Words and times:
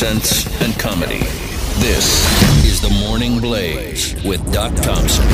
Sense 0.00 0.46
and 0.62 0.72
comedy. 0.78 1.18
This 1.78 2.24
is 2.64 2.80
the 2.80 2.88
Morning 3.04 3.38
Blaze 3.38 4.14
with 4.24 4.40
Doc 4.50 4.74
Thompson. 4.76 5.26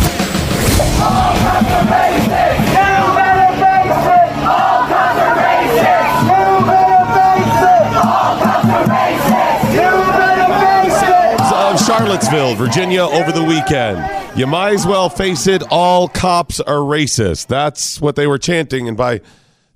of 11.54 11.80
Charlottesville, 11.86 12.56
Virginia, 12.56 13.02
over 13.02 13.30
the 13.30 13.44
weekend. 13.44 14.36
You 14.36 14.48
might 14.48 14.72
as 14.72 14.84
well 14.84 15.08
face 15.08 15.46
it, 15.46 15.62
all 15.70 16.08
cops 16.08 16.58
are 16.58 16.78
racist. 16.78 17.46
That's 17.46 18.00
what 18.00 18.16
they 18.16 18.26
were 18.26 18.38
chanting. 18.38 18.88
And 18.88 18.96
by 18.96 19.20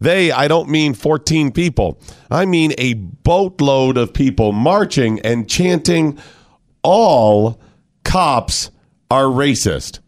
they, 0.01 0.33
I 0.33 0.49
don't 0.49 0.69
mean 0.69 0.95
14 0.95 1.53
people, 1.53 2.01
I 2.31 2.45
mean 2.47 2.73
a 2.79 2.95
boatload 2.95 3.97
of 3.97 4.13
people 4.13 4.53
marching 4.53 5.21
and 5.21 5.49
chanting, 5.49 6.19
all 6.83 7.61
cops 8.05 8.71
are 9.11 9.25
racist. 9.25 10.01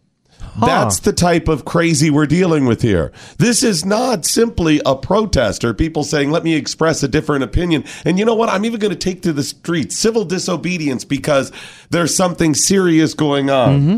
That's 0.61 1.01
the 1.01 1.13
type 1.13 1.49
of 1.49 1.65
crazy 1.65 2.11
we're 2.11 2.27
dealing 2.27 2.67
with 2.67 2.83
here. 2.83 3.13
This 3.39 3.63
is 3.63 3.85
not 3.85 4.25
simply 4.25 4.81
a 4.85 4.95
protest 4.95 5.65
or 5.65 5.73
people 5.73 6.05
saying, 6.05 6.31
let 6.31 6.45
me 6.45 6.55
express 6.55 7.03
a 7.03 7.09
different 7.09 7.45
opinion. 7.45 7.85
And 8.05 8.19
you 8.19 8.25
know 8.25 8.35
what? 8.35 8.49
I'm 8.49 8.65
even 8.65 8.79
going 8.79 8.93
to 8.93 8.99
take 8.99 9.23
to 9.23 9.33
the 9.33 9.43
streets 9.43 9.97
civil 9.97 10.25
disobedience 10.25 11.05
because 11.05 11.53
there's 11.91 12.15
something 12.15 12.55
serious 12.55 13.15
going 13.15 13.51
on. 13.51 13.81
Mm-hmm. 13.81 13.97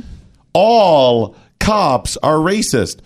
All 0.53 1.37
cops 1.59 2.17
are 2.19 2.37
racist. 2.37 3.01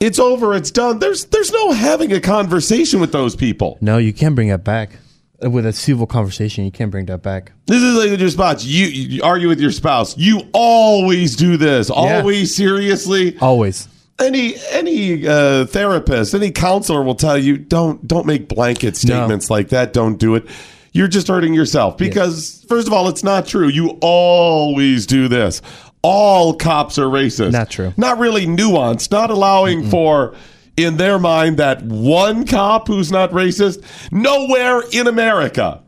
It's 0.00 0.18
over. 0.18 0.54
It's 0.54 0.70
done. 0.70 0.98
There's 0.98 1.26
there's 1.26 1.52
no 1.52 1.72
having 1.72 2.12
a 2.12 2.20
conversation 2.20 3.00
with 3.00 3.12
those 3.12 3.36
people. 3.36 3.76
No, 3.82 3.98
you 3.98 4.12
can't 4.12 4.34
bring 4.34 4.48
that 4.48 4.64
back. 4.64 4.98
With 5.42 5.64
a 5.64 5.72
civil 5.72 6.06
conversation, 6.06 6.64
you 6.66 6.70
can't 6.70 6.90
bring 6.90 7.06
that 7.06 7.22
back. 7.22 7.52
This 7.66 7.82
is 7.82 7.96
like 7.96 8.10
with 8.10 8.20
your 8.20 8.28
spouse. 8.28 8.62
You, 8.62 8.86
you 8.86 9.22
argue 9.22 9.48
with 9.48 9.58
your 9.60 9.70
spouse. 9.70 10.16
You 10.18 10.42
always 10.52 11.34
do 11.34 11.56
this. 11.56 11.88
Always 11.90 12.54
seriously. 12.54 13.38
Always. 13.38 13.88
any 14.18 14.54
any 14.70 15.26
uh, 15.26 15.64
therapist, 15.66 16.34
any 16.34 16.50
counselor 16.50 17.02
will 17.02 17.14
tell 17.14 17.38
you 17.38 17.56
don't 17.56 18.06
don't 18.06 18.26
make 18.26 18.48
blanket 18.48 18.96
statements 18.96 19.48
like 19.48 19.68
that. 19.70 19.94
Don't 19.94 20.18
do 20.18 20.34
it. 20.34 20.44
You're 20.92 21.08
just 21.08 21.28
hurting 21.28 21.54
yourself 21.54 21.96
because 21.96 22.64
first 22.68 22.86
of 22.86 22.92
all, 22.92 23.08
it's 23.08 23.22
not 23.24 23.46
true. 23.46 23.68
You 23.68 23.96
always 24.02 25.06
do 25.06 25.28
this. 25.28 25.62
All 26.02 26.54
cops 26.54 26.98
are 26.98 27.06
racist. 27.06 27.52
Not 27.52 27.70
true. 27.70 27.92
Not 27.96 28.18
really 28.18 28.46
nuanced. 28.46 29.10
Not 29.10 29.30
allowing 29.30 29.90
for 29.90 30.34
in 30.76 30.96
their 30.96 31.18
mind 31.18 31.58
that 31.58 31.82
one 31.82 32.46
cop 32.46 32.86
who's 32.88 33.12
not 33.12 33.30
racist. 33.32 33.82
Nowhere 34.10 34.82
in 34.92 35.06
America 35.06 35.82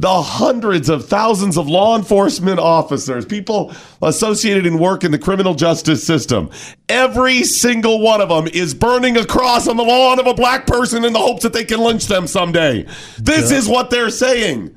the 0.00 0.22
hundreds 0.22 0.88
of 0.88 1.06
thousands 1.06 1.58
of 1.58 1.68
law 1.68 1.94
enforcement 1.94 2.58
officers, 2.58 3.26
people 3.26 3.70
associated 4.00 4.64
in 4.64 4.78
work 4.78 5.04
in 5.04 5.10
the 5.10 5.18
criminal 5.18 5.54
justice 5.54 6.02
system, 6.02 6.48
every 6.88 7.44
single 7.44 8.00
one 8.00 8.22
of 8.22 8.30
them 8.30 8.46
is 8.54 8.72
burning 8.72 9.18
a 9.18 9.26
cross 9.26 9.68
on 9.68 9.76
the 9.76 9.82
lawn 9.84 10.18
of 10.18 10.26
a 10.26 10.32
black 10.32 10.66
person 10.66 11.04
in 11.04 11.12
the 11.12 11.18
hopes 11.18 11.42
that 11.42 11.52
they 11.52 11.64
can 11.64 11.80
lynch 11.80 12.06
them 12.06 12.26
someday. 12.26 12.86
This 13.18 13.50
is 13.50 13.68
what 13.68 13.90
they're 13.90 14.08
saying. 14.08 14.74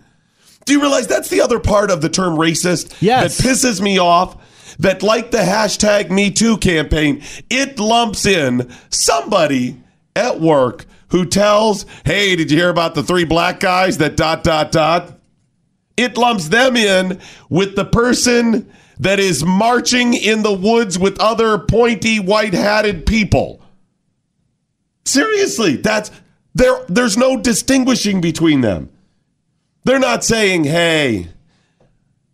Do 0.66 0.74
you 0.74 0.82
realize 0.82 1.08
that's 1.08 1.30
the 1.30 1.40
other 1.40 1.60
part 1.60 1.90
of 1.90 2.02
the 2.02 2.10
term 2.10 2.36
racist 2.36 2.94
Yes. 3.00 3.38
that 3.38 3.48
pisses 3.48 3.80
me 3.80 4.00
off? 4.00 4.36
That, 4.80 5.04
like 5.04 5.32
the 5.32 5.40
hashtag 5.40 6.10
Me 6.10 6.32
Too 6.32 6.58
campaign, 6.58 7.22
it 7.50 7.80
lumps 7.80 8.26
in 8.26 8.72
somebody 8.90 9.82
at 10.16 10.40
work 10.40 10.86
who 11.10 11.26
tells, 11.26 11.86
hey, 12.06 12.36
did 12.36 12.50
you 12.50 12.58
hear 12.58 12.70
about 12.70 12.96
the 12.96 13.04
three 13.04 13.24
black 13.26 13.60
guys 13.60 14.00
that 14.00 14.18
dot, 14.18 14.44
dot, 14.44 14.72
dot? 14.72 15.20
It 15.96 16.18
lumps 16.18 16.48
them 16.48 16.76
in 16.76 17.20
with 17.50 17.76
the 17.76 17.86
person 17.86 18.72
that 19.00 19.20
is 19.20 19.44
marching 19.46 20.14
in 20.14 20.44
the 20.44 20.54
woods 20.54 20.98
with 20.98 21.20
other 21.20 21.58
pointy 21.60 22.20
white 22.20 22.54
hatted 22.54 23.06
people. 23.06 23.62
Seriously, 25.06 25.76
that's 25.76 26.10
there 26.56 26.84
there's 26.88 27.18
no 27.18 27.38
distinguishing 27.38 28.22
between 28.22 28.62
them. 28.62 28.90
They're 29.84 30.00
not 30.00 30.24
saying, 30.24 30.64
"Hey, 30.64 31.28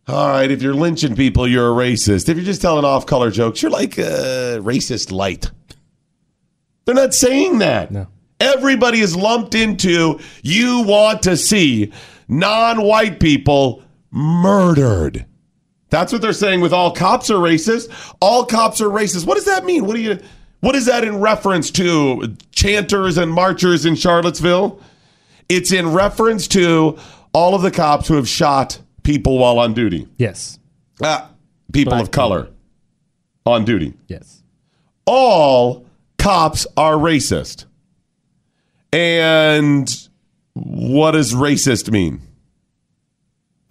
all 0.10 0.30
right, 0.30 0.50
if 0.50 0.62
you're 0.62 0.74
lynching 0.74 1.16
people, 1.16 1.48
you're 1.48 1.70
a 1.70 1.76
racist. 1.76 2.30
If 2.30 2.38
you're 2.38 2.46
just 2.46 2.62
telling 2.62 2.86
off-color 2.86 3.32
jokes, 3.32 3.62
you're 3.62 3.72
like 3.72 3.98
a 3.98 4.60
racist 4.62 5.12
light." 5.12 5.52
They're 6.86 6.96
not 6.96 7.14
saying 7.14 7.60
that. 7.60 7.92
No. 7.92 8.08
Everybody 8.40 9.02
is 9.02 9.16
lumped 9.16 9.54
into 9.54 10.20
you 10.42 10.82
want 10.82 11.22
to 11.24 11.38
see 11.38 11.92
non-white 12.28 13.20
people 13.20 13.84
murdered. 14.12 15.26
That's 15.90 16.12
what 16.14 16.22
they're 16.22 16.34
saying 16.34 16.62
with 16.62 16.74
all 16.74 16.92
cops 16.92 17.30
are 17.30 17.36
racist. 17.36 17.90
All 18.22 18.46
cops 18.46 18.80
are 18.82 18.90
racist. 18.90 19.26
What 19.26 19.36
does 19.36 19.46
that 19.46 19.66
mean? 19.66 19.86
What 19.86 19.96
do 19.96 20.02
you 20.02 20.20
what 20.62 20.76
is 20.76 20.86
that 20.86 21.04
in 21.04 21.20
reference 21.20 21.72
to 21.72 22.36
chanters 22.52 23.18
and 23.18 23.32
marchers 23.32 23.86
in 23.86 23.96
Charlottesville? 23.96 24.82
It's 25.48 25.72
in 25.72 25.94
reference 25.94 26.48
to 26.50 26.98
all 27.34 27.56
of 27.56 27.62
the 27.62 27.72
cops 27.72 28.08
who 28.08 28.16
have 28.16 28.28
shot 28.28 28.80
people 29.10 29.40
while 29.40 29.58
on 29.58 29.74
duty. 29.74 30.08
Yes. 30.18 30.60
Ah, 31.02 31.32
people 31.74 31.94
Black 31.94 32.04
of 32.04 32.12
color 32.12 32.50
on 33.44 33.66
duty. 33.66 33.96
Yes. 34.08 34.44
All 35.08 35.88
cops 36.20 36.68
are 36.78 36.94
racist. 36.94 37.66
And 38.94 39.90
what 40.54 41.12
does 41.12 41.34
racist 41.34 41.92
mean? 41.92 42.22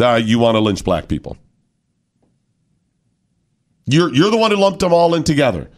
Uh, 0.01 0.21
you 0.23 0.41
want 0.41 0.57
to 0.57 0.61
lynch 0.61 0.83
black 0.83 1.07
people. 1.07 1.37
You're 3.87 4.13
you're 4.13 4.33
the 4.33 4.37
one 4.37 4.51
who 4.51 4.57
lumped 4.57 4.81
them 4.81 4.93
all 4.93 5.15
in 5.15 5.23
together. 5.23 5.71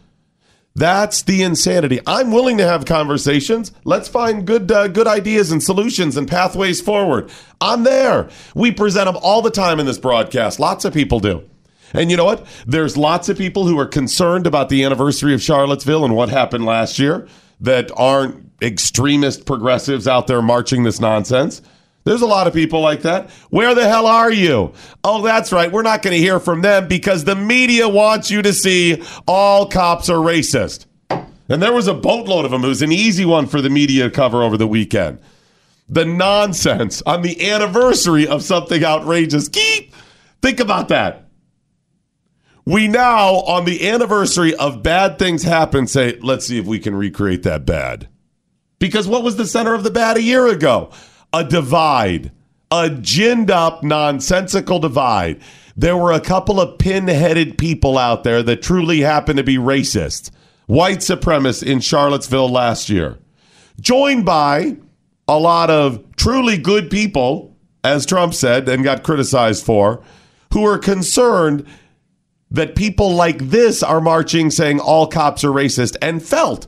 That's 0.73 1.23
the 1.23 1.43
insanity. 1.43 1.99
I'm 2.07 2.31
willing 2.31 2.57
to 2.57 2.65
have 2.65 2.85
conversations. 2.85 3.73
Let's 3.83 4.07
find 4.07 4.47
good 4.47 4.71
uh, 4.71 4.87
good 4.87 5.07
ideas 5.07 5.51
and 5.51 5.61
solutions 5.61 6.15
and 6.15 6.27
pathways 6.27 6.79
forward. 6.79 7.29
I'm 7.59 7.83
there. 7.83 8.29
We 8.55 8.71
present 8.71 9.05
them 9.05 9.17
all 9.21 9.41
the 9.41 9.51
time 9.51 9.79
in 9.79 9.85
this 9.85 9.97
broadcast. 9.97 10.59
Lots 10.59 10.85
of 10.85 10.93
people 10.93 11.19
do. 11.19 11.43
And 11.93 12.09
you 12.09 12.15
know 12.15 12.23
what? 12.23 12.45
There's 12.65 12.95
lots 12.95 13.27
of 13.27 13.37
people 13.37 13.67
who 13.67 13.77
are 13.77 13.85
concerned 13.85 14.47
about 14.47 14.69
the 14.69 14.85
anniversary 14.85 15.33
of 15.33 15.41
Charlottesville 15.41 16.05
and 16.05 16.15
what 16.15 16.29
happened 16.29 16.65
last 16.65 16.99
year 16.99 17.27
that 17.59 17.91
aren't 17.97 18.49
extremist 18.61 19.45
progressives 19.45 20.07
out 20.07 20.27
there 20.27 20.41
marching 20.41 20.83
this 20.83 21.01
nonsense. 21.01 21.61
There's 22.03 22.21
a 22.21 22.27
lot 22.27 22.47
of 22.47 22.53
people 22.53 22.81
like 22.81 23.03
that. 23.03 23.29
Where 23.49 23.75
the 23.75 23.87
hell 23.87 24.07
are 24.07 24.31
you? 24.31 24.73
Oh, 25.03 25.21
that's 25.21 25.51
right. 25.51 25.71
We're 25.71 25.83
not 25.83 26.01
going 26.01 26.13
to 26.13 26.21
hear 26.21 26.39
from 26.39 26.61
them 26.61 26.87
because 26.87 27.23
the 27.23 27.35
media 27.35 27.87
wants 27.87 28.31
you 28.31 28.41
to 28.41 28.53
see 28.53 29.03
all 29.27 29.67
cops 29.67 30.09
are 30.09 30.15
racist. 30.15 30.87
And 31.09 31.61
there 31.61 31.73
was 31.73 31.87
a 31.87 31.93
boatload 31.93 32.45
of 32.45 32.51
them. 32.51 32.63
It 32.63 32.69
was 32.69 32.81
an 32.81 32.91
easy 32.91 33.25
one 33.25 33.45
for 33.45 33.61
the 33.61 33.69
media 33.69 34.05
to 34.05 34.09
cover 34.09 34.41
over 34.41 34.57
the 34.57 34.67
weekend. 34.67 35.19
The 35.89 36.05
nonsense 36.05 37.01
on 37.05 37.21
the 37.21 37.51
anniversary 37.51 38.25
of 38.25 38.41
something 38.41 38.83
outrageous. 38.83 39.49
Keep 39.49 39.93
think 40.41 40.59
about 40.59 40.87
that. 40.87 41.27
We 42.65 42.87
now, 42.87 43.33
on 43.41 43.65
the 43.65 43.89
anniversary 43.89 44.55
of 44.55 44.83
bad 44.83 45.19
things 45.19 45.43
happen, 45.43 45.87
say, 45.87 46.17
let's 46.21 46.45
see 46.45 46.59
if 46.59 46.65
we 46.65 46.79
can 46.79 46.95
recreate 46.95 47.43
that 47.43 47.65
bad. 47.65 48.07
Because 48.79 49.07
what 49.07 49.23
was 49.23 49.35
the 49.35 49.47
center 49.47 49.73
of 49.73 49.83
the 49.83 49.91
bad 49.91 50.17
a 50.17 50.21
year 50.21 50.47
ago? 50.47 50.91
A 51.33 51.43
divide, 51.43 52.31
a 52.69 52.89
ginned 52.89 53.49
up, 53.49 53.83
nonsensical 53.83 54.79
divide. 54.79 55.41
There 55.77 55.95
were 55.95 56.11
a 56.11 56.19
couple 56.19 56.59
of 56.59 56.77
pin-headed 56.77 57.57
people 57.57 57.97
out 57.97 58.23
there 58.23 58.43
that 58.43 58.61
truly 58.61 58.99
happened 58.99 59.37
to 59.37 59.43
be 59.43 59.57
racist, 59.57 60.31
white 60.67 60.99
supremacists 60.99 61.63
in 61.63 61.79
Charlottesville 61.79 62.49
last 62.49 62.89
year, 62.89 63.17
joined 63.79 64.25
by 64.25 64.77
a 65.27 65.39
lot 65.39 65.69
of 65.69 66.03
truly 66.17 66.57
good 66.57 66.89
people, 66.89 67.55
as 67.83 68.05
Trump 68.05 68.33
said 68.33 68.67
and 68.67 68.83
got 68.83 69.03
criticized 69.03 69.65
for, 69.65 70.03
who 70.53 70.65
are 70.65 70.77
concerned 70.77 71.65
that 72.51 72.75
people 72.75 73.13
like 73.13 73.37
this 73.37 73.81
are 73.81 74.01
marching 74.01 74.51
saying 74.51 74.81
all 74.81 75.07
cops 75.07 75.45
are 75.45 75.51
racist 75.51 75.95
and 76.01 76.21
felt 76.21 76.67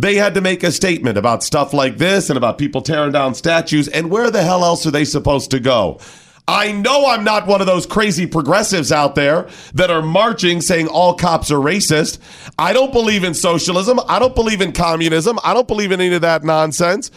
They 0.00 0.14
had 0.14 0.32
to 0.32 0.40
make 0.40 0.62
a 0.62 0.72
statement 0.72 1.18
about 1.18 1.42
stuff 1.42 1.74
like 1.74 1.98
this 1.98 2.30
and 2.30 2.38
about 2.38 2.56
people 2.56 2.80
tearing 2.80 3.12
down 3.12 3.34
statues. 3.34 3.86
And 3.86 4.10
where 4.10 4.30
the 4.30 4.42
hell 4.42 4.64
else 4.64 4.86
are 4.86 4.90
they 4.90 5.04
supposed 5.04 5.50
to 5.50 5.60
go? 5.60 6.00
I 6.48 6.72
know 6.72 7.06
I'm 7.06 7.22
not 7.22 7.46
one 7.46 7.60
of 7.60 7.66
those 7.66 7.84
crazy 7.84 8.26
progressives 8.26 8.90
out 8.90 9.14
there 9.14 9.46
that 9.74 9.90
are 9.90 10.00
marching 10.00 10.62
saying 10.62 10.88
all 10.88 11.12
cops 11.12 11.50
are 11.50 11.58
racist. 11.58 12.18
I 12.58 12.72
don't 12.72 12.94
believe 12.94 13.24
in 13.24 13.34
socialism. 13.34 14.00
I 14.08 14.18
don't 14.18 14.34
believe 14.34 14.62
in 14.62 14.72
communism. 14.72 15.38
I 15.44 15.52
don't 15.52 15.68
believe 15.68 15.92
in 15.92 16.00
any 16.00 16.14
of 16.14 16.22
that 16.22 16.44
nonsense. 16.44 17.10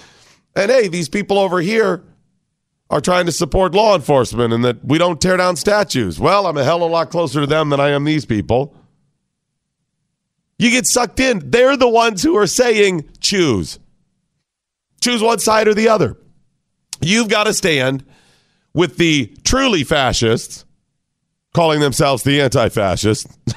And 0.53 0.69
hey, 0.69 0.89
these 0.89 1.07
people 1.07 1.39
over 1.39 1.61
here 1.61 2.03
are 2.89 2.99
trying 2.99 3.27
to 3.27 3.31
support 3.31 3.73
law 3.73 3.95
enforcement 3.95 4.51
and 4.51 4.65
that 4.65 4.83
we 4.83 4.97
don't 4.97 5.21
tear 5.21 5.37
down 5.37 5.55
statues. 5.55 6.19
Well, 6.19 6.47
I'm 6.47 6.57
a 6.57 6.65
hell 6.65 6.83
of 6.83 6.91
a 6.91 6.93
lot 6.93 7.11
closer 7.11 7.39
to 7.39 7.47
them 7.47 7.69
than 7.69 7.79
I 7.79 7.91
am 7.91 8.03
these 8.03 8.25
people. 8.25 8.75
You 10.57 10.69
get 10.69 10.87
sucked 10.87 11.19
in. 11.19 11.49
They're 11.49 11.77
the 11.77 11.89
ones 11.89 12.23
who 12.23 12.37
are 12.37 12.47
saying 12.47 13.09
choose. 13.19 13.79
Choose 15.01 15.21
one 15.21 15.39
side 15.39 15.67
or 15.67 15.73
the 15.73 15.89
other. 15.89 16.17
You've 17.01 17.27
got 17.27 17.45
to 17.45 17.53
stand 17.53 18.05
with 18.73 18.97
the 18.97 19.35
truly 19.43 19.83
fascists, 19.83 20.65
calling 21.53 21.79
themselves 21.79 22.23
the 22.23 22.41
anti 22.41 22.69
fascists. 22.69 23.37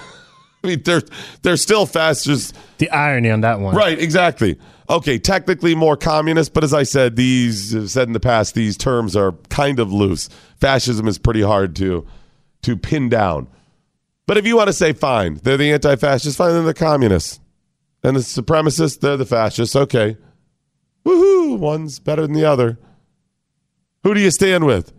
I 0.64 0.68
mean, 0.68 0.82
they're, 0.82 1.02
they're 1.42 1.56
still 1.56 1.86
fascists. 1.86 2.52
The 2.78 2.90
irony 2.90 3.30
on 3.30 3.42
that 3.42 3.60
one. 3.60 3.76
Right, 3.76 3.98
exactly. 3.98 4.58
Okay, 4.88 5.18
technically 5.18 5.74
more 5.74 5.96
communist, 5.96 6.52
but 6.52 6.62
as 6.62 6.72
I 6.72 6.84
said, 6.84 7.16
these 7.16 7.92
said 7.92 8.08
in 8.08 8.12
the 8.12 8.20
past, 8.20 8.54
these 8.54 8.76
terms 8.76 9.16
are 9.16 9.32
kind 9.48 9.80
of 9.80 9.92
loose. 9.92 10.28
Fascism 10.60 11.08
is 11.08 11.18
pretty 11.18 11.42
hard 11.42 11.74
to 11.76 12.06
to 12.62 12.76
pin 12.76 13.08
down. 13.08 13.48
But 14.26 14.36
if 14.36 14.46
you 14.46 14.56
want 14.56 14.66
to 14.68 14.72
say 14.72 14.92
fine, 14.92 15.40
they're 15.42 15.56
the 15.56 15.72
anti-fascists, 15.72 16.36
fine, 16.36 16.52
they're 16.52 16.62
the 16.62 16.74
communists. 16.74 17.40
And 18.02 18.16
the 18.16 18.20
supremacists, 18.20 19.00
they're 19.00 19.16
the 19.16 19.26
fascists. 19.26 19.74
Okay. 19.74 20.16
Woohoo! 21.04 21.58
One's 21.58 21.98
better 21.98 22.22
than 22.22 22.32
the 22.32 22.44
other. 22.44 22.78
Who 24.02 24.14
do 24.14 24.20
you 24.20 24.30
stand 24.30 24.64
with? 24.64 24.92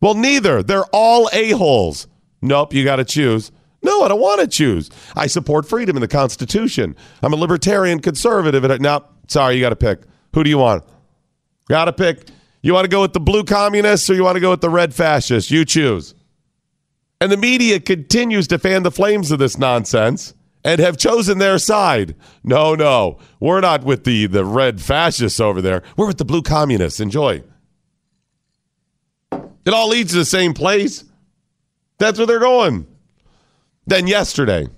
Well, 0.00 0.14
neither. 0.14 0.62
They're 0.62 0.84
all 0.92 1.28
a-holes. 1.32 2.06
Nope, 2.40 2.74
you 2.74 2.84
got 2.84 2.96
to 2.96 3.04
choose. 3.04 3.50
No, 3.82 4.02
I 4.02 4.08
don't 4.08 4.20
want 4.20 4.40
to 4.40 4.46
choose. 4.46 4.90
I 5.14 5.26
support 5.28 5.68
freedom 5.68 5.96
in 5.96 6.00
the 6.00 6.08
Constitution. 6.08 6.96
I'm 7.22 7.32
a 7.32 7.36
libertarian 7.36 8.00
conservative. 8.00 8.64
And 8.64 8.80
no, 8.80 9.04
sorry, 9.28 9.54
you 9.54 9.60
got 9.60 9.70
to 9.70 9.76
pick. 9.76 10.02
Who 10.34 10.44
do 10.44 10.50
you 10.50 10.58
want? 10.58 10.84
Got 11.68 11.86
to 11.86 11.92
pick. 11.92 12.28
You 12.62 12.74
want 12.74 12.84
to 12.84 12.88
go 12.88 13.00
with 13.00 13.12
the 13.12 13.20
blue 13.20 13.44
communists 13.44 14.10
or 14.10 14.14
you 14.14 14.24
want 14.24 14.36
to 14.36 14.40
go 14.40 14.50
with 14.50 14.60
the 14.60 14.70
red 14.70 14.94
fascists? 14.94 15.50
You 15.50 15.64
choose. 15.64 16.14
And 17.20 17.32
the 17.32 17.36
media 17.36 17.80
continues 17.80 18.46
to 18.48 18.58
fan 18.58 18.84
the 18.84 18.90
flames 18.90 19.30
of 19.30 19.38
this 19.38 19.58
nonsense 19.58 20.34
and 20.64 20.80
have 20.80 20.96
chosen 20.96 21.38
their 21.38 21.58
side. 21.58 22.14
No, 22.44 22.74
no, 22.74 23.18
we're 23.40 23.60
not 23.60 23.84
with 23.84 24.04
the, 24.04 24.26
the 24.26 24.44
red 24.44 24.80
fascists 24.80 25.40
over 25.40 25.60
there. 25.60 25.82
We're 25.96 26.06
with 26.06 26.18
the 26.18 26.24
blue 26.24 26.42
communists. 26.42 27.00
Enjoy. 27.00 27.42
It 29.32 29.74
all 29.74 29.88
leads 29.88 30.12
to 30.12 30.18
the 30.18 30.24
same 30.24 30.54
place. 30.54 31.04
That's 31.98 32.18
where 32.18 32.26
they're 32.26 32.38
going. 32.38 32.86
Then 33.86 34.06
yesterday 34.06 34.68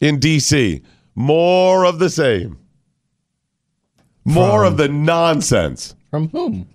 in 0.00 0.18
D.C., 0.20 0.82
more 1.14 1.84
of 1.84 1.98
the 1.98 2.10
same. 2.10 2.58
More 4.24 4.60
From- 4.64 4.72
of 4.72 4.76
the 4.76 4.88
nonsense. 4.88 5.94
From 6.10 6.28
whom? 6.28 6.68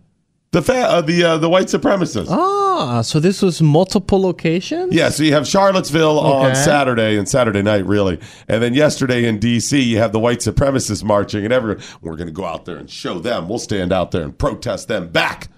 The 0.52 0.64
fa- 0.64 0.74
uh, 0.90 1.02
the 1.02 1.24
uh, 1.24 1.38
the 1.38 1.48
white 1.50 1.68
supremacists. 1.68 2.28
Ah, 2.30 3.02
so 3.02 3.20
this 3.20 3.42
was 3.44 3.62
multiple 3.62 4.20
locations? 4.20 4.94
Yeah, 4.94 5.10
so 5.10 5.22
you 5.22 5.34
have 5.34 5.48
Charlottesville 5.48 6.20
on 6.20 6.48
Okay. 6.48 6.56
Saturday 6.56 7.18
and 7.18 7.30
Saturday 7.30 7.62
night, 7.62 7.86
really. 7.86 8.20
And 8.48 8.64
then 8.64 8.74
yesterday 8.74 9.26
in 9.26 9.38
D.C., 9.38 9.80
you 9.80 10.00
have 10.00 10.12
the 10.12 10.20
white 10.20 10.40
supremacists 10.40 11.04
marching, 11.04 11.44
and 11.44 11.54
everyone, 11.54 11.84
we're 12.02 12.16
going 12.16 12.28
to 12.28 12.34
go 12.34 12.46
out 12.46 12.66
there 12.66 12.78
and 12.78 12.90
show 12.90 13.20
them. 13.20 13.48
We'll 13.48 13.60
stand 13.60 13.94
out 13.94 14.10
there 14.10 14.24
and 14.24 14.36
protest 14.36 14.88
them 14.88 15.10
back. 15.10 15.50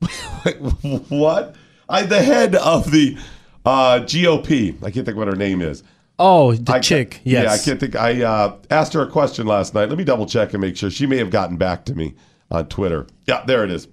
what? 1.08 1.56
I, 1.88 2.02
the 2.02 2.22
head 2.22 2.54
of 2.54 2.92
the 2.92 3.16
uh, 3.64 4.00
GOP, 4.04 4.76
I 4.84 4.90
can't 4.92 5.04
think 5.04 5.18
what 5.18 5.26
her 5.26 5.34
name 5.36 5.60
is. 5.60 5.82
Oh, 6.20 6.52
the 6.54 6.74
I 6.74 6.78
chick. 6.78 7.20
Yes. 7.24 7.44
Yeah, 7.44 7.52
I 7.52 7.58
can't 7.58 7.80
think. 7.80 7.96
I 7.96 8.22
uh, 8.22 8.56
asked 8.70 8.92
her 8.92 9.00
a 9.02 9.10
question 9.10 9.46
last 9.46 9.74
night. 9.74 9.88
Let 9.88 9.98
me 9.98 10.04
double 10.04 10.26
check 10.26 10.52
and 10.52 10.60
make 10.60 10.76
sure. 10.76 10.90
She 10.90 11.06
may 11.06 11.16
have 11.16 11.30
gotten 11.30 11.56
back 11.56 11.84
to 11.86 11.94
me 11.94 12.14
on 12.50 12.66
Twitter. 12.68 13.06
Yeah, 13.26 13.42
there 13.44 13.64
it 13.64 13.70
is. 13.72 13.88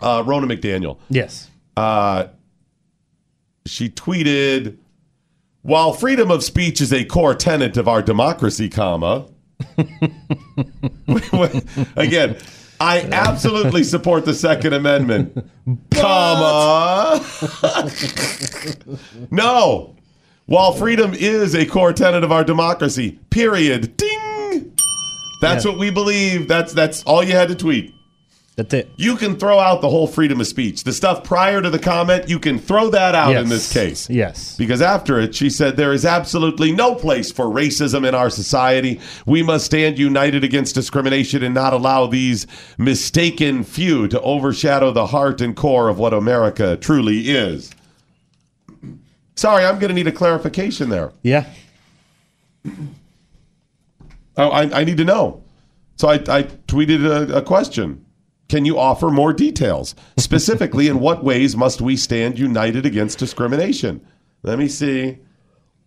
Uh, 0.00 0.22
Ronna 0.22 0.46
McDaniel. 0.50 0.98
Yes. 1.08 1.48
Uh, 1.76 2.28
she 3.66 3.88
tweeted, 3.88 4.76
"While 5.62 5.92
freedom 5.92 6.30
of 6.30 6.42
speech 6.42 6.80
is 6.80 6.92
a 6.92 7.04
core 7.04 7.34
tenet 7.34 7.76
of 7.76 7.86
our 7.88 8.02
democracy, 8.02 8.68
comma." 8.68 9.26
Again, 11.96 12.36
I 12.80 13.00
absolutely 13.12 13.84
support 13.84 14.24
the 14.24 14.32
Second 14.34 14.72
Amendment, 14.72 15.36
comma. 15.94 17.22
no, 19.30 19.96
while 20.46 20.72
freedom 20.72 21.12
is 21.14 21.54
a 21.54 21.66
core 21.66 21.92
tenet 21.92 22.24
of 22.24 22.32
our 22.32 22.44
democracy, 22.44 23.18
period. 23.30 23.96
Ding. 23.96 24.76
That's 25.42 25.64
Yeah. 25.64 25.70
what 25.72 25.80
we 25.80 25.90
believe. 25.90 26.48
That's 26.48 26.72
that's 26.72 27.02
all 27.04 27.22
you 27.22 27.32
had 27.32 27.48
to 27.48 27.54
tweet. 27.54 27.94
That's 28.60 28.74
it. 28.74 28.92
You 28.96 29.16
can 29.16 29.38
throw 29.38 29.58
out 29.58 29.80
the 29.80 29.88
whole 29.88 30.06
freedom 30.06 30.38
of 30.38 30.46
speech. 30.46 30.84
The 30.84 30.92
stuff 30.92 31.24
prior 31.24 31.62
to 31.62 31.70
the 31.70 31.78
comment, 31.78 32.28
you 32.28 32.38
can 32.38 32.58
throw 32.58 32.90
that 32.90 33.14
out 33.14 33.30
yes. 33.30 33.42
in 33.42 33.48
this 33.48 33.72
case. 33.72 34.10
Yes. 34.10 34.54
Because 34.58 34.82
after 34.82 35.18
it, 35.18 35.34
she 35.34 35.48
said, 35.48 35.78
There 35.78 35.94
is 35.94 36.04
absolutely 36.04 36.70
no 36.70 36.94
place 36.94 37.32
for 37.32 37.46
racism 37.46 38.06
in 38.06 38.14
our 38.14 38.28
society. 38.28 39.00
We 39.24 39.42
must 39.42 39.64
stand 39.64 39.98
united 39.98 40.44
against 40.44 40.74
discrimination 40.74 41.42
and 41.42 41.54
not 41.54 41.72
allow 41.72 42.06
these 42.06 42.46
mistaken 42.76 43.64
few 43.64 44.08
to 44.08 44.20
overshadow 44.20 44.92
the 44.92 45.06
heart 45.06 45.40
and 45.40 45.56
core 45.56 45.88
of 45.88 45.98
what 45.98 46.12
America 46.12 46.76
truly 46.76 47.30
is. 47.30 47.70
Sorry, 49.36 49.64
I'm 49.64 49.78
going 49.78 49.88
to 49.88 49.94
need 49.94 50.06
a 50.06 50.12
clarification 50.12 50.90
there. 50.90 51.12
Yeah. 51.22 51.46
I, 54.36 54.42
I, 54.42 54.80
I 54.80 54.84
need 54.84 54.98
to 54.98 55.04
know. 55.04 55.44
So 55.96 56.10
I, 56.10 56.16
I 56.16 56.42
tweeted 56.42 57.06
a, 57.06 57.38
a 57.38 57.42
question. 57.42 58.04
Can 58.50 58.64
you 58.64 58.80
offer 58.80 59.10
more 59.10 59.32
details? 59.32 59.94
Specifically, 60.16 60.88
in 60.88 60.98
what 60.98 61.22
ways 61.22 61.56
must 61.56 61.80
we 61.80 61.96
stand 61.96 62.36
united 62.36 62.84
against 62.84 63.20
discrimination? 63.20 64.04
Let 64.42 64.58
me 64.58 64.66
see. 64.66 65.18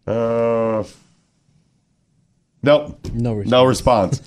Uh, 0.08 0.86
nope. 2.62 3.06
No 3.14 3.34
response. 3.34 3.52
No 3.52 3.66
response. 3.66 4.22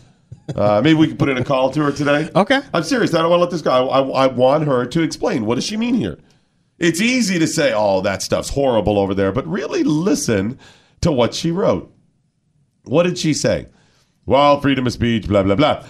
Uh, 0.55 0.83
maybe 0.85 0.99
we 0.99 1.09
can 1.09 1.17
put 1.17 1.31
in 1.31 1.38
a 1.38 1.44
call 1.44 1.71
to 1.71 1.81
her 1.81 1.91
today. 1.91 2.29
Okay. 2.37 2.61
I'm 2.75 2.83
serious. 2.83 3.15
I 3.15 3.23
don't 3.23 3.31
want 3.31 3.41
to 3.41 3.44
let 3.44 3.50
this 3.53 3.62
go. 3.62 3.71
I, 3.71 4.00
I, 4.00 4.25
I 4.25 4.27
want 4.27 4.67
her 4.67 4.85
to 4.85 5.03
explain. 5.03 5.47
What 5.47 5.55
does 5.55 5.64
she 5.64 5.78
mean 5.78 5.95
here? 5.95 6.19
It's 6.78 7.00
easy 7.00 7.38
to 7.38 7.47
say, 7.47 7.73
oh, 7.75 8.02
that 8.02 8.21
stuff's 8.21 8.50
horrible 8.50 8.99
over 8.99 9.14
there, 9.14 9.33
but 9.33 9.47
really 9.47 9.83
listen 9.83 10.59
to 11.00 11.11
what 11.11 11.33
she 11.33 11.50
wrote. 11.50 11.90
What 12.85 13.05
did 13.05 13.16
she 13.16 13.33
say? 13.33 13.69
Well, 14.26 14.61
freedom 14.61 14.87
of 14.87 14.93
speech, 14.93 15.26
blah, 15.26 15.43
blah, 15.43 15.55
blah. 15.55 15.87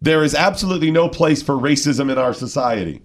There 0.00 0.24
is 0.24 0.34
absolutely 0.34 0.90
no 0.90 1.08
place 1.08 1.42
for 1.42 1.54
racism 1.54 2.10
in 2.10 2.18
our 2.18 2.32
society. 2.32 3.02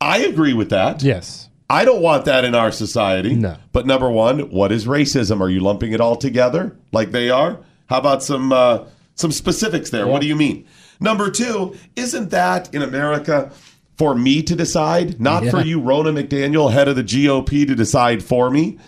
I 0.00 0.18
agree 0.18 0.52
with 0.52 0.70
that. 0.70 1.02
Yes. 1.02 1.48
I 1.68 1.84
don't 1.84 2.02
want 2.02 2.24
that 2.24 2.44
in 2.44 2.54
our 2.54 2.72
society. 2.72 3.34
No. 3.34 3.56
But 3.72 3.86
number 3.86 4.10
one, 4.10 4.50
what 4.50 4.72
is 4.72 4.86
racism? 4.86 5.40
Are 5.40 5.48
you 5.48 5.60
lumping 5.60 5.92
it 5.92 6.00
all 6.00 6.16
together 6.16 6.76
like 6.92 7.10
they 7.12 7.30
are? 7.30 7.60
How 7.86 7.98
about 7.98 8.22
some 8.22 8.52
uh, 8.52 8.84
some 9.14 9.32
specifics 9.32 9.90
there? 9.90 10.06
What 10.06 10.20
do 10.20 10.26
you 10.26 10.36
mean? 10.36 10.66
Number 11.00 11.30
two, 11.30 11.76
isn't 11.96 12.30
that 12.30 12.74
in 12.74 12.82
America 12.82 13.52
for 13.96 14.14
me 14.14 14.42
to 14.42 14.56
decide, 14.56 15.20
not 15.20 15.44
for 15.46 15.60
you, 15.60 15.80
Ronna 15.80 16.12
McDaniel, 16.18 16.72
head 16.72 16.88
of 16.88 16.96
the 16.96 17.04
GOP, 17.04 17.66
to 17.66 17.74
decide 17.74 18.22
for 18.22 18.50
me? 18.50 18.78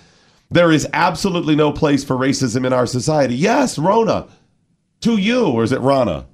There 0.50 0.71
is 0.71 0.87
absolutely 0.92 1.56
no 1.56 1.73
place 1.73 2.04
for 2.04 2.16
racism 2.16 2.66
in 2.66 2.73
our 2.73 2.87
society. 2.87 3.35
Yes, 3.35 3.78
Ronna. 3.78 4.28
To 5.02 5.16
you, 5.16 5.47
or 5.47 5.64
is 5.64 5.73
it 5.73 5.80
Rana? 5.80 6.26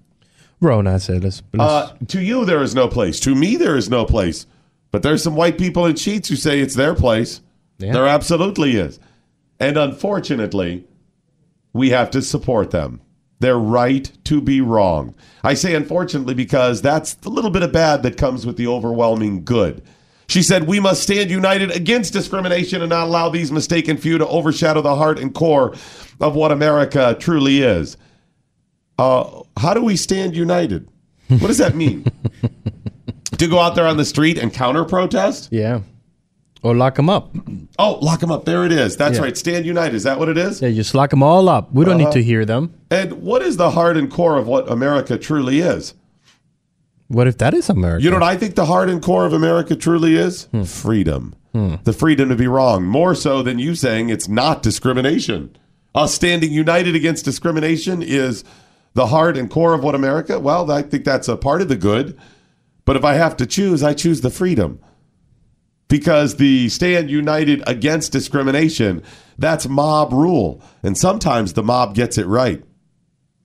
I 0.63 0.99
said, 0.99 1.25
let's, 1.25 1.43
let's 1.53 1.63
Uh, 1.63 1.97
to 2.09 2.21
you, 2.21 2.45
there 2.45 2.63
is 2.63 2.75
no 2.75 2.89
place. 2.89 3.21
To 3.21 3.35
me, 3.35 3.57
there 3.57 3.77
is 3.77 3.89
no 3.89 4.05
place. 4.05 4.47
But 4.91 5.03
there's 5.03 5.23
some 5.23 5.37
white 5.37 5.59
people 5.59 5.87
in 5.87 5.97
sheets 5.97 6.29
who 6.29 6.37
say 6.37 6.61
it's 6.61 6.75
their 6.75 6.95
place. 6.95 7.41
Yeah. 7.79 7.93
There 7.93 8.07
absolutely 8.07 8.77
is. 8.77 8.99
And 9.61 9.77
unfortunately, 9.77 10.85
we 11.73 11.91
have 11.91 12.11
to 12.13 12.23
support 12.23 12.71
them. 12.71 13.01
They're 13.41 13.59
right 13.59 14.11
to 14.25 14.41
be 14.41 14.61
wrong. 14.61 15.15
I 15.45 15.55
say 15.55 15.75
unfortunately 15.75 16.35
because 16.35 16.83
that's 16.83 17.15
the 17.15 17.29
little 17.29 17.51
bit 17.51 17.63
of 17.63 17.71
bad 17.71 18.03
that 18.03 18.17
comes 18.17 18.45
with 18.45 18.57
the 18.57 18.67
overwhelming 18.67 19.45
good. 19.45 19.83
She 20.29 20.43
said, 20.43 20.67
We 20.67 20.81
must 20.81 21.03
stand 21.03 21.31
united 21.31 21.71
against 21.71 22.13
discrimination 22.13 22.83
and 22.83 22.91
not 22.91 23.07
allow 23.07 23.29
these 23.29 23.53
mistaken 23.53 23.97
few 23.97 24.19
to 24.19 24.27
overshadow 24.27 24.83
the 24.83 24.97
heart 24.97 25.19
and 25.19 25.33
core 25.33 25.75
of 26.21 26.35
what 26.35 26.51
America 26.51 27.17
truly 27.19 27.63
is. 27.63 27.97
Uh, 28.99 29.43
how 29.57 29.75
do 29.75 29.83
we 29.83 29.97
stand 29.97 30.37
united? 30.37 30.89
What 31.29 31.47
does 31.49 31.59
that 31.59 31.75
mean? 31.77 32.05
to 33.39 33.47
go 33.47 33.59
out 33.61 33.75
there 33.75 33.87
on 33.87 33.97
the 33.97 34.05
street 34.05 34.39
and 34.39 34.53
counter 34.53 34.85
protest? 34.85 35.49
yeah. 35.53 35.81
Or 36.61 36.75
lock 36.75 36.97
them 36.97 37.09
up. 37.09 37.33
Oh, 37.79 37.99
lock 38.03 38.19
them 38.19 38.33
up. 38.33 38.45
There 38.45 38.65
it 38.65 38.73
is. 38.73 38.97
That's 38.97 39.19
Yeah. 39.19 39.23
right. 39.23 39.37
Stand 39.37 39.65
United. 39.65 39.95
Is 39.95 40.03
that 40.03 40.19
what 40.19 40.29
it 40.29 40.37
is? 40.37 40.61
Yeah, 40.61 40.71
just 40.73 40.93
lock 40.93 41.11
them 41.11 41.23
all 41.23 41.49
up. 41.49 41.73
We 41.73 41.85
don't 41.85 42.01
Uh-huh. 42.01 42.07
need 42.11 42.13
to 42.15 42.23
hear 42.23 42.45
them. 42.45 42.75
And 42.91 43.13
what 43.23 43.43
is 43.43 43.59
the 43.59 43.71
heart 43.71 43.97
and 43.97 44.11
core 44.11 44.37
of 44.37 44.49
what 44.49 44.69
America 44.69 45.17
truly 45.19 45.61
is? 45.61 45.95
What 47.07 47.29
if 47.29 47.39
that 47.39 47.55
is 47.55 47.71
America? 47.71 48.03
You 48.03 48.11
know 48.11 48.17
what 48.17 48.25
I 48.25 48.37
think 48.37 48.57
the 48.57 48.67
heart 48.67 48.91
and 48.91 49.01
core 49.01 49.25
of 49.25 49.33
America 49.33 49.77
truly 49.77 50.17
is? 50.17 50.49
Freedom. 50.65 51.35
The 51.85 51.93
freedom 51.93 52.29
to 52.29 52.35
be 52.37 52.49
wrong. 52.49 52.85
More 52.85 53.15
so 53.15 53.41
than 53.43 53.61
you 53.61 53.77
saying 53.77 54.09
it's 54.11 54.29
not 54.29 54.61
discrimination. 54.63 55.51
Us 55.95 56.13
standing 56.13 56.53
united 56.53 56.97
against 56.97 57.25
discrimination 57.25 58.03
is 58.03 58.43
the 58.99 59.07
heart 59.07 59.37
and 59.37 59.49
core 59.49 59.75
of 59.75 59.85
what 59.85 59.95
America? 59.95 60.41
Well, 60.41 60.69
I 60.73 60.83
think 60.83 61.05
that's 61.05 61.29
a 61.29 61.37
part 61.37 61.63
of 61.63 61.69
the 61.69 61.77
good. 61.77 62.19
But 62.85 62.97
if 62.97 63.05
I 63.05 63.15
have 63.15 63.37
to 63.37 63.47
choose, 63.47 63.81
I 63.81 63.95
choose 63.95 64.23
the 64.23 64.31
freedom. 64.31 64.81
Because 65.87 66.35
the 66.35 66.69
stand 66.69 67.09
united 67.09 67.63
against 67.65 68.11
discrimination, 68.11 69.05
that's 69.39 69.69
mob 69.69 70.13
rule. 70.13 70.61
And 70.83 70.99
sometimes 70.99 71.53
the 71.53 71.63
mob 71.63 71.95
gets 71.95 72.19
it 72.19 72.27
right. 72.27 72.61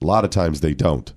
A 0.02 0.04
lot 0.04 0.24
of 0.24 0.30
times 0.30 0.60
they 0.60 0.74
don't. 0.74 1.12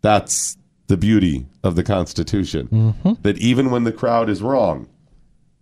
That's 0.00 0.56
the 0.86 0.96
beauty 0.96 1.46
of 1.64 1.74
the 1.74 1.82
Constitution. 1.82 2.68
Mm-hmm. 2.68 3.22
That 3.22 3.38
even 3.38 3.72
when 3.72 3.82
the 3.82 3.90
crowd 3.90 4.30
is 4.30 4.42
wrong, 4.42 4.88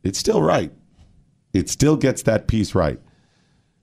it's 0.03 0.19
still 0.19 0.43
right. 0.43 0.73
It 1.55 1.71
still 1.71 1.97
gets 1.97 2.25
that 2.25 2.49
piece 2.49 2.75
right. 2.75 3.01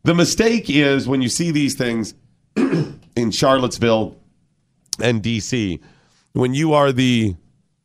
The 0.03 0.13
mistake 0.13 0.69
is 0.69 1.07
when 1.07 1.23
you 1.23 1.29
see 1.29 1.49
these 1.49 1.73
things 1.73 2.13
in 3.15 3.31
Charlottesville 3.31 4.15
and 5.01 5.21
DC, 5.21 5.79
when 6.33 6.53
you 6.53 6.73
are 6.73 6.91
the 6.91 7.35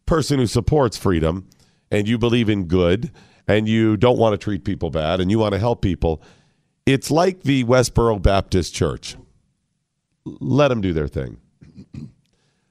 person 0.06 0.38
who 0.38 0.46
supports 0.46 0.96
freedom 0.96 1.48
and 1.90 2.08
you 2.08 2.18
believe 2.18 2.48
in 2.48 2.64
good 2.64 3.10
and 3.46 3.68
you 3.68 3.96
don't 3.96 4.18
want 4.18 4.32
to 4.32 4.38
treat 4.38 4.64
people 4.64 4.90
bad 4.90 5.20
and 5.20 5.30
you 5.30 5.38
want 5.38 5.52
to 5.52 5.58
help 5.58 5.82
people, 5.82 6.22
it's 6.86 7.10
like 7.10 7.42
the 7.42 7.64
Westboro 7.64 8.20
Baptist 8.20 8.74
Church. 8.74 9.16
Let 10.24 10.68
them 10.68 10.80
do 10.80 10.92
their 10.92 11.08
thing. 11.08 11.38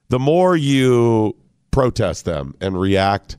The 0.08 0.18
more 0.18 0.56
you 0.56 1.36
protest 1.70 2.24
them 2.24 2.54
and 2.60 2.78
react, 2.80 3.36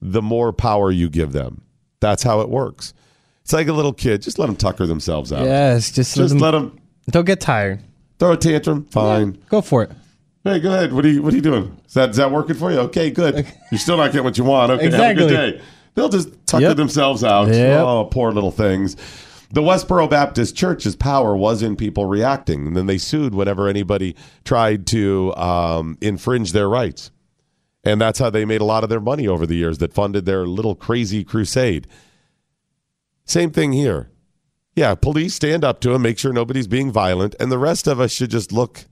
the 0.00 0.22
more 0.22 0.52
power 0.52 0.90
you 0.90 1.10
give 1.10 1.32
them. 1.32 1.62
That's 2.00 2.22
how 2.22 2.40
it 2.40 2.48
works. 2.48 2.94
It's 3.42 3.52
like 3.52 3.68
a 3.68 3.72
little 3.72 3.92
kid. 3.92 4.22
Just 4.22 4.38
let 4.38 4.46
them 4.46 4.56
tucker 4.56 4.86
themselves 4.86 5.32
out. 5.32 5.44
Yes, 5.44 5.90
just, 5.90 6.16
Just 6.16 6.34
let 6.34 6.40
let 6.40 6.50
them, 6.52 6.70
them 6.70 6.80
don't 7.10 7.24
get 7.24 7.40
tired. 7.40 7.82
Throw 8.20 8.32
a 8.32 8.36
tantrum. 8.36 8.84
Fine. 8.84 9.38
Go 9.48 9.60
for 9.60 9.82
it. 9.82 9.90
Hey, 10.44 10.60
go 10.60 10.72
ahead. 10.72 10.92
What 10.92 11.04
are 11.04 11.08
you 11.08 11.22
What 11.22 11.32
are 11.32 11.36
you 11.36 11.42
doing? 11.42 11.76
Is 11.86 11.94
that 11.94 12.10
is 12.10 12.16
that 12.16 12.30
working 12.30 12.54
for 12.54 12.70
you? 12.70 12.78
Okay, 12.80 13.10
good. 13.10 13.46
You're 13.72 13.78
still 13.80 13.96
not 13.96 14.12
getting 14.12 14.22
what 14.24 14.38
you 14.38 14.44
want. 14.44 14.70
Okay, 14.70 14.86
Exactly. 14.86 15.22
have 15.24 15.32
a 15.32 15.34
good 15.34 15.52
day. 15.58 15.64
They'll 15.96 16.08
just 16.08 16.28
tuck 16.46 16.60
Yep. 16.60 16.76
themselves 16.76 17.24
out. 17.24 17.48
Yep. 17.48 17.80
Oh, 17.84 18.04
poor 18.04 18.30
little 18.30 18.52
things. 18.52 18.96
The 19.52 19.60
Westboro 19.62 20.08
Baptist 20.08 20.54
Church's 20.56 20.94
power 20.94 21.36
was 21.36 21.60
in 21.60 21.74
people 21.74 22.04
reacting, 22.06 22.68
and 22.68 22.76
then 22.76 22.86
they 22.86 22.98
sued 22.98 23.34
whenever 23.34 23.66
anybody 23.66 24.14
tried 24.44 24.86
to 24.88 25.34
um, 25.34 25.98
infringe 26.00 26.52
their 26.52 26.68
rights. 26.68 27.10
And 27.82 28.00
that's 28.00 28.20
how 28.20 28.30
they 28.30 28.44
made 28.44 28.60
a 28.60 28.64
lot 28.64 28.84
of 28.84 28.90
their 28.90 29.00
money 29.00 29.26
over 29.26 29.46
the 29.46 29.56
years 29.56 29.78
that 29.78 29.92
funded 29.92 30.24
their 30.24 30.46
little 30.46 30.76
crazy 30.76 31.24
crusade. 31.24 31.88
Same 33.24 33.50
thing 33.50 33.72
here. 33.72 34.10
Yeah, 34.76 34.94
police 34.94 35.34
stand 35.34 35.64
up 35.64 35.80
to 35.80 35.92
him, 35.92 36.02
make 36.02 36.18
sure 36.18 36.32
nobody's 36.32 36.68
being 36.68 36.92
violent, 36.92 37.34
and 37.40 37.50
the 37.50 37.58
rest 37.58 37.86
of 37.86 38.00
us 38.00 38.12
should 38.12 38.30
just 38.30 38.52
look 38.52 38.84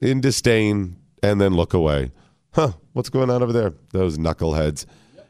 in 0.00 0.20
disdain 0.20 0.96
and 1.22 1.40
then 1.40 1.54
look 1.54 1.72
away. 1.72 2.12
Huh, 2.52 2.72
what's 2.92 3.08
going 3.08 3.30
on 3.30 3.42
over 3.42 3.52
there? 3.52 3.74
Those 3.92 4.18
knuckleheads. 4.18 4.86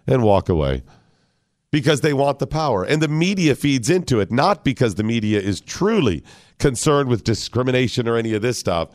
And 0.06 0.22
walk 0.22 0.48
away. 0.48 0.84
Because 1.72 2.00
they 2.00 2.12
want 2.12 2.38
the 2.38 2.46
power. 2.46 2.84
And 2.84 3.02
the 3.02 3.08
media 3.08 3.56
feeds 3.56 3.90
into 3.90 4.20
it, 4.20 4.30
not 4.30 4.64
because 4.64 4.94
the 4.94 5.02
media 5.02 5.40
is 5.40 5.60
truly 5.60 6.22
concerned 6.58 7.08
with 7.08 7.24
discrimination 7.24 8.06
or 8.06 8.16
any 8.16 8.34
of 8.34 8.42
this 8.42 8.58
stuff. 8.58 8.90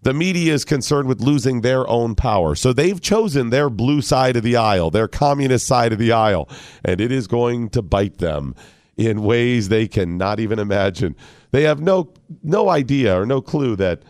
The 0.00 0.14
media 0.14 0.54
is 0.54 0.64
concerned 0.64 1.08
with 1.08 1.20
losing 1.20 1.60
their 1.60 1.86
own 1.88 2.14
power. 2.14 2.54
So 2.54 2.72
they've 2.72 3.00
chosen 3.00 3.50
their 3.50 3.70
blue 3.70 4.02
side 4.02 4.36
of 4.36 4.42
the 4.42 4.56
aisle, 4.56 4.90
their 4.90 5.08
communist 5.08 5.66
side 5.66 5.92
of 5.92 5.98
the 5.98 6.12
aisle, 6.12 6.48
and 6.84 7.00
it 7.00 7.12
is 7.12 7.26
going 7.26 7.70
to 7.70 7.82
bite 7.82 8.18
them 8.18 8.54
in 8.96 9.22
ways 9.22 9.68
they 9.68 9.88
cannot 9.88 10.40
even 10.40 10.58
imagine. 10.58 11.16
They 11.50 11.62
have 11.64 11.80
no 11.80 12.12
no 12.42 12.68
idea 12.68 13.20
or 13.20 13.26
no 13.26 13.40
clue 13.40 13.76
that 13.76 14.02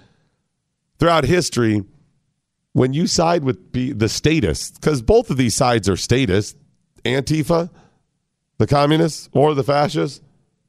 throughout 0.98 1.24
history, 1.24 1.84
when 2.72 2.92
you 2.92 3.06
side 3.06 3.44
with 3.44 3.72
the 3.72 4.08
statists, 4.08 4.78
because 4.78 5.02
both 5.02 5.30
of 5.30 5.36
these 5.36 5.54
sides 5.54 5.88
are 5.88 5.96
statists, 5.96 6.58
Antifa, 7.04 7.70
the 8.58 8.66
communists, 8.66 9.28
or 9.32 9.54
the 9.54 9.64
fascists, 9.64 10.20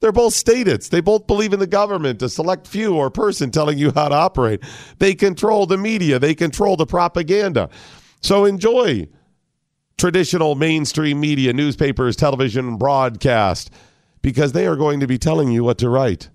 they're 0.01 0.12
both 0.12 0.34
statists. 0.34 0.89
They 0.89 1.01
both 1.01 1.25
believe 1.25 1.53
in 1.53 1.60
the 1.60 1.67
government, 1.67 2.22
a 2.22 2.29
select 2.29 2.67
few 2.67 2.95
or 2.95 3.10
person 3.10 3.50
telling 3.50 3.77
you 3.77 3.91
how 3.91 4.10
to 4.10 4.15
operate. 4.15 4.62
They 5.00 5.15
control 5.15 5.65
the 5.65 5.77
media, 5.77 6.19
they 6.19 6.36
control 6.36 6.75
the 6.75 6.86
propaganda. 6.86 7.69
So 8.22 8.45
enjoy 8.45 9.07
traditional 9.98 10.55
mainstream 10.55 11.19
media, 11.19 11.53
newspapers, 11.53 12.15
television, 12.15 12.77
broadcast, 12.77 13.72
because 14.25 14.53
they 14.53 14.65
are 14.65 14.75
going 14.75 15.00
to 15.01 15.05
be 15.05 15.20
telling 15.20 15.51
you 15.51 15.63
what 15.63 15.77
to 15.77 15.88
write. 15.88 16.29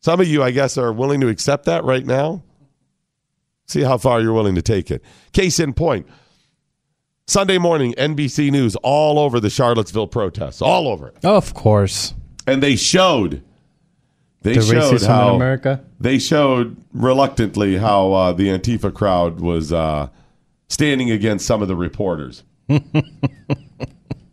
Some 0.00 0.20
of 0.20 0.28
you, 0.28 0.42
I 0.42 0.50
guess, 0.50 0.76
are 0.76 0.92
willing 0.92 1.22
to 1.22 1.28
accept 1.28 1.64
that 1.64 1.84
right 1.84 2.04
now. 2.04 2.42
See 3.66 3.80
how 3.80 3.96
far 3.96 4.20
you're 4.20 4.34
willing 4.34 4.56
to 4.56 4.62
take 4.62 4.90
it. 4.90 5.02
Case 5.32 5.58
in 5.58 5.72
point 5.72 6.06
Sunday 7.26 7.56
morning, 7.56 7.94
NBC 7.94 8.50
News 8.50 8.76
all 8.82 9.18
over 9.18 9.40
the 9.40 9.48
Charlottesville 9.48 10.06
protests, 10.08 10.60
all 10.60 10.86
over 10.86 11.08
it. 11.08 11.24
Of 11.24 11.54
course. 11.54 12.12
And 12.46 12.62
they 12.62 12.76
showed, 12.76 13.42
they 14.42 14.52
The 14.52 14.60
showed 14.60 15.02
how 15.02 15.30
in 15.30 15.36
America. 15.36 15.82
they 15.98 16.18
showed 16.18 16.76
reluctantly 16.92 17.78
how 17.78 18.12
uh, 18.12 18.32
the 18.32 18.48
Antifa 18.48 18.92
crowd 18.92 19.40
was 19.40 19.72
uh, 19.72 20.10
standing 20.68 21.10
against 21.10 21.46
some 21.46 21.62
of 21.62 21.68
the 21.68 21.76
reporters. 21.76 22.44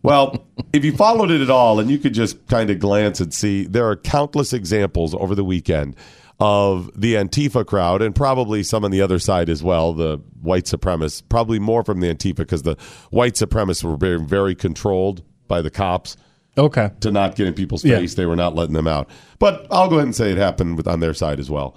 well, 0.07 0.47
if 0.73 0.85
you 0.85 0.91
followed 0.95 1.31
it 1.31 1.41
at 1.41 1.49
all, 1.49 1.79
and 1.79 1.89
you 1.89 1.97
could 1.97 2.13
just 2.13 2.45
kind 2.47 2.69
of 2.69 2.79
glance 2.79 3.19
and 3.19 3.33
see, 3.33 3.65
there 3.65 3.87
are 3.89 3.95
countless 3.95 4.53
examples 4.53 5.13
over 5.13 5.35
the 5.35 5.43
weekend 5.43 5.95
of 6.39 6.89
the 6.95 7.15
Antifa 7.15 7.65
crowd, 7.65 8.01
and 8.01 8.15
probably 8.15 8.63
some 8.63 8.85
on 8.85 8.91
the 8.91 9.01
other 9.01 9.19
side 9.19 9.49
as 9.49 9.63
well, 9.63 9.93
the 9.93 10.17
white 10.41 10.65
supremacists, 10.65 11.23
probably 11.27 11.59
more 11.59 11.83
from 11.83 11.99
the 11.99 12.13
Antifa 12.13 12.35
because 12.37 12.61
the 12.61 12.75
white 13.09 13.33
supremacists 13.33 13.83
were 13.83 13.97
very, 13.97 14.19
very 14.19 14.53
controlled 14.55 15.23
by 15.47 15.61
the 15.61 15.69
cops 15.71 16.15
Okay. 16.57 16.91
to 17.01 17.11
not 17.11 17.35
get 17.35 17.47
in 17.47 17.53
people's 17.53 17.83
Yeah. 17.83 17.97
face. 17.97 18.13
They 18.13 18.25
were 18.25 18.35
not 18.35 18.55
letting 18.55 18.73
them 18.75 18.87
out. 18.87 19.09
But 19.39 19.65
I'll 19.71 19.89
go 19.89 19.95
ahead 19.95 20.05
and 20.07 20.15
say 20.15 20.31
it 20.31 20.37
happened 20.37 20.77
with, 20.77 20.87
on 20.87 20.99
their 20.99 21.13
side 21.13 21.39
as 21.39 21.49
well, 21.49 21.75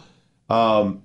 um, 0.51 1.03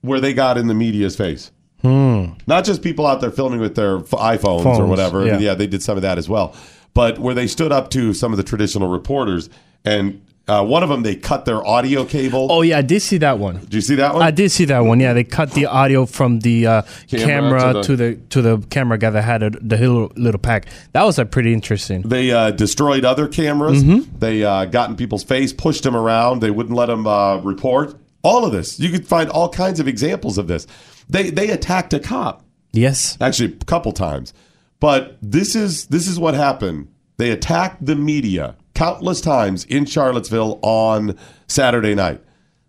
where 0.00 0.20
they 0.20 0.32
got 0.32 0.56
in 0.58 0.66
the 0.66 0.74
media's 0.74 1.16
face. 1.16 1.50
Not 1.82 2.64
just 2.64 2.82
people 2.82 3.06
out 3.06 3.20
there 3.20 3.30
filming 3.30 3.60
with 3.60 3.74
their 3.74 3.98
iPhones 3.98 4.64
or 4.78 4.86
whatever. 4.86 5.26
yeah. 5.26 5.38
yeah, 5.38 5.54
they 5.54 5.66
did 5.66 5.82
some 5.82 5.96
of 5.96 6.02
that 6.02 6.18
as 6.18 6.28
well. 6.28 6.54
But 6.94 7.18
where 7.18 7.34
they 7.34 7.46
stood 7.46 7.72
up 7.72 7.90
to 7.90 8.12
some 8.14 8.32
of 8.32 8.36
the 8.36 8.42
traditional 8.42 8.88
reporters, 8.88 9.48
and 9.84 10.20
uh, 10.48 10.64
one 10.64 10.82
of 10.82 10.88
them 10.88 11.02
they 11.02 11.14
cut 11.14 11.44
their 11.44 11.64
audio 11.64 12.04
cable. 12.04 12.48
Oh 12.50 12.62
yeah, 12.62 12.78
I 12.78 12.82
did 12.82 13.00
see 13.02 13.18
that 13.18 13.38
one. 13.38 13.60
Did 13.60 13.74
you 13.74 13.80
see 13.80 13.94
that 13.96 14.14
one? 14.14 14.22
I 14.22 14.32
did 14.32 14.50
see 14.50 14.64
that 14.64 14.80
one. 14.80 14.98
Yeah, 14.98 15.12
they 15.12 15.22
cut 15.22 15.52
the 15.52 15.66
audio 15.66 16.06
from 16.06 16.40
the 16.40 16.66
uh, 16.66 16.82
Camera 17.08 17.60
camera, 17.60 17.82
to 17.84 17.96
the, 17.96 18.14
to 18.30 18.42
the 18.42 18.58
camera 18.68 18.98
guy 18.98 19.10
that 19.10 19.22
had 19.22 19.44
a, 19.44 19.50
the 19.50 19.78
little, 19.78 20.12
little 20.16 20.40
pack. 20.40 20.66
That 20.92 21.04
was 21.04 21.20
uh, 21.20 21.24
pretty 21.24 21.52
interesting. 21.52 22.02
They 22.02 22.32
uh, 22.32 22.50
destroyed 22.50 23.04
other 23.04 23.28
cameras. 23.28 23.84
Mm-hmm. 23.84 24.18
They 24.18 24.42
uh, 24.42 24.64
got 24.64 24.90
in 24.90 24.96
people's 24.96 25.22
face, 25.22 25.52
pushed 25.52 25.84
them 25.84 25.94
around. 25.94 26.40
They 26.40 26.50
wouldn't 26.50 26.74
let 26.74 26.86
them 26.86 27.06
uh, 27.06 27.36
report. 27.38 27.94
All 28.22 28.44
of 28.44 28.50
this, 28.52 28.80
you 28.80 28.90
could 28.90 29.06
find 29.06 29.30
all 29.30 29.48
kinds 29.48 29.78
of 29.78 29.86
examples 29.86 30.36
of 30.36 30.48
this. 30.48 30.66
They 31.10 31.30
they 31.30 31.50
attacked 31.50 31.92
a 31.92 32.00
cop 32.00 32.44
Yes. 32.72 33.16
actually 33.20 33.52
a 33.60 33.64
couple 33.64 33.92
times, 33.92 34.32
but 34.78 35.18
this 35.20 35.54
is 35.54 35.86
this 35.86 36.06
is 36.06 36.18
what 36.18 36.34
happened. 36.34 36.88
They 37.16 37.30
attacked 37.30 37.84
the 37.84 37.96
media 37.96 38.56
countless 38.74 39.20
times 39.20 39.64
in 39.66 39.84
Charlottesville 39.84 40.58
on 40.62 41.18
Saturday 41.48 41.94
night. 41.94 42.22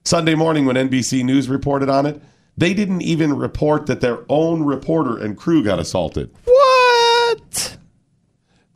Sunday 0.03 0.35
morning, 0.35 0.65
when 0.65 0.75
NBC 0.75 1.23
News 1.23 1.47
reported 1.47 1.87
on 1.89 2.05
it, 2.05 2.21
they 2.57 2.73
didn't 2.73 3.01
even 3.03 3.37
report 3.37 3.85
that 3.85 4.01
their 4.01 4.19
own 4.27 4.63
reporter 4.63 5.17
and 5.17 5.37
crew 5.37 5.63
got 5.63 5.79
assaulted. 5.79 6.31
What? 6.43 7.77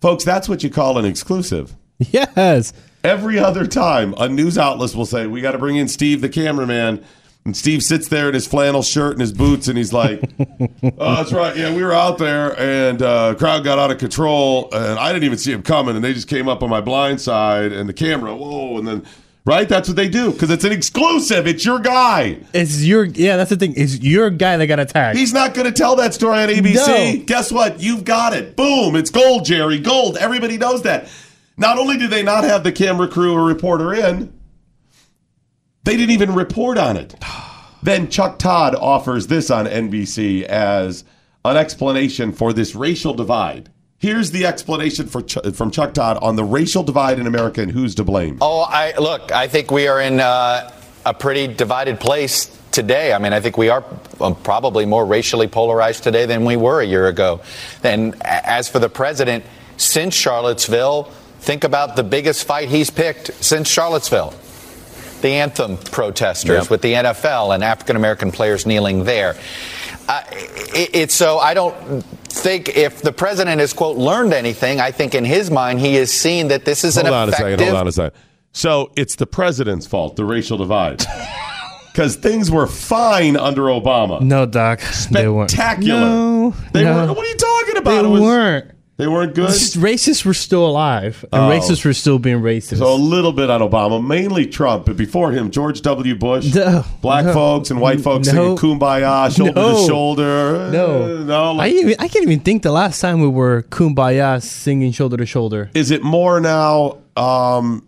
Folks, 0.01 0.23
that's 0.23 0.47
what 0.47 0.63
you 0.63 0.69
call 0.69 0.97
an 0.97 1.05
exclusive. 1.05 1.75
Yes. 1.97 2.73
Every 3.03 3.39
other 3.39 3.65
time, 3.65 4.13
a 4.17 4.27
news 4.29 4.57
outlet 4.57 4.93
will 4.95 5.05
say, 5.05 5.27
We 5.27 5.41
got 5.41 5.51
to 5.53 5.57
bring 5.57 5.77
in 5.77 5.87
Steve, 5.87 6.21
the 6.21 6.29
cameraman. 6.29 7.03
And 7.45 7.55
Steve 7.55 7.83
sits 7.83 8.07
there 8.07 8.27
in 8.27 8.33
his 8.33 8.47
flannel 8.47 8.81
shirt 8.81 9.11
and 9.11 9.21
his 9.21 9.31
boots, 9.31 9.67
and 9.67 9.77
he's 9.77 9.93
like, 9.93 10.19
Oh, 10.97 11.15
that's 11.15 11.31
right. 11.31 11.55
Yeah, 11.55 11.75
we 11.75 11.83
were 11.83 11.93
out 11.93 12.17
there, 12.17 12.59
and 12.59 12.99
uh, 13.03 13.35
crowd 13.35 13.63
got 13.63 13.77
out 13.77 13.91
of 13.91 13.99
control, 13.99 14.67
and 14.73 14.97
I 14.97 15.13
didn't 15.13 15.25
even 15.25 15.37
see 15.37 15.51
him 15.51 15.61
coming, 15.61 15.95
and 15.95 16.03
they 16.03 16.13
just 16.13 16.27
came 16.27 16.49
up 16.49 16.63
on 16.63 16.69
my 16.71 16.81
blind 16.81 17.21
side, 17.21 17.71
and 17.71 17.87
the 17.87 17.93
camera, 17.93 18.35
whoa, 18.35 18.79
and 18.79 18.87
then, 18.87 19.05
right? 19.45 19.69
That's 19.69 19.87
what 19.87 19.95
they 19.95 20.09
do 20.09 20.31
because 20.31 20.49
it's 20.49 20.63
an 20.63 20.71
exclusive. 20.71 21.45
It's 21.45 21.63
your 21.63 21.77
guy. 21.77 22.39
It's 22.51 22.83
your 22.83 23.03
yeah. 23.03 23.37
That's 23.37 23.51
the 23.51 23.57
thing. 23.57 23.75
It's 23.77 23.99
your 23.99 24.31
guy 24.31 24.57
that 24.57 24.65
got 24.65 24.79
attacked. 24.79 25.15
He's 25.15 25.33
not 25.33 25.53
going 25.53 25.67
to 25.67 25.71
tell 25.71 25.95
that 25.97 26.15
story 26.15 26.39
on 26.39 26.49
ABC. 26.49 27.19
No. 27.19 27.25
Guess 27.25 27.51
what? 27.51 27.79
You've 27.79 28.05
got 28.05 28.33
it. 28.33 28.55
Boom. 28.55 28.95
It's 28.95 29.11
gold, 29.11 29.45
Jerry. 29.45 29.77
Gold. 29.79 30.17
Everybody 30.17 30.57
knows 30.57 30.81
that. 30.81 31.07
Not 31.57 31.77
only 31.77 31.97
do 31.97 32.07
they 32.07 32.23
not 32.23 32.43
have 32.43 32.63
the 32.63 32.71
camera 32.71 33.07
crew 33.07 33.33
or 33.33 33.45
reporter 33.45 33.93
in, 33.93 34.33
they 35.85 35.95
didn't 35.95 36.11
even 36.11 36.35
report 36.35 36.77
on 36.77 36.97
it. 36.97 37.15
Then 37.81 38.09
Chuck 38.09 38.39
Todd 38.39 38.75
offers 38.75 39.27
this 39.27 39.51
on 39.51 39.67
NBC 39.67 40.43
as 40.43 41.03
an 41.45 41.55
explanation 41.55 42.31
for 42.31 42.51
this 42.51 42.75
racial 42.75 43.13
divide. 43.13 43.69
Here's 43.99 44.31
the 44.31 44.45
explanation 44.45 45.07
Ch- 45.07 45.37
from 45.53 45.71
Chuck 45.71 45.93
Todd 45.93 46.17
on 46.21 46.35
the 46.35 46.43
racial 46.43 46.83
divide 46.83 47.19
in 47.19 47.27
America 47.27 47.61
and 47.61 47.71
who's 47.71 47.95
to 47.95 48.03
blame. 48.03 48.39
Oh, 48.41 48.61
I 48.61 48.97
look. 48.97 49.31
I 49.31 49.47
think 49.47 49.71
we 49.71 49.87
are 49.87 50.01
in 50.01 50.19
uh, 50.19 50.71
a 51.05 51.13
pretty 51.13 51.47
divided 51.47 51.99
place 51.99 52.55
today. 52.71 53.13
I 53.13 53.19
mean, 53.19 53.31
I 53.33 53.39
think 53.39 53.57
we 53.57 53.69
are 53.69 53.85
um, 54.19 54.35
probably 54.35 54.85
more 54.85 55.05
racially 55.05 55.47
polarized 55.47 56.03
today 56.03 56.25
than 56.25 56.43
we 56.43 56.57
were 56.57 56.81
a 56.81 56.85
year 56.85 57.07
ago. 57.07 57.41
And 57.83 58.15
as 58.21 58.67
for 58.67 58.79
the 58.79 58.89
president, 58.89 59.45
since 59.77 60.13
Charlottesville, 60.15 61.03
think 61.39 61.63
about 61.63 61.95
the 61.95 62.03
biggest 62.03 62.45
fight 62.45 62.69
he's 62.69 62.89
picked 62.89 63.31
since 63.43 63.69
Charlottesville. 63.69 64.33
The 65.25 65.31
anthem 65.31 65.77
protesters 65.77 66.61
Yep. 66.65 66.69
with 66.69 66.81
the 66.83 66.93
NFL 66.93 67.55
and 67.55 67.63
African 67.63 67.95
American 67.95 68.31
players 68.31 68.67
kneeling 68.67 69.05
there. 69.05 69.35
Uh, 70.07 70.21
it, 70.31 70.91
it's 70.93 71.15
so 71.15 71.39
I 71.39 71.55
don't 71.55 71.73
think 72.25 72.69
if 72.77 73.01
the 73.01 73.11
president 73.11 73.59
has 73.59 73.73
quote 73.73 73.97
learned 73.97 74.33
anything. 74.33 74.79
I 74.79 74.91
think 74.91 75.15
in 75.15 75.25
his 75.25 75.49
mind 75.49 75.79
he 75.79 75.95
has 75.95 76.11
seen 76.11 76.49
that 76.49 76.63
this 76.63 76.83
is 76.83 76.93
Hold 76.93 77.07
an 77.07 77.13
on 77.13 77.29
a 77.29 77.31
second. 77.31 77.59
Hold 77.59 77.73
on 77.75 77.87
a 77.87 77.91
second. 77.91 78.19
So 78.51 78.91
it's 78.95 79.15
the 79.15 79.25
president's 79.25 79.87
fault, 79.87 80.15
the 80.15 80.25
racial 80.25 80.59
divide. 80.59 81.03
Because 81.91 82.17
things 82.17 82.51
were 82.51 82.67
fine 82.67 83.37
under 83.37 83.61
Obama. 83.63 84.19
No, 84.19 84.45
Doc. 84.45 84.81
They 85.11 85.29
weren't. 85.29 85.49
Spectacular. 85.49 86.01
No. 86.01 86.53
They 86.73 86.83
no. 86.83 86.93
were. 87.07 87.13
What 87.13 87.25
are 87.25 87.29
you 87.29 87.37
talking 87.37 87.77
about? 87.77 88.01
They 88.01 88.07
It 88.09 88.11
was- 88.11 88.21
weren't. 88.21 88.71
They 88.97 89.07
weren't 89.07 89.35
good. 89.35 89.49
Racists 89.49 90.23
were 90.23 90.33
still 90.33 90.65
alive, 90.65 91.25
and 91.33 91.43
Oh. 91.43 91.49
racists 91.49 91.83
were 91.83 91.93
still 91.93 92.17
being 92.17 92.39
racist. 92.41 92.77
So 92.77 92.93
a 92.93 92.95
little 92.95 93.33
bit 93.33 93.49
on 93.49 93.59
Obama, 93.59 94.01
mainly 94.01 94.45
Trump, 94.45 94.85
but 94.85 94.95
before 94.95 95.33
him, 95.33 95.51
George 95.51 95.81
W. 95.81 96.15
Bush, 96.15 96.55
No, 96.55 96.85
black 97.01 97.25
no. 97.25 97.33
folks 97.33 97.71
and 97.71 97.81
white 97.81 97.99
folks 97.99 98.27
No. 98.27 98.55
singing 98.55 98.79
"Kumbaya" 98.79 99.35
shoulder 99.35 99.53
to 99.53 99.85
shoulder. 99.85 100.69
no, 100.71 101.19
Uh, 101.19 101.23
no. 101.25 101.59
I, 101.59 101.67
even, 101.67 101.95
I 101.99 102.07
can't 102.07 102.23
even 102.23 102.39
think 102.39 102.63
the 102.63 102.71
last 102.71 103.01
time 103.01 103.19
we 103.19 103.27
were 103.27 103.63
kumbaya 103.69 104.41
singing 104.41 104.93
shoulder 104.93 105.17
to 105.17 105.25
shoulder. 105.25 105.69
is 105.73 105.91
it 105.91 106.01
more 106.01 106.39
now? 106.39 106.97
Um, 107.17 107.83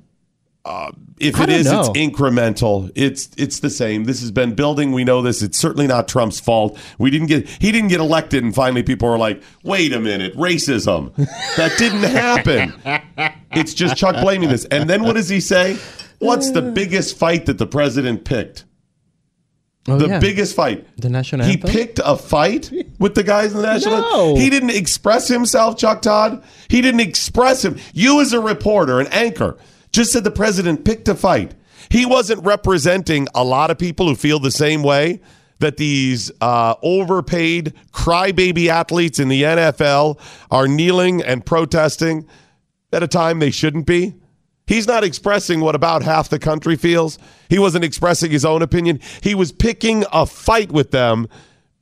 uh, 0.65 0.91
if 1.19 1.39
it 1.39 1.49
is, 1.49 1.65
know. 1.65 1.79
it's 1.79 1.89
incremental. 1.89 2.91
It's 2.95 3.29
it's 3.37 3.59
the 3.59 3.69
same. 3.69 4.03
This 4.03 4.21
has 4.21 4.31
been 4.31 4.55
building. 4.55 4.91
We 4.91 5.03
know 5.03 5.21
this. 5.21 5.41
It's 5.41 5.57
certainly 5.57 5.87
not 5.87 6.07
Trump's 6.07 6.39
fault. 6.39 6.77
We 6.97 7.09
didn't 7.09 7.27
get. 7.27 7.47
He 7.47 7.71
didn't 7.71 7.89
get 7.89 7.99
elected, 7.99 8.43
and 8.43 8.53
finally 8.53 8.83
people 8.83 9.09
are 9.09 9.17
like, 9.17 9.41
"Wait 9.63 9.93
a 9.93 9.99
minute, 9.99 10.35
racism." 10.35 11.15
that 11.55 11.77
didn't 11.77 12.03
happen. 12.03 12.73
It's 13.51 13.73
just 13.73 13.95
Chuck 13.95 14.21
blaming 14.21 14.49
this. 14.49 14.65
And 14.65 14.87
then 14.87 15.03
what 15.03 15.15
does 15.15 15.29
he 15.29 15.39
say? 15.39 15.79
What's 16.19 16.51
the 16.51 16.67
uh. 16.67 16.71
biggest 16.71 17.17
fight 17.17 17.47
that 17.47 17.57
the 17.57 17.65
president 17.65 18.23
picked? 18.23 18.65
Oh, 19.87 19.97
The 19.97 20.07
yeah. 20.07 20.19
biggest 20.19 20.55
fight. 20.55 20.85
The 20.97 21.09
national 21.09 21.47
He 21.47 21.57
picked 21.57 21.99
a 22.03 22.17
fight 22.17 22.71
with 22.99 23.15
the 23.15 23.23
guys 23.23 23.53
in 23.53 23.61
the 23.61 23.63
national. 23.63 24.01
No. 24.01 24.35
He 24.35 24.49
didn't 24.49 24.71
express 24.71 25.27
himself, 25.27 25.77
Chuck 25.77 26.01
Todd. 26.01 26.43
He 26.67 26.81
didn't 26.81 26.99
express 26.99 27.63
him. 27.63 27.77
You, 27.93 28.19
as 28.19 28.33
a 28.33 28.39
reporter, 28.39 28.99
an 28.99 29.07
anchor, 29.07 29.57
just 29.97 30.11
said 30.11 30.23
the 30.23 30.29
president 30.29 30.85
picked 30.85 31.07
a 31.07 31.15
fight. 31.15 31.55
He 31.89 32.05
wasn't 32.05 32.45
representing 32.45 33.27
a 33.33 33.43
lot 33.43 33.71
of 33.71 33.79
people 33.79 34.07
who 34.07 34.13
feel 34.13 34.39
the 34.39 34.51
same 34.51 34.83
way 34.83 35.21
that 35.57 35.77
these 35.77 36.31
uh, 36.39 36.75
overpaid 36.83 37.73
crybaby 37.93 38.67
athletes 38.67 39.17
in 39.17 39.27
the 39.27 39.41
NFL 39.41 40.19
are 40.51 40.67
kneeling 40.67 41.23
and 41.23 41.43
protesting 41.43 42.27
at 42.93 43.01
a 43.01 43.07
time 43.07 43.39
they 43.39 43.49
shouldn't 43.49 43.87
be. 43.87 44.13
He's 44.67 44.85
not 44.85 45.03
expressing 45.03 45.61
what 45.61 45.73
about 45.73 46.03
half 46.03 46.29
the 46.29 46.37
country 46.37 46.75
feels. 46.75 47.17
He 47.49 47.57
wasn't 47.57 47.83
expressing 47.83 48.29
his 48.29 48.45
own 48.45 48.61
opinion. 48.61 48.99
He 49.23 49.33
was 49.33 49.51
picking 49.51 50.05
a 50.13 50.27
fight 50.27 50.71
with 50.71 50.91
them 50.91 51.27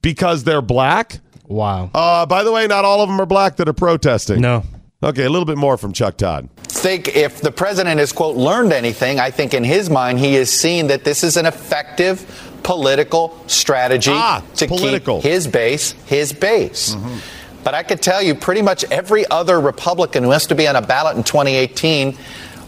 because 0.01 0.45
they're 0.45 0.62
black. 0.62 1.19
Wow. 1.48 1.91
Uh, 1.93 2.25
by 2.25 2.45
the 2.45 2.51
way, 2.53 2.65
not 2.65 2.86
all 2.86 3.01
of 3.01 3.10
them 3.10 3.19
are 3.19 3.25
black 3.25 3.57
that 3.57 3.67
are 3.67 3.74
protesting. 3.74 4.39
no. 4.39 4.63
Okay, 5.03 5.25
a 5.25 5.29
little 5.29 5.45
bit 5.45 5.57
more 5.57 5.77
from 5.77 5.91
Chuck 5.91 6.16
Todd. 6.18 6.50
Think 6.85 7.15
if 7.15 7.41
the 7.41 7.51
president 7.51 8.00
has 8.00 8.11
quote 8.11 8.37
learned 8.37 8.71
anything, 8.71 9.19
I 9.19 9.31
think 9.31 9.55
in 9.55 9.63
his 9.63 9.89
mind 9.89 10.19
he 10.19 10.35
has 10.35 10.51
seen 10.51 10.85
that 10.87 11.03
this 11.03 11.24
is 11.24 11.35
an 11.35 11.48
effective 11.48 12.24
political 12.61 13.41
strategy 13.48 14.11
Ah, 14.13 14.43
to 14.57 14.67
political. 14.67 15.19
keep 15.19 15.31
his 15.31 15.48
base 15.48 15.93
his 16.05 16.31
base. 16.31 16.93
Mm-hmm. 16.93 17.63
But 17.63 17.74
I 17.74 17.81
could 17.81 18.03
tell 18.03 18.21
you 18.21 18.35
pretty 18.35 18.61
much 18.61 18.83
every 18.91 19.25
other 19.31 19.59
Republican 19.59 20.24
who 20.24 20.29
has 20.29 20.45
to 20.48 20.53
be 20.53 20.67
on 20.67 20.75
a 20.75 20.81
ballot 20.83 21.17
in 21.17 21.24
2018 21.24 22.15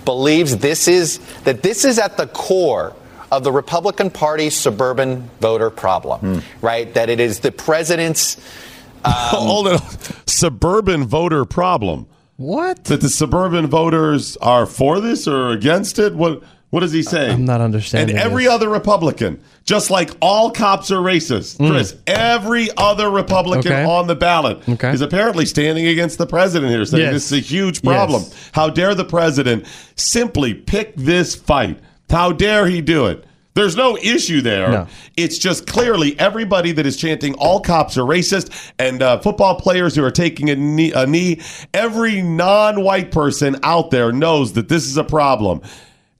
believes 0.03 0.57
this 0.57 0.87
is 0.87 1.19
that 1.43 1.61
this 1.61 1.85
is 1.85 1.99
at 1.99 2.17
the 2.17 2.25
core 2.25 2.95
of 3.31 3.43
the 3.43 3.51
Republican 3.51 4.09
Party's 4.09 4.55
suburban 4.55 5.29
voter 5.39 5.69
problem, 5.69 6.19
hmm. 6.21 6.65
right? 6.65 6.91
That 6.95 7.11
it 7.11 7.19
is 7.19 7.41
the 7.41 7.51
president's 7.51 8.37
on. 9.05 9.67
Um, 9.73 9.79
suburban 10.25 11.05
voter 11.05 11.45
problem. 11.45 12.07
What? 12.37 12.85
That 12.85 13.01
the 13.01 13.09
suburban 13.09 13.67
voters 13.67 14.37
are 14.37 14.65
for 14.65 14.99
this 14.99 15.27
or 15.27 15.49
against 15.49 15.99
it? 15.99 16.15
What 16.15 16.43
What 16.69 16.81
does 16.81 16.91
he 16.91 17.01
say? 17.01 17.31
I'm 17.31 17.45
not 17.45 17.61
understanding 17.61 18.17
And 18.17 18.25
every 18.25 18.43
this. 18.43 18.51
other 18.51 18.67
Republican, 18.67 19.39
just 19.63 19.89
like 19.89 20.11
all 20.19 20.51
cops 20.51 20.91
are 20.91 20.97
racist, 20.97 21.57
Chris, 21.65 21.95
every 22.05 22.67
other 22.75 23.09
Republican 23.09 23.71
Mm. 23.71 23.75
Okay. 23.75 23.83
on 23.85 24.07
the 24.07 24.15
ballot 24.15 24.59
Okay. 24.67 24.91
is 24.91 24.99
apparently 24.99 25.45
standing 25.45 25.87
against 25.87 26.17
the 26.17 26.25
president 26.27 26.69
here, 26.71 26.83
saying 26.83 27.03
Yes. 27.03 27.13
this 27.13 27.25
is 27.31 27.37
a 27.37 27.41
huge 27.41 27.81
problem. 27.81 28.21
Yes. 28.23 28.49
How 28.51 28.69
dare 28.69 28.93
the 28.95 29.05
president 29.05 29.63
simply 29.95 30.53
pick 30.53 30.93
this 30.97 31.35
fight? 31.35 31.79
How 32.09 32.33
dare 32.33 32.67
he 32.67 32.81
do 32.81 33.05
it? 33.05 33.23
There's 33.57 33.75
no 33.75 33.97
issue 33.97 34.41
there. 34.41 34.69
No. 34.69 34.87
It's 35.15 35.39
just 35.39 35.65
clearly 35.65 36.17
everybody 36.19 36.71
that 36.73 36.85
is 36.85 36.95
chanting 36.95 37.33
all 37.39 37.59
cops 37.59 37.97
are 37.97 38.03
racist 38.03 38.71
and 38.77 39.01
uh, 39.01 39.17
football 39.17 39.59
players 39.59 39.95
who 39.95 40.03
are 40.03 40.11
taking 40.11 40.51
a 40.51 40.55
knee, 40.55 40.91
a 40.91 41.07
knee, 41.07 41.41
every 41.73 42.21
non 42.21 42.83
white 42.83 43.11
person 43.11 43.55
out 43.63 43.89
there 43.89 44.11
knows 44.11 44.53
that 44.53 44.69
this 44.69 44.85
is 44.85 44.95
a 44.95 45.03
problem. 45.03 45.61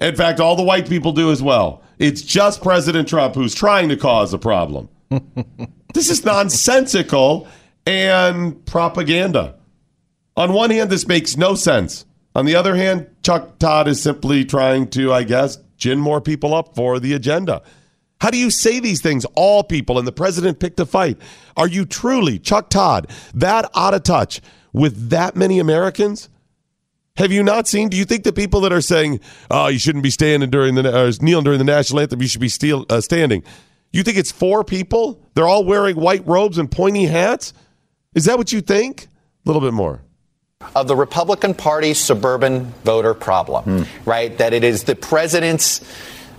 In 0.02 0.16
fact, 0.16 0.40
all 0.40 0.56
the 0.56 0.64
white 0.64 0.90
people 0.90 1.12
do 1.12 1.30
as 1.30 1.44
well. 1.44 1.84
It's 2.00 2.24
just 2.24 2.64
President 2.64 3.08
Trump 3.08 3.36
who's 3.36 3.54
trying 3.54 3.90
to 3.90 3.98
cause 3.98 4.34
a 4.34 4.40
problem. 4.40 4.90
this 5.94 6.10
is 6.10 6.26
nonsensical 6.26 7.48
and 7.86 8.66
propaganda. 8.66 9.58
On 10.36 10.54
one 10.54 10.72
hand, 10.72 10.90
this 10.90 11.08
makes 11.08 11.38
no 11.38 11.54
sense. 11.54 12.04
On 12.34 12.46
the 12.46 12.56
other 12.56 12.76
hand, 12.76 13.08
Chuck 13.22 13.60
Todd 13.60 13.88
is 13.88 14.02
simply 14.02 14.44
trying 14.44 14.90
to, 14.90 15.14
I 15.14 15.22
guess, 15.22 15.60
gin 15.78 16.00
more 16.00 16.22
people 16.22 16.54
up 16.54 16.76
for 16.76 17.00
the 17.00 17.14
agenda. 17.14 17.62
How 18.20 18.32
do 18.32 18.38
you 18.38 18.50
say 18.50 18.80
these 18.80 19.02
things, 19.02 19.26
all 19.36 19.64
people, 19.64 20.00
and 20.00 20.08
the 20.08 20.12
president 20.12 20.60
picked 20.60 20.80
a 20.80 20.86
fight? 20.86 21.18
Are 21.56 21.68
you 21.68 21.86
truly, 21.86 22.40
Chuck 22.40 22.70
Todd, 22.70 23.12
that 23.36 23.70
out 23.76 23.94
of 23.94 24.04
touch 24.04 24.42
with 24.74 25.10
that 25.10 25.36
many 25.36 25.60
Americans? 25.60 26.30
Have 27.18 27.32
you 27.32 27.44
not 27.44 27.68
seen? 27.68 27.90
Do 27.90 27.98
you 27.98 28.06
think 28.06 28.24
the 28.24 28.34
people 28.34 28.62
that 28.62 28.74
are 28.74 28.82
saying, 28.82 29.20
"Oh, 29.50 29.68
you 29.68 29.80
shouldn't 29.80 30.04
be 30.04 30.12
standing 30.12 30.50
during 30.50 30.76
the 30.76 30.96
uh, 30.96 31.12
kneeling 31.20 31.44
during 31.44 31.60
the 31.60 31.66
national 31.66 32.00
anthem, 32.00 32.22
you 32.22 32.28
should 32.28 32.42
be 32.42 32.50
steal, 32.50 32.86
uh, 32.90 33.02
standing"? 33.02 33.44
You 33.92 34.04
think 34.04 34.18
it's 34.18 34.32
four 34.32 34.64
people? 34.64 35.20
They're 35.34 35.48
all 35.48 35.64
wearing 35.66 35.96
white 35.96 36.26
robes 36.28 36.58
and 36.58 36.70
pointy 36.70 37.06
hats. 37.06 37.54
Is 38.14 38.26
that 38.26 38.38
what 38.38 38.52
you 38.52 38.62
think? 38.62 39.06
A 39.06 39.50
little 39.50 39.62
bit 39.62 39.74
more. 39.74 40.02
Of 40.76 40.88
the 40.88 40.96
Republican 40.96 41.54
Party's 41.54 42.00
suburban 42.00 42.66
voter 42.84 43.14
problem, 43.14 43.86
right? 44.06 44.38
That 44.38 44.54
it 44.54 44.64
is 44.64 44.84
the 44.84 44.96
president's 44.96 45.82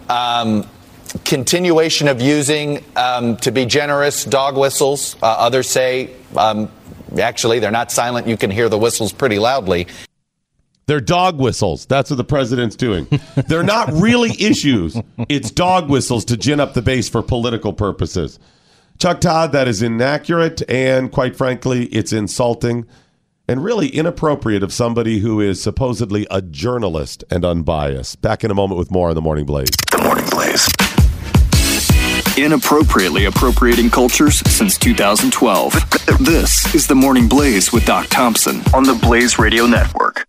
um, 0.09 0.67
continuation 1.25 2.09
of 2.09 2.21
using, 2.21 2.85
um, 2.97 3.37
to 3.39 3.51
be 3.53 3.65
generous, 3.65 4.25
dog 4.25 4.57
whistles. 4.57 5.17
Uh, 5.23 5.27
others 5.27 5.69
say, 5.69 6.11
um, 6.37 6.71
actually, 7.21 7.59
they're 7.59 7.71
not 7.71 7.93
silent. 7.93 8.27
You 8.27 8.37
can 8.37 8.51
hear 8.51 8.69
the 8.69 8.79
whistles 8.79 9.13
pretty 9.13 9.39
loudly. 9.39 9.87
They're 10.87 11.01
dog 11.01 11.39
whistles. 11.39 11.87
That's 11.87 12.11
what 12.11 12.17
the 12.17 12.25
president's 12.25 12.75
doing. 12.75 13.07
They're 13.47 13.63
not 13.63 13.93
really 13.93 14.31
issues. 14.43 14.97
It's 15.29 15.51
dog 15.51 15.91
whistles 15.91 16.25
to 16.27 16.37
gin 16.39 16.61
up 16.61 16.73
the 16.73 16.81
base 16.81 17.11
for 17.11 17.23
political 17.23 17.75
purposes. 17.75 18.39
Chuck 18.99 19.21
Todd, 19.21 19.53
that 19.53 19.69
is 19.69 19.83
inaccurate 19.83 20.63
and 20.67 21.13
quite 21.13 21.37
frankly, 21.37 21.85
it's 21.89 22.15
insulting 22.15 22.87
and 23.49 23.65
really 23.65 23.89
inappropriate 23.89 24.63
of 24.63 24.73
somebody 24.73 25.19
who 25.21 25.41
is 25.41 25.61
supposedly 25.61 26.27
a 26.31 26.43
journalist 26.43 27.25
and 27.31 27.45
unbiased. 27.45 28.21
Back 28.21 28.45
in 28.45 28.51
a 28.51 28.55
moment 28.55 28.79
with 28.79 28.91
more 28.91 29.09
on 29.09 29.15
the 29.15 29.23
Morning 29.23 29.47
Blaze. 29.47 29.71
The 29.91 30.03
Morning 30.03 30.27
Blaze. 30.31 30.69
Inappropriately 32.37 33.25
appropriating 33.25 33.91
cultures 33.91 34.39
since 34.51 34.77
2012. 34.79 35.73
This 36.21 36.73
is 36.75 36.87
the 36.87 36.95
Morning 36.95 37.27
Blaze 37.27 37.73
with 37.73 37.85
Doc 37.87 38.07
Thompson 38.09 38.63
on 38.75 38.85
the 38.85 38.95
Blaze 38.95 39.39
Radio 39.39 39.67
Network. 39.67 40.25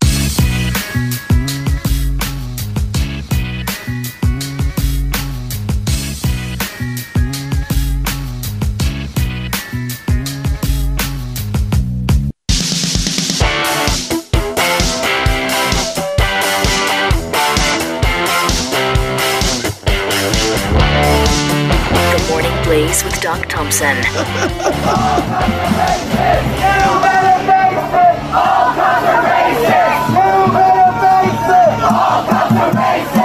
Doc 23.21 23.47
Thompson. 23.47 23.95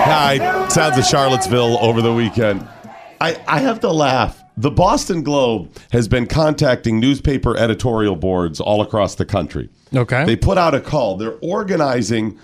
Hi, 0.07 0.69
sounds 0.69 0.97
of 0.97 1.05
Charlottesville 1.05 1.79
over 1.81 2.01
the 2.03 2.15
weekend. 2.15 2.69
I, 3.21 3.43
I 3.49 3.59
have 3.59 3.81
to 3.81 3.91
laugh. 3.91 4.41
The 4.57 4.71
Boston 4.71 5.25
Globe 5.25 5.77
has 5.91 6.07
been 6.07 6.27
contacting 6.27 7.01
newspaper 7.01 7.57
editorial 7.57 8.15
boards 8.15 8.61
all 8.61 8.81
across 8.81 9.17
the 9.17 9.25
country. 9.25 9.71
Okay. 9.93 10.25
They 10.25 10.37
put 10.37 10.57
out 10.57 10.77
a 10.77 10.81
call. 10.81 11.17
They're 11.17 11.39
organizing 11.43 12.39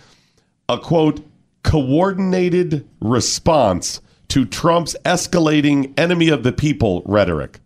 a 0.68 0.78
quote, 0.78 1.24
coordinated 1.62 2.88
response 3.00 4.00
to 4.30 4.44
Trump's 4.44 4.96
escalating 5.04 5.98
enemy 5.98 6.28
of 6.28 6.42
the 6.42 6.52
people 6.52 7.02
rhetoric. 7.06 7.60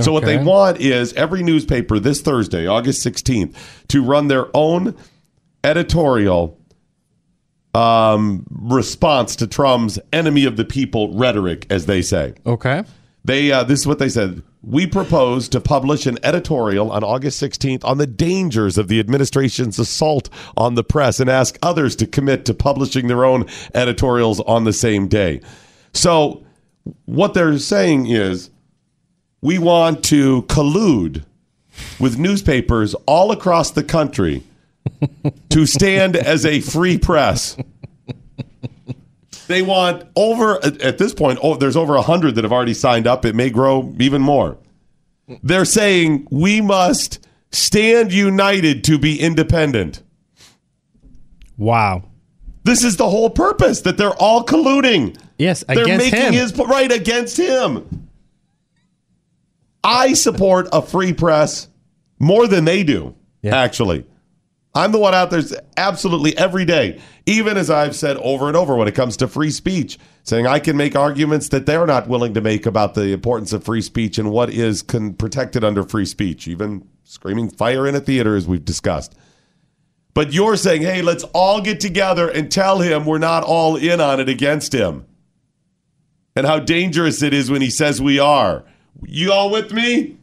So, 0.00 0.12
what 0.12 0.24
they 0.24 0.38
want 0.38 0.80
is 0.80 1.12
every 1.14 1.42
newspaper 1.42 1.98
this 1.98 2.20
Thursday, 2.20 2.68
August 2.68 3.04
16th, 3.04 3.56
to 3.88 4.02
run 4.02 4.28
their 4.28 4.46
own 4.56 4.94
editorial 5.64 6.56
um, 7.74 8.46
response 8.48 9.34
to 9.36 9.48
Trump's 9.48 9.98
enemy 10.12 10.44
of 10.44 10.56
the 10.56 10.64
people 10.64 11.16
rhetoric, 11.16 11.66
as 11.68 11.86
they 11.86 12.02
say. 12.02 12.34
okay. 12.46 12.84
They 13.24 13.52
uh, 13.52 13.64
this 13.64 13.80
is 13.80 13.86
what 13.86 13.98
they 13.98 14.08
said. 14.08 14.42
We 14.62 14.86
propose 14.86 15.48
to 15.50 15.60
publish 15.60 16.06
an 16.06 16.18
editorial 16.22 16.90
on 16.90 17.04
August 17.04 17.42
16th 17.42 17.84
on 17.84 17.98
the 17.98 18.06
dangers 18.06 18.78
of 18.78 18.88
the 18.88 19.00
administration's 19.00 19.78
assault 19.78 20.30
on 20.56 20.76
the 20.76 20.84
press 20.84 21.20
and 21.20 21.28
ask 21.28 21.58
others 21.62 21.94
to 21.96 22.06
commit 22.06 22.46
to 22.46 22.54
publishing 22.54 23.06
their 23.06 23.24
own 23.24 23.46
editorials 23.74 24.40
on 24.40 24.64
the 24.64 24.72
same 24.72 25.08
day. 25.08 25.42
So 25.92 26.44
what 27.04 27.34
they're 27.34 27.58
saying 27.58 28.06
is 28.06 28.50
we 29.40 29.58
want 29.58 30.04
to 30.04 30.42
collude 30.42 31.24
with 32.00 32.18
newspapers 32.18 32.94
all 33.06 33.30
across 33.30 33.70
the 33.70 33.84
country 33.84 34.42
to 35.50 35.66
stand 35.66 36.16
as 36.16 36.44
a 36.44 36.60
free 36.60 36.98
press. 36.98 37.56
They 39.46 39.62
want 39.62 40.04
over 40.14 40.62
at 40.64 40.98
this 40.98 41.14
point. 41.14 41.38
Oh, 41.42 41.56
there's 41.56 41.76
over 41.76 41.98
hundred 42.00 42.34
that 42.34 42.44
have 42.44 42.52
already 42.52 42.74
signed 42.74 43.06
up. 43.06 43.24
It 43.24 43.34
may 43.34 43.48
grow 43.48 43.94
even 43.98 44.20
more. 44.20 44.58
They're 45.42 45.64
saying 45.64 46.28
we 46.30 46.60
must 46.60 47.26
stand 47.50 48.12
united 48.12 48.84
to 48.84 48.98
be 48.98 49.18
independent. 49.20 50.02
Wow. 51.56 52.07
This 52.68 52.84
is 52.84 52.98
the 52.98 53.08
whole 53.08 53.30
purpose 53.30 53.80
that 53.80 53.96
they're 53.96 54.12
all 54.20 54.44
colluding. 54.44 55.18
Yes, 55.38 55.64
they're 55.66 55.84
against 55.84 56.12
making 56.12 56.26
him. 56.26 56.32
his 56.34 56.54
right 56.54 56.92
against 56.92 57.38
him. 57.38 58.10
I 59.82 60.12
support 60.12 60.68
a 60.70 60.82
free 60.82 61.14
press 61.14 61.68
more 62.18 62.46
than 62.46 62.66
they 62.66 62.84
do. 62.84 63.14
Yeah. 63.40 63.56
Actually, 63.56 64.04
I'm 64.74 64.92
the 64.92 64.98
one 64.98 65.14
out 65.14 65.30
there 65.30 65.40
absolutely 65.78 66.36
every 66.36 66.66
day, 66.66 67.00
even 67.24 67.56
as 67.56 67.70
I've 67.70 67.96
said 67.96 68.18
over 68.18 68.48
and 68.48 68.56
over 68.56 68.76
when 68.76 68.86
it 68.86 68.94
comes 68.94 69.16
to 69.16 69.28
free 69.28 69.50
speech, 69.50 69.98
saying 70.24 70.46
I 70.46 70.58
can 70.58 70.76
make 70.76 70.94
arguments 70.94 71.48
that 71.48 71.64
they're 71.64 71.86
not 71.86 72.06
willing 72.06 72.34
to 72.34 72.42
make 72.42 72.66
about 72.66 72.92
the 72.92 73.14
importance 73.14 73.54
of 73.54 73.64
free 73.64 73.80
speech 73.80 74.18
and 74.18 74.30
what 74.30 74.50
is 74.50 74.82
con- 74.82 75.14
protected 75.14 75.64
under 75.64 75.84
free 75.84 76.04
speech, 76.04 76.46
even 76.46 76.86
screaming 77.02 77.48
fire 77.48 77.86
in 77.86 77.94
a 77.94 78.00
theater, 78.00 78.36
as 78.36 78.46
we've 78.46 78.66
discussed. 78.66 79.14
But 80.18 80.32
you're 80.32 80.56
saying, 80.56 80.82
hey, 80.82 81.00
let's 81.00 81.22
all 81.32 81.60
get 81.60 81.78
together 81.78 82.28
and 82.28 82.50
tell 82.50 82.80
him 82.80 83.06
we're 83.06 83.18
not 83.18 83.44
all 83.44 83.76
in 83.76 84.00
on 84.00 84.18
it 84.18 84.28
against 84.28 84.74
him. 84.74 85.06
And 86.34 86.44
how 86.44 86.58
dangerous 86.58 87.22
it 87.22 87.32
is 87.32 87.52
when 87.52 87.62
he 87.62 87.70
says 87.70 88.02
we 88.02 88.18
are. 88.18 88.64
You 89.06 89.30
all 89.32 89.48
with 89.48 89.72
me? 89.72 90.16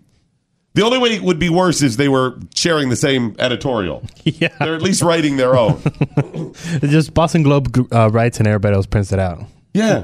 The 0.73 0.83
only 0.83 0.97
way 0.97 1.11
it 1.15 1.21
would 1.21 1.39
be 1.39 1.47
worse 1.47 1.81
is 1.81 1.95
they 1.95 2.09
were 2.09 2.37
sharing 2.53 2.89
the 2.89 2.97
same 2.97 3.37
editorial. 3.39 4.03
Yeah. 4.25 4.49
They're 4.59 4.75
at 4.75 4.81
least 4.81 5.01
writing 5.01 5.37
their 5.37 5.55
own. 5.55 5.81
Just 6.81 7.13
Boston 7.13 7.43
Globe 7.43 7.87
uh, 7.93 8.09
writes 8.09 8.39
and 8.39 8.49
everybody 8.49 8.75
else 8.75 8.87
prints 8.87 9.13
it 9.13 9.19
out. 9.19 9.45
Yeah. 9.73 10.03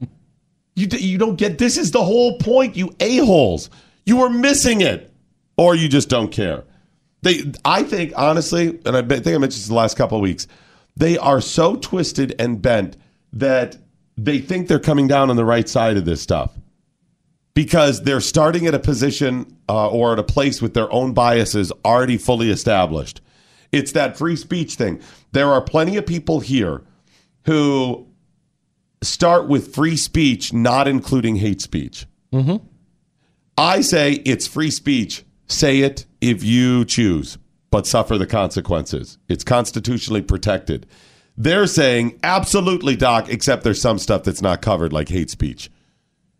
you, 0.74 0.86
d- 0.86 1.06
you 1.06 1.18
don't 1.18 1.36
get 1.36 1.58
this 1.58 1.76
is 1.76 1.90
the 1.90 2.02
whole 2.02 2.38
point, 2.38 2.76
you 2.76 2.94
a-holes. 2.98 3.68
You 4.06 4.16
were 4.16 4.30
missing 4.30 4.80
it. 4.80 5.12
Or 5.58 5.74
you 5.74 5.90
just 5.90 6.08
don't 6.08 6.32
care. 6.32 6.64
They 7.22 7.52
I 7.64 7.82
think 7.82 8.12
honestly, 8.16 8.80
and 8.84 8.96
I 8.96 9.02
think 9.02 9.26
I 9.26 9.38
mentioned 9.38 9.52
this 9.52 9.68
the 9.68 9.74
last 9.74 9.96
couple 9.96 10.18
of 10.18 10.22
weeks, 10.22 10.46
they 10.96 11.16
are 11.18 11.40
so 11.40 11.76
twisted 11.76 12.34
and 12.38 12.60
bent 12.60 12.96
that 13.32 13.76
they 14.16 14.38
think 14.38 14.68
they're 14.68 14.78
coming 14.78 15.08
down 15.08 15.30
on 15.30 15.36
the 15.36 15.44
right 15.44 15.68
side 15.68 15.96
of 15.96 16.04
this 16.04 16.20
stuff. 16.20 16.58
Because 17.54 18.02
they're 18.02 18.20
starting 18.20 18.66
at 18.66 18.74
a 18.74 18.78
position 18.78 19.58
uh, 19.68 19.88
or 19.90 20.14
at 20.14 20.18
a 20.18 20.22
place 20.22 20.62
with 20.62 20.72
their 20.72 20.90
own 20.90 21.12
biases 21.12 21.70
already 21.84 22.16
fully 22.16 22.50
established. 22.50 23.20
It's 23.72 23.92
that 23.92 24.16
free 24.16 24.36
speech 24.36 24.74
thing. 24.74 25.00
There 25.32 25.48
are 25.48 25.60
plenty 25.60 25.96
of 25.98 26.06
people 26.06 26.40
here 26.40 26.82
who 27.44 28.06
start 29.02 29.48
with 29.48 29.74
free 29.74 29.96
speech, 29.96 30.52
not 30.52 30.88
including 30.88 31.36
hate 31.36 31.60
speech. 31.60 32.06
I 33.58 33.82
say 33.82 34.12
it's 34.24 34.46
free 34.46 34.70
speech. 34.70 35.24
Say 35.52 35.80
it 35.80 36.06
if 36.22 36.42
you 36.42 36.84
choose, 36.86 37.36
but 37.70 37.86
suffer 37.86 38.16
the 38.16 38.26
consequences. 38.26 39.18
It's 39.28 39.44
constitutionally 39.44 40.22
protected. 40.22 40.86
They're 41.36 41.66
saying 41.66 42.18
absolutely, 42.22 42.96
Doc, 42.96 43.28
except 43.28 43.62
there's 43.62 43.80
some 43.80 43.98
stuff 43.98 44.24
that's 44.24 44.40
not 44.40 44.62
covered, 44.62 44.92
like 44.92 45.10
hate 45.10 45.30
speech. 45.30 45.70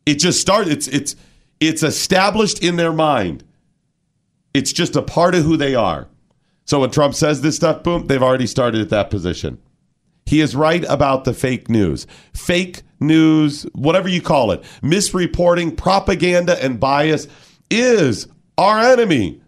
It 0.06 0.14
just 0.14 0.40
starts. 0.40 0.70
It's 0.70 0.88
it's 0.88 1.14
it's 1.60 1.82
established 1.82 2.62
in 2.62 2.76
their 2.76 2.92
mind. 2.92 3.44
It's 4.54 4.72
just 4.72 4.96
a 4.96 5.02
part 5.02 5.34
of 5.34 5.44
who 5.44 5.56
they 5.58 5.74
are. 5.74 6.08
So 6.64 6.80
when 6.80 6.90
Trump 6.90 7.14
says 7.14 7.42
this 7.42 7.56
stuff, 7.56 7.82
boom, 7.82 8.06
they've 8.06 8.22
already 8.22 8.46
started 8.46 8.80
at 8.80 8.90
that 8.90 9.10
position. 9.10 9.60
He 10.24 10.40
is 10.40 10.56
right 10.56 10.84
about 10.88 11.24
the 11.24 11.34
fake 11.34 11.68
news. 11.68 12.06
Fake 12.32 12.82
news, 12.98 13.64
whatever 13.74 14.08
you 14.08 14.22
call 14.22 14.52
it, 14.52 14.62
misreporting, 14.82 15.76
propaganda, 15.76 16.62
and 16.64 16.80
bias 16.80 17.26
is 17.70 18.28
our 18.58 18.78
enemy. 18.80 19.40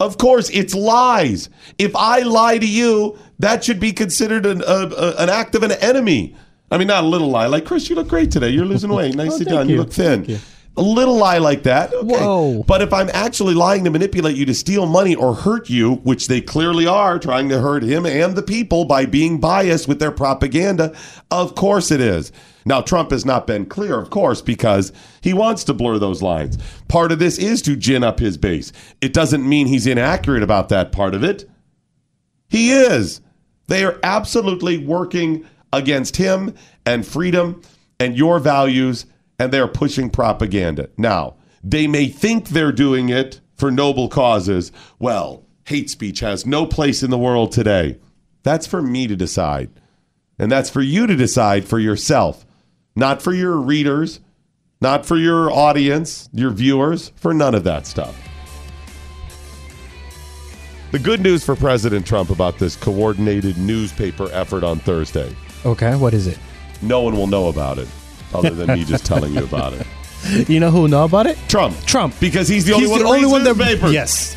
Of 0.00 0.18
course, 0.18 0.50
it's 0.50 0.74
lies. 0.74 1.48
If 1.78 1.94
I 1.94 2.20
lie 2.20 2.58
to 2.58 2.66
you, 2.66 3.18
that 3.38 3.62
should 3.62 3.78
be 3.78 3.92
considered 3.92 4.46
an, 4.46 4.62
a, 4.62 4.88
a- 4.96 5.16
an 5.22 5.28
act 5.30 5.54
of 5.54 5.62
an 5.62 5.72
enemy. 5.72 6.34
I 6.70 6.78
mean, 6.78 6.88
not 6.88 7.04
a 7.04 7.06
little 7.06 7.28
lie. 7.28 7.46
Like, 7.46 7.64
Chris, 7.66 7.88
you 7.88 7.94
look 7.96 8.08
great 8.08 8.30
today. 8.30 8.48
You're 8.48 8.64
losing 8.64 8.90
weight. 8.90 9.14
Nicely 9.16 9.44
thank 9.44 9.48
done. 9.50 9.68
You. 9.68 9.74
you. 9.76 9.80
look 9.82 9.92
thin. 9.92 10.38
A 10.74 10.82
little 10.82 11.16
lie 11.16 11.38
like 11.38 11.64
that. 11.64 11.92
Okay. 11.92 12.06
Whoa. 12.06 12.62
But 12.62 12.80
if 12.80 12.92
I'm 12.94 13.10
actually 13.12 13.54
lying 13.54 13.84
to 13.84 13.90
manipulate 13.90 14.36
you 14.36 14.46
to 14.46 14.54
steal 14.54 14.86
money 14.86 15.14
or 15.14 15.34
hurt 15.34 15.68
you, 15.68 15.96
which 15.96 16.28
they 16.28 16.40
clearly 16.40 16.86
are 16.86 17.18
trying 17.18 17.50
to 17.50 17.60
hurt 17.60 17.82
him 17.82 18.06
and 18.06 18.34
the 18.34 18.42
people 18.42 18.86
by 18.86 19.04
being 19.04 19.38
biased 19.38 19.86
with 19.86 19.98
their 19.98 20.10
propaganda, 20.10 20.96
of 21.30 21.54
course 21.54 21.90
it 21.90 22.00
is. 22.00 22.32
Now, 22.64 22.80
Trump 22.80 23.10
has 23.10 23.26
not 23.26 23.46
been 23.46 23.66
clear, 23.66 23.98
of 23.98 24.08
course, 24.08 24.40
because 24.40 24.92
he 25.20 25.34
wants 25.34 25.64
to 25.64 25.74
blur 25.74 25.98
those 25.98 26.22
lines. 26.22 26.58
Part 26.88 27.12
of 27.12 27.18
this 27.18 27.38
is 27.38 27.60
to 27.62 27.76
gin 27.76 28.04
up 28.04 28.18
his 28.20 28.38
base. 28.38 28.72
It 29.00 29.12
doesn't 29.12 29.46
mean 29.46 29.66
he's 29.66 29.86
inaccurate 29.86 30.42
about 30.42 30.68
that 30.70 30.92
part 30.92 31.14
of 31.14 31.24
it. 31.24 31.48
He 32.48 32.72
is. 32.72 33.20
They 33.66 33.84
are 33.84 33.98
absolutely 34.02 34.78
working 34.78 35.46
against 35.72 36.16
him 36.16 36.54
and 36.86 37.06
freedom 37.06 37.62
and 37.98 38.16
your 38.16 38.38
values, 38.38 39.06
and 39.38 39.52
they're 39.52 39.68
pushing 39.68 40.10
propaganda. 40.10 40.88
Now, 40.96 41.34
they 41.62 41.86
may 41.86 42.08
think 42.08 42.48
they're 42.48 42.72
doing 42.72 43.08
it 43.08 43.40
for 43.54 43.70
noble 43.70 44.08
causes. 44.08 44.72
Well, 44.98 45.44
hate 45.66 45.90
speech 45.90 46.20
has 46.20 46.44
no 46.46 46.66
place 46.66 47.02
in 47.02 47.10
the 47.10 47.18
world 47.18 47.52
today. 47.52 47.98
That's 48.42 48.66
for 48.66 48.82
me 48.82 49.06
to 49.06 49.16
decide. 49.16 49.70
And 50.38 50.50
that's 50.50 50.70
for 50.70 50.82
you 50.82 51.06
to 51.06 51.14
decide 51.14 51.64
for 51.66 51.78
yourself, 51.78 52.44
not 52.96 53.22
for 53.22 53.32
your 53.32 53.56
readers, 53.58 54.20
not 54.80 55.06
for 55.06 55.16
your 55.16 55.52
audience, 55.52 56.28
your 56.32 56.50
viewers, 56.50 57.12
for 57.14 57.32
none 57.32 57.54
of 57.54 57.62
that 57.64 57.86
stuff. 57.86 58.16
The 60.90 60.98
good 60.98 61.20
news 61.20 61.44
for 61.44 61.54
President 61.56 62.06
Trump 62.06 62.30
about 62.30 62.58
this 62.58 62.76
coordinated 62.76 63.56
newspaper 63.56 64.28
effort 64.32 64.62
on 64.64 64.78
Thursday 64.80 65.34
Okay, 65.64 65.94
what 65.96 66.12
is 66.12 66.26
it? 66.26 66.38
no 66.82 67.00
one 67.02 67.16
will 67.16 67.28
know 67.28 67.46
about 67.48 67.78
it 67.78 67.88
other 68.34 68.50
than 68.50 68.68
me 68.78 68.84
just 68.84 69.04
telling 69.06 69.32
you 69.34 69.44
about 69.44 69.72
it. 69.74 69.86
You 70.48 70.60
know 70.60 70.70
who 70.70 70.82
will 70.82 70.88
know 70.88 71.02
about 71.04 71.26
it? 71.26 71.36
Trump. 71.48 71.76
Trump. 71.84 72.14
Because 72.20 72.46
he's 72.46 72.64
the 72.64 72.74
only 72.74 72.84
He's 72.86 72.90
one 72.90 73.00
the 73.00 73.06
who 73.08 73.12
only 73.12 73.26
one 73.26 73.42
that 73.42 73.56
newspapers. 73.56 73.92
Yes. 73.92 74.36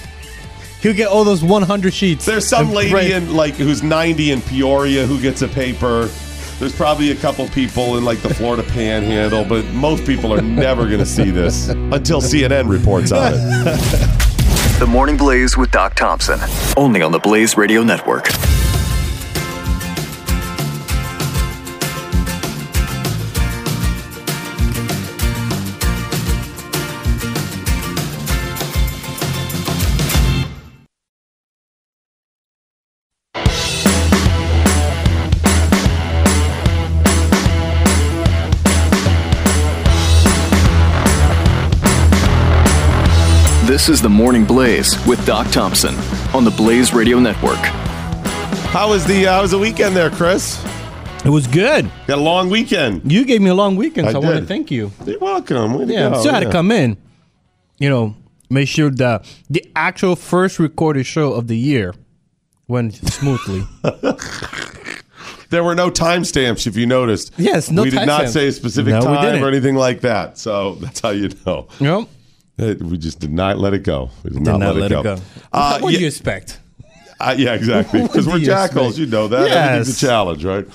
He'll 0.82 0.96
get 0.96 1.10
all 1.10 1.24
those 1.24 1.44
100 1.44 1.94
sheets. 1.94 2.26
There's 2.26 2.48
some 2.50 2.72
lady 2.72 2.92
right- 2.92 3.12
in 3.12 3.36
like 3.36 3.54
who's 3.54 3.84
90 3.84 4.32
in 4.32 4.42
Peoria 4.42 5.06
who 5.06 5.22
gets 5.22 5.44
a 5.44 5.48
paper. 5.48 6.10
There's 6.60 6.76
probably 6.76 7.12
a 7.12 7.16
couple 7.16 7.48
people 7.50 7.98
in 8.00 8.04
like 8.04 8.20
the 8.24 8.34
Florida 8.34 8.64
Panhandle, 8.64 9.46
but 9.46 9.64
most 9.74 10.06
people 10.08 10.34
are 10.34 10.42
never 10.42 10.86
going 10.88 10.98
to 11.02 11.06
see 11.06 11.30
this 11.30 11.70
until 11.70 12.20
CNN 12.20 12.68
reports 12.68 13.12
on 13.12 13.34
it. 13.36 14.22
The 14.80 14.88
Morning 14.88 15.16
Blaze 15.18 15.56
with 15.56 15.72
Doc 15.72 15.94
Thompson. 15.96 16.38
Only 16.76 17.02
on 17.02 17.12
the 17.14 17.20
Blaze 17.20 17.56
Radio 17.56 17.82
Network. 17.84 18.26
This 43.86 43.98
is 43.98 44.02
the 44.02 44.10
Morning 44.10 44.46
Blaze 44.46 44.98
with 45.06 45.24
Doc 45.28 45.46
Thompson 45.52 45.94
on 46.34 46.44
the 46.44 46.50
Blaze 46.50 46.92
Radio 46.92 47.20
Network. 47.20 47.60
How 48.74 48.90
was 48.90 49.06
the 49.06 49.28
uh, 49.28 49.34
how 49.36 49.42
was 49.44 49.52
the 49.52 49.60
weekend 49.60 49.96
there, 49.96 50.10
Chris? 50.10 50.60
It 51.24 51.30
was 51.30 51.46
good. 51.46 51.88
Got 52.08 52.18
a 52.18 52.22
long 52.22 52.50
weekend. 52.50 53.12
You 53.12 53.26
gave 53.26 53.44
me 53.44 53.52
a 53.52 53.54
long 53.54 53.76
weekend, 53.76 54.10
so 54.10 54.20
I, 54.20 54.26
want 54.26 54.40
to 54.40 54.46
thank 54.48 54.72
you. 54.72 54.92
You're 55.06 55.20
welcome. 55.20 55.76
Way 55.76 55.86
Yeah, 55.86 56.10
go. 56.10 56.20
still 56.20 56.34
had 56.34 56.42
Yeah. 56.42 56.48
to 56.48 56.52
come 56.52 56.72
in. 56.72 56.98
You 57.78 57.90
know, 57.90 58.16
make 58.50 58.68
sure 58.70 58.90
the 58.90 59.24
the 59.52 59.64
actual 59.76 60.16
first 60.16 60.58
recorded 60.58 61.06
show 61.06 61.34
of 61.34 61.46
the 61.48 61.58
year 61.58 61.94
went 62.68 62.96
smoothly. 62.96 63.68
There 65.52 65.64
were 65.64 65.76
no 65.76 65.92
timestamps, 65.92 66.66
if 66.66 66.76
you 66.76 66.88
noticed. 66.88 67.32
Yes, 67.38 67.70
no 67.70 67.84
We 67.84 67.92
did 67.92 68.08
not 68.08 68.24
timestamps. 68.24 68.30
say 68.30 68.48
a 68.48 68.52
specific 68.52 68.94
No, 68.94 69.02
time 69.02 69.44
or 69.44 69.48
anything 69.48 69.76
like 69.76 70.02
that. 70.02 70.40
So 70.40 70.74
that's 70.82 71.00
how 71.00 71.12
you 71.12 71.30
know. 71.46 71.68
you 71.80 71.86
know, 71.86 72.02
Uh, 72.02 72.06
We 72.58 72.98
just 72.98 73.20
did 73.20 73.34
not 73.34 73.58
let 73.58 73.74
it 73.74 73.84
go. 73.84 74.10
We 74.24 74.30
did, 74.30 74.44
did 74.44 74.44
not, 74.44 74.60
not 74.60 74.76
let, 74.76 74.92
it 74.92 75.04
go. 75.04 75.18
Uh, 75.52 75.80
what 75.80 75.92
yeah, 75.92 75.98
do 75.98 76.02
you 76.04 76.08
expect? 76.08 76.60
uh, 77.20 77.36
yeah, 77.38 77.54
exactly. 77.54 78.02
Because 78.08 78.28
we're 78.28 78.38
you 78.38 78.46
jackals. 78.46 78.92
expect? 78.94 78.98
You 79.00 79.06
know 79.08 79.28
that. 79.28 79.52
Everything's 79.52 79.88
Yes. 79.90 80.04
a 80.04 80.06
challenge, 80.08 80.46
right? 80.46 80.66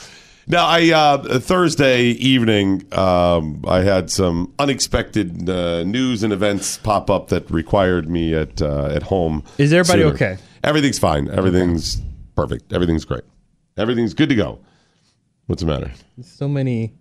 Now, 0.47 0.67
I 0.67 0.91
uh, 0.91 1.39
Thursday 1.39 2.07
evening, 2.11 2.83
um, 2.93 3.65
I 3.69 3.81
had 3.83 4.11
some 4.11 4.53
unexpected 4.59 5.49
uh, 5.49 5.85
news 5.85 6.23
and 6.25 6.33
events 6.33 6.77
pop 6.79 7.09
up 7.09 7.29
that 7.29 7.49
required 7.51 8.11
me 8.11 8.35
at 8.35 8.61
uh, 8.61 8.87
at 8.87 9.05
home. 9.05 9.45
Is 9.59 9.73
everybody 9.73 10.03
sooner. 10.03 10.15
okay? 10.15 10.39
Everything's 10.65 10.99
fine. 10.99 11.31
Everything's 11.31 12.03
perfect. 12.35 12.73
Everything's 12.73 13.05
great. 13.05 13.23
Everything's 13.77 14.13
good 14.13 14.29
to 14.29 14.35
go. 14.35 14.59
What's 15.47 15.63
the 15.63 15.67
matter? 15.69 15.93
So 16.23 16.49
many, 16.49 16.95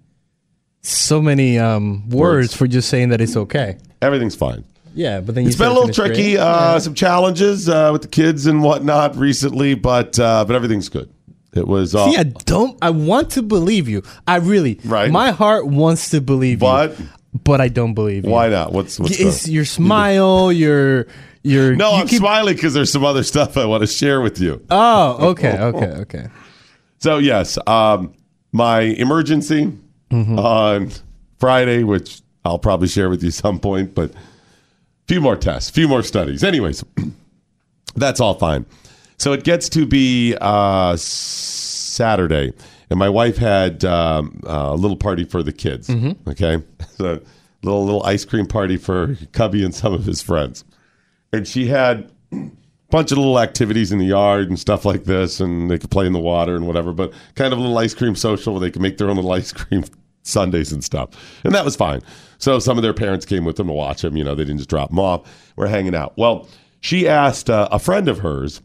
so 0.81 1.21
many 1.21 1.59
um, 1.59 2.09
words, 2.09 2.13
Words. 2.49 2.55
for 2.55 2.67
just 2.67 2.89
saying 2.89 3.09
that 3.09 3.21
it's 3.21 3.35
okay. 3.35 3.77
Everything's 4.01 4.35
fine. 4.35 4.63
Yeah, 4.95 5.19
but 5.21 5.35
then 5.35 5.43
you 5.43 5.49
It's 5.49 5.57
been 5.57 5.67
a 5.69 5.73
little 5.73 5.93
tricky. 5.93 6.37
Uh, 6.37 6.79
Some 6.79 6.95
challenges 6.95 7.69
uh, 7.69 7.89
with 7.91 8.01
the 8.01 8.07
kids 8.07 8.47
and 8.47 8.63
whatnot 8.63 9.15
recently, 9.15 9.75
but 9.75 10.17
uh, 10.19 10.45
but 10.45 10.55
everything's 10.55 10.89
good. 10.89 11.09
It 11.53 11.67
was. 11.67 11.93
Uh, 11.95 12.09
See, 12.11 12.17
I 12.17 12.23
don't. 12.23 12.77
I 12.81 12.89
want 12.89 13.31
to 13.31 13.41
believe 13.43 13.87
you. 13.87 14.03
I 14.27 14.37
really. 14.37 14.79
Right. 14.83 15.11
My 15.11 15.31
heart 15.31 15.67
wants 15.67 16.09
to 16.11 16.21
believe 16.21 16.59
But- 16.59 16.97
you, 16.99 17.07
but 17.43 17.61
I 17.61 17.67
don't 17.67 17.93
believe 17.93 18.25
you. 18.25 18.31
why 18.31 18.49
not? 18.49 18.71
What's 18.73 18.99
what's 18.99 19.19
It's 19.19 19.43
the- 19.43 19.51
your 19.51 19.65
smile. 19.65 20.51
Your 20.51 21.05
your. 21.43 21.75
No, 21.75 21.91
you 21.91 22.01
I'm 22.01 22.07
keep- 22.07 22.19
smiling 22.19 22.55
because 22.55 22.73
there's 22.73 22.91
some 22.91 23.05
other 23.05 23.23
stuff 23.23 23.57
I 23.57 23.65
want 23.65 23.81
to 23.81 23.87
share 23.87 24.21
with 24.21 24.39
you. 24.39 24.65
Oh, 24.71 25.29
okay, 25.31 25.57
okay, 25.59 25.85
okay. 26.01 26.27
So 26.97 27.17
yes, 27.19 27.57
um, 27.67 28.13
my 28.51 28.81
emergency 28.81 29.71
Mm-hmm. 30.11 30.39
on 30.39 30.91
Friday, 31.37 31.83
which 31.83 32.21
I'll 32.43 32.59
probably 32.59 32.87
share 32.87 33.09
with 33.09 33.23
you 33.23 33.31
some 33.31 33.59
point, 33.59 33.93
but 33.93 34.11
a 34.11 34.15
few 35.07 35.21
more 35.21 35.35
tests, 35.35 35.69
few 35.69 35.87
more 35.87 36.01
studies. 36.03 36.43
Anyways, 36.43 36.83
that's 37.95 38.19
all 38.19 38.33
fine. 38.33 38.65
So 39.17 39.33
it 39.33 39.43
gets 39.43 39.69
to 39.69 39.85
be 39.85 40.35
uh, 40.39 40.95
Saturday, 40.97 42.53
and 42.89 42.97
my 42.97 43.09
wife 43.09 43.37
had 43.37 43.83
um, 43.85 44.39
a 44.45 44.75
little 44.75 44.97
party 44.97 45.25
for 45.25 45.43
the 45.43 45.51
kids. 45.51 45.89
Okay, 46.27 46.63
so 46.97 47.21
little 47.61 47.83
little 47.85 48.03
ice 48.03 48.25
cream 48.25 48.45
party 48.47 48.77
for 48.77 49.15
Cubby 49.33 49.63
and 49.63 49.75
some 49.75 49.93
of 49.93 50.05
his 50.05 50.21
friends, 50.21 50.63
and 51.33 51.47
she 51.47 51.67
had 51.67 52.09
bunch 52.89 53.11
of 53.11 53.17
little 53.17 53.39
activities 53.39 53.91
in 53.91 53.99
the 53.99 54.05
yard 54.05 54.49
and 54.49 54.59
stuff 54.59 54.85
like 54.85 55.03
this, 55.03 55.39
and 55.39 55.69
they 55.69 55.77
could 55.77 55.91
play 55.91 56.07
in 56.07 56.13
the 56.13 56.19
water 56.19 56.55
and 56.55 56.65
whatever. 56.65 56.93
But 56.93 57.13
kind 57.35 57.53
of 57.53 57.59
a 57.59 57.61
little 57.61 57.77
ice 57.77 57.93
cream 57.93 58.15
social 58.15 58.53
where 58.53 58.61
they 58.61 58.71
could 58.71 58.81
make 58.81 58.97
their 58.97 59.09
own 59.09 59.17
little 59.17 59.31
ice 59.31 59.51
cream 59.51 59.83
Sundays 60.29 60.71
and 60.71 60.83
stuff, 60.83 61.09
and 61.43 61.53
that 61.53 61.65
was 61.65 61.75
fine. 61.75 62.01
So 62.37 62.59
some 62.59 62.77
of 62.77 62.83
their 62.83 62.93
parents 62.93 63.25
came 63.25 63.43
with 63.45 63.57
them 63.57 63.67
to 63.67 63.73
watch 63.73 64.01
them. 64.01 64.15
You 64.15 64.23
know, 64.23 64.35
they 64.35 64.43
didn't 64.43 64.59
just 64.59 64.69
drop 64.69 64.89
them 64.89 64.99
off. 64.99 65.51
We're 65.55 65.67
hanging 65.67 65.95
out. 65.95 66.17
Well, 66.17 66.47
she 66.79 67.07
asked 67.07 67.49
uh, 67.49 67.67
a 67.71 67.79
friend 67.79 68.07
of 68.07 68.19
hers 68.19 68.61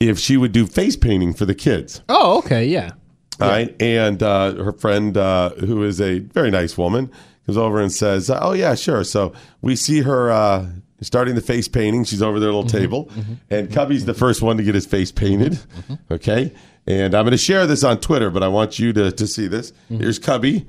if 0.00 0.18
she 0.18 0.36
would 0.36 0.52
do 0.52 0.66
face 0.66 0.96
painting 0.96 1.34
for 1.34 1.44
the 1.44 1.54
kids. 1.54 2.02
Oh, 2.08 2.38
okay, 2.38 2.64
yeah. 2.66 2.92
All 3.40 3.48
right. 3.48 3.74
And 3.80 4.22
uh, 4.22 4.54
her 4.62 4.72
friend, 4.72 5.16
uh, 5.16 5.50
who 5.50 5.82
is 5.84 6.00
a 6.00 6.20
very 6.20 6.50
nice 6.50 6.76
woman, 6.76 7.10
comes 7.48 7.56
over 7.56 7.80
and 7.80 7.90
says, 7.90 8.30
Oh, 8.30 8.52
yeah, 8.52 8.74
sure. 8.74 9.02
So 9.04 9.32
we 9.62 9.74
see 9.74 10.02
her 10.02 10.30
uh, 10.30 10.66
starting 11.00 11.34
the 11.34 11.40
face 11.40 11.66
painting. 11.66 12.04
She's 12.04 12.20
over 12.20 12.38
their 12.38 12.50
little 12.50 12.64
mm-hmm. 12.64 12.76
table. 12.76 13.06
Mm-hmm. 13.06 13.34
And 13.48 13.72
Cubby's 13.72 14.04
the 14.04 14.12
first 14.12 14.42
one 14.42 14.58
to 14.58 14.62
get 14.62 14.74
his 14.74 14.84
face 14.84 15.10
painted. 15.10 15.52
Mm-hmm. 15.52 15.94
Okay. 16.12 16.54
And 16.86 17.14
I'm 17.14 17.24
going 17.24 17.32
to 17.32 17.38
share 17.38 17.66
this 17.66 17.84
on 17.84 18.00
Twitter, 18.00 18.30
but 18.30 18.42
I 18.42 18.48
want 18.48 18.78
you 18.78 18.92
to, 18.92 19.10
to 19.12 19.26
see 19.26 19.46
this. 19.46 19.72
Here's 19.88 20.18
Cubby. 20.18 20.66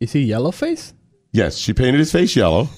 Is 0.00 0.12
he 0.12 0.20
yellow 0.20 0.50
face? 0.50 0.94
Yes, 1.32 1.56
she 1.56 1.74
painted 1.74 1.98
his 1.98 2.12
face 2.12 2.34
yellow. 2.34 2.68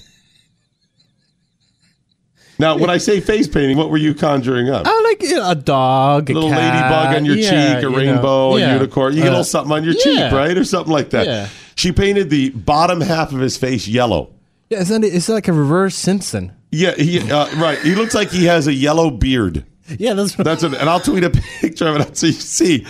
Now, 2.59 2.77
when 2.77 2.89
I 2.89 2.97
say 2.97 3.21
face 3.21 3.47
painting, 3.47 3.77
what 3.77 3.89
were 3.89 3.97
you 3.97 4.13
conjuring 4.13 4.69
up? 4.69 4.85
You 5.21 5.35
know, 5.35 5.49
a 5.51 5.55
dog, 5.55 6.29
a 6.29 6.33
little 6.33 6.49
cat. 6.49 6.59
ladybug 6.59 7.15
on 7.17 7.25
your 7.25 7.35
yeah, 7.35 7.49
cheek, 7.75 7.77
a 7.77 7.81
you 7.81 7.89
know, 7.89 7.97
rainbow, 7.97 8.55
yeah. 8.57 8.69
a 8.69 8.73
unicorn. 8.73 9.13
You 9.15 9.19
get 9.23 9.27
a 9.27 9.27
Uh, 9.27 9.31
little 9.31 9.43
something 9.43 9.71
on 9.73 9.83
your 9.83 9.93
cheek, 9.93 10.31
right? 10.31 10.57
Or 10.57 10.63
something 10.63 10.91
like 10.93 11.09
that. 11.11 11.25
Yeah. 11.25 11.47
She 11.75 11.91
painted 11.91 12.29
the 12.29 12.49
bottom 12.51 13.01
half 13.01 13.31
of 13.33 13.39
his 13.39 13.57
face 13.57 13.87
yellow. 13.87 14.33
Yeah, 14.69 14.79
isn't 14.81 15.03
it? 15.03 15.13
It's 15.13 15.27
like 15.29 15.47
a 15.47 15.53
reverse 15.53 15.95
Simpson. 15.95 16.51
Yeah, 16.71 16.93
he, 16.95 17.19
uh, 17.29 17.53
right. 17.57 17.77
He 17.79 17.95
looks 17.95 18.15
like 18.15 18.29
he 18.31 18.45
has 18.45 18.67
a 18.67 18.73
yellow 18.73 19.09
beard. 19.11 19.65
Yeah, 19.97 20.13
that's 20.13 20.37
what. 20.37 20.45
That's 20.45 20.63
what, 20.63 20.73
and 20.75 20.89
I'll 20.89 21.01
tweet 21.01 21.25
a 21.25 21.29
picture 21.59 21.85
of 21.87 21.97
it 21.99 22.15
so 22.15 22.27
you 22.27 22.31
see. 22.33 22.85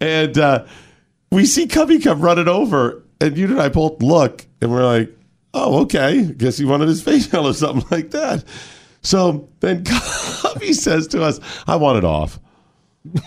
And 0.00 0.36
uh, 0.36 0.66
we 1.30 1.46
see 1.46 1.66
Cubby 1.66 1.98
come 1.98 2.20
running 2.20 2.46
over, 2.48 3.02
and 3.22 3.38
you 3.38 3.46
and 3.46 3.58
I 3.60 3.70
both 3.70 4.02
look, 4.02 4.44
and 4.60 4.70
we're 4.70 4.84
like, 4.84 5.16
"Oh, 5.54 5.80
okay. 5.84 6.24
Guess 6.24 6.58
he 6.58 6.66
wanted 6.66 6.88
his 6.88 7.00
face 7.02 7.32
yellow 7.32 7.50
or 7.50 7.54
something 7.54 7.86
like 7.90 8.10
that." 8.10 8.44
So 9.02 9.48
then 9.60 9.84
Cubby 10.42 10.72
says 10.72 11.06
to 11.08 11.22
us, 11.22 11.40
"I 11.66 11.76
want 11.76 11.98
it 11.98 12.04
off." 12.04 12.38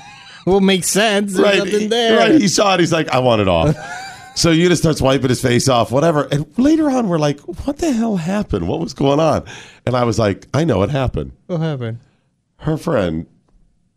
Well, 0.46 0.60
makes 0.62 0.88
sense. 0.90 1.34
There's 1.34 1.44
right, 1.44 1.58
nothing 1.58 1.80
he- 1.80 1.88
there. 1.88 2.20
right. 2.20 2.40
He 2.40 2.48
saw 2.48 2.76
it. 2.76 2.80
He's 2.80 2.94
like, 2.94 3.10
I 3.10 3.18
want 3.18 3.42
it 3.42 3.48
off. 3.48 3.76
so 4.36 4.52
Una 4.52 4.76
starts 4.76 5.02
wiping 5.02 5.30
his 5.30 5.42
face 5.42 5.68
off, 5.68 5.92
whatever. 5.92 6.28
And 6.32 6.46
later 6.60 6.88
on, 6.88 7.10
we're 7.10 7.18
like, 7.18 7.40
what 7.66 7.80
the 7.80 7.92
hell 7.92 8.18
happened? 8.18 8.68
What 8.68 8.80
was 8.80 8.94
going 8.94 9.20
on? 9.20 9.44
And 9.88 9.96
I 9.98 10.04
was 10.04 10.20
like, 10.20 10.48
I 10.54 10.64
know 10.64 10.78
what 10.78 10.92
happened. 10.92 11.32
What 11.48 11.62
happened? 11.62 11.98
Her 12.58 12.78
friend 12.78 13.26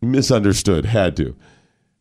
misunderstood, 0.01 0.87
had 0.87 1.17
to. 1.19 1.37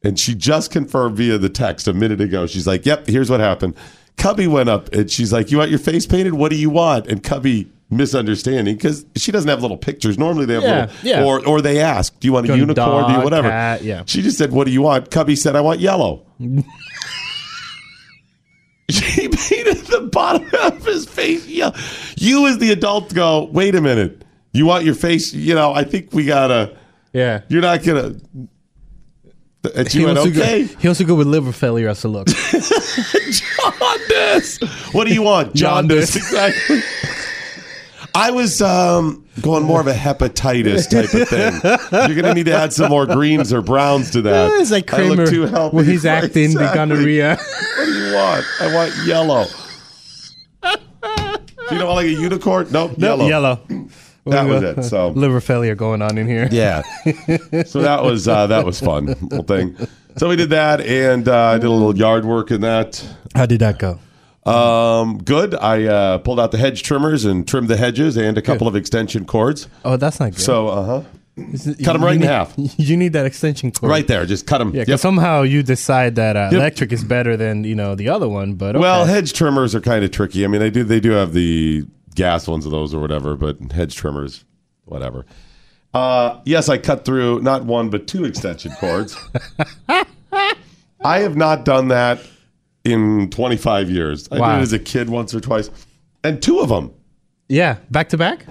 And 0.01 0.17
she 0.17 0.33
just 0.33 0.71
confirmed 0.71 1.17
via 1.17 1.37
the 1.37 1.49
text 1.49 1.85
a 1.89 1.93
minute 1.93 2.21
ago. 2.21 2.47
She's 2.47 2.65
like, 2.67 2.85
yep, 2.85 3.05
here's 3.07 3.29
what 3.29 3.41
happened. 3.41 3.75
Cubby 4.17 4.47
went 4.47 4.67
up 4.69 4.91
and 4.93 5.09
she's 5.09 5.31
like, 5.31 5.51
you 5.51 5.57
want 5.59 5.69
your 5.69 5.79
face 5.79 6.05
painted? 6.05 6.33
What 6.33 6.49
do 6.51 6.57
you 6.57 6.69
want? 6.69 7.07
And 7.07 7.23
Cubby 7.23 7.71
misunderstanding 7.89 8.75
because 8.75 9.05
she 9.15 9.31
doesn't 9.31 9.47
have 9.49 9.61
little 9.61 9.77
pictures. 9.77 10.17
Normally 10.17 10.45
they 10.45 10.55
have 10.55 10.63
Yeah, 10.63 10.79
little, 10.81 10.95
yeah. 11.03 11.23
or 11.23 11.47
or 11.47 11.61
they 11.61 11.79
ask, 11.79 12.19
do 12.19 12.27
you 12.27 12.33
want 12.33 12.49
a 12.49 12.57
unicorn? 12.57 13.07
do 13.07 13.13
you 13.13 13.21
whatever? 13.21 13.47
cat, 13.49 13.83
yeah. 13.83 14.03
She 14.05 14.21
just 14.21 14.37
said, 14.37 14.51
what 14.51 14.65
do 14.65 14.71
you 14.71 14.81
want? 14.81 15.09
Cubby 15.11 15.35
said, 15.35 15.55
I 15.55 15.61
want 15.61 15.79
yellow. 15.79 16.25
she 18.89 19.27
painted 19.29 19.77
the 19.87 20.09
bottom 20.11 20.49
of 20.61 20.83
his 20.85 21.05
face 21.07 21.45
yellow. 21.47 21.75
You 22.17 22.47
as 22.47 22.57
the 22.57 22.71
adult 22.71 23.13
go, 23.13 23.45
wait 23.45 23.75
a 23.75 23.81
minute. 23.81 24.23
You 24.53 24.65
want 24.65 24.85
your 24.85 24.95
face, 24.95 25.33
you 25.33 25.53
know, 25.53 25.73
I 25.73 25.83
think 25.83 26.13
we 26.13 26.25
gotta, 26.25 26.75
Yeah. 27.13 27.41
you're 27.49 27.61
not 27.61 27.83
gonna. 27.83 28.15
He 29.89 30.05
went, 30.05 30.17
wants, 30.17 30.33
to 30.33 30.41
okay. 30.41 30.65
go, 30.65 30.79
he 30.79 30.87
wants 30.87 30.97
to 30.99 31.05
go 31.05 31.15
with 31.15 31.27
liver 31.27 31.51
failure 31.51 31.89
as 31.89 32.03
a 32.03 32.07
look. 32.07 32.27
Jaundice. 33.31 34.59
What 34.93 35.07
do 35.07 35.13
you 35.13 35.21
want? 35.21 35.53
Jaundice. 35.55 36.15
Exactly. 36.15 36.81
I 38.15 38.31
was 38.31 38.61
um, 38.63 39.25
going 39.41 39.63
more 39.63 39.79
of 39.79 39.87
a 39.87 39.93
hepatitis 39.93 40.89
type 40.89 41.13
of 41.13 41.29
thing. 41.29 41.53
You're 41.91 42.19
going 42.19 42.25
to 42.25 42.33
need 42.33 42.47
to 42.47 42.53
add 42.53 42.73
some 42.73 42.89
more 42.89 43.05
greens 43.05 43.53
or 43.53 43.61
browns 43.61 44.09
to 44.11 44.23
that. 44.23 44.51
it's 44.53 44.71
like 44.71 44.91
I 44.91 45.03
look 45.03 45.29
too 45.29 45.43
healthy. 45.43 45.75
when 45.75 45.85
he's 45.85 46.05
acting 46.05 46.53
the 46.53 46.71
gonorrhea. 46.73 47.37
What 47.37 47.85
do 47.85 47.93
you 47.93 48.15
want? 48.15 48.45
I 48.59 48.73
want 48.73 48.93
yellow. 49.05 49.45
you 50.63 51.77
don't 51.77 51.87
want 51.87 51.95
like 51.97 52.07
a 52.07 52.09
unicorn? 52.09 52.71
Nope, 52.71 52.97
yellow. 52.97 53.27
Yellow. 53.27 53.59
That 54.31 54.45
was 54.47 54.63
it. 54.63 54.83
So 54.83 55.09
liver 55.09 55.41
failure 55.41 55.75
going 55.75 56.01
on 56.01 56.17
in 56.17 56.27
here. 56.27 56.47
yeah. 56.51 56.81
So 57.65 57.81
that 57.81 58.03
was 58.03 58.27
uh, 58.27 58.47
that 58.47 58.65
was 58.65 58.79
fun 58.79 59.05
little 59.07 59.43
thing. 59.43 59.75
So 60.17 60.29
we 60.29 60.35
did 60.35 60.49
that, 60.49 60.81
and 60.81 61.27
uh, 61.27 61.35
I 61.37 61.53
did 61.57 61.65
a 61.65 61.71
little 61.71 61.95
yard 61.95 62.25
work 62.25 62.49
in 62.51 62.61
that. 62.61 63.03
How 63.35 63.45
did 63.45 63.59
that 63.59 63.77
go? 63.79 63.99
Um, 64.51 65.17
good. 65.19 65.53
I 65.55 65.83
uh, 65.85 66.17
pulled 66.19 66.39
out 66.39 66.51
the 66.51 66.57
hedge 66.57 66.81
trimmers 66.83 67.25
and 67.25 67.47
trimmed 67.47 67.67
the 67.67 67.77
hedges 67.77 68.15
and 68.17 68.37
a 68.37 68.41
couple 68.41 68.67
of 68.67 68.75
extension 68.75 69.25
cords. 69.25 69.67
Oh, 69.83 69.97
that's 69.97 70.19
not 70.19 70.31
good. 70.31 70.39
So, 70.41 70.67
uh 70.69 70.85
huh. 70.85 71.01
It- 71.35 71.83
cut 71.85 71.93
'em 71.95 72.01
you 72.01 72.07
right 72.07 72.15
in 72.15 72.21
half. 72.23 72.55
You 72.77 72.97
need 72.97 73.13
that 73.13 73.25
extension 73.27 73.71
cord. 73.71 73.91
Right 73.91 74.07
there, 74.07 74.25
just 74.25 74.47
cut 74.47 74.57
them. 74.59 74.73
Yeah, 74.73 74.85
'cause 74.85 75.01
somehow 75.01 75.43
you 75.43 75.61
decide 75.63 76.15
that 76.15 76.35
uh, 76.35 76.49
Yep. 76.51 76.53
electric 76.53 76.91
is 76.93 77.03
better 77.03 77.37
than 77.37 77.63
you 77.63 77.75
know 77.75 77.93
the 77.93 78.09
other 78.09 78.27
one. 78.27 78.53
But 78.55 78.75
okay. 78.75 78.81
Well, 78.81 79.05
hedge 79.05 79.33
trimmers 79.33 79.75
are 79.75 79.81
kind 79.81 80.03
of 80.03 80.09
tricky. 80.11 80.43
I 80.45 80.47
mean, 80.47 80.61
they 80.61 80.71
do 80.71 80.83
they 80.83 80.99
do 80.99 81.11
have 81.11 81.33
the 81.33 81.85
gas 82.17 82.47
ones 82.47 82.65
of 82.65 82.71
those 82.71 82.93
or 82.93 82.99
whatever, 82.99 83.35
but 83.37 83.57
hedge 83.71 83.95
trimmers, 83.95 84.43
whatever. 84.85 85.25
Uh, 85.93 86.41
yes, 86.43 86.67
I 86.67 86.77
cut 86.77 87.05
through 87.05 87.39
not 87.41 87.63
one 87.63 87.89
but 87.89 88.07
two 88.07 88.25
extension 88.25 88.71
cords. 88.79 89.15
I 91.05 91.19
have 91.19 91.37
not 91.37 91.63
done 91.63 91.87
that 91.89 92.19
in 92.83 93.29
25 93.29 93.89
years. 93.89 94.27
I 94.31 94.39
Wow. 94.39 94.51
did 94.53 94.59
it 94.59 94.61
as 94.63 94.73
a 94.73 94.79
kid 94.79 95.09
once 95.09 95.33
or 95.33 95.39
twice, 95.39 95.69
and 96.23 96.41
two 96.41 96.59
of 96.59 96.69
them 96.69 96.91
Yeah, 97.47 97.77
back 97.91 98.09
to 98.09 98.17
back. 98.17 98.45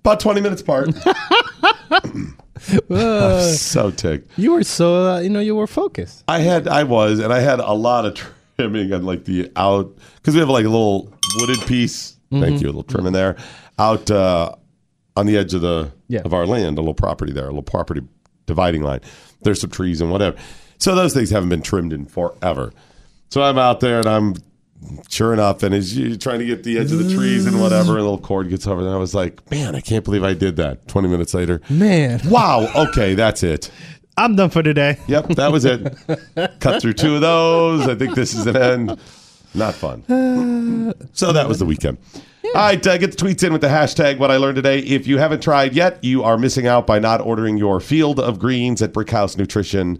About 0.00 0.20
20 0.20 0.40
minutes 0.42 0.60
apart. 0.60 0.90
Uh, 2.90 3.42
so 3.52 3.90
ticked. 3.90 4.30
you 4.38 4.52
were 4.52 4.62
so 4.64 5.06
uh, 5.16 5.18
you 5.18 5.28
know 5.28 5.40
you 5.40 5.54
were 5.54 5.66
focused. 5.66 6.24
I 6.28 6.38
had, 6.38 6.66
I 6.66 6.84
was, 6.84 7.18
and 7.18 7.30
I 7.30 7.40
had 7.40 7.60
a 7.60 7.72
lot 7.74 8.06
of 8.06 8.18
trimming 8.56 8.90
on 8.92 9.02
like 9.04 9.24
the 9.26 9.50
out 9.56 9.94
because 10.16 10.32
we 10.34 10.40
have 10.40 10.48
like 10.48 10.64
a 10.64 10.68
little 10.70 11.12
wooded 11.36 11.60
piece. 11.66 12.13
Mm-hmm. 12.34 12.42
Thank 12.42 12.60
you, 12.60 12.66
a 12.66 12.68
little 12.68 12.82
trim 12.82 13.06
in 13.06 13.12
there 13.12 13.36
out 13.78 14.10
uh, 14.10 14.52
on 15.16 15.26
the 15.26 15.36
edge 15.36 15.54
of 15.54 15.60
the 15.62 15.92
Yeah. 16.08 16.20
of 16.24 16.32
our 16.34 16.46
land, 16.46 16.78
a 16.78 16.80
little 16.80 16.94
property 16.94 17.32
there, 17.32 17.44
a 17.44 17.48
little 17.48 17.62
property 17.62 18.02
dividing 18.46 18.82
line. 18.82 19.00
There's 19.42 19.60
some 19.60 19.70
trees 19.70 20.00
and 20.00 20.10
whatever. 20.10 20.36
So 20.78 20.94
those 20.94 21.14
things 21.14 21.30
haven't 21.30 21.48
been 21.48 21.62
trimmed 21.62 21.92
in 21.92 22.04
forever. 22.06 22.72
So 23.30 23.42
I'm 23.42 23.58
out 23.58 23.80
there 23.80 23.98
and 23.98 24.06
I'm 24.08 24.34
sure 25.08 25.32
enough, 25.32 25.62
and 25.62 25.74
as 25.74 25.96
you 25.96 26.16
trying 26.16 26.40
to 26.40 26.44
get 26.44 26.62
the 26.62 26.78
edge 26.78 26.92
of 26.92 26.98
the 26.98 27.14
trees 27.14 27.46
and 27.46 27.60
whatever, 27.60 27.92
and 27.92 28.00
a 28.00 28.02
little 28.02 28.18
cord 28.18 28.50
gets 28.50 28.66
over 28.66 28.84
there. 28.84 28.92
I 28.92 28.96
was 28.98 29.14
like, 29.14 29.50
man, 29.50 29.74
I 29.74 29.80
can't 29.80 30.04
believe 30.04 30.22
I 30.22 30.34
did 30.34 30.56
that. 30.56 30.86
20 30.88 31.08
minutes 31.08 31.32
later, 31.32 31.60
Man, 31.70 32.20
wow, 32.28 32.70
okay, 32.88 33.14
that's 33.14 33.42
it. 33.42 33.70
I'm 34.16 34.36
done 34.36 34.50
for 34.50 34.62
today. 34.62 34.98
Yep, 35.08 35.28
that 35.30 35.50
was 35.50 35.64
it. 35.64 35.96
Cut 36.60 36.80
through 36.82 36.92
two 36.92 37.14
of 37.16 37.20
those. 37.22 37.88
I 37.88 37.94
think 37.94 38.14
this 38.14 38.34
is 38.34 38.46
an 38.46 38.56
end. 38.56 39.00
Not 39.54 39.74
fun. 39.74 40.02
So 41.12 41.32
that 41.32 41.48
was 41.48 41.58
the 41.58 41.64
weekend. 41.66 41.98
All 42.44 42.60
right, 42.60 42.86
uh, 42.86 42.98
get 42.98 43.10
the 43.10 43.16
tweets 43.16 43.42
in 43.42 43.52
with 43.52 43.62
the 43.62 43.68
hashtag 43.68 44.18
what 44.18 44.30
I 44.30 44.36
learned 44.36 44.56
today. 44.56 44.78
If 44.80 45.06
you 45.06 45.18
haven't 45.18 45.42
tried 45.42 45.74
yet, 45.74 46.02
you 46.04 46.22
are 46.22 46.36
missing 46.38 46.66
out 46.66 46.86
by 46.86 46.98
not 46.98 47.20
ordering 47.20 47.56
your 47.56 47.80
field 47.80 48.20
of 48.20 48.38
greens 48.38 48.82
at 48.82 48.92
Brickhouse 48.92 49.36
Nutrition, 49.36 49.98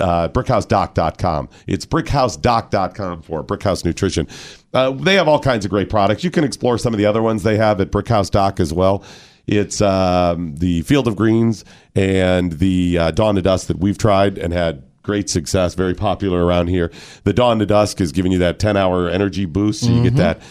uh, 0.00 0.28
brickhousedoc.com. 0.28 1.48
It's 1.66 1.84
brickhousedoc.com 1.86 3.22
for 3.22 3.44
Brickhouse 3.44 3.84
Nutrition. 3.84 4.26
Uh, 4.72 4.90
they 4.92 5.14
have 5.14 5.28
all 5.28 5.38
kinds 5.38 5.64
of 5.64 5.70
great 5.70 5.90
products. 5.90 6.24
You 6.24 6.30
can 6.30 6.44
explore 6.44 6.78
some 6.78 6.94
of 6.94 6.98
the 6.98 7.06
other 7.06 7.22
ones 7.22 7.42
they 7.42 7.56
have 7.56 7.80
at 7.80 7.90
Brickhouse 7.92 8.30
Doc 8.30 8.58
as 8.58 8.72
well. 8.72 9.04
It's 9.46 9.80
um, 9.80 10.56
the 10.56 10.82
Field 10.82 11.06
of 11.06 11.14
Greens 11.14 11.64
and 11.94 12.52
the 12.52 12.98
uh, 12.98 13.10
Dawn 13.10 13.34
to 13.34 13.42
Dusk 13.42 13.66
that 13.66 13.78
we've 13.78 13.98
tried 13.98 14.38
and 14.38 14.52
had 14.52 14.82
great 15.02 15.28
success, 15.28 15.74
very 15.74 15.94
popular 15.94 16.44
around 16.44 16.68
here. 16.68 16.90
The 17.24 17.32
Dawn 17.32 17.58
to 17.58 17.66
Dusk 17.66 18.00
is 18.00 18.12
giving 18.12 18.32
you 18.32 18.38
that 18.38 18.58
10 18.58 18.76
hour 18.76 19.08
energy 19.08 19.44
boost. 19.44 19.84
So 19.84 19.90
you 19.90 20.02
get 20.02 20.16
that 20.16 20.42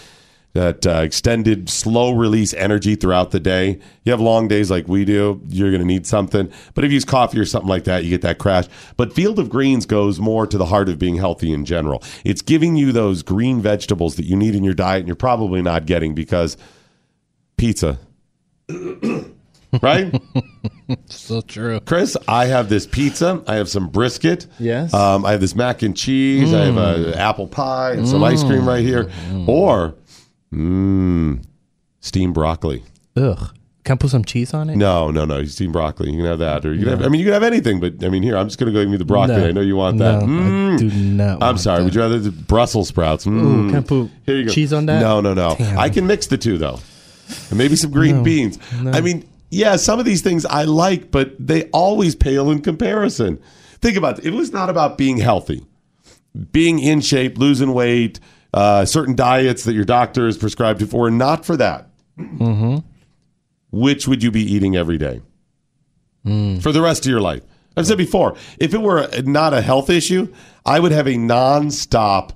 that 0.53 0.85
uh, 0.85 1.01
extended 1.01 1.69
slow 1.69 2.11
release 2.11 2.53
energy 2.53 2.95
throughout 2.95 3.31
the 3.31 3.39
day. 3.39 3.79
You 4.03 4.11
have 4.11 4.19
long 4.19 4.47
days 4.47 4.69
like 4.69 4.87
we 4.87 5.05
do, 5.05 5.41
you're 5.47 5.69
going 5.69 5.81
to 5.81 5.87
need 5.87 6.05
something. 6.05 6.51
But 6.73 6.83
if 6.83 6.91
you 6.91 6.95
use 6.95 7.05
coffee 7.05 7.39
or 7.39 7.45
something 7.45 7.69
like 7.69 7.85
that, 7.85 8.03
you 8.03 8.09
get 8.09 8.21
that 8.23 8.37
crash. 8.37 8.65
But 8.97 9.13
Field 9.13 9.39
of 9.39 9.49
Greens 9.49 9.85
goes 9.85 10.19
more 10.19 10.45
to 10.45 10.57
the 10.57 10.65
heart 10.65 10.89
of 10.89 10.99
being 10.99 11.15
healthy 11.15 11.53
in 11.53 11.63
general. 11.63 12.03
It's 12.25 12.41
giving 12.41 12.75
you 12.75 12.91
those 12.91 13.23
green 13.23 13.61
vegetables 13.61 14.15
that 14.15 14.25
you 14.25 14.35
need 14.35 14.55
in 14.55 14.63
your 14.63 14.73
diet 14.73 14.99
and 14.99 15.07
you're 15.07 15.15
probably 15.15 15.61
not 15.61 15.85
getting 15.85 16.13
because 16.13 16.57
pizza. 17.55 17.97
right? 19.81 20.13
So 21.05 21.41
true. 21.41 21.79
Chris, 21.81 22.17
I 22.27 22.45
have 22.45 22.67
this 22.69 22.85
pizza. 22.85 23.41
I 23.47 23.55
have 23.55 23.69
some 23.69 23.87
brisket. 23.87 24.47
Yes. 24.59 24.93
Um, 24.93 25.25
I 25.25 25.31
have 25.31 25.41
this 25.41 25.55
mac 25.55 25.81
and 25.81 25.95
cheese. 25.95 26.53
I 26.53 26.65
have 26.65 26.77
a 26.77 27.17
apple 27.17 27.47
pie 27.47 27.91
and 27.93 28.07
some 28.07 28.23
ice 28.23 28.43
cream 28.43 28.67
right 28.67 28.83
here. 28.83 29.09
Or, 29.47 29.95
mmm, 30.53 31.43
steamed 31.99 32.33
broccoli. 32.33 32.83
Ugh. 33.15 33.55
Can 33.83 33.93
I 33.93 33.97
put 33.97 34.11
some 34.11 34.23
cheese 34.23 34.53
on 34.53 34.69
it? 34.69 34.75
No, 34.75 35.09
no, 35.09 35.25
no. 35.25 35.43
Steamed 35.45 35.73
broccoli. 35.73 36.11
You 36.11 36.17
can 36.17 36.25
have 36.25 36.37
that, 36.37 36.65
or 36.67 36.73
you 36.73 36.81
can 36.85 36.89
have. 36.89 37.01
I 37.03 37.07
mean, 37.09 37.19
you 37.19 37.25
can 37.25 37.33
have 37.33 37.41
anything. 37.41 37.79
But 37.79 38.03
I 38.03 38.09
mean, 38.09 38.21
here 38.21 38.37
I'm 38.37 38.47
just 38.47 38.59
going 38.59 38.71
to 38.71 38.77
go 38.77 38.83
give 38.83 38.91
you 38.91 38.99
the 38.99 39.05
broccoli. 39.05 39.37
No. 39.37 39.47
I 39.47 39.51
know 39.53 39.61
you 39.61 39.75
want 39.75 39.97
that. 39.97 40.21
No, 40.21 40.27
Mm. 40.27 40.73
I 40.73 40.77
do 40.77 40.89
not. 40.91 41.41
I'm 41.41 41.57
sorry. 41.57 41.79
that. 41.79 41.85
Would 41.85 41.95
you 41.95 42.01
rather 42.01 42.19
the 42.19 42.29
Brussels 42.31 42.89
sprouts? 42.89 43.25
Mm. 43.25 43.41
Ooh, 43.41 43.67
can 43.69 43.77
I 43.77 43.81
put 43.81 44.11
Here 44.27 44.37
you 44.37 44.45
go. 44.45 44.51
cheese 44.51 44.71
on 44.71 44.85
that? 44.85 45.01
No, 45.01 45.19
no, 45.19 45.33
no. 45.33 45.55
Damn. 45.57 45.79
I 45.79 45.89
can 45.89 46.05
mix 46.05 46.27
the 46.27 46.37
two 46.37 46.59
though, 46.59 46.79
and 47.49 47.57
maybe 47.57 47.75
some 47.75 47.89
green 47.89 48.17
No, 48.17 48.23
beans. 48.23 48.59
I 48.93 49.01
mean, 49.01 49.27
yeah, 49.51 49.75
some 49.75 49.99
of 49.99 50.05
these 50.05 50.21
things 50.21 50.45
I 50.45 50.63
like, 50.63 51.11
but 51.11 51.35
they 51.39 51.65
always 51.69 52.15
pale 52.15 52.49
in 52.49 52.61
comparison. 52.61 53.39
Think 53.79 53.97
about 53.97 54.19
it. 54.19 54.25
It 54.25 54.33
was 54.33 54.51
not 54.51 54.69
about 54.69 54.97
being 54.97 55.17
healthy, 55.17 55.65
being 56.51 56.79
in 56.79 57.01
shape, 57.01 57.37
losing 57.37 57.73
weight, 57.73 58.19
uh, 58.53 58.85
certain 58.85 59.15
diets 59.15 59.63
that 59.65 59.73
your 59.73 59.85
doctor 59.85 60.25
has 60.25 60.37
prescribed 60.37 60.81
you 60.81 60.87
for. 60.87 61.11
Not 61.11 61.45
for 61.45 61.55
that. 61.57 61.89
Mm-hmm. 62.17 62.77
Which 63.71 64.07
would 64.07 64.23
you 64.23 64.31
be 64.31 64.41
eating 64.41 64.75
every 64.75 64.97
day 64.97 65.21
Mm. 66.25 66.61
for 66.61 66.71
the 66.71 66.81
rest 66.81 67.05
of 67.05 67.09
your 67.09 67.21
life? 67.21 67.41
I've 67.75 67.87
said 67.87 67.97
before, 67.97 68.35
if 68.59 68.73
it 68.73 68.81
were 68.81 69.07
not 69.23 69.53
a 69.53 69.61
health 69.61 69.89
issue, 69.89 70.31
I 70.65 70.79
would 70.79 70.91
have 70.91 71.07
a 71.07 71.17
non-stop 71.17 72.33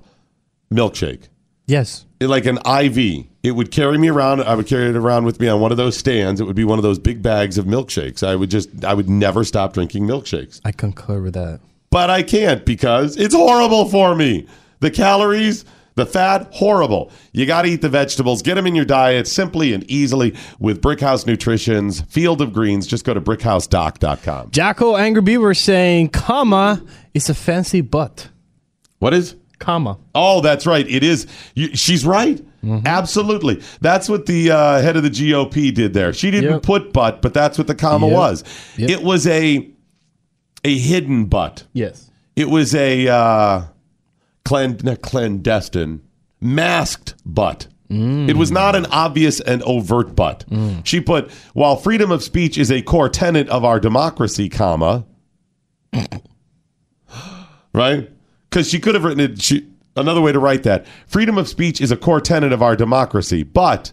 milkshake 0.72 1.28
Yes. 1.66 2.04
like 2.20 2.46
an 2.46 2.58
IV. 2.66 3.26
It 3.42 3.52
would 3.52 3.70
carry 3.70 3.98
me 3.98 4.08
around. 4.08 4.40
I 4.42 4.54
would 4.54 4.66
carry 4.66 4.88
it 4.88 4.96
around 4.96 5.24
with 5.24 5.40
me 5.40 5.48
on 5.48 5.60
one 5.60 5.70
of 5.72 5.76
those 5.76 5.96
stands. 5.96 6.40
It 6.40 6.44
would 6.44 6.56
be 6.56 6.64
one 6.64 6.78
of 6.78 6.82
those 6.82 6.98
big 6.98 7.22
bags 7.22 7.58
of 7.58 7.66
milkshakes. 7.66 8.26
I 8.26 8.36
would 8.36 8.50
just, 8.50 8.84
I 8.84 8.94
would 8.94 9.08
never 9.08 9.44
stop 9.44 9.72
drinking 9.72 10.06
milkshakes. 10.06 10.60
I 10.64 10.72
concur 10.72 11.20
with 11.20 11.34
that. 11.34 11.60
But 11.90 12.10
I 12.10 12.22
can't 12.22 12.64
because 12.64 13.16
it's 13.16 13.34
horrible 13.34 13.88
for 13.88 14.14
me. 14.14 14.46
The 14.80 14.90
calories, 14.90 15.64
the 15.94 16.06
fat, 16.06 16.48
horrible. 16.52 17.10
You 17.32 17.46
got 17.46 17.62
to 17.62 17.68
eat 17.68 17.80
the 17.82 17.88
vegetables. 17.88 18.42
Get 18.42 18.56
them 18.56 18.66
in 18.66 18.74
your 18.74 18.84
diet 18.84 19.26
simply 19.26 19.72
and 19.72 19.88
easily 19.90 20.36
with 20.58 20.80
Brickhouse 20.82 21.26
Nutrition's 21.26 22.02
Field 22.02 22.40
of 22.42 22.52
Greens. 22.52 22.86
Just 22.86 23.04
go 23.04 23.14
to 23.14 23.20
brickhousedoc.com. 23.20 24.50
Jacko 24.50 24.96
Angry 24.96 25.22
Beaver 25.22 25.54
saying, 25.54 26.10
comma, 26.10 26.82
it's 27.14 27.28
a 27.28 27.34
fancy 27.34 27.80
butt. 27.80 28.28
What 28.98 29.14
is? 29.14 29.36
Comma. 29.58 29.98
Oh, 30.14 30.40
that's 30.42 30.66
right. 30.66 30.86
It 30.88 31.02
is. 31.02 31.26
You, 31.54 31.74
she's 31.74 32.04
right. 32.04 32.44
Absolutely. 32.84 33.62
That's 33.80 34.08
what 34.08 34.26
the 34.26 34.50
uh, 34.50 34.82
head 34.82 34.96
of 34.96 35.02
the 35.04 35.08
GOP 35.10 35.72
did 35.72 35.94
there. 35.94 36.12
She 36.12 36.30
didn't 36.32 36.50
Yep. 36.50 36.62
put 36.62 36.92
but, 36.92 37.22
but 37.22 37.32
that's 37.32 37.56
what 37.58 37.66
the 37.68 37.74
comma 37.76 38.08
Yep. 38.08 38.16
was. 38.16 38.44
Yep. 38.76 38.90
It 38.90 39.02
was 39.02 39.26
a 39.28 39.70
a 40.64 40.76
hidden 40.78 41.26
butt. 41.26 41.64
Yes. 41.72 42.10
It 42.34 42.50
was 42.50 42.74
a 42.74 43.06
uh, 43.08 43.62
clan, 44.44 44.78
not 44.82 45.00
clandestine, 45.00 46.02
masked 46.40 47.14
butt. 47.24 47.68
It 47.88 48.36
was 48.36 48.50
not 48.50 48.74
an 48.74 48.86
obvious 48.86 49.38
and 49.40 49.62
overt 49.62 50.16
butt. 50.16 50.44
She 50.82 51.00
put, 51.00 51.30
while 51.54 51.76
freedom 51.76 52.10
of 52.10 52.20
speech 52.24 52.58
is 52.58 52.72
a 52.72 52.82
core 52.82 53.08
tenet 53.08 53.48
of 53.48 53.64
our 53.64 53.78
democracy, 53.78 54.48
comma, 54.48 55.04
right? 57.72 58.10
Because 58.50 58.68
she 58.68 58.78
could 58.80 58.94
have 58.94 59.04
written 59.04 59.20
it. 59.20 59.42
She, 59.42 59.68
another 59.96 60.20
way 60.20 60.32
to 60.32 60.38
write 60.38 60.62
that: 60.64 60.86
freedom 61.06 61.36
of 61.38 61.48
speech 61.48 61.80
is 61.80 61.90
a 61.90 61.96
core 61.96 62.20
tenet 62.20 62.52
of 62.52 62.62
our 62.62 62.76
democracy. 62.76 63.42
But 63.42 63.92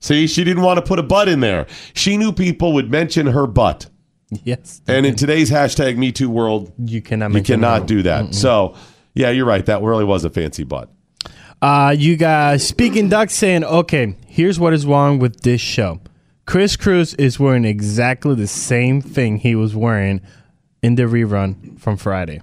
see, 0.00 0.26
she 0.26 0.44
didn't 0.44 0.62
want 0.62 0.78
to 0.78 0.82
put 0.82 0.98
a 0.98 1.02
butt 1.02 1.28
in 1.28 1.40
there. 1.40 1.66
She 1.94 2.16
knew 2.16 2.32
people 2.32 2.72
would 2.74 2.90
mention 2.90 3.26
her 3.28 3.46
butt, 3.46 3.86
Yes. 4.44 4.80
and 4.86 5.04
in 5.06 5.14
today's 5.16 5.50
hashtag 5.50 5.96
Me 5.96 6.12
Too 6.12 6.30
world, 6.30 6.72
you 6.78 7.02
cannot 7.02 7.32
you 7.32 7.42
cannot 7.42 7.86
do 7.86 8.02
that. 8.02 8.34
So, 8.34 8.74
yeah, 9.14 9.30
you're 9.30 9.46
right. 9.46 9.64
That 9.66 9.82
really 9.82 10.04
was 10.04 10.24
a 10.24 10.30
fancy 10.30 10.64
butt. 10.64 10.90
Uh, 11.62 11.94
you 11.96 12.16
guys, 12.16 12.66
speaking 12.66 13.08
duck 13.08 13.30
saying, 13.30 13.64
okay, 13.64 14.14
here's 14.26 14.60
what 14.60 14.74
is 14.74 14.84
wrong 14.84 15.18
with 15.18 15.40
this 15.40 15.60
show. 15.60 16.00
Chris 16.44 16.76
Cruz 16.76 17.14
is 17.14 17.40
wearing 17.40 17.64
exactly 17.64 18.34
the 18.34 18.46
same 18.46 19.00
thing 19.00 19.38
he 19.38 19.54
was 19.54 19.74
wearing 19.74 20.20
in 20.82 20.94
the 20.96 21.04
rerun 21.04 21.80
from 21.80 21.96
Friday. 21.96 22.42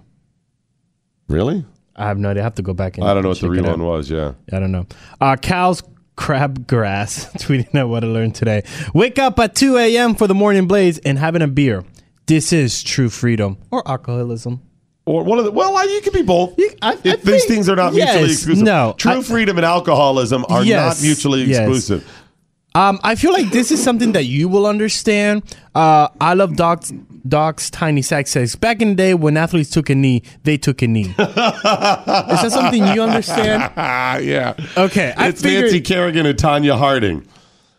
Really? 1.34 1.65
I 1.96 2.06
have 2.08 2.19
no 2.19 2.30
idea. 2.30 2.43
I 2.43 2.46
have 2.46 2.56
to 2.56 2.62
go 2.62 2.74
back 2.76 2.98
and 2.98 3.08
I 3.08 3.13
don't 3.15 3.24
know 3.24 3.30
what 3.30 3.40
the 3.40 3.52
it 3.52 3.58
rerun 3.63 3.79
was. 3.84 4.10
Yeah. 4.10 4.34
I 4.52 4.60
don't 4.60 4.71
know. 4.71 4.86
Uh, 5.19 5.36
Cal's 5.36 5.81
Crabgrass 6.15 7.31
tweeting 7.42 7.73
out 7.75 7.90
what 7.90 8.04
I 8.04 8.08
learned 8.08 8.36
today. 8.36 8.63
Wake 8.94 9.17
up 9.17 9.40
at 9.40 9.56
2 9.56 9.77
a.m. 9.77 10.13
for 10.15 10.27
the 10.27 10.36
morning 10.36 10.67
blaze 10.67 11.00
and 11.00 11.17
having 11.17 11.42
a 11.42 11.48
beer. 11.48 11.84
This 12.27 12.54
is 12.54 12.84
true 12.84 13.10
freedom 13.10 13.58
or 13.71 13.88
alcoholism. 13.88 14.62
Or 15.06 15.23
one 15.23 15.38
of 15.40 15.44
the. 15.46 15.52
Well, 15.52 15.90
you 15.90 16.02
could 16.02 16.13
be 16.13 16.21
both. 16.21 16.58
You- 16.58 16.71
I- 16.81 16.92
I 16.94 16.98
if 17.04 17.23
these 17.23 17.44
think- 17.44 17.48
things 17.48 17.67
are 17.69 17.75
not 17.75 17.94
mutually 17.94 18.21
yes, 18.21 18.31
exclusive. 18.31 18.63
no, 18.63 18.94
True 18.98 19.12
I- 19.19 19.21
freedom 19.21 19.58
and 19.58 19.65
alcoholism 19.65 20.46
are 20.50 20.63
Yes, 20.63 21.02
not 21.02 21.06
mutually 21.06 21.44
yes. 21.44 21.58
exclusive. 21.60 22.08
Um, 22.76 23.00
I 23.04 23.15
feel 23.15 23.32
like 23.32 23.52
this 23.52 23.71
is 23.71 23.84
something 23.84 24.13
that 24.13 24.26
you 24.26 24.50
will 24.50 24.65
understand. 24.65 25.44
Uh, 25.76 26.08
I 26.19 26.34
love 26.34 26.56
Doc's, 26.56 26.92
Doc's 27.28 27.69
Tiny 27.69 28.02
Sack 28.02 28.26
says, 28.28 28.56
back 28.56 28.82
in 28.82 28.90
the 28.90 28.96
day 28.96 29.13
when 29.13 29.38
athletes 29.38 29.69
took 29.69 29.90
a 29.92 29.96
knee, 29.96 30.24
they 30.44 30.58
took 30.58 30.82
a 30.82 30.88
knee. 30.88 31.10
is 31.10 31.15
that 31.17 32.50
something 32.52 32.86
you 32.88 33.02
understand? 33.04 33.71
Ah, 33.78 34.17
yeah. 34.17 34.56
Okay, 34.76 35.13
I 35.15 35.28
it's 35.28 35.42
figured- 35.42 35.65
Nancy 35.65 35.82
Kerrigan 35.82 36.26
and 36.26 36.38
Tonya 36.38 36.78
Harding. 36.78 37.28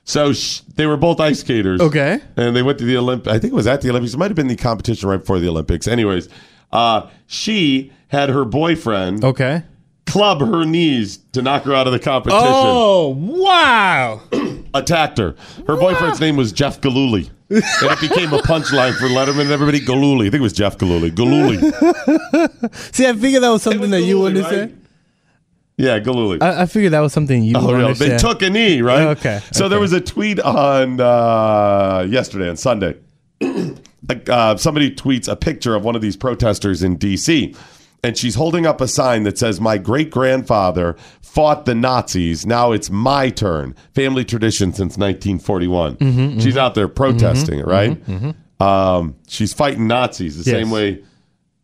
So 0.04 0.32
sh- 0.34 0.60
they 0.76 0.86
were 0.86 0.96
both 0.98 1.18
ice 1.18 1.40
skaters. 1.40 1.80
Okay. 1.80 2.20
And 2.36 2.54
they 2.54 2.62
went 2.62 2.78
to 2.78 2.84
the 2.84 2.96
Olympics. 2.96 3.34
I 3.34 3.38
think 3.38 3.52
it 3.52 3.56
was 3.56 3.66
at 3.66 3.80
the 3.80 3.88
Olympics. 3.90 4.14
It 4.14 4.18
might 4.18 4.28
have 4.30 4.36
been 4.36 4.48
the 4.48 4.56
competition 4.56 5.08
right 5.08 5.18
before 5.18 5.38
the 5.40 5.48
Olympics. 5.48 5.88
Anyways, 5.88 6.28
uh, 6.72 7.08
she 7.26 7.90
had 8.08 8.28
her 8.28 8.44
boyfriend 8.44 9.24
Okay. 9.24 9.62
Club 10.06 10.40
her 10.40 10.64
knees 10.64 11.18
to 11.32 11.42
knock 11.42 11.62
her 11.64 11.74
out 11.74 11.86
of 11.86 11.92
the 11.92 11.98
competition. 11.98 12.42
Oh, 12.46 13.08
wow. 13.18 14.20
Attacked 14.74 15.18
her. 15.18 15.34
Her 15.66 15.76
boyfriend's 15.76 16.20
name 16.20 16.36
was 16.36 16.52
Jeff 16.52 16.80
Gillooly. 16.80 17.30
and 17.48 17.62
it 17.62 18.00
became 18.00 18.32
a 18.32 18.38
punchline 18.38 18.94
for 18.94 19.06
Letterman 19.06 19.42
and 19.42 19.50
everybody. 19.50 19.80
Gillooly. 19.80 20.26
I 20.26 20.30
think 20.30 20.40
it 20.40 20.42
was 20.42 20.52
Jeff 20.52 20.76
Gillooly. 20.78 21.10
Gillooly. 21.10 21.56
See, 22.92 23.06
I 23.06 23.12
figured 23.14 23.42
that 23.42 23.48
was 23.50 23.62
something 23.62 23.80
was 23.82 23.90
that 23.90 24.00
you 24.02 24.16
Gillooly, 24.18 24.34
wouldn't 24.42 24.44
right? 24.44 24.70
say. 24.70 24.74
Yeah, 25.76 25.98
Gillooly. 25.98 26.40
I, 26.40 26.62
I 26.62 26.66
figured 26.66 26.92
that 26.92 27.00
was 27.00 27.12
something 27.12 27.42
you 27.42 27.54
Oh, 27.56 27.66
would 27.66 27.78
no, 27.78 27.94
they 27.94 28.16
took 28.16 28.42
a 28.42 28.50
knee, 28.50 28.80
right? 28.82 29.08
Okay, 29.16 29.40
So 29.52 29.68
there 29.68 29.80
was 29.80 29.92
a 29.92 30.00
tweet 30.00 30.38
on 30.40 31.00
uh, 31.00 32.06
yesterday, 32.08 32.48
on 32.48 32.56
Sunday. 32.56 32.96
uh, 34.28 34.56
somebody 34.56 34.94
tweets 34.94 35.28
a 35.28 35.36
picture 35.36 35.74
of 35.74 35.84
one 35.84 35.96
of 35.96 36.02
these 36.02 36.16
protesters 36.16 36.82
in 36.82 36.96
D.C. 36.96 37.54
And 38.04 38.16
she's 38.18 38.34
holding 38.34 38.66
up 38.66 38.80
a 38.80 38.86
sign 38.88 39.22
that 39.24 39.38
says, 39.38 39.60
My 39.60 39.78
great 39.78 40.10
grandfather 40.10 40.94
fought 41.22 41.64
the 41.64 41.74
Nazis. 41.74 42.44
Now 42.46 42.70
it's 42.72 42.90
my 42.90 43.30
turn. 43.30 43.74
Family 43.94 44.24
tradition 44.24 44.72
since 44.72 44.96
1941. 44.98 45.96
Mm-hmm, 45.96 46.38
she's 46.40 46.56
out 46.56 46.74
there 46.74 46.86
protesting 46.86 47.58
it, 47.58 47.66
right? 47.66 47.98
Um, 48.60 49.16
she's 49.26 49.52
fighting 49.52 49.88
Nazis 49.88 50.42
the 50.44 50.48
Yes. 50.50 50.60
same 50.60 50.70
way 50.70 51.02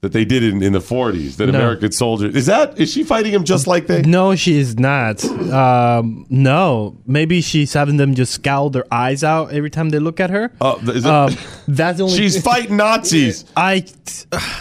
that 0.02 0.12
they 0.12 0.24
did 0.24 0.42
in, 0.42 0.62
in 0.62 0.72
the 0.72 0.78
40s, 0.78 1.36
that 1.36 1.46
No. 1.48 1.58
American 1.58 1.92
soldiers. 1.92 2.34
Is 2.34 2.46
that, 2.46 2.78
is 2.78 2.90
she 2.90 3.04
fighting 3.04 3.32
him 3.34 3.44
just 3.44 3.66
like 3.66 3.86
they? 3.86 4.00
No, 4.00 4.34
she 4.34 4.56
is 4.58 4.78
not. 4.78 5.22
Um, 5.24 6.24
no, 6.30 6.96
maybe 7.06 7.40
she's 7.42 7.72
having 7.74 7.98
them 7.98 8.14
just 8.14 8.32
scowl 8.32 8.70
their 8.70 8.86
eyes 8.92 9.22
out 9.22 9.52
every 9.52 9.68
time 9.68 9.90
they 9.90 9.98
look 9.98 10.18
at 10.18 10.30
her. 10.30 10.52
Oh, 10.60 10.78
is 10.90 11.04
it- 11.04 11.10
Um, 11.10 11.36
that's 11.68 11.98
the 11.98 12.04
only. 12.04 12.16
She's 12.16 12.40
fighting 12.42 12.76
Nazis. 12.78 13.44
I. 13.56 13.84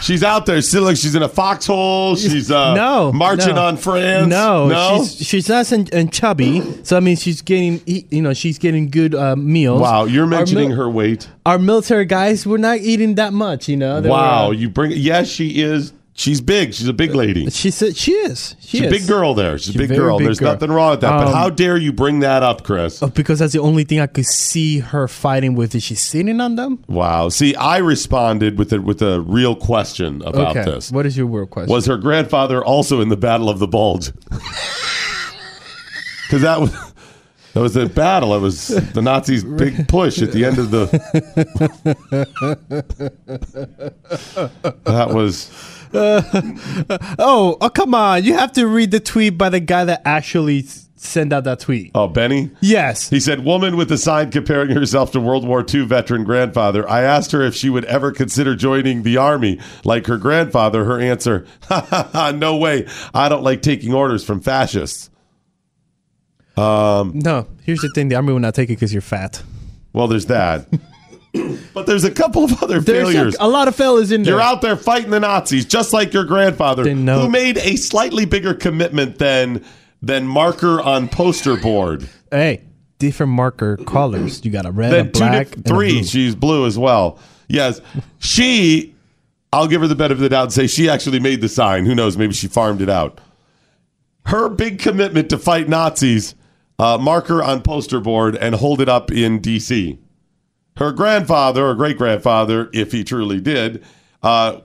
She's 0.02 0.22
out 0.22 0.46
there. 0.46 0.60
Still, 0.62 0.84
like 0.84 0.96
she's 0.96 1.14
in 1.14 1.22
a 1.22 1.28
foxhole. 1.28 2.16
She's 2.16 2.50
uh, 2.50 2.74
no 2.84 3.12
marching 3.12 3.56
no. 3.56 3.64
on 3.66 3.76
France. 3.76 4.28
No, 4.28 4.68
no. 4.68 4.98
she's 5.04 5.26
she's 5.26 5.48
nice 5.48 5.72
and, 5.72 5.92
and 5.92 6.12
chubby. 6.12 6.62
So 6.84 6.96
I 6.96 7.00
mean, 7.00 7.16
she's 7.16 7.42
getting 7.42 7.80
you 7.86 8.22
know 8.22 8.32
she's 8.32 8.58
getting 8.58 8.90
good 8.90 9.14
uh, 9.14 9.34
meals. 9.36 9.80
wow, 9.80 10.04
you're 10.04 10.26
mentioning 10.26 10.68
mil- 10.68 10.78
her 10.78 10.88
weight. 10.90 11.28
Our 11.46 11.58
military 11.58 12.04
guys 12.04 12.46
were 12.46 12.58
not 12.58 12.78
eating 12.78 13.16
that 13.16 13.32
much. 13.32 13.68
You 13.68 13.76
know. 13.76 14.00
They 14.00 14.08
Wow, 14.08 14.48
were, 14.48 14.54
uh, 14.54 14.56
you 14.56 14.68
bring. 14.68 14.92
Yes, 14.92 15.29
she 15.30 15.62
is. 15.62 15.92
She's 16.12 16.40
big. 16.42 16.74
She's 16.74 16.88
a 16.88 16.92
big 16.92 17.14
lady. 17.14 17.48
she 17.48 17.70
said 17.70 17.96
she 17.96 18.12
is. 18.12 18.54
She 18.60 18.78
She's 18.78 18.86
a 18.88 18.90
big 18.90 19.06
girl 19.06 19.32
there. 19.32 19.56
She's 19.56 19.68
a 19.68 19.72
She's 19.72 19.78
big 19.78 19.90
a 19.92 19.94
very 19.94 20.06
girl. 20.06 20.18
big 20.18 20.26
There's 20.26 20.38
girl. 20.38 20.52
nothing 20.52 20.70
wrong 20.70 20.90
with 20.90 21.00
that. 21.00 21.16
but 21.16 21.28
Um, 21.28 21.32
how 21.32 21.48
dare 21.48 21.78
you 21.78 21.94
bring 21.94 22.20
that 22.20 22.42
up, 22.42 22.62
Chris? 22.62 23.02
Oh, 23.02 23.06
because 23.06 23.38
that's 23.38 23.54
the 23.54 23.60
only 23.60 23.84
thing 23.84 24.00
I 24.00 24.06
could 24.06 24.26
see 24.26 24.80
her 24.80 25.08
fighting 25.08 25.54
with. 25.54 25.74
Is 25.74 25.82
she 25.84 25.94
sitting 25.94 26.38
on 26.40 26.56
them? 26.56 26.84
Wow. 26.88 27.30
See, 27.30 27.54
I 27.54 27.78
responded 27.78 28.58
with 28.58 28.70
a, 28.72 28.82
with 28.82 29.00
a 29.00 29.22
real 29.22 29.56
question 29.56 30.20
about 30.26 30.56
okay. 30.58 30.70
this. 30.70 30.92
What 30.92 31.06
is 31.06 31.16
your 31.16 31.26
real 31.26 31.46
question? 31.46 31.72
Was 31.72 31.86
her 31.86 31.96
grandfather 31.96 32.62
also 32.62 33.00
in 33.00 33.08
the 33.08 33.16
Battle 33.16 33.48
of 33.48 33.58
the 33.58 33.68
Bulge? 33.68 34.12
Because 36.26 36.42
that 36.42 36.60
was 36.60 36.89
that 37.54 37.60
was 37.60 37.74
the 37.74 37.86
battle. 37.86 38.34
It 38.34 38.40
was 38.40 38.68
the 38.68 39.02
Nazis' 39.02 39.44
big 39.44 39.88
push 39.88 40.22
at 40.22 40.32
the 40.32 40.44
end 40.44 40.58
of 40.58 40.70
the. 40.70 40.86
that 44.84 45.08
was 45.12 45.50
oh, 45.92 47.56
oh, 47.60 47.70
come 47.70 47.94
on! 47.96 48.22
You 48.22 48.34
have 48.34 48.52
to 48.52 48.66
read 48.66 48.92
the 48.92 49.00
tweet 49.00 49.36
by 49.36 49.48
the 49.48 49.58
guy 49.58 49.84
that 49.84 50.02
actually 50.04 50.62
sent 50.94 51.32
out 51.32 51.44
that 51.44 51.58
tweet. 51.58 51.90
oh 51.96 52.06
Benny. 52.06 52.50
Yes. 52.60 53.10
He 53.10 53.18
said, 53.18 53.44
"Woman 53.44 53.76
with 53.76 53.90
a 53.90 53.98
sign 53.98 54.30
comparing 54.30 54.70
herself 54.70 55.10
to 55.12 55.20
World 55.20 55.44
War 55.44 55.64
II 55.68 55.86
veteran 55.86 56.22
grandfather. 56.22 56.88
I 56.88 57.02
asked 57.02 57.32
her 57.32 57.42
if 57.42 57.56
she 57.56 57.70
would 57.70 57.84
ever 57.86 58.12
consider 58.12 58.54
joining 58.54 59.02
the 59.02 59.16
army 59.16 59.58
like 59.84 60.06
her 60.06 60.16
grandfather. 60.16 60.84
Her 60.84 61.00
answer: 61.00 61.44
No 62.34 62.56
way. 62.56 62.86
I 63.12 63.28
don't 63.28 63.42
like 63.42 63.62
taking 63.62 63.92
orders 63.92 64.24
from 64.24 64.40
fascists." 64.40 65.10
Um, 66.60 67.12
no. 67.14 67.46
Here's 67.62 67.80
the 67.80 67.88
thing: 67.94 68.08
the 68.08 68.16
army 68.16 68.32
will 68.32 68.40
not 68.40 68.54
take 68.54 68.68
it 68.70 68.74
because 68.74 68.92
you're 68.92 69.00
fat. 69.02 69.42
Well, 69.92 70.06
there's 70.08 70.26
that. 70.26 70.66
but 71.74 71.86
there's 71.86 72.04
a 72.04 72.10
couple 72.10 72.44
of 72.44 72.62
other 72.62 72.80
There's 72.80 73.08
failures. 73.12 73.36
a, 73.38 73.44
a 73.44 73.48
lot 73.48 73.68
of 73.68 73.76
fellas 73.76 74.10
in 74.10 74.22
there. 74.24 74.34
You're 74.34 74.40
out 74.40 74.62
there 74.62 74.76
fighting 74.76 75.10
the 75.10 75.20
Nazis, 75.20 75.64
just 75.64 75.92
like 75.92 76.12
your 76.12 76.24
grandfather, 76.24 76.82
Didn't 76.84 77.04
know. 77.04 77.20
who 77.22 77.28
made 77.28 77.56
a 77.58 77.76
slightly 77.76 78.24
bigger 78.24 78.52
commitment 78.54 79.18
than 79.18 79.64
than 80.02 80.26
marker 80.26 80.80
on 80.80 81.08
poster 81.08 81.56
board. 81.56 82.08
Hey, 82.30 82.62
different 82.98 83.32
marker 83.32 83.76
colors. 83.78 84.44
You 84.44 84.50
got 84.50 84.66
a 84.66 84.70
red, 84.72 84.92
a 84.92 84.96
Then 84.96 85.12
two, 85.12 85.18
black, 85.20 85.46
diff- 85.48 85.56
and 85.56 85.66
a 85.66 85.68
three. 85.68 85.92
blue. 85.94 86.04
She's 86.04 86.34
blue 86.34 86.66
as 86.66 86.78
well. 86.78 87.18
Yes, 87.48 87.80
she. 88.18 88.94
I'll 89.52 89.66
give 89.66 89.80
her 89.80 89.88
the 89.88 89.96
benefit 89.96 90.12
of 90.12 90.20
the 90.20 90.28
doubt 90.28 90.44
and 90.44 90.52
say 90.52 90.66
she 90.68 90.88
actually 90.88 91.18
made 91.18 91.40
the 91.40 91.48
sign. 91.48 91.84
Who 91.84 91.94
knows? 91.96 92.16
Maybe 92.16 92.32
she 92.34 92.46
farmed 92.46 92.80
it 92.80 92.88
out. 92.88 93.20
Her 94.26 94.48
big 94.48 94.78
commitment 94.78 95.30
to 95.30 95.38
fight 95.38 95.68
Nazis, 95.68 96.36
uh, 96.80 96.98
marker 96.98 97.42
on 97.42 97.60
poster 97.62 98.00
board 98.00 98.34
and 98.36 98.54
hold 98.54 98.80
it 98.80 98.88
up 98.88 99.10
in 99.12 99.38
D.C. 99.40 99.98
Her 100.76 100.92
grandfather 100.92 101.66
or 101.66 101.74
great 101.74 101.98
grandfather, 101.98 102.70
if 102.72 102.92
he 102.92 103.04
truly 103.04 103.40
did, 103.40 103.84
uh, 104.22 104.60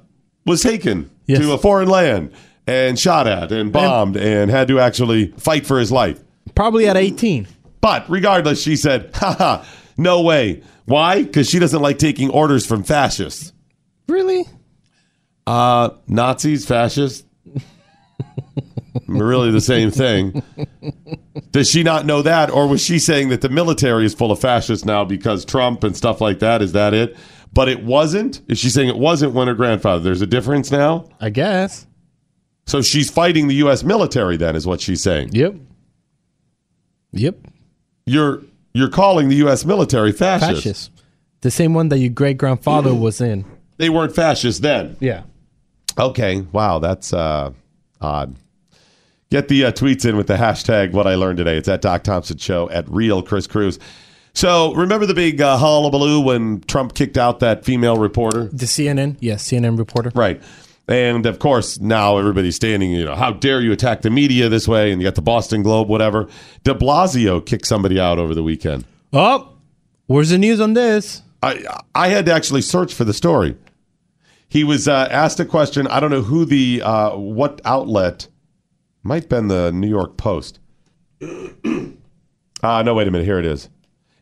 was 0.45 0.61
taken 0.61 1.09
Yes. 1.28 1.39
to 1.41 1.53
a 1.53 1.57
foreign 1.57 1.89
land 1.89 2.32
and 2.68 2.97
shot 2.99 3.28
at 3.28 3.51
and 3.51 3.72
bombed 3.72 4.16
and 4.16 4.49
had 4.51 4.68
to 4.70 4.80
actually 4.80 5.28
fight 5.38 5.66
for 5.66 5.80
his 5.80 5.91
life. 5.91 6.24
Probably 6.55 6.88
at 6.88 6.95
18. 6.97 7.47
But 7.82 8.09
regardless, 8.09 8.61
she 8.61 8.76
said, 8.76 9.09
haha, 9.13 9.63
no 9.97 10.22
way. 10.22 10.61
Why? 10.86 11.24
Because 11.24 11.49
she 11.49 11.59
doesn't 11.59 11.82
like 11.82 11.97
taking 11.97 12.30
orders 12.30 12.66
from 12.66 12.84
fascists. 12.84 13.51
Really? 14.07 14.45
Uh, 15.47 15.89
Nazis, 16.07 16.66
fascists, 16.66 17.24
really 19.08 19.52
the 19.52 19.62
same 19.62 19.91
thing. 19.91 20.43
Does 21.52 21.70
she 21.70 21.84
not 21.84 22.06
know 22.06 22.22
that? 22.22 22.50
Or 22.50 22.68
was 22.68 22.84
she 22.84 23.00
saying 23.00 23.30
that 23.30 23.41
the 23.41 23.50
military 23.50 24.06
is 24.06 24.14
full 24.14 24.32
of 24.32 24.39
fascists 24.39 24.86
now 24.86 25.06
because 25.06 25.46
Trump 25.46 25.84
and 25.84 25.96
stuff 25.96 26.22
like 26.22 26.39
that? 26.39 26.62
Is 26.62 26.74
that 26.74 26.93
it? 26.93 27.16
But 27.54 27.70
it 27.70 27.84
wasn't? 27.84 28.41
Is 28.50 28.60
she 28.60 28.70
saying 28.70 28.89
it 28.89 28.98
wasn't 28.98 29.34
when 29.34 29.48
her 29.48 29.54
grandfather? 29.54 30.04
There's 30.04 30.22
a 30.22 30.28
difference 30.28 30.72
now? 30.72 31.08
I 31.22 31.30
guess. 31.30 31.88
So 32.68 32.82
she's 32.82 33.10
fighting 33.10 33.48
the 33.48 33.56
U.S. 33.56 33.84
military, 33.84 34.38
then, 34.38 34.56
is 34.56 34.66
what 34.66 34.82
she's 34.82 35.02
saying. 35.02 35.30
Yep. 35.34 35.56
Yep. 37.12 37.38
You're 38.06 38.41
you're 38.74 38.89
calling 38.89 39.30
the 39.30 39.38
U.S. 39.38 39.64
military 39.64 40.12
fascist. 40.12 40.64
Fascist. 40.64 40.91
The 41.41 41.52
same 41.52 41.74
one 41.74 41.89
that 41.89 42.00
your 42.00 42.10
great 42.10 42.38
grandfather 42.38 42.93
was 42.93 43.22
in. 43.22 43.46
They 43.78 43.89
weren't 43.89 44.16
fascists 44.16 44.60
then. 44.60 44.98
Yeah. 45.00 45.24
Okay. 45.98 46.41
Wow, 46.41 46.80
that's 46.80 47.14
uh, 47.14 47.52
odd. 48.02 48.36
Get 49.36 49.49
the 49.49 49.65
uh, 49.65 49.71
tweets 49.73 50.05
in 50.05 50.15
with 50.15 50.27
the 50.27 50.38
hashtag 50.38 50.93
what 50.93 51.07
I 51.07 51.15
learned 51.15 51.39
today. 51.39 51.57
It's 51.57 51.67
at 51.67 51.81
Doc 51.81 52.03
Thompson 52.03 52.38
Show 52.38 52.69
at 52.69 52.89
Real 52.89 53.21
Chris 53.21 53.47
Cruz. 53.47 53.79
So 54.33 54.73
remember 54.75 55.05
the 55.05 55.13
big 55.13 55.41
uh, 55.41 55.57
hullabaloo 55.57 56.21
when 56.21 56.61
Trump 56.61 56.93
kicked 56.93 57.17
out 57.17 57.41
that 57.41 57.65
female 57.65 57.97
reporter? 57.97 58.45
The 58.45 58.65
CNN. 58.65 59.17
Yes, 59.19 59.45
CNN 59.45 59.77
reporter. 59.77 60.13
Right. 60.15 60.41
And 60.88 61.25
of 61.25 61.39
course, 61.39 61.81
now 61.81 62.17
everybody's 62.17 62.55
standing, 62.55 62.91
you 62.91 63.03
know, 63.03 63.13
how 63.13 63.31
dare 63.31 63.59
you 63.59 63.73
attack 63.73 64.03
the 64.03 64.09
media 64.09 64.47
this 64.47 64.69
way? 64.69 64.93
And 64.93 65.01
you 65.01 65.05
got 65.05 65.15
the 65.15 65.21
Boston 65.21 65.63
Globe, 65.63 65.89
whatever. 65.89 66.29
De 66.63 66.73
Blasio 66.73 67.45
kicked 67.45 67.67
somebody 67.67 67.99
out 67.99 68.17
over 68.17 68.33
the 68.33 68.41
weekend. 68.41 68.86
Oh, 69.11 69.51
where's 70.07 70.29
the 70.29 70.38
news 70.38 70.61
on 70.61 70.75
this? 70.75 71.23
I 71.43 71.81
I 71.93 72.07
had 72.07 72.25
to 72.27 72.33
actually 72.33 72.61
search 72.61 72.93
for 72.93 73.03
the 73.03 73.13
story. 73.13 73.57
He 74.47 74.63
was 74.63 74.88
uh, 74.88 75.09
asked 75.11 75.41
a 75.41 75.45
question. 75.45 75.88
I 75.88 75.99
don't 75.99 76.11
know 76.11 76.21
who 76.21 76.45
the 76.45 76.81
uh, 76.81 77.17
what 77.17 77.59
outlet 77.65 78.29
might 79.06 79.30
been 79.30 79.47
the 79.47 79.72
New 79.72 79.88
York 79.88 80.18
Post. 80.18 80.60
Ah, 82.64 82.82
no, 82.82 82.95
wait 82.95 83.08
a 83.08 83.12
minute. 83.12 83.26
Here 83.26 83.38
it 83.38 83.45
is. 83.45 83.70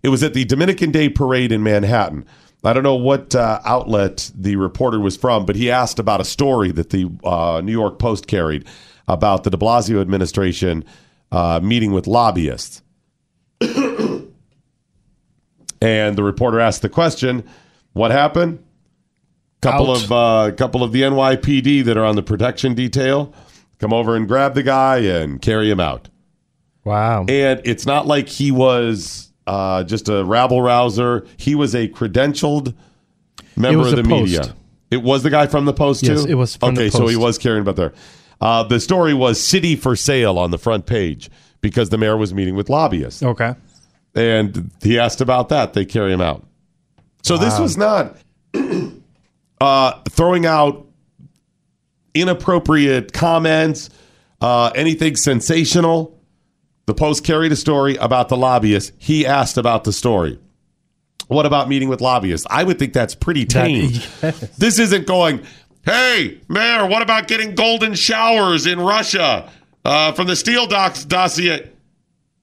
It 0.01 0.09
was 0.09 0.21
at 0.21 0.33
the 0.33 0.43
Dominican 0.43 0.91
Day 0.91 1.07
Parade 1.07 1.53
in 1.53 1.63
Manhattan. 1.63 2.25
I 2.61 2.73
don't 2.73 2.83
know 2.83 2.95
what 2.95 3.33
uh, 3.33 3.61
outlet 3.63 4.31
the 4.35 4.57
reporter 4.57 4.99
was 4.99 5.15
from, 5.15 5.45
but 5.45 5.55
he 5.55 5.71
asked 5.71 5.97
about 5.97 6.19
a 6.19 6.25
story 6.25 6.71
that 6.73 6.89
the 6.89 7.09
uh, 7.23 7.61
New 7.63 7.71
York 7.71 7.99
Post 7.99 8.27
carried 8.27 8.65
about 9.07 9.45
the 9.45 9.49
De 9.49 9.55
Blasio 9.55 10.01
administration 10.01 10.83
uh, 11.31 11.61
meeting 11.63 11.93
with 11.93 12.05
lobbyists. 12.05 12.81
and 13.61 14.27
the 15.79 16.23
reporter 16.23 16.59
asked 16.59 16.81
the 16.81 16.89
question, 16.89 17.47
"What 17.93 18.11
happened?" 18.11 18.61
Couple 19.61 19.91
Out. 19.91 20.03
of 20.03 20.11
uh, 20.11 20.51
couple 20.57 20.83
of 20.83 20.91
the 20.91 21.03
NYPD 21.03 21.85
that 21.85 21.95
are 21.95 22.03
on 22.03 22.17
the 22.17 22.23
protection 22.23 22.73
detail 22.73 23.33
come 23.79 23.93
over 23.93 24.15
and 24.15 24.27
grab 24.27 24.53
the 24.55 24.63
guy 24.63 24.97
and 24.99 25.41
carry 25.41 25.69
him 25.69 25.79
out. 25.79 26.09
Wow. 26.83 27.25
And 27.27 27.61
it's 27.65 27.85
not 27.85 28.07
like 28.07 28.27
he 28.27 28.51
was 28.51 29.31
uh, 29.47 29.83
just 29.83 30.09
a 30.09 30.23
rabble 30.23 30.61
rouser. 30.61 31.25
He 31.37 31.55
was 31.55 31.73
a 31.75 31.87
credentialed 31.87 32.73
member 33.55 33.87
of 33.87 33.95
the 33.95 34.03
Post. 34.03 34.09
media. 34.33 34.55
It 34.91 35.01
was 35.01 35.23
the 35.23 35.29
guy 35.29 35.47
from 35.47 35.65
the 35.65 35.73
Post 35.73 36.03
Yes, 36.03 36.23
too. 36.23 36.29
it 36.29 36.35
was 36.35 36.55
from 36.55 36.75
the 36.75 36.81
okay, 36.81 36.89
so 36.89 37.07
he 37.07 37.15
was 37.15 37.37
carrying 37.37 37.61
about 37.61 37.75
there. 37.77 37.93
Uh, 38.41 38.63
the 38.63 38.79
story 38.79 39.13
was 39.13 39.41
"City 39.41 39.75
for 39.75 39.95
Sale" 39.95 40.37
on 40.37 40.51
the 40.51 40.57
front 40.57 40.85
page 40.85 41.29
because 41.61 41.89
the 41.89 41.97
mayor 41.97 42.17
was 42.17 42.33
meeting 42.33 42.55
with 42.55 42.69
lobbyists, 42.69 43.23
Okay. 43.23 43.55
and 44.13 44.69
he 44.83 44.99
asked 44.99 45.21
about 45.21 45.49
that. 45.49 45.73
They 45.73 45.85
carry 45.85 46.11
him 46.13 46.21
out. 46.21 46.45
So 47.23 47.37
this 47.37 47.57
was 47.57 47.77
not 47.77 48.17
uh, 49.61 49.93
throwing 50.09 50.45
out 50.45 50.85
inappropriate 52.13 53.13
comments, 53.13 53.89
uh, 54.41 54.71
anything 54.75 55.15
sensational. 55.15 56.19
The 56.85 56.93
Post 56.93 57.23
carried 57.23 57.51
a 57.51 57.55
story 57.55 57.95
about 57.95 58.29
the 58.29 58.37
lobbyist. 58.37 58.91
He 58.97 59.25
asked 59.25 59.57
about 59.57 59.83
the 59.83 59.93
story. 59.93 60.39
What 61.27 61.45
about 61.45 61.69
meeting 61.69 61.87
with 61.87 62.01
lobbyists? 62.01 62.45
I 62.49 62.63
would 62.63 62.77
think 62.77 62.93
that's 62.93 63.15
pretty 63.15 63.45
tame. 63.45 63.91
yes. 64.21 64.39
This 64.57 64.79
isn't 64.79 65.07
going, 65.07 65.43
hey, 65.85 66.41
Mayor, 66.49 66.85
what 66.85 67.01
about 67.01 67.27
getting 67.29 67.55
golden 67.55 67.93
showers 67.93 68.67
in 68.67 68.79
Russia? 68.79 69.49
uh, 69.85 70.11
from 70.13 70.27
the 70.27 70.35
Steele 70.35 70.67
docs 70.67 71.05
dossier. 71.05 71.69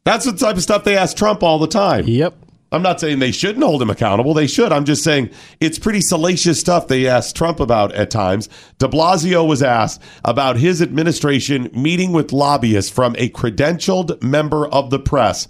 That's 0.04 0.24
the 0.24 0.32
type 0.32 0.56
of 0.56 0.62
stuff 0.62 0.84
they 0.84 0.96
ask 0.96 1.16
Trump 1.16 1.42
all 1.42 1.58
the 1.58 1.66
time. 1.66 2.06
Yep. 2.06 2.34
I'm 2.72 2.82
not 2.82 3.00
saying 3.00 3.18
they 3.18 3.32
shouldn't 3.32 3.64
hold 3.64 3.82
him 3.82 3.90
accountable. 3.90 4.32
They 4.32 4.46
should. 4.46 4.70
I'm 4.72 4.84
just 4.84 5.02
saying 5.02 5.30
it's 5.58 5.78
pretty 5.78 6.00
salacious 6.00 6.60
stuff 6.60 6.86
they 6.86 7.08
asked 7.08 7.34
Trump 7.34 7.58
about 7.58 7.92
at 7.94 8.10
times. 8.10 8.48
De 8.78 8.86
Blasio 8.86 9.46
was 9.46 9.62
asked 9.62 10.00
about 10.24 10.56
his 10.56 10.80
administration 10.80 11.68
meeting 11.74 12.12
with 12.12 12.32
lobbyists 12.32 12.90
from 12.90 13.16
a 13.18 13.28
credentialed 13.30 14.22
member 14.22 14.68
of 14.68 14.90
the 14.90 15.00
press, 15.00 15.48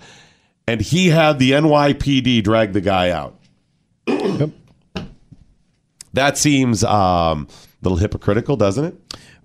and 0.66 0.80
he 0.80 1.08
had 1.08 1.38
the 1.38 1.50
NYPD 1.52 2.42
drag 2.42 2.72
the 2.72 2.80
guy 2.80 3.10
out. 3.10 3.36
That 6.12 6.38
seems 6.38 6.82
um, 6.82 7.48
a 7.48 7.48
little 7.82 7.98
hypocritical, 7.98 8.56
doesn't 8.56 8.84
it? 8.84 8.94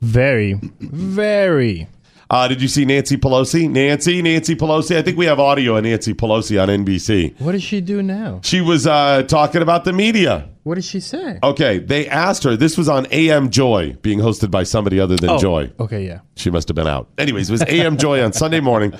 Very, 0.01 0.53
very. 0.79 1.87
Uh, 2.29 2.47
did 2.47 2.61
you 2.61 2.67
see 2.67 2.85
Nancy 2.85 3.17
Pelosi? 3.17 3.69
Nancy, 3.69 4.21
Nancy 4.21 4.55
Pelosi. 4.55 4.95
I 4.97 5.01
think 5.01 5.17
we 5.17 5.25
have 5.25 5.39
audio 5.39 5.75
of 5.77 5.83
Nancy 5.83 6.13
Pelosi 6.13 6.61
on 6.61 6.69
NBC. 6.69 7.39
What 7.39 7.51
does 7.51 7.63
she 7.63 7.81
do 7.81 8.01
now? 8.01 8.41
She 8.43 8.61
was 8.61 8.87
uh, 8.87 9.23
talking 9.23 9.61
about 9.61 9.85
the 9.85 9.93
media. 9.93 10.49
What 10.63 10.75
did 10.75 10.85
she 10.85 10.99
say? 10.99 11.37
Okay, 11.43 11.77
they 11.77 12.07
asked 12.07 12.43
her. 12.43 12.57
This 12.57 12.77
was 12.77 12.89
on 12.89 13.05
AM 13.11 13.51
Joy, 13.51 13.93
being 14.01 14.19
hosted 14.19 14.49
by 14.49 14.63
somebody 14.63 14.99
other 14.99 15.15
than 15.15 15.29
Oh, 15.29 15.37
Joy. 15.37 15.71
Okay, 15.79 16.07
yeah. 16.07 16.21
She 16.35 16.49
must 16.49 16.67
have 16.67 16.75
been 16.75 16.87
out. 16.87 17.07
Anyways, 17.19 17.49
it 17.49 17.51
was 17.51 17.61
AM 17.67 17.97
Joy 17.97 18.23
on 18.23 18.33
Sunday 18.33 18.59
morning. 18.59 18.93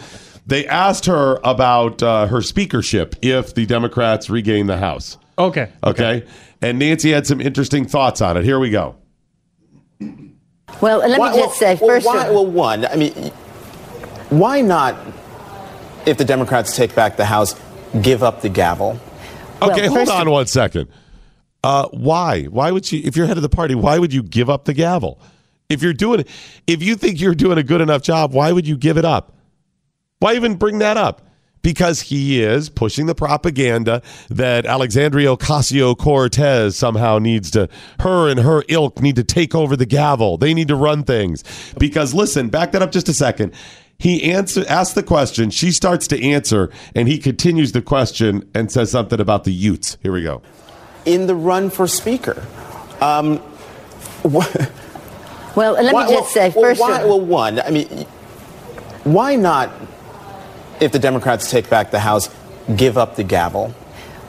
They 0.46 0.68
asked 0.68 1.08
her 1.08 1.40
about 1.44 2.04
uh, 2.04 2.28
her 2.28 2.44
speakership 2.44 3.16
if 3.24 3.56
the 3.56 3.66
Democrats 3.66 4.30
regain 4.30 4.68
the 4.68 4.78
House. 4.78 5.18
Okay. 5.40 5.72
Okay? 5.84 6.24
And 6.62 6.78
Nancy 6.78 7.12
had 7.12 7.26
some 7.26 7.42
interesting 7.42 7.86
thoughts 7.88 8.22
on 8.22 8.38
it. 8.38 8.44
Here 8.44 8.60
we 8.60 8.70
go. 8.70 8.96
Well, 10.82 11.00
let 11.00 11.20
Why- 11.20 11.32
me 11.32 11.38
just 11.40 11.58
say 11.58 11.76
well, 11.80 11.90
first. 11.90 12.06
why, 12.06 12.26
of- 12.28 12.34
well, 12.34 12.46
one, 12.46 12.86
I 12.86 12.96
mean, 12.96 13.14
why 14.30 14.62
not, 14.62 14.96
if 16.06 16.18
the 16.18 16.26
Democrats 16.26 16.76
take 16.76 16.94
back 16.96 17.18
the 17.18 17.26
House, 17.26 17.56
give 18.02 18.24
up 18.24 18.42
the 18.42 18.50
gavel? 18.50 19.00
Okay, 19.62 19.88
hold 19.88 20.10
on 20.10 20.28
of- 20.28 20.34
one 20.34 20.48
second. 20.48 20.88
Uh, 21.64 21.88
why? 21.90 22.44
Why 22.44 22.72
would 22.72 22.92
you, 22.92 23.02
if 23.04 23.16
you're 23.16 23.26
head 23.26 23.38
of 23.38 23.44
the 23.44 23.50
party, 23.50 23.74
why 23.74 23.98
would 23.98 24.14
you 24.14 24.22
give 24.22 24.50
up 24.50 24.66
the 24.66 24.74
gavel? 24.74 25.20
If 25.70 25.82
you're 25.82 25.94
doing 25.94 26.20
it, 26.20 26.28
if 26.68 26.84
you 26.84 26.96
think 26.96 27.20
you're 27.20 27.34
doing 27.34 27.58
a 27.58 27.64
good 27.64 27.82
enough 27.82 28.04
job, 28.04 28.34
why 28.34 28.52
would 28.52 28.68
you 28.68 28.78
give 28.78 28.98
it 28.98 29.06
up? 29.06 29.34
Why 30.20 30.36
even 30.36 30.56
bring 30.56 30.78
that 30.80 30.96
up? 30.98 31.25
Because 31.66 32.00
he 32.02 32.44
is 32.44 32.70
pushing 32.70 33.08
the 33.08 33.16
propaganda 33.16 34.04
that 34.30 34.68
Alexandria 34.68 35.30
Ocasio 35.36 35.98
Cortez 35.98 36.76
somehow 36.76 37.18
needs 37.18 37.50
to, 37.52 37.68
her 38.02 38.30
and 38.30 38.42
her 38.42 38.64
ilk 38.68 39.02
need 39.02 39.16
to 39.16 39.24
take 39.24 39.56
over 39.56 39.76
the 39.76 39.88
gavel. 39.88 40.38
They 40.38 40.54
need 40.54 40.68
to 40.68 40.76
run 40.76 41.04
things. 41.04 41.44
Because 41.80 42.14
listen, 42.14 42.50
back 42.50 42.72
that 42.74 42.84
up 42.84 42.92
just 42.92 43.10
a 43.10 43.16
second. 43.16 43.52
He 43.98 44.32
answer, 44.32 44.64
asks 44.70 44.94
the 44.94 45.02
question, 45.02 45.50
she 45.50 45.72
starts 45.72 46.06
to 46.10 46.24
answer, 46.24 46.70
and 46.94 47.08
he 47.08 47.18
continues 47.18 47.72
the 47.72 47.82
question 47.82 48.48
and 48.54 48.72
says 48.72 48.92
something 48.92 49.20
about 49.20 49.44
the 49.44 49.52
Utes. 49.52 49.98
Here 50.04 50.12
we 50.12 50.22
go. 50.22 50.44
In 51.06 51.26
the 51.26 51.34
run 51.34 51.72
for 51.72 51.88
Speaker. 51.88 52.46
Um, 53.02 53.38
wh- 54.22 54.54
well, 55.58 55.74
let 55.82 55.94
why- 55.96 56.06
me 56.06 56.12
just 56.14 56.32
say 56.32 56.50
well, 56.56 56.64
first. 56.64 56.80
why, 56.80 57.02
of- 57.02 57.08
well, 57.10 57.22
one, 57.22 57.60
I 57.60 57.72
mean, 57.72 57.88
why 59.04 59.36
not, 59.36 59.72
if 60.80 60.92
the 60.92 61.00
Democrats 61.00 61.50
take 61.52 61.70
back 61.70 61.92
the 61.92 62.00
House, 62.00 62.30
give 62.76 62.98
up 62.98 63.16
the 63.16 63.24
gavel? 63.24 63.74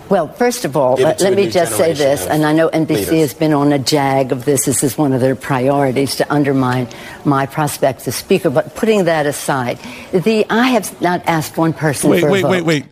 Well, 0.08 0.28
first 0.28 0.64
of 0.64 0.76
all, 0.76 0.94
let, 0.94 1.20
let 1.20 1.34
me 1.34 1.50
just 1.50 1.76
say 1.76 1.92
this, 1.92 2.26
and 2.28 2.44
I 2.46 2.52
know 2.52 2.68
NBC 2.68 2.88
leaders. 2.88 3.08
has 3.08 3.34
been 3.34 3.52
on 3.52 3.72
a 3.72 3.78
jag 3.80 4.30
of 4.30 4.44
this. 4.44 4.64
This 4.64 4.84
is 4.84 4.96
one 4.96 5.12
of 5.12 5.20
their 5.20 5.34
priorities 5.34 6.14
to 6.16 6.32
undermine 6.32 6.86
my 7.24 7.44
prospects 7.46 8.06
as 8.06 8.14
Speaker. 8.14 8.48
But 8.48 8.76
putting 8.76 9.06
that 9.06 9.26
aside, 9.26 9.80
the 10.12 10.46
I 10.48 10.68
have 10.68 11.00
not 11.02 11.22
asked 11.26 11.56
one 11.56 11.72
person 11.72 12.10
Wait, 12.10 12.20
for 12.20 12.28
a 12.28 12.30
wait, 12.30 12.42
vote. 12.42 12.50
wait, 12.50 12.62
wait. 12.64 12.84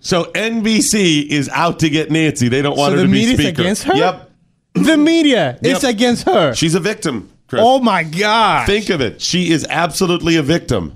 So 0.00 0.24
NBC 0.32 1.26
is 1.28 1.50
out 1.50 1.80
to 1.80 1.90
get 1.90 2.10
Nancy. 2.10 2.48
They 2.48 2.62
don't 2.62 2.76
want 2.78 2.92
So 2.92 2.96
her 2.96 2.96
the 2.98 3.02
to 3.02 3.08
be 3.12 3.18
media's 3.18 3.40
speaker. 3.40 3.60
against 3.62 3.82
her? 3.84 3.94
Yep. 3.94 4.30
The 4.74 4.96
media. 4.96 5.58
It's 5.62 5.82
Yep. 5.82 5.90
against 5.94 6.24
her. 6.24 6.54
She's 6.54 6.74
a 6.74 6.80
victim, 6.80 7.30
Chris. 7.48 7.60
oh 7.62 7.80
my 7.80 8.02
God. 8.02 8.66
Think 8.66 8.88
of 8.88 9.02
it. 9.02 9.20
She 9.20 9.50
is 9.50 9.66
absolutely 9.68 10.36
a 10.36 10.42
victim. 10.42 10.94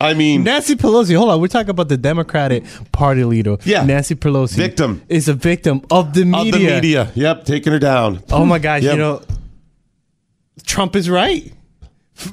I 0.00 0.12
mean, 0.14 0.42
Nancy 0.44 0.74
Pelosi, 0.74 1.16
hold 1.16 1.30
on. 1.30 1.40
We're 1.40 1.46
talking 1.48 1.70
about 1.70 1.88
the 1.88 1.96
Democratic 1.96 2.64
Party 2.92 3.24
leader. 3.24 3.56
Yeah. 3.64 3.84
Nancy 3.84 4.14
Pelosi. 4.14 4.56
Victim. 4.56 5.02
Is 5.08 5.28
a 5.28 5.34
victim 5.34 5.82
of 5.90 6.12
the 6.14 6.22
of 6.22 6.26
media. 6.28 6.52
the 6.52 6.58
media. 6.74 7.12
Yep, 7.14 7.44
taking 7.44 7.72
her 7.72 7.78
down. 7.78 8.22
Oh 8.30 8.44
my 8.44 8.58
gosh, 8.58 8.82
Yep. 8.82 8.92
you 8.92 8.98
know, 8.98 9.22
Trump 10.66 10.96
is 10.96 11.08
right. 11.08 11.52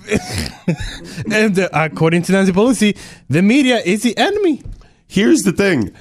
and 1.32 1.58
uh, 1.60 1.70
according 1.74 2.22
to 2.24 2.32
Nancy 2.32 2.52
Pelosi, 2.52 2.98
the 3.30 3.42
media 3.42 3.80
is 3.80 4.04
the 4.04 4.18
enemy. 4.18 4.62
Here's 5.08 5.44
the 5.44 5.52
thing. 5.52 5.92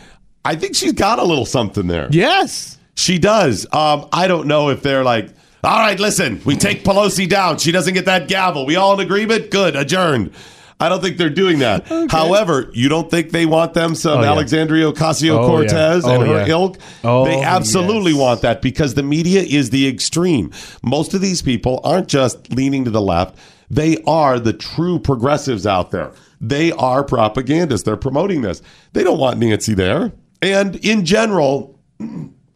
I 0.45 0.57
think 0.57 0.75
she's 0.75 0.93
got 0.93 1.19
a 1.19 1.25
little 1.25 1.47
something 1.47 1.87
there. 1.87 2.09
Yes. 2.11 2.79
She 2.95 3.19
does. 3.19 3.67
Um, 3.73 4.09
I 4.13 4.27
don't 4.29 4.47
know 4.47 4.69
if 4.71 4.83
they're 4.83 5.05
like, 5.05 5.29
all 5.63 5.79
right, 5.79 5.99
listen, 5.99 6.41
we 6.45 6.57
take 6.57 6.85
Pelosi 6.85 7.29
down. 7.29 7.59
She 7.59 7.73
doesn't 7.73 7.95
get 7.95 8.07
that 8.07 8.29
gavel. 8.29 8.65
We 8.67 8.77
all 8.77 8.95
in 8.95 9.01
agreement? 9.01 9.51
Good, 9.51 9.77
adjourned. 9.77 10.33
I 10.81 10.89
don't 10.89 11.01
think 11.03 11.19
they're 11.19 11.29
doing 11.31 11.59
that. 11.61 11.87
However, 12.11 12.71
you 12.73 12.89
don't 12.89 13.11
think 13.11 13.31
they 13.31 13.47
want 13.47 13.75
them 13.75 13.95
some 13.95 14.21
Oh. 14.21 14.25
Alexandria 14.25 14.91
Ocasio 14.91 15.39
Oh, 15.39 15.47
Cortez 15.47 16.05
yeah. 16.07 16.13
and 16.15 16.23
Oh, 16.23 16.27
her 16.27 16.47
yeah. 16.47 16.53
ilk? 16.55 16.79
Oh, 17.05 17.25
they 17.25 17.43
absolutely 17.43 18.13
yes. 18.13 18.21
want 18.21 18.43
that 18.43 18.63
because 18.63 18.95
the 18.95 19.03
media 19.03 19.43
is 19.43 19.71
the 19.71 19.87
extreme. 19.87 20.51
Most 20.83 21.15
of 21.15 21.21
these 21.21 21.43
people 21.43 21.81
aren't 21.85 22.09
just 22.09 22.53
leaning 22.53 22.85
to 22.85 22.91
the 22.91 23.03
left, 23.03 23.37
they 23.71 23.99
are 24.07 24.41
the 24.41 24.53
true 24.53 24.99
progressives 24.99 25.67
out 25.67 25.91
there. 25.93 26.11
They 26.41 26.73
are 26.73 27.05
propagandists. 27.05 27.85
They're 27.85 27.97
promoting 27.97 28.41
this. 28.41 28.63
They 28.95 29.05
don't 29.05 29.19
want 29.19 29.39
Nancy 29.39 29.75
there. 29.75 30.11
And 30.43 30.77
in 30.77 31.05
general, 31.05 31.79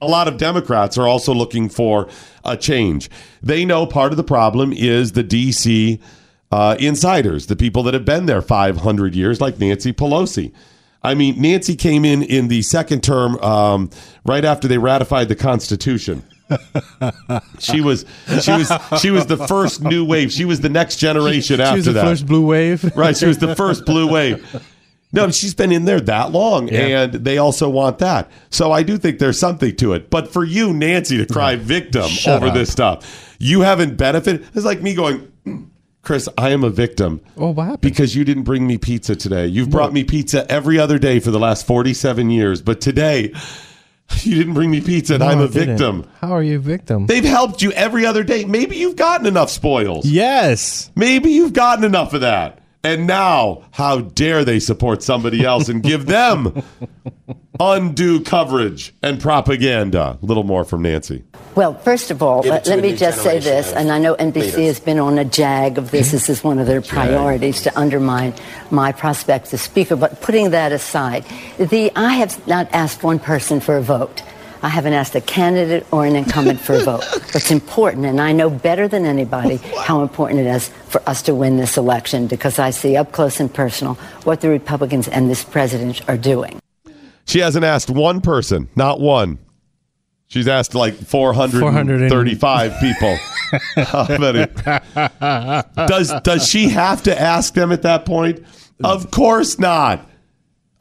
a 0.00 0.06
lot 0.08 0.26
of 0.26 0.38
Democrats 0.38 0.96
are 0.96 1.06
also 1.06 1.32
looking 1.34 1.68
for 1.68 2.08
a 2.44 2.56
change. 2.56 3.10
They 3.42 3.64
know 3.66 3.86
part 3.86 4.10
of 4.12 4.16
the 4.16 4.24
problem 4.24 4.72
is 4.72 5.12
the 5.12 5.22
DC 5.22 6.00
uh, 6.54 6.76
insiders, 6.78 7.46
the 7.46 7.56
people 7.56 7.82
that 7.82 7.94
have 7.94 8.04
been 8.04 8.26
there 8.26 8.40
500 8.40 9.14
years, 9.16 9.40
like 9.40 9.58
Nancy 9.58 9.92
Pelosi. 9.92 10.52
I 11.02 11.14
mean, 11.14 11.40
Nancy 11.42 11.74
came 11.74 12.04
in 12.04 12.22
in 12.22 12.46
the 12.46 12.62
second 12.62 13.02
term 13.02 13.36
um, 13.38 13.90
right 14.24 14.44
after 14.44 14.68
they 14.68 14.78
ratified 14.78 15.28
the 15.28 15.34
Constitution. 15.34 16.22
she 17.58 17.80
was 17.80 18.04
she 18.40 18.52
was 18.52 18.70
she 19.00 19.10
was 19.10 19.26
the 19.26 19.36
first 19.48 19.82
new 19.82 20.04
wave. 20.04 20.30
She 20.30 20.44
was 20.44 20.60
the 20.60 20.68
next 20.68 20.98
generation 20.98 21.60
after 21.60 21.60
that. 21.60 21.64
She 21.64 21.66
after 21.70 21.76
was 21.76 21.84
the 21.86 21.92
that. 21.94 22.04
first 22.04 22.26
blue 22.26 22.46
wave. 22.46 22.96
Right. 22.96 23.16
She 23.16 23.26
was 23.26 23.38
the 23.38 23.56
first 23.56 23.84
blue 23.84 24.08
wave. 24.08 24.62
No, 25.12 25.30
she's 25.30 25.54
been 25.54 25.72
in 25.72 25.84
there 25.86 26.00
that 26.00 26.30
long, 26.32 26.68
Yeah. 26.68 27.02
and 27.02 27.12
they 27.14 27.38
also 27.38 27.68
want 27.68 27.98
that. 27.98 28.30
So 28.50 28.70
I 28.72 28.82
do 28.82 28.96
think 28.98 29.18
there's 29.18 29.38
something 29.38 29.74
to 29.76 29.92
it. 29.94 30.10
But 30.10 30.32
for 30.32 30.44
you, 30.44 30.72
Nancy, 30.72 31.16
to 31.18 31.26
cry 31.26 31.56
victim 31.56 32.08
Shut 32.08 32.36
over 32.36 32.48
up. 32.48 32.54
this 32.54 32.70
stuff, 32.70 33.36
you 33.38 33.62
haven't 33.62 33.96
benefited. 33.96 34.46
It's 34.54 34.64
like 34.66 34.82
me 34.82 34.94
going, 34.94 35.32
Chris, 36.04 36.28
I 36.38 36.50
am 36.50 36.62
a 36.64 36.70
victim. 36.70 37.20
Oh, 37.36 37.50
what 37.50 37.64
happened? 37.64 37.80
Because 37.80 38.14
you 38.14 38.24
didn't 38.24 38.42
bring 38.44 38.66
me 38.66 38.78
pizza 38.78 39.16
today. 39.16 39.46
You've 39.46 39.70
brought 39.70 39.92
me 39.92 40.04
pizza 40.04 40.50
every 40.50 40.78
other 40.78 40.98
day 40.98 41.18
for 41.18 41.30
the 41.30 41.38
last 41.38 41.66
47 41.66 42.30
years, 42.30 42.60
but 42.62 42.80
today 42.80 43.32
you 44.22 44.34
didn't 44.36 44.54
bring 44.54 44.70
me 44.70 44.80
pizza, 44.82 45.14
and 45.14 45.22
No, 45.22 45.28
I'm 45.28 45.38
I 45.38 45.44
a 45.44 45.48
didn't. 45.48 45.68
victim. 45.78 46.06
How 46.20 46.32
are 46.32 46.42
you 46.42 46.56
a 46.56 46.60
victim? 46.60 47.06
They've 47.06 47.24
helped 47.24 47.62
you 47.62 47.72
every 47.72 48.04
other 48.06 48.22
day. 48.22 48.44
Maybe 48.44 48.76
you've 48.76 48.96
gotten 48.96 49.26
enough 49.26 49.50
spoils. 49.50 50.06
yes. 50.06 50.90
Maybe 50.94 51.30
you've 51.30 51.54
gotten 51.54 51.84
enough 51.84 52.12
of 52.12 52.20
that. 52.20 52.58
And 52.84 53.06
now, 53.06 53.62
how 53.70 54.00
dare 54.00 54.44
they 54.44 54.60
support 54.60 55.02
somebody 55.02 55.42
else 55.42 55.70
and 55.70 55.82
give 55.82 56.04
them 56.04 56.62
undue 57.58 58.20
coverage 58.20 58.94
and 59.02 59.18
propaganda? 59.18 60.18
A 60.22 60.24
little 60.24 60.44
more 60.44 60.64
from 60.64 60.82
Nancy. 60.82 61.24
Well, 61.54 61.78
first 61.78 62.10
of 62.10 62.22
all, 62.22 62.42
let, 62.42 62.66
let 62.66 62.80
me 62.80 62.94
just 62.94 63.22
say 63.22 63.38
this, 63.38 63.72
and 63.72 63.90
I 63.90 63.98
know 63.98 64.16
NBC 64.16 64.34
leaders. 64.34 64.54
has 64.54 64.80
been 64.80 64.98
on 64.98 65.18
a 65.18 65.24
jag 65.24 65.78
of 65.78 65.92
this. 65.92 66.10
This 66.10 66.28
is 66.28 66.44
one 66.44 66.58
of 66.58 66.66
their 66.66 66.82
priorities 66.82 67.62
to 67.62 67.78
undermine 67.78 68.34
my 68.70 68.92
prospects 68.92 69.54
as 69.54 69.62
Speaker. 69.62 69.96
But 69.96 70.20
putting 70.20 70.50
that 70.50 70.70
aside, 70.70 71.24
the 71.56 71.90
I 71.96 72.12
have 72.14 72.46
not 72.46 72.68
asked 72.72 73.02
one 73.02 73.18
person 73.18 73.60
for 73.60 73.78
a 73.78 73.82
vote. 73.82 74.22
I 74.64 74.68
haven't 74.68 74.94
asked 74.94 75.14
a 75.14 75.20
candidate 75.20 75.86
or 75.92 76.06
an 76.06 76.16
incumbent 76.16 76.58
for 76.58 76.72
a 76.76 76.82
vote. 76.82 77.04
It's 77.34 77.50
important, 77.50 78.06
and 78.06 78.20
I 78.20 78.32
know 78.32 78.48
better 78.48 78.86
than 78.86 79.04
anybody 79.04 79.56
how 79.56 80.02
important 80.02 80.40
it 80.40 80.46
is 80.46 80.68
for 80.86 81.02
us 81.06 81.20
to 81.22 81.34
win 81.34 81.56
this 81.56 81.76
election 81.76 82.28
because 82.28 82.60
I 82.60 82.70
see 82.70 82.96
up 82.96 83.10
close 83.12 83.40
and 83.40 83.52
personal 83.52 83.94
what 84.22 84.40
the 84.40 84.48
Republicans 84.48 85.08
and 85.08 85.28
this 85.28 85.42
president 85.42 86.08
are 86.08 86.16
doing. 86.16 86.60
She 87.26 87.40
hasn't 87.40 87.64
asked 87.64 87.90
one 87.90 88.20
person, 88.20 88.68
not 88.76 89.00
one. 89.00 89.38
She's 90.28 90.46
asked 90.46 90.76
like 90.76 90.94
435 90.94 92.80
people. 92.80 93.18
How 93.84 94.06
many? 94.16 94.46
Does, 95.74 96.12
does 96.22 96.48
she 96.48 96.68
have 96.68 97.02
to 97.02 97.20
ask 97.20 97.52
them 97.52 97.72
at 97.72 97.82
that 97.82 98.06
point? 98.06 98.44
Of 98.82 99.10
course 99.10 99.58
not. 99.58 100.08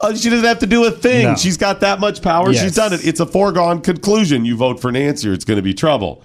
Uh, 0.00 0.14
she 0.14 0.28
doesn't 0.28 0.44
have 0.44 0.58
to 0.58 0.66
do 0.66 0.84
a 0.84 0.90
thing. 0.90 1.24
No. 1.28 1.36
She's 1.36 1.56
got 1.56 1.80
that 1.80 2.00
much 2.00 2.20
power. 2.20 2.50
Yes. 2.52 2.62
She's 2.62 2.74
done 2.74 2.92
it. 2.92 3.06
It's 3.06 3.20
a 3.20 3.26
foregone 3.26 3.80
conclusion. 3.80 4.44
You 4.44 4.56
vote 4.56 4.80
for 4.80 4.92
Nancy 4.92 5.28
or 5.28 5.32
it's 5.32 5.44
going 5.44 5.56
to 5.56 5.62
be 5.62 5.72
trouble. 5.74 6.22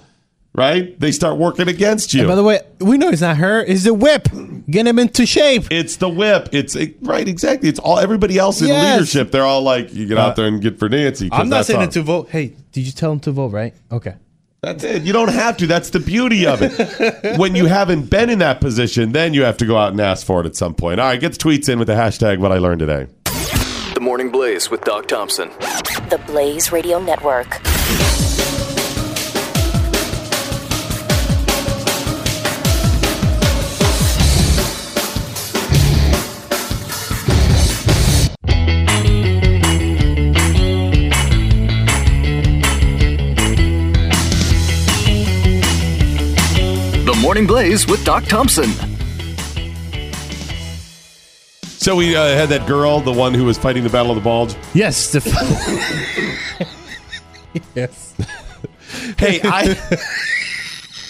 right? 0.55 0.99
They 0.99 1.11
start 1.11 1.37
working 1.37 1.67
against 1.67 2.13
you. 2.13 2.21
And 2.21 2.27
by 2.29 2.35
the 2.35 2.43
way, 2.43 2.59
we 2.79 2.97
know 2.97 3.09
it's 3.09 3.21
not 3.21 3.37
her. 3.37 3.61
It's 3.63 3.83
the 3.83 3.93
whip. 3.93 4.27
Get 4.69 4.87
him 4.87 4.99
into 4.99 5.25
shape. 5.25 5.65
it's 5.71 5.95
the 5.97 6.09
whip. 6.09 6.49
It's 6.51 6.75
it, 6.75 6.97
right, 7.01 7.27
exactly. 7.27 7.69
It's 7.69 7.79
all 7.79 7.99
everybody 7.99 8.37
else 8.37 8.59
in 8.61 8.67
Yes. 8.67 8.95
leadership. 8.99 9.31
They're 9.31 9.45
all 9.45 9.61
like, 9.61 9.93
you 9.93 10.05
get 10.07 10.17
out 10.17 10.35
there 10.35 10.47
and 10.47 10.61
get 10.61 10.77
for 10.79 10.89
Nancy. 10.89 11.29
I'm 11.31 11.47
not 11.49 11.65
saying 11.65 11.81
it 11.81 11.91
to 11.91 12.01
vote. 12.01 12.29
Hey, 12.29 12.55
did 12.71 12.81
you 12.81 12.91
tell 12.91 13.11
him 13.11 13.19
to 13.21 13.31
vote? 13.31 13.51
Right? 13.53 13.73
Okay. 13.91 14.15
That's 14.61 14.83
it. 14.83 15.03
You 15.03 15.13
don't 15.13 15.31
have 15.31 15.55
to. 15.57 15.67
That's 15.67 15.89
the 15.91 16.01
beauty 16.01 16.45
of 16.45 16.59
it. 16.61 17.37
when 17.39 17.55
you 17.55 17.67
haven't 17.67 18.09
been 18.09 18.29
in 18.29 18.39
that 18.39 18.59
position, 18.59 19.13
then 19.13 19.33
you 19.33 19.43
have 19.43 19.55
to 19.57 19.65
go 19.65 19.77
out 19.77 19.93
and 19.93 20.01
ask 20.01 20.25
for 20.27 20.41
it 20.41 20.45
at 20.45 20.57
some 20.57 20.73
point. 20.75 20.99
All 20.99 21.05
right, 21.07 21.17
get 21.21 21.31
the 21.31 21.37
tweets 21.37 21.69
in 21.69 21.79
with 21.79 21.87
the 21.87 21.93
hashtag 21.93 22.39
what 22.39 22.51
I 22.51 22.57
learned 22.57 22.79
today. 22.79 23.07
The 24.09 24.11
Morning 24.11 24.31
Blaze 24.31 24.71
with 24.71 24.81
Doc 24.81 25.05
Thompson. 25.07 25.49
The 26.09 26.19
Blaze 26.25 26.71
Radio 26.71 26.99
Network. 26.99 27.61
The 47.05 47.19
Morning 47.21 47.45
Blaze 47.45 47.85
with 47.85 48.03
Doc 48.03 48.23
Thompson. 48.23 48.88
So 51.89 51.95
we 51.95 52.15
uh, 52.15 52.23
had 52.23 52.49
that 52.49 52.67
girl, 52.67 52.99
the 52.99 53.11
one 53.11 53.33
who 53.33 53.45
was 53.45 53.57
fighting 53.57 53.81
the 53.83 53.89
Battle 53.89 54.11
of 54.11 54.15
the 54.15 54.21
Bulge. 54.21 54.53
Yes. 54.75 55.11
The 55.11 55.21
yes. 57.75 58.13
Hey, 59.17 59.41
I 59.43 59.75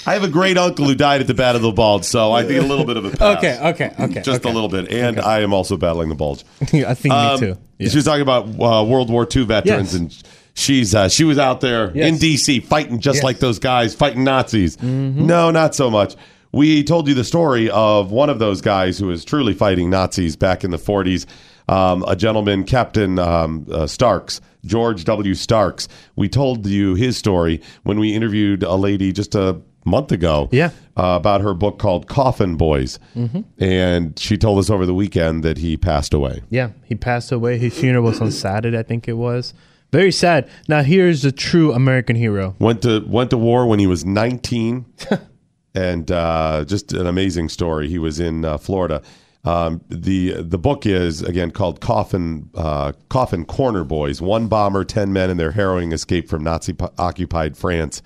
I 0.05 0.13
have 0.13 0.23
a 0.23 0.30
great 0.30 0.57
uncle 0.57 0.86
who 0.86 0.95
died 0.95 1.19
at 1.19 1.27
the 1.27 1.34
Battle 1.34 1.57
of 1.57 1.63
the 1.63 1.71
Bulge, 1.73 2.05
so 2.05 2.32
I 2.32 2.45
think 2.45 2.63
a 2.63 2.65
little 2.65 2.86
bit 2.86 2.95
of 2.95 3.03
a 3.03 3.09
pass. 3.09 3.38
Okay. 3.39 3.59
Okay. 3.71 3.91
Okay. 3.99 4.21
Just 4.21 4.45
okay. 4.45 4.49
a 4.49 4.53
little 4.53 4.69
bit. 4.69 4.89
And 4.89 5.19
I 5.19 5.41
am 5.41 5.51
also 5.51 5.75
battling 5.75 6.07
the 6.07 6.15
bulge. 6.15 6.45
I 6.61 6.93
think 6.93 7.13
Um, 7.13 7.34
me 7.34 7.39
too. 7.47 7.57
Yeah. 7.77 7.89
She 7.89 7.97
was 7.97 8.05
talking 8.05 8.21
about 8.21 8.45
uh, 8.47 8.86
World 8.86 9.09
War 9.09 9.27
II 9.30 9.43
veterans, 9.43 9.91
Yes. 9.91 9.99
and 9.99 10.23
she's 10.53 10.95
uh, 10.95 11.09
she 11.09 11.25
was 11.25 11.38
out 11.38 11.59
there 11.59 11.91
Yes. 11.93 12.07
in 12.07 12.17
D.C. 12.19 12.61
fighting 12.61 13.01
just 13.01 13.17
Yes. 13.17 13.23
like 13.25 13.39
those 13.39 13.59
guys 13.59 13.93
fighting 13.95 14.23
Nazis. 14.23 14.77
Mm-hmm. 14.77 15.25
No, 15.25 15.51
not 15.51 15.75
so 15.75 15.91
much. 15.91 16.15
We 16.52 16.84
told 16.84 17.08
you 17.08 17.14
the 17.14 17.24
story 17.24 17.70
of 17.70 18.12
one 18.12 18.30
of 18.30 18.39
those 18.39 18.62
guys 18.62 18.97
who 18.97 19.08
was 19.08 19.24
truly 19.24 19.54
fighting 19.54 19.89
Nazis 19.89 20.36
back 20.36 20.64
in 20.64 20.72
the 20.72 20.78
40s. 20.78 21.26
Um, 21.68 22.04
a 22.08 22.16
gentleman, 22.16 22.64
Captain 22.64 23.20
um, 23.20 23.68
uh, 23.72 23.86
Starks, 23.86 24.41
George 24.66 25.04
W. 25.04 25.36
Starks. 25.36 25.88
We 26.16 26.28
told 26.28 26.66
you 26.66 26.95
his 26.95 27.16
story 27.18 27.62
when 27.84 28.00
we 28.00 28.16
interviewed 28.16 28.64
a 28.64 28.74
lady 28.76 29.12
just 29.14 29.36
a 29.36 29.62
month 29.86 30.12
ago 30.12 30.50
Yeah. 30.52 30.72
uh, 30.97 31.16
about 31.20 31.41
her 31.41 31.54
book 31.54 31.78
called 31.78 32.08
Coffin 32.08 32.56
Boys. 32.56 32.97
Mm-hmm. 33.16 33.41
And 33.64 34.18
she 34.18 34.36
told 34.36 34.58
us 34.58 34.72
over 34.72 34.88
the 34.88 34.93
weekend 34.95 35.43
that 35.43 35.60
he 35.60 35.78
passed 35.78 36.14
away. 36.16 36.41
Yeah, 36.50 36.72
he 36.84 36.95
passed 36.95 37.32
away. 37.32 37.60
His 37.60 37.78
funeral 37.78 38.04
was 38.06 38.20
on 38.20 38.32
Saturday, 38.32 38.78
I 38.80 38.84
think 38.84 39.08
it 39.08 39.14
was. 39.14 39.54
Very 39.91 40.12
sad. 40.12 40.50
Now 40.68 40.82
here's 40.82 41.22
the 41.22 41.32
true 41.32 41.72
American 41.74 42.16
hero. 42.16 42.56
Went 42.60 42.82
to 42.84 43.04
went 43.08 43.30
to 43.32 43.38
war 43.38 43.66
when 43.68 43.80
he 43.80 43.88
was 43.88 44.06
19, 44.06 44.86
and 45.76 46.11
uh, 46.11 46.65
just 46.65 46.93
an 46.93 47.05
amazing 47.07 47.49
story. 47.49 47.88
He 47.89 47.99
was 47.99 48.20
in 48.20 48.43
uh, 48.45 48.57
Florida. 48.57 49.01
Um, 49.45 49.82
the 49.89 50.41
The 50.41 50.57
book 50.57 50.86
is 50.86 51.22
again 51.22 51.51
called 51.51 51.80
Coffin 51.80 52.49
uh, 52.55 52.91
Coffin 53.09 53.45
Corner 53.45 53.84
Boys. 53.84 54.22
One 54.22 54.47
bomber, 54.47 54.84
ten 54.84 55.13
men, 55.13 55.30
and 55.30 55.39
their 55.39 55.51
harrowing 55.51 55.91
escape 55.93 56.28
from 56.30 56.43
Nazi 56.43 56.76
Occupied 56.97 57.55
France. 57.57 58.01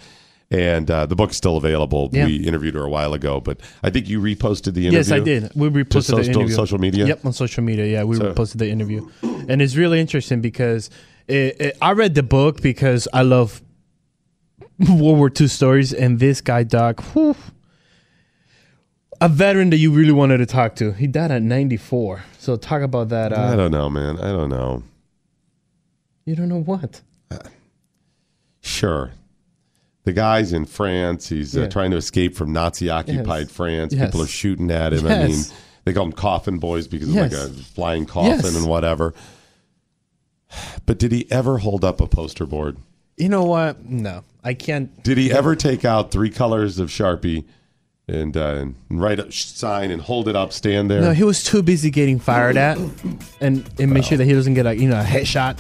And 0.52 0.92
uh, 0.92 1.08
the 1.08 1.16
book's 1.16 1.36
still 1.36 1.58
available. 1.58 2.10
Yeah. 2.14 2.28
We 2.28 2.36
interviewed 2.36 2.76
her 2.76 2.84
a 2.84 2.90
while 2.90 3.16
ago, 3.16 3.40
but 3.42 3.60
I 3.82 3.90
think 3.90 4.08
you 4.08 4.20
reposted 4.22 4.76
the 4.76 4.82
interview. 4.86 5.00
Yes, 5.00 5.12
I 5.12 5.18
did. 5.20 5.52
We 5.56 5.70
reposted 5.70 6.04
social- 6.04 6.18
the 6.26 6.30
interview. 6.30 6.56
social 6.56 6.78
media? 6.78 7.08
Yep, 7.08 7.26
on 7.26 7.34
social 7.34 7.64
media. 7.64 7.86
Yeah, 7.88 8.04
we 8.04 8.18
So- 8.18 8.32
reposted 8.32 8.58
the 8.60 8.70
interview, 8.70 9.10
and 9.24 9.64
it's 9.64 9.76
really 9.76 10.00
interesting 10.00 10.42
because 10.42 10.92
it, 11.28 11.60
it, 11.60 11.78
I 11.82 11.94
read 11.94 12.14
the 12.14 12.22
book 12.22 12.62
because 12.62 13.08
I 13.14 13.24
love 13.24 13.64
World 14.80 15.18
War 15.18 15.32
II 15.42 15.48
stories, 15.48 15.92
and 15.92 16.20
this 16.20 16.40
guy, 16.42 16.62
Doc, 16.62 17.02
whew, 17.14 17.36
a 19.24 19.30
veteran 19.30 19.70
that 19.70 19.78
you 19.78 19.92
really 19.92 20.12
wanted 20.12 20.38
to 20.40 20.46
talk 20.46 20.76
to. 20.76 20.92
He 20.92 21.08
died 21.08 21.32
at 21.32 21.42
94. 21.42 22.24
So 22.40 22.56
talk 22.56 22.82
about 22.82 23.10
that. 23.10 23.32
I 23.32 23.54
Uh, 23.54 23.56
don't 23.56 23.72
know, 23.72 23.90
man. 23.90 24.18
I 24.20 24.32
don't 24.32 24.50
know. 24.50 24.84
you 26.26 26.36
don't 26.36 26.50
know 26.50 26.62
what. 26.62 27.02
Sure. 28.62 29.12
The 30.06 30.14
guy's 30.14 30.52
in 30.54 30.66
France. 30.66 31.30
He's 31.30 31.56
uh, 31.58 31.68
trying 31.70 31.92
to 31.92 31.98
escape 31.98 32.36
from 32.36 32.52
Nazi 32.52 32.90
occupied 32.90 33.48
Yes. 33.48 33.52
France. 33.52 33.94
Yes. 33.94 34.06
People 34.08 34.22
are 34.24 34.28
shooting 34.28 34.70
at 34.72 34.94
him. 34.94 35.06
I 35.08 35.28
mean, 35.28 35.40
they 35.86 35.94
call 35.94 36.06
them 36.06 36.14
coffin 36.14 36.58
boys 36.60 36.88
because 36.88 37.10
of 37.10 37.16
like 37.16 37.32
a 37.32 37.48
flying 37.50 38.06
coffin 38.06 38.30
Yes. 38.32 38.56
and 38.56 38.68
whatever. 38.68 39.14
But 40.86 40.98
did 41.00 41.12
he 41.12 41.30
ever 41.32 41.58
hold 41.60 41.84
up 41.86 42.00
a 42.02 42.08
poster 42.08 42.46
board? 42.46 42.78
You 43.18 43.30
know 43.30 43.46
what? 43.46 43.86
No, 43.86 44.24
I 44.44 44.54
can't. 44.54 45.02
Did 45.04 45.18
he 45.18 45.32
ever 45.32 45.56
take 45.56 45.86
out 45.86 46.12
three 46.12 46.30
colors 46.30 46.80
of 46.80 46.90
Sharpie 46.90 47.46
and, 48.08 48.36
uh, 48.36 48.56
and 48.56 48.76
write 48.90 49.20
a 49.20 49.32
sign 49.32 49.92
and 49.92 50.02
hold 50.02 50.28
it 50.28 50.36
up, 50.36 50.52
stand 50.54 50.90
there? 50.92 51.02
No, 51.02 51.12
he 51.14 51.24
was 51.24 51.44
too 51.44 51.64
busy 51.64 51.90
getting 51.90 52.20
fired 52.20 52.58
at, 52.58 52.78
and 53.40 53.70
and 53.80 53.94
make 53.94 54.04
sure 54.04 54.18
that 54.18 54.26
he 54.26 54.34
doesn't 54.34 54.54
get 54.54 54.66
a 54.66 54.76
you 54.76 54.90
know 54.90 55.00
a 55.00 55.04
headshot. 55.04 55.58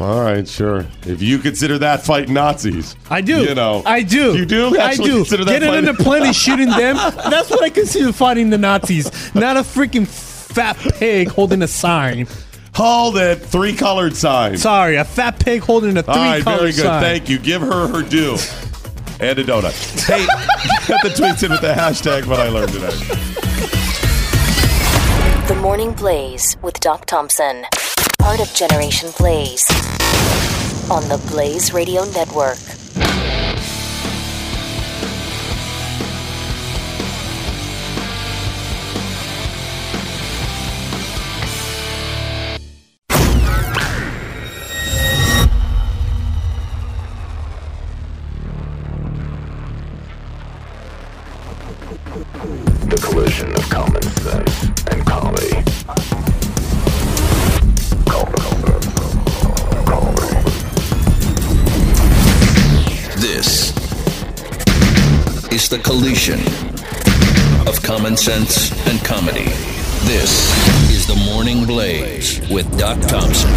All 0.00 0.20
right, 0.20 0.46
sure. 0.46 0.86
If 1.06 1.22
you 1.22 1.38
consider 1.38 1.78
that 1.78 2.04
fighting 2.04 2.34
Nazis, 2.34 2.96
I 3.10 3.20
do. 3.20 3.42
You 3.44 3.54
know, 3.54 3.82
I 3.86 4.02
do. 4.02 4.36
You 4.36 4.44
do. 4.44 4.78
I 4.78 4.96
do. 4.96 5.18
Consider 5.18 5.44
that 5.44 5.60
Getting 5.60 5.72
in 5.74 5.84
the 5.84 5.94
plane 5.94 6.24
and 6.24 6.34
shooting 6.34 6.68
them. 6.68 6.96
That's 6.96 7.48
what 7.48 7.62
I 7.62 7.70
consider 7.70 8.12
fighting 8.12 8.50
the 8.50 8.58
Nazis. 8.58 9.34
Not 9.34 9.56
a 9.56 9.60
freaking 9.60 10.06
fat 10.06 10.76
pig 10.98 11.28
holding 11.28 11.62
a 11.62 11.68
sign. 11.68 12.26
Hold 12.74 13.16
it. 13.18 13.36
Three 13.36 13.72
colored 13.74 14.16
signs. 14.16 14.62
Sorry, 14.62 14.96
a 14.96 15.04
fat 15.04 15.38
pig 15.38 15.62
holding 15.62 15.96
a 15.96 16.02
three 16.02 16.12
All 16.14 16.18
right, 16.18 16.42
color 16.42 16.58
very 16.58 16.72
good. 16.72 16.82
sign. 16.82 17.00
Thank 17.02 17.28
you. 17.28 17.38
Give 17.38 17.62
her 17.62 17.86
her 17.86 18.02
due. 18.02 18.36
And 19.24 19.38
a 19.38 19.42
donut. 19.44 19.72
Hey, 20.06 20.26
get 20.86 21.00
the 21.02 21.08
tweets 21.08 21.42
in 21.42 21.50
with 21.50 21.62
the 21.62 21.72
hashtag 21.72 22.26
what 22.26 22.40
I 22.40 22.50
learned 22.50 22.72
today. 22.72 22.90
The 25.48 25.54
Morning 25.62 25.94
Blaze 25.94 26.58
with 26.60 26.78
Doc 26.80 27.06
Thompson. 27.06 27.64
Part 28.18 28.40
of 28.40 28.52
Generation 28.52 29.08
Blaze. 29.16 29.66
On 30.90 31.08
the 31.08 31.18
Blaze 31.30 31.72
Radio 31.72 32.04
Network. 32.04 32.58
The 66.26 67.64
of 67.68 67.82
common 67.82 68.16
sense 68.16 68.72
and 68.88 68.98
comedy. 69.04 69.44
This 70.06 70.50
is 70.90 71.06
the 71.06 71.14
Morning 71.30 71.66
Blaze 71.66 72.40
with 72.50 72.66
Doc 72.78 72.98
Thompson. 73.02 73.50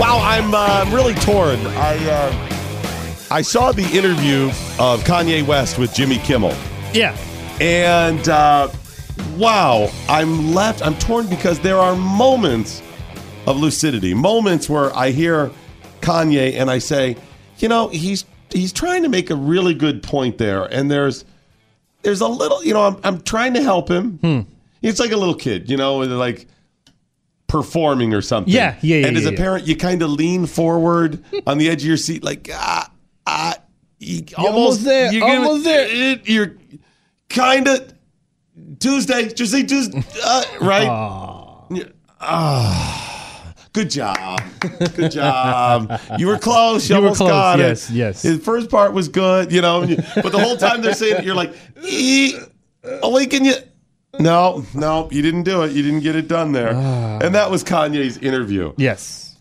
Wow, 0.00 0.18
I'm 0.22 0.52
uh, 0.52 0.90
really 0.92 1.14
torn. 1.14 1.60
I 1.68 1.96
uh, 2.10 3.28
I 3.30 3.42
saw 3.42 3.70
the 3.70 3.84
interview 3.96 4.46
of 4.80 5.04
Kanye 5.04 5.46
West 5.46 5.78
with 5.78 5.94
Jimmy 5.94 6.18
Kimmel, 6.18 6.54
Yeah. 6.92 7.16
and 7.60 8.28
uh, 8.28 8.68
wow, 9.36 9.90
I'm 10.08 10.52
left. 10.52 10.84
I'm 10.84 10.96
torn 10.96 11.28
because 11.28 11.60
there 11.60 11.78
are 11.78 11.94
moments 11.94 12.82
of 13.46 13.56
lucidity, 13.56 14.14
moments 14.14 14.68
where 14.68 14.92
I 14.96 15.10
hear 15.10 15.52
Kanye 16.00 16.54
and 16.58 16.68
I 16.68 16.78
say, 16.78 17.16
you 17.58 17.68
know, 17.68 17.86
he's 17.88 18.24
he's 18.54 18.72
trying 18.72 19.02
to 19.02 19.10
make 19.10 19.28
a 19.28 19.36
really 19.36 19.74
good 19.74 20.02
point 20.02 20.38
there, 20.38 20.64
and 20.64 20.90
there's 20.90 21.26
there's 22.02 22.20
a 22.22 22.28
little, 22.28 22.64
you 22.64 22.72
know, 22.72 22.82
I'm 22.82 22.96
I'm 23.04 23.20
trying 23.22 23.52
to 23.54 23.62
help 23.62 23.90
him. 23.90 24.18
Hmm. 24.18 24.40
It's 24.82 25.00
like 25.00 25.12
a 25.12 25.16
little 25.16 25.34
kid, 25.34 25.70
you 25.70 25.76
know, 25.76 25.98
like 25.98 26.46
performing 27.46 28.14
or 28.14 28.20
something. 28.22 28.52
Yeah, 28.52 28.76
yeah, 28.82 28.98
yeah, 28.98 29.06
And 29.06 29.16
as 29.16 29.24
yeah, 29.24 29.30
a 29.30 29.32
yeah. 29.32 29.38
parent, 29.38 29.66
you 29.66 29.76
kind 29.76 30.02
of 30.02 30.10
lean 30.10 30.46
forward 30.46 31.22
on 31.46 31.58
the 31.58 31.68
edge 31.68 31.82
of 31.82 31.88
your 31.88 31.96
seat, 31.96 32.22
like 32.24 32.48
ah 32.52 32.90
ah, 33.26 33.54
you 33.98 34.22
almost 34.36 34.84
there, 34.84 35.12
you're 35.12 35.20
gonna- 35.20 35.46
almost 35.48 35.64
there. 35.64 35.86
it- 35.88 36.28
You're 36.28 36.56
kind 37.30 37.68
of 37.68 37.92
Tuesday. 38.80 39.28
Just 39.32 39.52
say 39.52 39.62
Tuesday, 39.62 40.02
uh, 40.24 40.44
right? 40.60 40.88
Ah, 40.88 41.64
Good 43.74 43.90
job. 43.90 44.40
Good 44.94 45.10
job. 45.10 46.00
You 46.18 46.28
were 46.28 46.38
close. 46.38 46.88
You, 46.88 46.94
You 46.96 47.02
almost 47.02 47.18
close. 47.18 47.28
got 47.30 47.58
Yes, 47.58 47.90
it. 47.90 47.94
yes. 47.94 48.24
yes. 48.24 48.34
The 48.36 48.40
first 48.42 48.70
part 48.70 48.92
was 48.94 49.08
good, 49.08 49.52
you 49.52 49.60
know, 49.60 49.80
but 50.14 50.32
the 50.32 50.38
whole 50.38 50.56
time 50.56 50.80
they're 50.80 50.94
saying 50.94 51.16
it, 51.18 51.24
you're 51.24 51.34
like, 51.34 51.52
"Ee, 51.84 52.38
awaken 53.02 53.44
you. 53.44 53.54
No, 54.20 54.64
no, 54.74 55.08
you 55.10 55.22
didn't 55.22 55.42
do 55.42 55.62
it. 55.62 55.72
You 55.72 55.82
didn't 55.82 56.00
get 56.00 56.14
it 56.14 56.28
done 56.28 56.52
there. 56.52 56.72
Ah. 56.74 57.18
and 57.20 57.34
that 57.34 57.50
was 57.50 57.64
Kanye's 57.64 58.16
interview. 58.18 58.72
Yes. 58.76 59.36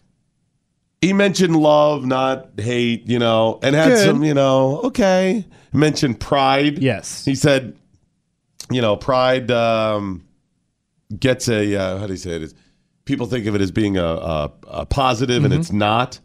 He 1.00 1.14
mentioned 1.14 1.56
love, 1.56 2.06
not 2.06 2.50
hate, 2.58 3.08
you 3.08 3.20
know, 3.20 3.60
and 3.62 3.76
had 3.76 3.90
Good. 3.90 4.06
some, 4.06 4.24
you 4.24 4.34
know, 4.34 4.80
okay. 4.86 5.46
Mentioned 5.74 6.20
pride. 6.20 6.80
Yes. 6.80 7.24
He 7.26 7.36
said, 7.36 7.76
you 8.72 8.82
know, 8.82 8.96
pride 8.96 9.52
um, 9.52 10.24
gets 11.20 11.48
a, 11.50 11.76
uh, 11.76 11.98
how 12.00 12.08
do 12.08 12.14
you 12.14 12.18
say 12.18 12.32
it? 12.38 12.42
It's, 12.44 12.54
people 13.06 13.26
think 13.28 13.46
of 13.46 13.56
it 13.56 13.62
as 13.62 13.72
being 13.72 13.98
a, 13.98 14.06
a, 14.06 14.52
a 14.68 14.86
positive, 14.86 15.44
and 15.46 15.54
it's 15.54 15.72
not. 15.72 16.20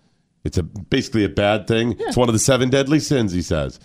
It's 0.45 0.57
a 0.59 0.63
basically 0.63 1.25
a 1.25 1.29
bad 1.29 1.67
thing. 1.67 1.97
It's 1.99 2.17
one 2.17 2.29
of 2.29 2.33
the 2.33 2.39
seven 2.39 2.71
deadly 2.71 3.01
sins, 3.01 3.33
he 3.33 3.43
says. 3.43 3.79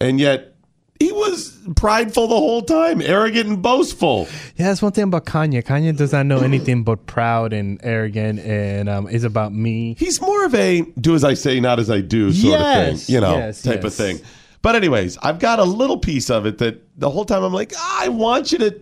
And 0.00 0.20
yet, 0.20 0.54
he 0.98 1.12
was 1.12 1.56
prideful 1.76 2.26
the 2.26 2.36
whole 2.36 2.62
time, 2.62 3.00
arrogant 3.02 3.48
and 3.48 3.62
boastful. 3.62 4.28
Yeah, 4.56 4.68
that's 4.68 4.82
one 4.82 4.92
thing 4.92 5.04
about 5.04 5.26
Kanye. 5.26 5.62
Kanye 5.62 5.96
does 5.96 6.12
not 6.12 6.26
know 6.26 6.40
anything 6.40 6.84
but 6.84 7.06
proud 7.06 7.52
and 7.52 7.78
arrogant, 7.82 8.40
and 8.40 8.88
um, 8.88 9.08
is 9.08 9.24
about 9.24 9.52
me. 9.52 9.94
He's 9.98 10.20
more 10.20 10.44
of 10.44 10.54
a 10.54 10.82
do 11.00 11.14
as 11.14 11.22
I 11.24 11.34
say, 11.34 11.60
not 11.60 11.78
as 11.78 11.90
I 11.90 12.00
do 12.00 12.32
sort 12.32 12.60
of 12.60 12.98
thing, 12.98 13.14
you 13.14 13.20
know, 13.20 13.36
yes, 13.36 13.62
type 13.62 13.84
of 13.84 13.94
thing. 13.94 14.20
But 14.62 14.74
anyways, 14.74 15.16
I've 15.18 15.38
got 15.38 15.58
a 15.60 15.64
little 15.64 15.98
piece 15.98 16.28
of 16.28 16.44
it 16.46 16.58
that 16.58 16.82
the 16.98 17.08
whole 17.10 17.24
time 17.24 17.42
I'm 17.44 17.52
like, 17.52 17.72
"Ah, 17.76 18.04
I 18.04 18.08
want 18.08 18.50
you 18.52 18.58
to. 18.58 18.80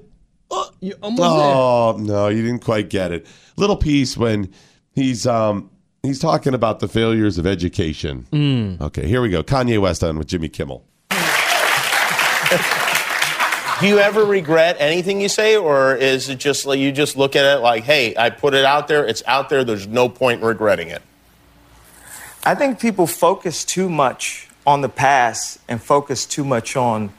Oh, 0.55 0.71
You 0.81 0.95
almost 1.03 1.23
oh 1.23 1.97
no, 1.99 2.29
you 2.29 2.43
didn't 2.43 2.65
quite 2.65 2.89
get 2.91 3.13
it. 3.13 3.27
Little 3.57 3.77
piece 3.77 4.17
when 4.17 4.53
he's 4.93 5.27
um 5.27 5.71
he's 6.03 6.19
talking 6.19 6.55
about 6.55 6.81
the 6.81 6.89
failures 6.89 7.39
of 7.39 7.47
education. 7.47 8.27
Mm. 8.33 8.81
Okay, 8.81 9.07
here 9.07 9.21
we 9.23 9.29
go. 9.31 9.43
Kanye 9.43 9.79
West 9.81 10.05
on 10.05 10.19
with 10.19 10.29
Jimmy 10.29 10.49
Kimmel. 10.49 10.85
Do 13.81 13.89
you 13.89 13.99
ever 13.99 14.25
regret 14.25 14.77
anything 14.79 15.21
you 15.21 15.29
say, 15.29 15.57
or 15.57 15.97
is 15.97 16.29
it 16.29 16.39
just 16.39 16.65
like 16.65 16.79
you 16.79 16.93
just 16.93 17.17
look 17.17 17.35
at 17.35 17.45
it 17.45 17.61
like, 17.61 17.83
hey, 17.83 18.15
I 18.17 18.31
put 18.31 18.55
it 18.55 18.65
out 18.65 18.87
there, 18.87 19.05
it's 19.05 19.23
out 19.27 19.49
there, 19.49 19.65
there's 19.65 19.89
no 19.89 20.09
point 20.09 20.41
in 20.41 20.47
regretting 20.47 20.89
it? 20.89 21.03
I 22.45 22.55
think 22.55 22.79
people 22.79 23.09
focus 23.09 23.65
too 23.65 23.91
much 23.91 24.49
on 24.65 24.81
the 24.81 24.89
past 24.89 25.59
and 25.69 25.83
focus 25.83 26.25
too 26.25 26.45
much 26.45 26.77
on 26.77 27.13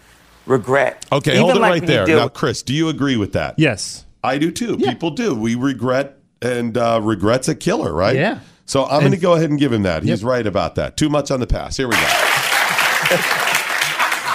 regret. 0.45 1.05
Okay, 1.11 1.31
Even 1.31 1.43
hold 1.43 1.55
it 1.55 1.59
like 1.59 1.71
right 1.71 1.87
there. 1.87 2.05
deal 2.05 2.19
Now, 2.19 2.27
Chris, 2.27 2.61
do 2.63 2.73
you 2.73 2.89
agree 2.89 3.17
with 3.17 3.33
that? 3.33 3.55
Yes. 3.57 4.05
I 4.23 4.37
do 4.37 4.51
too. 4.51 4.77
People 4.77 5.11
do. 5.11 5.35
We 5.35 5.55
regret, 5.55 6.17
and 6.41 6.77
uh, 6.77 6.99
regret's 7.03 7.47
a 7.47 7.55
killer, 7.55 7.93
right? 7.93 8.15
Yeah. 8.15 8.39
So 8.65 8.85
I'm 8.85 9.01
going 9.01 9.11
to 9.11 9.17
go 9.17 9.33
ahead 9.33 9.51
and 9.51 9.59
give 9.59 9.71
him 9.71 9.83
that. 9.83 10.03
He's 10.03 10.23
right 10.23 10.45
about 10.45 10.75
that. 10.75 10.97
Too 10.97 11.09
much 11.09 11.29
on 11.29 11.39
the 11.39 11.47
past. 11.47 11.77
Here 11.77 11.87
we 11.87 11.95
go. 11.95 12.01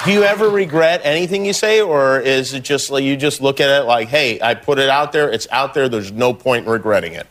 Do 0.04 0.12
you 0.12 0.22
ever 0.22 0.48
regret 0.48 1.02
anything 1.04 1.44
you 1.44 1.52
say, 1.52 1.82
or 1.82 2.20
is 2.20 2.54
it 2.54 2.62
just 2.62 2.90
like 2.90 3.04
you 3.04 3.16
just 3.18 3.42
look 3.42 3.60
at 3.60 3.68
it 3.68 3.84
like, 3.84 4.08
hey, 4.08 4.40
I 4.40 4.54
put 4.54 4.78
it 4.78 4.88
out 4.88 5.12
there, 5.12 5.30
it's 5.30 5.46
out 5.50 5.74
there, 5.74 5.90
there's 5.90 6.10
no 6.10 6.32
point 6.32 6.64
in 6.64 6.72
regretting 6.72 7.12
it? 7.12 7.26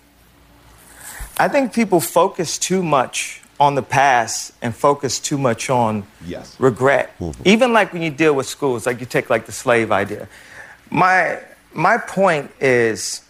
I 1.37 1.47
think 1.47 1.73
people 1.73 1.99
focus 1.99 2.59
too 2.59 2.83
much 2.83 3.41
on 3.59 3.75
the 3.75 3.81
past 3.81 4.53
and 4.61 4.73
focus 4.75 5.19
too 5.19 5.37
much 5.37 5.69
on 5.69 6.03
Yes. 6.25 6.55
regret. 6.59 7.17
Mm-hmm. 7.19 7.41
Even 7.45 7.73
like 7.73 7.91
when 7.93 8.01
you 8.01 8.09
deal 8.09 8.33
with 8.33 8.45
schools, 8.47 8.85
like 8.85 8.99
you 8.99 9.05
take 9.05 9.29
like 9.29 9.45
the 9.45 9.51
slave 9.51 9.91
idea. 9.91 10.27
My 10.89 11.39
my 11.73 11.97
point 11.97 12.51
is 12.61 13.21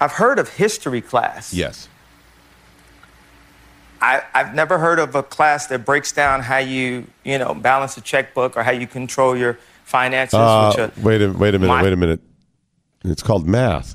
I've 0.00 0.12
heard 0.12 0.38
of 0.38 0.48
history 0.48 1.00
class. 1.02 1.52
Yes. 1.52 1.88
I, 4.02 4.22
I've 4.32 4.54
never 4.54 4.78
heard 4.78 4.98
of 4.98 5.14
a 5.14 5.22
class 5.22 5.66
that 5.66 5.84
breaks 5.84 6.10
down 6.12 6.40
how 6.40 6.56
you, 6.56 7.06
you 7.22 7.36
know, 7.38 7.52
balance 7.52 7.98
a 7.98 8.00
checkbook 8.00 8.56
or 8.56 8.62
how 8.62 8.70
you 8.70 8.86
control 8.86 9.36
your 9.36 9.58
finances. 9.84 10.32
Uh, 10.34 10.72
which 10.74 10.78
are, 10.98 11.02
wait 11.02 11.20
a 11.20 11.30
wait 11.30 11.54
a 11.54 11.58
minute. 11.58 11.68
My- 11.74 11.82
wait 11.82 11.92
a 11.92 11.96
minute. 11.96 12.20
It's 13.04 13.22
called 13.22 13.46
math. 13.46 13.94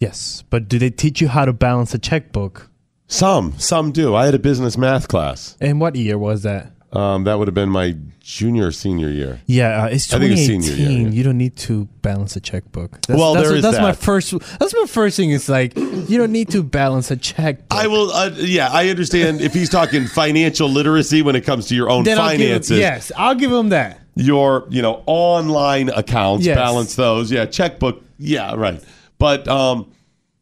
Yes, 0.00 0.44
but 0.50 0.68
do 0.68 0.78
they 0.78 0.90
teach 0.90 1.20
you 1.20 1.26
how 1.28 1.44
to 1.44 1.52
balance 1.52 1.92
a 1.94 1.98
checkbook? 1.98 2.70
Some 3.10 3.58
some 3.58 3.90
do. 3.92 4.14
I 4.14 4.26
had 4.26 4.34
a 4.34 4.38
business 4.38 4.76
math 4.76 5.08
class. 5.08 5.56
And 5.60 5.80
what 5.80 5.96
year 5.96 6.18
was 6.18 6.42
that? 6.42 6.72
Um, 6.92 7.24
that 7.24 7.38
would 7.38 7.48
have 7.48 7.54
been 7.54 7.68
my 7.68 7.96
junior 8.20 8.68
or 8.68 8.72
senior 8.72 9.08
year. 9.10 9.40
Yeah, 9.46 9.84
uh, 9.84 9.86
it's 9.88 10.10
I 10.12 10.18
think 10.18 10.32
it's 10.32 10.46
2018. 10.46 10.62
senior 10.62 10.90
year, 10.90 11.08
yeah. 11.08 11.14
You 11.14 11.22
don't 11.22 11.36
need 11.36 11.54
to 11.56 11.84
balance 12.00 12.34
a 12.36 12.40
checkbook. 12.40 12.92
That's, 13.06 13.18
Well, 13.18 13.34
that's, 13.34 13.46
there 13.48 13.56
is 13.56 13.62
that's 13.62 13.78
my 13.78 13.90
that. 13.92 13.98
first. 13.98 14.32
That's 14.58 14.74
my 14.74 14.86
first 14.86 15.16
thing. 15.18 15.30
Is 15.30 15.48
like 15.50 15.76
you 15.76 16.16
don't 16.18 16.32
need 16.32 16.48
to 16.50 16.62
balance 16.62 17.10
a 17.10 17.16
checkbook. 17.16 17.66
I 17.78 17.86
will. 17.88 18.10
Uh, 18.10 18.30
yeah, 18.36 18.68
I 18.72 18.88
understand 18.88 19.40
if 19.42 19.52
he's 19.52 19.68
talking 19.68 20.06
financial 20.06 20.68
literacy 20.68 21.20
when 21.22 21.36
it 21.36 21.42
comes 21.44 21.66
to 21.68 21.74
your 21.74 21.90
own 21.90 22.04
Then 22.04 22.18
I'll 22.18 22.30
give 22.32 22.40
him- 22.40 22.46
finances. 22.48 22.78
yes, 22.78 23.12
I'll 23.16 23.34
give 23.34 23.52
him 23.52 23.68
that. 23.70 24.00
your 24.16 24.66
you 24.70 24.80
know 24.82 25.02
online 25.06 25.88
accounts 25.90 26.44
Yes. 26.44 26.56
balance 26.56 26.94
those 26.96 27.30
yeah 27.30 27.44
checkbook 27.46 28.02
yeah 28.18 28.54
right 28.56 28.82
but 29.18 29.46
um 29.46 29.86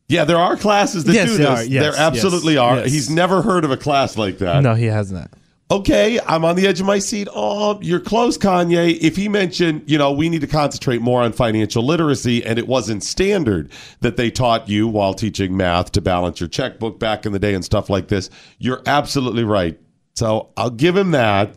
yeah 0.08 0.24
there 0.24 0.36
are 0.38 0.56
classes 0.56 1.04
that 1.04 1.14
Yes, 1.14 1.30
do 1.30 1.36
there 1.38 1.50
this 1.50 1.60
are. 1.60 1.64
Yes, 1.64 1.82
there 1.82 1.94
absolutely 2.06 2.54
yes, 2.54 2.60
are 2.62 2.76
yes. 2.78 2.92
he's 2.92 3.10
never 3.10 3.42
heard 3.42 3.64
of 3.64 3.70
a 3.70 3.76
class 3.76 4.16
like 4.16 4.38
that 4.38 4.62
No, 4.62 4.74
he 4.74 4.86
has 4.86 5.10
not. 5.12 5.30
okay 5.70 6.20
i'm 6.26 6.44
on 6.44 6.54
the 6.56 6.66
edge 6.66 6.78
of 6.80 6.86
my 6.86 6.98
seat 6.98 7.26
oh 7.34 7.78
you're 7.82 7.98
close 8.00 8.38
kanye 8.38 8.96
if 9.00 9.16
he 9.16 9.28
mentioned 9.28 9.82
you 9.86 9.98
know 9.98 10.12
we 10.12 10.28
need 10.28 10.40
to 10.42 10.46
concentrate 10.46 11.00
more 11.02 11.22
on 11.22 11.32
financial 11.32 11.84
literacy 11.84 12.44
and 12.44 12.58
it 12.58 12.68
wasn't 12.68 13.02
standard 13.02 13.70
that 14.00 14.16
they 14.16 14.30
taught 14.30 14.68
you 14.68 14.86
while 14.86 15.12
teaching 15.12 15.56
math 15.56 15.90
to 15.92 16.00
balance 16.00 16.38
your 16.40 16.48
checkbook 16.48 16.98
back 17.00 17.26
in 17.26 17.32
the 17.32 17.38
day 17.40 17.52
and 17.54 17.64
stuff 17.64 17.90
like 17.90 18.06
this 18.08 18.30
you're 18.58 18.82
absolutely 18.86 19.42
right 19.44 19.78
so 20.14 20.50
i'll 20.56 20.70
give 20.70 20.96
him 20.96 21.10
that 21.10 21.54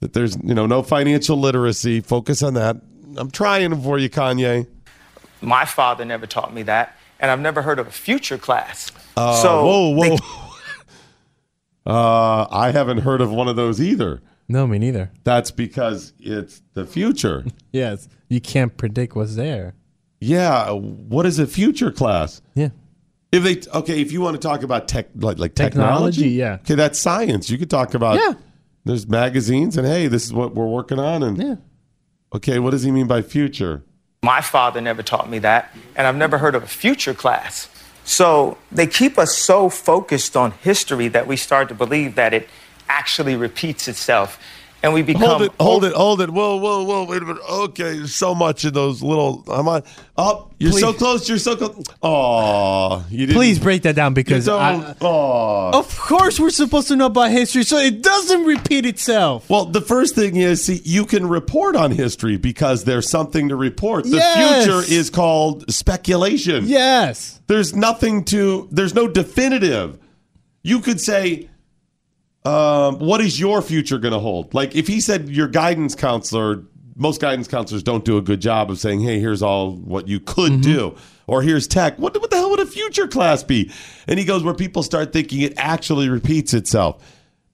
that 0.00 0.12
there's 0.12 0.36
you 0.44 0.52
know 0.54 0.66
no 0.66 0.82
financial 0.82 1.38
literacy. 1.38 2.00
Focus 2.02 2.42
on 2.42 2.52
that. 2.54 2.76
I'm 3.16 3.30
trying 3.30 3.80
for 3.80 3.96
you, 3.96 4.10
Kanye. 4.10 4.66
my 5.40 5.64
father 5.64 6.04
never 6.04 6.26
taught 6.26 6.52
me 6.52 6.62
that, 6.64 6.94
and 7.24 7.30
I've 7.30 7.40
never 7.40 7.62
heard 7.62 7.78
of 7.78 7.86
a 7.86 7.90
future 7.90 8.36
class. 8.36 8.92
Uh, 9.16 9.40
so 9.42 9.64
whoa, 9.64 9.88
whoa. 9.94 10.02
they- 10.10 10.18
uh, 11.86 12.46
I 12.50 12.70
haven't 12.70 12.98
heard 12.98 13.20
of 13.22 13.30
one 13.32 13.48
of 13.48 13.56
those 13.56 13.80
either. 13.80 14.20
No, 14.46 14.66
me 14.66 14.78
neither. 14.78 15.10
That's 15.24 15.50
because 15.50 16.12
it's 16.20 16.60
the 16.74 16.84
future. 16.86 17.44
Yes, 17.72 18.08
you 18.28 18.40
can't 18.40 18.76
predict 18.76 19.16
what's 19.16 19.34
there. 19.36 19.74
yeah. 20.20 20.70
What 20.70 21.26
is 21.26 21.38
a 21.40 21.46
future 21.46 21.90
class? 21.90 22.40
Yeah. 22.54 22.68
If 23.32 23.42
they 23.42 23.60
okay, 23.76 24.00
if 24.00 24.12
you 24.12 24.20
want 24.20 24.40
to 24.40 24.48
talk 24.48 24.62
about 24.62 24.86
tech 24.86 25.06
like 25.16 25.38
like 25.40 25.54
Technology, 25.56 26.20
technology, 26.22 26.28
yeah. 26.30 26.54
Okay, 26.62 26.76
that's 26.76 26.98
science. 27.00 27.50
You 27.50 27.58
could 27.58 27.70
talk 27.70 27.94
about 27.94 28.20
Yeah. 28.20 28.34
There's 28.84 29.08
magazines 29.08 29.76
and 29.76 29.86
hey, 29.88 30.06
this 30.06 30.24
is 30.24 30.32
what 30.32 30.54
we're 30.54 30.68
working 30.68 31.00
on 31.00 31.22
and 31.24 31.36
Yeah. 31.42 31.54
okay, 32.34 32.58
what 32.60 32.70
does 32.70 32.82
he 32.84 32.92
mean 32.92 33.08
by 33.08 33.22
future? 33.22 33.82
My 34.24 34.40
father 34.40 34.80
never 34.80 35.02
taught 35.02 35.28
me 35.28 35.38
that, 35.40 35.76
and 35.94 36.06
I've 36.06 36.16
never 36.16 36.38
heard 36.38 36.54
of 36.54 36.62
a 36.62 36.66
future 36.66 37.12
class. 37.12 37.68
So 38.04 38.56
they 38.72 38.86
keep 38.86 39.18
us 39.18 39.36
so 39.36 39.68
focused 39.68 40.34
on 40.34 40.52
history 40.52 41.08
that 41.08 41.26
we 41.26 41.36
start 41.36 41.68
to 41.68 41.74
believe 41.74 42.14
that 42.14 42.32
it 42.32 42.48
actually 42.88 43.36
repeats 43.36 43.86
itself, 43.86 44.38
and 44.84 44.92
we 44.92 45.00
become 45.00 45.22
Hold 45.22 45.42
it, 45.42 45.52
hold 45.58 45.84
it, 45.86 45.92
hold 45.94 46.20
it. 46.20 46.28
Whoa, 46.28 46.56
whoa, 46.56 46.84
whoa. 46.84 47.04
Wait 47.04 47.22
a 47.22 47.24
minute. 47.24 47.42
Okay, 47.50 48.04
so 48.06 48.34
much 48.34 48.66
in 48.66 48.74
those 48.74 49.02
little. 49.02 49.42
I'm 49.48 49.66
on. 49.66 49.82
Oh, 50.18 50.50
you're 50.58 50.72
so 50.72 50.92
close. 50.92 51.26
You're 51.26 51.38
so 51.38 51.56
close. 51.56 51.82
Oh, 52.02 53.02
you 53.08 53.20
didn't. 53.26 53.34
Please 53.34 53.58
break 53.58 53.80
that 53.82 53.96
down 53.96 54.12
You 54.12 54.16
because 54.16 54.44
don't. 54.44 54.60
I, 54.60 54.94
oh. 55.00 55.70
of 55.78 55.98
course 55.98 56.38
we're 56.38 56.50
supposed 56.50 56.88
to 56.88 56.96
know 56.96 57.06
about 57.06 57.30
history 57.30 57.62
so 57.62 57.78
it 57.78 58.02
doesn't 58.02 58.44
repeat 58.44 58.84
itself. 58.84 59.48
Well, 59.48 59.64
the 59.64 59.80
first 59.80 60.14
thing 60.14 60.36
is, 60.36 60.62
see, 60.62 60.82
you 60.84 61.06
can 61.06 61.26
report 61.26 61.76
on 61.76 61.90
history 61.90 62.36
because 62.36 62.84
there's 62.84 63.08
something 63.08 63.48
to 63.48 63.56
report. 63.56 64.04
The 64.04 64.18
Yes. 64.18 64.64
future 64.66 64.82
is 64.94 65.08
called 65.08 65.72
speculation. 65.72 66.66
Yes. 66.66 67.40
There's 67.46 67.74
nothing 67.74 68.24
to. 68.26 68.68
There's 68.70 68.94
no 68.94 69.08
definitive. 69.08 69.98
You 70.62 70.80
could 70.80 71.00
say, 71.00 71.48
um, 72.44 72.98
"What 72.98 73.20
is 73.20 73.38
your 73.40 73.62
future 73.62 73.98
going 73.98 74.12
to 74.12 74.18
hold?" 74.20 74.54
Like 74.54 74.74
if 74.74 74.86
he 74.86 75.00
said 75.00 75.28
your 75.28 75.48
guidance 75.48 75.94
counselor, 75.94 76.62
most 76.96 77.20
guidance 77.20 77.48
counselors 77.48 77.82
don't 77.82 78.04
do 78.04 78.16
a 78.16 78.22
good 78.22 78.40
job 78.40 78.70
of 78.70 78.78
saying, 78.78 79.00
"Hey, 79.00 79.18
here's 79.20 79.42
all 79.42 79.72
what 79.72 80.08
you 80.08 80.20
could 80.20 80.60
do," 80.60 80.94
or 81.26 81.42
"Here's 81.42 81.66
tech." 81.66 81.98
What, 81.98 82.20
what 82.20 82.30
the 82.30 82.36
hell 82.36 82.50
would 82.50 82.60
a 82.60 82.66
future 82.66 83.08
class 83.08 83.42
be? 83.42 83.70
And 84.06 84.18
he 84.18 84.24
goes 84.24 84.42
where 84.42 84.54
people 84.54 84.82
start 84.82 85.12
thinking 85.12 85.40
it 85.40 85.54
actually 85.56 86.08
repeats 86.08 86.54
itself. 86.54 87.02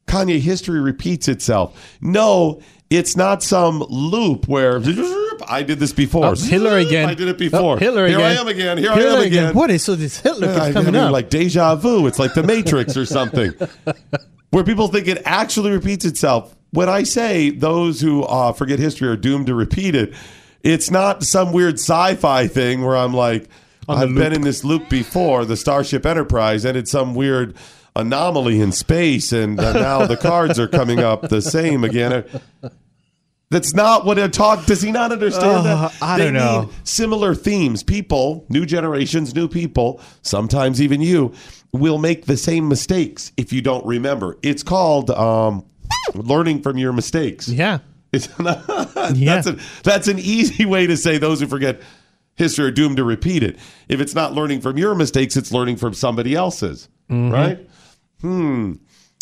Kanye 0.06 0.40
history 0.40 0.80
repeats 0.80 1.28
itself. 1.28 1.96
No, 2.00 2.60
it's 2.90 3.16
not 3.16 3.44
some 3.44 3.78
loop 3.88 4.48
where 4.48 4.78
I 5.48 5.62
did 5.62 5.78
this 5.78 5.92
before. 5.92 6.26
Oh, 6.26 6.34
Hitler 6.34 6.78
again. 6.78 7.08
I 7.08 7.14
did 7.14 7.28
it 7.28 7.38
before. 7.38 7.74
Oh, 7.74 7.76
Hitler 7.76 8.08
Here 8.08 8.16
again. 8.18 8.30
Here 8.30 8.38
I 8.38 8.40
am 8.40 8.48
again. 8.48 8.78
Here 8.78 8.92
Hitler 8.92 9.10
I 9.10 9.20
am 9.20 9.26
again. 9.26 9.54
What 9.54 9.70
is 9.70 9.84
so 9.84 9.94
this 9.94 10.18
Hitler 10.18 10.48
Yeah, 10.48 10.72
coming 10.72 10.88
I 10.88 10.90
mean, 10.90 10.96
up? 10.96 11.12
like 11.12 11.30
deja 11.30 11.76
vu. 11.76 12.08
It's 12.08 12.18
like 12.18 12.34
the 12.34 12.42
Matrix 12.42 12.96
or 12.96 13.06
something, 13.06 13.52
where 14.50 14.64
people 14.64 14.88
think 14.88 15.08
it 15.08 15.22
actually 15.24 15.70
repeats 15.70 16.04
itself. 16.04 16.54
When 16.70 16.88
I 16.88 17.02
say 17.02 17.50
those 17.50 18.00
who 18.00 18.22
uh, 18.24 18.52
forget 18.52 18.78
history 18.78 19.08
are 19.08 19.16
doomed 19.16 19.46
to 19.46 19.54
repeat 19.54 19.94
it, 19.94 20.14
it's 20.62 20.90
not 20.90 21.22
some 21.24 21.52
weird 21.52 21.74
sci-fi 21.74 22.46
thing 22.46 22.84
where 22.84 22.96
I'm 22.96 23.14
like, 23.14 23.48
I've 23.88 24.14
been 24.14 24.32
in 24.32 24.42
this 24.42 24.62
loop 24.62 24.88
before. 24.88 25.44
The 25.44 25.56
Starship 25.56 26.06
Enterprise 26.06 26.64
ended 26.64 26.86
some 26.86 27.14
weird 27.14 27.56
anomaly 27.96 28.60
in 28.60 28.70
space, 28.70 29.32
and 29.32 29.58
uh, 29.58 29.72
now 29.72 30.06
the 30.06 30.16
cards 30.16 30.60
are 30.60 30.68
coming 30.68 31.00
up 31.00 31.28
the 31.28 31.42
same 31.42 31.82
again. 31.82 32.24
That's 33.50 33.74
not 33.74 34.04
what 34.04 34.16
it 34.16 34.32
talk. 34.32 34.64
Does 34.66 34.80
he 34.80 34.92
not 34.92 35.10
understand 35.10 35.66
Uh, 35.66 35.88
that? 35.88 35.92
I 36.00 36.18
They 36.18 36.24
don't 36.26 36.34
know. 36.34 36.60
need 36.62 36.70
similar 36.84 37.34
themes. 37.34 37.82
People, 37.82 38.46
new 38.48 38.64
generations, 38.64 39.34
new 39.34 39.48
people, 39.48 40.00
sometimes 40.22 40.80
even 40.80 41.00
you, 41.00 41.32
will 41.72 41.98
make 41.98 42.26
the 42.26 42.36
same 42.36 42.68
mistakes 42.68 43.32
if 43.36 43.52
you 43.52 43.60
don't 43.60 43.84
remember. 43.84 44.36
It's 44.42 44.62
called 44.62 45.10
um, 45.10 45.64
learning 46.14 46.62
from 46.62 46.78
your 46.78 46.92
mistakes. 46.92 47.48
Yeah. 47.48 47.78
It's 48.12 48.28
not, 48.38 48.62
Yeah. 49.16 49.34
that's, 49.40 49.46
a, 49.48 49.56
that's 49.82 50.06
an 50.08 50.20
easy 50.20 50.64
way 50.64 50.86
to 50.86 50.96
say 50.96 51.18
those 51.18 51.40
who 51.40 51.46
forget 51.48 51.80
history 52.36 52.66
are 52.66 52.70
doomed 52.70 52.98
to 52.98 53.04
repeat 53.04 53.42
it. 53.42 53.58
If 53.88 54.00
it's 54.00 54.14
not 54.14 54.32
learning 54.32 54.60
from 54.60 54.78
your 54.78 54.94
mistakes, 54.94 55.36
it's 55.36 55.50
learning 55.52 55.76
from 55.76 55.92
somebody 55.94 56.34
else's, 56.36 56.88
Mm-hmm. 57.10 57.32
right? 57.32 57.68
Hmm. 58.20 58.72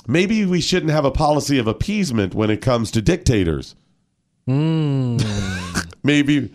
Maybe 0.06 0.44
we 0.44 0.60
shouldn't 0.60 0.92
have 0.92 1.04
a 1.06 1.10
policy 1.10 1.58
of 1.58 1.66
appeasement 1.66 2.34
when 2.34 2.50
it 2.50 2.60
comes 2.60 2.90
to 2.90 3.00
dictators. 3.02 3.74
Hmm. 4.48 5.18
Maybe 6.02 6.50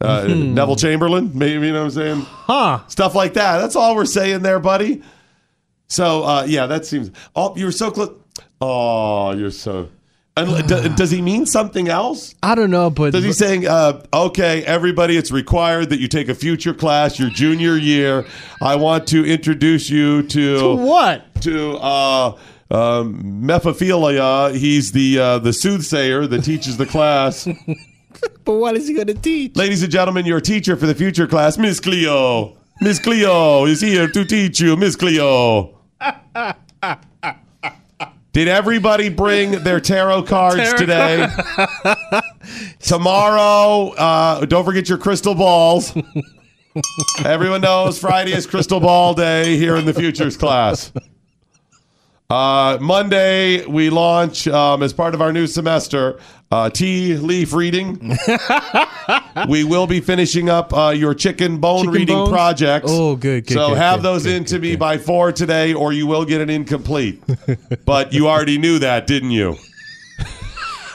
uh, 0.00 0.24
Neville 0.26 0.76
Chamberlain, 0.76 1.30
maybe, 1.34 1.66
you 1.66 1.72
know 1.74 1.80
what 1.80 1.84
I'm 1.84 1.90
saying? 1.90 2.20
Huh. 2.22 2.80
Stuff 2.88 3.14
like 3.14 3.34
that. 3.34 3.58
That's 3.58 3.76
all 3.76 3.94
we're 3.94 4.06
saying 4.06 4.40
there, 4.40 4.58
buddy. 4.58 5.02
So, 5.88 6.24
uh, 6.24 6.44
yeah, 6.48 6.66
that 6.66 6.86
seems. 6.86 7.10
Oh, 7.36 7.54
you're 7.56 7.72
so 7.72 7.90
close. 7.90 8.16
Oh, 8.62 9.32
you're 9.32 9.50
so. 9.50 9.90
And 10.38 10.66
does 10.96 11.10
he 11.10 11.20
mean 11.20 11.44
something 11.44 11.88
else? 11.88 12.34
I 12.42 12.54
don't 12.54 12.70
know, 12.70 12.88
but 12.88 13.12
Does 13.12 13.24
he 13.24 13.32
saying, 13.32 13.66
uh, 13.66 14.02
okay, 14.10 14.64
everybody, 14.64 15.18
it's 15.18 15.30
required 15.30 15.90
that 15.90 16.00
you 16.00 16.08
take 16.08 16.30
a 16.30 16.34
future 16.34 16.72
class 16.72 17.18
your 17.18 17.28
junior 17.28 17.76
year. 17.76 18.24
I 18.62 18.76
want 18.76 19.06
to 19.08 19.26
introduce 19.26 19.90
you 19.90 20.22
to, 20.22 20.58
To 20.60 20.74
what? 20.76 21.42
To 21.42 21.76
uh, 21.76 22.38
um, 22.70 23.42
Mephophilia. 23.42 24.54
He's 24.54 24.92
the 24.92 25.18
uh, 25.18 25.38
the 25.38 25.52
soothsayer 25.52 26.26
that 26.26 26.44
teaches 26.44 26.76
the 26.76 26.86
class. 26.86 27.48
But 28.44 28.54
what 28.54 28.76
is 28.76 28.88
he 28.88 28.94
going 28.94 29.06
to 29.06 29.14
teach? 29.14 29.56
Ladies 29.56 29.82
and 29.82 29.90
gentlemen, 29.90 30.26
your 30.26 30.40
teacher 30.40 30.76
for 30.76 30.86
the 30.86 30.94
future 30.94 31.26
class, 31.26 31.56
Miss 31.56 31.80
Cleo. 31.80 32.56
Miss 32.80 32.98
Cleo 32.98 33.64
is 33.66 33.80
here 33.80 34.08
to 34.08 34.24
teach 34.24 34.60
you, 34.60 34.76
Miss 34.76 34.96
Cleo. 34.96 35.78
Did 38.32 38.48
everybody 38.48 39.08
bring 39.08 39.62
their 39.62 39.80
tarot 39.80 40.22
cards 40.24 40.56
Tarot 40.56 40.76
today? 40.78 41.28
Tomorrow, 42.80 43.94
uh, 43.96 44.44
don't 44.46 44.64
forget 44.64 44.88
your 44.88 44.98
crystal 44.98 45.34
balls. 45.34 45.92
Everyone 47.24 47.60
knows 47.60 47.98
Friday 47.98 48.32
is 48.32 48.46
crystal 48.46 48.80
ball 48.80 49.14
day 49.14 49.56
here 49.56 49.76
in 49.76 49.84
the 49.84 49.94
futures 49.94 50.36
class. 50.36 50.92
Uh, 52.30 52.78
Monday, 52.80 53.66
we 53.66 53.90
launch 53.90 54.46
um, 54.46 54.84
as 54.84 54.92
part 54.92 55.14
of 55.14 55.20
our 55.20 55.32
new 55.32 55.48
semester 55.48 56.20
uh, 56.52 56.70
tea 56.70 57.16
leaf 57.16 57.52
reading. 57.52 58.16
we 59.48 59.64
will 59.64 59.88
be 59.88 59.98
finishing 60.00 60.48
up 60.48 60.72
uh, 60.72 60.90
your 60.90 61.12
chicken 61.12 61.58
bone 61.58 61.80
Chicken 61.80 61.92
reading 61.92 62.16
bones? 62.16 62.30
projects. 62.30 62.86
Oh, 62.88 63.16
good, 63.16 63.46
good, 63.46 63.54
So 63.54 63.68
good, 63.70 63.78
have 63.78 63.96
good, 63.98 64.04
those 64.04 64.22
good, 64.22 64.36
in 64.36 64.44
to 64.44 64.60
me 64.60 64.76
by 64.76 64.96
four 64.96 65.32
today, 65.32 65.74
or 65.74 65.92
you 65.92 66.06
will 66.06 66.24
get 66.24 66.40
an 66.40 66.50
incomplete. 66.50 67.20
but 67.84 68.12
you 68.12 68.28
already 68.28 68.58
knew 68.58 68.78
that, 68.78 69.08
didn't 69.08 69.32
you? 69.32 69.56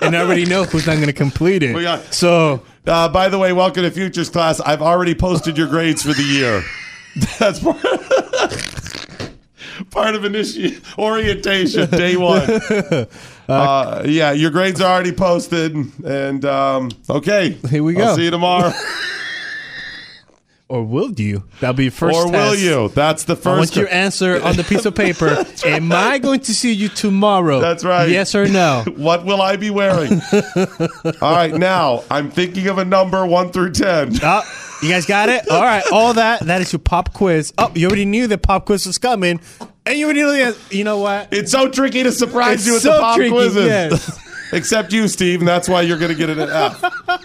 And 0.01 0.15
I 0.15 0.21
already 0.21 0.45
know 0.45 0.63
who's 0.63 0.87
not 0.87 0.95
going 0.95 1.07
to 1.07 1.13
complete 1.13 1.63
it. 1.63 1.75
We 1.75 1.85
so 2.11 2.63
Uh, 2.85 3.09
by 3.09 3.27
the 3.27 3.37
way, 3.37 3.51
welcome 3.51 3.83
to 3.83 3.91
Futures 3.91 4.29
class. 4.29 4.61
I've 4.61 4.81
already 4.81 5.15
posted 5.15 5.57
your 5.57 5.67
grades 5.67 6.01
for 6.03 6.13
the 6.13 6.23
year. 6.23 6.63
That's 7.39 7.59
part, 7.59 7.77
part 9.91 10.15
of 10.15 10.25
initiation 10.25 10.81
orientation, 10.97 11.89
day 11.89 12.15
one. 12.17 12.47
Uh, 13.47 14.03
yeah, 14.05 14.31
your 14.31 14.51
grades 14.51 14.81
are 14.81 14.91
already 14.91 15.11
posted, 15.11 15.75
and 16.03 16.45
um, 16.45 16.89
okay, 17.09 17.51
Here 17.69 17.83
we 17.83 17.95
I'll 17.97 18.07
go. 18.11 18.15
see 18.15 18.25
you 18.25 18.31
tomorrow. 18.31 18.71
or 20.67 20.83
will 20.83 21.11
you? 21.11 21.43
That'll 21.59 21.75
be 21.75 21.89
first 21.89 22.17
or 22.17 22.25
will 22.25 22.51
test. 22.53 22.61
you? 22.63 22.89
That's 22.89 23.23
the 23.25 23.33
I 23.33 23.35
want 23.35 23.59
first. 23.69 23.75
your 23.75 23.87
answer 23.89 24.41
on 24.43 24.55
the 24.55 24.63
piece 24.63 24.85
of 24.85 24.95
paper. 24.95 25.45
Am 25.63 25.91
I 25.91 26.17
going 26.17 26.39
to 26.41 26.53
see 26.53 26.71
you 26.73 26.89
tomorrow? 26.89 27.59
That's 27.59 27.83
right. 27.85 28.09
Yes 28.09 28.33
or 28.33 28.47
no? 28.47 28.83
what 28.95 29.25
will 29.25 29.41
I 29.41 29.57
be 29.57 29.69
wearing? 29.69 30.21
All 31.21 31.31
right, 31.31 31.53
now 31.53 32.03
I'm 32.09 32.31
thinking 32.31 32.67
of 32.67 32.79
a 32.79 32.85
number 32.85 33.25
one 33.27 33.51
through 33.51 33.71
ten. 33.73 34.11
Oh, 34.23 34.64
you 34.85 34.91
guys 34.91 35.05
got 35.05 35.29
it? 35.29 35.47
All 35.49 35.61
right. 35.61 35.83
All 35.91 36.13
that. 36.13 36.41
That 36.41 36.61
is 36.61 36.71
your 36.71 36.79
pop 36.79 37.13
quiz. 37.13 37.53
Oh, 37.57 37.71
you 37.75 37.87
already 37.87 38.05
knew 38.05 38.27
that 38.27 38.39
pop 38.43 38.65
quiz 38.65 38.85
was 38.85 38.97
coming. 38.97 39.39
And 39.85 39.97
you 39.99 40.05
already 40.05 40.21
knew 40.21 40.31
the 40.31 40.43
answer. 40.43 40.75
You 40.75 40.83
know 40.83 40.99
what? 40.99 41.29
It's 41.31 41.51
so 41.51 41.69
tricky 41.69 42.03
to 42.03 42.11
surprise 42.11 42.59
It's 42.59 42.67
you 42.67 42.73
with 42.73 42.81
so 42.83 42.93
the 42.93 42.99
pop 42.99 43.15
tricky, 43.17 43.31
quizzes. 43.31 43.65
yes. 43.65 44.21
Except 44.53 44.93
you, 44.93 45.07
Steve, 45.07 45.39
and 45.39 45.47
that's 45.47 45.67
why 45.67 45.81
you're 45.81 45.97
going 45.97 46.11
to 46.11 46.17
get 46.17 46.29
an 46.29 46.39
F. 46.39 46.79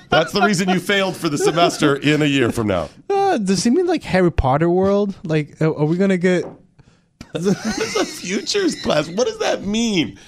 That's 0.09 0.33
the 0.33 0.41
reason 0.41 0.71
you 0.71 0.81
failed 0.81 1.17
for 1.17 1.29
the 1.29 1.37
semester 1.39 1.95
in 1.97 2.23
a 2.23 2.27
year 2.27 2.51
from 2.51 2.67
now. 2.67 2.89
Uh, 3.11 3.37
does 3.39 3.65
it 3.67 3.71
mean 3.73 3.87
like 3.87 4.03
Harry 4.05 4.33
Potter 4.33 4.71
world? 4.71 5.15
Like, 5.23 5.61
uh, 5.61 5.73
are 5.75 5.85
we 5.85 5.97
going 5.97 6.11
to 6.11 6.19
get. 6.19 6.45
It's 7.35 7.95
a 7.97 8.05
futures 8.05 8.83
class. 8.83 9.09
What 9.09 9.29
does 9.29 9.39
that 9.39 9.63
mean? 9.65 10.19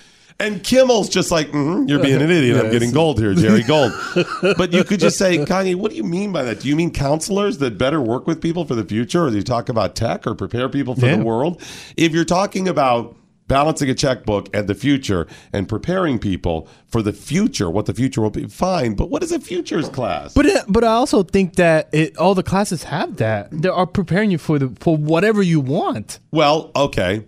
And 0.42 0.62
Kimmel's 0.62 1.08
just 1.08 1.30
like, 1.30 1.48
mm 1.52 1.88
you're 1.88 2.02
being 2.02 2.20
an 2.20 2.30
idiot. 2.30 2.56
I'm 2.62 2.70
getting 2.70 2.90
gold 2.92 3.18
here, 3.18 3.34
Jerry 3.34 3.62
Gold. 3.62 3.92
but 4.56 4.72
you 4.72 4.84
could 4.84 5.00
just 5.00 5.16
say, 5.18 5.38
Kanye, 5.38 5.74
what 5.74 5.90
do 5.90 5.96
you 5.96 6.04
mean 6.04 6.32
by 6.32 6.42
that? 6.42 6.60
Do 6.60 6.68
you 6.68 6.76
mean 6.76 6.90
counselors 6.90 7.58
that 7.58 7.78
better 7.78 8.00
work 8.00 8.26
with 8.26 8.40
people 8.40 8.64
for 8.64 8.74
the 8.74 8.84
future? 8.84 9.24
Or 9.26 9.30
do 9.30 9.36
you 9.36 9.42
talk 9.42 9.68
about 9.68 9.94
tech 9.94 10.26
or 10.26 10.34
prepare 10.34 10.68
people 10.68 10.94
for 10.94 11.06
Yeah. 11.06 11.16
the 11.16 11.24
world? 11.24 11.60
If 11.96 12.12
you're 12.12 12.24
talking 12.24 12.68
about 12.68 13.16
balancing 13.48 13.90
a 13.90 13.94
checkbook 13.94 14.48
and 14.54 14.66
the 14.68 14.74
future 14.74 15.26
and 15.52 15.68
preparing 15.68 16.18
people 16.18 16.66
for 16.86 17.02
the 17.02 17.12
future, 17.12 17.70
what 17.70 17.86
the 17.86 17.94
future 17.94 18.20
will 18.20 18.30
be, 18.30 18.46
fine. 18.46 18.94
But 18.94 19.10
what 19.10 19.22
is 19.22 19.32
a 19.32 19.40
futures 19.40 19.88
class? 19.88 20.32
But 20.34 20.46
it, 20.46 20.64
but 20.68 20.84
I 20.84 20.92
also 20.92 21.22
think 21.22 21.56
that 21.56 21.88
it, 21.92 22.16
all 22.16 22.34
the 22.34 22.42
classes 22.42 22.84
have 22.84 23.16
that. 23.16 23.48
They 23.52 23.68
are 23.68 23.86
preparing 23.86 24.30
you 24.30 24.38
for 24.38 24.58
the 24.58 24.74
for 24.80 24.96
whatever 24.96 25.42
you 25.42 25.60
want. 25.60 26.18
Well, 26.30 26.70
okay. 26.74 27.24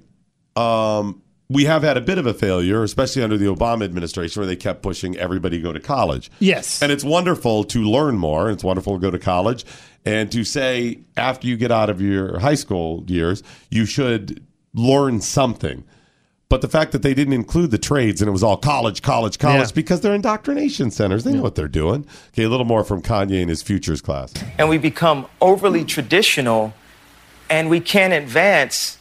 Um, 0.56 1.20
we 1.48 1.64
have 1.66 1.82
had 1.82 1.96
a 1.96 2.00
bit 2.00 2.16
of 2.18 2.26
a 2.26 2.32
failure, 2.34 2.82
especially 2.82 3.22
under 3.22 3.36
the 3.36 3.46
Obama 3.46 3.84
administration, 3.84 4.40
where 4.40 4.46
they 4.46 4.56
kept 4.56 4.82
pushing 4.82 5.16
everybody 5.18 5.58
to 5.58 5.62
go 5.62 5.72
to 5.72 5.80
college. 5.80 6.30
Yes. 6.38 6.82
And 6.82 6.90
it's 6.90 7.04
wonderful 7.04 7.64
to 7.64 7.82
learn 7.82 8.16
more. 8.16 8.50
It's 8.50 8.64
wonderful 8.64 8.94
to 8.94 8.98
go 9.00 9.10
to 9.10 9.18
college 9.18 9.64
and 10.06 10.32
to 10.32 10.42
say 10.44 11.00
after 11.16 11.46
you 11.46 11.56
get 11.56 11.70
out 11.70 11.90
of 11.90 12.00
your 12.00 12.38
high 12.38 12.54
school 12.54 13.04
years, 13.06 13.42
you 13.70 13.84
should 13.84 14.42
learn 14.72 15.20
something. 15.20 15.84
But 16.48 16.60
the 16.60 16.68
fact 16.68 16.92
that 16.92 17.02
they 17.02 17.14
didn't 17.14 17.32
include 17.34 17.70
the 17.70 17.78
trades 17.78 18.20
and 18.22 18.28
it 18.28 18.32
was 18.32 18.42
all 18.42 18.56
college, 18.56 19.02
college, 19.02 19.38
college, 19.38 19.68
Yeah. 19.68 19.74
because 19.74 20.00
they're 20.02 20.14
indoctrination 20.14 20.90
centers. 20.90 21.24
They 21.24 21.32
know 21.32 21.42
what 21.42 21.54
they're 21.56 21.68
doing. 21.68 22.06
Okay, 22.28 22.44
a 22.44 22.48
little 22.48 22.66
more 22.66 22.84
from 22.84 23.02
Kanye 23.02 23.40
in 23.40 23.48
his 23.48 23.62
futures 23.62 24.00
class. 24.00 24.32
and 24.58 24.68
we 24.68 24.78
become 24.78 25.26
overly 25.40 25.84
traditional 25.84 26.72
and 27.50 27.68
we 27.70 27.80
can't 27.80 28.12
advance 28.12 28.98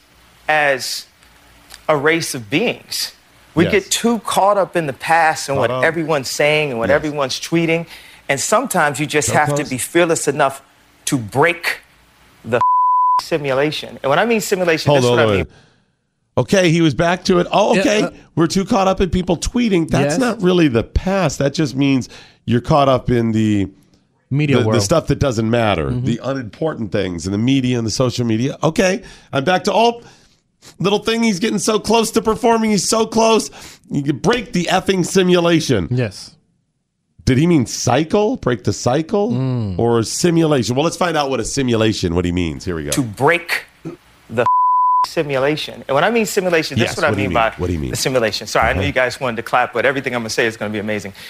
as 0.47 1.05
a 1.89 1.97
race 1.97 2.33
of 2.35 2.49
beings. 2.49 3.13
We 3.55 3.65
Yes. 3.65 3.71
get 3.73 3.91
too 3.91 4.19
caught 4.19 4.57
up 4.57 4.75
in 4.75 4.87
the 4.87 4.93
past 4.93 5.47
and 5.49 5.57
what 5.57 5.69
up. 5.69 5.83
everyone's 5.83 6.29
saying 6.29 6.71
and 6.71 6.79
what 6.79 6.89
Yes. 6.89 6.95
everyone's 6.95 7.39
tweeting. 7.39 7.85
And 8.29 8.39
sometimes 8.39 8.99
you 8.99 9.05
just 9.05 9.27
So 9.27 9.33
have 9.35 9.55
to 9.55 9.63
be 9.65 9.77
fearless 9.77 10.27
enough 10.27 10.61
to 11.05 11.17
break 11.17 11.81
the 12.43 12.59
simulation. 13.21 13.99
And 14.01 14.09
when 14.09 14.17
I 14.19 14.25
mean 14.25 14.41
simulation, 14.41 14.89
Hold 14.89 14.99
this 14.99 15.05
is 15.05 15.09
on, 15.11 15.17
what 15.17 15.23
I 15.23 15.27
wait. 15.31 15.37
mean. 15.37 15.47
Okay, 16.35 16.69
he 16.71 16.81
was 16.81 16.95
back 16.95 17.23
to 17.25 17.37
it. 17.39 17.47
Oh, 17.51 17.75
Yeah, 17.75 17.81
okay. 17.81 18.03
uh, 18.03 18.09
We're 18.35 18.47
too 18.47 18.65
caught 18.65 18.87
up 18.87 18.99
in 19.01 19.09
people 19.11 19.37
tweeting. 19.37 19.87
That's 19.89 20.13
Yes. 20.13 20.19
not 20.19 20.41
really 20.41 20.67
the 20.67 20.83
past. 20.83 21.37
That 21.37 21.53
just 21.53 21.75
means 21.75 22.09
you're 22.45 22.61
caught 22.61 22.89
up 22.89 23.11
in 23.11 23.33
the 23.33 23.67
Media 24.31 24.55
the, 24.55 24.61
the 24.63 24.67
world. 24.69 24.77
Mm-hmm. 24.79 24.83
stuff 24.85 25.07
that 25.07 25.19
doesn't 25.19 25.47
matter, 25.51 25.91
the 25.91 26.19
unimportant 26.23 26.91
things, 26.91 27.27
and 27.27 27.33
the 27.35 27.37
media 27.37 27.77
and 27.77 27.85
the 27.85 27.91
social 27.91 28.25
media. 28.25 28.57
Okay, 28.63 29.03
I'm 29.31 29.43
back 29.43 29.63
to 29.65 29.71
oh, 29.73 30.01
little 30.79 30.99
thing. 30.99 31.23
He's 31.23 31.39
getting 31.39 31.59
so 31.59 31.79
close 31.79 32.11
to 32.11 32.21
performing. 32.21 32.71
He's 32.71 32.87
so 32.87 33.05
close. 33.05 33.49
You 33.89 34.03
could 34.03 34.21
break 34.21 34.53
the 34.53 34.65
effing 34.65 35.05
simulation. 35.05 35.87
Yes. 35.91 36.35
Did 37.25 37.37
he 37.37 37.47
mean 37.47 37.65
cycle? 37.65 38.35
Break 38.37 38.63
the 38.65 38.73
cycle 38.73 39.31
Mm. 39.31 39.79
or 39.79 40.03
simulation? 40.03 40.75
Well, 40.75 40.83
let's 40.83 40.97
find 40.97 41.15
out 41.15 41.29
what 41.29 41.39
a 41.39 41.45
simulation. 41.45 42.15
What 42.15 42.25
he 42.25 42.31
means. 42.33 42.65
Here 42.65 42.75
we 42.75 42.83
go. 42.83 42.91
to 42.91 43.01
break 43.01 43.63
the 44.29 44.45
simulation. 45.05 45.83
And 45.87 45.95
when 45.95 46.03
I 46.03 46.09
mean 46.11 46.25
simulation, 46.25 46.77
that's 46.77 46.89
Yes, 46.89 46.91
is 46.93 46.97
what 46.97 47.05
I 47.05 47.09
what 47.11 47.15
do 47.15 47.21
you 47.21 47.29
mean, 47.29 47.35
mean? 47.35 47.51
by 47.51 47.55
What 47.57 47.67
do 47.67 47.73
you 47.73 47.79
mean? 47.79 47.95
simulation. 47.95 48.47
Sorry, 48.47 48.69
I 48.69 48.73
know 48.73 48.81
you 48.81 48.91
guys 48.91 49.19
wanted 49.21 49.37
to 49.37 49.43
clap, 49.43 49.71
but 49.73 49.85
everything 49.85 50.13
I'm 50.15 50.21
going 50.21 50.27
to 50.29 50.33
say 50.33 50.47
is 50.47 50.57
going 50.57 50.69
to 50.71 50.73
be 50.73 50.79
amazing. 50.79 51.13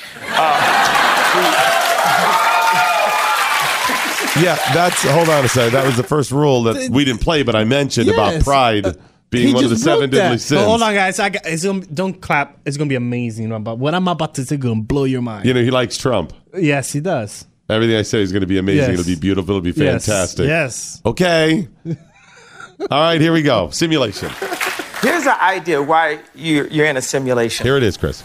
Yeah, 4.41 4.55
that's. 4.73 5.03
Hold 5.03 5.29
on 5.29 5.45
a 5.45 5.47
second. 5.47 5.73
That 5.73 5.85
was 5.85 5.95
the 5.95 6.01
first 6.03 6.31
rule 6.31 6.63
that 6.63 6.89
we 6.89 7.05
didn't 7.05 7.21
play, 7.21 7.43
but 7.43 7.55
I 7.55 7.65
mentioned 7.65 8.09
about 8.09 8.33
Yes. 8.33 8.43
pride 8.43 8.97
being 9.33 9.47
He 9.49 9.53
one 9.53 9.63
of 9.65 9.69
the 9.69 9.75
just 9.75 9.83
seven 9.83 9.99
broke 10.09 10.11
that. 10.11 10.17
deadly 10.17 10.37
sins. 10.37 10.61
Oh, 10.61 10.65
hold 10.65 10.81
on, 10.81 10.93
guys. 10.93 11.19
I 11.19 11.29
got, 11.29 11.45
it's 11.45 11.65
gonna, 11.65 11.81
don't 11.87 12.21
clap. 12.21 12.57
It's 12.65 12.77
gonna 12.77 12.87
be 12.87 12.95
amazing. 12.95 13.49
But 13.63 13.77
what 13.77 13.93
I'm 13.93 14.07
about 14.07 14.35
to 14.35 14.45
say 14.45 14.55
is 14.55 14.61
gonna 14.61 14.81
blow 14.81 15.03
your 15.03 15.21
mind. 15.21 15.45
You 15.45 15.53
know, 15.53 15.61
he 15.61 15.71
likes 15.71 15.97
Trump. 15.97 16.31
yes, 16.57 16.93
he 16.93 17.01
does. 17.01 17.45
Everything 17.69 17.95
I 17.95 18.01
say 18.03 18.21
is 18.21 18.31
going 18.33 18.41
to 18.41 18.47
be 18.47 18.57
amazing. 18.57 18.91
Yes. 18.91 18.99
It'll 18.99 19.05
be 19.05 19.15
beautiful. 19.19 19.51
It'll 19.55 19.61
be 19.61 19.71
Yes. 19.71 20.05
fantastic. 20.05 20.47
Yes. 20.47 21.01
Okay. 21.05 21.67
All 21.87 21.95
right, 22.91 23.21
here 23.21 23.31
we 23.31 23.41
go. 23.41 23.69
Simulation. 23.69 24.29
Here's 25.01 25.23
the 25.23 25.41
idea 25.41 25.81
why 25.81 26.19
you're, 26.35 26.67
you're 26.67 26.85
in 26.85 26.97
a 26.97 27.01
simulation. 27.01 27.65
Here 27.65 27.77
it 27.77 27.83
is, 27.83 27.95
Chris. 27.95 28.21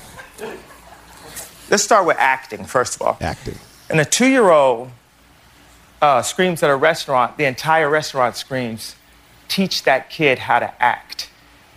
Let's 1.70 1.84
start 1.84 2.04
with 2.04 2.16
acting, 2.18 2.64
first 2.64 2.96
of 2.96 3.02
all. 3.02 3.16
Acting. 3.20 3.54
And 3.88 4.00
a 4.00 4.04
two 4.04 4.26
year 4.26 4.50
old 4.50 4.90
uh, 6.02 6.22
screams 6.22 6.62
at 6.64 6.70
a 6.70 6.76
restaurant, 6.76 7.36
the 7.38 7.44
entire 7.44 7.88
restaurant 7.88 8.36
screams, 8.36 8.96
teach 9.48 9.82
that 9.84 10.10
kid 10.10 10.38
how 10.40 10.58
to 10.58 10.82
act. 10.82 11.30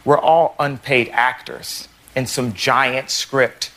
We're 0.06 0.20
all 0.20 0.56
unpaid 0.60 1.10
actors 1.10 1.88
in 2.16 2.26
some 2.28 2.54
giant 2.54 3.10
script 3.10 3.72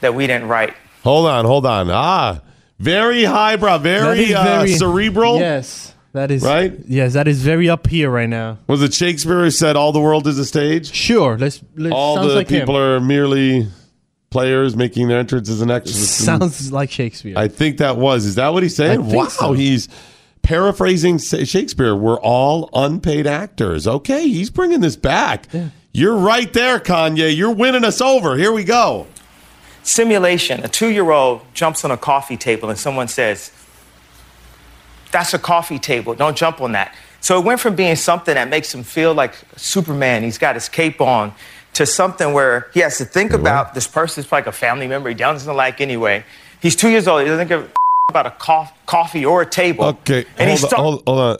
that 0.00 0.14
we 0.14 0.26
didn't 0.26 0.48
write. 0.48 0.74
Hold 1.04 1.26
on, 1.26 1.44
hold 1.44 1.66
on. 1.66 1.90
Ah, 1.90 2.40
very 2.78 3.24
highbrow, 3.24 3.78
That 3.78 3.82
very, 3.82 4.24
is 4.24 4.34
uh, 4.34 4.42
very- 4.44 4.72
cerebral. 4.74 5.38
Yes, 5.38 5.94
that 6.12 6.30
is 6.30 6.42
Right? 6.42 6.74
Yes, 6.86 7.14
that 7.14 7.28
is 7.28 7.40
very 7.42 7.68
up 7.70 7.86
here 7.86 8.10
right 8.10 8.28
now. 8.28 8.58
Was 8.66 8.82
it 8.82 8.92
Shakespeare 8.94 9.40
who 9.40 9.50
said 9.50 9.76
all 9.76 9.92
the 9.92 10.00
world 10.00 10.26
is 10.26 10.38
a 10.38 10.44
stage? 10.44 10.92
Sure, 10.92 11.38
let's. 11.38 11.62
let's 11.76 11.94
All 11.94 12.20
the 12.26 12.34
like 12.34 12.48
people 12.48 12.76
him. 12.76 12.82
are 12.82 13.00
merely 13.00 13.66
players 14.30 14.76
making 14.76 15.08
their 15.08 15.18
entrance 15.18 15.48
as 15.48 15.60
an 15.60 15.70
extra. 15.70 15.98
Sounds 15.98 16.72
like 16.72 16.90
Shakespeare. 16.90 17.34
I 17.36 17.48
think 17.48 17.78
that 17.78 17.96
was. 17.96 18.26
Is 18.26 18.34
that 18.36 18.52
what 18.52 18.62
he's 18.62 18.76
saying? 18.76 19.00
I 19.00 19.02
think 19.04 19.14
wow, 19.16 19.28
so. 19.28 19.52
he's 19.52 19.88
paraphrasing 20.42 21.18
Shakespeare. 21.18 21.94
We're 21.94 22.20
all 22.20 22.70
unpaid 22.72 23.26
actors. 23.26 23.86
Okay, 23.86 24.28
he's 24.28 24.50
bringing 24.50 24.80
this 24.80 24.96
back. 24.96 25.46
You're 25.92 26.16
right 26.16 26.52
there, 26.52 26.78
Kanye. 26.78 27.36
You're 27.36 27.52
winning 27.52 27.84
us 27.84 28.00
over. 28.00 28.36
Here 28.36 28.52
we 28.52 28.64
go. 28.64 29.06
Simulation 29.82 30.62
a 30.62 30.68
two 30.68 30.88
year 30.88 31.10
old 31.10 31.42
jumps 31.54 31.84
on 31.84 31.90
a 31.90 31.96
coffee 31.96 32.36
table 32.36 32.68
and 32.68 32.78
someone 32.78 33.08
says, 33.08 33.50
That's 35.10 35.34
a 35.34 35.38
coffee 35.38 35.78
table. 35.78 36.14
Don't 36.14 36.36
jump 36.36 36.60
on 36.60 36.72
that. 36.72 36.94
So 37.20 37.38
it 37.38 37.44
went 37.44 37.60
from 37.60 37.74
being 37.74 37.96
something 37.96 38.34
that 38.34 38.48
makes 38.48 38.74
him 38.74 38.82
feel 38.82 39.14
like 39.14 39.34
Superman, 39.56 40.22
he's 40.22 40.38
got 40.38 40.54
his 40.54 40.68
cape 40.68 41.00
on, 41.00 41.34
to 41.74 41.86
something 41.86 42.32
where 42.32 42.70
he 42.72 42.80
has 42.80 42.98
to 42.98 43.04
think 43.04 43.32
about 43.32 43.74
this 43.74 43.86
person's 43.86 44.30
like 44.32 44.46
a 44.46 44.52
family 44.52 44.86
member 44.86 45.08
he 45.08 45.14
doesn't 45.14 45.54
like 45.54 45.80
anyway. 45.80 46.24
He's 46.60 46.76
two 46.76 46.88
years 46.88 47.08
old. 47.08 47.22
He 47.22 47.28
doesn't 47.28 47.48
give 47.48 47.64
a 47.64 47.79
about 48.10 48.26
a 48.26 48.30
cof- 48.30 48.72
coffee 48.86 49.24
or 49.24 49.42
a 49.42 49.46
table. 49.46 49.84
Okay, 49.86 50.26
And 50.36 50.50
hold, 50.50 50.60
he's 50.60 50.64
on, 50.64 50.80
hold, 50.80 51.02
hold 51.06 51.20
on. 51.20 51.36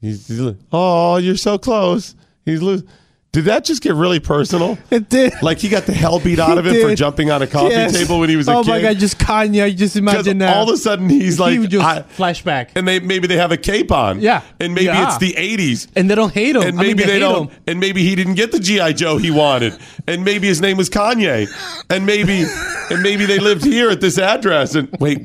He's, 0.00 0.26
he's 0.28 0.54
oh, 0.72 1.16
you're 1.16 1.36
so 1.36 1.58
close. 1.58 2.14
He's 2.44 2.62
losing. 2.62 2.88
Did 3.30 3.44
that 3.44 3.64
just 3.64 3.82
get 3.82 3.94
really 3.94 4.20
personal? 4.20 4.78
It 4.90 5.10
did. 5.10 5.34
Like 5.42 5.58
he 5.58 5.68
got 5.68 5.84
the 5.84 5.92
hell 5.92 6.18
beat 6.18 6.38
out 6.38 6.56
of 6.56 6.66
him 6.66 6.80
for 6.80 6.94
jumping 6.94 7.30
on 7.30 7.42
a 7.42 7.46
coffee 7.46 7.74
Yes. 7.74 7.92
table 7.92 8.18
when 8.20 8.30
he 8.30 8.36
was 8.36 8.48
a 8.48 8.52
kid. 8.52 8.56
oh 8.58 8.62
my 8.64 8.80
god, 8.80 8.98
just 8.98 9.18
Kanye. 9.18 9.76
Just 9.76 9.96
imagine 9.96 10.38
that. 10.38 10.56
all 10.56 10.68
of 10.68 10.74
a 10.74 10.78
sudden 10.78 11.10
he's 11.10 11.38
like, 11.38 11.58
he 11.60 11.66
just 11.66 11.84
I- 11.84 12.02
flashback, 12.02 12.70
and 12.74 12.88
they 12.88 13.00
maybe 13.00 13.26
they 13.28 13.36
have 13.36 13.52
a 13.52 13.58
cape 13.58 13.92
on. 13.92 14.20
Yeah. 14.20 14.42
and 14.58 14.72
maybe 14.74 14.86
Yeah. 14.86 15.06
it's 15.08 15.18
the 15.18 15.34
'80s. 15.34 15.88
and 15.94 16.10
they 16.10 16.14
don't 16.14 16.32
hate 16.32 16.56
him. 16.56 16.62
And 16.62 16.78
I 16.78 16.82
mean, 16.82 16.96
maybe 16.96 17.04
they 17.04 17.12
hate 17.14 17.18
don't. 17.20 17.50
him. 17.50 17.56
And 17.66 17.80
maybe 17.80 18.02
he 18.02 18.14
didn't 18.14 18.34
get 18.34 18.50
the 18.50 18.58
GI 18.60 18.94
Joe 18.94 19.18
he 19.18 19.30
wanted. 19.30 19.74
And 20.06 20.24
maybe 20.24 20.46
his 20.46 20.60
name 20.62 20.78
was 20.78 20.88
Kanye. 20.88 21.48
And 21.90 22.06
maybe 22.06 22.46
and 22.90 23.02
maybe 23.02 23.26
they 23.26 23.38
lived 23.38 23.62
here 23.62 23.90
at 23.90 24.00
this 24.00 24.18
address. 24.18 24.74
And 24.74 24.88
wait, 25.00 25.20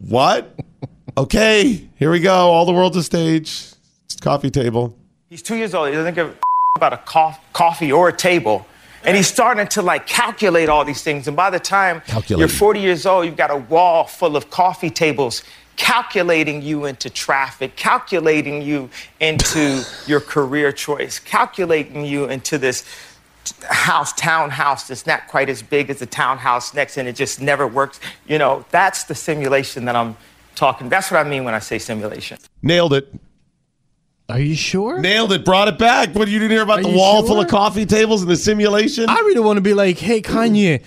what? 0.00 0.58
Okay, 1.16 1.88
here 1.96 2.10
we 2.10 2.18
go. 2.18 2.34
All 2.34 2.66
the 2.66 2.72
world's 2.72 2.96
a 2.96 3.02
stage. 3.04 3.48
It's 4.06 4.16
a 4.16 4.18
coffee 4.18 4.50
table. 4.50 4.98
He's 5.30 5.40
two 5.42 5.54
years 5.56 5.72
old. 5.72 5.88
He 5.88 5.94
doesn't 5.94 6.14
give 6.14 6.28
a 6.28 6.34
about 6.76 6.92
a 6.92 6.96
cof- 7.08 7.38
coffee 7.52 7.92
or 7.92 8.08
a 8.08 8.12
table. 8.12 8.66
And 9.04 9.16
he's 9.16 9.28
starting 9.28 9.68
to 9.68 9.82
like 9.82 10.08
calculate 10.08 10.68
all 10.68 10.84
these 10.84 11.04
things. 11.04 11.28
And 11.28 11.36
by 11.36 11.48
the 11.48 11.60
time 11.60 12.02
you're 12.26 12.48
40 12.48 12.80
years 12.80 13.06
old, 13.06 13.26
you've 13.26 13.36
got 13.36 13.52
a 13.52 13.58
wall 13.58 14.06
full 14.06 14.36
of 14.36 14.50
coffee 14.50 14.90
tables 14.90 15.44
calculating 15.76 16.62
you 16.62 16.86
into 16.86 17.08
traffic, 17.10 17.76
calculating 17.76 18.60
you 18.60 18.90
into 19.20 19.84
your 20.08 20.18
career 20.18 20.72
choice, 20.72 21.20
calculating 21.20 22.04
you 22.04 22.24
into 22.24 22.58
this 22.58 22.84
house, 23.68 24.12
townhouse 24.14 24.88
that's 24.88 25.06
not 25.06 25.28
quite 25.28 25.48
as 25.48 25.62
big 25.62 25.90
as 25.90 26.00
the 26.00 26.06
townhouse 26.06 26.74
next, 26.74 26.96
and 26.96 27.06
it 27.06 27.14
just 27.14 27.40
never 27.40 27.68
works. 27.68 28.00
You 28.26 28.38
know, 28.38 28.64
that's 28.72 29.04
the 29.04 29.14
simulation 29.14 29.84
that 29.84 29.94
I'm 29.94 30.16
talking. 30.56 30.88
That's 30.88 31.08
what 31.12 31.24
I 31.24 31.28
mean 31.28 31.44
when 31.44 31.54
I 31.54 31.60
say 31.60 31.78
simulation. 31.78 32.38
Nailed 32.62 32.94
it. 32.94 33.14
Are 34.28 34.40
you 34.40 34.54
sure? 34.54 35.00
Nailed 35.00 35.32
it. 35.32 35.44
Brought 35.44 35.68
it 35.68 35.78
back. 35.78 36.14
What 36.14 36.28
you 36.28 36.38
didn't 36.38 36.52
hear 36.52 36.62
about 36.62 36.78
Are 36.80 36.82
the 36.82 36.88
wall 36.96 37.20
sure? 37.20 37.28
full 37.28 37.40
of 37.40 37.48
coffee 37.48 37.84
tables 37.86 38.22
and 38.22 38.30
the 38.30 38.36
simulation? 38.36 39.08
I 39.08 39.16
really 39.16 39.40
want 39.40 39.58
to 39.58 39.60
be 39.60 39.74
like, 39.74 39.98
hey 39.98 40.22
Kanye, 40.22 40.82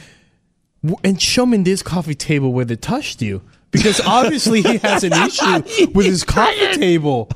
w- 0.83 0.99
and 1.03 1.21
show 1.21 1.45
me 1.45 1.57
this 1.57 1.83
coffee 1.83 2.15
table 2.15 2.51
where 2.51 2.65
they 2.65 2.75
touched 2.75 3.21
you, 3.21 3.41
because 3.71 4.01
obviously 4.05 4.61
he 4.63 4.77
has 4.79 5.03
an 5.03 5.13
issue 5.13 5.87
with 5.93 6.07
his 6.07 6.23
coffee 6.23 6.73
table. 6.73 7.29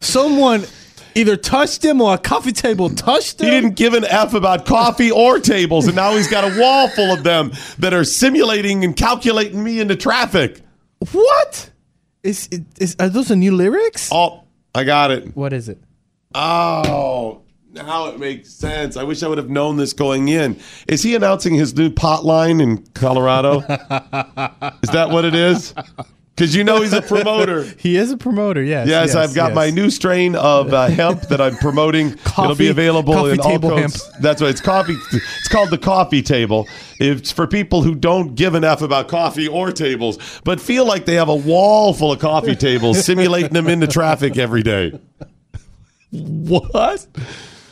Someone 0.00 0.64
either 1.14 1.36
touched 1.36 1.84
him 1.84 2.00
or 2.00 2.14
a 2.14 2.18
coffee 2.18 2.50
table 2.52 2.90
touched 2.90 3.40
him. 3.40 3.44
He 3.46 3.50
didn't 3.52 3.76
give 3.76 3.94
an 3.94 4.04
F 4.04 4.34
about 4.34 4.66
coffee 4.66 5.12
or 5.12 5.38
tables, 5.38 5.86
and 5.86 5.94
now 5.94 6.16
he's 6.16 6.28
got 6.28 6.42
a 6.44 6.60
wall 6.60 6.88
full 6.88 7.12
of 7.12 7.22
them 7.22 7.52
that 7.78 7.94
are 7.94 8.02
simulating 8.04 8.82
and 8.84 8.96
calculating 8.96 9.62
me 9.62 9.78
into 9.78 9.94
traffic. 9.94 10.60
What? 11.12 11.70
Is, 12.24 12.48
is 12.80 12.96
are 12.98 13.08
those 13.08 13.28
the 13.28 13.36
new 13.36 13.54
lyrics? 13.54 14.08
Oh, 14.10 14.43
I 14.74 14.84
got 14.84 15.10
it. 15.10 15.36
What 15.36 15.52
is 15.52 15.68
it? 15.68 15.78
Oh, 16.34 17.42
now 17.72 18.06
it 18.06 18.18
makes 18.18 18.50
sense. 18.50 18.96
I 18.96 19.04
wish 19.04 19.22
I 19.22 19.28
would 19.28 19.38
have 19.38 19.50
known 19.50 19.76
this 19.76 19.92
going 19.92 20.28
in. 20.28 20.58
Is 20.88 21.02
he 21.02 21.14
announcing 21.14 21.54
his 21.54 21.76
new 21.76 21.90
pot 21.90 22.24
line 22.24 22.60
in 22.60 22.78
Colorado? 22.94 23.58
is 23.60 24.90
that 24.90 25.08
what 25.10 25.24
it 25.24 25.34
is? 25.34 25.74
Because 26.34 26.54
you 26.54 26.64
know 26.64 26.82
he's 26.82 26.92
a 26.92 27.00
promoter. 27.00 27.62
He 27.78 27.96
is 27.96 28.10
a 28.10 28.16
promoter. 28.16 28.62
Yes. 28.62 28.88
Yes, 28.88 29.14
I've 29.14 29.34
got 29.34 29.48
yes. 29.48 29.54
my 29.54 29.70
new 29.70 29.90
strain 29.90 30.34
of 30.34 30.72
uh, 30.72 30.88
hemp 30.88 31.22
that 31.28 31.40
I'm 31.40 31.56
promoting. 31.56 32.08
It'll 32.26 32.54
be 32.54 32.68
available 32.68 33.14
coffee 33.14 33.32
in 33.32 33.40
all 33.40 33.50
table 33.50 33.68
codes. 33.70 34.10
That's 34.18 34.42
right. 34.42 34.50
It's 34.50 34.60
coffee. 34.60 34.96
It's 35.12 35.48
called 35.48 35.70
the 35.70 35.78
coffee 35.78 36.22
table. 36.22 36.66
It's 36.98 37.30
for 37.30 37.46
people 37.46 37.82
who 37.82 37.94
don't 37.94 38.34
give 38.34 38.54
an 38.54 38.64
f 38.64 38.82
about 38.82 39.08
coffee 39.08 39.46
or 39.46 39.70
tables, 39.70 40.18
but 40.44 40.60
feel 40.60 40.86
like 40.86 41.04
they 41.04 41.14
have 41.14 41.28
a 41.28 41.36
wall 41.36 41.92
full 41.92 42.12
of 42.12 42.18
coffee 42.18 42.56
tables, 42.56 43.04
simulating 43.04 43.52
them 43.52 43.68
into 43.68 43.86
traffic 43.86 44.36
every 44.36 44.62
day. 44.62 44.98
What? 46.10 47.06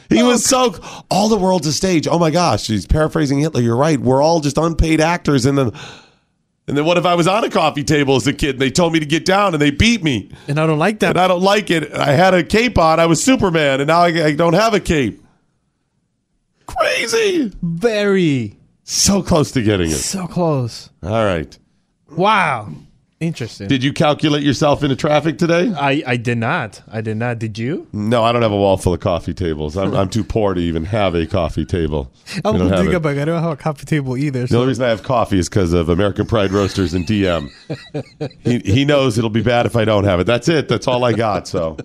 He 0.08 0.22
was 0.22 0.44
so 0.44 0.74
all 1.10 1.28
the 1.28 1.38
world's 1.38 1.66
a 1.66 1.72
stage. 1.72 2.06
Oh 2.06 2.18
my 2.18 2.30
gosh, 2.30 2.66
he's 2.66 2.86
paraphrasing 2.86 3.40
Hitler. 3.40 3.60
You're 3.60 3.76
right. 3.76 3.98
We're 3.98 4.22
all 4.22 4.40
just 4.40 4.58
unpaid 4.58 5.00
actors, 5.00 5.46
in 5.46 5.54
then 5.56 5.72
and 6.68 6.76
then 6.76 6.84
what 6.84 6.96
if 6.98 7.04
I 7.04 7.14
was 7.14 7.26
on 7.26 7.44
a 7.44 7.50
coffee 7.50 7.82
table 7.84 8.16
as 8.16 8.26
a 8.26 8.32
kid 8.32 8.50
and 8.50 8.58
they 8.60 8.70
told 8.70 8.92
me 8.92 9.00
to 9.00 9.06
get 9.06 9.24
down 9.24 9.52
and 9.54 9.60
they 9.60 9.70
beat 9.70 10.02
me? 10.04 10.30
and 10.48 10.58
I 10.60 10.66
don't 10.66 10.78
like 10.78 11.00
that. 11.00 11.10
and 11.10 11.18
I 11.20 11.28
don't 11.28 11.42
like 11.42 11.70
it. 11.70 11.92
I 11.92 12.12
had 12.12 12.34
a 12.34 12.42
cape 12.44 12.78
on. 12.78 13.00
I 13.00 13.06
was 13.06 13.22
Superman, 13.22 13.80
and 13.80 13.88
now 13.88 14.00
I, 14.02 14.26
I 14.26 14.34
don't 14.34 14.54
have 14.54 14.74
a 14.74 14.80
cape. 14.80 15.22
Crazy. 16.66 17.52
Very 17.62 18.56
So 18.84 19.22
close 19.22 19.50
to 19.52 19.62
getting 19.62 19.90
it. 19.90 19.94
so 19.96 20.26
close. 20.26 20.90
All 21.02 21.24
right. 21.24 21.56
Wow. 22.10 22.68
Interesting. 23.22 23.68
Did 23.68 23.84
you 23.84 23.92
calculate 23.92 24.42
yourself 24.42 24.82
into 24.82 24.96
traffic 24.96 25.38
today? 25.38 25.72
I 25.78 26.02
I 26.04 26.16
did 26.16 26.38
not. 26.38 26.82
I 26.90 27.00
did 27.00 27.16
not. 27.18 27.38
Did 27.38 27.56
you? 27.56 27.86
No, 27.92 28.24
I 28.24 28.32
don't 28.32 28.42
have 28.42 28.50
a 28.50 28.56
wall 28.56 28.76
full 28.76 28.92
of 28.94 28.98
coffee 28.98 29.32
tables. 29.32 29.76
I'm, 29.76 29.94
I'm 29.94 30.08
too 30.08 30.24
poor 30.24 30.54
to 30.54 30.60
even 30.60 30.84
have 30.86 31.14
a 31.14 31.24
coffee 31.26 31.64
table. 31.64 32.12
I'm 32.44 32.54
We 32.54 32.58
don't 32.58 32.68
have 32.70 32.78
thinking 32.80 32.94
it. 32.94 33.20
I 33.20 33.24
don't 33.24 33.40
have 33.40 33.52
a 33.52 33.56
coffee 33.56 33.86
table 33.86 34.16
either. 34.16 34.40
The 34.42 34.48
So. 34.48 34.56
only 34.56 34.68
reason 34.68 34.84
I 34.84 34.88
have 34.88 35.04
coffee 35.04 35.38
is 35.38 35.48
because 35.48 35.72
of 35.72 35.88
American 35.88 36.26
Pride 36.26 36.50
Roasters 36.50 36.94
and 36.94 37.06
DM. 37.06 37.48
he, 38.42 38.58
he 38.58 38.84
knows 38.84 39.18
it'll 39.18 39.30
be 39.30 39.42
bad 39.42 39.66
if 39.66 39.76
I 39.76 39.84
don't 39.84 40.02
have 40.04 40.18
it. 40.18 40.24
That's 40.24 40.48
it. 40.48 40.66
That's 40.66 40.88
all 40.88 41.04
I 41.04 41.12
got. 41.12 41.46
So 41.46 41.76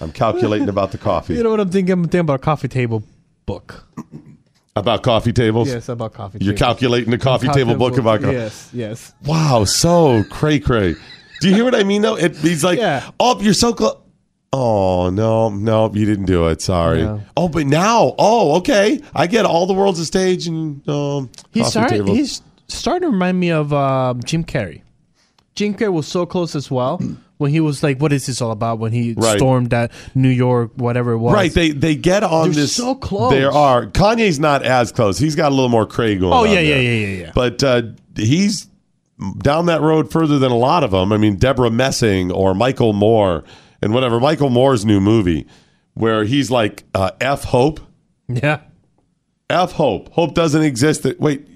I'm 0.00 0.12
calculating 0.12 0.68
about 0.68 0.92
the 0.92 0.98
coffee. 0.98 1.34
You 1.34 1.42
know 1.42 1.50
what 1.50 1.58
I'm 1.58 1.70
thinking? 1.70 1.92
I'm 1.94 2.02
thinking 2.04 2.20
about 2.20 2.34
a 2.34 2.38
coffee 2.38 2.68
table 2.68 3.02
book. 3.44 3.84
About 4.76 5.02
coffee 5.04 5.32
tables? 5.32 5.68
Yes, 5.68 5.88
about 5.88 6.12
coffee. 6.14 6.38
Tables. 6.38 6.46
You're 6.46 6.54
tables. 6.54 6.68
calculating 6.68 7.10
the 7.12 7.18
coffee 7.18 7.48
table 7.48 7.76
book 7.76 7.96
about 7.96 8.20
coffee. 8.22 8.32
Yes, 8.34 8.70
yes. 8.72 9.12
Wow, 9.24 9.64
so 9.64 10.24
cray 10.30 10.58
cray. 10.58 10.94
Do 11.40 11.48
you 11.48 11.54
hear 11.54 11.64
what 11.64 11.74
I 11.76 11.84
mean 11.84 12.02
though? 12.02 12.16
It, 12.16 12.36
he's 12.36 12.64
like, 12.64 12.78
Yeah. 12.78 13.08
oh, 13.20 13.40
you're 13.40 13.54
so 13.54 13.72
close. 13.72 13.96
Oh 14.52 15.10
no, 15.10 15.48
no, 15.50 15.92
you 15.94 16.04
didn't 16.06 16.26
do 16.26 16.48
it. 16.48 16.60
Sorry. 16.60 17.02
No. 17.02 17.20
Oh, 17.36 17.48
but 17.48 17.66
now, 17.66 18.14
oh, 18.18 18.56
okay, 18.58 19.00
I 19.14 19.26
get 19.26 19.44
all 19.44 19.66
the 19.66 19.74
world's 19.74 19.98
a 20.00 20.06
stage 20.06 20.46
and 20.46 20.86
um, 20.88 21.30
He's 21.52 21.64
coffee 21.64 21.70
starting. 21.70 21.98
tables. 21.98 22.16
He's 22.18 22.42
starting 22.68 23.02
to 23.08 23.12
remind 23.12 23.38
me 23.38 23.50
of 23.50 23.72
um, 23.72 24.22
Jim 24.24 24.42
Carrey. 24.44 24.82
Jim 25.54 25.74
Carrey 25.74 25.92
was 25.92 26.08
so 26.08 26.24
close 26.26 26.54
as 26.56 26.68
well 26.70 27.00
when 27.44 27.52
he 27.52 27.60
was 27.60 27.82
like, 27.82 28.00
"What 28.00 28.12
is 28.12 28.26
this 28.26 28.40
all 28.42 28.50
about?" 28.50 28.78
When 28.80 28.90
he 28.92 29.12
Right. 29.16 29.36
stormed 29.36 29.70
that 29.70 29.92
New 30.14 30.28
York, 30.28 30.72
whatever 30.76 31.12
it 31.12 31.18
was. 31.18 31.32
Right, 31.34 31.52
they 31.52 31.70
they 31.70 31.94
get 31.94 32.24
on 32.24 32.50
They're 32.50 32.62
this. 32.62 32.74
so 32.74 32.94
close. 32.96 33.30
There 33.32 33.52
are 33.52 33.86
Kanye's 33.86 34.40
not 34.40 34.62
as 34.64 34.90
close. 34.90 35.18
He's 35.18 35.36
got 35.36 35.52
a 35.52 35.54
little 35.54 35.68
more 35.68 35.86
Craig 35.86 36.20
going. 36.20 36.32
Oh, 36.32 36.44
on 36.44 36.50
yeah, 36.50 36.60
yeah, 36.60 36.76
yeah, 36.76 36.90
yeah, 37.06 37.16
yeah. 37.26 37.32
But 37.34 37.62
uh, 37.62 37.82
he's 38.16 38.66
down 39.38 39.66
that 39.66 39.80
road 39.80 40.10
further 40.10 40.38
than 40.40 40.50
a 40.50 40.56
lot 40.56 40.82
of 40.82 40.90
them. 40.90 41.12
I 41.12 41.16
mean, 41.18 41.36
Debra 41.36 41.70
Messing 41.70 42.32
or 42.32 42.52
Michael 42.54 42.92
Moore 42.92 43.44
and 43.80 43.94
whatever. 43.94 44.18
Michael 44.18 44.50
Moore's 44.50 44.84
new 44.84 45.00
movie 45.00 45.46
where 45.94 46.24
he's 46.24 46.50
like 46.50 46.82
uh, 46.94 47.10
F 47.20 47.44
Hope. 47.44 47.78
yeah. 48.28 48.60
F 49.50 49.72
Hope. 49.72 50.10
Hope 50.12 50.34
doesn't 50.34 50.62
exist. 50.62 51.02
That 51.04 51.20
wait, 51.20 51.46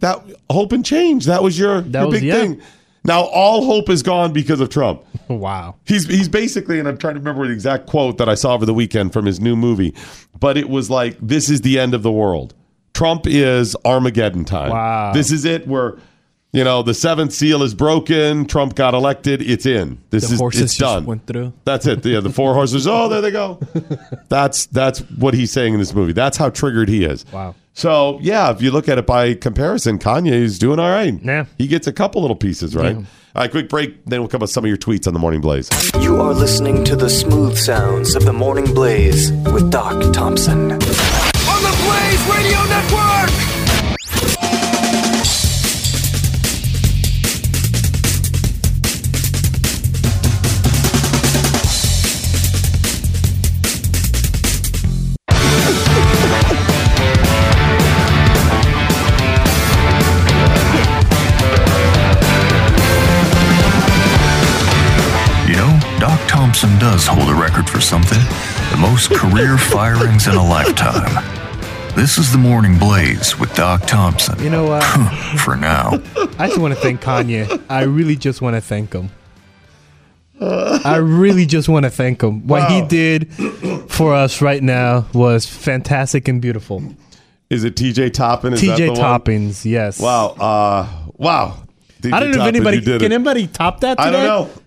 that 0.00 0.20
Hope 0.50 0.72
and 0.72 0.84
Change. 0.84 1.24
That 1.26 1.42
was 1.42 1.58
your, 1.58 1.80
That 1.82 2.00
your 2.00 2.08
was- 2.08 2.20
big 2.20 2.24
yeah. 2.28 2.34
thing. 2.34 2.60
Now 3.04 3.22
all 3.22 3.64
hope 3.64 3.88
is 3.88 4.02
gone 4.02 4.32
because 4.32 4.60
of 4.60 4.68
Trump. 4.68 5.04
Wow. 5.30 5.76
He's 5.84 6.08
he's 6.08 6.28
basically, 6.28 6.80
and 6.80 6.88
I'm 6.88 6.98
trying 6.98 7.14
to 7.14 7.20
remember 7.20 7.46
the 7.46 7.52
exact 7.52 7.86
quote 7.86 8.18
that 8.18 8.28
I 8.28 8.34
saw 8.34 8.54
over 8.54 8.66
the 8.66 8.74
weekend 8.74 9.12
from 9.12 9.26
his 9.26 9.38
new 9.38 9.54
movie, 9.54 9.94
but 10.40 10.58
it 10.58 10.68
was 10.68 10.90
like, 10.90 11.16
"This 11.22 11.48
is 11.48 11.60
the 11.60 11.78
end 11.78 11.94
of 11.94 12.02
the 12.02 12.10
world. 12.10 12.52
Trump 12.94 13.28
is 13.28 13.76
Armageddon 13.84 14.44
time. 14.44 14.70
Wow. 14.70 15.12
This 15.12 15.30
is 15.30 15.44
it. 15.44 15.68
Where 15.68 15.98
you 16.52 16.64
know 16.64 16.82
the 16.82 16.94
seventh 16.94 17.32
seal 17.32 17.62
is 17.62 17.74
broken. 17.74 18.46
Trump 18.46 18.74
got 18.74 18.94
elected. 18.94 19.40
It's 19.42 19.66
in. 19.66 19.98
This 20.10 20.26
The 20.28 20.34
is 20.34 20.40
horses 20.40 20.62
it's 20.62 20.76
done. 20.78 21.04
went 21.06 21.26
through. 21.26 21.52
That's 21.64 21.86
it. 21.86 22.04
Yeah, 22.04 22.20
the 22.20 22.30
four 22.30 22.54
horses. 22.54 22.86
Oh, 22.86 23.08
there 23.08 23.20
they 23.20 23.30
go. 23.30 23.60
That's 24.28 24.66
that's 24.66 25.00
what 25.00 25.34
he's 25.34 25.50
saying 25.52 25.74
in 25.74 25.80
this 25.80 25.94
movie. 25.94 26.12
That's 26.12 26.36
how 26.36 26.50
triggered 26.50 26.88
he 26.88 27.04
is. 27.04 27.24
Wow. 27.32 27.54
So 27.74 28.18
yeah, 28.20 28.50
if 28.50 28.60
you 28.62 28.70
look 28.72 28.88
at 28.88 28.98
it 28.98 29.06
by 29.06 29.34
comparison, 29.34 29.98
Kanye 29.98 30.32
is 30.32 30.58
doing 30.58 30.78
all 30.80 30.90
right. 30.90 31.14
Yeah. 31.22 31.46
he 31.58 31.66
gets 31.68 31.86
a 31.86 31.92
couple 31.92 32.20
little 32.20 32.36
pieces 32.36 32.74
right. 32.74 32.96
All 32.96 33.04
right, 33.42 33.50
quick 33.50 33.68
break. 33.68 34.04
Then 34.06 34.20
we'll 34.20 34.28
come 34.28 34.40
with 34.40 34.50
some 34.50 34.64
of 34.64 34.68
your 34.68 34.76
tweets 34.76 35.06
on 35.06 35.12
the 35.14 35.20
Morning 35.20 35.40
Blaze. 35.40 35.70
You 36.00 36.20
are 36.20 36.34
listening 36.34 36.82
to 36.84 36.96
the 36.96 37.08
smooth 37.08 37.56
sounds 37.56 38.16
of 38.16 38.24
the 38.24 38.32
Morning 38.32 38.64
Blaze 38.74 39.30
with 39.52 39.70
Doc 39.70 40.12
Thompson. 40.12 40.72
On 40.72 40.78
the 40.78 41.76
Blaze 41.84 42.26
Radio 42.36 42.49
Doc 66.60 66.68
Thompson 66.68 66.78
does 66.78 67.06
hold 67.06 67.28
a 67.30 67.40
record 67.40 67.70
for 67.70 67.80
something 67.80 68.18
the 68.70 68.76
most 68.78 69.10
career 69.14 69.56
firings 69.56 70.26
in 70.26 70.34
a 70.34 70.42
lifetime. 70.46 71.24
This 71.96 72.18
is 72.18 72.32
the 72.32 72.38
Morning 72.38 72.78
Blaze 72.78 73.38
with 73.38 73.54
Doc 73.54 73.86
Thompson. 73.86 74.38
You 74.42 74.50
know 74.50 74.64
what? 74.68 74.82
for 75.40 75.56
now. 75.56 75.92
I 76.38 76.48
just 76.48 76.58
want 76.58 76.74
to 76.74 76.80
thank 76.80 77.00
Kanye. 77.00 77.64
I 77.70 77.84
really 77.84 78.14
just 78.14 78.42
want 78.42 78.56
to 78.56 78.60
thank 78.60 78.92
him. 78.92 79.08
I 80.38 80.96
really 80.96 81.46
just 81.46 81.70
want 81.70 81.84
to 81.84 81.90
thank 81.90 82.22
him. 82.22 82.46
What 82.46 82.70
he 82.70 82.82
Wow. 82.82 82.88
did 82.88 83.32
for 83.90 84.12
us 84.14 84.42
right 84.42 84.62
now 84.62 85.06
was 85.14 85.46
fantastic 85.46 86.28
and 86.28 86.42
beautiful. 86.42 86.82
Is 87.48 87.64
it 87.64 87.74
TJ 87.74 88.12
Toppin? 88.12 88.52
Is 88.52 88.60
that 88.60 88.76
the 88.76 88.82
TJ 88.82 88.88
one? 88.88 88.96
Toppins, 88.98 89.64
yes. 89.64 89.98
Wow. 89.98 90.26
Uh, 90.38 90.86
wow. 91.16 91.56
TJ 92.02 92.12
I 92.12 92.20
don't 92.20 92.32
know 92.32 92.42
if 92.42 92.48
anybody 92.48 92.80
can 92.82 92.92
it. 92.94 93.02
anybody 93.02 93.46
top 93.46 93.80
that. 93.80 93.96
Today? 93.96 94.08
I 94.08 94.10
don't 94.10 94.24
know. 94.24 94.59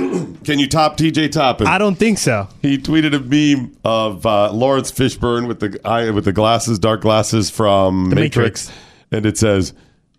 Can 0.44 0.58
you 0.58 0.68
top 0.68 0.96
TJ 0.96 1.30
Toppin? 1.32 1.66
I 1.66 1.78
don't 1.78 1.96
think 1.96 2.18
so. 2.18 2.48
He 2.62 2.78
tweeted 2.78 3.14
a 3.14 3.20
meme 3.56 3.76
of 3.84 4.24
uh, 4.26 4.50
Laurence 4.52 4.90
Fishburne 4.90 5.46
with 5.46 5.60
the 5.60 5.78
eye 5.84 6.10
with 6.10 6.24
the 6.24 6.32
glasses, 6.32 6.78
dark 6.78 7.02
glasses 7.02 7.50
from 7.50 8.10
The 8.10 8.16
Matrix. 8.16 8.68
Matrix. 8.68 8.72
and 9.12 9.26
it 9.26 9.36
says, 9.38 9.72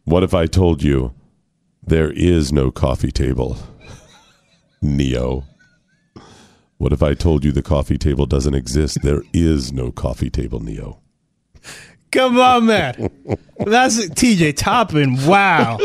"What 0.05 0.23
if 0.23 0.33
I 0.33 0.45
told 0.45 0.83
you 0.83 1.13
there 1.85 2.11
is 2.11 2.51
no 2.53 2.71
coffee 2.71 3.11
table, 3.11 3.57
Neo? 4.81 5.43
What 6.77 6.93
if 6.93 7.03
I 7.03 7.13
told 7.13 7.43
you 7.43 7.51
the 7.51 7.61
coffee 7.61 7.97
table 7.97 8.25
doesn't 8.25 8.55
exist? 8.55 8.99
There 9.03 9.23
is 9.33 9.71
no 9.73 9.91
coffee 9.91 10.29
table, 10.29 10.59
Neo." 10.59 10.99
Come 12.11 12.39
on, 12.39 12.65
man. 12.65 13.09
That's 13.59 14.05
TJ 14.09 14.57
Toppin. 14.57 15.25
Wow. 15.25 15.77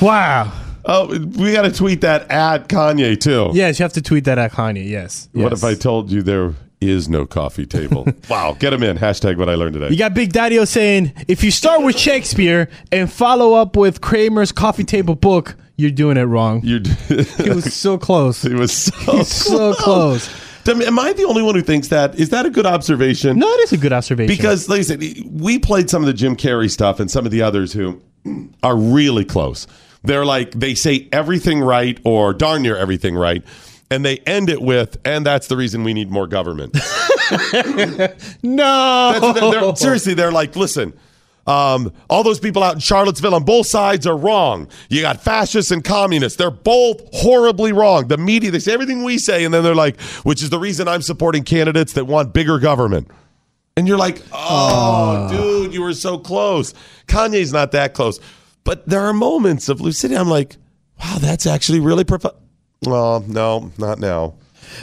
Wow. 0.00 0.52
Oh, 0.84 1.08
we 1.08 1.52
got 1.52 1.62
to 1.62 1.72
tweet 1.72 2.00
that 2.02 2.30
at 2.30 2.68
Kanye 2.68 3.18
too. 3.20 3.50
Yes, 3.52 3.78
you 3.78 3.84
have 3.84 3.92
to 3.94 4.02
tweet 4.02 4.24
that 4.24 4.38
at 4.38 4.52
Kanye. 4.52 4.88
Yes. 4.88 5.28
What 5.32 5.50
yes. 5.50 5.58
if 5.58 5.64
I 5.64 5.74
told 5.74 6.10
you 6.10 6.22
there 6.22 6.54
is 6.80 7.08
no 7.08 7.26
coffee 7.26 7.66
table? 7.66 8.06
wow, 8.30 8.56
get 8.58 8.72
him 8.72 8.82
in. 8.82 8.96
Hashtag 8.96 9.36
what 9.36 9.48
I 9.48 9.54
learned 9.54 9.74
today. 9.74 9.90
You 9.90 9.96
got 9.96 10.14
Big 10.14 10.32
Daddy 10.32 10.64
saying 10.66 11.12
if 11.28 11.44
you 11.44 11.50
start 11.50 11.82
with 11.82 11.98
Shakespeare 11.98 12.68
and 12.90 13.10
follow 13.10 13.54
up 13.54 13.76
with 13.76 14.00
Kramer's 14.00 14.52
coffee 14.52 14.84
table 14.84 15.14
book, 15.14 15.56
you're 15.76 15.90
doing 15.90 16.16
it 16.16 16.24
wrong. 16.24 16.60
You 16.62 16.80
He 17.08 17.50
was 17.50 17.74
so 17.74 17.98
close. 17.98 18.42
He 18.42 18.54
was 18.54 18.72
so 18.72 19.12
He's 19.16 19.28
so 19.28 19.74
close. 19.74 20.28
Am 20.68 20.82
am 20.82 20.98
I 20.98 21.12
the 21.12 21.24
only 21.24 21.42
one 21.42 21.54
who 21.54 21.62
thinks 21.62 21.88
that? 21.88 22.14
Is 22.16 22.28
that 22.30 22.46
a 22.46 22.50
good 22.50 22.66
observation? 22.66 23.38
No, 23.38 23.48
it 23.48 23.60
is 23.64 23.72
a 23.72 23.78
good 23.78 23.92
observation. 23.92 24.34
Because, 24.34 24.68
like 24.68 24.80
I 24.80 24.82
said, 24.82 25.02
we 25.30 25.58
played 25.58 25.88
some 25.88 26.02
of 26.02 26.06
the 26.06 26.12
Jim 26.12 26.36
Carrey 26.36 26.70
stuff 26.70 27.00
and 27.00 27.10
some 27.10 27.24
of 27.24 27.32
the 27.32 27.42
others 27.42 27.72
who 27.72 28.00
are 28.62 28.76
really 28.76 29.24
close. 29.24 29.66
They're 30.02 30.24
like, 30.24 30.52
they 30.52 30.74
say 30.74 31.08
everything 31.12 31.60
right 31.60 31.98
or 32.04 32.32
darn 32.32 32.62
near 32.62 32.76
everything 32.76 33.14
right. 33.16 33.42
And 33.90 34.04
they 34.04 34.18
end 34.18 34.48
it 34.50 34.62
with, 34.62 34.98
and 35.04 35.26
that's 35.26 35.48
the 35.48 35.56
reason 35.56 35.82
we 35.84 35.92
need 35.94 36.10
more 36.10 36.26
government. 36.28 36.74
no. 38.42 39.32
They're- 39.34 39.50
they're- 39.60 39.76
seriously, 39.76 40.14
they're 40.14 40.32
like, 40.32 40.56
listen, 40.56 40.92
um, 41.46 41.92
all 42.08 42.22
those 42.22 42.38
people 42.38 42.62
out 42.62 42.74
in 42.74 42.80
Charlottesville 42.80 43.34
on 43.34 43.44
both 43.44 43.66
sides 43.66 44.06
are 44.06 44.16
wrong. 44.16 44.68
You 44.88 45.00
got 45.02 45.20
fascists 45.20 45.70
and 45.72 45.82
communists. 45.82 46.36
They're 46.38 46.50
both 46.50 47.00
horribly 47.12 47.72
wrong. 47.72 48.06
The 48.08 48.18
media, 48.18 48.50
they 48.50 48.58
say 48.60 48.72
everything 48.72 49.02
we 49.02 49.18
say, 49.18 49.44
and 49.44 49.52
then 49.52 49.64
they're 49.64 49.74
like, 49.74 50.00
which 50.22 50.42
is 50.42 50.50
the 50.50 50.58
reason 50.58 50.86
I'm 50.86 51.02
supporting 51.02 51.42
candidates 51.42 51.94
that 51.94 52.04
want 52.06 52.32
bigger 52.32 52.58
government. 52.58 53.08
And 53.76 53.88
you're 53.88 53.98
like, 53.98 54.22
oh, 54.32 55.28
dude, 55.30 55.72
you 55.74 55.82
were 55.82 55.94
so 55.94 56.18
close. 56.18 56.74
Kanye's 57.08 57.52
not 57.52 57.72
that 57.72 57.94
close. 57.94 58.20
But 58.64 58.88
there 58.88 59.02
are 59.02 59.12
moments 59.12 59.68
of 59.68 59.80
lucidity. 59.80 60.18
I'm 60.18 60.28
like, 60.28 60.56
wow, 61.00 61.18
that's 61.18 61.46
actually 61.46 61.80
really 61.80 62.04
profound. 62.04 62.36
Well, 62.82 63.24
no, 63.26 63.72
not 63.78 63.98
now. 63.98 64.34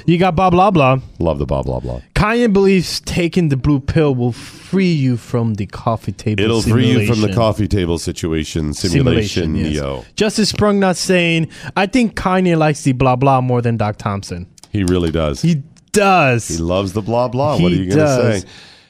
You 0.05 0.17
got 0.17 0.35
blah 0.35 0.49
blah 0.49 0.71
blah. 0.71 0.99
Love 1.19 1.39
the 1.39 1.45
blah, 1.45 1.63
blah, 1.63 1.79
blah. 1.79 2.01
Kanye 2.15 2.51
believes 2.51 2.99
taking 3.01 3.49
the 3.49 3.57
blue 3.57 3.79
pill 3.79 4.13
will 4.13 4.31
free 4.31 4.91
you 4.91 5.17
from 5.17 5.55
the 5.55 5.65
coffee 5.65 6.11
table. 6.11 6.43
It'll 6.43 6.61
free 6.61 6.87
you 6.91 7.07
from 7.07 7.21
the 7.21 7.33
coffee 7.33 7.67
table 7.67 7.97
situation, 7.97 8.73
simulation, 8.73 9.55
yes. 9.55 9.73
Neo. 9.73 10.05
Justice 10.15 10.49
Sprung 10.49 10.79
not 10.79 10.97
saying, 10.97 11.49
I 11.75 11.85
think 11.85 12.15
Kanye 12.15 12.57
likes 12.57 12.83
the 12.83 12.91
blah 12.91 13.15
blah 13.15 13.41
more 13.41 13.61
than 13.61 13.77
Doc 13.77 13.97
Thompson. 13.97 14.47
He 14.71 14.83
really 14.83 15.11
does. 15.11 15.41
He 15.41 15.63
does. 15.91 16.47
He 16.47 16.57
loves 16.57 16.93
the 16.93 17.01
blah 17.01 17.27
blah. 17.27 17.57
what 17.57 17.71
are 17.71 17.75
you 17.75 17.89
going 17.89 17.99
to 17.99 18.41
say? 18.41 18.47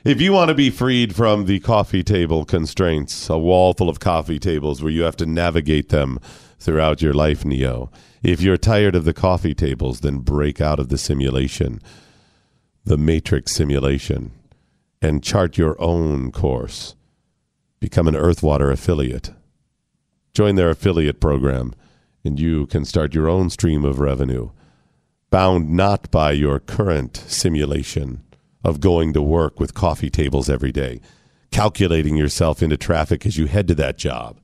If 0.07 0.21
you 0.21 0.31
want 0.31 0.47
to 0.47 0.55
be 0.55 0.69
freed 0.69 1.13
from 1.13 1.47
the 1.47 1.59
coffee 1.59 2.01
table 2.01 2.45
constraints, 2.45 3.29
a 3.29 3.37
wall 3.37 3.73
full 3.73 3.89
of 3.89 3.99
coffee 3.99 4.39
tables 4.39 4.81
where 4.81 4.89
you 4.89 5.01
have 5.01 5.17
to 5.17 5.25
navigate 5.25 5.89
them 5.89 6.17
throughout 6.59 7.01
your 7.01 7.13
life, 7.13 7.43
Neo. 7.43 7.91
If 8.23 8.39
you're 8.39 8.55
tired 8.55 8.95
of 8.95 9.03
the 9.03 9.11
coffee 9.11 9.53
tables, 9.53 9.99
then 9.99 10.19
break 10.19 10.61
out 10.61 10.79
of 10.79 10.87
the 10.87 10.97
simulation, 10.97 11.81
the 12.85 12.97
matrix 12.97 13.51
simulation, 13.51 14.31
and 15.01 15.21
chart 15.21 15.57
your 15.57 15.75
own 15.77 16.31
course. 16.31 16.95
Become 17.81 18.07
an 18.07 18.15
Earthwater 18.15 18.71
affiliate. 18.71 19.33
Join 20.33 20.55
their 20.55 20.69
affiliate 20.69 21.19
program, 21.19 21.73
and 22.23 22.39
you 22.39 22.65
can 22.67 22.85
start 22.85 23.13
your 23.13 23.27
own 23.27 23.49
stream 23.49 23.83
of 23.83 23.99
revenue 23.99 24.51
bound 25.29 25.69
not 25.69 26.09
by 26.11 26.31
your 26.31 26.61
current 26.61 27.17
simulation 27.27 28.23
of 28.63 28.79
going 28.79 29.13
to 29.13 29.21
work 29.21 29.59
with 29.59 29.73
coffee 29.73 30.09
tables 30.09 30.49
every 30.49 30.71
day, 30.71 31.01
calculating 31.51 32.15
yourself 32.15 32.61
into 32.61 32.77
traffic 32.77 33.25
as 33.25 33.37
you 33.37 33.45
head 33.45 33.67
to 33.67 33.75
that 33.75 33.97
job. 33.97 34.39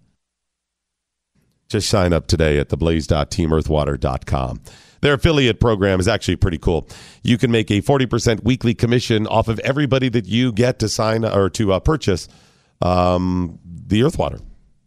Just 1.69 1.89
sign 1.89 2.13
up 2.13 2.27
today 2.27 2.59
at 2.59 2.69
theblaze.teamearthwater.com. 2.69 4.61
Their 5.01 5.15
affiliate 5.15 5.59
program 5.59 5.99
is 5.99 6.07
actually 6.07 6.37
pretty 6.37 6.57
cool. 6.57 6.87
You 7.23 7.37
can 7.37 7.51
make 7.51 7.69
a 7.71 7.81
40% 7.81 8.43
weekly 8.43 8.73
commission 8.73 9.27
off 9.27 9.47
of 9.49 9.59
everybody 9.59 10.07
that 10.09 10.27
you 10.27 10.53
get 10.53 10.79
to 10.79 10.87
sign 10.87 11.25
or 11.25 11.49
to 11.49 11.73
uh, 11.73 11.79
purchase 11.79 12.29
um, 12.81 13.59
the 13.65 14.01
Earthwater. 14.01 14.41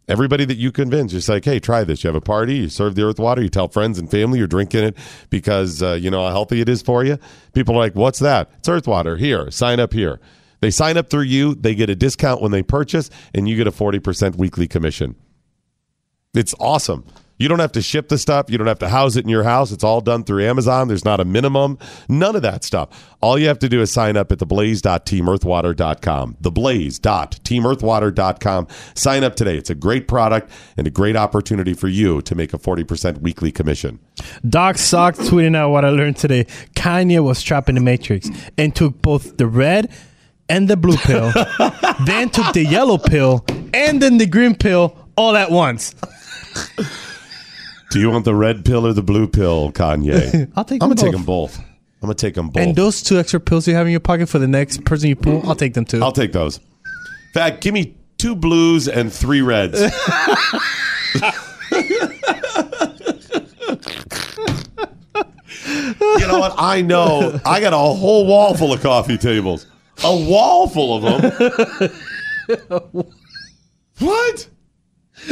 Everybody 0.07 0.45
that 0.45 0.55
you 0.55 0.71
convince, 0.71 1.11
just 1.11 1.27
like, 1.27 1.43
hey, 1.43 1.59
try 1.59 1.83
this. 1.83 2.03
You 2.03 2.07
have 2.07 2.15
a 2.15 2.21
party, 2.21 2.55
you 2.55 2.69
serve 2.69 2.95
the 2.95 3.03
earth 3.03 3.19
water, 3.19 3.41
you 3.41 3.49
tell 3.49 3.67
friends 3.67 3.99
and 3.99 4.09
family 4.09 4.39
you're 4.39 4.47
drinking 4.47 4.85
it 4.85 4.97
because 5.29 5.83
uh, 5.83 5.93
you 5.93 6.09
know 6.09 6.25
how 6.25 6.29
healthy 6.29 6.61
it 6.61 6.69
is 6.69 6.81
for 6.81 7.03
you. 7.03 7.17
People 7.53 7.75
are 7.75 7.79
like, 7.79 7.93
what's 7.93 8.19
that? 8.19 8.49
It's 8.59 8.69
earth 8.69 8.87
water. 8.87 9.17
Here, 9.17 9.51
sign 9.51 9.81
up 9.81 9.91
here. 9.91 10.21
They 10.61 10.71
sign 10.71 10.97
up 10.97 11.09
through 11.09 11.23
you, 11.23 11.55
they 11.55 11.75
get 11.75 11.89
a 11.89 11.95
discount 11.95 12.41
when 12.41 12.51
they 12.51 12.63
purchase, 12.63 13.09
and 13.35 13.47
you 13.49 13.55
get 13.55 13.67
a 13.67 13.71
40% 13.71 14.37
weekly 14.37 14.67
commission. 14.67 15.15
It's 16.33 16.55
awesome. 16.59 17.05
You 17.37 17.47
don't 17.47 17.59
have 17.59 17.71
to 17.73 17.81
ship 17.81 18.09
the 18.09 18.17
stuff. 18.17 18.49
You 18.49 18.57
don't 18.57 18.67
have 18.67 18.79
to 18.79 18.89
house 18.89 19.15
it 19.15 19.23
in 19.23 19.29
your 19.29 19.43
house. 19.43 19.71
It's 19.71 19.83
all 19.83 20.01
done 20.01 20.23
through 20.23 20.43
Amazon. 20.43 20.87
There's 20.87 21.05
not 21.05 21.19
a 21.19 21.25
minimum. 21.25 21.77
None 22.09 22.35
of 22.35 22.41
that 22.41 22.63
stuff. 22.63 23.15
All 23.21 23.37
you 23.37 23.47
have 23.47 23.59
to 23.59 23.69
do 23.69 23.81
is 23.81 23.91
sign 23.91 24.17
up 24.17 24.31
at 24.31 24.39
theblaze.teamearthwater.com. 24.39 26.37
Theblaze.teamearthwater.com. 26.41 28.67
Sign 28.95 29.23
up 29.23 29.35
today. 29.35 29.57
It's 29.57 29.69
a 29.69 29.75
great 29.75 30.07
product 30.07 30.49
and 30.77 30.87
a 30.87 30.89
great 30.89 31.15
opportunity 31.15 31.73
for 31.73 31.87
you 31.87 32.21
to 32.23 32.35
make 32.35 32.53
a 32.53 32.57
40% 32.57 33.21
weekly 33.21 33.51
commission. 33.51 33.99
Doc 34.47 34.77
Sock 34.77 35.15
tweeting 35.15 35.55
out 35.55 35.69
what 35.69 35.85
I 35.85 35.89
learned 35.89 36.17
today. 36.17 36.45
Kanye 36.75 37.23
was 37.23 37.41
trapped 37.43 37.69
in 37.69 37.75
the 37.75 37.81
Matrix 37.81 38.29
and 38.57 38.75
took 38.75 39.01
both 39.01 39.37
the 39.37 39.47
red 39.47 39.91
and 40.49 40.67
the 40.67 40.77
blue 40.77 40.97
pill, 40.97 41.31
then 42.05 42.29
took 42.29 42.53
the 42.53 42.65
yellow 42.65 42.97
pill 42.97 43.45
and 43.73 44.01
then 44.01 44.17
the 44.17 44.25
green 44.25 44.55
pill 44.55 44.97
all 45.15 45.35
at 45.35 45.51
once. 45.51 45.93
Do 47.89 47.99
you 47.99 48.09
want 48.09 48.25
the 48.25 48.35
red 48.35 48.65
pill 48.65 48.85
or 48.85 48.93
the 48.93 49.01
blue 49.01 49.27
pill, 49.27 49.71
Kanye? 49.71 50.51
I'll 50.55 50.65
take 50.65 50.83
I'm 50.83 50.89
them 50.89 50.95
gonna 50.95 51.01
take 51.01 51.11
them 51.13 51.23
both. 51.23 51.57
I'm 51.59 51.65
gonna 52.01 52.13
take 52.15 52.35
them 52.35 52.49
both. 52.49 52.61
And 52.61 52.75
those 52.75 53.01
two 53.01 53.17
extra 53.17 53.39
pills 53.39 53.67
you 53.67 53.75
have 53.75 53.87
in 53.87 53.91
your 53.91 53.99
pocket 53.99 54.27
for 54.27 54.39
the 54.39 54.47
next 54.47 54.83
person 54.85 55.09
you 55.09 55.15
pull, 55.15 55.47
I'll 55.47 55.55
take 55.55 55.73
them 55.73 55.85
too. 55.85 56.03
I'll 56.03 56.11
take 56.11 56.33
those. 56.33 56.57
In 56.57 57.33
fact, 57.33 57.61
give 57.61 57.73
me 57.73 57.95
two 58.17 58.35
blues 58.35 58.87
and 58.87 59.11
three 59.11 59.41
reds. 59.41 59.79
you 59.81 59.89
know 66.27 66.39
what? 66.39 66.55
I 66.57 66.81
know. 66.81 67.39
I 67.45 67.59
got 67.59 67.73
a 67.73 67.77
whole 67.77 68.25
wall 68.27 68.55
full 68.55 68.73
of 68.73 68.81
coffee 68.81 69.17
tables. 69.17 69.65
A 70.03 70.15
wall 70.15 70.67
full 70.67 71.05
of 71.05 71.21
them. 71.21 71.91
what? 73.99 74.47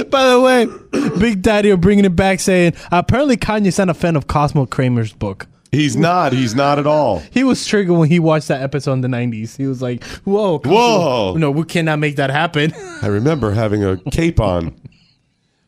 By 0.10 0.30
the 0.30 0.40
way, 0.42 0.68
Big 1.20 1.42
Daddy 1.42 1.72
are 1.72 1.78
bringing 1.78 2.06
it 2.06 2.16
back 2.16 2.40
saying 2.40 2.74
apparently 2.92 3.38
Kanye's 3.38 3.78
not 3.78 3.90
a 3.90 3.94
fan 3.94 4.16
of 4.16 4.28
Cosmo 4.28 4.66
Kramer's 4.66 5.14
book. 5.14 5.48
He's 5.72 5.96
not. 5.98 6.32
He's 6.32 6.56
not 6.56 6.80
at 6.80 6.88
all. 6.88 7.20
He 7.32 7.44
was 7.44 7.66
triggered 7.66 7.98
when 7.98 8.10
he 8.10 8.18
watched 8.20 8.48
that 8.48 8.62
episode 8.62 8.94
in 8.94 9.02
the 9.02 9.08
90s. 9.10 9.58
He 9.58 9.68
was 9.68 9.82
like, 9.82 10.04
whoa. 10.24 10.60
Cosmo- 10.60 10.76
Whoa. 10.76 11.34
No, 11.38 11.52
we 11.52 11.66
cannot 11.66 12.00
make 12.00 12.16
that 12.16 12.30
happen. 12.30 12.74
I 13.02 13.08
remember 13.08 13.52
having 13.52 13.84
a 13.84 13.98
cape 14.12 14.40
on. 14.40 14.74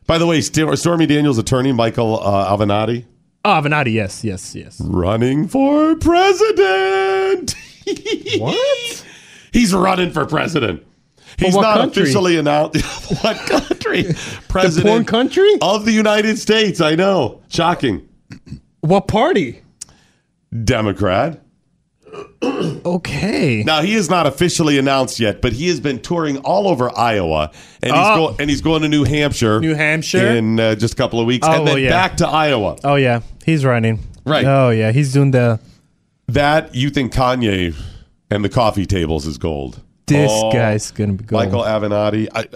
By 0.06 0.16
the 0.16 0.26
way, 0.26 0.40
Stormy 0.40 1.04
Daniels' 1.06 1.36
attorney, 1.36 1.72
Michael 1.72 2.20
uh, 2.22 2.56
Avenatti, 2.56 3.04
Oh, 3.44 3.50
Avenatti, 3.50 3.92
yes, 3.92 4.24
yes, 4.24 4.54
yes. 4.54 4.80
running 4.80 5.46
for 5.48 5.94
president. 5.96 7.54
What? 8.38 9.04
He's 9.52 9.72
running 9.74 10.10
for 10.10 10.26
president. 10.26 10.84
He's 11.38 11.54
what 11.54 11.62
not 11.62 11.76
country? 11.78 12.02
officially 12.02 12.36
announced. 12.36 12.82
what 13.22 13.36
country? 13.46 14.04
President 14.48 14.86
porn 14.86 15.04
country? 15.04 15.50
of 15.62 15.84
the 15.84 15.92
United 15.92 16.38
States. 16.38 16.80
I 16.80 16.94
know. 16.94 17.40
Shocking. 17.48 18.08
What 18.80 19.06
party? 19.08 19.62
Democrat. 20.64 21.40
Okay. 22.42 23.62
Now 23.64 23.82
he 23.82 23.94
is 23.94 24.08
not 24.08 24.26
officially 24.26 24.78
announced 24.78 25.20
yet, 25.20 25.40
but 25.42 25.52
he 25.52 25.68
has 25.68 25.80
been 25.80 26.00
touring 26.00 26.38
all 26.38 26.66
over 26.68 26.90
Iowa, 26.96 27.50
and 27.82 27.92
he's 27.92 28.00
Oh. 28.06 28.14
going 28.16 28.36
and 28.40 28.50
he's 28.50 28.60
going 28.62 28.82
to 28.82 28.88
New 28.88 29.04
Hampshire, 29.04 29.60
New 29.60 29.74
Hampshire? 29.74 30.26
in 30.28 30.58
uh, 30.58 30.74
just 30.74 30.94
a 30.94 30.96
couple 30.96 31.20
of 31.20 31.26
weeks, 31.26 31.46
Oh, 31.48 31.52
and 31.52 31.66
then 31.68 31.78
yeah. 31.78 31.90
back 31.90 32.16
to 32.18 32.26
Iowa. 32.28 32.76
Oh, 32.84 32.94
yeah. 32.94 33.20
He's 33.44 33.64
running. 33.64 34.00
Right. 34.24 34.44
Oh, 34.44 34.70
yeah. 34.70 34.92
He's 34.92 35.12
doing 35.12 35.30
the. 35.32 35.60
That 36.28 36.74
you 36.74 36.90
think 36.90 37.12
Kanye 37.12 37.74
and 38.30 38.44
the 38.44 38.48
coffee 38.48 38.86
tables 38.86 39.26
is 39.26 39.38
gold? 39.38 39.82
This 40.08 40.30
Oh, 40.32 40.52
guy's 40.52 40.90
going 40.90 41.16
to 41.16 41.22
be 41.22 41.28
gold. 41.28 41.44
Michael 41.44 41.62
Avenatti. 41.62 42.28
I, 42.34 42.46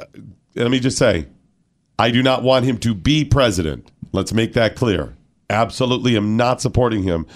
let 0.55 0.71
me 0.71 0.81
just 0.81 0.99
say, 0.99 1.27
I 1.99 2.11
do 2.11 2.23
not 2.23 2.43
want 2.43 2.65
him 2.65 2.79
to 2.79 2.95
be 2.95 3.25
president. 3.25 3.91
Let's 4.13 4.33
make 4.33 4.53
that 4.55 4.77
clear. 4.77 5.17
Absolutely, 5.51 6.17
am 6.17 6.37
not 6.37 6.61
supporting 6.61 7.03
him 7.03 7.27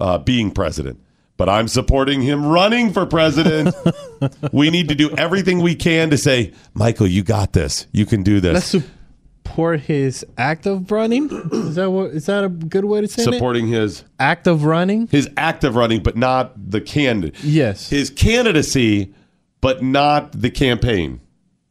uh, 0.00 0.18
being 0.18 0.50
president, 0.50 1.00
but 1.36 1.48
I'm 1.48 1.68
supporting 1.68 2.20
him 2.22 2.44
running 2.46 2.92
for 2.92 3.06
president. 3.06 3.74
we 4.52 4.70
need 4.70 4.88
to 4.88 4.94
do 4.94 5.10
everything 5.16 5.60
we 5.60 5.74
can 5.74 6.10
to 6.10 6.18
say, 6.18 6.52
Michael, 6.74 7.06
you 7.06 7.22
got 7.22 7.52
this. 7.52 7.86
You 7.92 8.06
can 8.06 8.22
do 8.22 8.40
this. 8.40 8.74
Let's 8.74 8.86
support 9.44 9.80
his 9.80 10.24
act 10.36 10.66
of 10.66 10.90
running. 10.90 11.28
Is 11.52 11.76
that 11.76 11.90
what? 11.90 12.10
Is 12.10 12.26
that 12.26 12.44
a 12.44 12.48
good 12.48 12.84
way 12.84 13.00
to 13.00 13.08
say 13.08 13.22
it? 13.22 13.32
supporting 13.32 13.68
his 13.68 14.04
Act 14.18 14.46
of 14.46 14.64
running. 14.64 15.06
his 15.08 15.28
act 15.36 15.64
of 15.64 15.76
running, 15.76 16.02
but 16.02 16.16
not 16.16 16.52
the 16.70 16.80
candidate. 16.80 17.42
Yes. 17.44 17.88
His 17.90 18.10
candidacy, 18.10 19.14
but 19.60 19.82
not 19.82 20.32
the 20.32 20.50
campaign. 20.50 21.20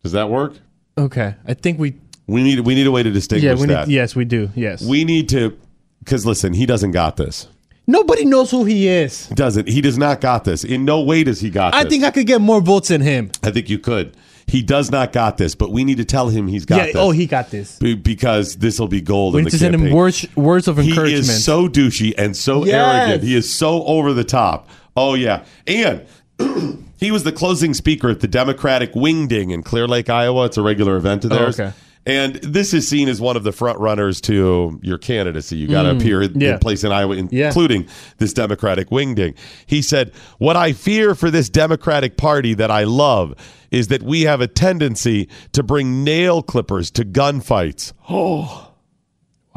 Does 0.04 0.12
that 0.14 0.30
work? 0.30 0.54
Okay. 0.98 1.36
I 1.48 1.54
think 1.54 1.80
we. 1.80 1.96
We 2.28 2.44
need 2.44 2.60
we 2.60 2.76
need 2.76 2.86
a 2.86 2.92
way 2.92 3.02
to 3.02 3.10
distinguish 3.10 3.44
Yeah. 3.58 3.60
We 3.60 3.68
that. 3.74 3.88
need. 3.88 3.94
Yes, 3.96 4.16
we 4.16 4.24
do. 4.24 4.50
Yes. 4.56 4.84
We 4.84 5.04
need 5.04 5.30
to, 5.30 5.58
because 6.04 6.28
listen, 6.28 6.54
he 6.54 6.68
doesn't 6.68 6.92
got 6.92 7.18
this. 7.18 7.48
Nobody 7.88 8.24
knows 8.24 8.52
who 8.52 8.66
he 8.66 8.88
is. 8.88 9.28
Doesn't. 9.30 9.68
He 9.68 9.82
does 9.82 9.98
not 9.98 10.22
got 10.22 10.44
this. 10.44 10.64
In 10.64 10.86
no 10.86 11.02
way 11.02 11.24
does 11.24 11.40
he 11.40 11.50
got 11.50 11.74
I 11.74 11.84
this. 11.84 11.90
think 11.92 12.04
I 12.04 12.12
could 12.12 12.28
get 12.28 12.40
more 12.40 12.62
votes 12.62 12.90
than 12.90 13.02
him. 13.02 13.32
I 13.42 13.50
think 13.50 13.68
you 13.68 13.80
could. 13.80 14.16
He 14.46 14.62
does 14.62 14.92
not 14.92 15.12
got 15.12 15.38
this, 15.38 15.56
but 15.56 15.72
we 15.72 15.84
need 15.84 15.98
to 15.98 16.06
tell 16.06 16.30
him 16.30 16.48
he's 16.48 16.66
got 16.66 16.78
yeah. 16.78 16.86
this. 16.88 16.96
Oh, 16.98 17.10
he 17.10 17.26
got 17.26 17.50
this. 17.50 17.80
Be- 17.80 17.96
because 17.96 18.58
this 18.58 18.80
will 18.80 18.88
be 18.88 19.02
gold. 19.02 19.34
We 19.34 19.40
in 19.40 19.46
need 19.46 19.52
the 19.54 19.58
to 19.58 19.64
send 19.64 19.74
him 19.74 19.82
campaign. 19.82 19.96
words 19.98 20.28
words 20.36 20.68
of 20.68 20.78
He 20.78 20.90
encouragement. 20.90 21.22
is 21.22 21.44
so 21.44 21.68
douchey 21.68 22.14
and 22.16 22.38
so 22.38 22.64
Yes. 22.64 22.76
arrogant. 22.76 23.24
He 23.24 23.36
is 23.36 23.52
so 23.52 23.84
over 23.86 24.14
the 24.14 24.24
top. 24.24 24.70
Oh 24.96 25.16
yeah, 25.16 25.46
and 25.66 26.06
he 26.98 27.12
was 27.12 27.24
the 27.24 27.32
closing 27.32 27.74
speaker 27.74 28.10
at 28.10 28.20
the 28.22 28.28
Democratic 28.28 28.94
Wingding 28.94 29.52
in 29.52 29.64
Clear 29.64 29.88
Lake, 29.88 30.10
Iowa. 30.10 30.46
It's 30.46 30.58
a 30.58 30.62
regular 30.62 30.96
event 30.98 31.26
of 31.26 31.32
Oh, 31.32 31.46
okay. 31.48 31.74
And 32.06 32.36
this 32.36 32.74
is 32.74 32.88
seen 32.88 33.08
as 33.10 33.20
one 33.22 33.36
of 33.36 33.44
the 33.44 33.52
front 33.52 33.78
runners 33.78 34.20
to 34.22 34.80
your 34.82 34.98
candidacy. 34.98 35.58
You 35.58 35.68
got 35.68 35.84
to 35.84 35.90
Mm, 35.94 35.98
appear 36.00 36.22
in, 36.24 36.40
yeah. 36.40 36.58
place 36.58 36.84
in 36.84 36.92
Iowa, 36.92 37.16
in- 37.16 37.30
Yeah. 37.32 37.48
including 37.48 37.86
this 38.18 38.34
Democratic 38.34 38.90
wingding. 38.90 39.36
He 39.68 39.82
said, 39.82 40.12
What 40.40 40.56
I 40.56 40.72
fear 40.74 41.14
for 41.14 41.30
this 41.30 41.50
Democratic 41.50 42.16
Party 42.18 42.54
that 42.56 42.72
I 42.72 42.86
love 42.86 43.36
is 43.70 43.90
that 43.90 44.02
we 44.02 44.22
have 44.22 44.42
a 44.42 44.48
tendency 44.48 45.28
to 45.52 45.62
bring 45.62 46.04
nail 46.04 46.42
clippers 46.42 46.90
to 46.92 47.04
gunfights. 47.06 47.94
Oh. 48.10 48.69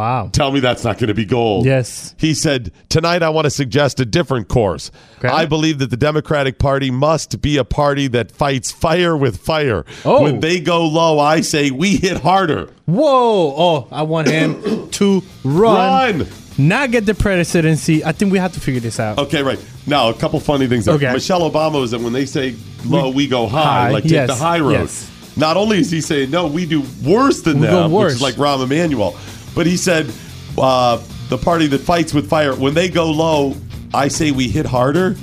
Wow. 0.03 0.31
Tell 0.33 0.51
me 0.51 0.59
that's 0.59 0.83
not 0.83 0.99
going 0.99 1.07
to 1.09 1.15
be 1.15 1.25
gold. 1.25 1.65
Yes. 1.65 2.17
He 2.19 2.35
said, 2.35 2.73
Tonight 2.89 3.23
I 3.23 3.29
want 3.29 3.45
to 3.45 3.51
suggest 3.51 4.01
a 4.01 4.05
different 4.05 4.49
course. 4.49 4.91
I 5.23 5.47
believe 5.47 5.79
that 5.79 5.91
the 5.91 5.97
Democratic 5.97 6.59
Party 6.59 6.91
must 6.91 7.41
be 7.41 7.57
a 7.57 7.63
party 7.63 8.09
that 8.09 8.33
fights 8.33 8.73
fire 8.73 9.17
with 9.17 9.37
fire. 9.37 9.85
Oh. 10.05 10.25
When 10.25 10.41
they 10.41 10.59
go 10.59 10.85
low, 10.85 11.21
I 11.21 11.43
say 11.43 11.71
we 11.71 11.99
hit 11.99 12.19
harder. 12.19 12.69
Whoa! 12.87 13.55
Oh, 13.57 13.89
I 13.93 14.03
want 14.03 14.27
him 14.27 14.91
to 14.91 15.23
run, 15.45 16.19
Run! 16.19 16.29
not 16.59 16.91
get 16.91 17.07
the 17.07 17.15
presidency. 17.15 18.05
I 18.05 18.11
think 18.11 18.33
we 18.33 18.39
have 18.39 18.55
to 18.55 18.61
figure 18.61 18.81
this 18.81 18.99
out. 18.99 19.19
Okay, 19.19 19.45
right. 19.45 19.65
Now, 19.87 20.09
a 20.09 20.15
couple 20.15 20.41
funny 20.41 20.67
things. 20.67 20.87
there. 20.87 20.97
Okay. 20.97 21.13
Michelle 21.13 21.49
Obama 21.49 21.85
is 21.85 21.93
that 21.93 22.01
when 22.01 22.13
they 22.13 22.27
say 22.27 22.57
low, 22.85 23.09
we, 23.11 23.29
go 23.29 23.47
high, 23.47 23.63
high, 23.63 23.91
like 23.91 24.03
take 24.03 24.13
yes, 24.13 24.29
the 24.29 24.35
high 24.35 24.59
road. 24.59 24.73
yes. 24.73 25.37
Not 25.37 25.57
only 25.57 25.79
is 25.79 25.93
he 25.93 26.01
saying, 26.01 26.33
no, 26.33 26.49
we 26.49 26.67
do 26.67 26.83
worse 27.05 27.43
than 27.43 27.61
We 27.61 27.69
them, 27.69 27.93
which 27.93 28.15
is 28.15 28.21
like 28.23 28.35
Rahm 28.35 28.65
Emanuel, 28.65 29.17
but 29.55 29.67
he 29.67 29.77
said, 29.77 30.13
uh, 30.59 31.03
the 31.29 31.39
party 31.39 31.67
that 31.69 31.79
fights 31.81 32.13
with 32.15 32.29
fire, 32.29 32.55
when 32.55 32.75
they 32.75 32.89
go 32.89 33.11
low, 33.11 33.57
I 33.95 34.09
say 34.09 34.31
we 34.31 34.49
hit 34.49 34.67
harder. 34.67 35.15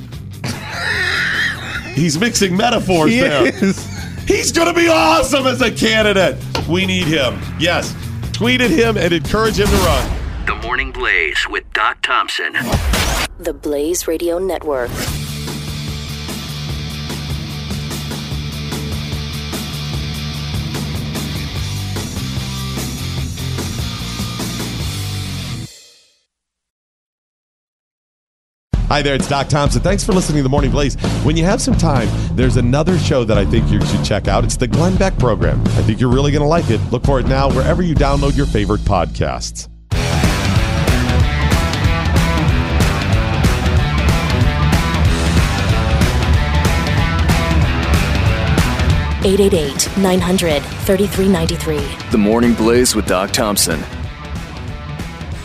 He's 1.93 2.19
mixing 2.19 2.55
metaphors 2.55 3.11
He 3.11 3.19
there. 3.19 3.47
is. 3.47 3.85
He's 4.27 4.51
going 4.51 4.67
to 4.67 4.73
be 4.79 4.87
awesome 4.87 5.47
as 5.47 5.61
a 5.61 5.71
candidate. 5.71 6.37
We 6.67 6.85
need 6.85 7.05
him. 7.07 7.39
Yes. 7.59 7.95
Tweet 8.31 8.61
at 8.61 8.69
him 8.69 8.95
and 8.95 9.11
encourage 9.11 9.59
him 9.59 9.67
to 9.67 9.75
run. 9.77 10.45
The 10.45 10.55
Morning 10.55 10.91
Blaze 10.91 11.45
with 11.49 11.63
Doc 11.73 12.01
Thompson. 12.03 12.53
The 13.39 13.53
Blaze 13.53 14.07
Radio 14.07 14.37
Network. 14.39 14.91
Hi 28.89 29.03
there, 29.03 29.13
it's 29.13 29.29
Doc 29.29 29.49
Thompson. 29.49 29.83
Thanks 29.83 30.03
for 30.03 30.13
listening 30.13 30.37
to 30.37 30.43
the 30.43 30.49
Morning 30.49 30.71
Blaze. 30.71 30.95
When 31.23 31.37
you 31.37 31.45
have 31.45 31.61
some 31.61 31.77
time, 31.77 32.09
there's 32.35 32.57
another 32.57 32.97
show 32.97 33.23
that 33.23 33.37
I 33.37 33.45
think 33.45 33.69
you 33.69 33.79
should 33.85 34.03
check 34.03 34.27
out. 34.27 34.43
It's 34.43 34.57
the 34.57 34.67
Glenn 34.67 34.97
Beck 34.97 35.15
program. 35.19 35.61
I 35.61 35.83
think 35.83 35.99
you're 35.99 36.09
really 36.09 36.31
going 36.31 36.41
to 36.41 36.47
like 36.47 36.71
it. 36.71 36.81
Look 36.91 37.05
for 37.05 37.19
it 37.19 37.27
now 37.27 37.51
wherever 37.51 37.83
you 37.83 37.93
download 37.93 38.35
your 38.35 38.47
favorite 38.47 38.81
podcasts. 38.81 39.69
Eight 49.23 49.39
eight 49.39 49.53
eight 49.53 49.97
nine 49.99 50.19
hundred 50.19 50.63
thirty 50.87 51.05
three 51.05 51.27
ninety 51.27 51.55
three. 51.55 51.85
The 52.09 52.17
Morning 52.17 52.55
Blaze 52.55 52.95
with 52.95 53.05
Doc 53.05 53.29
Thompson. 53.29 53.79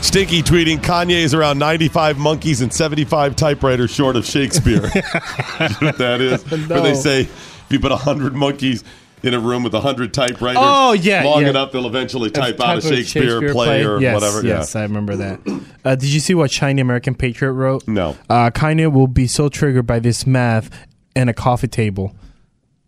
Stinky 0.04 0.42
tweeting 0.42 0.78
Kanye 0.80 1.22
is 1.22 1.32
around 1.32 1.58
95 1.58 2.18
monkeys 2.18 2.60
and 2.60 2.70
75 2.72 3.34
typewriters 3.34 3.90
short 3.90 4.16
of 4.16 4.26
Shakespeare. 4.26 4.74
you 4.94 5.00
know 5.00 5.76
what 5.80 5.98
that 5.98 6.20
is? 6.20 6.42
Where 6.68 6.82
they 6.82 6.94
say 6.94 7.22
if 7.22 7.66
you 7.70 7.80
put 7.80 7.90
100 7.90 8.34
monkeys 8.34 8.84
in 9.22 9.32
a 9.32 9.40
room 9.40 9.64
with 9.64 9.72
100 9.72 10.12
typewriters 10.12 10.62
Oh, 10.62 10.92
yeah, 10.92 11.24
long 11.24 11.42
yeah. 11.42 11.48
enough, 11.48 11.72
they'll 11.72 11.86
eventually 11.86 12.30
type 12.30 12.58
Type 12.58 12.68
out 12.68 12.74
a 12.74 12.78
of 12.78 12.84
Shakespeare, 12.84 13.50
play, 13.50 13.82
or 13.84 13.98
yes, 13.98 14.14
whatever. 14.14 14.46
Yes, 14.46 14.76
I 14.76 14.82
remember 14.82 15.16
that. 15.16 15.40
Uh, 15.84 15.94
did 15.94 16.08
you 16.08 16.20
see 16.20 16.32
what 16.32 16.50
Shiny 16.50 16.80
American 16.80 17.14
Patriot 17.14 17.52
wrote? 17.52 17.86
No. 17.86 18.16
Uh, 18.30 18.48
Kanye 18.48 18.90
will 18.90 19.06
be 19.06 19.26
so 19.26 19.50
triggered 19.50 19.86
by 19.86 19.98
this 19.98 20.26
math 20.26 20.70
and 21.14 21.28
a 21.28 21.34
coffee 21.34 21.68
table. 21.68 22.14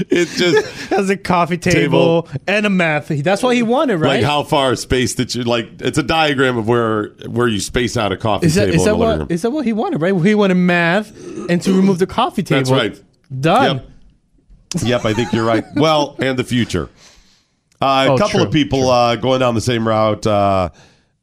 It's 0.10 0.38
just 0.38 0.68
Has 0.90 1.10
a 1.10 1.18
coffee 1.18 1.58
table, 1.58 2.24
Table. 2.24 2.42
and 2.48 2.66
a 2.66 2.70
math. 2.70 3.08
That's 3.08 3.42
why 3.44 3.56
he 3.56 3.64
wanted, 3.64 3.98
right? 3.98 4.18
like 4.18 4.24
how 4.24 4.44
far 4.44 4.76
space 4.76 5.16
that 5.16 5.34
you 5.36 5.44
like. 5.44 5.82
It's 5.82 5.98
a 5.98 6.04
diagram 6.04 6.58
of 6.58 6.68
where 6.68 7.10
where 7.30 7.48
you 7.48 7.60
space 7.60 7.98
out 7.98 8.12
a 8.12 8.18
coffee 8.18 8.48
is 8.48 8.56
that, 8.56 8.66
table 8.68 8.76
is 8.76 8.86
that 8.86 8.94
in 8.94 9.00
the 9.00 9.06
living 9.06 9.20
what 9.22 9.32
is 9.32 9.42
that 9.44 9.52
what 9.52 9.66
he 9.66 9.74
wanted, 9.74 10.02
right? 10.02 10.14
He 10.26 10.36
wanted 10.36 10.56
math 10.56 11.16
and 11.50 11.62
to 11.62 11.74
remove 11.74 12.00
the 12.00 12.08
coffee 12.08 12.44
table. 12.44 12.72
That's 12.76 12.98
right. 13.00 13.04
Done. 13.42 13.78
Yep. 13.78 14.84
Yep, 14.84 15.06
I 15.06 15.14
think 15.14 15.32
you're 15.32 15.46
right. 15.46 15.64
Well, 15.76 16.16
and 16.20 16.38
the 16.38 16.44
future. 16.44 16.90
Uh, 17.82 18.08
a 18.10 18.12
Oh, 18.14 18.18
couple 18.18 18.40
true, 18.40 18.44
of 18.48 18.52
people 18.52 18.90
uh, 18.90 19.16
going 19.16 19.40
down 19.40 19.56
the 19.56 19.62
same 19.62 19.88
route. 19.88 20.28
Uh, 20.28 20.70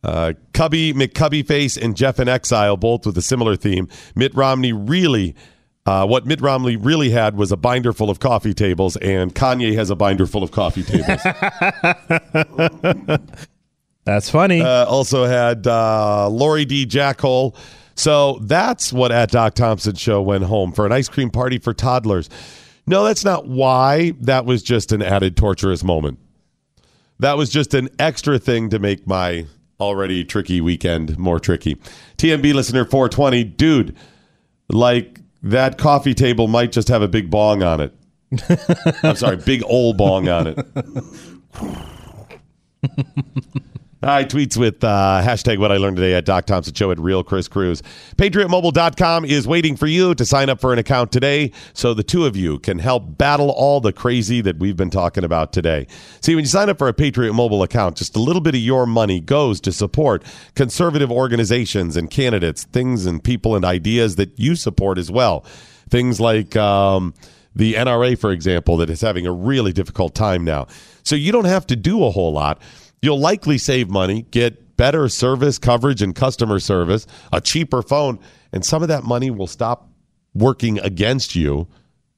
uh, 0.02 0.32
Cubby, 0.54 0.92
McCubby 0.94 1.46
Face, 1.46 1.76
and 1.76 1.94
Jeff 1.96 2.18
in 2.18 2.28
Exile, 2.28 2.76
both 2.76 3.04
with 3.06 3.16
a 3.18 3.22
similar 3.22 3.54
theme. 3.56 3.88
Mitt 4.14 4.34
Romney 4.34 4.72
really, 4.72 5.34
uh, 5.84 6.06
what 6.06 6.26
Mitt 6.26 6.40
Romney 6.40 6.76
really 6.76 7.10
had 7.10 7.36
was 7.36 7.50
a 7.50 7.56
binder 7.56 7.92
full 7.92 8.10
of 8.10 8.20
coffee 8.20 8.54
tables, 8.54 8.96
and 8.96 9.34
Kanye 9.34 9.74
has 9.74 9.90
a 9.90 9.96
binder 9.96 10.26
full 10.26 10.42
of 10.42 10.52
coffee 10.52 10.84
tables. 10.84 11.20
That's 14.04 14.30
funny. 14.30 14.60
Uh, 14.60 14.84
also 14.86 15.24
had 15.24 15.66
uh, 15.66 16.28
Lori 16.28 16.64
D. 16.64 16.86
Jackhole. 16.86 17.56
So 17.94 18.38
that's 18.42 18.92
what 18.92 19.12
at 19.12 19.30
Doc 19.30 19.54
Thompson 19.54 19.94
show 19.94 20.22
went 20.22 20.44
home 20.44 20.72
for 20.72 20.86
an 20.86 20.92
ice 20.92 21.08
cream 21.08 21.30
party 21.30 21.58
for 21.58 21.74
toddlers. 21.74 22.30
No, 22.86 23.04
that's 23.04 23.24
not 23.24 23.46
why. 23.46 24.12
That 24.20 24.44
was 24.44 24.62
just 24.62 24.92
an 24.92 25.02
added 25.02 25.36
torturous 25.36 25.84
moment. 25.84 26.18
That 27.20 27.36
was 27.36 27.50
just 27.50 27.74
an 27.74 27.90
extra 27.98 28.38
thing 28.38 28.70
to 28.70 28.78
make 28.78 29.06
my 29.06 29.46
already 29.78 30.24
tricky 30.24 30.60
weekend 30.60 31.16
more 31.18 31.38
tricky. 31.38 31.76
TMB 32.16 32.54
listener 32.54 32.84
420, 32.84 33.44
dude, 33.44 33.96
like 34.68 35.20
that 35.42 35.78
coffee 35.78 36.14
table 36.14 36.48
might 36.48 36.72
just 36.72 36.88
have 36.88 37.02
a 37.02 37.08
big 37.08 37.30
bong 37.30 37.62
on 37.62 37.80
it. 37.80 37.94
I'm 39.02 39.16
sorry, 39.16 39.36
big 39.36 39.62
old 39.66 39.98
bong 39.98 40.28
on 40.28 40.46
it. 40.48 40.58
Right, 44.04 44.28
tweets 44.28 44.56
with 44.56 44.82
uh, 44.82 45.22
hashtag 45.24 45.58
what 45.58 45.70
I 45.70 45.76
learned 45.76 45.96
today 45.96 46.14
at 46.14 46.24
Doc 46.24 46.46
Thompson 46.46 46.74
Show 46.74 46.90
at 46.90 46.98
Real 46.98 47.22
Chris 47.22 47.46
Cruz. 47.46 47.84
PatriotMobile.com 48.16 49.24
is 49.24 49.46
waiting 49.46 49.76
for 49.76 49.86
you 49.86 50.12
to 50.16 50.24
sign 50.24 50.50
up 50.50 50.60
for 50.60 50.72
an 50.72 50.80
account 50.80 51.12
today 51.12 51.52
so 51.72 51.94
the 51.94 52.02
two 52.02 52.26
of 52.26 52.36
you 52.36 52.58
can 52.58 52.80
help 52.80 53.16
battle 53.16 53.50
all 53.50 53.80
the 53.80 53.92
crazy 53.92 54.40
that 54.40 54.58
we've 54.58 54.76
been 54.76 54.90
talking 54.90 55.22
about 55.22 55.52
today. 55.52 55.86
See, 56.20 56.34
when 56.34 56.42
you 56.42 56.48
sign 56.48 56.68
up 56.68 56.78
for 56.78 56.88
a 56.88 56.92
Patriot 56.92 57.32
Mobile 57.32 57.62
account, 57.62 57.96
just 57.96 58.16
a 58.16 58.18
little 58.18 58.42
bit 58.42 58.56
of 58.56 58.60
your 58.60 58.86
money 58.86 59.20
goes 59.20 59.60
to 59.60 59.70
support 59.70 60.24
conservative 60.56 61.12
organizations 61.12 61.96
and 61.96 62.10
candidates, 62.10 62.64
things 62.64 63.06
and 63.06 63.22
people 63.22 63.54
and 63.54 63.64
ideas 63.64 64.16
that 64.16 64.36
you 64.36 64.56
support 64.56 64.98
as 64.98 65.12
well. 65.12 65.44
Things 65.90 66.18
like 66.18 66.56
um, 66.56 67.14
the 67.54 67.74
NRA, 67.74 68.18
for 68.18 68.32
example, 68.32 68.76
that 68.78 68.90
is 68.90 69.00
having 69.00 69.28
a 69.28 69.32
really 69.32 69.72
difficult 69.72 70.16
time 70.16 70.42
now. 70.42 70.66
So 71.04 71.14
you 71.14 71.30
don't 71.30 71.44
have 71.44 71.68
to 71.68 71.76
do 71.76 72.04
a 72.04 72.10
whole 72.10 72.32
lot. 72.32 72.60
You'll 73.02 73.20
likely 73.20 73.58
save 73.58 73.90
money, 73.90 74.22
get 74.30 74.76
better 74.76 75.08
service 75.08 75.58
coverage 75.58 76.02
and 76.02 76.14
customer 76.14 76.58
service, 76.60 77.06
a 77.32 77.40
cheaper 77.40 77.82
phone, 77.82 78.18
and 78.52 78.64
some 78.64 78.82
of 78.82 78.88
that 78.88 79.04
money 79.04 79.30
will 79.30 79.46
stop 79.46 79.90
working 80.34 80.78
against 80.78 81.34
you, 81.34 81.68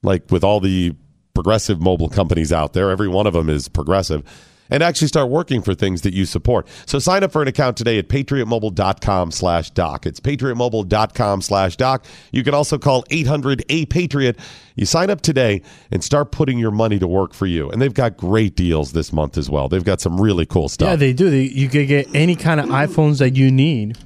like 0.03 0.31
with 0.31 0.43
all 0.43 0.59
the 0.59 0.95
progressive 1.33 1.81
mobile 1.81 2.09
companies 2.09 2.53
out 2.53 2.73
there. 2.73 2.89
Every 2.91 3.07
one 3.07 3.27
of 3.27 3.33
them 3.33 3.49
is 3.49 3.67
progressive. 3.67 4.23
And 4.69 4.81
actually 4.81 5.07
start 5.07 5.29
working 5.29 5.61
for 5.61 5.75
things 5.75 6.01
that 6.01 6.13
you 6.13 6.25
support. 6.25 6.67
So 6.85 6.97
sign 6.99 7.23
up 7.23 7.31
for 7.31 7.41
an 7.41 7.47
account 7.47 7.77
today 7.77 7.99
at 7.99 8.07
patriotmobile.com 8.07 9.31
slash 9.31 9.69
doc. 9.71 10.05
It's 10.05 10.19
patriotmobile.com 10.19 11.41
slash 11.41 11.75
doc. 11.77 12.05
You 12.31 12.43
can 12.43 12.53
also 12.53 12.77
call 12.77 13.03
800-A-PATRIOT. 13.03 14.37
You 14.75 14.85
sign 14.85 15.09
up 15.09 15.21
today 15.21 15.61
and 15.91 16.03
start 16.03 16.31
putting 16.31 16.57
your 16.57 16.71
money 16.71 16.99
to 16.99 17.07
work 17.07 17.33
for 17.33 17.45
you. 17.45 17.69
And 17.69 17.81
they've 17.81 17.93
got 17.93 18.17
great 18.17 18.55
deals 18.55 18.91
this 18.91 19.13
month 19.13 19.37
as 19.37 19.49
well. 19.49 19.69
They've 19.69 19.83
got 19.83 20.01
some 20.01 20.19
really 20.19 20.45
cool 20.45 20.67
stuff. 20.67 20.89
Yeah, 20.89 20.95
they 20.95 21.13
do. 21.13 21.29
You 21.29 21.69
could 21.69 21.87
get 21.87 22.13
any 22.13 22.35
kind 22.35 22.59
of 22.59 22.67
iPhones 22.67 23.19
that 23.19 23.35
you 23.35 23.51
need. 23.51 23.97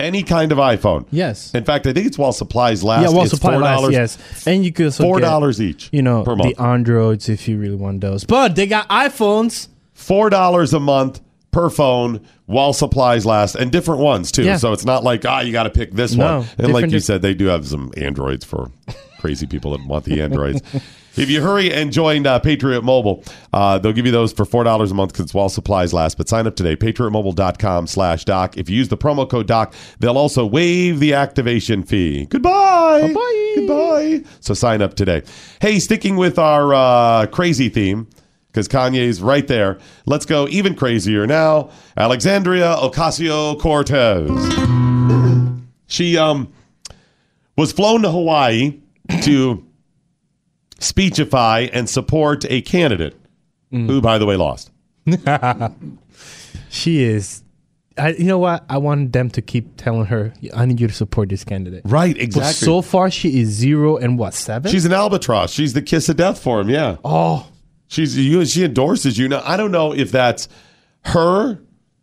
Any 0.00 0.22
kind 0.22 0.50
of 0.52 0.58
iPhone. 0.58 1.06
Yes. 1.10 1.54
In 1.54 1.64
fact, 1.64 1.86
I 1.86 1.92
think 1.92 2.06
it's 2.06 2.18
while 2.18 2.32
supplies 2.32 2.82
last. 2.82 3.02
yeah, 3.02 3.08
well, 3.10 3.22
It's 3.22 3.30
supply 3.32 3.56
last, 3.56 3.82
$4. 3.82 3.92
yes. 3.92 4.46
And 4.46 4.64
you 4.64 4.72
could 4.72 4.86
also 4.86 5.04
Four 5.04 5.20
dollars 5.20 5.60
each. 5.60 5.88
You 5.92 6.02
know, 6.02 6.22
per 6.24 6.34
month. 6.36 6.56
the 6.56 6.62
Androids 6.62 7.28
if 7.28 7.46
you 7.48 7.58
really 7.58 7.76
want 7.76 8.00
those. 8.00 8.24
But 8.24 8.56
they 8.56 8.66
got 8.66 8.88
iPhones. 8.88 9.68
Four 9.94 10.30
dollars 10.30 10.72
a 10.74 10.80
month 10.80 11.20
per 11.50 11.68
phone 11.68 12.20
while 12.46 12.72
supplies 12.72 13.26
last, 13.26 13.54
and 13.54 13.70
different 13.72 14.00
ones 14.00 14.32
too. 14.32 14.44
Yeah. 14.44 14.56
So 14.56 14.72
it's 14.72 14.84
not 14.84 15.04
like 15.04 15.24
ah, 15.26 15.40
you 15.40 15.52
got 15.52 15.64
to 15.64 15.70
pick 15.70 15.92
this 15.92 16.14
No, 16.14 16.38
one. 16.38 16.48
And 16.58 16.72
like 16.72 16.90
you 16.90 17.00
said, 17.00 17.22
they 17.22 17.34
do 17.34 17.46
have 17.46 17.66
some 17.66 17.92
Androids 17.96 18.44
for 18.44 18.70
crazy 19.20 19.46
people 19.46 19.72
that 19.76 19.86
want 19.86 20.04
the 20.04 20.20
Androids. 20.22 20.62
If 21.20 21.28
you 21.28 21.42
hurry 21.42 21.70
and 21.70 21.92
join 21.92 22.26
uh, 22.26 22.38
Patriot 22.38 22.82
Mobile, 22.82 23.22
uh, 23.52 23.78
they'll 23.78 23.92
give 23.92 24.06
you 24.06 24.12
those 24.12 24.32
for 24.32 24.46
four 24.46 24.64
dollars 24.64 24.90
a 24.90 24.94
month 24.94 25.12
because 25.12 25.34
while 25.34 25.50
supplies 25.50 25.92
last. 25.92 26.16
But 26.16 26.30
sign 26.30 26.46
up 26.46 26.56
today, 26.56 26.76
patriotmobile.com 26.76 27.88
slash 27.88 28.24
doc. 28.24 28.56
If 28.56 28.70
you 28.70 28.76
use 28.76 28.88
the 28.88 28.96
promo 28.96 29.28
code 29.28 29.46
doc, 29.46 29.74
they'll 29.98 30.16
also 30.16 30.46
waive 30.46 30.98
the 30.98 31.12
activation 31.12 31.82
fee. 31.82 32.24
Goodbye. 32.24 33.12
Bye. 33.12 33.52
Goodbye. 33.54 34.24
So 34.40 34.54
sign 34.54 34.80
up 34.80 34.94
today. 34.94 35.22
Hey, 35.60 35.78
sticking 35.78 36.16
with 36.16 36.38
our 36.38 36.72
uh, 36.72 37.26
crazy 37.26 37.68
theme, 37.68 38.08
because 38.46 38.66
Kanye's 38.66 39.20
right 39.20 39.46
there. 39.46 39.78
Let's 40.06 40.24
go 40.24 40.48
even 40.48 40.74
crazier 40.74 41.26
now. 41.26 41.70
Alexandria 41.98 42.76
Ocasio 42.76 43.60
Cortez. 43.60 44.30
She 45.86 46.16
um 46.16 46.50
was 47.56 47.72
flown 47.72 48.00
to 48.02 48.10
Hawaii 48.10 48.80
to 49.22 49.66
speechify 50.80 51.68
and 51.72 51.88
support 51.88 52.44
a 52.50 52.62
candidate 52.62 53.14
mm. 53.72 53.86
who, 53.86 54.00
by 54.00 54.18
the 54.18 54.26
way, 54.26 54.36
lost. 54.36 54.70
She 56.70 57.02
is. 57.02 57.42
I, 57.98 58.10
you 58.10 58.24
know 58.24 58.38
what? 58.38 58.64
I 58.70 58.78
want 58.78 59.12
them 59.12 59.28
to 59.30 59.42
keep 59.42 59.76
telling 59.76 60.06
her, 60.06 60.32
I 60.54 60.64
need 60.64 60.80
you 60.80 60.86
to 60.86 60.94
support 60.94 61.28
this 61.28 61.44
candidate. 61.44 61.82
Right, 61.84 62.14
But 62.14 62.22
exactly. 62.22 62.66
so 62.66 62.80
far, 62.80 63.10
she 63.10 63.40
is 63.40 63.48
zero 63.48 63.96
and 63.96 64.18
what, 64.18 64.32
seven? 64.32 64.70
She's 64.70 64.86
an 64.86 64.92
albatross. 64.92 65.50
She's 65.50 65.72
the 65.72 65.82
kiss 65.82 66.08
of 66.08 66.16
death 66.16 66.40
for 66.40 66.60
him. 66.60 66.70
Yeah. 66.70 66.96
Oh. 67.04 67.46
She's 67.88 68.16
you. 68.16 68.44
She 68.46 68.64
endorses 68.64 69.18
you. 69.18 69.28
Now 69.28 69.42
I 69.44 69.56
don't 69.56 69.72
know 69.72 69.92
if 69.92 70.12
that's 70.12 70.48
her 71.06 71.60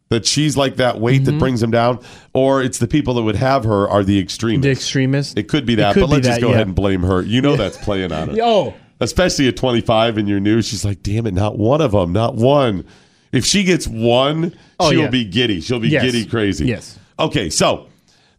that 0.10 0.26
she's 0.26 0.56
like 0.56 0.78
that 0.78 1.00
weight 1.00 1.22
Mm-hmm. 1.24 1.32
that 1.32 1.40
brings 1.40 1.62
him 1.62 1.72
down, 1.72 2.00
or 2.34 2.62
it's 2.62 2.78
the 2.80 2.88
people 2.88 3.14
that 3.16 3.24
would 3.24 3.36
have 3.36 3.64
her 3.66 3.88
are 3.90 4.04
the 4.04 4.20
extremists. 4.20 4.64
the 4.64 4.72
extremist. 4.72 5.38
It 5.38 5.48
could 5.50 5.66
be 5.66 5.76
that, 5.76 5.94
could 5.94 6.02
but 6.02 6.08
be 6.08 6.14
let's 6.14 6.28
just 6.28 6.42
go 6.42 6.48
yeah. 6.50 6.54
ahead 6.56 6.68
and 6.68 6.76
blame 6.76 7.02
her. 7.04 7.22
You 7.22 7.42
know 7.42 7.56
that's 7.56 7.78
playing 7.78 8.12
on 8.12 8.30
it. 8.30 8.40
Oh. 8.44 8.74
Especially 9.00 9.48
at 9.48 9.56
25 9.58 10.18
and 10.18 10.28
you're 10.28 10.40
new, 10.40 10.60
she's 10.62 10.84
like, 10.84 11.04
damn 11.04 11.28
it, 11.28 11.34
not 11.36 11.58
one 11.58 11.82
of 11.82 11.92
them, 11.92 12.14
not 12.14 12.34
one. 12.36 12.84
If 13.32 13.46
she 13.46 13.64
gets 13.64 13.88
one, 13.88 14.58
Oh, 14.80 14.90
she'll 14.90 15.02
yeah. 15.02 15.10
be 15.10 15.24
giddy. 15.26 15.62
She'll 15.62 15.80
be 15.80 15.90
Yes. 15.90 16.04
giddy 16.04 16.26
crazy. 16.26 16.66
Yes. 16.66 16.98
Okay, 17.20 17.50
so 17.52 17.88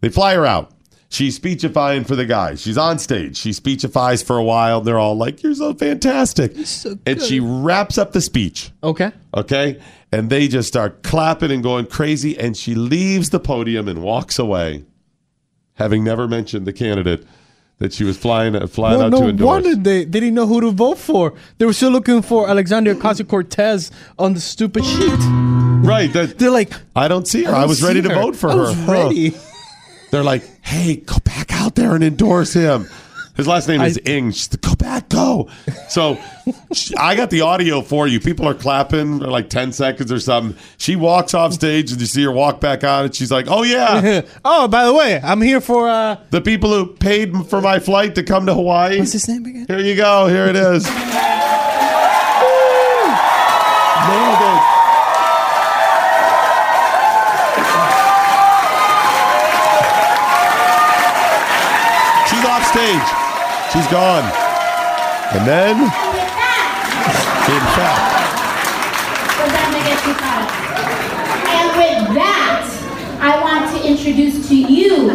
they 0.00 0.08
fly 0.08 0.34
her 0.34 0.44
out. 0.46 0.72
She's 1.10 1.36
speechifying 1.36 2.04
for 2.04 2.16
the 2.16 2.26
guys. 2.26 2.60
She's 2.60 2.76
on 2.76 2.98
stage. 2.98 3.38
She 3.38 3.50
speechifies 3.50 4.22
for 4.22 4.36
a 4.36 4.44
while. 4.44 4.82
They're 4.82 4.98
all 4.98 5.16
like, 5.16 5.42
You're 5.42 5.54
so 5.54 5.72
fantastic. 5.72 6.54
and 7.06 7.20
she 7.22 7.40
wraps 7.40 7.96
up 7.96 8.12
the 8.12 8.20
speech. 8.20 8.70
Okay. 8.82 9.12
Okay. 9.34 9.80
And 10.12 10.28
they 10.28 10.48
just 10.48 10.68
start 10.68 11.02
clapping 11.02 11.50
and 11.50 11.62
going 11.62 11.86
crazy. 11.86 12.38
And 12.38 12.54
she 12.56 12.74
leaves 12.74 13.30
the 13.30 13.40
podium 13.40 13.88
and 13.88 14.02
walks 14.02 14.38
away, 14.38 14.84
having 15.74 16.04
never 16.04 16.28
mentioned 16.28 16.66
the 16.66 16.72
candidate 16.74 17.26
that 17.78 17.92
she 17.94 18.04
was 18.04 18.18
flying, 18.18 18.54
uh, 18.56 18.66
flying 18.66 18.98
Well, 18.98 19.06
out 19.06 19.12
no 19.12 19.20
to 19.22 19.28
endorse. 19.28 19.40
No 19.64 19.70
wonder 19.70 19.74
they, 19.82 20.04
they 20.04 20.20
didn't 20.20 20.34
know 20.34 20.46
who 20.46 20.60
to 20.60 20.72
vote 20.72 20.98
for. 20.98 21.32
They 21.56 21.64
were 21.64 21.72
still 21.72 21.90
looking 21.90 22.20
for 22.22 22.50
Alexandria 22.50 22.94
Ocasio 22.96 23.26
Cortez 23.26 23.90
on 24.18 24.34
the 24.34 24.40
stupid 24.40 24.84
sheet. 24.84 25.18
Right. 25.86 26.12
That, 26.12 26.34
They're 26.38 26.50
like, 26.50 26.72
I 26.96 27.08
don't 27.08 27.26
see 27.26 27.44
her. 27.44 27.54
I 27.54 27.62
I, 27.62 27.66
was 27.66 27.82
ready 27.82 28.02
see 28.02 28.08
to 28.08 28.14
vote 28.14 28.36
for 28.36 28.50
I 28.50 28.54
her. 28.56 28.60
was 28.62 28.74
Huh. 28.74 28.92
ready. 28.92 29.34
They're 30.10 30.24
like, 30.24 30.42
hey, 30.64 30.96
go 30.96 31.16
back 31.24 31.52
out 31.52 31.74
there 31.74 31.94
and 31.94 32.02
endorse 32.02 32.52
him. 32.54 32.86
His 33.36 33.46
last 33.46 33.68
name 33.68 33.80
is 33.82 33.98
I- 34.04 34.10
Ing. 34.10 34.32
She's 34.32 34.50
like, 34.52 34.62
go 34.62 34.74
back, 34.74 35.08
go. 35.10 35.48
So 35.88 36.18
I 36.98 37.14
got 37.14 37.30
the 37.30 37.42
audio 37.42 37.82
for 37.82 38.08
you. 38.08 38.18
People 38.18 38.48
are 38.48 38.54
clapping 38.54 39.20
for 39.20 39.28
like 39.28 39.48
10 39.48 39.70
seconds 39.72 40.10
or 40.10 40.18
something. 40.18 40.60
She 40.76 40.96
walks 40.96 41.34
off 41.34 41.52
stage 41.52 41.92
and 41.92 42.00
you 42.00 42.06
see 42.08 42.24
her 42.24 42.32
walk 42.32 42.60
back 42.60 42.82
on 42.82 43.04
and 43.04 43.14
she's 43.14 43.30
like, 43.30 43.46
oh, 43.48 43.62
yeah. 43.62 44.22
oh, 44.44 44.66
by 44.66 44.86
the 44.86 44.92
way, 44.92 45.20
I'm 45.22 45.40
here 45.40 45.60
for 45.60 45.88
uh 45.88 46.16
the 46.30 46.40
people 46.40 46.70
who 46.72 46.86
paid 46.94 47.32
for 47.46 47.60
my 47.60 47.78
flight 47.78 48.16
to 48.16 48.24
come 48.24 48.46
to 48.46 48.54
Hawaii. 48.54 48.98
What's 48.98 49.12
his 49.12 49.28
name 49.28 49.46
again? 49.46 49.66
Here 49.68 49.78
you 49.78 49.94
go. 49.94 50.26
Here 50.26 50.46
it 50.46 50.56
is. 50.56 50.84
Nailed 54.08 54.42
it. 54.42 54.62
She's 62.28 62.44
off 62.44 62.62
stage. 62.78 63.10
She's 63.74 63.90
gone. 63.90 64.22
And 65.34 65.42
then, 65.42 65.74
in 65.82 67.62
fact, 67.74 68.06
And 71.50 71.66
with 71.74 72.14
that, 72.14 72.62
I 73.20 73.34
want 73.42 73.66
to 73.74 73.82
introduce 73.84 74.46
to 74.48 74.54
you 74.54 75.08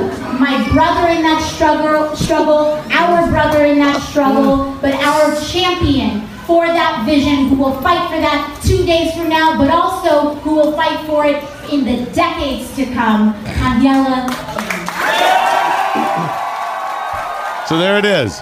my 0.43 0.59
brother 0.73 1.07
in 1.07 1.23
that 1.23 1.39
struggle, 1.55 2.13
struggle, 2.17 2.83
our 2.91 3.31
brother 3.31 3.63
in 3.63 3.79
that 3.79 4.01
struggle, 4.09 4.77
but 4.81 4.93
our 4.95 5.33
champion 5.39 6.27
for 6.45 6.67
that 6.67 7.05
vision 7.05 7.47
who 7.47 7.55
will 7.55 7.79
fight 7.81 8.09
for 8.09 8.19
that 8.19 8.59
two 8.65 8.85
days 8.85 9.15
from 9.15 9.29
now, 9.29 9.57
but 9.57 9.71
also 9.71 10.35
who 10.41 10.55
will 10.55 10.73
fight 10.73 10.99
for 11.07 11.25
it 11.25 11.41
in 11.71 11.85
the 11.85 12.11
decades 12.11 12.75
to 12.75 12.83
come, 12.93 13.33
Kaniela. 13.45 14.27
So 17.67 17.77
there 17.77 17.97
it 17.97 18.05
is. 18.05 18.41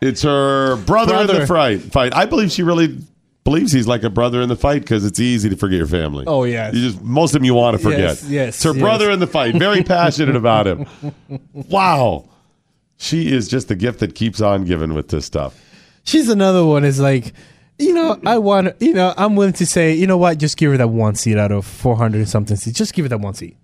It's 0.00 0.22
her 0.22 0.76
brother, 0.76 1.14
in 1.16 1.26
the 1.26 1.46
fight. 1.46 1.80
Fight. 1.80 2.14
I 2.14 2.26
believe 2.26 2.50
she 2.50 2.62
really 2.64 2.98
believes 3.44 3.72
he's 3.72 3.86
like 3.86 4.02
a 4.02 4.10
brother 4.10 4.40
in 4.40 4.48
the 4.48 4.56
fight 4.56 4.82
because 4.82 5.04
it's 5.04 5.20
easy 5.20 5.48
to 5.48 5.56
forget 5.56 5.78
your 5.78 5.86
family. 5.86 6.24
Oh, 6.26 6.44
yes. 6.44 6.74
You 6.74 6.80
just 6.90 7.02
most 7.02 7.30
of 7.30 7.40
them 7.40 7.44
you 7.44 7.54
want 7.54 7.76
to 7.76 7.82
forget. 7.82 8.00
Yes, 8.00 8.24
yes, 8.28 8.54
It's 8.56 8.64
her 8.64 8.72
yes. 8.72 8.80
brother 8.80 9.10
in 9.10 9.20
the 9.20 9.26
fight. 9.26 9.54
Very 9.54 9.82
passionate 9.84 10.36
about 10.36 10.66
him. 10.66 10.86
Wow. 11.52 12.28
She 12.96 13.32
is 13.32 13.48
just 13.48 13.68
the 13.68 13.74
gift 13.74 13.98
that 14.00 14.14
keeps 14.14 14.40
on 14.40 14.64
giving 14.64 14.94
with 14.94 15.08
this 15.08 15.24
stuff. 15.26 15.60
She's 16.04 16.28
another 16.28 16.64
one. 16.64 16.84
Is 16.84 17.00
like, 17.00 17.32
you 17.78 17.94
know, 17.94 18.20
I 18.24 18.38
want. 18.38 18.80
You 18.80 18.94
know, 18.94 19.12
I'm 19.16 19.34
willing 19.34 19.54
to 19.54 19.66
say, 19.66 19.94
you 19.94 20.06
know 20.06 20.18
what? 20.18 20.38
Just 20.38 20.56
give 20.56 20.70
her 20.70 20.76
that 20.76 20.88
one 20.88 21.14
seat 21.16 21.36
out 21.36 21.50
of 21.50 21.64
400 21.66 22.28
something 22.28 22.56
seats. 22.56 22.78
Just 22.78 22.94
give 22.94 23.04
her 23.04 23.08
that 23.08 23.18
one 23.20 23.34
seat. 23.34 23.56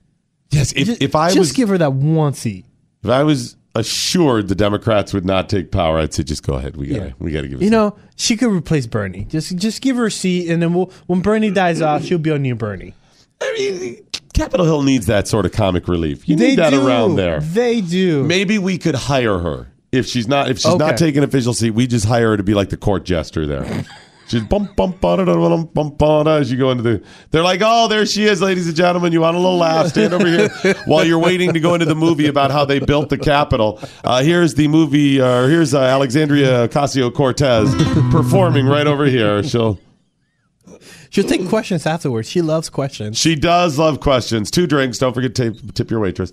Yes, 0.50 0.72
if, 0.72 0.86
just, 0.86 1.02
if 1.02 1.14
I 1.14 1.28
just 1.28 1.38
was 1.38 1.52
give 1.52 1.68
her 1.68 1.78
that 1.78 1.92
one 1.92 2.32
seat. 2.32 2.64
if 3.04 3.10
I 3.10 3.22
was 3.22 3.56
assured 3.74 4.48
the 4.48 4.54
Democrats 4.54 5.12
would 5.14 5.24
not 5.24 5.48
take 5.48 5.70
power, 5.70 5.98
I'd 5.98 6.12
say 6.14 6.22
just 6.22 6.42
go 6.42 6.54
ahead. 6.54 6.76
We 6.76 6.88
got 6.88 6.94
to 6.98 7.04
Yeah. 7.06 7.12
we 7.18 7.30
got 7.32 7.42
to 7.42 7.48
give 7.48 7.60
it. 7.60 7.64
You 7.64 7.70
know, 7.70 7.96
she 8.16 8.36
could 8.36 8.50
replace 8.50 8.86
Bernie. 8.86 9.24
Just 9.28 9.56
just 9.56 9.82
give 9.82 9.96
her 9.96 10.06
a 10.06 10.10
seat, 10.10 10.48
and 10.50 10.60
then 10.62 10.74
we'll, 10.74 10.90
when 11.06 11.20
Bernie 11.20 11.50
dies 11.50 11.80
off, 11.82 12.04
she'll 12.04 12.18
be 12.18 12.30
on 12.30 12.42
new 12.42 12.54
Bernie. 12.54 12.94
I 13.40 13.54
mean, 13.56 14.04
Capitol 14.34 14.66
Hill 14.66 14.82
needs 14.82 15.06
that 15.06 15.28
sort 15.28 15.46
of 15.46 15.52
comic 15.52 15.86
relief. 15.88 16.28
You 16.28 16.36
They 16.36 16.48
need 16.48 16.58
that 16.58 16.70
do. 16.70 16.86
around 16.86 17.16
there. 17.16 17.40
They 17.40 17.80
do. 17.80 18.24
Maybe 18.24 18.58
we 18.58 18.78
could 18.78 18.94
hire 18.96 19.38
her 19.38 19.68
if 19.92 20.06
she's 20.06 20.26
not 20.26 20.50
if 20.50 20.58
she's 20.58 20.74
not 20.76 20.94
Okay. 20.94 20.96
taking 20.96 21.22
official 21.22 21.54
seat. 21.54 21.70
We 21.70 21.86
just 21.86 22.06
hire 22.06 22.30
her 22.30 22.36
to 22.36 22.42
be 22.42 22.54
like 22.54 22.70
the 22.70 22.76
court 22.76 23.04
jester 23.04 23.46
there. 23.46 23.84
She's 24.28 24.42
bump 24.42 24.76
bump 24.76 25.00
bum 25.00 25.24
bum 25.24 25.66
bum 25.72 25.90
bum 25.90 26.28
as 26.28 26.50
you 26.52 26.58
go 26.58 26.70
into 26.70 26.82
the. 26.82 27.02
They're 27.30 27.42
like, 27.42 27.60
oh, 27.64 27.88
there 27.88 28.04
she 28.04 28.24
is, 28.24 28.42
ladies 28.42 28.66
and 28.66 28.76
gentlemen. 28.76 29.12
You 29.12 29.22
want 29.22 29.36
a 29.36 29.40
little 29.40 29.56
laugh? 29.56 29.88
Stand 29.88 30.12
over 30.12 30.26
here 30.26 30.48
while 30.86 31.04
you're 31.04 31.18
waiting 31.18 31.54
to 31.54 31.60
go 31.60 31.74
into 31.74 31.86
the 31.86 31.94
movie 31.94 32.26
about 32.26 32.50
how 32.50 32.64
they 32.64 32.78
built 32.78 33.08
the 33.08 33.16
Capitol. 33.16 33.80
Uh, 34.04 34.22
here's 34.22 34.54
the 34.54 34.68
movie. 34.68 35.20
Uh, 35.20 35.46
here's 35.46 35.72
uh, 35.72 35.80
Alexandria 35.80 36.68
Ocasio 36.68 37.12
Cortez 37.12 37.74
performing 38.10 38.66
right 38.66 38.86
over 38.86 39.06
here. 39.06 39.42
She'll. 39.42 39.78
She'll 41.10 41.24
take 41.24 41.48
questions 41.48 41.86
afterwards. 41.86 42.28
She 42.28 42.42
loves 42.42 42.68
questions. 42.68 43.16
She 43.16 43.34
does 43.34 43.78
love 43.78 44.00
questions. 44.00 44.50
Two 44.50 44.66
drinks. 44.66 44.98
Don't 44.98 45.14
forget 45.14 45.34
to 45.36 45.52
tip, 45.52 45.74
tip 45.74 45.90
your 45.90 46.00
waitress. 46.00 46.32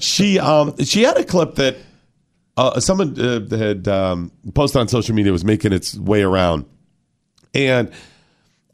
She 0.00 0.40
um 0.40 0.76
she 0.84 1.04
had 1.04 1.16
a 1.16 1.24
clip 1.24 1.54
that 1.54 1.76
uh, 2.58 2.80
someone 2.80 3.18
uh, 3.20 3.56
had 3.56 3.86
um, 3.86 4.32
posted 4.54 4.80
on 4.80 4.88
social 4.88 5.14
media 5.14 5.30
was 5.30 5.44
making 5.44 5.72
its 5.72 5.96
way 5.96 6.22
around, 6.22 6.66
and 7.54 7.90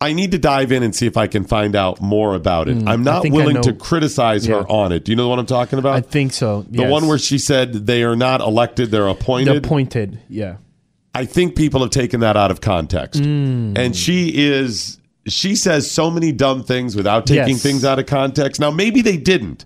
I 0.01 0.13
need 0.13 0.33
to 0.33 0.39
dive 0.39 0.71
in 0.73 0.83
and 0.83 0.95
see 0.95 1.07
if 1.07 1.17
I 1.17 1.27
can 1.29 1.45
find 1.45 1.75
out 1.75 2.01
more 2.01 2.35
about 2.35 2.69
it. 2.69 2.77
Mm, 2.77 2.89
I'm 2.89 3.03
not 3.05 3.29
willing 3.31 3.63
to 3.63 3.73
criticize 3.73 4.47
Yeah. 4.47 4.57
her 4.57 4.69
on 4.71 4.93
it. 4.93 5.05
Do 5.05 5.13
you 5.13 5.17
know 5.17 5.29
what 5.29 5.39
I'm 5.39 5.47
talking 5.47 5.79
about? 5.79 5.95
I 5.97 6.01
think 6.01 6.33
so. 6.33 6.67
the 6.69 6.85
one 6.87 7.07
where 7.07 7.19
she 7.19 7.39
said 7.39 7.87
they 7.87 8.03
are 8.03 8.17
not 8.17 8.41
elected; 8.41 8.91
they're 8.91 9.09
appointed. 9.09 9.57
appointed. 9.65 10.19
Yeah. 10.29 10.57
I 11.15 11.25
think 11.27 11.55
people 11.57 11.81
have 11.81 11.91
taken 11.91 12.21
that 12.21 12.37
out 12.37 12.51
of 12.51 12.61
context. 12.61 13.23
Mm. 13.23 13.79
And 13.79 13.95
she 13.97 14.31
is 14.35 14.99
she 15.27 15.55
says 15.57 15.91
so 15.91 16.11
many 16.11 16.33
dumb 16.33 16.65
things 16.65 16.95
without 16.97 17.27
taking 17.27 17.55
Yes. 17.55 17.63
things 17.63 17.85
out 17.85 17.99
of 17.99 18.05
context. 18.07 18.61
Now 18.61 18.71
maybe 18.71 19.01
they 19.01 19.17
didn't. 19.17 19.65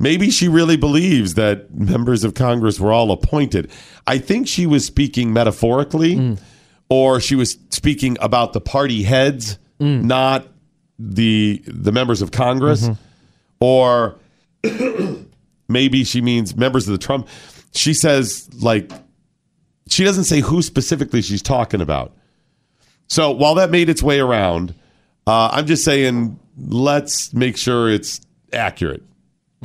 Maybe 0.00 0.30
she 0.30 0.48
really 0.48 0.78
believes 0.78 1.34
that 1.34 1.72
members 1.74 2.24
of 2.24 2.32
Congress 2.34 2.80
were 2.80 2.90
all 2.90 3.12
appointed. 3.12 3.70
I 4.06 4.16
think 4.18 4.48
she 4.48 4.66
was 4.66 4.84
speaking 4.86 5.32
metaphorically 5.34 6.16
Mm. 6.16 6.38
Or 6.90 7.20
she 7.20 7.34
was 7.36 7.56
speaking 7.70 8.18
about 8.20 8.52
the 8.52 8.60
party 8.60 9.02
heads, 9.02 9.58
Mm. 9.80 10.04
not 10.04 10.46
the 10.98 11.62
the 11.66 11.90
members 11.92 12.20
of 12.20 12.30
Congress 12.32 12.82
Mm-hmm. 12.86 13.02
or 13.60 14.18
maybe 15.68 16.04
she 16.04 16.20
means 16.20 16.54
members 16.56 16.86
of 16.88 16.92
the 16.92 16.98
Trump. 16.98 17.28
She 17.72 17.94
says 17.94 18.48
like 18.62 18.90
she 19.88 20.04
doesn't 20.04 20.24
say 20.24 20.40
who 20.40 20.60
specifically 20.62 21.22
she's 21.22 21.42
talking 21.42 21.80
about. 21.80 22.12
So 23.08 23.30
while 23.30 23.54
that 23.56 23.70
made 23.70 23.88
its 23.88 24.02
way 24.02 24.20
around, 24.20 24.74
uh, 25.26 25.48
I'm 25.52 25.66
just 25.66 25.84
saying 25.84 26.38
let's 26.58 27.32
make 27.32 27.56
sure 27.56 27.88
it's 27.90 28.20
accurate. 28.52 29.02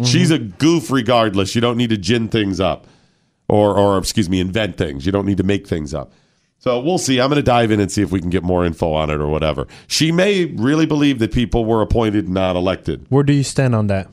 She's 0.04 0.30
a 0.32 0.40
goof 0.40 0.92
regardless. 0.92 1.56
You 1.56 1.62
don't 1.62 1.78
need 1.78 1.90
to 1.90 1.98
gin 1.98 2.28
things 2.28 2.60
up 2.60 2.86
or, 3.48 3.78
or 3.78 3.98
excuse 3.98 4.30
me, 4.30 4.42
invent 4.42 4.78
things. 4.78 5.06
You 5.06 5.12
don't 5.14 5.26
need 5.26 5.38
to 5.38 5.44
make 5.44 5.68
things 5.68 5.94
up. 5.94 6.12
So 6.66 6.80
we'll 6.80 6.98
see. 6.98 7.22
I'm 7.22 7.30
going 7.30 7.38
to 7.38 7.44
dive 7.44 7.70
in 7.70 7.80
and 7.80 7.92
see 7.92 8.02
if 8.02 8.12
we 8.12 8.20
can 8.20 8.32
get 8.32 8.42
more 8.42 8.66
info 8.66 8.92
on 8.94 9.12
it 9.12 9.22
or 9.22 9.28
whatever. 9.28 9.68
She 9.86 10.12
may 10.12 10.46
really 10.46 10.88
believe 10.88 11.20
that 11.20 11.32
people 11.32 11.64
were 11.64 11.84
appointed, 11.84 12.28
not 12.28 12.56
elected. 12.56 13.06
Where 13.10 13.24
do 13.24 13.34
you 13.34 13.44
stand 13.44 13.76
on 13.76 13.86
that? 13.88 14.10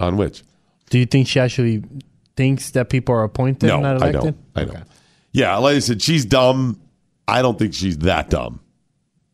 On 0.00 0.16
which? 0.16 0.42
Do 0.90 0.98
you 0.98 1.06
think 1.06 1.28
she 1.28 1.38
actually 1.38 1.84
thinks 2.34 2.72
that 2.72 2.90
people 2.90 3.14
are 3.14 3.22
appointed, 3.22 3.68
No, 3.68 3.78
not 3.78 4.02
I 4.02 4.08
elected? 4.08 4.34
don't. 4.34 4.36
I 4.56 4.64
don't. 4.64 4.84
Yeah, 5.30 5.56
like 5.58 5.76
I 5.76 5.78
said, 5.78 6.02
she's 6.02 6.24
dumb. 6.24 6.80
I 7.28 7.40
don't 7.40 7.56
think 7.56 7.72
she's 7.72 7.98
that 7.98 8.30
dumb. 8.30 8.58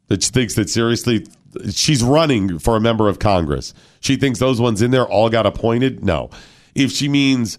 That 0.09 0.23
she 0.23 0.31
thinks 0.31 0.57
that 0.57 0.69
seriously, 0.69 1.27
she's 1.73 2.03
running 2.03 2.59
for 2.59 2.77
a 2.77 2.81
member 2.83 3.09
of 3.09 3.19
Congress. 3.19 3.73
She 4.01 4.17
thinks 4.17 4.41
those 4.41 4.61
ones 4.61 4.83
in 4.83 4.91
there 4.91 5.07
all 5.07 5.31
got 5.31 5.47
appointed. 5.47 6.05
No, 6.05 6.29
if 6.75 6.93
she 6.93 7.09
means, 7.09 7.59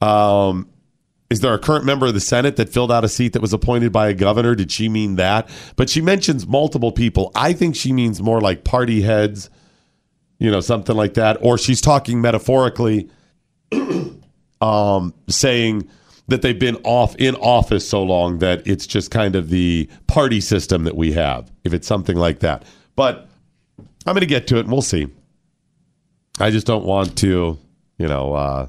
um, 0.00 0.68
is 1.30 1.40
there 1.40 1.54
a 1.54 1.58
current 1.58 1.84
member 1.84 2.06
of 2.06 2.14
the 2.14 2.20
Senate 2.20 2.56
that 2.56 2.68
filled 2.68 2.92
out 2.92 3.04
a 3.04 3.08
seat 3.08 3.32
that 3.32 3.42
was 3.42 3.52
appointed 3.52 3.92
by 3.92 4.08
a 4.08 4.14
governor? 4.14 4.54
Did 4.54 4.70
she 4.70 4.88
mean 4.88 5.16
that? 5.16 5.48
But 5.76 5.88
she 5.88 6.00
mentions 6.00 6.46
multiple 6.46 6.92
people. 6.92 7.32
I 7.34 7.52
think 7.52 7.76
she 7.76 7.92
means 7.92 8.20
more 8.20 8.40
like 8.40 8.64
party 8.64 9.02
heads, 9.02 9.50
you 10.38 10.50
know, 10.50 10.60
something 10.60 10.94
like 10.94 11.14
that. 11.14 11.38
Or 11.40 11.56
she's 11.56 11.80
talking 11.80 12.20
metaphorically 12.20 13.08
um, 14.60 15.14
saying 15.28 15.88
that 16.28 16.42
they've 16.42 16.58
been 16.58 16.76
off 16.84 17.16
in 17.16 17.34
office 17.36 17.88
so 17.88 18.02
long 18.02 18.38
that 18.38 18.66
it's 18.66 18.86
just 18.86 19.10
kind 19.10 19.34
of 19.34 19.50
the 19.50 19.88
party 20.06 20.40
system 20.40 20.84
that 20.84 20.96
we 20.96 21.12
have. 21.12 21.50
If 21.64 21.72
it's 21.72 21.86
something 21.86 22.16
like 22.16 22.40
that, 22.40 22.64
but 22.96 23.28
I'm 24.06 24.14
going 24.14 24.20
to 24.20 24.26
get 24.26 24.46
to 24.48 24.56
it 24.56 24.60
and 24.60 24.70
we'll 24.70 24.82
see. 24.82 25.08
I 26.38 26.50
just 26.50 26.66
don't 26.66 26.84
want 26.84 27.16
to, 27.18 27.58
you 27.98 28.06
know, 28.06 28.34
uh, 28.34 28.68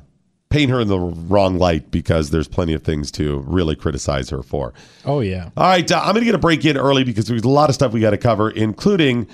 paint 0.56 0.72
her 0.72 0.80
in 0.80 0.88
the 0.88 0.98
wrong 0.98 1.57
light 1.57 1.91
because 1.91 2.30
there's 2.30 2.48
plenty 2.48 2.73
of 2.73 2.82
things 2.82 3.11
to 3.11 3.40
really 3.40 3.76
criticize 3.76 4.30
her 4.30 4.41
for. 4.41 4.73
Oh 5.03 5.19
yeah. 5.19 5.49
All 5.57 5.68
right, 5.68 5.91
uh, 5.91 5.99
I'm 5.99 6.14
going 6.14 6.22
to 6.22 6.26
get 6.26 6.34
a 6.36 6.38
break 6.38 6.64
in 6.64 6.77
early 6.77 7.03
because 7.03 7.26
there's 7.26 7.41
a 7.44 7.49
lot 7.49 7.68
of 7.69 7.76
stuff 7.76 7.91
we 7.91 7.99
got 7.99 8.11
to 8.11 8.18
cover, 8.18 8.49
including 8.49 9.27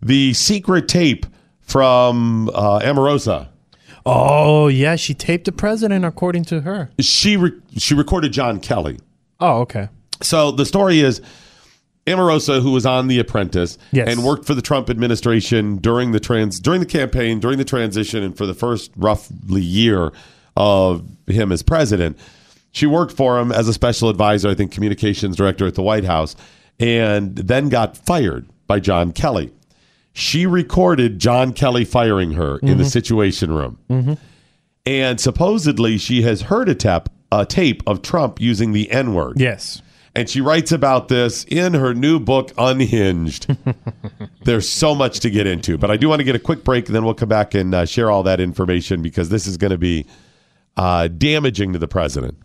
the 0.00 0.32
secret 0.34 0.86
tape 0.86 1.26
from 1.60 2.48
uh, 2.50 2.78
Omarosa. 2.80 3.48
Oh 4.06 4.68
yeah, 4.68 4.94
she 4.94 5.12
taped 5.12 5.44
the 5.46 5.52
president 5.52 6.04
according 6.04 6.44
to 6.44 6.60
her. 6.60 6.90
She 7.00 7.36
re- 7.36 7.60
she 7.76 7.94
recorded 7.94 8.32
John 8.32 8.60
Kelly. 8.60 8.98
Oh 9.40 9.62
okay. 9.62 9.88
So 10.22 10.52
the 10.52 10.64
story 10.64 11.00
is 11.00 11.20
Omarosa, 12.06 12.62
who 12.62 12.70
was 12.70 12.86
on 12.86 13.08
The 13.08 13.18
Apprentice 13.18 13.76
Yes. 13.92 14.08
and 14.08 14.24
worked 14.24 14.46
for 14.46 14.54
the 14.54 14.62
Trump 14.62 14.88
administration 14.88 15.78
during 15.78 16.12
the 16.12 16.20
trans 16.20 16.60
during 16.60 16.78
the 16.80 16.86
campaign, 16.86 17.40
during 17.40 17.58
the 17.58 17.64
transition, 17.64 18.22
and 18.22 18.36
for 18.36 18.46
the 18.46 18.54
first 18.54 18.90
roughly 18.96 19.60
year 19.62 20.12
of 20.56 21.04
him 21.26 21.52
as 21.52 21.62
president. 21.62 22.18
She 22.72 22.86
worked 22.86 23.12
for 23.16 23.38
him 23.38 23.50
as 23.52 23.66
a 23.68 23.72
special 23.72 24.08
advisor, 24.08 24.48
I 24.48 24.54
think 24.54 24.72
communications 24.72 25.36
director 25.36 25.66
at 25.66 25.74
the 25.74 25.82
White 25.82 26.04
House, 26.04 26.36
and 26.78 27.34
then 27.36 27.68
got 27.68 27.96
fired 27.96 28.46
by 28.66 28.80
John 28.80 29.12
Kelly. 29.12 29.52
She 30.12 30.46
recorded 30.46 31.18
John 31.18 31.52
Kelly 31.52 31.84
firing 31.84 32.32
her 32.32 32.58
in 32.58 32.78
the 32.78 32.84
Mhm. 32.84 32.90
Situation 32.90 33.52
Room. 33.52 33.78
Mm-hmm. 33.90 34.12
And 34.86 35.20
supposedly 35.20 35.98
she 35.98 36.22
has 36.22 36.42
heard 36.42 36.68
a 36.68 36.74
tap 36.74 37.08
a 37.32 37.46
tape 37.46 37.80
of 37.86 38.02
Trump 38.02 38.40
using 38.40 38.72
the 38.72 38.90
N 38.90 39.14
word. 39.14 39.34
Yes. 39.38 39.82
And 40.16 40.28
she 40.28 40.40
writes 40.40 40.72
about 40.72 41.06
this 41.06 41.44
in 41.44 41.74
her 41.74 41.94
new 41.94 42.18
book, 42.18 42.50
Unhinged. 42.58 43.46
There's 44.44 44.68
so 44.68 44.96
much 44.96 45.20
to 45.20 45.30
get 45.30 45.46
into, 45.46 45.78
but 45.78 45.92
I 45.92 45.96
do 45.96 46.08
want 46.08 46.18
to 46.18 46.24
get 46.24 46.34
a 46.34 46.40
quick 46.40 46.64
break, 46.64 46.86
and 46.86 46.94
then 46.96 47.04
we'll 47.04 47.14
come 47.14 47.28
back 47.28 47.54
and 47.54 47.72
uh, 47.72 47.84
share 47.86 48.10
all 48.10 48.24
that 48.24 48.40
information 48.40 49.00
because 49.02 49.28
this 49.28 49.46
is 49.46 49.56
going 49.56 49.70
to 49.70 49.78
be 49.78 50.06
uh, 50.76 51.08
damaging 51.08 51.72
to 51.72 51.78
the 51.78 51.88
president. 51.88 52.36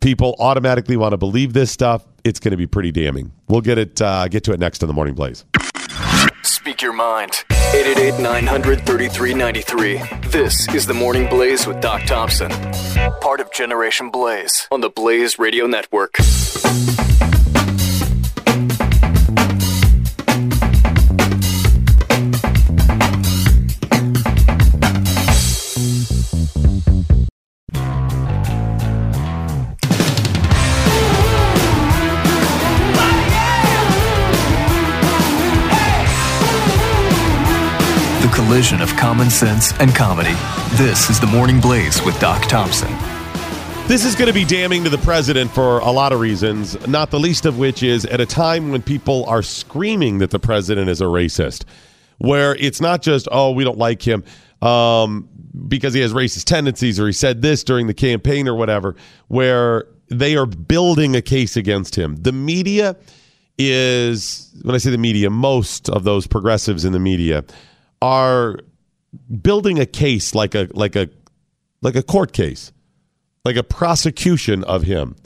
People 0.00 0.36
automatically 0.38 0.96
want 0.96 1.12
to 1.12 1.16
believe 1.16 1.52
this 1.52 1.70
stuff. 1.70 2.06
It's 2.24 2.38
going 2.38 2.52
to 2.52 2.56
be 2.56 2.66
pretty 2.66 2.92
damning. 2.92 3.32
We'll 3.48 3.60
get 3.62 3.78
it. 3.78 4.00
Uh, 4.00 4.28
get 4.28 4.44
to 4.44 4.52
it 4.52 4.60
next 4.60 4.82
in 4.82 4.86
the 4.86 4.94
morning, 4.94 5.14
Blaze. 5.14 5.44
Speak 6.42 6.82
your 6.82 6.92
mind. 6.92 7.44
888 7.50 8.22
900 8.22 8.86
3393. 8.86 10.28
This 10.30 10.68
is 10.74 10.86
the 10.86 10.94
Morning 10.94 11.28
Blaze 11.28 11.66
with 11.66 11.80
Doc 11.80 12.02
Thompson. 12.04 12.50
Part 13.20 13.40
of 13.40 13.52
Generation 13.52 14.10
Blaze 14.10 14.68
on 14.70 14.80
the 14.80 14.90
Blaze 14.90 15.38
Radio 15.38 15.66
Network. 15.66 16.14
Collision 38.48 38.80
of 38.80 38.88
common 38.96 39.28
sense 39.28 39.78
and 39.78 39.94
comedy. 39.94 40.32
This 40.78 41.10
is 41.10 41.20
the 41.20 41.26
Morning 41.26 41.60
Blaze 41.60 42.02
with 42.02 42.18
Doc 42.18 42.48
Thompson. 42.48 42.88
This 43.86 44.06
is 44.06 44.14
going 44.14 44.28
to 44.28 44.32
be 44.32 44.46
damning 44.46 44.82
to 44.84 44.88
the 44.88 44.96
president 44.96 45.50
for 45.50 45.80
a 45.80 45.90
lot 45.90 46.14
of 46.14 46.20
reasons, 46.20 46.74
not 46.88 47.10
the 47.10 47.20
least 47.20 47.44
of 47.44 47.58
which 47.58 47.82
is 47.82 48.06
at 48.06 48.22
a 48.22 48.26
time 48.26 48.70
when 48.70 48.80
people 48.80 49.26
are 49.26 49.42
screaming 49.42 50.16
that 50.20 50.30
the 50.30 50.38
president 50.38 50.88
is 50.88 51.02
a 51.02 51.04
racist, 51.04 51.66
where 52.16 52.54
it's 52.54 52.80
not 52.80 53.02
just, 53.02 53.28
oh, 53.30 53.52
we 53.52 53.64
don't 53.64 53.76
like 53.76 54.00
him 54.00 54.24
um, 54.62 55.28
because 55.68 55.92
he 55.92 56.00
has 56.00 56.14
racist 56.14 56.44
tendencies 56.44 56.98
or 56.98 57.06
he 57.06 57.12
said 57.12 57.42
this 57.42 57.62
during 57.62 57.86
the 57.86 57.92
campaign 57.92 58.48
or 58.48 58.54
whatever, 58.54 58.96
where 59.26 59.84
they 60.08 60.36
are 60.36 60.46
building 60.46 61.14
a 61.14 61.20
case 61.20 61.54
against 61.54 61.94
him. 61.96 62.16
The 62.16 62.32
media 62.32 62.96
is, 63.58 64.50
when 64.62 64.74
I 64.74 64.78
say 64.78 64.88
the 64.88 64.96
media, 64.96 65.28
most 65.28 65.90
of 65.90 66.04
those 66.04 66.26
progressives 66.26 66.86
in 66.86 66.94
the 66.94 66.98
media 66.98 67.44
are 68.00 68.58
building 69.42 69.78
a 69.78 69.86
case 69.86 70.34
like 70.34 70.54
a 70.54 70.68
like 70.72 70.96
a 70.96 71.08
like 71.82 71.96
a 71.96 72.02
court 72.02 72.32
case 72.32 72.72
like 73.48 73.56
a 73.56 73.62
prosecution 73.62 74.62
of 74.64 74.82
him. 74.82 75.16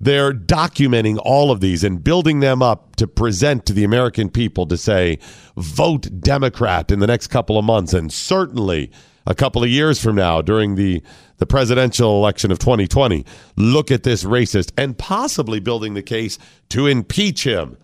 They're 0.00 0.32
documenting 0.32 1.20
all 1.22 1.52
of 1.52 1.60
these 1.60 1.84
and 1.84 2.02
building 2.02 2.40
them 2.40 2.60
up 2.60 2.96
to 2.96 3.06
present 3.06 3.66
to 3.66 3.72
the 3.72 3.84
American 3.84 4.30
people 4.30 4.66
to 4.66 4.76
say, 4.76 5.20
vote 5.56 6.08
Democrat 6.20 6.90
in 6.90 6.98
the 6.98 7.06
next 7.06 7.28
couple 7.28 7.56
of 7.56 7.64
months 7.64 7.94
and 7.94 8.12
certainly 8.12 8.90
a 9.28 9.34
couple 9.36 9.62
of 9.62 9.68
years 9.68 10.02
from 10.02 10.16
now 10.16 10.42
during 10.42 10.74
the, 10.74 11.00
the 11.36 11.46
presidential 11.46 12.16
election 12.16 12.50
of 12.50 12.58
2020. 12.58 13.24
Look 13.56 13.92
at 13.92 14.02
this 14.02 14.24
racist 14.24 14.72
and 14.76 14.98
possibly 14.98 15.60
building 15.60 15.94
the 15.94 16.02
case 16.02 16.40
to 16.70 16.88
impeach 16.88 17.46
him. 17.46 17.76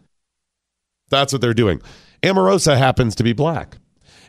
That's 1.08 1.32
what 1.32 1.40
they're 1.40 1.54
doing. 1.54 1.80
Omarosa 2.24 2.76
happens 2.76 3.14
to 3.14 3.22
be 3.22 3.32
black. 3.32 3.78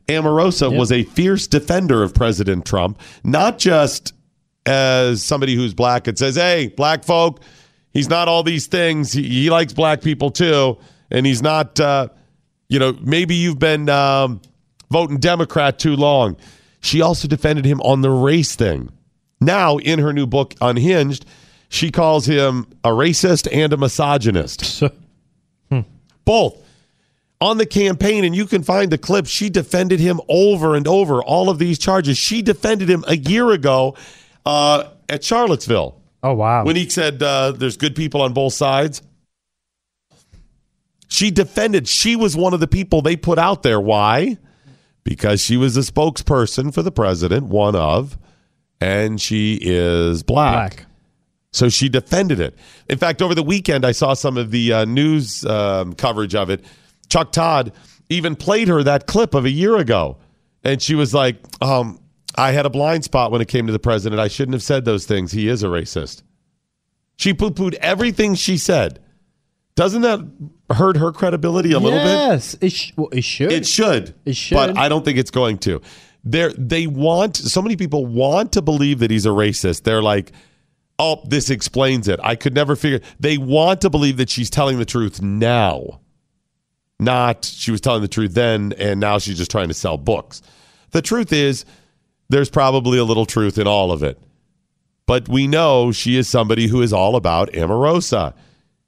Omarosa 0.10 0.76
was 0.76 0.92
a 0.92 1.04
fierce 1.04 1.48
defender 1.48 2.02
of 2.04 2.14
President 2.14 2.66
Trump, 2.66 3.00
not 3.24 3.60
just 3.60 4.14
as 4.66 5.24
somebody 5.24 5.56
who's 5.56 5.74
black 5.74 6.08
and 6.08 6.18
says, 6.18 6.36
hey, 6.36 6.68
black 6.76 7.04
folk, 7.04 7.42
he's 7.92 8.10
not 8.10 8.28
all 8.28 8.44
these 8.44 8.68
things. 8.68 9.12
He, 9.12 9.24
he 9.28 9.50
likes 9.50 9.74
black 9.74 10.02
people 10.02 10.32
too. 10.32 10.78
And 11.12 11.26
he's 11.26 11.42
not, 11.42 11.80
uh, 11.80 12.10
you 12.68 12.80
know, 12.80 12.98
maybe 13.02 13.36
you've 13.36 13.60
been 13.60 13.90
um, 13.90 14.42
voting 14.92 15.18
Democrat 15.18 15.80
too 15.80 15.96
long. 15.96 16.38
She 16.82 17.02
also 17.02 17.28
defended 17.28 17.66
him 17.66 17.82
on 17.82 18.02
the 18.02 18.12
race 18.12 18.56
thing. 18.56 18.90
Now, 19.42 19.78
in 19.78 20.00
her 20.00 20.14
new 20.14 20.28
book, 20.28 20.54
Unhinged, 20.62 21.26
she 21.70 21.92
calls 21.92 22.26
him 22.26 22.68
a 22.84 22.90
racist 22.90 23.48
and 23.52 23.72
a 23.74 23.78
misogynist. 23.78 24.84
Both 26.26 26.64
on 27.42 27.58
the 27.58 27.66
campaign, 27.66 28.26
and 28.26 28.36
you 28.36 28.46
can 28.46 28.64
find 28.64 28.92
the 28.92 28.98
clip. 28.98 29.26
She 29.26 29.50
defended 29.50 30.00
him 30.00 30.20
over 30.28 30.76
and 30.76 30.88
over, 30.88 31.24
all 31.24 31.50
of 31.50 31.58
these 31.58 31.80
charges. 31.80 32.18
She 32.18 32.42
defended 32.42 32.90
him 32.90 33.04
a 33.08 33.16
year 33.16 33.52
ago 33.52 33.96
uh, 34.46 34.90
at 35.08 35.24
Charlottesville. 35.24 36.02
Oh, 36.22 36.34
wow. 36.34 36.66
When 36.66 36.76
he 36.76 36.90
said 36.90 37.24
uh, 37.24 37.54
there's 37.54 37.78
good 37.78 37.96
people 37.96 38.22
on 38.22 38.34
both 38.34 38.54
sides. 38.54 39.02
She 41.08 41.32
defended, 41.32 41.88
she 41.88 42.16
was 42.16 42.36
one 42.38 42.54
of 42.54 42.60
the 42.60 42.68
people 42.68 43.02
they 43.02 43.16
put 43.16 43.40
out 43.40 43.64
there. 43.64 43.80
Why? 43.80 44.38
Because 45.04 45.42
she 45.42 45.58
was 45.58 45.76
a 45.76 45.80
spokesperson 45.80 46.74
for 46.74 46.84
the 46.84 46.92
president, 46.92 47.48
one 47.48 47.76
of, 47.76 48.18
and 48.80 49.20
she 49.20 49.58
is 49.60 50.22
black. 50.24 50.76
Black. 50.76 50.86
So 51.52 51.68
she 51.68 51.90
defended 51.90 52.40
it. 52.40 52.56
In 52.90 53.00
fact, 53.00 53.24
over 53.24 53.34
the 53.34 53.42
weekend, 53.42 53.86
I 53.86 53.92
saw 53.92 54.14
some 54.14 54.38
of 54.38 54.52
the 54.52 54.72
uh, 54.72 54.86
news 54.86 55.44
um, 55.46 55.94
coverage 55.94 56.36
of 56.36 56.52
it. 56.52 56.64
Chuck 57.10 57.32
Todd 57.32 57.74
even 58.10 58.36
played 58.36 58.68
her 58.68 58.84
that 58.84 59.08
clip 59.08 59.34
of 59.34 59.46
a 59.46 59.50
year 59.50 59.78
ago. 59.78 60.18
And 60.64 60.82
she 60.82 60.96
was 60.96 61.14
like, 61.14 61.38
um, 61.62 62.00
I 62.36 62.52
had 62.52 62.66
a 62.66 62.70
blind 62.70 63.04
spot 63.04 63.32
when 63.32 63.42
it 63.42 63.48
came 63.48 63.68
to 63.68 63.74
the 63.74 63.80
president. 63.80 64.20
I 64.20 64.28
shouldn't 64.28 64.54
have 64.54 64.64
said 64.64 64.86
those 64.86 65.06
things. 65.06 65.32
He 65.32 65.48
is 65.48 65.64
a 65.64 65.68
racist. 65.68 66.24
She 67.18 67.34
poo 67.34 67.52
pooed 67.52 67.74
everything 67.76 68.36
she 68.36 68.58
said. 68.58 69.00
Doesn't 69.76 70.02
that 70.02 70.20
hurt 70.70 70.98
her 70.98 71.12
credibility 71.12 71.72
a 71.72 71.80
little 71.80 72.00
bit? 72.00 72.06
Yes, 72.06 72.58
it, 72.60 72.72
sh- 72.72 72.92
well, 72.98 73.10
it 73.12 73.24
should. 73.24 73.52
It 73.52 73.66
should. 73.66 74.14
It 74.26 74.36
should. 74.36 74.56
But 74.56 74.78
I 74.78 74.90
don't 74.90 75.06
think 75.06 75.18
it's 75.18 75.32
going 75.32 75.58
to. 75.60 75.82
They're, 76.24 76.52
they 76.52 76.86
want, 76.86 77.38
so 77.38 77.62
many 77.62 77.78
people 77.78 78.06
want 78.06 78.52
to 78.54 78.62
believe 78.62 79.00
that 79.00 79.10
he's 79.10 79.26
a 79.26 79.30
racist. 79.30 79.84
They're 79.84 80.02
like, 80.02 80.34
oh, 80.98 81.22
this 81.26 81.50
explains 81.50 82.10
it. 82.10 82.20
I 82.22 82.36
could 82.36 82.54
never 82.54 82.76
figure. 82.76 83.00
They 83.20 83.38
want 83.38 83.80
to 83.82 83.90
believe 83.90 84.18
that 84.18 84.30
she's 84.30 84.50
telling 84.50 84.80
the 84.80 84.86
truth 84.86 85.22
now, 85.22 85.99
not 87.00 87.46
she 87.46 87.72
was 87.72 87.82
telling 87.82 88.02
the 88.02 88.08
truth 88.08 88.34
then, 88.34 88.74
and 88.78 89.00
now 89.00 89.18
she's 89.20 89.38
just 89.38 89.52
trying 89.52 89.70
to 89.70 89.74
sell 89.74 89.98
books. 89.98 90.42
The 90.92 91.02
truth 91.02 91.32
is, 91.32 91.66
there's 92.30 92.50
probably 92.50 92.98
a 92.98 93.04
little 93.04 93.26
truth 93.26 93.58
in 93.58 93.68
all 93.68 93.92
of 93.92 94.04
it. 94.04 94.20
But 95.06 95.28
we 95.28 95.48
know 95.48 95.92
she 95.92 96.18
is 96.18 96.28
somebody 96.28 96.68
who 96.68 96.82
is 96.82 96.94
all 96.94 97.16
about 97.16 97.52
Omarosa. 97.54 98.34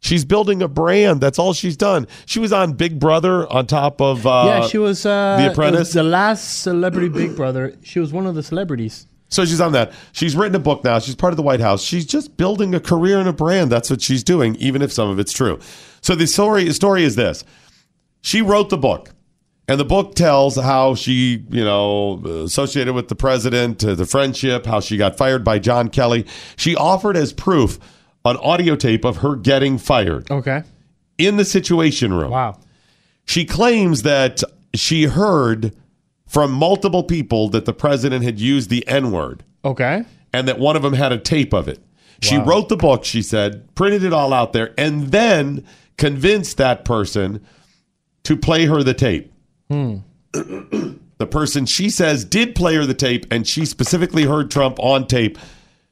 She's 0.02 0.26
building 0.26 0.62
a 0.62 0.68
brand. 0.68 1.22
That's 1.22 1.38
all 1.40 1.54
she's 1.54 1.78
done. 1.78 2.08
She 2.26 2.40
was 2.40 2.52
on 2.52 2.74
Big 2.74 3.00
Brother 3.00 3.52
on 3.52 3.68
top 3.68 4.02
of 4.02 4.26
uh, 4.26 4.44
yeah, 4.48 4.68
she 4.68 4.78
was 4.78 5.06
uh, 5.06 5.38
The 5.38 5.44
it 5.44 5.48
was 5.50 5.54
Apprentice. 5.58 5.94
the 5.94 6.04
last 6.04 6.62
celebrity 6.62 7.10
Big 7.10 7.36
Brother. 7.36 7.76
She 7.84 8.00
was 8.00 8.12
one 8.12 8.26
of 8.26 8.36
the 8.36 8.44
celebrities. 8.44 9.06
So 9.30 9.46
she's 9.46 9.62
on 9.62 9.72
that. 9.72 9.94
She's 10.12 10.36
written 10.36 10.56
a 10.56 10.60
book 10.60 10.84
now. 10.84 11.00
She's 11.00 11.16
part 11.16 11.32
of 11.32 11.38
the 11.38 11.44
White 11.44 11.62
House. 11.62 11.82
She's 11.82 12.06
just 12.06 12.36
building 12.36 12.76
a 12.76 12.80
career 12.80 13.18
and 13.18 13.30
a 13.30 13.34
brand. 13.34 13.72
That's 13.72 13.90
what 13.90 14.02
she's 14.02 14.24
doing, 14.24 14.56
even 14.56 14.82
if 14.82 14.92
some 14.92 15.10
of 15.10 15.20
it's 15.20 15.32
true. 15.32 15.60
So 16.02 16.16
the 16.16 16.28
story, 16.28 16.66
the 16.66 16.74
story 16.74 17.04
is 17.04 17.16
this: 17.16 17.44
she 18.22 18.42
wrote 18.42 18.70
the 18.70 18.78
book, 18.78 19.12
and 19.68 19.80
the 19.80 19.86
book 19.86 20.16
tells 20.16 20.56
how 20.58 20.96
she, 20.96 21.44
you 21.50 21.64
know, 21.64 22.22
associated 22.46 22.94
with 22.94 23.08
the 23.08 23.16
president, 23.16 23.84
uh, 23.84 23.96
the 23.96 24.06
friendship, 24.06 24.66
how 24.66 24.80
she 24.80 24.98
got 24.98 25.18
fired 25.18 25.44
by 25.44 25.60
John 25.60 25.90
Kelly. 25.90 26.26
She 26.56 26.76
offered 26.76 27.16
as 27.18 27.34
proof 27.34 27.80
an 28.26 28.38
audio 28.38 28.76
tape 28.76 29.04
of 29.06 29.18
her 29.18 29.36
getting 29.36 29.78
fired 29.78 30.30
Okay. 30.30 30.64
in 31.18 31.38
the 31.38 31.46
Situation 31.46 32.14
Room. 32.14 32.32
Wow. 32.32 32.60
She 33.26 33.46
claims 33.46 34.04
that 34.04 34.44
she 34.76 35.06
heard 35.06 35.76
from 36.28 36.52
multiple 36.52 37.04
people 37.04 37.50
that 37.50 37.66
the 37.66 37.74
president 37.74 38.24
had 38.24 38.40
used 38.40 38.70
the 38.70 38.88
N 38.88 39.12
word 39.12 39.44
Okay. 39.66 40.04
and 40.34 40.48
that 40.48 40.60
one 40.60 40.76
of 40.76 40.82
them 40.82 40.94
had 40.94 41.12
a 41.12 41.18
tape 41.18 41.54
of 41.54 41.68
it. 41.68 41.80
She 42.22 42.38
Wow. 42.38 42.46
wrote 42.46 42.70
the 42.70 42.78
book, 42.78 43.04
she 43.04 43.22
said, 43.22 43.74
printed 43.76 44.04
it 44.04 44.14
all 44.14 44.32
out 44.34 44.54
there, 44.54 44.74
and 44.78 45.12
then 45.12 45.64
convinced 45.98 46.58
that 46.58 46.86
person 46.86 47.42
to 48.24 48.36
play 48.38 48.66
her 48.66 48.84
the 48.84 48.94
tape. 48.94 49.32
Hmm. 49.70 49.98
The 51.22 51.28
person 51.28 51.68
she 51.68 51.92
says 51.92 52.26
did 52.26 52.56
play 52.56 52.74
her 52.78 52.86
the 52.88 52.96
tape, 52.96 53.28
and 53.30 53.48
she 53.48 53.64
specifically 53.66 54.24
heard 54.24 54.50
Trump 54.50 54.80
on 54.80 55.06
tape 55.06 55.38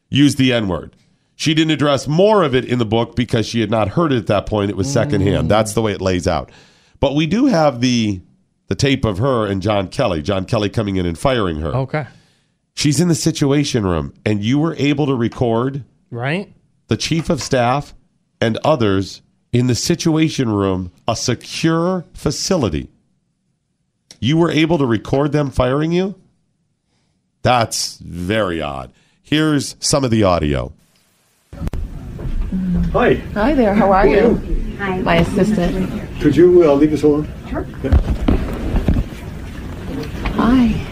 use 0.10 0.38
the 0.38 0.52
N 0.52 0.68
word. 0.68 0.96
She 1.36 1.54
didn't 1.54 1.70
address 1.70 2.08
more 2.08 2.42
of 2.42 2.56
it 2.56 2.66
in 2.66 2.80
the 2.80 2.86
book 2.86 3.16
because 3.16 3.46
she 3.46 3.62
had 3.62 3.70
not 3.70 3.90
heard 3.90 4.12
it 4.12 4.18
at 4.18 4.26
that 4.26 4.48
point. 4.48 4.72
It 4.72 4.76
was 4.76 4.92
secondhand. 4.92 5.48
That's 5.52 5.74
the 5.74 5.84
way 5.84 5.92
it 5.92 6.02
lays 6.02 6.28
out. 6.28 6.50
But 7.00 7.14
we 7.14 7.28
do 7.28 7.46
have 7.46 7.80
the 7.80 8.22
the 8.70 8.76
tape 8.76 9.06
of 9.06 9.20
her 9.20 9.46
and 9.46 9.62
John 9.62 9.88
Kelly. 9.90 10.24
John 10.24 10.46
Kelly 10.46 10.68
coming 10.68 10.96
in 10.96 11.06
and 11.06 11.16
firing 11.16 11.58
her. 11.60 11.76
Okay. 11.76 12.08
She's 12.74 13.00
in 13.00 13.08
the 13.08 13.14
situation 13.14 13.86
room, 13.86 14.16
and 14.26 14.44
you 14.44 14.58
were 14.58 14.74
able 14.80 15.06
to 15.06 15.14
record 15.14 15.84
Right. 16.10 16.52
the 16.88 16.98
chief 16.98 17.30
of 17.30 17.40
staff 17.40 17.94
and 18.42 18.58
others 18.66 19.22
in 19.52 19.68
the 19.68 19.76
situation 19.76 20.50
room, 20.50 20.92
a 21.08 21.16
secure 21.16 22.06
facility. 22.14 22.90
You 24.20 24.38
were 24.38 24.52
able 24.52 24.78
to 24.78 24.86
record 24.86 25.32
them 25.32 25.50
firing 25.50 25.92
you? 25.92 26.16
That's 27.42 27.98
very 27.98 28.62
odd. 28.62 28.92
Here's 29.24 29.76
some 29.80 30.04
of 30.04 30.12
the 30.12 30.24
audio. 30.24 30.74
Hi. 32.92 33.16
Hi 33.34 33.54
there, 33.54 33.74
how 33.74 33.92
are 33.92 34.08
you? 34.08 34.36
Hi. 34.78 35.02
My 35.02 35.18
assistant. 35.18 36.22
Could 36.22 36.36
you 36.36 36.70
uh, 36.70 36.74
leave 36.74 36.94
us 36.94 37.04
alone? 37.04 37.32
Sure. 37.50 37.64
Hi. 40.34 40.86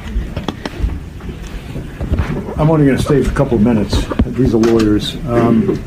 I'm 2.57 2.71
only 2.71 2.85
going 2.85 2.97
to 2.97 3.03
stay 3.03 3.23
for 3.23 3.31
a 3.31 3.35
couple 3.35 3.57
of 3.57 3.63
minutes. 3.63 3.95
These 4.25 4.53
are 4.53 4.57
lawyers. 4.57 5.15
Um, 5.27 5.77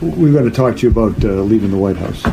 we've 0.00 0.32
got 0.32 0.42
to 0.42 0.50
talk 0.50 0.76
to 0.76 0.82
you 0.82 0.90
about 0.90 1.24
uh, 1.24 1.42
leaving 1.42 1.70
the 1.70 1.76
White 1.76 1.96
House. 1.96 2.24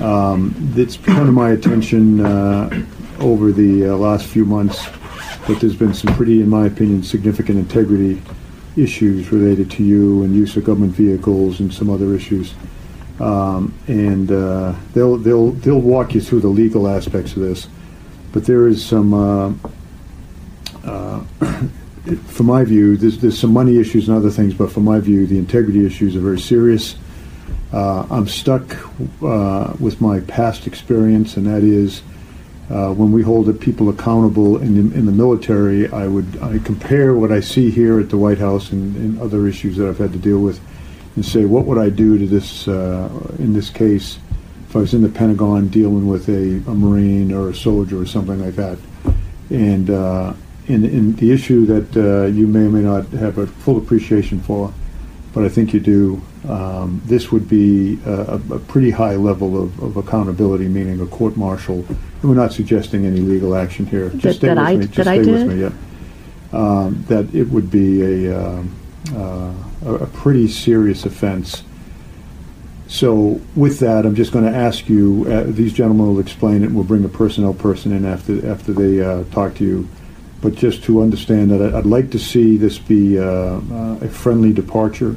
Um, 0.00 0.54
it's 0.76 0.96
come 0.96 1.26
to 1.26 1.32
my 1.32 1.50
attention 1.50 2.24
uh, 2.24 2.86
over 3.20 3.52
the 3.52 3.90
uh, 3.90 3.96
last 3.96 4.26
few 4.26 4.44
months 4.44 4.86
that 5.46 5.58
there's 5.60 5.76
been 5.76 5.94
some 5.94 6.14
pretty, 6.14 6.40
in 6.40 6.48
my 6.48 6.66
opinion, 6.66 7.02
significant 7.02 7.58
integrity 7.58 8.22
issues 8.76 9.30
related 9.30 9.70
to 9.70 9.84
you 9.84 10.22
and 10.24 10.34
use 10.34 10.56
of 10.56 10.64
government 10.64 10.92
vehicles 10.92 11.60
and 11.60 11.72
some 11.72 11.90
other 11.90 12.14
issues. 12.14 12.54
Um, 13.20 13.74
and 13.86 14.32
uh, 14.32 14.74
they'll 14.92 15.16
they'll 15.16 15.52
they'll 15.52 15.80
walk 15.80 16.14
you 16.14 16.20
through 16.20 16.40
the 16.40 16.48
legal 16.48 16.88
aspects 16.88 17.36
of 17.36 17.42
this, 17.42 17.68
but 18.32 18.44
there 18.44 18.66
is 18.66 18.84
some. 18.84 19.60
From 22.26 22.46
my 22.46 22.64
view, 22.64 22.96
there's, 22.96 23.18
there's 23.18 23.38
some 23.38 23.52
money 23.52 23.78
issues 23.78 24.08
and 24.08 24.16
other 24.16 24.30
things, 24.30 24.54
but 24.54 24.70
from 24.70 24.84
my 24.84 25.00
view, 25.00 25.26
the 25.26 25.38
integrity 25.38 25.86
issues 25.86 26.16
are 26.16 26.20
very 26.20 26.40
serious. 26.40 26.96
Uh, 27.72 28.06
I'm 28.10 28.28
stuck 28.28 28.76
uh, 29.22 29.74
with 29.80 30.00
my 30.00 30.20
past 30.20 30.66
experience, 30.66 31.36
and 31.36 31.46
that 31.46 31.62
is 31.62 32.02
Uh, 32.64 32.88
when 32.96 33.12
we 33.12 33.22
hold 33.22 33.44
people 33.60 33.90
accountable 33.90 34.56
in 34.56 34.72
the, 34.74 34.96
in 34.96 35.04
the 35.04 35.12
military, 35.12 35.84
I 35.92 36.08
would 36.08 36.24
I 36.40 36.58
compare 36.64 37.12
what 37.12 37.30
I 37.30 37.42
see 37.42 37.68
here 37.70 38.00
at 38.00 38.08
the 38.08 38.16
White 38.16 38.40
House 38.40 38.72
and, 38.72 38.96
and 38.96 39.20
other 39.20 39.46
issues 39.46 39.76
that 39.76 39.86
I've 39.86 40.00
had 40.00 40.12
to 40.12 40.18
deal 40.18 40.40
with, 40.40 40.58
and 41.14 41.24
say 41.24 41.44
what 41.44 41.66
would 41.66 41.76
I 41.76 41.90
do 41.92 42.16
to 42.16 42.26
this 42.26 42.66
uh, 42.66 43.10
in 43.38 43.52
this 43.52 43.68
case 43.68 44.16
if 44.66 44.74
I 44.74 44.80
was 44.80 44.94
in 44.94 45.02
the 45.02 45.12
Pentagon 45.12 45.68
dealing 45.68 46.08
with 46.08 46.24
a, 46.28 46.64
a 46.64 46.74
Marine 46.74 47.36
or 47.36 47.50
a 47.50 47.54
soldier 47.54 48.00
or 48.00 48.06
something 48.06 48.40
like 48.40 48.56
that, 48.56 48.78
and 49.50 49.90
uh, 49.90 50.32
in, 50.66 50.84
in 50.84 51.16
the 51.16 51.30
issue 51.32 51.66
that 51.66 51.96
uh, 51.96 52.26
you 52.26 52.46
may 52.46 52.60
or 52.66 52.70
may 52.70 52.82
not 52.82 53.06
have 53.08 53.38
a 53.38 53.46
full 53.46 53.76
appreciation 53.76 54.40
for, 54.40 54.72
but 55.32 55.44
I 55.44 55.48
think 55.48 55.72
you 55.74 55.80
do. 55.80 56.22
Um, 56.48 57.00
this 57.06 57.32
would 57.32 57.48
be 57.48 57.98
a, 58.04 58.40
a 58.52 58.58
pretty 58.58 58.90
high 58.90 59.16
level 59.16 59.60
of, 59.62 59.82
of 59.82 59.96
accountability, 59.96 60.68
meaning 60.68 61.00
a 61.00 61.06
court 61.06 61.36
martial. 61.36 61.84
And 61.88 61.98
we're 62.22 62.34
not 62.34 62.52
suggesting 62.52 63.06
any 63.06 63.20
legal 63.20 63.54
action 63.56 63.86
here. 63.86 64.10
Just 64.10 64.22
That- 64.22 64.34
stay 64.34 64.46
that 64.48 64.56
with 64.56 64.66
I- 64.66 64.76
me. 64.76 64.86
Just 64.86 65.08
stay 65.08 65.18
with 65.20 65.46
me. 65.48 65.60
Yeah. 65.62 65.72
Um, 66.52 67.04
that 67.08 67.34
it 67.34 67.48
would 67.50 67.70
be 67.70 68.02
a, 68.26 68.38
um, 68.48 68.70
uh, 69.14 69.52
a 69.86 69.94
a 69.94 70.06
pretty 70.06 70.46
serious 70.48 71.04
offense. 71.04 71.62
So 72.86 73.40
with 73.56 73.80
that, 73.80 74.06
I'm 74.06 74.14
just 74.14 74.30
going 74.32 74.44
to 74.44 74.56
ask 74.56 74.88
you. 74.88 75.26
Uh, 75.28 75.44
these 75.48 75.72
gentlemen 75.72 76.06
will 76.06 76.20
explain 76.20 76.62
it. 76.62 76.66
and 76.66 76.74
We'll 76.74 76.84
bring 76.84 77.04
a 77.04 77.08
personnel 77.08 77.54
person 77.54 77.92
in 77.92 78.04
after 78.04 78.46
after 78.48 78.72
they 78.72 79.00
uh, 79.02 79.24
talk 79.32 79.54
to 79.56 79.64
you. 79.64 79.88
But 80.44 80.56
just 80.56 80.84
to 80.84 81.00
understand 81.00 81.50
that, 81.52 81.62
I- 81.62 81.78
I'd 81.78 81.86
like 81.86 82.10
to 82.10 82.18
see 82.18 82.58
this 82.58 82.78
be 82.78 83.18
uh, 83.18 83.24
uh, 83.24 83.96
a 84.02 84.08
friendly 84.08 84.52
departure. 84.52 85.16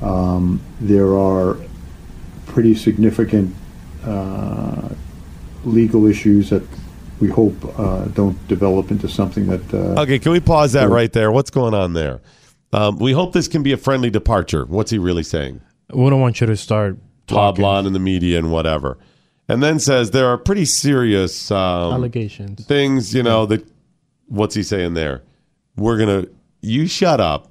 Um, 0.00 0.60
there 0.80 1.18
are 1.18 1.56
pretty 2.46 2.76
significant 2.76 3.52
uh, 4.06 4.90
legal 5.64 6.06
issues 6.06 6.50
that 6.50 6.62
we 7.18 7.28
hope 7.28 7.56
uh, 7.80 8.04
don't 8.14 8.38
develop 8.46 8.92
into 8.92 9.08
something 9.08 9.46
that. 9.48 9.74
Uh, 9.74 10.02
Okay, 10.02 10.20
can 10.20 10.30
we 10.30 10.38
pause 10.38 10.72
that 10.74 10.88
right 10.88 11.12
there? 11.12 11.32
What's 11.32 11.50
going 11.50 11.74
on 11.74 11.94
there? 11.94 12.20
Um, 12.72 12.96
we 13.00 13.10
hope 13.10 13.32
this 13.32 13.48
can 13.48 13.64
be 13.64 13.72
a 13.72 13.76
friendly 13.76 14.08
departure. 14.08 14.64
What's 14.66 14.92
he 14.92 14.98
really 14.98 15.24
saying? 15.24 15.60
We 15.92 16.08
don't 16.10 16.20
want 16.20 16.40
you 16.40 16.46
to 16.46 16.56
start 16.56 16.96
Blah 17.26 17.50
blah 17.52 17.80
in 17.80 17.92
the 17.92 17.98
media 17.98 18.38
and 18.38 18.52
whatever, 18.52 18.98
and 19.48 19.60
then 19.64 19.80
says 19.80 20.12
there 20.12 20.28
are 20.28 20.38
pretty 20.38 20.64
serious 20.64 21.50
um, 21.50 21.92
Allegations. 21.92 22.64
things. 22.66 23.12
You 23.12 23.24
know 23.24 23.44
that. 23.46 23.66
What's 24.28 24.54
he 24.54 24.62
saying 24.62 24.94
there? 24.94 25.22
We're 25.76 25.98
gonna. 25.98 26.26
You 26.60 26.86
shut 26.88 27.20
up, 27.20 27.50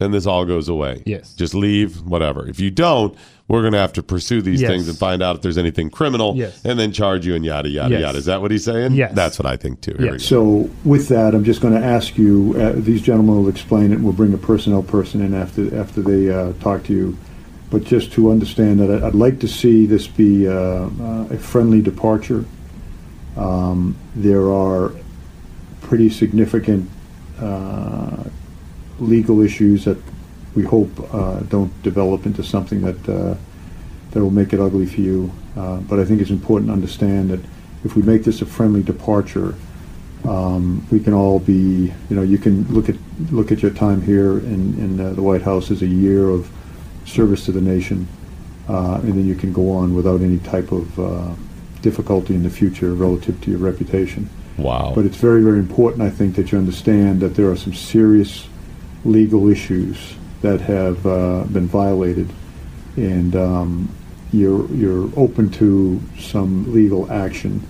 and 0.00 0.12
this 0.14 0.26
all 0.26 0.44
goes 0.44 0.68
away. 0.68 1.02
Yes. 1.06 1.34
Just 1.34 1.54
leave. 1.54 2.00
Whatever. 2.02 2.48
If 2.48 2.60
you 2.60 2.70
don't, 2.70 3.16
we're 3.48 3.62
gonna 3.62 3.78
have 3.78 3.92
to 3.94 4.02
pursue 4.02 4.40
these 4.40 4.60
Yes. 4.62 4.70
things 4.70 4.88
and 4.88 4.96
find 4.96 5.22
out 5.22 5.36
if 5.36 5.42
there's 5.42 5.58
anything 5.58 5.90
criminal, 5.90 6.34
Yes. 6.36 6.60
and 6.64 6.78
then 6.78 6.92
charge 6.92 7.26
you 7.26 7.34
and 7.34 7.44
yada 7.44 7.68
yada 7.68 7.90
Yes. 7.90 8.00
yada. 8.02 8.18
Is 8.18 8.24
that 8.26 8.40
what 8.40 8.50
he's 8.50 8.64
saying? 8.64 8.92
Yes. 8.94 9.12
That's 9.14 9.38
what 9.38 9.46
I 9.46 9.56
think 9.56 9.80
too. 9.80 9.96
Here 9.98 10.12
we. 10.12 10.18
So 10.20 10.70
with 10.84 11.08
that, 11.08 11.34
I'm 11.34 11.44
just 11.44 11.60
going 11.60 11.74
to 11.74 11.84
ask 11.84 12.16
you. 12.16 12.54
Uh, 12.58 12.72
these 12.76 13.02
gentlemen 13.02 13.36
will 13.36 13.48
explain 13.48 13.90
it. 13.92 13.96
and 13.96 14.04
We'll 14.04 14.12
bring 14.12 14.32
a 14.32 14.38
personnel 14.38 14.82
person 14.82 15.20
in 15.20 15.34
after 15.34 15.76
after 15.78 16.00
they 16.02 16.30
uh, 16.30 16.52
talk 16.60 16.84
to 16.84 16.92
you. 16.92 17.16
But 17.68 17.82
just 17.82 18.12
to 18.12 18.30
understand 18.30 18.78
that, 18.78 18.90
I- 19.02 19.08
I'd 19.08 19.14
like 19.16 19.40
to 19.40 19.48
see 19.48 19.86
this 19.86 20.06
be 20.06 20.46
uh, 20.46 20.52
uh, 20.52 21.26
a 21.30 21.36
friendly 21.36 21.82
departure. 21.82 22.44
Um, 23.36 23.96
there 24.14 24.50
are 24.52 24.92
pretty 25.86 26.10
significant 26.10 26.90
uh, 27.40 28.24
legal 28.98 29.40
issues 29.40 29.84
that 29.84 29.98
we 30.54 30.64
hope 30.64 30.90
uh, 31.14 31.40
don't 31.40 31.70
develop 31.82 32.26
into 32.26 32.42
something 32.42 32.80
that 32.80 33.08
uh, 33.08 33.36
that 34.10 34.20
will 34.20 34.30
make 34.30 34.52
it 34.52 34.60
ugly 34.60 34.86
for 34.86 35.00
you. 35.00 35.30
Uh, 35.56 35.76
but 35.80 36.00
I 36.00 36.04
think 36.04 36.20
it's 36.20 36.30
important 36.30 36.68
to 36.68 36.72
understand 36.72 37.30
that 37.30 37.40
if 37.84 37.94
we 37.94 38.02
make 38.02 38.24
this 38.24 38.42
a 38.42 38.46
friendly 38.46 38.82
departure, 38.82 39.54
um, 40.24 40.86
we 40.90 40.98
can 40.98 41.12
all 41.12 41.38
be, 41.38 41.92
you 42.08 42.16
know, 42.16 42.22
you 42.22 42.38
can 42.38 42.66
look 42.72 42.88
at 42.88 42.96
look 43.30 43.52
at 43.52 43.62
your 43.62 43.70
time 43.70 44.02
here 44.02 44.38
in 44.38 44.74
in 44.78 45.00
uh, 45.00 45.12
the 45.12 45.22
White 45.22 45.42
House 45.42 45.70
as 45.70 45.82
a 45.82 45.86
year 45.86 46.30
of 46.30 46.50
service 47.04 47.44
to 47.44 47.52
the 47.52 47.60
nation, 47.60 48.08
uh, 48.68 49.00
and 49.02 49.12
then 49.12 49.26
you 49.26 49.36
can 49.36 49.52
go 49.52 49.70
on 49.70 49.94
without 49.94 50.20
any 50.20 50.38
type 50.38 50.72
of 50.72 50.86
difficulty 51.82 52.34
in 52.34 52.42
the 52.42 52.50
future 52.50 52.94
relative 52.94 53.40
to 53.42 53.50
your 53.50 53.60
reputation. 53.60 54.28
Wow. 54.58 54.92
But 54.94 55.04
it's 55.04 55.16
very, 55.16 55.42
very 55.42 55.58
important, 55.58 56.02
I 56.02 56.10
think, 56.10 56.34
that 56.36 56.52
you 56.52 56.58
understand 56.58 57.20
that 57.20 57.34
there 57.34 57.50
are 57.50 57.56
some 57.56 57.74
serious 57.74 58.48
legal 59.04 59.48
issues 59.48 60.16
that 60.42 60.60
have 60.60 61.06
uh, 61.06 61.44
been 61.44 61.66
violated, 61.66 62.32
and 62.96 63.36
um, 63.36 63.94
you're 64.32 64.66
you're 64.72 65.10
open 65.16 65.50
to 65.50 66.00
some 66.18 66.72
legal 66.72 67.10
action 67.12 67.62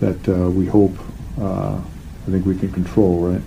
that 0.00 0.28
uh, 0.28 0.50
we 0.50 0.66
hope 0.66 0.96
uh, 1.40 1.80
I 2.26 2.30
think 2.30 2.46
we 2.46 2.56
can 2.56 2.72
control, 2.72 3.28
right? 3.28 3.42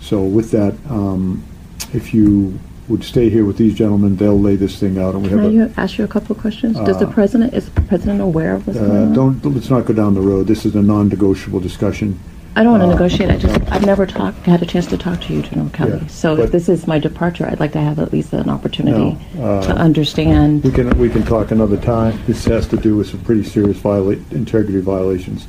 So 0.00 0.22
with 0.22 0.50
that, 0.52 0.74
um, 0.88 1.44
if 1.92 2.14
you 2.14 2.58
would 2.88 3.04
stay 3.04 3.28
here 3.28 3.44
with 3.44 3.58
these 3.58 3.74
gentlemen, 3.74 4.16
they'll 4.16 4.38
lay 4.40 4.56
this 4.56 4.78
thing 4.80 4.98
out, 4.98 5.14
and 5.14 5.22
we 5.22 5.28
Can 5.28 5.38
have 5.38 5.50
a. 5.50 5.52
you- 5.52 5.70
ask 5.76 5.98
you 5.98 6.04
a 6.04 6.08
couple 6.08 6.34
of 6.34 6.40
questions? 6.40 6.76
Does 6.78 6.98
the 6.98 7.06
Uh, 7.06 7.12
president, 7.12 7.52
is 7.54 7.66
the 7.68 7.80
president 7.82 8.20
aware 8.20 8.54
of 8.54 8.66
what's 8.66 8.78
going 8.78 8.90
Uh, 8.90 9.00
on? 9.02 9.12
don't, 9.12 9.54
let's 9.54 9.68
not 9.70 9.84
go 9.84 9.92
down 9.92 10.14
the 10.14 10.20
road. 10.20 10.46
This 10.46 10.64
is 10.64 10.74
a 10.74 10.82
non-negotiable 10.82 11.60
discussion. 11.60 12.18
I 12.56 12.62
don't 12.64 12.72
want 12.72 12.82
to 12.82 12.88
Uh, 12.88 12.92
negotiate. 12.92 13.30
I 13.30 13.36
just, 13.36 13.60
I've 13.70 13.84
never 13.86 14.06
talked, 14.06 14.44
had 14.46 14.62
a 14.62 14.66
chance 14.66 14.86
to 14.86 14.96
talk 14.96 15.20
to 15.22 15.34
you, 15.34 15.42
General 15.42 15.68
Kelly. 15.68 15.98
Yeah, 16.00 16.06
So 16.08 16.34
but- 16.34 16.46
if 16.46 16.52
this 16.52 16.68
is 16.68 16.86
my 16.88 16.98
departure, 16.98 17.46
I'd 17.46 17.60
like 17.60 17.72
to 17.72 17.78
have 17.80 17.98
at 17.98 18.10
least 18.12 18.32
an 18.32 18.48
opportunity 18.48 19.16
uh, 19.40 19.60
to 19.62 19.76
understand. 19.76 20.64
We 20.64 20.70
can, 20.72 20.88
we 20.98 21.08
can 21.10 21.22
talk 21.24 21.50
another 21.50 21.76
time. 21.76 22.14
This 22.26 22.46
has 22.46 22.66
to 22.68 22.76
do 22.78 22.96
with 22.96 23.08
some 23.08 23.20
pretty 23.20 23.44
serious 23.44 23.76
viola, 23.76 24.16
integrity 24.32 24.80
violations. 24.80 25.46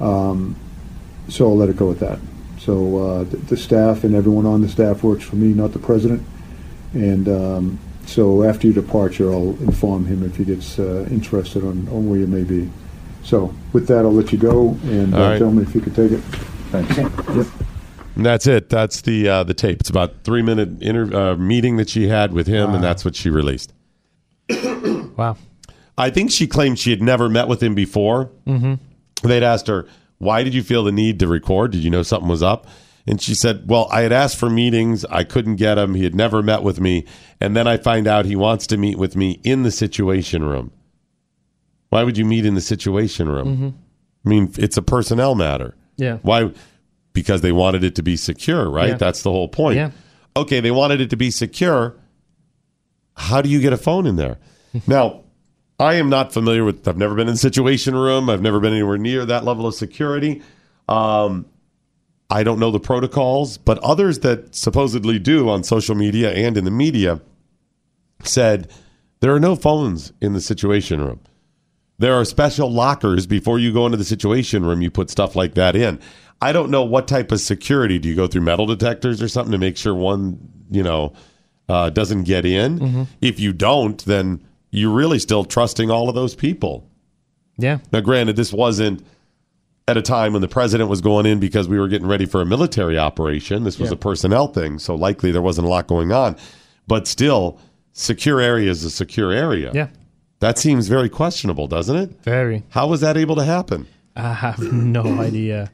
Um, 0.00 0.56
so 1.28 1.46
I'll 1.48 1.56
let 1.56 1.68
it 1.68 1.76
go 1.76 1.90
at 1.92 2.00
that. 2.00 2.18
So, 2.58 2.98
uh, 2.98 3.24
the, 3.24 3.36
the 3.36 3.56
staff 3.56 4.02
and 4.02 4.14
everyone 4.14 4.44
on 4.46 4.60
the 4.60 4.68
staff 4.68 5.04
works 5.04 5.22
for 5.24 5.36
me, 5.36 5.48
not 5.54 5.72
the 5.72 5.78
president. 5.78 6.22
And, 6.92 7.28
um, 7.28 7.78
so 8.06 8.44
after 8.44 8.68
your 8.68 8.74
departure, 8.74 9.32
I'll 9.32 9.56
inform 9.60 10.06
him 10.06 10.22
if 10.22 10.36
he 10.36 10.44
gets, 10.44 10.78
uh, 10.78 11.06
interested 11.10 11.64
on, 11.64 11.88
on 11.88 12.08
where 12.08 12.20
you 12.20 12.26
may 12.26 12.44
be. 12.44 12.70
So 13.24 13.52
with 13.72 13.88
that, 13.88 14.04
I'll 14.04 14.12
let 14.12 14.30
you 14.32 14.38
go. 14.38 14.78
And, 14.84 15.14
All 15.14 15.20
uh, 15.20 15.30
right. 15.30 15.38
gentlemen, 15.38 15.64
if 15.64 15.74
you 15.74 15.80
could 15.80 15.96
take 15.96 16.12
it. 16.12 16.20
Thanks. 16.70 16.96
Yep. 16.96 17.46
And 18.16 18.24
that's 18.24 18.46
it. 18.46 18.70
That's 18.70 19.02
the 19.02 19.28
uh, 19.28 19.44
the 19.44 19.52
tape. 19.52 19.80
It's 19.80 19.90
about 19.90 20.24
three 20.24 20.40
minute 20.40 20.82
inter- 20.82 21.14
uh, 21.14 21.36
meeting 21.36 21.76
that 21.76 21.90
she 21.90 22.08
had 22.08 22.32
with 22.32 22.46
him, 22.46 22.74
and 22.74 22.82
that's 22.82 23.04
what 23.04 23.14
she 23.14 23.28
released. 23.28 23.74
wow. 24.50 25.36
I 25.98 26.10
think 26.10 26.30
she 26.30 26.46
claimed 26.46 26.78
she 26.78 26.90
had 26.90 27.02
never 27.02 27.28
met 27.28 27.46
with 27.46 27.62
him 27.62 27.74
before. 27.74 28.30
Mm-hmm. 28.46 28.74
They'd 29.28 29.42
asked 29.42 29.66
her, 29.66 29.86
"Why 30.16 30.42
did 30.44 30.54
you 30.54 30.62
feel 30.62 30.82
the 30.82 30.92
need 30.92 31.18
to 31.20 31.28
record? 31.28 31.72
Did 31.72 31.84
you 31.84 31.90
know 31.90 32.02
something 32.02 32.28
was 32.28 32.42
up?" 32.42 32.66
And 33.06 33.22
she 33.22 33.34
said, 33.34 33.68
"Well, 33.68 33.86
I 33.92 34.00
had 34.02 34.12
asked 34.12 34.36
for 34.36 34.50
meetings. 34.50 35.04
I 35.04 35.22
couldn't 35.22 35.56
get 35.56 35.78
him. 35.78 35.94
He 35.94 36.02
had 36.04 36.14
never 36.14 36.42
met 36.42 36.62
with 36.64 36.80
me, 36.80 37.04
and 37.40 37.54
then 37.56 37.68
I 37.68 37.76
find 37.76 38.06
out 38.08 38.24
he 38.24 38.34
wants 38.36 38.66
to 38.68 38.76
meet 38.76 38.98
with 38.98 39.14
me 39.14 39.40
in 39.44 39.62
the 39.62 39.70
Situation 39.70 40.42
Room. 40.44 40.72
Why 41.90 42.02
would 42.02 42.18
you 42.18 42.24
meet 42.24 42.44
in 42.44 42.54
the 42.54 42.60
Situation 42.60 43.28
Room? 43.28 43.56
Mhm. 43.56 43.72
I 44.24 44.28
mean, 44.28 44.52
it's 44.58 44.76
a 44.76 44.82
personnel 44.82 45.36
matter. 45.36 45.76
Yeah. 45.96 46.18
Why? 46.22 46.50
Because 47.12 47.42
they 47.42 47.52
wanted 47.52 47.84
it 47.84 47.94
to 47.94 48.02
be 48.02 48.16
secure, 48.16 48.68
right? 48.68 48.88
Yeah. 48.90 48.94
That's 48.96 49.22
the 49.22 49.30
whole 49.30 49.48
point. 49.48 49.76
Yeah. 49.76 49.90
Okay, 50.36 50.58
they 50.60 50.72
wanted 50.72 51.00
it 51.00 51.10
to 51.10 51.16
be 51.16 51.30
secure. 51.30 51.94
How 53.14 53.40
do 53.40 53.48
you 53.48 53.60
get 53.60 53.72
a 53.72 53.76
phone 53.78 54.06
in 54.06 54.16
there? 54.16 54.38
now, 54.86 55.22
I 55.78 55.94
am 55.94 56.10
not 56.10 56.32
familiar 56.32 56.64
with. 56.64 56.86
I've 56.88 56.96
never 56.98 57.14
been 57.14 57.28
in 57.28 57.34
the 57.34 57.38
Situation 57.38 57.94
Room. 57.94 58.28
I've 58.28 58.42
never 58.42 58.58
been 58.60 58.72
anywhere 58.72 58.98
near 58.98 59.24
that 59.24 59.44
level 59.44 59.66
of 59.66 59.74
security. 59.74 60.42
Um, 60.88 61.46
I 62.30 62.42
don't 62.42 62.58
know 62.58 62.70
the 62.70 62.80
protocols, 62.80 63.56
but 63.58 63.78
others 63.78 64.20
that 64.20 64.54
supposedly 64.54 65.18
do 65.18 65.48
on 65.48 65.62
social 65.62 65.94
media 65.94 66.32
and 66.32 66.56
in 66.56 66.64
the 66.64 66.70
media 66.70 67.20
said 68.24 68.70
there 69.20 69.34
are 69.34 69.40
no 69.40 69.54
phones 69.56 70.12
in 70.20 70.32
the 70.32 70.40
Situation 70.40 71.00
Room. 71.00 71.20
There 71.98 72.14
are 72.14 72.24
special 72.24 72.70
lockers 72.70 73.26
before 73.26 73.58
you 73.58 73.72
go 73.72 73.86
into 73.86 73.96
the 73.96 74.04
situation 74.04 74.66
room. 74.66 74.82
You 74.82 74.90
put 74.90 75.08
stuff 75.08 75.34
like 75.34 75.54
that 75.54 75.74
in. 75.74 75.98
I 76.42 76.52
don't 76.52 76.70
know 76.70 76.82
what 76.84 77.08
type 77.08 77.32
of 77.32 77.40
security. 77.40 77.98
Do 77.98 78.08
you 78.08 78.14
go 78.14 78.26
through 78.26 78.42
metal 78.42 78.66
detectors 78.66 79.22
or 79.22 79.28
something 79.28 79.52
to 79.52 79.58
make 79.58 79.78
sure 79.78 79.94
one, 79.94 80.38
you 80.70 80.82
know, 80.82 81.14
uh, 81.70 81.88
doesn't 81.88 82.24
get 82.24 82.44
in? 82.44 82.78
Mhm. 82.78 83.06
If 83.22 83.40
you 83.40 83.54
don't, 83.54 84.04
then 84.04 84.42
you're 84.70 84.92
really 84.92 85.18
still 85.18 85.44
trusting 85.44 85.90
all 85.90 86.10
of 86.10 86.14
those 86.14 86.34
people. 86.34 86.86
Yeah. 87.56 87.78
Now, 87.92 88.00
granted, 88.00 88.36
this 88.36 88.52
wasn't 88.52 89.02
at 89.88 89.96
a 89.96 90.02
time 90.02 90.32
when 90.32 90.42
the 90.42 90.48
president 90.48 90.90
was 90.90 91.00
going 91.00 91.26
in 91.26 91.38
because 91.38 91.68
we 91.68 91.78
were 91.78 91.86
getting 91.88 92.08
ready 92.08 92.26
for 92.26 92.40
a 92.40 92.46
military 92.46 92.98
operation. 92.98 93.62
This 93.64 93.78
was 93.78 93.90
Yeah. 93.90 93.94
a 93.94 93.96
personnel 93.96 94.48
thing, 94.48 94.78
so 94.78 94.94
likely 94.96 95.30
there 95.30 95.42
wasn't 95.42 95.66
a 95.66 95.70
lot 95.70 95.86
going 95.86 96.10
on. 96.12 96.36
But 96.88 97.06
still, 97.06 97.58
secure 97.92 98.40
area 98.40 98.70
is 98.70 98.82
a 98.84 98.90
secure 98.90 99.32
area. 99.32 99.70
Yeah. 99.74 99.88
That 100.40 100.58
seems 100.58 100.88
very 100.88 101.08
questionable, 101.08 101.66
doesn't 101.68 101.96
it? 101.96 102.10
Very. 102.24 102.64
How 102.70 102.86
was 102.88 103.00
that 103.00 103.16
able 103.16 103.36
to 103.36 103.44
happen? 103.44 103.86
I 104.16 104.32
have 104.32 104.60
no 104.72 105.04
idea. 105.20 105.70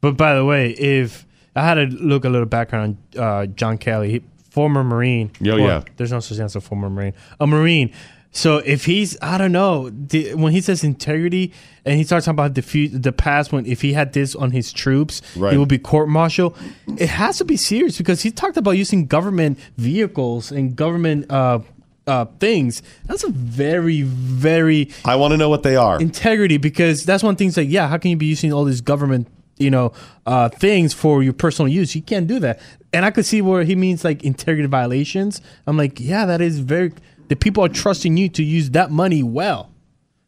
But 0.00 0.16
by 0.16 0.34
the 0.36 0.44
way, 0.44 0.70
if 0.70 1.26
I 1.56 1.62
had 1.62 1.74
to 1.74 1.86
look 1.86 2.24
a 2.24 2.28
little 2.28 2.46
background 2.46 2.96
on 3.16 3.22
uh, 3.22 3.46
John 3.46 3.78
Kelly, 3.78 4.10
he, 4.12 4.22
former 4.50 4.84
Marine. 4.84 5.30
Oh, 5.44 5.56
yeah. 5.56 5.82
There's 5.96 6.12
no 6.12 6.20
such 6.20 6.36
thing 6.36 6.46
as 6.46 6.54
a 6.56 6.60
former 6.60 6.88
Marine. 6.88 7.14
A 7.40 7.46
Marine 7.46 7.92
So 8.36 8.58
if 8.58 8.84
he's, 8.84 9.16
I 9.22 9.38
don't 9.38 9.52
know, 9.52 9.88
the, 9.90 10.34
when 10.34 10.52
he 10.52 10.60
says 10.60 10.84
integrity 10.84 11.52
and 11.86 11.96
he 11.96 12.04
starts 12.04 12.26
talking 12.26 12.36
about 12.36 12.54
the 12.54 12.88
the 12.88 13.12
past, 13.12 13.50
when 13.52 13.64
if 13.64 13.80
he 13.80 13.94
had 13.94 14.12
this 14.12 14.34
on 14.34 14.50
his 14.50 14.72
troops, 14.72 15.22
Right. 15.36 15.52
he 15.52 15.58
would 15.58 15.68
be 15.70 15.78
court 15.78 16.08
martial. 16.08 16.54
It 16.98 17.08
has 17.08 17.38
to 17.38 17.44
be 17.46 17.56
serious 17.56 17.96
because 17.96 18.20
he 18.22 18.30
talked 18.30 18.58
about 18.58 18.72
using 18.72 19.06
government 19.06 19.58
vehicles 19.78 20.52
and 20.52 20.76
government 20.76 21.30
uh, 21.30 21.60
uh, 22.06 22.26
things. 22.38 22.82
That's 23.06 23.24
a 23.24 23.30
very, 23.30 24.02
very 24.02 24.90
I 25.04 25.16
want 25.16 25.32
to 25.32 25.38
know 25.38 25.48
what 25.48 25.62
they 25.62 25.76
are. 25.76 25.98
integrity 25.98 26.58
because 26.58 27.04
that's 27.04 27.22
one 27.22 27.36
thing. 27.36 27.48
It's 27.48 27.56
like, 27.56 27.70
yeah, 27.70 27.88
how 27.88 27.96
can 27.96 28.10
you 28.10 28.16
be 28.18 28.26
using 28.26 28.52
all 28.52 28.64
these 28.64 28.82
government, 28.82 29.28
you 29.56 29.70
know, 29.70 29.92
uh, 30.26 30.50
things 30.50 30.92
for 30.92 31.22
your 31.22 31.32
personal 31.32 31.68
use? 31.68 31.96
You 31.96 32.02
can't 32.02 32.26
do 32.26 32.38
that. 32.40 32.60
And 32.92 33.04
I 33.06 33.10
could 33.10 33.24
see 33.24 33.40
where 33.40 33.64
he 33.64 33.74
means 33.74 34.04
like 34.04 34.22
integrity 34.24 34.68
violations. 34.68 35.40
I'm 35.66 35.76
like, 35.78 35.98
yeah, 35.98 36.26
that 36.26 36.40
is 36.42 36.58
very. 36.60 36.92
The 37.28 37.36
people 37.36 37.64
are 37.64 37.68
trusting 37.68 38.16
you 38.16 38.28
to 38.30 38.42
use 38.42 38.70
that 38.70 38.90
money 38.90 39.22
well. 39.22 39.70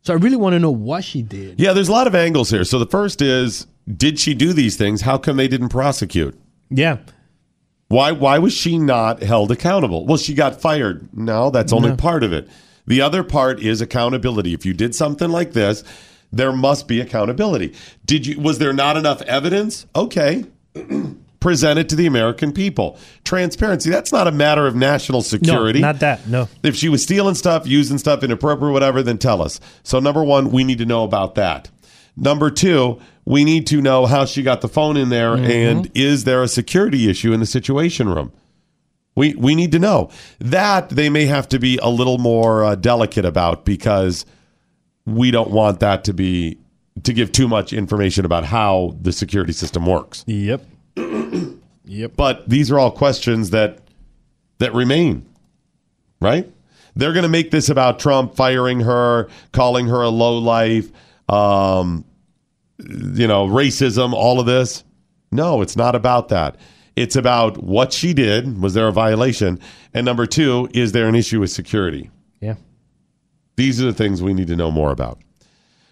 So 0.02 0.14
I 0.14 0.16
really 0.16 0.36
want 0.36 0.54
to 0.54 0.58
know 0.58 0.70
what 0.70 1.04
she 1.04 1.22
did. 1.22 1.60
Yeah, 1.60 1.72
there's 1.72 1.88
a 1.88 1.92
lot 1.92 2.06
of 2.06 2.14
angles 2.14 2.50
here. 2.50 2.64
So 2.64 2.78
the 2.78 2.86
first 2.86 3.20
is, 3.20 3.66
did 3.94 4.18
she 4.18 4.34
do 4.34 4.52
these 4.52 4.76
things? 4.76 5.02
How 5.02 5.18
come 5.18 5.36
they 5.36 5.48
didn't 5.48 5.68
prosecute? 5.68 6.38
Yeah. 6.70 6.98
Why 7.88 8.12
why 8.12 8.38
was 8.38 8.52
she 8.52 8.78
not 8.78 9.22
held 9.22 9.50
accountable? 9.50 10.04
Well, 10.06 10.18
she 10.18 10.34
got 10.34 10.60
fired. 10.60 11.08
No, 11.16 11.50
that's 11.50 11.72
only 11.72 11.90
No. 11.90 11.96
part 11.96 12.22
of 12.22 12.32
it. 12.32 12.48
The 12.86 13.00
other 13.00 13.22
part 13.22 13.60
is 13.60 13.80
accountability. 13.80 14.52
If 14.54 14.64
you 14.66 14.74
did 14.74 14.94
something 14.94 15.30
like 15.30 15.52
this, 15.52 15.84
there 16.32 16.52
must 16.52 16.86
be 16.88 17.00
accountability. 17.00 17.74
Did 18.04 18.26
you 18.26 18.38
was 18.40 18.58
there 18.58 18.72
not 18.74 18.96
enough 18.98 19.22
evidence? 19.22 19.86
Okay. 19.96 20.44
Present 21.40 21.78
it 21.78 21.89
to 21.90 21.97
the 21.97 22.06
American 22.06 22.52
people. 22.52 22.98
Transparency. 23.24 23.90
That's 23.90 24.10
not 24.10 24.27
a 24.27 24.32
matter 24.32 24.66
of 24.66 24.74
national 24.74 25.23
security. 25.23 25.81
No, 25.81 25.86
not 25.86 26.01
that. 26.01 26.27
No. 26.27 26.48
If 26.65 26.74
she 26.74 26.89
was 26.89 27.02
stealing 27.02 27.36
stuff, 27.36 27.66
using 27.66 27.98
stuff 27.98 28.24
inappropriate, 28.24 28.73
whatever, 28.73 29.02
then 29.02 29.19
tell 29.19 29.40
us. 29.40 29.60
So, 29.85 30.01
number 30.01 30.24
one, 30.24 30.51
we 30.51 30.65
need 30.65 30.78
to 30.78 30.86
know 30.86 31.05
about 31.05 31.36
that. 31.36 31.70
Number 32.16 32.51
two, 32.51 33.01
we 33.24 33.44
need 33.44 33.66
to 33.69 33.81
know 33.81 34.06
how 34.06 34.24
she 34.24 34.43
got 34.43 34.60
the 34.60 34.69
phone 34.69 34.97
in 34.97 35.10
there 35.10 35.35
and 35.35 35.90
is 35.94 36.24
there 36.24 36.43
a 36.43 36.48
security 36.48 37.09
issue 37.09 37.32
in 37.32 37.40
the 37.40 37.47
situation 37.47 38.09
room? 38.09 38.32
We, 39.15 39.35
we 39.35 39.55
need 39.55 39.73
to 39.73 39.78
know. 39.78 40.10
That 40.39 40.90
they 40.90 41.10
may 41.10 41.27
have 41.27 41.48
to 41.51 41.59
be 41.59 41.78
a 41.82 41.89
little 41.89 42.19
more 42.19 42.65
uh, 42.65 42.74
delicate 42.74 43.24
about 43.24 43.65
because 43.65 44.24
we 45.06 45.31
don't 45.31 45.51
want 45.51 45.81
that 45.81 46.05
to 46.05 46.12
be 46.12 46.59
to 47.02 47.12
give 47.12 47.31
too 47.31 47.48
much 47.48 47.73
information 47.73 48.24
about 48.24 48.44
how 48.44 48.97
the 49.01 49.12
security 49.12 49.52
system 49.52 49.86
works. 49.86 50.24
Yep. 50.27 50.65
Yep. 51.84 52.12
But 52.16 52.48
these 52.48 52.70
are 52.70 52.78
all 52.78 52.90
questions 52.90 53.50
that 53.50 53.78
that 54.58 54.74
remain. 54.74 55.26
Right? 56.20 56.52
They're 56.96 57.12
going 57.12 57.22
to 57.22 57.28
make 57.28 57.52
this 57.52 57.68
about 57.68 58.00
Trump 58.00 58.34
firing 58.34 58.80
her, 58.80 59.28
calling 59.52 59.86
her 59.86 60.02
a 60.02 60.08
low 60.08 60.38
life, 60.38 60.90
um, 61.28 62.04
you 62.78 63.28
know, 63.28 63.46
racism, 63.46 64.12
all 64.12 64.40
of 64.40 64.46
this. 64.46 64.82
No, 65.30 65.62
it's 65.62 65.76
not 65.76 65.94
about 65.94 66.28
that. 66.30 66.56
It's 66.96 67.14
about 67.14 67.62
what 67.62 67.92
she 67.92 68.14
did. 68.14 68.60
Was 68.60 68.74
there 68.74 68.88
a 68.88 68.92
violation? 68.92 69.60
And 69.94 70.04
number 70.04 70.26
two, 70.26 70.68
is 70.74 70.90
there 70.90 71.06
an 71.06 71.14
issue 71.14 71.38
with 71.38 71.50
security? 71.50 72.10
Yeah. 72.40 72.56
These 73.54 73.80
are 73.80 73.86
the 73.86 73.92
things 73.92 74.20
we 74.20 74.34
need 74.34 74.48
to 74.48 74.56
know 74.56 74.72
more 74.72 74.90
about. 74.90 75.20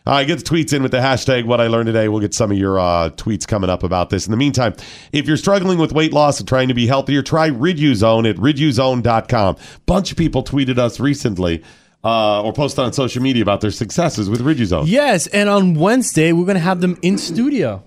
All 0.06 0.12
right, 0.12 0.24
get 0.26 0.38
the 0.38 0.44
tweets 0.44 0.72
in 0.72 0.84
with 0.84 0.92
the 0.92 0.98
hashtag 0.98 1.46
what 1.46 1.60
I 1.60 1.66
learned 1.66 1.86
today. 1.86 2.06
We'll 2.08 2.20
get 2.20 2.32
some 2.32 2.52
of 2.52 2.56
your 2.58 2.78
uh, 2.78 3.10
tweets 3.10 3.44
coming 3.46 3.68
up 3.68 3.82
about 3.82 4.08
this. 4.10 4.24
In 4.26 4.30
the 4.30 4.36
meantime, 4.36 4.74
if 5.10 5.26
you're 5.26 5.36
struggling 5.36 5.78
with 5.78 5.90
weight 5.90 6.12
loss 6.12 6.38
and 6.38 6.48
trying 6.48 6.68
to 6.68 6.74
be 6.74 6.86
healthier, 6.86 7.22
try 7.22 7.50
Riduzone 7.50 8.30
at 8.30 8.36
riduzone.com. 8.36 9.56
Bunch 9.86 10.12
of 10.12 10.16
people 10.16 10.44
tweeted 10.44 10.78
us 10.78 11.00
recently 11.00 11.64
uh, 12.04 12.40
or 12.44 12.52
posted 12.52 12.84
on 12.84 12.92
social 12.92 13.20
media 13.20 13.42
about 13.42 13.60
their 13.60 13.72
successes 13.72 14.30
with 14.30 14.42
Riduzone. 14.42 14.84
Yes, 14.86 15.26
and 15.26 15.48
on 15.48 15.74
Wednesday 15.74 16.30
we're 16.30 16.46
gonna 16.46 16.60
have 16.60 16.80
them 16.80 16.96
in 17.02 17.18
studio 17.18 17.82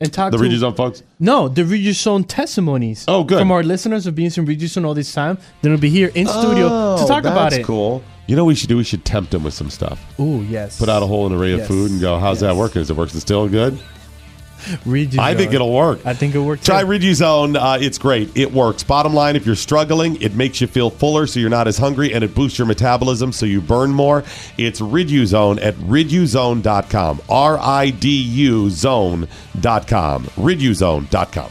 and 0.00 0.12
talk 0.12 0.30
The 0.30 0.36
to 0.38 0.44
the 0.44 0.48
Riduzone 0.50 0.76
folks? 0.76 1.02
No, 1.18 1.48
the 1.48 1.62
Riduzone 1.62 2.24
testimonies. 2.28 3.04
Oh, 3.08 3.24
good. 3.24 3.40
From 3.40 3.50
our 3.50 3.64
listeners 3.64 4.06
of 4.06 4.14
being 4.14 4.30
in 4.36 4.46
Riduzone 4.46 4.84
all 4.86 4.94
this 4.94 5.12
time. 5.12 5.38
They're 5.60 5.70
gonna 5.70 5.80
be 5.80 5.90
here 5.90 6.12
in 6.14 6.28
studio 6.28 6.98
to 6.98 7.04
talk 7.08 7.24
about 7.24 7.36
Oh, 7.36 7.42
that's 7.42 7.56
it. 7.56 7.64
cool. 7.64 8.04
You 8.28 8.36
know 8.36 8.44
what 8.44 8.48
we 8.50 8.54
should 8.54 8.68
do? 8.68 8.76
We 8.76 8.84
should 8.84 9.04
tempt 9.04 9.32
them 9.32 9.42
with 9.42 9.54
some 9.54 9.70
stuff. 9.70 9.98
Ooh, 10.20 10.42
yes. 10.48 10.78
Put 10.78 10.88
out 10.88 11.02
a 11.02 11.06
whole 11.06 11.32
array 11.32 11.52
of 11.52 11.60
Yes. 11.60 11.68
food 11.68 11.90
and 11.90 12.00
go, 12.00 12.18
how's 12.18 12.40
that 12.40 12.54
working? 12.54 12.82
Is 12.82 12.90
it 12.90 12.96
working 12.96 13.18
still 13.20 13.48
good? 13.48 13.78
Riduzone. 14.84 15.18
I 15.20 15.34
think 15.36 15.54
it'll 15.54 15.72
work. 15.72 16.00
I 16.04 16.14
think 16.14 16.34
it'll 16.34 16.46
work. 16.46 16.60
Try 16.60 16.80
too. 16.82 16.88
Riduzone. 16.88 17.56
Uh, 17.56 17.78
it's 17.80 17.96
great. 17.96 18.36
It 18.36 18.52
works. 18.52 18.82
Bottom 18.82 19.14
line, 19.14 19.36
if 19.36 19.46
you're 19.46 19.54
struggling, 19.54 20.20
it 20.20 20.34
makes 20.34 20.60
you 20.60 20.66
feel 20.66 20.90
fuller 20.90 21.26
so 21.28 21.38
you're 21.40 21.48
not 21.48 21.68
as 21.68 21.78
hungry 21.78 22.12
and 22.12 22.22
it 22.24 22.34
boosts 22.34 22.58
your 22.58 22.66
metabolism 22.66 23.30
so 23.32 23.46
you 23.46 23.60
burn 23.60 23.90
more. 23.92 24.24
It's 24.58 24.80
Riduzone 24.80 25.62
at 25.64 25.74
riduzone.com. 25.76 27.20
R 27.30 27.58
I 27.58 27.90
D 27.90 28.08
U 28.20 28.68
zone.com. 28.68 30.24
Riduzone.com. 30.24 31.50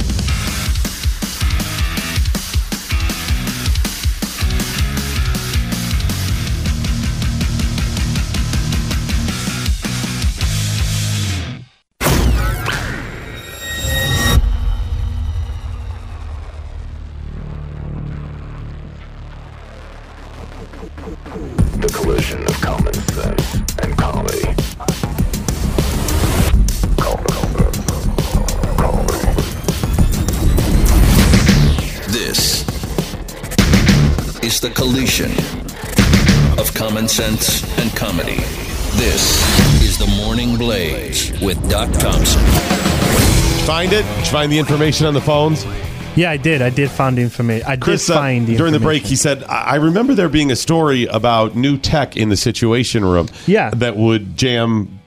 Thompson. 41.87 42.41
Find 43.65 43.93
it? 43.93 44.03
Did 44.03 44.17
you 44.25 44.25
find 44.31 44.51
the 44.51 44.59
information 44.59 45.05
on 45.05 45.13
the 45.13 45.21
phones? 45.21 45.65
Yeah, 46.15 46.29
I 46.31 46.37
did. 46.37 46.61
I 46.61 46.69
did 46.69 46.89
find 46.91 47.17
the 47.17 47.21
information. 47.21 47.65
I 47.67 47.77
Chris, 47.77 48.05
did 48.07 48.13
uh, 48.13 48.19
find 48.19 48.45
the 48.47 48.57
during 48.57 48.73
the 48.73 48.79
break, 48.79 49.03
he 49.03 49.15
said, 49.15 49.43
I 49.45 49.61
I 49.63 49.75
remember 49.75 50.13
there 50.13 50.27
being 50.29 50.51
a 50.51 50.55
story 50.57 51.05
about 51.05 51.55
new 51.55 51.77
tech 51.77 52.17
in 52.17 52.29
the 52.29 52.35
situation 52.35 53.05
room 53.05 53.29
Yeah. 53.47 53.69
that 53.75 53.95
would 53.95 54.35
jam 54.35 54.99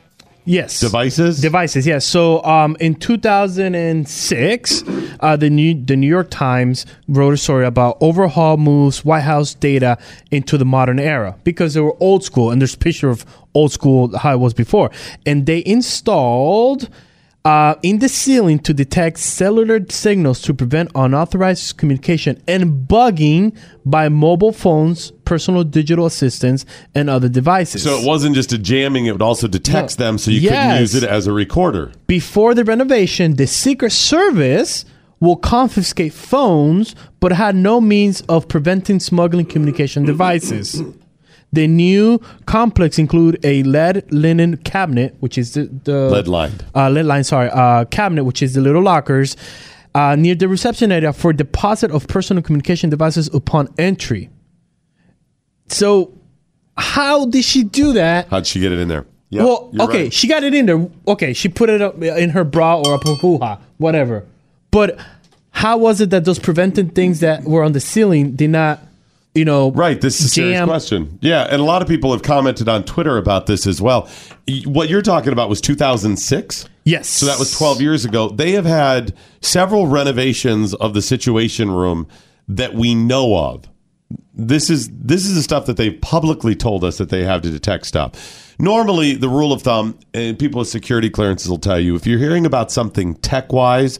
Yes. 0.44 0.80
devices. 0.80 1.40
Devices, 1.40 1.86
yes. 1.86 2.04
So 2.04 2.42
um, 2.44 2.76
in 2.80 2.94
2006, 2.96 4.84
uh, 5.20 5.36
the 5.36 5.48
New 5.50 5.74
the 5.82 5.96
New 5.96 6.06
York 6.06 6.30
Times 6.30 6.84
wrote 7.08 7.32
a 7.34 7.36
story 7.36 7.64
about 7.64 7.96
overhaul 8.00 8.56
moves 8.56 9.04
White 9.04 9.22
House 9.22 9.54
data 9.54 9.98
into 10.30 10.58
the 10.58 10.64
modern 10.64 10.98
era 10.98 11.36
because 11.44 11.74
they 11.74 11.80
were 11.80 11.96
old 12.00 12.24
school, 12.24 12.50
and 12.50 12.60
there's 12.60 12.74
a 12.74 12.78
picture 12.78 13.08
of 13.08 13.24
old 13.54 13.72
school 13.72 14.16
how 14.18 14.34
it 14.34 14.38
was 14.38 14.54
before, 14.54 14.90
and 15.24 15.46
they 15.46 15.62
installed. 15.64 16.88
Uh, 17.46 17.74
in 17.82 17.98
the 17.98 18.08
ceiling 18.08 18.58
to 18.58 18.72
detect 18.72 19.18
cellular 19.18 19.78
signals 19.90 20.40
to 20.40 20.54
prevent 20.54 20.90
unauthorized 20.94 21.76
communication 21.76 22.42
and 22.48 22.88
bugging 22.88 23.54
by 23.84 24.08
mobile 24.08 24.50
phones, 24.50 25.10
personal 25.26 25.62
digital 25.62 26.06
assistants, 26.06 26.64
and 26.94 27.10
other 27.10 27.28
devices. 27.28 27.82
So 27.82 27.98
it 28.00 28.06
wasn't 28.06 28.34
just 28.34 28.54
a 28.54 28.58
jamming; 28.58 29.04
it 29.04 29.12
would 29.12 29.20
also 29.20 29.46
detect 29.46 29.98
No. 29.98 30.06
them, 30.06 30.16
so 30.16 30.30
you 30.30 30.40
Yes. 30.40 30.52
couldn't 30.52 30.80
use 30.80 30.94
it 30.94 31.04
as 31.04 31.26
a 31.26 31.32
recorder. 31.32 31.92
before 32.06 32.54
the 32.54 32.64
renovation, 32.64 33.34
the 33.36 33.46
Secret 33.46 33.92
Service 33.92 34.86
will 35.20 35.36
confiscate 35.36 36.14
phones, 36.14 36.94
but 37.20 37.32
had 37.32 37.54
no 37.56 37.78
means 37.78 38.22
of 38.22 38.48
preventing 38.48 39.00
smuggling 39.00 39.44
communication 39.44 40.06
devices. 40.06 40.82
The 41.54 41.66
new 41.68 42.20
complex 42.46 42.98
include 42.98 43.38
a 43.44 43.62
lead 43.62 44.04
linen 44.12 44.56
cabinet, 44.58 45.14
which 45.20 45.38
is 45.38 45.54
the, 45.54 45.70
the 45.84 46.10
Lead 46.10 46.26
lined. 46.28 46.64
uh, 46.74 46.90
lead 46.90 47.04
line, 47.06 47.24
sorry, 47.24 47.48
uh, 47.50 47.84
cabinet, 47.86 48.24
which 48.24 48.42
is 48.42 48.54
the 48.54 48.60
little 48.60 48.82
lockers 48.82 49.36
uh, 49.94 50.16
near 50.16 50.34
the 50.34 50.48
reception 50.48 50.90
area 50.90 51.12
for 51.12 51.32
deposit 51.32 51.90
of 51.92 52.08
personal 52.08 52.42
communication 52.42 52.90
devices 52.90 53.28
upon 53.32 53.68
entry. 53.78 54.30
So, 55.68 56.12
how 56.76 57.26
did 57.26 57.44
she 57.44 57.62
do 57.62 57.92
that? 57.92 58.28
How'd 58.28 58.46
she 58.46 58.58
get 58.60 58.72
it 58.72 58.78
in 58.80 58.88
there? 58.88 59.06
Yep, 59.30 59.44
well, 59.44 59.70
okay, 59.80 60.04
right. 60.04 60.12
she 60.12 60.26
got 60.28 60.44
it 60.44 60.54
in 60.54 60.66
there. 60.66 60.88
Okay, 61.08 61.32
she 61.32 61.48
put 61.48 61.68
it 61.70 61.80
up 61.80 62.00
in 62.02 62.30
her 62.30 62.44
bra 62.44 62.78
or 62.80 62.94
a 62.94 62.98
pupuha, 62.98 63.60
whatever. 63.78 64.24
But 64.70 64.98
how 65.50 65.76
was 65.76 66.00
it 66.00 66.10
that 66.10 66.24
those 66.24 66.38
preventing 66.38 66.90
things 66.90 67.20
that 67.20 67.44
were 67.44 67.62
on 67.62 67.72
the 67.72 67.80
ceiling 67.80 68.34
did 68.36 68.50
not, 68.50 68.80
you 69.34 69.44
know, 69.44 69.72
Right, 69.72 70.00
this 70.00 70.20
is 70.20 70.26
a 70.26 70.28
serious 70.28 70.64
question. 70.64 71.18
Yeah, 71.20 71.46
and 71.50 71.60
a 71.60 71.64
lot 71.64 71.82
of 71.82 71.88
people 71.88 72.12
have 72.12 72.22
commented 72.22 72.68
on 72.68 72.84
Twitter 72.84 73.18
about 73.18 73.46
this 73.46 73.66
as 73.66 73.80
well. 73.80 74.08
What 74.64 74.88
you're 74.88 75.02
talking 75.02 75.32
about 75.32 75.48
was 75.48 75.60
2006. 75.60 76.68
Yes. 76.84 77.08
So 77.08 77.26
that 77.26 77.38
was 77.38 77.56
12 77.56 77.80
years 77.80 78.04
ago. 78.04 78.28
They 78.28 78.52
have 78.52 78.64
had 78.66 79.14
several 79.40 79.86
renovations 79.86 80.74
of 80.74 80.94
the 80.94 81.02
Situation 81.02 81.70
Room 81.70 82.06
that 82.48 82.74
we 82.74 82.94
know 82.94 83.36
of. 83.36 83.64
This 84.34 84.68
is 84.68 84.90
this 84.90 85.24
is 85.24 85.34
the 85.34 85.42
stuff 85.42 85.66
that 85.66 85.76
they've 85.76 86.00
publicly 86.00 86.54
told 86.54 86.84
us 86.84 86.98
that 86.98 87.08
they 87.08 87.24
have 87.24 87.42
to 87.42 87.50
detect 87.50 87.86
stuff. 87.86 88.54
Normally, 88.58 89.14
the 89.14 89.28
rule 89.28 89.52
of 89.52 89.62
thumb, 89.62 89.98
and 90.12 90.38
people 90.38 90.60
with 90.60 90.68
security 90.68 91.10
clearances 91.10 91.48
will 91.48 91.58
tell 91.58 91.80
you, 91.80 91.96
if 91.96 92.06
you're 92.06 92.18
hearing 92.18 92.46
about 92.46 92.70
something 92.70 93.14
tech 93.16 93.52
wise, 93.52 93.98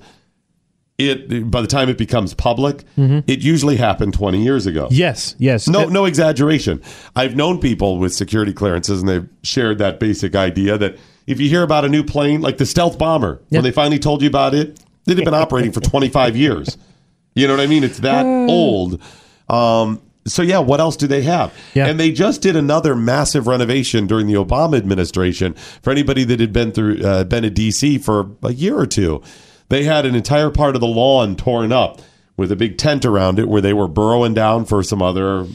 it 0.97 1.51
by 1.51 1.61
the 1.61 1.67
time 1.67 1.89
it 1.89 1.99
becomes 1.99 2.35
public, 2.35 2.85
it 2.97 3.41
usually 3.41 3.77
happened 3.77 4.15
20 4.15 4.43
years 4.43 4.67
ago. 4.67 4.89
Yes, 4.91 5.35
yes. 5.39 5.69
No, 5.69 5.87
no 5.89 6.05
exaggeration. 6.05 6.81
I've 7.17 7.35
known 7.35 7.59
people 7.61 7.99
with 7.99 8.15
security 8.15 8.53
clearances, 8.53 9.01
and 9.01 9.09
they've 9.09 9.29
shared 9.43 9.79
that 9.79 9.99
basic 9.99 10.37
idea 10.37 10.79
that 10.79 10.97
if 11.27 11.41
you 11.41 11.49
hear 11.49 11.63
about 11.63 11.85
a 11.85 11.89
new 11.89 12.05
plane, 12.05 12.43
like 12.43 12.59
the 12.59 12.67
stealth 12.67 12.99
bomber, 12.99 13.41
when 13.49 13.63
they 13.65 13.73
finally 13.73 13.99
told 13.99 14.23
you 14.23 14.29
about 14.29 14.55
it, 14.55 14.79
it 15.07 15.17
had 15.17 15.25
been 15.25 15.35
operating 15.35 15.73
for 15.73 15.81
25 15.81 16.37
years. 16.37 16.79
You 17.35 17.49
know 17.49 17.55
what 17.55 17.63
I 17.63 17.67
mean? 17.67 17.83
It's 17.83 17.99
that 17.99 18.25
old. 18.49 19.01
Um, 19.49 20.01
so 20.27 20.43
yeah, 20.43 20.59
what 20.61 20.81
else 20.81 20.97
do 20.97 21.07
they 21.07 21.23
have? 21.23 21.53
And 21.89 21.99
they 22.01 22.11
just 22.13 22.41
did 22.41 22.57
another 22.57 22.95
massive 22.95 23.47
renovation 23.47 24.07
during 24.07 24.27
the 24.27 24.35
Obama 24.35 24.77
administration. 24.77 25.55
For 25.83 25.91
anybody 25.91 26.25
that 26.25 26.41
had 26.41 26.53
been 26.53 26.73
through, 26.73 27.05
uh, 27.05 27.25
been 27.25 27.43
to 27.43 27.51
DC 27.51 28.03
for 28.03 28.31
a 28.43 28.53
year 28.53 28.79
or 28.79 28.87
two, 28.87 29.23
they 29.75 29.85
had 29.85 30.07
an 30.07 30.15
entire 30.15 30.51
part 30.51 30.75
of 30.77 30.81
the 30.81 30.87
lawn 30.87 31.35
torn 31.37 31.73
up 31.73 32.01
with 32.37 32.51
a 32.53 32.57
big 32.57 32.79
tent 32.79 33.05
around 33.05 33.39
it, 33.39 33.49
where 33.49 33.61
they 33.61 33.73
were 33.73 33.89
burrowing 33.89 34.35
down 34.35 34.65
for 34.65 34.83
some 34.83 35.03
other 35.03 35.47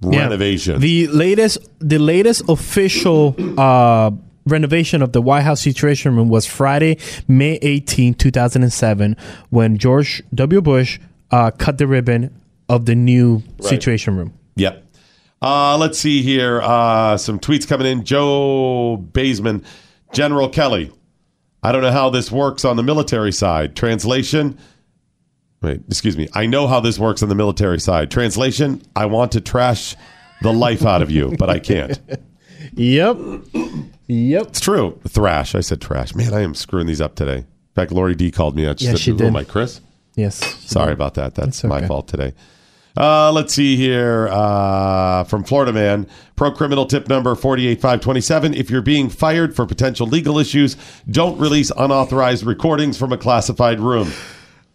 Yeah. 0.00 0.20
renovation. 0.20 0.80
The 0.80 1.06
latest, 1.08 1.58
the 1.80 1.98
latest 1.98 2.42
official 2.48 3.34
uh, 3.58 4.10
renovation 4.46 5.00
of 5.02 5.12
the 5.12 5.22
White 5.22 5.42
House 5.42 5.60
Situation 5.62 6.14
Room 6.16 6.28
was 6.28 6.44
Friday, 6.46 6.98
May 7.28 7.58
18, 7.62 8.14
2007, 8.14 9.16
when 9.50 9.78
George 9.78 10.22
W. 10.34 10.60
Bush 10.60 10.98
uh, 11.30 11.50
cut 11.52 11.78
the 11.78 11.86
ribbon 11.86 12.30
of 12.68 12.84
the 12.86 12.94
new 12.94 13.42
Situation 13.60 14.16
Room. 14.16 14.32
Yep. 14.56 14.82
Uh, 15.40 15.76
let's 15.78 15.98
see 15.98 16.22
here. 16.22 16.60
Uh, 16.62 17.16
some 17.16 17.38
tweets 17.38 17.66
coming 17.68 17.86
in. 17.86 18.04
Joe 18.04 18.96
Baseman, 19.12 19.62
General 20.12 20.48
Kelly. 20.48 20.90
I 21.64 21.72
don't 21.72 21.80
know 21.80 21.90
how 21.90 22.10
this 22.10 22.30
works 22.30 22.64
on 22.64 22.76
the 22.76 22.82
military 22.82 23.32
side. 23.32 23.74
Translation. 23.74 24.58
Wait, 25.62 25.80
excuse 25.88 26.14
me. 26.14 26.28
I 26.34 26.44
know 26.44 26.66
how 26.66 26.78
this 26.78 26.98
works 26.98 27.22
on 27.22 27.30
the 27.30 27.34
military 27.34 27.80
side. 27.80 28.10
Translation. 28.10 28.82
I 28.94 29.06
want 29.06 29.32
to 29.32 29.40
trash 29.40 29.96
the 30.42 30.52
life 30.52 30.84
out 30.84 31.00
of 31.00 31.10
you, 31.10 31.34
but 31.38 31.48
I 31.48 31.58
can't. 31.58 31.98
Yep. 32.74 33.18
Yep. 34.06 34.46
It's 34.48 34.60
true. 34.60 35.00
Thrash. 35.08 35.54
I 35.54 35.60
said 35.60 35.80
trash. 35.80 36.14
Man, 36.14 36.34
I 36.34 36.40
am 36.40 36.54
screwing 36.54 36.86
these 36.86 37.00
up 37.00 37.14
today. 37.14 37.38
In 37.38 37.46
fact, 37.74 37.92
Lori 37.92 38.14
D 38.14 38.30
called 38.30 38.56
me 38.56 38.66
out. 38.66 38.80
Yeah, 38.80 38.90
said, 38.90 39.00
she 39.00 39.12
did. 39.12 39.26
am 39.26 39.36
I, 39.36 39.44
Chris? 39.44 39.80
Yes. 40.16 40.36
Sorry 40.70 40.92
about 40.92 41.14
that. 41.14 41.34
That's 41.34 41.58
It's 41.58 41.64
my 41.64 41.86
fault 41.86 42.08
today. 42.08 42.34
Uh, 42.96 43.32
let's 43.32 43.52
see 43.52 43.76
here. 43.76 44.28
Uh, 44.30 45.24
from 45.24 45.42
Florida 45.44 45.72
Man, 45.72 46.06
pro 46.36 46.50
criminal 46.52 46.86
tip 46.86 47.08
number 47.08 47.34
48527. 47.34 48.54
If 48.54 48.70
you're 48.70 48.82
being 48.82 49.08
fired 49.08 49.56
for 49.56 49.66
potential 49.66 50.06
legal 50.06 50.38
issues, 50.38 50.76
don't 51.10 51.38
release 51.38 51.70
unauthorized 51.76 52.44
recordings 52.44 52.96
from 52.96 53.12
a 53.12 53.18
classified 53.18 53.80
room. 53.80 54.12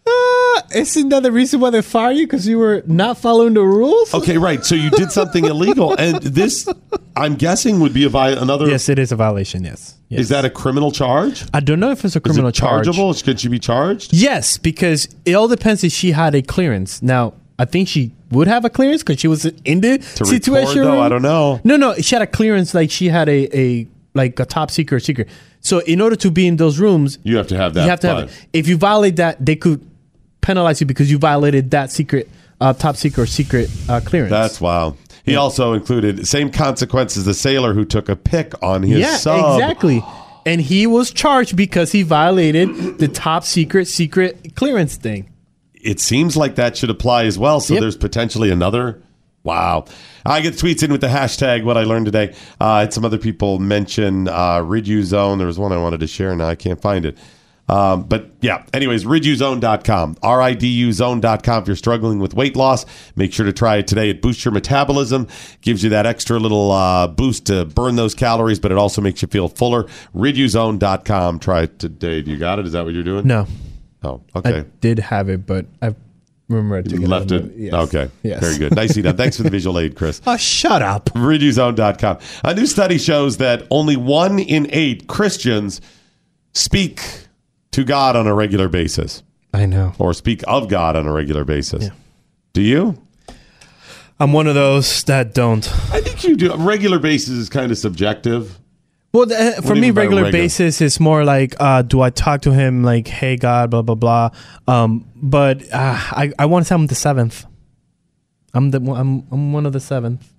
Uh, 0.06 0.60
isn't 0.74 1.08
that 1.10 1.22
the 1.22 1.32
reason 1.32 1.60
why 1.60 1.70
they 1.70 1.80
fire 1.82 2.12
you? 2.12 2.26
Because 2.26 2.46
you 2.46 2.58
were 2.58 2.82
not 2.86 3.16
following 3.18 3.54
the 3.54 3.62
rules? 3.62 4.12
Okay, 4.12 4.36
right. 4.38 4.64
So 4.64 4.74
you 4.74 4.90
did 4.90 5.12
something 5.12 5.44
illegal. 5.44 5.94
And 5.98 6.16
this, 6.22 6.68
I'm 7.16 7.36
guessing, 7.36 7.80
would 7.80 7.94
be 7.94 8.04
a 8.04 8.08
vi- 8.08 8.30
another. 8.32 8.68
Yes, 8.68 8.88
it 8.88 8.98
is 8.98 9.12
a 9.12 9.16
violation. 9.16 9.64
Yes. 9.64 9.96
Is 10.10 10.28
that 10.30 10.44
a 10.44 10.50
criminal 10.50 10.90
charge? 10.90 11.44
I 11.54 11.60
don't 11.60 11.78
know 11.80 11.90
if 11.92 12.04
it's 12.04 12.16
a 12.16 12.18
Is 12.18 12.22
criminal 12.22 12.48
it 12.48 12.54
charge. 12.54 12.84
chargeable? 12.86 13.14
Could 13.14 13.38
she 13.40 13.48
be 13.48 13.58
charged? 13.60 14.12
Yes, 14.12 14.58
because 14.58 15.08
it 15.24 15.34
all 15.34 15.46
depends 15.48 15.84
if 15.84 15.92
she 15.92 16.10
had 16.12 16.34
a 16.34 16.42
clearance. 16.42 17.00
Now, 17.00 17.34
I 17.60 17.66
think 17.66 17.88
she 17.88 18.12
would 18.30 18.48
have 18.48 18.64
a 18.64 18.70
clearance 18.70 19.02
because 19.02 19.20
she 19.20 19.28
was 19.28 19.44
in 19.44 19.82
the 19.82 19.98
To 20.16 20.24
situation. 20.24 20.80
record, 20.80 20.84
though. 20.94 21.00
I 21.02 21.08
don't 21.10 21.20
know. 21.22 21.60
No, 21.62 21.76
no, 21.76 21.94
she 21.96 22.14
had 22.14 22.22
a 22.22 22.26
clearance 22.26 22.72
like 22.72 22.90
she 22.90 23.08
had 23.08 23.28
a, 23.28 23.40
a 23.64 23.86
like 24.14 24.40
a 24.40 24.46
top 24.46 24.70
secret 24.70 25.00
secret. 25.02 25.28
So 25.60 25.80
in 25.80 26.00
order 26.00 26.16
to 26.16 26.30
be 26.30 26.46
in 26.46 26.56
those 26.56 26.78
rooms, 26.78 27.18
You 27.22 27.36
have 27.36 27.48
to 27.48 27.56
have 27.56 27.74
that. 27.74 27.84
you 27.84 27.90
have 27.90 28.00
to 28.00 28.08
have 28.08 28.18
it. 28.24 28.46
If 28.54 28.66
you 28.66 28.78
violate 28.78 29.16
that, 29.16 29.44
they 29.44 29.56
could 29.56 29.86
penalize 30.40 30.80
you 30.80 30.86
because 30.86 31.10
you 31.10 31.18
violated 31.18 31.70
that 31.72 31.90
secret, 31.92 32.30
uh, 32.62 32.72
top 32.72 32.96
secret 32.96 33.22
or 33.24 33.26
secret 33.26 33.68
uh, 33.90 34.00
clearance. 34.00 34.30
That's 34.30 34.60
wow. 34.60 34.96
He 35.26 35.36
also 35.36 35.74
included 35.74 36.26
same 36.26 36.50
consequence 36.50 37.16
as 37.18 37.26
the 37.26 37.34
sailor 37.34 37.74
who 37.74 37.84
took 37.84 38.08
a 38.08 38.16
pick 38.16 38.54
on 38.62 38.82
his 38.82 39.00
yeah, 39.00 39.16
sub. 39.16 39.60
exactly. 39.60 40.02
And 40.46 40.62
he 40.62 40.86
was 40.86 41.12
charged 41.12 41.54
because 41.56 41.92
he 41.92 42.02
violated 42.02 42.98
the 42.98 43.06
top 43.06 43.44
secret 43.44 43.86
secret 43.86 44.56
clearance 44.56 44.96
thing. 44.96 45.29
It 45.82 46.00
seems 46.00 46.36
like 46.36 46.54
that 46.56 46.76
should 46.76 46.90
apply 46.90 47.24
as 47.24 47.38
well. 47.38 47.60
So 47.60 47.74
Yep. 47.74 47.80
there's 47.80 47.96
potentially 47.96 48.50
another. 48.50 49.02
Wow. 49.42 49.86
I 50.26 50.40
get 50.42 50.54
tweets 50.54 50.82
in 50.82 50.92
with 50.92 51.00
the 51.00 51.06
hashtag 51.08 51.64
what 51.64 51.78
I 51.78 51.84
learned 51.84 52.04
today. 52.06 52.34
Uh, 52.60 52.64
I 52.66 52.80
had 52.80 52.92
some 52.92 53.04
other 53.06 53.16
people 53.18 53.58
mention 53.58 54.28
uh, 54.28 54.58
Ridu 54.58 55.02
Zone. 55.02 55.38
There 55.38 55.46
was 55.46 55.58
one 55.58 55.72
I 55.72 55.78
wanted 55.78 56.00
to 56.00 56.06
share. 56.06 56.36
Now 56.36 56.48
I 56.48 56.54
can't 56.56 56.80
find 56.80 57.06
it. 57.06 57.16
Um, 57.66 58.02
but 58.02 58.30
yeah, 58.40 58.64
anyways, 58.74 59.04
riduzone.com, 59.04 60.16
R-I-D-U 60.24 60.92
zone.com. 60.92 61.62
If 61.62 61.68
you're 61.68 61.76
struggling 61.76 62.18
with 62.18 62.34
weight 62.34 62.56
loss, 62.56 62.84
make 63.14 63.32
sure 63.32 63.46
to 63.46 63.52
try 63.52 63.76
it 63.76 63.86
today. 63.86 64.10
It 64.10 64.20
boosts 64.20 64.44
your 64.44 64.50
metabolism, 64.52 65.28
gives 65.60 65.84
you 65.84 65.90
that 65.90 66.04
extra 66.04 66.40
little 66.40 66.72
uh, 66.72 67.06
boost 67.06 67.46
to 67.46 67.66
burn 67.66 67.94
those 67.94 68.12
calories, 68.14 68.58
but 68.58 68.72
it 68.72 68.76
also 68.76 69.00
makes 69.00 69.22
you 69.22 69.28
feel 69.28 69.46
fuller. 69.48 69.84
Riduzone.com. 70.16 71.38
Try 71.38 71.62
it 71.62 71.78
today. 71.78 72.22
Do 72.22 72.32
you 72.32 72.38
got 72.38 72.58
it? 72.58 72.66
Is 72.66 72.72
that 72.72 72.84
what 72.84 72.92
you're 72.92 73.04
doing? 73.04 73.24
No. 73.26 73.46
Oh, 74.02 74.22
okay. 74.34 74.58
I 74.60 74.64
did 74.80 74.98
have 74.98 75.28
it, 75.28 75.46
but 75.46 75.66
I 75.82 75.94
remember 76.48 76.82
to 76.82 77.00
You 77.00 77.06
left 77.06 77.30
it. 77.32 77.52
Yes. 77.56 77.74
Okay. 77.74 78.10
Yes. 78.22 78.40
Very 78.40 78.58
good. 78.58 78.74
Nicely 78.74 79.02
done. 79.02 79.16
Thanks 79.16 79.36
for 79.36 79.42
the 79.42 79.50
visual 79.50 79.78
aid, 79.78 79.94
Chris. 79.96 80.20
Oh, 80.26 80.36
shut 80.36 80.82
up. 80.82 81.06
RidUZone.com. 81.10 82.18
A 82.44 82.54
new 82.54 82.66
study 82.66 82.98
shows 82.98 83.36
that 83.38 83.66
only 83.70 83.96
one 83.96 84.38
in 84.38 84.68
eight 84.70 85.06
Christians 85.06 85.80
speak 86.52 87.02
to 87.72 87.84
God 87.84 88.16
on 88.16 88.26
a 88.26 88.34
regular 88.34 88.68
basis. 88.68 89.22
I 89.52 89.66
know. 89.66 89.92
Or 89.98 90.14
speak 90.14 90.42
of 90.46 90.68
God 90.68 90.96
on 90.96 91.06
a 91.06 91.12
regular 91.12 91.44
basis. 91.44 91.88
Do 92.52 92.62
you? 92.62 93.00
I'm 94.18 94.32
one 94.32 94.46
of 94.46 94.54
those 94.54 95.02
that 95.04 95.34
don't. 95.34 95.66
I 95.92 96.00
think 96.00 96.24
you 96.24 96.36
do. 96.36 96.54
Regular 96.56 96.98
basis 96.98 97.30
is 97.30 97.48
kind 97.48 97.72
of 97.72 97.78
subjective. 97.78 98.58
Well, 99.12 99.26
the, 99.26 99.34
What 99.56 99.64
for 99.64 99.74
me, 99.74 99.90
regular, 99.90 100.22
regular? 100.22 100.30
basis 100.44 100.80
is 100.80 101.00
more 101.00 101.24
like, 101.24 101.56
uh, 101.58 101.82
do 101.82 102.00
I 102.00 102.10
talk 102.10 102.42
to 102.42 102.52
him 102.52 102.84
like, 102.84 103.08
"Hey 103.08 103.36
God," 103.36 103.70
blah 103.70 103.82
blah 103.82 103.96
blah. 103.96 104.30
Um, 104.68 105.04
but 105.16 105.62
uh, 105.72 105.98
I 106.12 106.32
I 106.38 106.46
want 106.46 106.64
to 106.64 106.68
tell 106.68 106.78
I'm 106.78 106.86
the 106.86 106.94
seventh. 106.94 107.44
I'm 108.54 108.70
the 108.70 108.78
I'm 108.92 109.26
I'm 109.32 109.52
one 109.52 109.66
of 109.66 109.72
the 109.72 109.80
seventh 109.80 110.32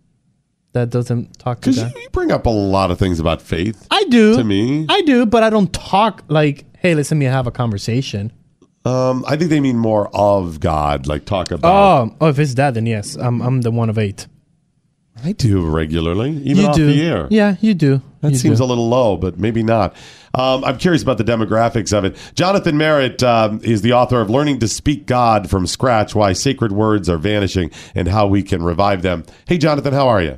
that 0.73 0.89
doesn't 0.89 1.37
talk 1.37 1.59
to 1.61 1.69
Because 1.69 1.83
God. 1.83 1.93
you 2.01 2.09
bring 2.11 2.31
up 2.31 2.45
a 2.45 2.49
lot 2.49 2.91
of 2.91 2.97
things 2.97 3.19
about 3.19 3.41
faith. 3.41 3.85
I 3.91 4.05
do 4.05 4.37
To 4.37 4.43
me. 4.45 4.85
I 4.87 5.01
do, 5.01 5.25
but 5.25 5.43
I 5.43 5.49
don't 5.49 5.71
talk 5.73 6.23
like, 6.29 6.63
"Hey, 6.77 6.95
listen, 6.95 7.19
me 7.19 7.25
have 7.25 7.47
a 7.47 7.51
conversation." 7.51 8.31
Um, 8.85 9.25
I 9.27 9.35
think 9.35 9.49
they 9.49 9.59
mean 9.59 9.77
more 9.77 10.09
of 10.15 10.59
God, 10.61 11.07
like 11.07 11.25
talk 11.25 11.51
about. 11.51 11.69
Oh, 12.09 12.15
oh, 12.21 12.27
if 12.29 12.39
it's 12.39 12.53
that, 12.55 12.73
then 12.73 12.85
yes, 12.85 13.15
I'm 13.15 13.41
I'm 13.41 13.61
the 13.61 13.69
one 13.71 13.89
of 13.89 13.97
eight. 13.97 14.27
I 15.23 15.33
do 15.33 15.65
regularly, 15.65 16.31
even 16.37 16.57
you 16.63 16.67
off 16.67 16.75
do, 16.75 16.87
the 16.91 17.01
air. 17.01 17.27
yeah, 17.29 17.55
you 17.61 17.73
do. 17.73 18.01
That 18.21 18.31
You 18.31 18.37
seems 18.37 18.59
do. 18.59 18.63
a 18.63 18.67
little 18.67 18.87
low, 18.87 19.17
but 19.17 19.37
maybe 19.39 19.63
not. 19.63 19.95
Um, 20.33 20.63
I'm 20.63 20.77
curious 20.77 21.03
about 21.03 21.17
the 21.17 21.23
demographics 21.23 21.95
of 21.95 22.05
it. 22.05 22.15
Jonathan 22.35 22.77
Merritt 22.77 23.21
um, 23.23 23.59
is 23.63 23.81
the 23.81 23.93
author 23.93 24.21
of 24.21 24.29
Learning 24.29 24.59
to 24.59 24.67
Speak 24.67 25.05
God 25.05 25.49
from 25.49 25.67
Scratch 25.67 26.15
Why 26.15 26.33
Sacred 26.33 26.71
Words 26.71 27.09
Are 27.09 27.17
Vanishing 27.17 27.71
and 27.95 28.07
How 28.07 28.27
We 28.27 28.41
Can 28.43 28.63
Revive 28.63 29.01
Them. 29.01 29.23
Hey, 29.47 29.57
Jonathan, 29.57 29.93
how 29.93 30.07
are 30.07 30.21
you? 30.21 30.37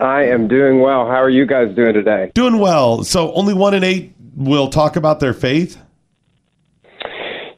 I 0.00 0.24
am 0.24 0.48
doing 0.48 0.80
well. 0.80 1.06
How 1.06 1.20
are 1.22 1.30
you 1.30 1.46
guys 1.46 1.74
doing 1.76 1.92
today? 1.94 2.30
Doing 2.34 2.58
well. 2.58 3.04
So, 3.04 3.32
only 3.34 3.54
one 3.54 3.74
in 3.74 3.84
eight 3.84 4.14
will 4.34 4.68
talk 4.68 4.96
about 4.96 5.20
their 5.20 5.34
faith? 5.34 5.78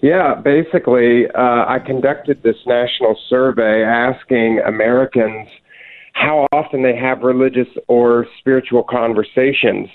Yeah, 0.00 0.34
basically, 0.34 1.26
uh, 1.34 1.64
I 1.66 1.78
conducted 1.84 2.42
this 2.42 2.56
national 2.66 3.16
survey 3.28 3.82
asking 3.82 4.60
Americans 4.66 5.48
how 6.14 6.46
often 6.52 6.82
they 6.82 6.96
have 6.96 7.22
religious 7.22 7.68
or 7.88 8.26
spiritual 8.38 8.82
conversations. 8.82 9.88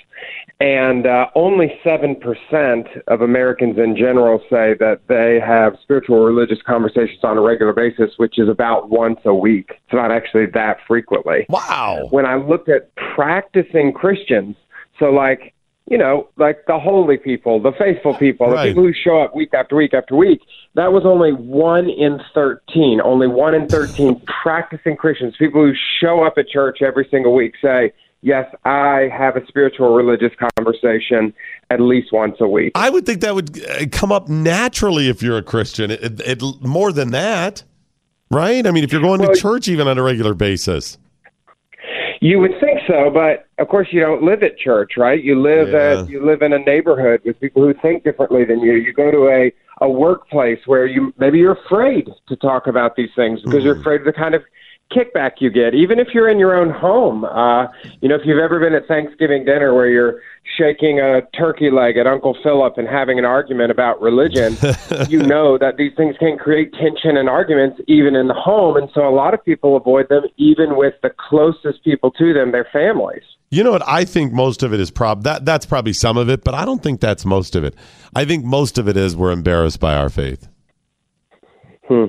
And 0.59 1.07
uh, 1.07 1.27
only 1.35 1.79
7% 1.85 3.01
of 3.07 3.21
Americans 3.21 3.77
in 3.77 3.95
general 3.95 4.39
say 4.49 4.75
that 4.79 4.99
they 5.07 5.39
have 5.39 5.77
spiritual 5.81 6.17
or 6.17 6.25
religious 6.25 6.59
conversations 6.67 7.19
on 7.23 7.37
a 7.37 7.41
regular 7.41 7.71
basis, 7.71 8.11
which 8.17 8.37
is 8.37 8.49
about 8.49 8.89
once 8.89 9.19
a 9.25 9.33
week. 9.33 9.69
It's 9.69 9.93
not 9.93 10.11
actually 10.11 10.47
that 10.53 10.77
frequently. 10.85 11.45
Wow. 11.47 12.07
When 12.11 12.25
I 12.25 12.35
looked 12.35 12.67
at 12.67 12.93
practicing 12.95 13.93
Christians, 13.93 14.57
so 14.99 15.05
like, 15.05 15.53
you 15.89 15.97
know, 15.97 16.27
like 16.37 16.65
the 16.67 16.77
holy 16.79 17.17
people, 17.17 17.59
the 17.61 17.71
faithful 17.73 18.13
people, 18.15 18.47
Right. 18.47 18.65
the 18.65 18.69
people 18.71 18.83
who 18.83 18.93
show 18.93 19.21
up 19.21 19.35
week 19.35 19.53
after 19.53 19.75
week 19.75 19.93
after 19.93 20.15
week, 20.15 20.39
that 20.75 20.93
was 20.93 21.03
only 21.05 21.31
one 21.33 21.89
in 21.89 22.21
13. 22.33 23.01
Only 23.03 23.27
one 23.27 23.53
in 23.55 23.67
13 23.67 24.21
practicing 24.43 24.95
Christians, 24.95 25.35
people 25.37 25.61
who 25.65 25.73
show 25.99 26.23
up 26.23 26.37
at 26.37 26.47
church 26.47 26.81
every 26.81 27.07
single 27.09 27.33
week, 27.33 27.53
say, 27.61 27.91
Yes, 28.21 28.53
I 28.65 29.07
have 29.17 29.37
a 29.37 29.47
spiritual 29.47 29.93
religious 29.95 30.33
conversation 30.57 31.33
at 31.69 31.79
least 31.79 32.11
once 32.11 32.35
a 32.41 32.47
week. 32.49 32.73
I 32.75 32.89
would 32.89 33.05
think 33.05 33.21
that 33.21 33.33
would 33.33 33.63
uh, 33.65 33.85
come 33.93 34.11
up 34.11 34.27
naturally 34.27 35.07
if 35.07 35.23
you're 35.23 35.37
a 35.37 35.41
Christian. 35.41 35.89
It, 35.89 36.19
it, 36.19 36.43
more 36.61 36.91
than 36.91 37.11
that, 37.11 37.63
right? 38.29 38.67
I 38.67 38.71
mean, 38.71 38.83
if 38.83 38.91
you're 38.91 39.01
going 39.01 39.21
Well, 39.21 39.33
to 39.33 39.39
church 39.39 39.69
even 39.69 39.87
on 39.87 39.97
a 39.97 40.03
regular 40.03 40.33
basis. 40.33 40.97
You 42.21 42.39
would 42.39 42.51
think 42.59 42.79
so, 42.87 43.09
but 43.09 43.47
of 43.61 43.69
course 43.69 43.87
you 43.91 44.01
don't 44.01 44.23
live 44.23 44.43
at 44.43 44.57
church, 44.57 44.93
right? 44.97 45.23
You 45.23 45.41
live 45.41 45.69
Yeah. 45.71 46.01
at 46.01 46.09
you 46.09 46.25
live 46.25 46.41
in 46.41 46.53
a 46.53 46.59
neighborhood 46.59 47.21
with 47.23 47.39
people 47.39 47.63
who 47.63 47.73
think 47.81 48.03
differently 48.03 48.43
than 48.43 48.59
you. 48.59 48.73
You 48.73 48.93
go 48.93 49.09
to 49.11 49.29
a 49.29 49.51
a 49.81 49.89
workplace 49.89 50.59
where 50.65 50.85
you 50.85 51.13
maybe 51.17 51.37
you're 51.39 51.53
afraid 51.65 52.09
to 52.27 52.35
talk 52.35 52.67
about 52.67 52.95
these 52.95 53.09
things 53.15 53.41
because 53.41 53.63
you're 53.63 53.79
afraid 53.79 54.01
of 54.01 54.05
the 54.05 54.13
kind 54.13 54.35
of 54.35 54.43
kickback 54.91 55.33
you 55.39 55.49
get. 55.49 55.73
Even 55.73 55.99
if 55.99 56.07
you're 56.13 56.29
in 56.29 56.39
your 56.39 56.55
own 56.55 56.69
home, 56.69 57.23
uh, 57.23 57.67
you 58.01 58.09
know, 58.09 58.15
if 58.15 58.21
you've 58.25 58.39
ever 58.39 58.59
been 58.59 58.73
at 58.73 58.87
Thanksgiving 58.87 59.45
dinner 59.45 59.73
where 59.73 59.87
you're 59.87 60.19
shaking 60.59 60.99
a 60.99 61.21
turkey 61.37 61.71
leg 61.71 61.97
at 61.97 62.05
Uncle 62.05 62.35
Philip 62.43 62.77
and 62.77 62.87
having 62.87 63.17
an 63.17 63.25
argument 63.25 63.71
about 63.71 64.01
religion, 64.01 64.57
you 65.09 65.23
know 65.23 65.57
that 65.57 65.77
these 65.77 65.93
things 65.95 66.15
can 66.19 66.37
create 66.37 66.73
tension 66.73 67.15
and 67.15 67.29
arguments 67.29 67.79
even 67.87 68.15
in 68.15 68.27
the 68.27 68.33
home, 68.33 68.75
and 68.75 68.89
so 68.93 69.07
a 69.07 69.15
lot 69.15 69.33
of 69.33 69.43
people 69.43 69.77
avoid 69.77 70.09
them 70.09 70.23
even 70.37 70.75
with 70.75 70.93
the 71.01 71.11
closest 71.29 71.83
people 71.83 72.11
to 72.11 72.33
them, 72.33 72.51
their 72.51 72.67
families. 72.73 73.23
You 73.51 73.63
know 73.63 73.71
what? 73.71 73.87
I 73.87 74.05
think 74.05 74.33
most 74.33 74.61
of 74.61 74.73
it 74.73 74.79
is 74.79 74.91
prob 74.91 75.23
that 75.23 75.45
that's 75.45 75.65
probably 75.65 75.93
some 75.93 76.17
of 76.17 76.29
it, 76.29 76.43
but 76.43 76.53
I 76.53 76.65
don't 76.65 76.83
think 76.83 76.99
that's 76.99 77.25
most 77.25 77.55
of 77.55 77.63
it. 77.63 77.75
I 78.13 78.25
think 78.25 78.43
most 78.45 78.77
of 78.77 78.87
it 78.87 78.97
is 78.97 79.15
we're 79.15 79.31
embarrassed 79.31 79.79
by 79.79 79.95
our 79.95 80.09
faith. 80.09 80.47
Hmm. 81.87 82.05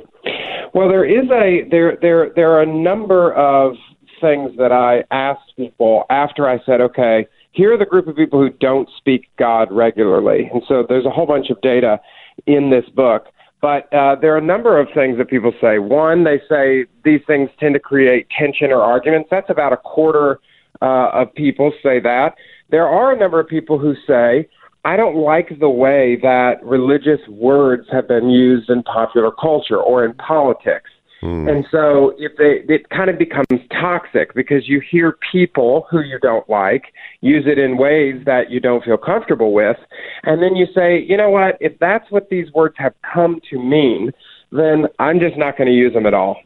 Well, 0.74 0.88
there 0.88 1.04
is 1.04 1.30
a 1.30 1.68
there 1.70 1.96
there 2.02 2.30
there 2.36 2.50
are 2.52 2.62
a 2.62 2.66
number 2.66 3.32
of 3.32 3.76
things 4.20 4.50
that 4.58 4.70
I 4.70 5.04
asked 5.10 5.56
people 5.56 6.04
after 6.10 6.48
I 6.48 6.58
said, 6.64 6.80
okay, 6.80 7.26
here 7.52 7.72
are 7.72 7.78
the 7.78 7.86
group 7.86 8.06
of 8.06 8.16
people 8.16 8.40
who 8.40 8.50
don't 8.50 8.88
speak 8.96 9.28
God 9.36 9.72
regularly, 9.72 10.48
and 10.52 10.62
so 10.68 10.84
there's 10.88 11.06
a 11.06 11.10
whole 11.10 11.26
bunch 11.26 11.50
of 11.50 11.60
data 11.60 12.00
in 12.46 12.70
this 12.70 12.88
book. 12.90 13.26
But 13.60 13.92
uh, 13.92 14.16
there 14.16 14.32
are 14.34 14.38
a 14.38 14.42
number 14.42 14.78
of 14.80 14.88
things 14.94 15.18
that 15.18 15.28
people 15.28 15.52
say. 15.60 15.78
One, 15.78 16.24
they 16.24 16.40
say 16.48 16.86
these 17.04 17.20
things 17.26 17.50
tend 17.58 17.74
to 17.74 17.80
create 17.80 18.26
tension 18.30 18.70
or 18.70 18.80
arguments. 18.80 19.28
That's 19.30 19.50
about 19.50 19.72
a 19.72 19.76
quarter 19.76 20.40
uh, 20.80 21.10
of 21.12 21.34
people 21.34 21.72
say 21.82 22.00
that. 22.00 22.36
There 22.70 22.88
are 22.88 23.12
a 23.12 23.18
number 23.18 23.38
of 23.38 23.48
people 23.48 23.78
who 23.78 23.94
say, 24.06 24.48
I 24.84 24.96
don't 24.96 25.16
like 25.16 25.58
the 25.58 25.68
way 25.68 26.18
that 26.22 26.64
religious 26.64 27.20
words 27.28 27.86
have 27.92 28.08
been 28.08 28.30
used 28.30 28.70
in 28.70 28.82
popular 28.84 29.30
culture 29.30 29.76
or 29.76 30.06
in 30.06 30.14
politics. 30.14 30.88
Hmm. 31.20 31.48
And 31.48 31.66
so 31.70 32.14
if 32.18 32.32
they, 32.38 32.72
it 32.72 32.88
kind 32.88 33.10
of 33.10 33.18
becomes 33.18 33.46
toxic 33.70 34.34
because 34.34 34.68
you 34.68 34.80
hear 34.80 35.18
people 35.30 35.86
who 35.90 36.00
you 36.00 36.18
don't 36.20 36.48
like 36.48 36.84
use 37.20 37.44
it 37.46 37.58
in 37.58 37.76
ways 37.76 38.22
that 38.24 38.50
you 38.50 38.58
don't 38.58 38.82
feel 38.82 38.96
comfortable 38.96 39.52
with. 39.52 39.76
And 40.22 40.42
then 40.42 40.56
you 40.56 40.66
say, 40.74 40.98
you 40.98 41.16
know 41.16 41.28
what, 41.28 41.58
if 41.60 41.78
that's 41.78 42.10
what 42.10 42.30
these 42.30 42.50
words 42.52 42.74
have 42.78 42.94
come 43.12 43.40
to 43.50 43.58
mean, 43.58 44.12
then 44.50 44.86
I'm 44.98 45.20
just 45.20 45.36
not 45.36 45.58
going 45.58 45.68
to 45.68 45.74
use 45.74 45.92
them 45.92 46.06
at 46.06 46.14
all. 46.14 46.38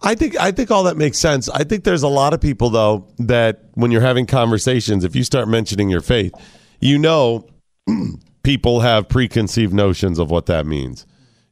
I 0.00 0.14
think 0.14 0.38
I 0.38 0.52
think 0.52 0.70
all 0.70 0.84
that 0.84 0.96
makes 0.96 1.18
sense. 1.18 1.48
I 1.48 1.64
think 1.64 1.84
there's 1.84 2.04
a 2.04 2.08
lot 2.08 2.34
of 2.34 2.40
people 2.40 2.70
though 2.70 3.06
that 3.18 3.64
when 3.74 3.90
you're 3.90 4.00
having 4.00 4.26
conversations, 4.26 5.04
if 5.04 5.16
you 5.16 5.24
start 5.24 5.48
mentioning 5.48 5.90
your 5.90 6.00
faith, 6.00 6.32
you 6.80 6.98
know 6.98 7.46
people 8.42 8.80
have 8.80 9.08
preconceived 9.08 9.74
notions 9.74 10.18
of 10.18 10.30
what 10.30 10.46
that 10.46 10.66
means. 10.66 11.04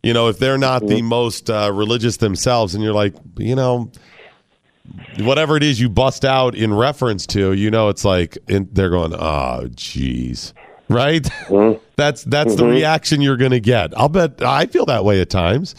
You 0.02 0.14
know, 0.14 0.28
if 0.28 0.38
they're 0.38 0.58
not 0.58 0.86
the 0.86 1.02
most 1.02 1.50
uh, 1.50 1.70
religious 1.74 2.16
themselves, 2.16 2.74
and 2.74 2.82
you're 2.82 2.94
like, 2.94 3.14
you 3.36 3.54
know, 3.54 3.90
whatever 5.18 5.56
it 5.56 5.62
is 5.62 5.80
you 5.80 5.88
bust 5.88 6.24
out 6.24 6.54
in 6.54 6.72
reference 6.72 7.26
to, 7.28 7.52
you 7.52 7.70
know, 7.70 7.88
it's 7.88 8.04
like 8.04 8.38
in, 8.48 8.68
they're 8.72 8.90
going, 8.90 9.12
oh, 9.14 9.68
jeez, 9.72 10.52
right? 10.88 11.28
That's 11.96 12.24
that's 12.24 12.54
the 12.54 12.62
Mhm. 12.62 12.70
reaction 12.70 13.20
you're 13.20 13.36
going 13.36 13.50
to 13.50 13.60
get. 13.60 13.92
I'll 13.98 14.08
bet 14.08 14.42
I 14.42 14.64
feel 14.66 14.86
that 14.86 15.04
way 15.04 15.20
at 15.20 15.28
times. 15.28 15.74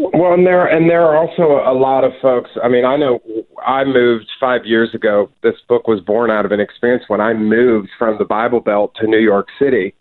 Well, 0.00 0.32
and 0.32 0.44
there 0.46 0.66
and 0.66 0.90
there 0.90 1.02
are 1.02 1.16
also 1.16 1.60
a 1.64 1.74
lot 1.78 2.02
of 2.04 2.12
folks. 2.20 2.50
I 2.62 2.68
mean, 2.68 2.84
I 2.84 2.96
know 2.96 3.20
I 3.64 3.84
moved 3.84 4.26
five 4.40 4.64
years 4.64 4.94
ago. 4.94 5.28
This 5.44 5.54
book 5.68 5.86
was 5.86 6.00
born 6.00 6.30
out 6.30 6.44
of 6.44 6.50
an 6.52 6.58
experience 6.60 7.04
when 7.08 7.20
I 7.20 7.34
moved 7.34 7.88
from 7.98 8.18
the 8.18 8.24
Bible 8.24 8.60
Belt 8.60 8.94
to 9.00 9.06
New 9.06 9.18
York 9.18 9.48
City, 9.60 9.94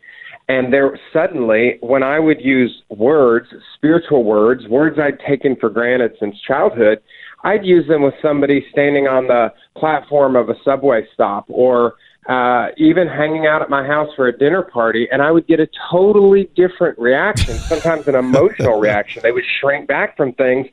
and 0.49 0.71
there 0.71 0.97
suddenly, 1.11 1.77
when 1.81 2.03
I 2.03 2.19
would 2.19 2.39
use 2.39 2.83
words, 2.89 3.47
spiritual 3.75 4.23
words, 4.23 4.67
words 4.67 4.97
I'd 4.97 5.19
taken 5.19 5.57
for 5.57 5.69
granted 5.69 6.13
since 6.19 6.39
childhood, 6.41 6.99
I'd 7.43 7.65
use 7.65 7.87
them 7.87 8.01
with 8.01 8.13
somebody 8.21 8.65
standing 8.71 9.07
on 9.07 9.27
the 9.27 9.53
platform 9.75 10.35
of 10.35 10.49
a 10.49 10.55
subway 10.63 11.05
stop 11.13 11.45
or 11.49 11.95
uh, 12.29 12.67
even 12.77 13.07
hanging 13.07 13.45
out 13.45 13.61
at 13.61 13.69
my 13.69 13.85
house 13.85 14.09
for 14.15 14.27
a 14.27 14.37
dinner 14.37 14.61
party, 14.61 15.07
and 15.11 15.21
I 15.21 15.31
would 15.31 15.47
get 15.47 15.59
a 15.59 15.67
totally 15.89 16.49
different 16.55 16.97
reaction, 16.99 17.55
sometimes 17.55 18.07
an 18.07 18.15
emotional 18.15 18.79
reaction. 18.79 19.23
They 19.23 19.31
would 19.31 19.45
shrink 19.59 19.87
back 19.87 20.17
from 20.17 20.33
things 20.33 20.67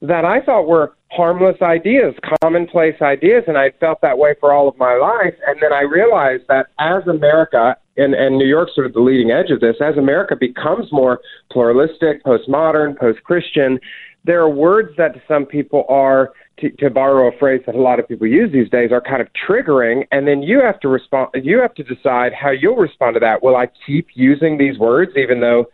that 0.00 0.24
I 0.24 0.40
thought 0.40 0.66
were 0.66 0.94
harmless 1.10 1.60
ideas, 1.62 2.14
commonplace 2.42 3.00
ideas, 3.00 3.44
and 3.46 3.56
I 3.56 3.70
felt 3.80 4.00
that 4.02 4.18
way 4.18 4.34
for 4.40 4.52
all 4.52 4.68
of 4.68 4.76
my 4.76 4.96
life. 4.96 5.34
And 5.46 5.60
then 5.60 5.72
I 5.72 5.82
realized 5.82 6.44
that 6.48 6.66
as 6.78 7.06
America, 7.06 7.76
and, 7.96 8.14
and 8.14 8.38
New 8.38 8.46
York's 8.46 8.74
sort 8.74 8.86
of 8.86 8.92
the 8.92 9.00
leading 9.00 9.30
edge 9.30 9.50
of 9.50 9.60
this, 9.60 9.76
as 9.80 9.96
America 9.96 10.36
becomes 10.38 10.90
more 10.90 11.20
pluralistic, 11.50 12.24
postmodern, 12.24 12.98
post 12.98 13.22
Christian, 13.24 13.78
there 14.24 14.40
are 14.40 14.48
words 14.48 14.90
that 14.96 15.14
to 15.14 15.22
some 15.28 15.44
people 15.44 15.84
are, 15.88 16.32
to, 16.58 16.70
to 16.70 16.90
borrow 16.90 17.28
a 17.28 17.38
phrase 17.38 17.60
that 17.66 17.74
a 17.74 17.80
lot 17.80 17.98
of 17.98 18.08
people 18.08 18.26
use 18.26 18.50
these 18.52 18.70
days, 18.70 18.90
are 18.90 19.00
kind 19.00 19.20
of 19.20 19.28
triggering, 19.48 20.06
and 20.10 20.26
then 20.26 20.42
you 20.42 20.60
have 20.60 20.80
to 20.80 20.88
respond. 20.88 21.28
You 21.34 21.60
have 21.60 21.74
to 21.74 21.84
decide 21.84 22.32
how 22.32 22.50
you'll 22.50 22.76
respond 22.76 23.14
to 23.14 23.20
that. 23.20 23.42
Will 23.42 23.56
I 23.56 23.68
keep 23.86 24.08
using 24.14 24.56
these 24.56 24.78
words 24.78 25.12
even 25.16 25.40
though 25.40 25.66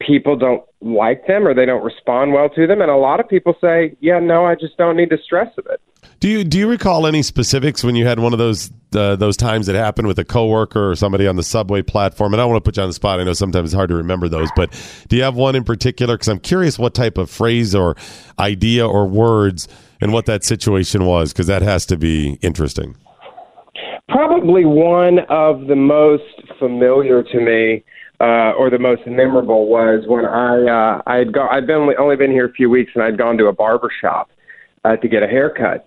people 0.00 0.34
don't 0.34 0.62
like 0.80 1.26
them 1.26 1.46
or 1.46 1.52
they 1.52 1.66
don't 1.66 1.84
respond 1.84 2.32
well 2.32 2.48
to 2.48 2.66
them? 2.66 2.80
And 2.80 2.90
a 2.90 2.96
lot 2.96 3.20
of 3.20 3.28
people 3.28 3.54
say, 3.60 3.96
"Yeah, 4.00 4.18
no, 4.18 4.46
I 4.46 4.54
just 4.54 4.78
don't 4.78 4.96
need 4.96 5.10
the 5.10 5.18
stress 5.22 5.52
of 5.58 5.66
it." 5.66 5.80
Do 6.20 6.28
you 6.28 6.44
do 6.44 6.58
you 6.58 6.68
recall 6.68 7.06
any 7.06 7.22
specifics 7.22 7.82
when 7.82 7.96
you 7.96 8.06
had 8.06 8.20
one 8.20 8.34
of 8.34 8.38
those 8.38 8.70
uh, 8.94 9.16
those 9.16 9.38
times 9.38 9.66
that 9.66 9.74
happened 9.74 10.06
with 10.06 10.18
a 10.18 10.24
coworker 10.24 10.90
or 10.90 10.94
somebody 10.94 11.26
on 11.26 11.36
the 11.36 11.42
subway 11.42 11.80
platform? 11.80 12.34
And 12.34 12.40
I 12.42 12.44
don't 12.44 12.52
want 12.52 12.62
to 12.62 12.68
put 12.68 12.76
you 12.76 12.82
on 12.82 12.90
the 12.90 12.94
spot. 12.94 13.20
I 13.20 13.24
know 13.24 13.32
sometimes 13.32 13.70
it's 13.70 13.74
hard 13.74 13.88
to 13.88 13.96
remember 13.96 14.28
those, 14.28 14.50
but 14.54 14.70
do 15.08 15.16
you 15.16 15.22
have 15.22 15.34
one 15.34 15.56
in 15.56 15.64
particular? 15.64 16.16
Because 16.16 16.28
I'm 16.28 16.38
curious 16.38 16.78
what 16.78 16.92
type 16.92 17.16
of 17.16 17.30
phrase 17.30 17.74
or 17.74 17.96
idea 18.38 18.86
or 18.86 19.06
words 19.06 19.66
and 20.02 20.12
what 20.12 20.26
that 20.26 20.44
situation 20.44 21.06
was, 21.06 21.32
because 21.32 21.46
that 21.46 21.62
has 21.62 21.86
to 21.86 21.96
be 21.96 22.38
interesting. 22.42 22.96
Probably 24.10 24.66
one 24.66 25.20
of 25.30 25.68
the 25.68 25.76
most 25.76 26.42
familiar 26.58 27.22
to 27.22 27.40
me, 27.40 27.82
uh, 28.20 28.52
or 28.58 28.68
the 28.68 28.78
most 28.78 29.06
memorable, 29.06 29.68
was 29.68 30.04
when 30.06 30.26
I 30.26 30.98
uh, 30.98 31.02
I 31.06 31.16
had 31.16 31.32
go- 31.32 31.48
I'd 31.50 31.66
been 31.66 31.94
only 31.98 32.16
been 32.16 32.30
here 32.30 32.44
a 32.44 32.52
few 32.52 32.68
weeks, 32.68 32.92
and 32.94 33.02
I'd 33.02 33.16
gone 33.16 33.38
to 33.38 33.46
a 33.46 33.54
barber 33.54 33.90
shop 34.02 34.30
uh, 34.84 34.96
to 34.96 35.08
get 35.08 35.22
a 35.22 35.26
haircut, 35.26 35.86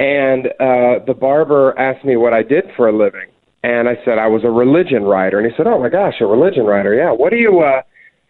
and 0.00 0.46
uh, 0.46 1.04
the 1.06 1.14
barber 1.14 1.78
asked 1.78 2.06
me 2.06 2.16
what 2.16 2.32
I 2.32 2.42
did 2.42 2.64
for 2.74 2.88
a 2.88 2.96
living, 2.96 3.28
and 3.62 3.86
I 3.86 3.98
said 4.02 4.18
I 4.18 4.28
was 4.28 4.42
a 4.44 4.50
religion 4.50 5.04
writer, 5.04 5.38
and 5.38 5.48
he 5.48 5.54
said, 5.56 5.66
"Oh 5.66 5.78
my 5.78 5.90
gosh, 5.90 6.14
a 6.20 6.26
religion 6.26 6.64
writer? 6.64 6.94
Yeah. 6.94 7.12
What 7.12 7.30
do 7.30 7.36
you?" 7.36 7.60
Uh, 7.60 7.82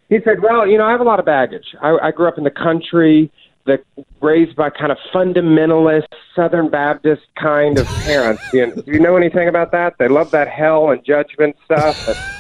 he 0.09 0.19
said, 0.25 0.43
"Well, 0.43 0.67
you 0.67 0.77
know, 0.77 0.85
I 0.85 0.91
have 0.91 1.01
a 1.01 1.05
lot 1.05 1.21
of 1.21 1.25
baggage. 1.25 1.77
I, 1.81 1.97
I 2.03 2.11
grew 2.11 2.29
up 2.29 2.37
in 2.37 2.45
the 2.45 2.51
country." 2.51 3.33
that 3.67 3.85
raised 4.23 4.57
by 4.57 4.71
kind 4.71 4.91
of 4.91 4.97
fundamentalist 5.15 6.07
Southern 6.35 6.71
Baptist 6.71 7.21
kind 7.39 7.79
of 7.79 7.87
parents. 8.05 8.43
You 8.55 8.75
do 8.75 8.91
you 8.91 8.99
know 8.99 9.17
anything 9.17 9.49
about 9.49 9.71
that? 9.73 9.97
They 9.99 10.09
love 10.09 10.31
that 10.31 10.49
hell 10.49 10.91
and 10.91 11.05
judgment 11.05 11.55
stuff. 11.67 12.40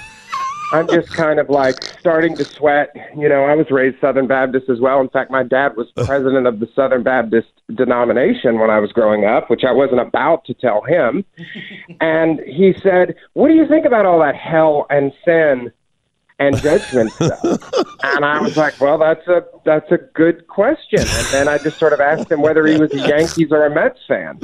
I'm 0.72 0.86
just 0.88 1.12
kind 1.12 1.40
of 1.40 1.48
like 1.48 1.76
starting 1.98 2.36
to 2.38 2.44
sweat. 2.56 2.94
You 3.16 3.28
know, 3.28 3.44
I 3.44 3.54
was 3.54 3.66
raised 3.70 3.96
Southern 4.00 4.26
Baptist 4.26 4.68
as 4.68 4.80
well. 4.80 5.00
In 5.00 5.08
fact, 5.08 5.30
my 5.30 5.42
dad 5.42 5.76
was 5.76 5.88
president 5.96 6.46
of 6.46 6.60
the 6.60 6.68
Southern 6.74 7.02
Baptist 7.02 7.48
denomination 7.74 8.58
when 8.58 8.70
I 8.70 8.78
was 8.78 8.92
growing 8.92 9.24
up, 9.24 9.50
which 9.50 9.62
I 9.66 9.72
wasn't 9.72 10.00
about 10.00 10.44
to 10.46 10.54
tell 10.54 10.82
him. 10.82 11.24
And 12.00 12.40
he 12.46 12.72
said, 12.82 13.14
"What 13.34 13.48
do 13.48 13.54
you 13.54 13.66
think 13.68 13.84
about 13.84 14.06
all 14.06 14.20
that 14.20 14.34
hell 14.34 14.86
and 14.88 15.12
sin?" 15.24 15.70
And 16.40 16.56
judgment 16.60 17.12
stuff. 17.12 17.44
And 18.02 18.24
I 18.24 18.40
was 18.40 18.56
like, 18.56 18.80
well, 18.80 18.98
that's 18.98 19.26
a 19.28 19.44
that's 19.64 19.90
a 19.92 19.98
good 20.14 20.48
question. 20.48 21.00
And 21.00 21.26
then 21.30 21.48
I 21.48 21.58
just 21.58 21.78
sort 21.78 21.92
of 21.92 22.00
asked 22.00 22.32
him 22.32 22.40
whether 22.40 22.66
he 22.66 22.78
was 22.78 22.92
a 22.92 23.06
Yankees 23.06 23.52
or 23.52 23.66
a 23.66 23.70
Mets 23.72 24.00
fan. 24.08 24.40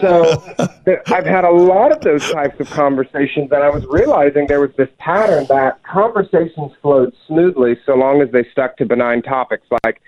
So 0.00 0.40
th- 0.84 1.00
I've 1.08 1.26
had 1.26 1.44
a 1.44 1.50
lot 1.50 1.92
of 1.92 2.00
those 2.00 2.30
types 2.30 2.58
of 2.60 2.70
conversations, 2.70 3.50
and 3.50 3.62
I 3.62 3.68
was 3.68 3.84
realizing 3.86 4.46
there 4.46 4.60
was 4.60 4.74
this 4.78 4.88
pattern 4.98 5.44
that 5.48 5.82
conversations 5.82 6.72
flowed 6.80 7.12
smoothly 7.26 7.76
so 7.84 7.94
long 7.94 8.22
as 8.22 8.30
they 8.30 8.46
stuck 8.52 8.76
to 8.78 8.86
benign 8.86 9.20
topics 9.22 9.66
like. 9.84 10.00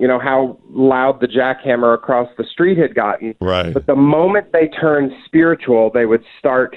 You 0.00 0.06
know 0.06 0.20
how 0.20 0.56
loud 0.70 1.20
the 1.20 1.26
jackhammer 1.26 1.92
across 1.92 2.28
the 2.38 2.44
street 2.44 2.78
had 2.78 2.94
gotten, 2.94 3.34
right? 3.40 3.74
But 3.74 3.86
the 3.86 3.96
moment 3.96 4.52
they 4.52 4.68
turned 4.68 5.10
spiritual, 5.26 5.90
they 5.92 6.06
would 6.06 6.22
start 6.38 6.76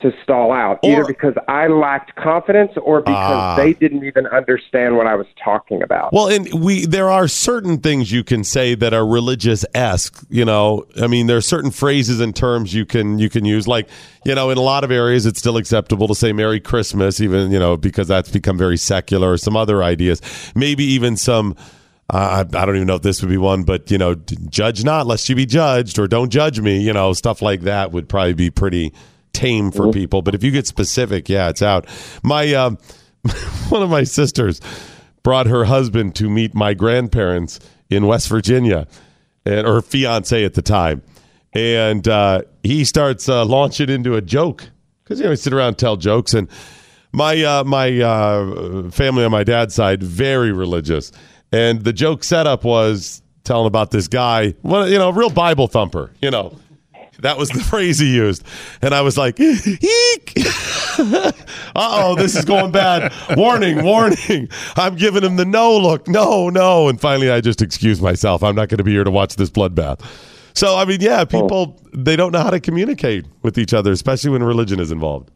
to 0.00 0.12
stall 0.22 0.50
out, 0.52 0.78
either 0.82 1.04
because 1.04 1.34
I 1.46 1.66
lacked 1.66 2.14
confidence 2.16 2.72
or 2.82 3.00
because 3.00 3.16
Ah. 3.16 3.56
they 3.56 3.74
didn't 3.74 4.04
even 4.04 4.26
understand 4.28 4.96
what 4.96 5.06
I 5.06 5.14
was 5.14 5.26
talking 5.44 5.82
about. 5.82 6.12
Well, 6.12 6.28
and 6.28 6.48
we 6.54 6.86
there 6.86 7.10
are 7.10 7.28
certain 7.28 7.78
things 7.78 8.10
you 8.10 8.24
can 8.24 8.42
say 8.42 8.74
that 8.76 8.94
are 8.94 9.06
religious 9.06 9.64
esque. 9.74 10.24
You 10.30 10.44
know, 10.44 10.86
I 11.02 11.06
mean, 11.06 11.26
there 11.26 11.36
are 11.36 11.42
certain 11.42 11.70
phrases 11.70 12.18
and 12.20 12.34
terms 12.34 12.72
you 12.74 12.86
can 12.86 13.18
you 13.18 13.28
can 13.28 13.44
use. 13.44 13.68
Like, 13.68 13.88
you 14.24 14.34
know, 14.34 14.48
in 14.50 14.56
a 14.58 14.62
lot 14.62 14.84
of 14.84 14.90
areas, 14.90 15.26
it's 15.26 15.38
still 15.38 15.56
acceptable 15.58 16.08
to 16.08 16.14
say 16.14 16.32
"Merry 16.32 16.60
Christmas," 16.60 17.20
even 17.20 17.50
you 17.50 17.58
know 17.58 17.76
because 17.76 18.08
that's 18.08 18.30
become 18.30 18.56
very 18.56 18.76
secular. 18.78 19.32
Or 19.32 19.36
some 19.36 19.56
other 19.56 19.82
ideas, 19.82 20.22
maybe 20.54 20.84
even 20.84 21.16
some. 21.16 21.54
Uh, 22.12 22.44
I 22.52 22.58
I 22.62 22.64
don't 22.66 22.74
even 22.74 22.88
know 22.88 22.96
if 22.96 23.02
this 23.02 23.22
would 23.22 23.28
be 23.30 23.36
one, 23.36 23.62
but 23.62 23.90
you 23.90 23.98
know, 23.98 24.14
judge 24.48 24.82
not 24.82 25.06
lest 25.06 25.28
you 25.28 25.36
be 25.36 25.46
judged, 25.46 25.98
or 25.98 26.08
don't 26.08 26.30
judge 26.30 26.58
me. 26.60 26.80
You 26.80 26.92
know, 26.92 27.12
stuff 27.12 27.40
like 27.42 27.60
that 27.60 27.92
would 27.92 28.08
probably 28.08 28.32
be 28.32 28.50
pretty 28.50 28.92
tame 29.32 29.70
for 29.70 29.92
people. 29.92 30.22
But 30.22 30.34
if 30.34 30.42
you 30.42 30.50
get 30.50 30.66
specific, 30.66 31.28
yeah, 31.28 31.48
it's 31.48 31.62
out. 31.62 31.86
My 32.22 32.52
um, 32.54 32.78
one 33.68 33.82
of 33.82 33.90
my 33.90 34.04
sisters 34.04 34.60
brought 35.22 35.46
her 35.46 35.64
husband 35.64 36.14
to 36.16 36.30
meet 36.30 36.54
my 36.54 36.74
grandparents 36.74 37.60
in 37.88 38.06
West 38.06 38.28
Virginia, 38.28 38.86
and 39.44 39.66
or 39.66 39.82
fiance 39.82 40.44
at 40.44 40.54
the 40.54 40.62
time, 40.62 41.02
and 41.52 42.06
uh, 42.06 42.42
he 42.62 42.84
starts 42.84 43.28
uh, 43.28 43.44
launching 43.44 43.88
into 43.88 44.14
a 44.14 44.20
joke 44.20 44.70
because 45.02 45.18
you 45.18 45.24
know 45.24 45.30
we 45.30 45.36
sit 45.36 45.52
around 45.52 45.68
and 45.68 45.78
tell 45.78 45.96
jokes 45.96 46.34
and. 46.34 46.48
My 47.12 47.42
uh, 47.42 47.64
my 47.64 48.00
uh, 48.00 48.88
family 48.90 49.24
on 49.24 49.32
my 49.32 49.42
dad's 49.42 49.74
side 49.74 50.00
very 50.00 50.52
religious, 50.52 51.10
and 51.50 51.82
the 51.82 51.92
joke 51.92 52.22
setup 52.22 52.62
was 52.62 53.20
telling 53.44 53.66
about 53.66 53.90
this 53.90 54.06
guy, 54.06 54.54
well, 54.62 54.88
you 54.88 54.98
know, 54.98 55.10
real 55.10 55.30
Bible 55.30 55.66
thumper, 55.66 56.12
you 56.22 56.30
know. 56.30 56.56
That 57.22 57.38
was 57.38 57.48
the 57.50 57.60
phrase 57.70 57.98
he 57.98 58.14
used, 58.14 58.44
and 58.82 58.94
I 58.94 59.00
was 59.00 59.16
like, 59.16 59.38
"Eek!" 59.40 60.32
uh 60.98 61.32
oh, 61.76 62.14
this 62.16 62.36
is 62.36 62.44
going 62.44 62.72
bad. 62.72 63.12
Warning, 63.36 63.84
warning! 63.84 64.48
I'm 64.76 64.96
giving 64.96 65.24
him 65.24 65.36
the 65.36 65.44
no 65.44 65.76
look, 65.76 66.08
no, 66.08 66.48
no, 66.48 66.88
and 66.88 67.00
finally, 67.00 67.30
I 67.30 67.40
just 67.40 67.62
excused 67.62 68.02
myself. 68.02 68.42
I'm 68.42 68.54
not 68.54 68.68
going 68.68 68.78
to 68.78 68.84
be 68.84 68.92
here 68.92 69.04
to 69.04 69.10
watch 69.10 69.36
this 69.36 69.50
bloodbath. 69.50 70.00
So, 70.54 70.76
I 70.76 70.84
mean, 70.84 71.00
yeah, 71.00 71.24
people 71.24 71.80
they 71.92 72.16
don't 72.16 72.32
know 72.32 72.42
how 72.42 72.50
to 72.50 72.60
communicate 72.60 73.26
with 73.42 73.58
each 73.58 73.72
other, 73.72 73.92
especially 73.92 74.30
when 74.30 74.42
religion 74.42 74.80
is 74.80 74.92
involved. 74.92 75.30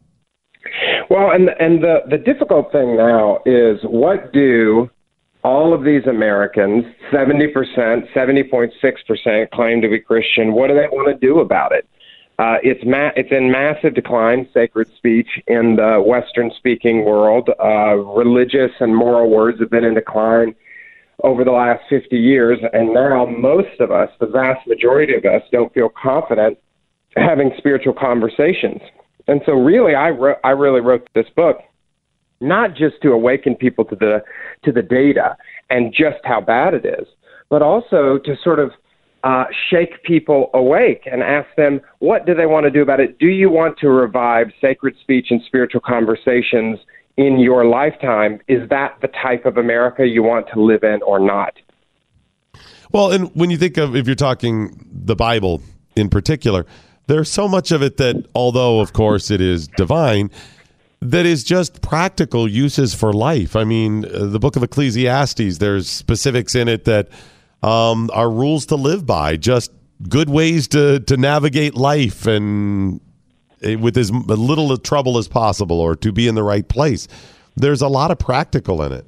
Well, 1.09 1.31
and 1.31 1.49
and 1.59 1.83
the 1.83 1.99
the 2.09 2.17
difficult 2.17 2.71
thing 2.71 2.97
now 2.97 3.39
is 3.45 3.79
what 3.83 4.33
do 4.33 4.89
all 5.45 5.75
of 5.75 5.83
these 5.83 6.07
Americans, 6.07 6.83
seventy 7.11 7.47
percent, 7.47 8.05
seventy 8.15 8.43
point 8.43 8.73
six 8.81 9.01
percent, 9.03 9.51
claim 9.51 9.79
to 9.81 9.87
be 9.87 9.99
Christian? 9.99 10.53
What 10.53 10.67
do 10.69 10.73
they 10.73 10.87
want 10.87 11.07
to 11.07 11.25
do 11.25 11.39
about 11.39 11.71
it? 11.71 11.87
Uh, 12.39 12.57
it's 12.63 12.83
ma- 12.83 13.11
it's 13.15 13.31
in 13.31 13.51
massive 13.51 13.93
decline. 13.93 14.49
Sacred 14.55 14.87
speech 14.97 15.27
in 15.45 15.75
the 15.75 16.03
Western-speaking 16.05 17.05
world, 17.05 17.49
uh, 17.63 17.95
religious 17.95 18.71
and 18.79 18.95
moral 18.95 19.29
words 19.29 19.59
have 19.59 19.69
been 19.69 19.85
in 19.85 19.93
decline 19.93 20.55
over 21.23 21.43
the 21.43 21.51
last 21.51 21.83
50 21.89 22.17
years, 22.17 22.59
and 22.73 22.93
now 22.93 23.25
most 23.25 23.79
of 23.79 23.91
us, 23.91 24.09
the 24.19 24.25
vast 24.25 24.67
majority 24.67 25.15
of 25.15 25.23
us, 25.25 25.43
don't 25.51 25.73
feel 25.73 25.89
confident 25.89 26.57
having 27.15 27.51
spiritual 27.57 27.93
conversations. 27.93 28.81
And 29.27 29.41
so, 29.45 29.53
really, 29.53 29.93
I 29.93 30.09
wrote, 30.09 30.37
I 30.43 30.49
really 30.49 30.81
wrote 30.81 31.07
this 31.13 31.29
book 31.35 31.59
not 32.41 32.75
just 32.75 33.01
to 33.01 33.11
awaken 33.11 33.55
people 33.55 33.85
to 33.85 33.95
the 33.95 34.23
to 34.63 34.71
the 34.71 34.81
data 34.81 35.37
and 35.69 35.93
just 35.93 36.19
how 36.23 36.41
bad 36.41 36.73
it 36.73 36.85
is, 36.85 37.07
but 37.49 37.61
also 37.61 38.17
to 38.19 38.35
sort 38.43 38.59
of 38.59 38.71
uh, 39.23 39.45
shake 39.69 40.03
people 40.03 40.51
awake 40.53 41.07
and 41.11 41.23
ask 41.23 41.47
them 41.57 41.81
what 41.99 42.25
do 42.25 42.35
they 42.35 42.45
want 42.45 42.63
to 42.65 42.69
do 42.69 42.81
about 42.81 42.99
it. 42.99 43.17
Do 43.17 43.27
you 43.27 43.49
want 43.49 43.77
to 43.79 43.89
revive 43.89 44.47
sacred 44.61 44.95
speech 45.01 45.27
and 45.31 45.41
spiritual 45.47 45.81
conversations 45.81 46.79
in 47.17 47.39
your 47.39 47.65
lifetime? 47.65 48.39
Is 48.47 48.69
that 48.69 48.97
the 49.01 49.07
type 49.07 49.45
of 49.45 49.57
America 49.57 50.05
you 50.05 50.21
want 50.21 50.47
to 50.53 50.61
live 50.61 50.83
in 50.83 51.01
or 51.01 51.19
not? 51.19 51.53
Well, 52.91 53.11
and 53.11 53.31
when 53.35 53.49
you 53.49 53.57
think 53.57 53.77
of 53.77 53.95
if 53.95 54.05
you're 54.05 54.15
talking 54.15 54.87
the 54.91 55.15
Bible 55.15 55.61
in 55.95 56.09
particular, 56.09 56.65
there's 57.07 57.29
so 57.29 57.47
much 57.47 57.71
of 57.71 57.81
it 57.81 57.97
that, 57.97 58.27
although 58.35 58.79
of 58.79 58.93
course 58.93 59.31
it 59.31 59.41
is 59.41 59.67
divine, 59.69 60.29
that 61.01 61.25
is 61.25 61.43
just 61.43 61.81
practical 61.81 62.47
uses 62.47 62.93
for 62.93 63.13
life. 63.13 63.55
I 63.55 63.63
mean, 63.63 64.05
uh, 64.05 64.25
the 64.25 64.39
book 64.39 64.55
of 64.55 64.63
Ecclesiastes, 64.63 65.57
there's 65.57 65.89
specifics 65.89 66.55
in 66.55 66.67
it 66.67 66.85
that 66.85 67.09
um, 67.61 68.09
are 68.13 68.29
rules 68.29 68.65
to 68.67 68.75
live 68.75 69.05
by, 69.05 69.37
just 69.37 69.71
good 70.09 70.29
ways 70.29 70.67
to 70.69 70.99
to 70.99 71.17
navigate 71.17 71.75
life 71.75 72.27
and 72.27 72.99
eh, 73.61 73.75
with 73.75 73.97
as 73.97 74.11
little 74.11 74.77
trouble 74.77 75.17
as 75.17 75.27
possible, 75.27 75.79
or 75.79 75.95
to 75.95 76.11
be 76.11 76.27
in 76.27 76.35
the 76.35 76.43
right 76.43 76.67
place. 76.67 77.07
There's 77.55 77.81
a 77.81 77.87
lot 77.87 78.11
of 78.11 78.19
practical 78.19 78.81
in 78.83 78.91
it. 78.91 79.05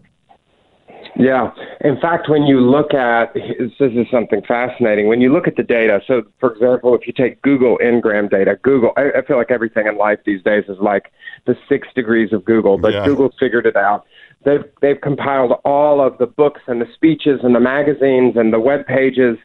Yeah. 1.19 1.51
In 1.81 1.99
fact, 1.99 2.29
when 2.29 2.43
you 2.43 2.59
look 2.59 2.93
at 2.93 3.33
this 3.33 3.71
is 3.79 4.07
something 4.11 4.41
fascinating. 4.47 5.07
When 5.07 5.19
you 5.19 5.33
look 5.33 5.47
at 5.47 5.55
the 5.55 5.63
data, 5.63 5.99
so 6.05 6.21
for 6.39 6.53
example, 6.53 6.95
if 6.95 7.07
you 7.07 7.13
take 7.13 7.41
Google 7.41 7.77
Ngram 7.81 8.29
data, 8.29 8.59
Google, 8.61 8.91
I, 8.97 9.09
I 9.17 9.25
feel 9.25 9.37
like 9.37 9.49
everything 9.49 9.87
in 9.87 9.97
life 9.97 10.19
these 10.25 10.43
days 10.43 10.65
is 10.67 10.77
like 10.79 11.11
the 11.45 11.57
six 11.67 11.87
degrees 11.95 12.33
of 12.33 12.45
Google, 12.45 12.77
but 12.77 12.93
Yeah. 12.93 13.05
Google 13.05 13.33
figured 13.39 13.65
it 13.65 13.75
out. 13.75 14.05
They've 14.45 14.63
they've 14.81 15.01
compiled 15.01 15.53
all 15.65 15.99
of 15.99 16.17
the 16.19 16.27
books 16.27 16.61
and 16.67 16.79
the 16.79 16.87
speeches 16.93 17.39
and 17.43 17.55
the 17.55 17.59
magazines 17.59 18.35
and 18.37 18.53
the 18.53 18.59
web 18.59 18.85
pages 18.85 19.37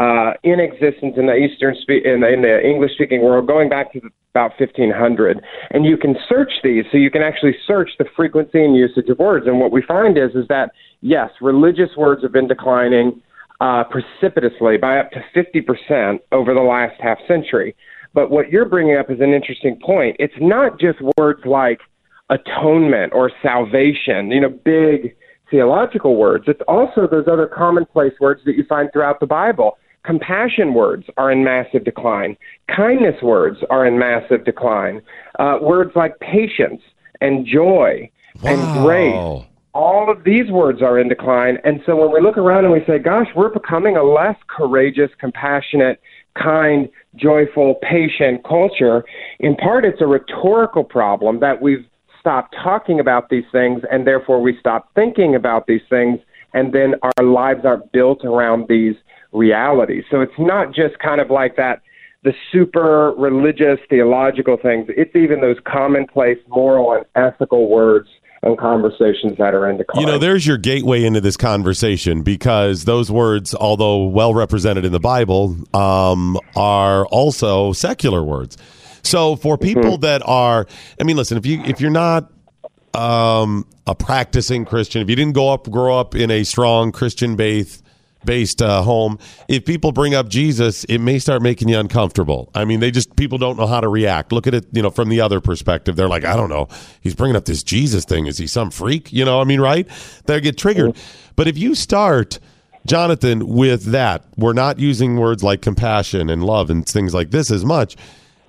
uh, 0.00 0.32
in 0.42 0.60
existence 0.60 1.14
in 1.18 1.26
the 1.26 1.34
Eastern 1.34 1.76
spe- 1.82 2.04
in 2.04 2.24
in 2.24 2.40
the 2.40 2.60
English 2.64 2.92
speaking 2.94 3.22
world, 3.22 3.46
going 3.46 3.68
back 3.68 3.92
to 3.92 4.00
about 4.34 4.52
1500. 4.58 5.42
And 5.72 5.84
you 5.84 5.96
can 5.96 6.16
search 6.26 6.52
these, 6.64 6.84
so 6.90 6.96
you 6.96 7.10
can 7.10 7.20
actually 7.20 7.54
search 7.66 7.90
the 7.98 8.06
frequency 8.16 8.64
and 8.64 8.74
usage 8.74 9.08
of 9.10 9.18
words. 9.18 9.46
And 9.46 9.60
what 9.60 9.72
we 9.72 9.82
find 9.82 10.16
is 10.16 10.30
is 10.34 10.46
that 10.48 10.70
yes, 11.02 11.30
religious 11.42 11.90
words 11.98 12.22
have 12.22 12.32
been 12.32 12.48
declining 12.48 13.20
uh, 13.60 13.84
precipitously 13.84 14.78
by 14.78 14.98
up 14.98 15.10
to 15.10 15.20
50% 15.36 16.20
over 16.32 16.54
the 16.54 16.60
last 16.60 16.98
half 17.00 17.18
century. 17.28 17.76
But 18.14 18.30
what 18.30 18.50
you're 18.50 18.64
bringing 18.64 18.96
up 18.96 19.10
is 19.10 19.20
an 19.20 19.34
interesting 19.34 19.78
point. 19.84 20.16
It's 20.18 20.34
not 20.40 20.80
just 20.80 20.98
words 21.18 21.42
like 21.44 21.80
atonement 22.30 23.12
or 23.12 23.30
salvation, 23.42 24.30
you 24.30 24.40
know, 24.40 24.48
big 24.48 25.14
theological 25.50 26.16
words. 26.16 26.44
It's 26.46 26.62
also 26.66 27.06
those 27.06 27.26
other 27.30 27.46
commonplace 27.46 28.14
words 28.20 28.40
that 28.46 28.56
you 28.56 28.64
find 28.64 28.88
throughout 28.92 29.20
the 29.20 29.26
Bible. 29.26 29.76
Compassion 30.04 30.74
words 30.74 31.06
are 31.16 31.30
in 31.30 31.44
massive 31.44 31.84
decline. 31.84 32.36
Kindness 32.74 33.22
words 33.22 33.58
are 33.68 33.86
in 33.86 33.98
massive 33.98 34.44
decline. 34.44 35.02
Uh, 35.38 35.58
words 35.60 35.92
like 35.94 36.18
patience 36.20 36.80
and 37.20 37.46
joy 37.46 38.10
and 38.42 38.82
grace 38.82 39.44
all 39.72 40.10
of 40.10 40.24
these 40.24 40.50
words 40.50 40.82
are 40.82 40.98
in 40.98 41.08
decline. 41.08 41.58
And 41.64 41.80
so 41.86 41.94
when 41.94 42.12
we 42.12 42.20
look 42.20 42.36
around 42.36 42.64
and 42.64 42.72
we 42.72 42.82
say, 42.86 42.98
gosh, 42.98 43.28
we're 43.36 43.50
becoming 43.50 43.96
a 43.96 44.02
less 44.02 44.36
courageous, 44.48 45.10
compassionate, 45.18 46.00
kind, 46.34 46.88
joyful, 47.16 47.76
patient 47.82 48.44
culture, 48.44 49.04
in 49.38 49.56
part 49.56 49.84
it's 49.84 50.00
a 50.00 50.06
rhetorical 50.06 50.84
problem 50.84 51.40
that 51.40 51.62
we've 51.62 51.86
stopped 52.18 52.54
talking 52.62 53.00
about 53.00 53.30
these 53.30 53.44
things 53.50 53.82
and 53.90 54.06
therefore 54.06 54.40
we 54.42 54.56
stop 54.58 54.90
thinking 54.94 55.34
about 55.34 55.66
these 55.66 55.80
things 55.88 56.18
and 56.52 56.72
then 56.72 56.94
our 57.02 57.24
lives 57.24 57.64
aren't 57.64 57.90
built 57.92 58.24
around 58.24 58.66
these 58.68 58.94
realities. 59.32 60.04
So 60.10 60.20
it's 60.20 60.38
not 60.38 60.74
just 60.74 60.98
kind 60.98 61.20
of 61.20 61.30
like 61.30 61.56
that 61.56 61.82
the 62.22 62.34
super 62.52 63.12
religious 63.16 63.78
theological 63.88 64.58
things. 64.58 64.86
It's 64.90 65.14
even 65.16 65.40
those 65.40 65.56
commonplace 65.64 66.38
moral 66.48 66.92
and 66.92 67.04
ethical 67.14 67.70
words 67.70 68.08
and 68.42 68.58
conversations 68.58 69.36
that 69.38 69.54
are 69.54 69.68
in 69.68 69.78
decline. 69.78 70.02
You 70.02 70.06
know, 70.06 70.18
there's 70.18 70.46
your 70.46 70.58
gateway 70.58 71.04
into 71.04 71.20
this 71.20 71.36
conversation 71.36 72.22
because 72.22 72.84
those 72.84 73.10
words, 73.10 73.54
although 73.54 74.04
well 74.04 74.34
represented 74.34 74.84
in 74.84 74.92
the 74.92 75.00
Bible, 75.00 75.56
um, 75.74 76.38
are 76.56 77.06
also 77.06 77.72
secular 77.72 78.22
words. 78.22 78.56
So 79.02 79.36
for 79.36 79.56
people 79.56 79.98
that 79.98 80.22
are, 80.26 80.66
I 81.00 81.04
mean, 81.04 81.16
listen, 81.16 81.38
if 81.38 81.46
you 81.46 81.62
if 81.64 81.80
you're 81.80 81.90
not 81.90 82.30
um, 82.92 83.66
a 83.86 83.94
practicing 83.94 84.64
Christian, 84.66 85.00
if 85.00 85.08
you 85.08 85.16
didn't 85.16 85.34
go 85.34 85.50
up, 85.50 85.70
grow 85.70 85.98
up 85.98 86.14
in 86.14 86.30
a 86.30 86.44
strong 86.44 86.92
Christian 86.92 87.36
based 87.36 87.82
based 88.24 88.60
uh, 88.62 88.82
home, 88.82 89.18
if 89.48 89.64
people 89.64 89.92
bring 89.92 90.14
up 90.14 90.28
Jesus, 90.28 90.84
it 90.84 90.98
may 90.98 91.18
start 91.18 91.42
making 91.42 91.68
you 91.68 91.78
uncomfortable. 91.78 92.50
I 92.54 92.64
mean, 92.64 92.80
they 92.80 92.90
just 92.90 93.16
people 93.16 93.38
don't 93.38 93.56
know 93.56 93.66
how 93.66 93.80
to 93.80 93.88
react. 93.88 94.32
Look 94.32 94.46
at 94.46 94.54
it, 94.54 94.66
you 94.72 94.82
know, 94.82 94.90
from 94.90 95.08
the 95.08 95.20
other 95.20 95.40
perspective. 95.40 95.96
They're 95.96 96.08
like, 96.08 96.24
I 96.24 96.36
don't 96.36 96.50
know, 96.50 96.68
he's 97.00 97.14
bringing 97.14 97.36
up 97.36 97.44
this 97.44 97.62
Jesus 97.62 98.04
thing. 98.04 98.26
Is 98.26 98.38
he 98.38 98.46
some 98.46 98.70
freak? 98.70 99.12
You 99.12 99.24
know, 99.24 99.40
I 99.40 99.44
mean, 99.44 99.60
right? 99.60 99.88
They 100.26 100.40
get 100.40 100.58
triggered. 100.58 100.96
But 101.36 101.48
if 101.48 101.58
you 101.58 101.74
start. 101.74 102.38
Jonathan, 102.86 103.46
with 103.46 103.84
that, 103.92 104.24
we're 104.38 104.54
not 104.54 104.78
using 104.78 105.18
words 105.18 105.42
like 105.42 105.60
compassion 105.60 106.30
and 106.30 106.42
love 106.42 106.70
and 106.70 106.88
things 106.88 107.12
like 107.12 107.30
this 107.30 107.50
as 107.50 107.62
much. 107.62 107.94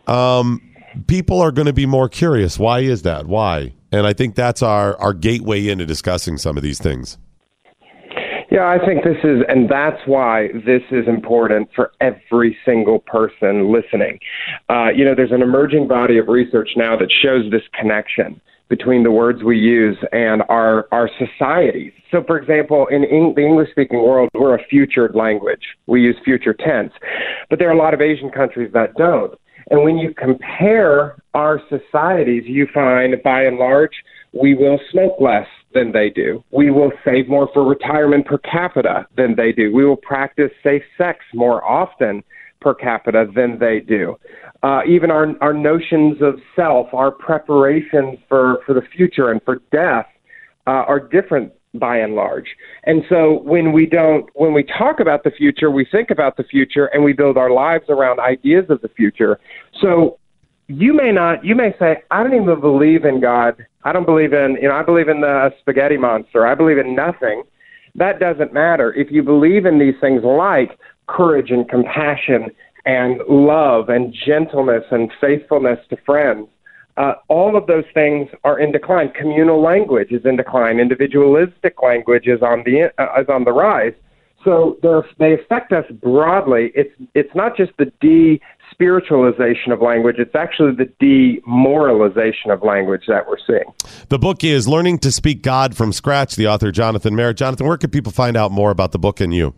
Um, 0.08 0.62
people 1.08 1.42
are 1.42 1.52
going 1.52 1.66
to 1.66 1.74
be 1.74 1.86
more 1.86 2.08
curious. 2.08 2.58
Why 2.58 2.80
is 2.80 3.02
that? 3.02 3.28
Why? 3.28 3.74
And 3.92 4.08
I 4.08 4.14
think 4.14 4.36
that's 4.36 4.64
our, 4.64 4.96
our 5.02 5.14
gateway 5.14 5.68
into 5.68 5.86
discussing 5.86 6.38
some 6.38 6.56
of 6.56 6.64
these 6.64 6.80
things. 6.80 7.18
Yeah, 8.52 8.68
I 8.68 8.86
think 8.86 9.06
this 9.06 9.18
is, 9.24 9.44
and 9.48 9.70
that's 9.70 10.02
why 10.06 10.50
this 10.66 10.82
is 10.92 11.08
important 11.08 11.70
for 11.74 11.94
every 12.02 12.58
single 12.66 13.00
person 13.00 13.72
listening. 13.72 14.20
Uh, 14.70 14.90
you 14.94 15.06
know, 15.06 15.16
there's 15.16 15.32
an 15.32 15.42
emerging 15.42 15.88
body 15.88 16.18
of 16.18 16.28
research 16.28 16.72
now 16.76 16.98
that 16.98 17.10
shows 17.24 17.50
this 17.50 17.62
connection 17.80 18.42
between 18.68 19.04
the 19.04 19.12
words 19.12 19.42
we 19.42 19.58
use 19.58 19.98
and 20.12 20.44
our, 20.50 20.90
our 20.92 21.10
societies. 21.18 21.94
So, 22.12 22.26
for 22.28 22.38
example, 22.38 22.88
in 22.88 23.06
Eng- 23.06 23.36
the 23.38 23.42
English 23.42 23.72
speaking 23.72 24.00
world, 24.04 24.30
we're 24.34 24.56
a 24.56 24.64
futured 24.70 25.16
language. 25.16 25.64
We 25.88 26.02
use 26.02 26.18
future 26.26 26.54
tense. 26.54 26.92
But 27.50 27.58
there 27.58 27.70
are 27.70 27.74
a 27.74 27.78
lot 27.78 27.94
of 27.94 28.02
Asian 28.02 28.32
countries 28.32 28.72
that 28.74 28.96
don't. 28.96 29.34
And 29.70 29.84
when 29.84 29.98
you 29.98 30.14
compare 30.14 31.16
our 31.34 31.62
societies, 31.70 32.44
you 32.48 32.68
find 32.74 33.16
by 33.24 33.44
and 33.44 33.58
large, 33.58 33.94
we 34.34 34.56
will 34.56 34.80
smoke 34.92 35.16
less 35.22 35.48
than 35.74 35.92
they 35.92 36.10
do. 36.10 36.44
We 36.52 36.72
will 36.72 36.92
save 37.06 37.28
more 37.28 37.50
for 37.54 37.68
retirement 37.68 38.26
per 38.26 38.38
capita 38.40 39.08
than 39.16 39.36
they 39.36 39.52
do. 39.52 39.74
We 39.74 39.86
will 39.86 39.98
practice 39.98 40.52
safe 40.64 40.84
sex 40.98 41.20
more 41.34 41.64
often 41.64 42.24
per 42.60 42.74
capita 42.74 43.28
than 43.36 43.58
they 43.60 43.80
do. 43.80 44.18
Uh, 44.64 44.82
even 44.88 45.10
our, 45.10 45.34
our 45.42 45.54
notions 45.54 46.22
of 46.22 46.40
self, 46.56 46.94
our 46.94 47.12
preparations 47.12 48.20
for, 48.30 48.60
for 48.66 48.74
the 48.74 48.84
future 48.96 49.32
and 49.32 49.42
for 49.44 49.58
death 49.72 50.06
uh, 50.68 50.86
are 50.88 51.00
different 51.00 51.52
by 51.76 51.98
and 51.98 52.16
large. 52.16 52.48
And 52.84 53.04
so 53.10 53.40
when 53.44 53.72
we 53.72 53.86
don't, 53.86 54.30
when 54.36 54.54
we 54.54 54.64
talk 54.64 55.00
about 55.00 55.24
the 55.24 55.32
future, 55.32 55.72
we 55.72 55.86
think 55.90 56.12
about 56.12 56.38
the 56.38 56.44
future 56.44 56.88
and 56.88 57.04
we 57.04 57.14
build 57.14 57.38
our 57.38 57.50
lives 57.50 57.86
around 57.90 58.20
ideas 58.20 58.66
of 58.70 58.82
the 58.82 58.90
future. 58.90 59.40
So 59.82 60.20
you 60.72 60.94
may 60.94 61.12
not, 61.12 61.44
you 61.44 61.56
may 61.56 61.76
say, 61.80 62.04
I 62.12 62.24
don't 62.24 62.34
even 62.34 62.60
believe 62.60 63.06
in 63.06 63.22
God. 63.22 63.66
I 63.84 63.92
don't 63.92 64.06
believe 64.06 64.34
in, 64.34 64.58
you 64.62 64.68
know, 64.68 64.76
I 64.76 64.84
believe 64.84 65.10
in 65.10 65.22
the 65.22 65.54
spaghetti 65.60 65.98
monster. 65.98 66.46
I 66.46 66.56
believe 66.56 66.78
in 66.78 66.96
nothing. 66.96 67.44
That 67.96 68.20
doesn't 68.20 68.54
matter. 68.54 68.94
If 68.94 69.12
you 69.12 69.24
believe 69.24 69.66
in 69.66 69.80
these 69.80 69.96
things 70.00 70.24
like 70.24 70.78
courage 71.08 71.52
and 71.52 71.68
compassion 71.68 72.52
and 72.86 73.20
love 73.28 73.90
and 73.90 74.14
gentleness 74.26 74.84
and 74.92 75.12
faithfulness 75.20 75.80
to 75.90 75.98
friends, 76.06 76.48
uh, 76.98 77.14
all 77.28 77.58
of 77.58 77.68
those 77.68 77.86
things 77.94 78.30
are 78.44 78.60
in 78.60 78.72
decline. 78.72 79.12
Communal 79.12 79.62
language 79.62 80.12
is 80.12 80.26
in 80.26 80.36
decline. 80.36 80.80
Individualistic 80.80 81.82
language 81.82 82.28
is 82.28 82.42
on 82.42 82.64
the 82.66 82.92
uh, 82.98 83.22
is 83.22 83.28
on 83.30 83.44
the 83.44 83.52
rise. 83.52 83.94
So 84.44 84.78
they 85.20 85.34
affect 85.34 85.72
us 85.72 85.86
broadly. 86.02 86.72
It's 86.76 86.94
it's 87.14 87.34
not 87.36 87.56
just 87.56 87.72
the 87.78 87.92
de 88.02 88.42
spiritualization 88.72 89.72
of 89.72 89.82
language; 89.82 90.16
it's 90.18 90.36
actually 90.36 90.74
the 90.76 90.90
demoralization 91.00 92.52
of 92.52 92.64
language 92.64 93.04
that 93.08 93.28
we're 93.28 93.38
seeing. 93.46 93.66
The 94.10 94.20
book 94.20 94.44
is 94.44 94.68
Learning 94.68 94.98
to 95.00 95.12
Speak 95.12 95.42
God 95.42 95.76
from 95.76 95.94
Scratch. 95.94 96.36
The 96.36 96.48
author 96.48 96.72
Jonathan 96.72 97.16
Merritt. 97.16 97.38
Jonathan, 97.38 97.68
where 97.68 97.78
can 97.78 97.90
people 97.90 98.12
find 98.12 98.36
out 98.36 98.52
more 98.52 98.72
about 98.72 98.92
the 98.92 99.00
book 99.00 99.20
and 99.22 99.34
you? 99.34 99.54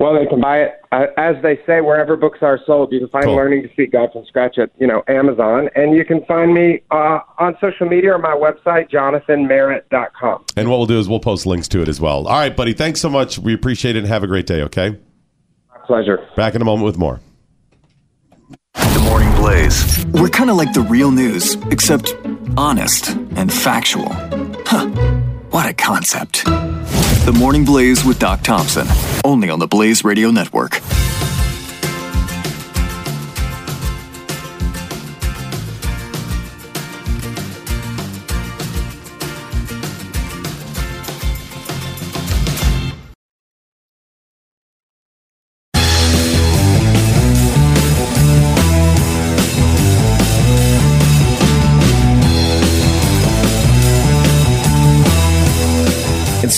Well, 0.00 0.18
they 0.18 0.26
can 0.26 0.40
buy 0.40 0.58
it, 0.58 0.82
uh, 0.92 1.06
as 1.16 1.36
they 1.42 1.56
say, 1.66 1.80
wherever 1.80 2.16
books 2.16 2.40
are 2.42 2.58
sold. 2.66 2.92
You 2.92 2.98
can 3.00 3.08
find 3.08 3.24
Cool. 3.24 3.36
Learning 3.36 3.62
to 3.62 3.68
Speak 3.70 3.92
God 3.92 4.10
from 4.12 4.24
Scratch 4.26 4.58
at 4.58 4.70
you 4.78 4.86
know 4.86 5.02
Amazon, 5.08 5.70
and 5.74 5.96
you 5.96 6.04
can 6.04 6.24
find 6.26 6.52
me 6.52 6.82
uh, 6.90 7.20
on 7.38 7.56
social 7.60 7.88
media 7.88 8.12
or 8.14 8.18
my 8.18 8.34
website, 8.34 8.90
jonathanmerritt.com. 8.90 10.44
And 10.56 10.68
what 10.68 10.76
we'll 10.78 10.86
do 10.86 10.98
is 10.98 11.08
we'll 11.08 11.20
post 11.20 11.46
links 11.46 11.68
to 11.68 11.80
it 11.80 11.88
as 11.88 12.00
well. 12.00 12.26
All 12.26 12.38
right, 12.38 12.54
buddy. 12.54 12.72
Thanks 12.72 13.00
so 13.00 13.08
much. 13.08 13.38
We 13.38 13.54
appreciate 13.54 13.96
it 13.96 14.00
and 14.00 14.08
have 14.08 14.22
a 14.22 14.26
great 14.26 14.46
day, 14.46 14.62
okay? 14.62 14.90
My 15.70 15.86
pleasure. 15.86 16.18
Back 16.36 16.54
in 16.54 16.62
a 16.62 16.64
moment 16.64 16.84
with 16.84 16.98
more. 16.98 17.20
The 18.74 19.00
Morning 19.04 19.32
Blaze. 19.36 20.04
We're 20.06 20.28
kind 20.28 20.50
of 20.50 20.56
like 20.56 20.72
the 20.72 20.80
real 20.82 21.10
news, 21.10 21.54
except 21.70 22.14
honest 22.56 23.10
and 23.36 23.52
factual. 23.52 24.08
Huh. 24.66 24.88
What 25.50 25.66
a 25.68 25.72
concept. 25.74 26.44
The 26.44 27.34
Morning 27.38 27.64
Blaze 27.64 28.04
with 28.04 28.18
Doc 28.18 28.42
Thompson, 28.42 28.86
only 29.24 29.48
on 29.48 29.58
the 29.60 29.66
Blaze 29.68 30.04
Radio 30.04 30.30
Network. 30.30 30.80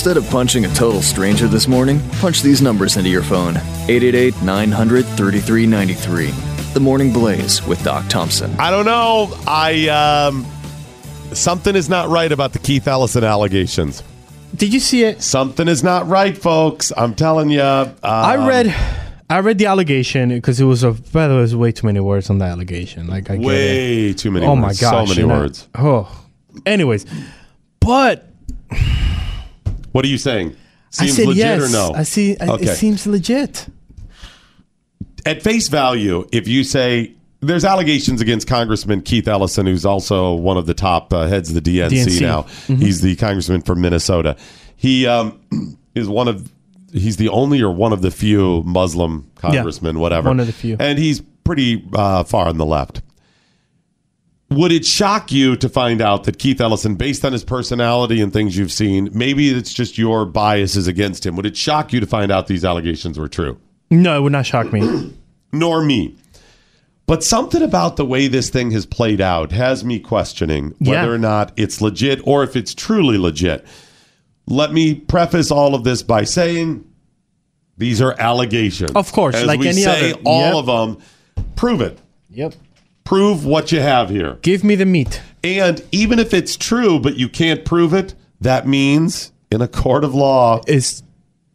Instead 0.06 0.22
of 0.22 0.30
punching 0.30 0.64
a 0.64 0.68
total 0.68 1.02
stranger 1.02 1.48
this 1.48 1.66
morning, 1.66 2.00
punch 2.20 2.40
these 2.40 2.62
numbers 2.62 2.96
into 2.96 3.10
your 3.10 3.24
phone 3.24 3.56
888 3.56 4.40
900 4.40 5.04
3393. 5.04 6.30
The 6.74 6.78
Morning 6.78 7.12
Blaze 7.12 7.66
with 7.66 7.82
Doc 7.82 8.06
Thompson. 8.06 8.54
I 8.60 8.70
don't 8.70 8.84
know. 8.84 9.36
I 9.48 9.88
um, 9.88 10.46
something 11.34 11.74
is 11.74 11.88
not 11.88 12.08
right 12.08 12.30
about 12.30 12.52
the 12.52 12.60
Keith 12.60 12.86
Ellison 12.86 13.24
allegations. 13.24 14.04
Did 14.54 14.72
you 14.72 14.78
see 14.78 15.02
it? 15.02 15.22
Something 15.22 15.66
is 15.66 15.82
not 15.82 16.06
right, 16.06 16.38
folks. 16.38 16.92
I'm 16.96 17.16
telling 17.16 17.50
you. 17.50 17.62
Um, 17.62 17.96
I 18.00 18.36
read, 18.46 18.72
I 19.28 19.40
read 19.40 19.58
the 19.58 19.66
allegation 19.66 20.28
because 20.28 20.60
it 20.60 20.66
was 20.66 20.84
a. 20.84 20.92
By 20.92 21.26
the 21.26 21.34
way, 21.34 21.40
there's 21.40 21.56
way 21.56 21.72
too 21.72 21.88
many 21.88 21.98
words 21.98 22.30
on 22.30 22.38
the 22.38 22.44
allegation. 22.44 23.08
Like 23.08 23.28
I 23.28 23.38
get 23.38 23.44
way 23.44 24.10
it. 24.10 24.18
too 24.18 24.30
many. 24.30 24.46
Oh 24.46 24.50
words. 24.54 24.62
my 24.62 24.72
so 24.72 25.04
many 25.04 25.22
you 25.22 25.26
know? 25.26 25.40
words. 25.40 25.66
Oh, 25.74 26.26
anyways, 26.64 27.06
but 27.80 28.30
What 29.96 30.04
are 30.04 30.08
you 30.08 30.18
saying? 30.18 30.54
Seems 30.90 31.12
I 31.12 31.14
said 31.14 31.26
legit 31.28 31.38
yes. 31.38 31.62
or 31.62 31.72
no? 31.72 31.92
I 31.98 32.02
see. 32.02 32.36
I- 32.38 32.48
Okay. 32.48 32.64
It 32.66 32.76
seems 32.76 33.06
legit. 33.06 33.66
At 35.24 35.42
face 35.42 35.68
value, 35.68 36.28
if 36.32 36.46
you 36.46 36.64
say 36.64 37.12
there's 37.40 37.64
allegations 37.64 38.20
against 38.20 38.46
Congressman 38.46 39.00
Keith 39.00 39.26
Ellison, 39.26 39.64
who's 39.64 39.86
also 39.86 40.34
one 40.34 40.58
of 40.58 40.66
the 40.66 40.74
top 40.74 41.12
uh, 41.14 41.26
heads 41.28 41.48
of 41.48 41.54
the 41.54 41.62
DNC, 41.62 41.90
DNC. 42.04 42.20
now. 42.20 42.42
Mhm. 42.68 42.78
He's 42.82 43.00
the 43.00 43.16
congressman 43.16 43.62
from 43.62 43.80
Minnesota. 43.80 44.36
He 44.76 45.06
um, 45.06 45.40
is 45.94 46.08
one 46.08 46.28
of 46.28 46.52
he's 46.92 47.16
the 47.16 47.30
only 47.30 47.62
or 47.62 47.70
one 47.70 47.94
of 47.94 48.02
the 48.02 48.10
few 48.10 48.62
Muslim 48.64 49.30
congressmen, 49.36 49.98
whatever. 49.98 50.28
one 50.28 50.40
of 50.40 50.46
the 50.46 50.52
few. 50.52 50.76
and 50.78 50.98
he's 50.98 51.22
pretty 51.44 51.82
uh, 51.94 52.22
far 52.24 52.48
on 52.48 52.58
the 52.58 52.66
left. 52.66 53.00
Would 54.50 54.70
it 54.70 54.84
shock 54.84 55.32
you 55.32 55.56
to 55.56 55.68
find 55.68 56.00
out 56.00 56.24
that 56.24 56.38
Keith 56.38 56.60
Ellison, 56.60 56.94
based 56.94 57.24
on 57.24 57.32
his 57.32 57.42
personality 57.44 58.20
and 58.20 58.32
things 58.32 58.56
you've 58.56 58.70
seen, 58.70 59.10
maybe 59.12 59.50
it's 59.50 59.74
just 59.74 59.98
your 59.98 60.24
biases 60.24 60.86
against 60.86 61.26
him? 61.26 61.34
Would 61.36 61.46
it 61.46 61.56
shock 61.56 61.92
you 61.92 61.98
to 61.98 62.06
find 62.06 62.30
out 62.30 62.46
these 62.46 62.64
allegations 62.64 63.18
were 63.18 63.28
true? 63.28 63.58
No, 63.90 64.16
it 64.16 64.20
would 64.20 64.32
not 64.32 64.46
shock 64.46 64.72
me. 64.72 65.12
Nor 65.52 65.82
me. 65.82 66.14
But 67.06 67.24
something 67.24 67.62
about 67.62 67.96
the 67.96 68.04
way 68.04 68.28
this 68.28 68.48
thing 68.50 68.70
has 68.72 68.86
played 68.86 69.20
out 69.20 69.50
has 69.52 69.84
me 69.84 69.98
questioning 69.98 70.74
whether 70.78 70.92
Yeah. 71.08 71.14
or 71.14 71.18
not 71.18 71.52
it's 71.56 71.80
legit 71.80 72.20
or 72.24 72.42
if 72.44 72.54
it's 72.56 72.74
truly 72.74 73.16
legit. 73.18 73.64
Let 74.48 74.72
me 74.72 74.94
preface 74.94 75.50
all 75.50 75.74
of 75.74 75.82
this 75.84 76.02
by 76.04 76.22
saying 76.24 76.84
these 77.78 78.00
are 78.00 78.14
allegations. 78.18 78.92
Of 78.92 79.10
course, 79.12 79.34
As 79.36 79.44
like 79.46 79.58
we 79.60 79.68
any 79.68 79.82
say, 79.82 80.12
other. 80.12 80.20
all 80.24 80.40
Yep. 80.40 80.54
of 80.54 80.66
them. 80.66 81.44
Prove 81.56 81.80
it. 81.80 81.98
Yep. 82.30 82.54
Prove 83.06 83.44
what 83.46 83.72
you 83.72 83.80
have 83.80 84.10
here. 84.10 84.38
Give 84.42 84.62
me 84.64 84.74
the 84.74 84.84
meat. 84.84 85.20
And 85.42 85.82
even 85.92 86.18
if 86.18 86.34
it's 86.34 86.56
true, 86.56 86.98
but 86.98 87.16
you 87.16 87.28
can't 87.28 87.64
prove 87.64 87.94
it, 87.94 88.14
that 88.40 88.66
means 88.66 89.32
in 89.50 89.62
a 89.62 89.68
court 89.68 90.04
of 90.04 90.14
law, 90.14 90.60
is 90.66 91.02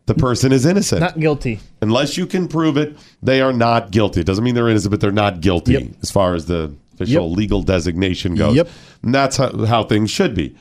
the 0.05 0.15
person 0.15 0.51
is 0.51 0.65
innocent. 0.65 1.01
Not 1.01 1.19
guilty. 1.19 1.59
Unless 1.81 2.17
you 2.17 2.25
can 2.25 2.47
prove 2.47 2.77
it, 2.77 2.97
they 3.21 3.41
are 3.41 3.53
not 3.53 3.91
guilty. 3.91 4.21
It 4.21 4.25
doesn't 4.25 4.43
mean 4.43 4.55
they're 4.55 4.69
innocent, 4.69 4.91
but 4.91 5.01
they're 5.01 5.11
not 5.11 5.41
guilty 5.41 5.73
Yep. 5.73 5.83
as 6.01 6.09
far 6.09 6.33
as 6.35 6.45
the 6.45 6.73
official 6.93 7.27
Yep. 7.29 7.37
legal 7.37 7.61
designation 7.63 8.35
goes. 8.35 8.55
Yep. 8.55 8.69
And 9.03 9.13
that's 9.13 9.37
how, 9.37 9.65
how 9.65 9.83
things 9.83 10.09
should 10.09 10.33
be. 10.33 10.55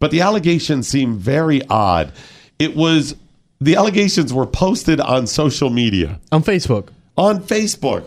But 0.00 0.10
the 0.10 0.20
allegations 0.22 0.88
seem 0.88 1.16
very 1.18 1.62
odd. 1.68 2.10
It 2.58 2.74
was 2.74 3.14
the 3.60 3.76
allegations 3.76 4.32
were 4.32 4.46
posted 4.46 4.98
on 5.00 5.26
social 5.26 5.70
media. 5.70 6.18
On 6.32 6.42
Facebook. 6.42 6.88
On 7.16 7.38
Facebook. 7.40 8.04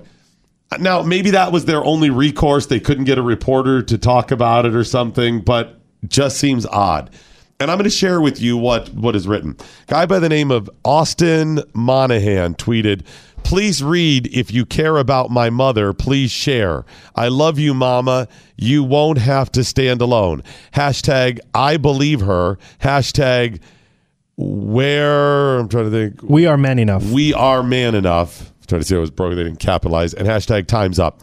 Now, 0.77 1.01
maybe 1.01 1.31
that 1.31 1.51
was 1.51 1.65
their 1.65 1.83
only 1.83 2.09
recourse. 2.09 2.65
They 2.67 2.79
couldn't 2.79 3.05
get 3.05 3.17
a 3.17 3.23
reporter 3.23 3.81
to 3.83 3.97
talk 3.97 4.31
about 4.31 4.65
it 4.65 4.75
or 4.75 4.83
something, 4.83 5.41
but 5.41 5.79
just 6.07 6.37
seems 6.37 6.65
odd. 6.65 7.09
And 7.59 7.71
I'm 7.71 7.77
going 7.77 7.85
to 7.85 7.89
share 7.89 8.19
with 8.19 8.41
you 8.41 8.57
what, 8.57 8.89
what 8.89 9.15
is 9.15 9.27
written. 9.27 9.55
Guy 9.87 10.05
by 10.05 10.19
the 10.19 10.27
name 10.27 10.51
of 10.51 10.69
Austin 10.83 11.61
Monahan 11.73 12.55
tweeted, 12.55 13.05
Please 13.43 13.83
read 13.83 14.27
if 14.35 14.51
you 14.51 14.65
care 14.65 14.97
about 14.97 15.29
my 15.29 15.51
mother. 15.51 15.93
Please 15.93 16.31
share. 16.31 16.83
I 17.15 17.27
love 17.27 17.59
you, 17.59 17.75
mama. 17.75 18.27
You 18.57 18.83
won't 18.83 19.19
have 19.19 19.51
to 19.51 19.63
stand 19.63 20.01
alone. 20.01 20.41
Hashtag 20.73 21.39
I 21.53 21.77
believe 21.77 22.21
her. 22.21 22.57
Hashtag 22.79 23.61
where 24.35 25.59
I'm 25.59 25.69
trying 25.69 25.85
to 25.85 25.91
think. 25.91 26.23
We 26.23 26.47
are 26.47 26.57
man 26.57 26.79
enough. 26.79 27.05
We 27.11 27.33
are 27.35 27.61
man 27.61 27.93
enough. 27.93 28.51
Trying 28.65 28.81
to 28.81 28.85
if 28.85 28.97
it 28.97 28.99
was 28.99 29.11
broken. 29.11 29.37
They 29.37 29.43
didn't 29.43 29.59
capitalize. 29.59 30.13
And 30.13 30.27
hashtag 30.27 30.67
time's 30.67 30.99
up. 30.99 31.21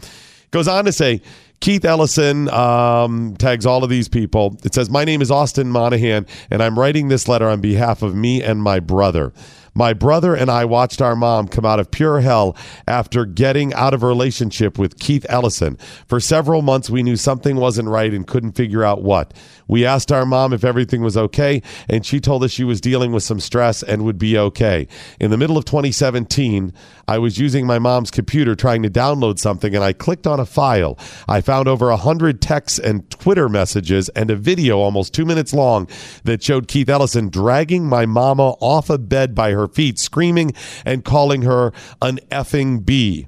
Goes 0.51 0.67
on 0.67 0.85
to 0.85 0.91
say, 0.91 1.21
Keith 1.63 1.85
Ellison 1.85 2.49
um, 2.49 3.35
tags 3.37 3.65
all 3.65 3.83
of 3.83 3.89
these 3.89 4.09
people. 4.09 4.57
It 4.65 4.73
says, 4.73 4.89
My 4.89 5.05
name 5.05 5.21
is 5.21 5.31
Austin 5.31 5.69
Monahan, 5.69 6.27
and 6.51 6.61
I'm 6.61 6.77
writing 6.77 7.07
this 7.07 7.29
letter 7.29 7.47
on 7.47 7.61
behalf 7.61 8.01
of 8.01 8.13
me 8.13 8.43
and 8.43 8.61
my 8.61 8.81
brother. 8.81 9.31
My 9.73 9.93
brother 9.93 10.35
and 10.35 10.51
I 10.51 10.65
watched 10.65 11.01
our 11.01 11.15
mom 11.15 11.47
come 11.47 11.65
out 11.65 11.79
of 11.79 11.89
pure 11.89 12.19
hell 12.19 12.55
after 12.87 13.25
getting 13.25 13.73
out 13.73 13.93
of 13.93 14.03
a 14.03 14.07
relationship 14.07 14.77
with 14.77 14.99
Keith 14.99 15.25
Ellison. 15.29 15.77
For 16.05 16.19
several 16.19 16.61
months, 16.61 16.89
we 16.89 17.01
knew 17.01 17.15
something 17.15 17.55
wasn't 17.55 17.89
right 17.89 18.13
and 18.13 18.27
couldn't 18.27 18.51
figure 18.51 18.83
out 18.83 19.01
what. 19.01 19.33
We 19.67 19.85
asked 19.85 20.11
our 20.11 20.25
mom 20.25 20.53
if 20.53 20.63
everything 20.63 21.01
was 21.01 21.17
okay, 21.17 21.61
and 21.89 22.05
she 22.05 22.19
told 22.19 22.43
us 22.43 22.51
she 22.51 22.63
was 22.63 22.81
dealing 22.81 23.11
with 23.11 23.23
some 23.23 23.39
stress 23.39 23.83
and 23.83 24.03
would 24.03 24.17
be 24.17 24.37
okay. 24.37 24.87
In 25.19 25.31
the 25.31 25.37
middle 25.37 25.57
of 25.57 25.65
2017, 25.65 26.73
I 27.07 27.17
was 27.17 27.37
using 27.37 27.65
my 27.65 27.79
mom's 27.79 28.11
computer 28.11 28.55
trying 28.55 28.83
to 28.83 28.89
download 28.89 29.39
something, 29.39 29.75
and 29.75 29.83
I 29.83 29.93
clicked 29.93 30.27
on 30.27 30.39
a 30.39 30.45
file. 30.45 30.97
I 31.27 31.41
found 31.41 31.67
over 31.67 31.89
100 31.89 32.41
texts 32.41 32.79
and 32.79 33.09
Twitter 33.09 33.49
messages 33.49 34.09
and 34.09 34.29
a 34.29 34.35
video 34.35 34.79
almost 34.79 35.13
two 35.13 35.25
minutes 35.25 35.53
long 35.53 35.87
that 36.23 36.43
showed 36.43 36.67
Keith 36.67 36.89
Ellison 36.89 37.29
dragging 37.29 37.85
my 37.85 38.05
mama 38.05 38.51
off 38.59 38.89
a 38.89 38.97
bed 38.97 39.35
by 39.35 39.51
her 39.51 39.67
feet, 39.67 39.99
screaming 39.99 40.53
and 40.85 41.03
calling 41.03 41.43
her 41.43 41.71
an 42.01 42.19
effing 42.31 42.85
bee. 42.85 43.27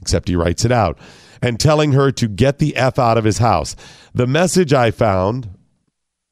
Except 0.00 0.28
he 0.28 0.36
writes 0.36 0.64
it 0.64 0.72
out. 0.72 0.98
And 1.42 1.60
telling 1.60 1.92
her 1.92 2.10
to 2.12 2.28
get 2.28 2.58
the 2.58 2.76
F 2.76 2.98
out 2.98 3.18
of 3.18 3.24
his 3.24 3.38
house. 3.38 3.76
The 4.14 4.26
message 4.26 4.72
I 4.72 4.90
found, 4.90 5.55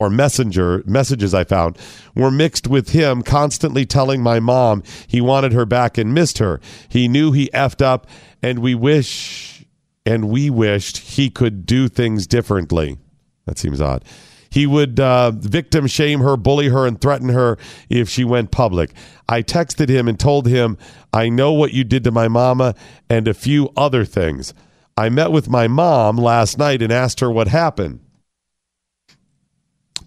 or 0.00 0.10
messenger 0.10 0.82
messages 0.86 1.34
I 1.34 1.44
found 1.44 1.78
were 2.14 2.30
mixed 2.30 2.66
with 2.66 2.90
him 2.90 3.22
constantly 3.22 3.86
telling 3.86 4.22
my 4.22 4.40
mom 4.40 4.82
he 5.06 5.20
wanted 5.20 5.52
her 5.52 5.64
back 5.64 5.96
and 5.96 6.12
missed 6.12 6.38
her. 6.38 6.60
He 6.88 7.08
knew 7.08 7.32
he 7.32 7.48
effed 7.54 7.82
up 7.82 8.06
and 8.42 8.58
we 8.58 8.74
wish 8.74 9.64
and 10.04 10.28
we 10.28 10.50
wished 10.50 10.98
he 10.98 11.30
could 11.30 11.64
do 11.64 11.88
things 11.88 12.26
differently. 12.26 12.98
That 13.46 13.58
seems 13.58 13.80
odd. 13.80 14.04
He 14.50 14.66
would 14.66 15.00
uh, 15.00 15.32
victim 15.32 15.88
shame 15.88 16.20
her, 16.20 16.36
bully 16.36 16.68
her, 16.68 16.86
and 16.86 17.00
threaten 17.00 17.30
her 17.30 17.58
if 17.88 18.08
she 18.08 18.22
went 18.22 18.52
public. 18.52 18.92
I 19.28 19.42
texted 19.42 19.88
him 19.88 20.06
and 20.06 20.18
told 20.18 20.46
him, 20.46 20.78
I 21.12 21.28
know 21.28 21.52
what 21.52 21.72
you 21.72 21.82
did 21.82 22.04
to 22.04 22.12
my 22.12 22.28
mama 22.28 22.76
and 23.10 23.26
a 23.26 23.34
few 23.34 23.70
other 23.76 24.04
things. 24.04 24.54
I 24.96 25.08
met 25.08 25.32
with 25.32 25.48
my 25.48 25.66
mom 25.66 26.16
last 26.16 26.56
night 26.56 26.82
and 26.82 26.92
asked 26.92 27.18
her 27.18 27.32
what 27.32 27.48
happened. 27.48 28.03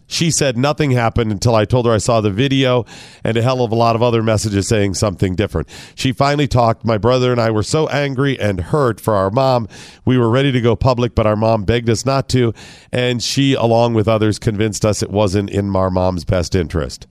She 0.08 0.32
said 0.32 0.58
nothing 0.58 0.92
happened 0.92 1.34
until 1.34 1.54
I 1.54 1.66
told 1.66 1.86
her 1.86 1.92
I 1.92 1.98
saw 1.98 2.22
the 2.22 2.32
video 2.32 2.86
and 3.26 3.36
a 3.36 3.42
hell 3.42 3.62
of 3.62 3.74
a 3.74 3.76
lot 3.76 3.96
of 3.96 4.02
other 4.02 4.24
messages 4.24 4.68
saying 4.68 4.94
something 4.94 5.36
different. 5.36 5.68
She 5.96 6.14
finally 6.14 6.48
talked. 6.48 6.86
My 6.86 6.98
brother 6.98 7.34
and 7.34 7.42
I 7.42 7.52
were 7.52 7.64
so 7.64 7.88
angry 7.90 8.40
and 8.40 8.62
hurt 8.62 9.02
for 9.02 9.16
our 9.16 9.30
mom. 9.30 9.68
We 10.06 10.18
were 10.18 10.30
ready 10.30 10.54
to 10.54 10.62
go 10.62 10.78
public, 10.78 11.14
but 11.14 11.28
our 11.28 11.36
mom 11.36 11.66
begged 11.66 11.90
us 11.90 12.06
not 12.06 12.30
to. 12.30 12.54
And 12.92 13.22
she, 13.22 13.54
along 13.54 13.96
with 13.96 14.08
others, 14.08 14.40
convinced 14.40 14.86
us 14.86 15.04
it 15.04 15.12
wasn't 15.12 15.50
in 15.50 15.76
our 15.76 15.90
mom's 15.90 16.24
best 16.24 16.56
interest. 16.56 17.06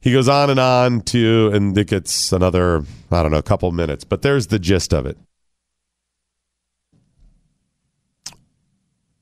He 0.00 0.12
goes 0.12 0.28
on 0.28 0.50
and 0.50 0.60
on 0.60 1.00
to, 1.02 1.50
and 1.54 1.78
it 1.78 1.86
gets 1.86 2.32
another, 2.32 2.84
I 3.10 3.22
don't 3.22 3.30
know, 3.30 3.38
a 3.38 3.42
couple 3.42 3.70
minutes, 3.72 4.04
but 4.04 4.20
there's 4.20 4.48
the 4.48 4.58
gist 4.58 4.92
of 4.92 5.06
it. 5.06 5.16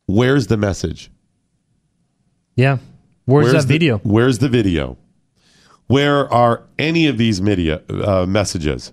Where's 0.06 0.48
the 0.48 0.56
message? 0.56 1.10
Yeah. 2.56 2.78
Where's, 3.24 3.52
that 3.52 3.62
the- 3.62 3.66
video? 3.68 3.98
where's 3.98 4.38
the 4.38 4.48
video? 4.48 4.96
Where 5.86 6.32
are 6.32 6.62
any 6.78 7.06
of 7.06 7.18
these 7.18 7.42
media 7.42 7.82
uh, 7.88 8.24
messages? 8.26 8.92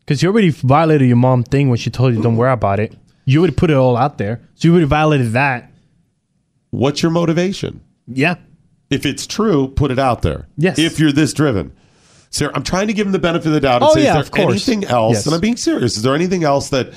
Because 0.00 0.22
you 0.22 0.28
already 0.30 0.50
violated 0.50 1.08
your 1.08 1.16
mom 1.16 1.42
thing 1.42 1.68
when 1.70 1.78
she 1.78 1.90
told 1.90 2.14
you 2.14 2.22
don't 2.22 2.36
worry 2.36 2.52
about 2.52 2.78
it. 2.78 2.94
You 3.24 3.38
already 3.40 3.54
put 3.54 3.70
it 3.70 3.74
all 3.76 3.96
out 3.96 4.18
there. 4.18 4.40
So 4.54 4.68
you 4.68 4.72
already 4.72 4.86
violated 4.86 5.32
that. 5.32 5.72
What's 6.70 7.02
your 7.02 7.10
motivation? 7.10 7.80
Yeah. 8.06 8.36
If 8.90 9.06
it's 9.06 9.26
true, 9.26 9.68
put 9.68 9.90
it 9.90 9.98
out 9.98 10.22
there. 10.22 10.46
Yes. 10.56 10.78
If 10.78 10.98
you're 11.00 11.10
this 11.12 11.32
driven. 11.32 11.72
Sarah, 12.30 12.52
I'm 12.54 12.62
trying 12.64 12.88
to 12.88 12.92
give 12.92 13.06
him 13.06 13.12
the 13.12 13.18
benefit 13.18 13.46
of 13.46 13.54
the 13.54 13.60
doubt 13.60 13.82
and 13.82 13.90
Oh, 13.90 13.94
say, 13.94 14.04
yeah, 14.04 14.18
is 14.20 14.26
of 14.26 14.32
there 14.32 14.44
course. 14.44 14.68
anything 14.68 14.84
else? 14.88 15.14
Yes. 15.14 15.26
And 15.26 15.34
I'm 15.34 15.40
being 15.40 15.56
serious. 15.56 15.96
Is 15.96 16.02
there 16.02 16.14
anything 16.14 16.44
else 16.44 16.68
that 16.68 16.92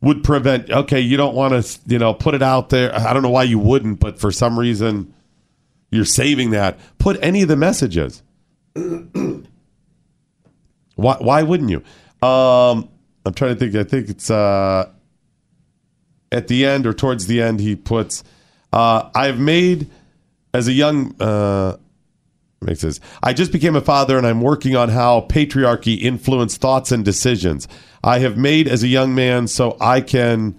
would 0.00 0.22
prevent, 0.22 0.70
okay, 0.70 1.00
you 1.00 1.16
don't 1.16 1.34
want 1.34 1.64
to, 1.64 1.80
you 1.86 1.98
know, 1.98 2.14
put 2.14 2.34
it 2.34 2.42
out 2.42 2.68
there. 2.68 2.94
I 2.94 3.12
don't 3.12 3.22
know 3.22 3.30
why 3.30 3.44
you 3.44 3.58
wouldn't, 3.58 3.98
but 3.98 4.18
for 4.18 4.30
some 4.30 4.58
reason 4.58 5.14
you're 5.90 6.04
saving 6.04 6.50
that. 6.50 6.78
Put 6.98 7.18
any 7.22 7.42
of 7.42 7.48
the 7.48 7.56
messages. 7.56 8.22
why, 8.74 9.44
why 10.96 11.42
wouldn't 11.42 11.70
you? 11.70 11.82
Um, 12.26 12.88
I'm 13.24 13.34
trying 13.34 13.54
to 13.54 13.58
think. 13.58 13.74
I 13.74 13.84
think 13.84 14.08
it's 14.08 14.30
uh, 14.30 14.90
at 16.32 16.48
the 16.48 16.66
end 16.66 16.86
or 16.86 16.92
towards 16.92 17.26
the 17.26 17.42
end, 17.42 17.60
he 17.60 17.76
puts, 17.76 18.24
uh, 18.72 19.08
I've 19.14 19.38
made 19.38 19.88
as 20.52 20.68
a 20.68 20.72
young, 20.72 21.14
uh, 21.20 21.76
makes 22.62 22.80
this, 22.80 23.00
I 23.22 23.32
just 23.32 23.52
became 23.52 23.76
a 23.76 23.80
father 23.80 24.16
and 24.16 24.26
I'm 24.26 24.40
working 24.40 24.76
on 24.76 24.88
how 24.88 25.22
patriarchy 25.22 26.00
influenced 26.00 26.60
thoughts 26.60 26.90
and 26.90 27.04
decisions 27.04 27.68
I 28.02 28.20
have 28.20 28.36
made 28.36 28.68
as 28.68 28.82
a 28.82 28.88
young 28.88 29.14
man 29.14 29.46
so 29.46 29.76
I 29.80 30.00
can, 30.00 30.54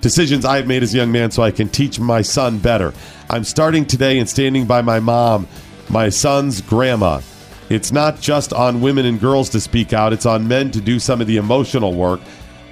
decisions 0.00 0.44
I 0.44 0.56
have 0.56 0.66
made 0.66 0.82
as 0.82 0.94
a 0.94 0.96
young 0.96 1.12
man 1.12 1.30
so 1.30 1.42
I 1.42 1.50
can 1.50 1.68
teach 1.68 2.00
my 2.00 2.22
son 2.22 2.58
better. 2.58 2.92
I'm 3.30 3.44
starting 3.44 3.84
today 3.84 4.18
and 4.18 4.28
standing 4.28 4.66
by 4.66 4.82
my 4.82 4.98
mom, 5.00 5.46
my 5.88 6.08
son's 6.08 6.60
grandma. 6.60 7.20
It's 7.68 7.92
not 7.92 8.20
just 8.20 8.52
on 8.52 8.80
women 8.80 9.06
and 9.06 9.20
girls 9.20 9.50
to 9.50 9.60
speak 9.60 9.92
out, 9.92 10.12
it's 10.12 10.26
on 10.26 10.48
men 10.48 10.70
to 10.72 10.80
do 10.80 10.98
some 10.98 11.20
of 11.20 11.26
the 11.26 11.36
emotional 11.36 11.94
work. 11.94 12.20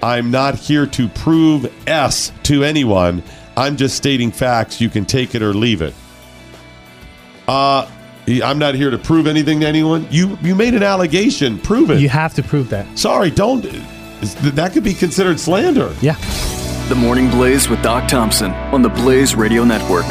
I'm 0.02 0.30
not 0.30 0.54
here 0.54 0.86
to 0.86 1.08
prove 1.08 1.72
S 1.88 2.32
to 2.44 2.62
anyone. 2.64 3.22
I'm 3.56 3.76
just 3.76 3.96
stating 3.96 4.30
facts. 4.32 4.80
You 4.80 4.88
can 4.88 5.04
take 5.04 5.34
it 5.34 5.42
or 5.42 5.54
leave 5.54 5.82
it. 5.82 5.94
Uh, 7.48 7.88
I'm 8.26 8.58
not 8.58 8.74
here 8.74 8.90
to 8.90 8.98
prove 8.98 9.26
anything 9.26 9.60
to 9.60 9.66
anyone. 9.66 10.06
You 10.10 10.38
you 10.42 10.54
made 10.54 10.74
an 10.74 10.82
allegation. 10.82 11.58
Prove 11.58 11.90
it. 11.90 12.00
You 12.00 12.08
have 12.08 12.34
to 12.34 12.42
prove 12.42 12.70
that. 12.70 12.98
Sorry, 12.98 13.30
don't. 13.30 13.62
That 14.54 14.72
could 14.72 14.84
be 14.84 14.94
considered 14.94 15.38
slander. 15.38 15.94
Yeah. 16.00 16.16
The 16.88 16.94
Morning 16.94 17.30
Blaze 17.30 17.68
with 17.68 17.82
Doc 17.82 18.08
Thompson 18.08 18.52
on 18.72 18.82
the 18.82 18.88
Blaze 18.88 19.34
Radio 19.34 19.64
Network. 19.64 20.06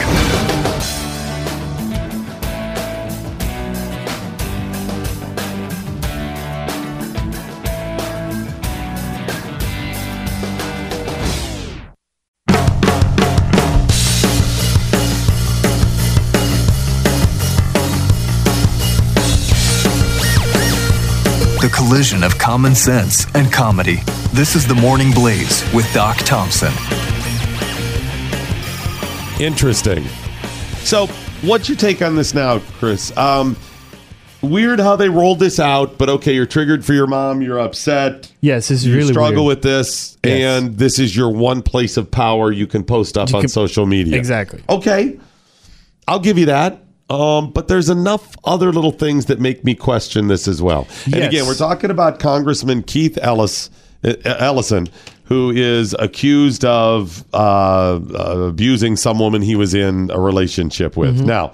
Collision 22.03 22.23
of 22.25 22.37
common 22.37 22.75
sense 22.75 23.25
and 23.33 23.49
comedy. 23.49 23.95
This 24.33 24.57
is 24.57 24.67
the 24.67 24.75
Morning 24.75 25.13
Blaze 25.13 25.63
with 25.73 25.89
Doc 25.93 26.17
Thompson. 26.17 26.73
Interesting. 29.39 30.03
So, 30.83 31.07
what's 31.43 31.69
your 31.69 31.77
take 31.77 32.01
on 32.01 32.17
this 32.17 32.33
now, 32.33 32.59
Chris? 32.77 33.15
Um, 33.15 33.55
weird 34.41 34.81
how 34.81 34.97
they 34.97 35.07
rolled 35.07 35.39
this 35.39 35.61
out, 35.61 35.97
but 35.97 36.09
okay, 36.09 36.35
you're 36.35 36.45
triggered 36.45 36.83
for 36.83 36.91
your 36.91 37.07
mom. 37.07 37.41
You're 37.41 37.59
upset. 37.61 38.29
Yes, 38.41 38.67
this 38.67 38.79
is 38.79 38.87
you 38.87 38.95
really 38.97 39.13
struggle 39.13 39.45
weird. 39.45 39.59
with 39.59 39.63
this, 39.63 40.17
Yes. 40.25 40.61
and 40.61 40.77
this 40.77 40.99
is 40.99 41.15
your 41.15 41.29
one 41.29 41.61
place 41.61 41.95
of 41.95 42.11
power 42.11 42.51
you 42.51 42.67
can 42.67 42.83
post 42.83 43.17
up 43.17 43.29
You 43.29 43.35
on 43.37 43.41
can- 43.43 43.49
social 43.49 43.85
media. 43.85 44.17
Exactly. 44.17 44.61
Okay, 44.67 45.17
I'll 46.05 46.19
give 46.19 46.37
you 46.37 46.47
that. 46.47 46.82
Um, 47.13 47.51
but 47.51 47.67
there's 47.67 47.89
enough 47.89 48.35
other 48.43 48.71
little 48.71 48.91
things 48.91 49.25
that 49.27 49.39
make 49.39 49.63
me 49.63 49.75
question 49.75 50.27
this 50.27 50.47
as 50.47 50.61
well. 50.61 50.87
And 51.05 51.15
Yes. 51.15 51.27
again, 51.27 51.45
we're 51.45 51.55
talking 51.55 51.91
about 51.91 52.19
Congressman 52.19 52.83
Keith 52.83 53.17
Ellis, 53.21 53.69
uh, 54.03 54.13
Ellison, 54.25 54.89
who 55.25 55.51
is 55.51 55.95
accused 55.99 56.65
of 56.65 57.23
uh, 57.33 57.37
uh, 57.37 57.99
abusing 58.49 58.95
some 58.95 59.19
woman 59.19 59.41
he 59.41 59.55
was 59.55 59.73
in 59.73 60.09
a 60.11 60.19
relationship 60.19 60.97
with. 60.97 61.17
Mm-hmm. 61.17 61.27
Now, 61.27 61.51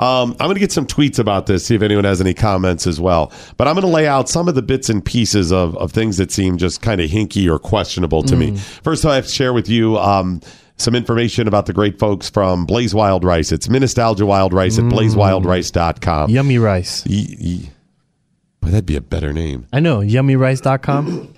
um, 0.00 0.32
I'm 0.38 0.46
going 0.46 0.54
to 0.54 0.60
get 0.60 0.70
some 0.70 0.86
tweets 0.86 1.18
about 1.18 1.46
this, 1.46 1.66
see 1.66 1.74
if 1.74 1.82
anyone 1.82 2.04
has 2.04 2.20
any 2.20 2.32
comments 2.32 2.86
as 2.86 3.00
well. 3.00 3.32
But 3.56 3.66
I'm 3.66 3.74
going 3.74 3.86
to 3.86 3.92
lay 3.92 4.06
out 4.06 4.28
some 4.28 4.46
of 4.46 4.54
the 4.54 4.62
bits 4.62 4.88
and 4.88 5.04
pieces 5.04 5.50
of, 5.50 5.76
of 5.76 5.90
things 5.90 6.18
that 6.18 6.30
seem 6.30 6.56
just 6.56 6.82
kind 6.82 7.00
of 7.00 7.10
hinky 7.10 7.50
or 7.50 7.58
questionable 7.58 8.22
to 8.22 8.36
me. 8.36 8.52
Mm. 8.52 8.58
First, 8.84 9.04
I 9.04 9.16
have 9.16 9.26
to 9.26 9.32
share 9.32 9.52
with 9.52 9.68
you 9.68 9.98
um, 9.98 10.40
some 10.78 10.94
information 10.94 11.48
about 11.48 11.66
the 11.66 11.72
great 11.72 11.98
folks 11.98 12.30
from 12.30 12.64
Blaze 12.66 12.94
Wild 12.94 13.24
Rice. 13.24 13.52
It's 13.52 13.68
Nostalgia 13.68 14.24
Wild 14.26 14.52
Rice 14.52 14.78
at 14.78 14.84
Mm. 14.84 14.92
blazewildrice.com. 14.92 16.30
Yummy 16.30 16.58
rice. 16.58 17.04
Ye- 17.06 17.36
ye- 17.38 17.70
Boy, 18.60 18.70
that'd 18.70 18.86
be 18.86 18.96
a 18.96 19.00
better 19.00 19.32
name. 19.32 19.66
I 19.72 19.78
know. 19.80 20.00
Yummyrice.com. 20.00 21.28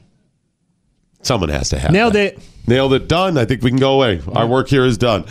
Someone 1.23 1.51
has 1.51 1.69
to 1.69 1.79
have 1.79 1.91
Nailed 1.93 2.15
that. 2.15 2.35
it. 2.35 2.39
Nailed 2.67 2.95
it. 2.95 3.09
Done. 3.09 3.37
I 3.37 3.45
think 3.45 3.62
we 3.62 3.71
can 3.71 3.79
go 3.79 3.95
away. 3.95 4.21
Our 4.33 4.47
work 4.47 4.69
here 4.69 4.87
is 4.87 4.97
done. 4.97 5.25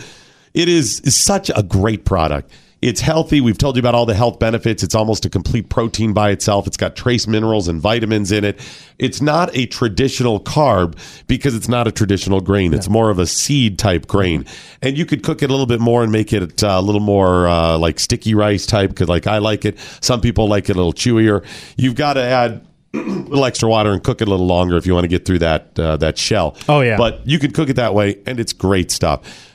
It 0.54 0.68
is 0.68 1.00
such 1.04 1.50
a 1.54 1.62
great 1.62 2.04
product. 2.04 2.50
It's 2.82 3.00
healthy. 3.00 3.42
We've 3.42 3.58
told 3.58 3.76
you 3.76 3.80
about 3.80 3.94
all 3.94 4.06
the 4.06 4.14
health 4.14 4.38
benefits. 4.38 4.82
It's 4.82 4.94
almost 4.94 5.26
a 5.26 5.30
complete 5.30 5.68
protein 5.68 6.14
by 6.14 6.30
itself. 6.30 6.66
It's 6.66 6.78
got 6.78 6.96
trace 6.96 7.26
minerals 7.26 7.68
and 7.68 7.80
vitamins 7.80 8.32
in 8.32 8.42
it. 8.42 8.58
It's 8.98 9.20
not 9.20 9.54
a 9.54 9.66
traditional 9.66 10.40
carb 10.40 10.96
because 11.26 11.54
it's 11.54 11.68
not 11.68 11.86
a 11.86 11.92
traditional 11.92 12.40
grain. 12.40 12.72
It's 12.72 12.88
more 12.88 13.10
of 13.10 13.18
a 13.18 13.26
seed 13.26 13.78
type 13.78 14.06
grain. 14.06 14.46
And 14.80 14.96
you 14.96 15.04
could 15.04 15.22
cook 15.22 15.42
it 15.42 15.50
a 15.50 15.52
little 15.52 15.66
bit 15.66 15.80
more 15.80 16.02
and 16.02 16.10
make 16.10 16.32
it 16.32 16.62
uh, 16.62 16.68
a 16.68 16.82
little 16.82 17.02
more 17.02 17.48
uh, 17.48 17.76
like 17.76 18.00
sticky 18.00 18.34
rice 18.34 18.64
type 18.64 18.90
because, 18.90 19.08
like, 19.08 19.26
I 19.26 19.38
like 19.38 19.66
it. 19.66 19.78
Some 20.00 20.22
people 20.22 20.48
like 20.48 20.70
it 20.70 20.76
a 20.76 20.78
little 20.78 20.94
chewier. 20.94 21.44
You've 21.76 21.96
got 21.96 22.14
to 22.14 22.22
add 22.22 22.66
a 22.94 22.98
little 22.98 23.44
extra 23.44 23.68
water 23.68 23.92
and 23.92 24.02
cook 24.02 24.22
it 24.22 24.28
a 24.28 24.30
little 24.30 24.46
longer 24.46 24.76
if 24.76 24.86
you 24.86 24.94
want 24.94 25.04
to 25.04 25.08
get 25.08 25.26
through 25.26 25.40
that 25.40 25.78
uh, 25.78 25.98
that 25.98 26.16
shell. 26.16 26.56
Oh, 26.66 26.80
yeah. 26.80 26.96
But 26.96 27.26
you 27.26 27.38
could 27.38 27.52
cook 27.52 27.68
it 27.68 27.74
that 27.74 27.94
way, 27.94 28.18
and 28.26 28.40
it's 28.40 28.54
great 28.54 28.90
stuff. 28.90 29.49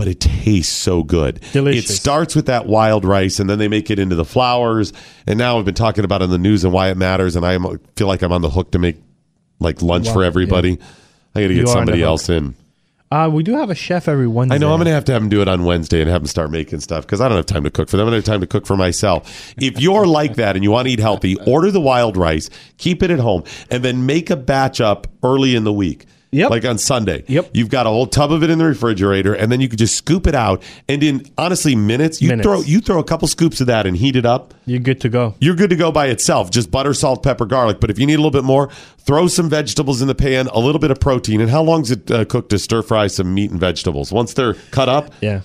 But 0.00 0.08
it 0.08 0.20
tastes 0.20 0.74
so 0.74 1.02
good. 1.02 1.40
Delicious. 1.52 1.90
It 1.90 1.92
starts 1.92 2.34
with 2.34 2.46
that 2.46 2.64
wild 2.64 3.04
rice, 3.04 3.38
and 3.38 3.50
then 3.50 3.58
they 3.58 3.68
make 3.68 3.90
it 3.90 3.98
into 3.98 4.16
the 4.16 4.24
flours. 4.24 4.94
And 5.26 5.38
now 5.38 5.58
I've 5.58 5.66
been 5.66 5.74
talking 5.74 6.04
about 6.04 6.22
it 6.22 6.24
in 6.24 6.30
the 6.30 6.38
news 6.38 6.64
and 6.64 6.72
why 6.72 6.88
it 6.88 6.96
matters. 6.96 7.36
And 7.36 7.44
I 7.44 7.58
feel 7.96 8.06
like 8.06 8.22
I'm 8.22 8.32
on 8.32 8.40
the 8.40 8.48
hook 8.48 8.70
to 8.72 8.78
make 8.78 8.96
like 9.58 9.82
lunch 9.82 10.06
Wow, 10.06 10.14
for 10.14 10.24
everybody. 10.24 10.78
I 11.34 11.42
got 11.42 11.48
to 11.48 11.54
get 11.54 11.68
somebody 11.68 12.02
else 12.02 12.30
in. 12.30 12.54
Uh, 13.12 13.28
we 13.30 13.42
do 13.42 13.56
have 13.56 13.68
a 13.68 13.74
chef 13.74 14.08
every 14.08 14.26
Wednesday. 14.26 14.54
I 14.54 14.58
know 14.58 14.72
I'm 14.72 14.78
going 14.78 14.86
to 14.86 14.92
have 14.92 15.04
to 15.06 15.12
have 15.12 15.20
him 15.20 15.28
do 15.28 15.42
it 15.42 15.48
on 15.48 15.64
Wednesday 15.64 16.00
and 16.00 16.08
have 16.08 16.22
him 16.22 16.28
start 16.28 16.50
making 16.50 16.80
stuff 16.80 17.04
because 17.04 17.20
I 17.20 17.28
don't 17.28 17.36
have 17.36 17.44
time 17.44 17.64
to 17.64 17.70
cook 17.70 17.88
for 17.88 17.96
them. 17.96 18.06
I 18.06 18.10
don't 18.10 18.18
have 18.18 18.24
time 18.24 18.40
to 18.40 18.46
cook 18.46 18.66
for 18.66 18.76
myself. 18.76 19.52
If 19.58 19.80
you're 19.80 20.06
like 20.06 20.36
that 20.36 20.54
and 20.56 20.62
you 20.64 20.70
want 20.70 20.86
to 20.86 20.92
eat 20.92 21.00
healthy, 21.00 21.36
order 21.44 21.70
the 21.70 21.80
wild 21.80 22.16
rice, 22.16 22.48
keep 22.78 23.02
it 23.02 23.10
at 23.10 23.18
home, 23.18 23.44
and 23.68 23.84
then 23.84 24.06
make 24.06 24.30
a 24.30 24.36
batch 24.36 24.80
up 24.80 25.08
early 25.22 25.56
in 25.56 25.64
the 25.64 25.72
week. 25.72 26.06
Yep. 26.32 26.50
Like 26.50 26.64
on 26.64 26.78
Sunday. 26.78 27.24
Yep. 27.26 27.50
You've 27.54 27.70
got 27.70 27.86
a 27.86 27.88
whole 27.88 28.06
tub 28.06 28.30
of 28.30 28.44
it 28.44 28.50
in 28.50 28.58
the 28.58 28.64
refrigerator, 28.64 29.34
and 29.34 29.50
then 29.50 29.60
you 29.60 29.68
can 29.68 29.78
just 29.78 29.96
scoop 29.96 30.28
it 30.28 30.34
out. 30.36 30.62
And 30.88 31.02
in 31.02 31.26
honestly 31.36 31.74
minutes, 31.74 32.22
you 32.22 32.28
Minutes. 32.28 32.46
throw 32.46 32.60
you 32.60 32.80
throw 32.80 33.00
a 33.00 33.04
couple 33.04 33.26
scoops 33.26 33.60
of 33.60 33.66
that 33.66 33.84
and 33.84 33.96
heat 33.96 34.14
it 34.14 34.24
up. 34.24 34.54
You're 34.64 34.78
good 34.78 35.00
to 35.00 35.08
go. 35.08 35.34
You're 35.40 35.56
good 35.56 35.70
to 35.70 35.76
go 35.76 35.90
by 35.90 36.06
itself. 36.06 36.52
Just 36.52 36.70
butter, 36.70 36.94
salt, 36.94 37.24
pepper, 37.24 37.46
garlic. 37.46 37.80
But 37.80 37.90
if 37.90 37.98
you 37.98 38.06
need 38.06 38.14
a 38.14 38.18
little 38.18 38.30
bit 38.30 38.44
more, 38.44 38.70
throw 38.98 39.26
some 39.26 39.50
vegetables 39.50 40.00
in 40.02 40.06
the 40.06 40.14
pan, 40.14 40.46
a 40.52 40.60
little 40.60 40.78
bit 40.78 40.92
of 40.92 41.00
protein. 41.00 41.40
And 41.40 41.50
how 41.50 41.62
long 41.62 41.82
does 41.82 41.90
it 41.90 42.08
uh, 42.10 42.24
cook 42.26 42.48
to 42.50 42.60
stir 42.60 42.82
fry 42.82 43.08
some 43.08 43.34
meat 43.34 43.50
and 43.50 43.58
vegetables? 43.58 44.12
Once 44.12 44.32
they're 44.34 44.54
cut 44.70 44.88
up, 44.88 45.12
yeah, 45.20 45.40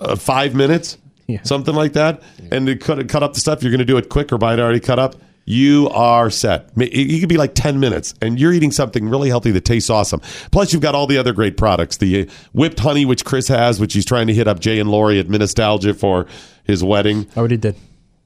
uh, 0.00 0.16
five 0.16 0.56
minutes, 0.56 0.98
something 1.44 1.76
like 1.76 1.92
that. 1.92 2.22
And 2.50 2.66
to 2.66 2.74
cut 2.74 3.08
cut 3.08 3.22
up 3.22 3.34
the 3.34 3.40
stuff, 3.40 3.62
you're 3.62 3.70
going 3.70 3.78
to 3.78 3.84
do 3.84 3.98
it 3.98 4.08
quicker 4.08 4.36
by 4.36 4.54
it 4.54 4.58
already 4.58 4.80
cut 4.80 4.98
up. 4.98 5.14
You 5.46 5.88
are 5.90 6.30
set. 6.30 6.70
It 6.76 6.88
it 6.94 7.20
could 7.20 7.28
be 7.28 7.36
like 7.36 7.54
10 7.54 7.78
minutes, 7.78 8.14
and 8.22 8.38
you're 8.40 8.52
eating 8.52 8.70
something 8.70 9.08
really 9.08 9.28
healthy 9.28 9.50
that 9.50 9.64
tastes 9.64 9.90
awesome. 9.90 10.20
Plus, 10.50 10.72
you've 10.72 10.82
got 10.82 10.94
all 10.94 11.06
the 11.06 11.18
other 11.18 11.32
great 11.32 11.56
products. 11.56 11.98
The 11.98 12.28
whipped 12.52 12.80
honey, 12.80 13.04
which 13.04 13.24
Chris 13.24 13.48
has, 13.48 13.78
which 13.78 13.92
he's 13.92 14.06
trying 14.06 14.26
to 14.28 14.34
hit 14.34 14.48
up 14.48 14.60
Jay 14.60 14.78
and 14.78 14.90
Lori 14.90 15.18
at 15.18 15.28
Nostalgia 15.28 15.92
for 15.94 16.26
his 16.64 16.82
wedding. 16.82 17.26
Oh, 17.30 17.32
I 17.36 17.38
already 17.40 17.56
did. 17.58 17.76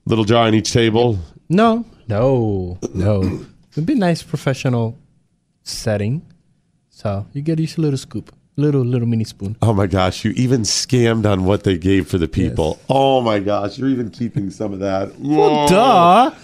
Little 0.06 0.24
jar 0.24 0.46
on 0.46 0.54
each 0.54 0.72
table. 0.72 1.18
No, 1.48 1.84
no, 2.06 2.78
no. 2.94 3.46
It'd 3.72 3.86
be 3.86 3.92
a 3.94 3.96
nice 3.96 4.22
professional 4.22 4.96
setting. 5.62 6.22
So 6.90 7.26
you 7.32 7.42
get 7.42 7.60
each 7.60 7.78
little 7.78 7.98
scoop, 7.98 8.34
little 8.56 8.82
little 8.82 9.06
mini 9.08 9.24
spoon. 9.24 9.56
Oh 9.62 9.72
my 9.72 9.86
gosh, 9.86 10.24
you 10.24 10.32
even 10.32 10.62
scammed 10.62 11.30
on 11.30 11.44
what 11.44 11.64
they 11.64 11.78
gave 11.78 12.08
for 12.08 12.18
the 12.18 12.28
people. 12.28 12.78
Oh 12.88 13.20
my 13.20 13.38
gosh, 13.38 13.78
you're 13.78 13.88
even 13.88 14.10
keeping 14.10 14.50
some 14.50 14.72
of 14.72 14.80
that. 14.80 15.18
Well, 15.18 15.68
duh. 15.68 16.34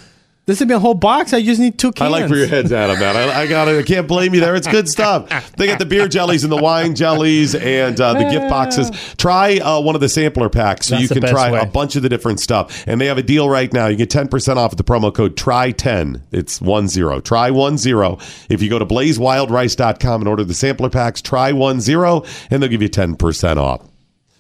This 0.47 0.59
would 0.61 0.69
be 0.69 0.75
a 0.75 0.79
whole 0.79 0.93
box. 0.93 1.33
I 1.33 1.43
just 1.43 1.59
need 1.59 1.79
two 1.79 1.91
I 1.99 2.09
like 2.09 2.29
where 2.29 2.39
your 2.41 2.49
head's 2.49 2.71
at 2.71 2.91
on 2.91 2.99
that. 2.99 3.16
I, 3.16 3.43
I 3.43 3.47
got 3.47 3.66
it. 3.69 3.79
I 3.79 3.83
can't 3.83 4.07
blame 4.07 4.35
you 4.35 4.41
there. 4.41 4.55
It's 4.55 4.69
good 4.69 4.91
stuff. 4.91 5.31
They 5.57 5.66
got 5.66 5.79
the 5.79 5.87
beer 5.87 6.07
jellies 6.07 6.45
and 6.45 6.53
the 6.53 6.62
wine 6.62 6.95
jellies 6.95 7.55
and 7.55 7.99
uh, 7.99 8.12
the 8.12 8.29
gift 8.31 8.51
boxes. 8.51 8.91
Try 9.16 9.57
uh, 9.57 9.81
one 9.81 9.95
of 9.95 10.03
the 10.03 10.09
sampler 10.11 10.51
packs 10.51 10.89
so 10.89 10.97
That's 10.97 11.09
you 11.09 11.21
can 11.21 11.27
try 11.31 11.51
way. 11.51 11.61
a 11.61 11.65
bunch 11.66 11.97
of 11.97 12.03
the 12.03 12.11
different 12.11 12.41
stuff. 12.41 12.85
And 12.87 13.01
they 13.01 13.07
have 13.07 13.16
a 13.16 13.23
deal 13.23 13.49
right 13.49 13.73
now. 13.73 13.87
You 13.87 13.97
get 13.97 14.11
10% 14.11 14.57
off 14.57 14.73
with 14.73 14.77
the 14.77 14.85
promo 14.85 15.15
code 15.15 15.35
TRY10. 15.35 16.21
It's 16.31 16.61
1 16.61 16.89
0. 16.89 17.21
Try 17.21 17.51
1 17.51 17.79
0. 17.79 18.19
If 18.51 18.61
you 18.61 18.69
go 18.69 18.79
to 18.79 18.85
blazewildrice.com 18.85 20.21
and 20.21 20.29
order 20.29 20.45
the 20.45 20.53
sampler 20.53 20.91
packs, 20.91 21.23
try 21.23 21.53
1 21.53 21.81
0, 21.81 22.23
and 22.51 22.62
they'll 22.62 22.69
give 22.71 22.83
you 22.83 22.91
10% 22.91 23.57
off. 23.57 23.81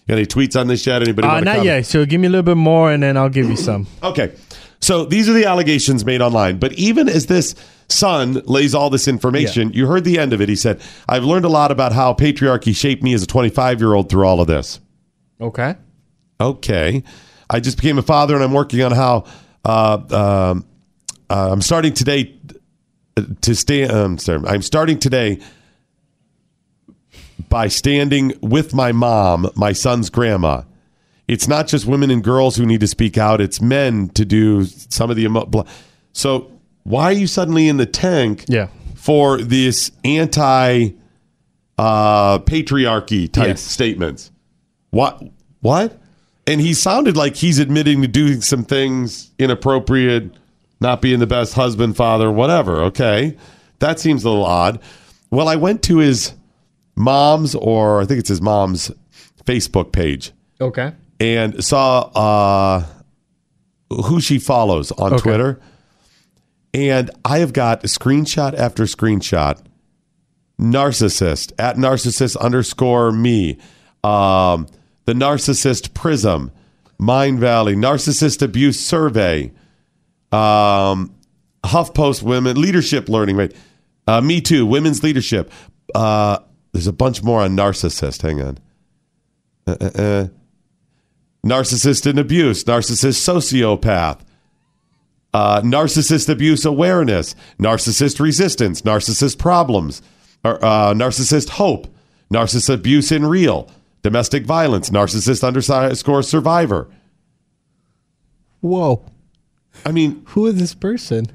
Got 0.06 0.16
any 0.18 0.26
tweets 0.26 0.60
on 0.60 0.66
this 0.66 0.86
yet? 0.86 1.00
Anybody 1.00 1.26
Uh, 1.26 1.40
not 1.40 1.44
comment? 1.46 1.64
yet. 1.64 1.86
So 1.86 2.04
give 2.04 2.20
me 2.20 2.26
a 2.26 2.30
little 2.30 2.42
bit 2.42 2.58
more, 2.58 2.92
and 2.92 3.02
then 3.02 3.16
I'll 3.16 3.30
give 3.30 3.48
you 3.48 3.56
some. 3.56 3.86
Okay. 4.02 4.32
So 4.84 5.06
these 5.06 5.30
are 5.30 5.32
the 5.32 5.46
allegations 5.46 6.04
made 6.04 6.20
online. 6.20 6.58
But 6.58 6.74
even 6.74 7.08
as 7.08 7.24
this 7.24 7.54
son 7.88 8.34
lays 8.44 8.74
all 8.74 8.90
this 8.90 9.08
information, 9.08 9.72
you 9.72 9.86
heard 9.86 10.04
the 10.04 10.18
end 10.18 10.34
of 10.34 10.42
it. 10.42 10.50
He 10.50 10.56
said, 10.56 10.78
I've 11.08 11.24
learned 11.24 11.46
a 11.46 11.48
lot 11.48 11.70
about 11.70 11.94
how 11.94 12.12
patriarchy 12.12 12.76
shaped 12.76 13.02
me 13.02 13.14
as 13.14 13.22
a 13.22 13.26
25 13.26 13.80
year 13.80 13.94
old 13.94 14.10
through 14.10 14.26
all 14.26 14.42
of 14.42 14.46
this. 14.46 14.80
Okay. 15.40 15.76
Okay. 16.38 17.02
I 17.48 17.60
just 17.60 17.78
became 17.78 17.96
a 17.96 18.02
father 18.02 18.34
and 18.34 18.44
I'm 18.44 18.52
working 18.52 18.82
on 18.82 18.92
how 18.92 19.24
uh, 19.64 20.50
um, 20.50 20.66
uh, 21.30 21.52
I'm 21.52 21.62
starting 21.62 21.94
today 21.94 22.38
to 23.40 23.54
stay. 23.54 23.84
Um, 23.84 24.18
sorry, 24.18 24.46
I'm 24.46 24.60
starting 24.60 24.98
today 24.98 25.40
by 27.48 27.68
standing 27.68 28.34
with 28.42 28.74
my 28.74 28.92
mom, 28.92 29.50
my 29.54 29.72
son's 29.72 30.10
grandma. 30.10 30.64
It's 31.28 31.48
not 31.48 31.66
just 31.68 31.86
women 31.86 32.10
and 32.10 32.22
girls 32.22 32.56
who 32.56 32.66
need 32.66 32.80
to 32.80 32.86
speak 32.86 33.16
out, 33.16 33.40
it's 33.40 33.60
men 33.60 34.08
to 34.10 34.24
do 34.24 34.64
some 34.64 35.10
of 35.10 35.16
the 35.16 35.24
emo- 35.24 35.46
blah. 35.46 35.64
So, 36.12 36.50
why 36.82 37.04
are 37.04 37.12
you 37.12 37.26
suddenly 37.26 37.66
in 37.68 37.78
the 37.78 37.86
tank 37.86 38.44
Yeah. 38.48 38.68
for 38.94 39.38
this 39.38 39.90
anti 40.04 40.90
uh, 41.78 42.38
patriarchy 42.40 43.30
type 43.30 43.48
Yes. 43.48 43.60
statements? 43.62 44.30
What? 44.90 45.22
What? 45.60 45.98
And 46.46 46.60
he 46.60 46.74
sounded 46.74 47.16
like 47.16 47.36
he's 47.36 47.58
admitting 47.58 48.02
to 48.02 48.08
doing 48.08 48.42
some 48.42 48.64
things 48.64 49.30
inappropriate, 49.38 50.30
not 50.80 51.00
being 51.00 51.18
the 51.20 51.26
best 51.26 51.54
husband, 51.54 51.96
father, 51.96 52.30
whatever. 52.30 52.82
Okay. 52.84 53.36
That 53.78 53.98
seems 53.98 54.24
a 54.24 54.28
little 54.28 54.44
odd. 54.44 54.78
Well, 55.30 55.48
I 55.48 55.56
went 55.56 55.82
to 55.84 55.98
his 55.98 56.34
mom's, 56.96 57.54
or 57.54 58.02
I 58.02 58.04
think 58.04 58.20
it's 58.20 58.28
his 58.28 58.42
mom's 58.42 58.90
Facebook 59.44 59.90
page 59.90 60.32
Okay. 60.60 60.92
And 61.20 61.62
saw 61.64 62.00
uh, 62.14 62.84
who 63.90 64.20
she 64.20 64.38
follows 64.38 64.92
on 64.92 65.14
Okay. 65.14 65.22
Twitter. 65.22 65.60
And 66.72 67.10
I 67.24 67.38
have 67.38 67.52
got 67.52 67.82
screenshot 67.84 68.54
after 68.54 68.84
screenshot. 68.84 69.60
Narcissist 70.60 71.52
at 71.58 71.76
narcissist 71.76 72.36
underscore 72.38 73.12
me. 73.12 73.58
Um, 74.02 74.66
the 75.04 75.12
narcissist 75.12 75.94
prism. 75.94 76.50
Mind 76.98 77.38
Valley. 77.38 77.74
Narcissist 77.74 78.42
abuse 78.42 78.78
survey. 78.80 79.52
Um, 80.32 81.14
HuffPost 81.64 82.22
women 82.22 82.60
leadership 82.60 83.08
learning. 83.08 83.36
rate, 83.36 83.54
Uh, 84.06 84.20
me 84.20 84.40
too. 84.40 84.66
Women's 84.66 85.02
leadership. 85.02 85.50
Uh, 85.94 86.38
there's 86.72 86.86
a 86.86 86.92
bunch 86.92 87.22
more 87.22 87.40
on 87.42 87.56
narcissist. 87.56 88.22
Hang 88.22 88.40
on. 88.42 88.58
Uh, 89.66 89.76
uh, 89.80 89.84
uh 90.02 90.26
narcissist 91.44 92.06
and 92.06 92.18
abuse, 92.18 92.64
narcissist 92.64 93.20
sociopath, 93.20 94.20
uh, 95.34 95.60
narcissist 95.60 96.28
abuse 96.28 96.64
awareness, 96.64 97.34
narcissist 97.58 98.18
resistance, 98.18 98.82
narcissist 98.82 99.38
problems, 99.38 100.00
or, 100.44 100.64
uh, 100.64 100.94
narcissist 100.94 101.50
hope, 101.50 101.86
narcissist 102.32 102.72
abuse 102.72 103.12
in 103.12 103.26
real, 103.26 103.68
domestic 104.02 104.44
violence, 104.44 104.90
narcissist 104.90 105.44
underscore 105.46 106.22
survivor. 106.22 106.88
Whoa. 108.60 109.04
I 109.84 109.92
mean, 109.92 110.22
who 110.28 110.46
is 110.46 110.56
this 110.56 110.74
person? 110.74 111.26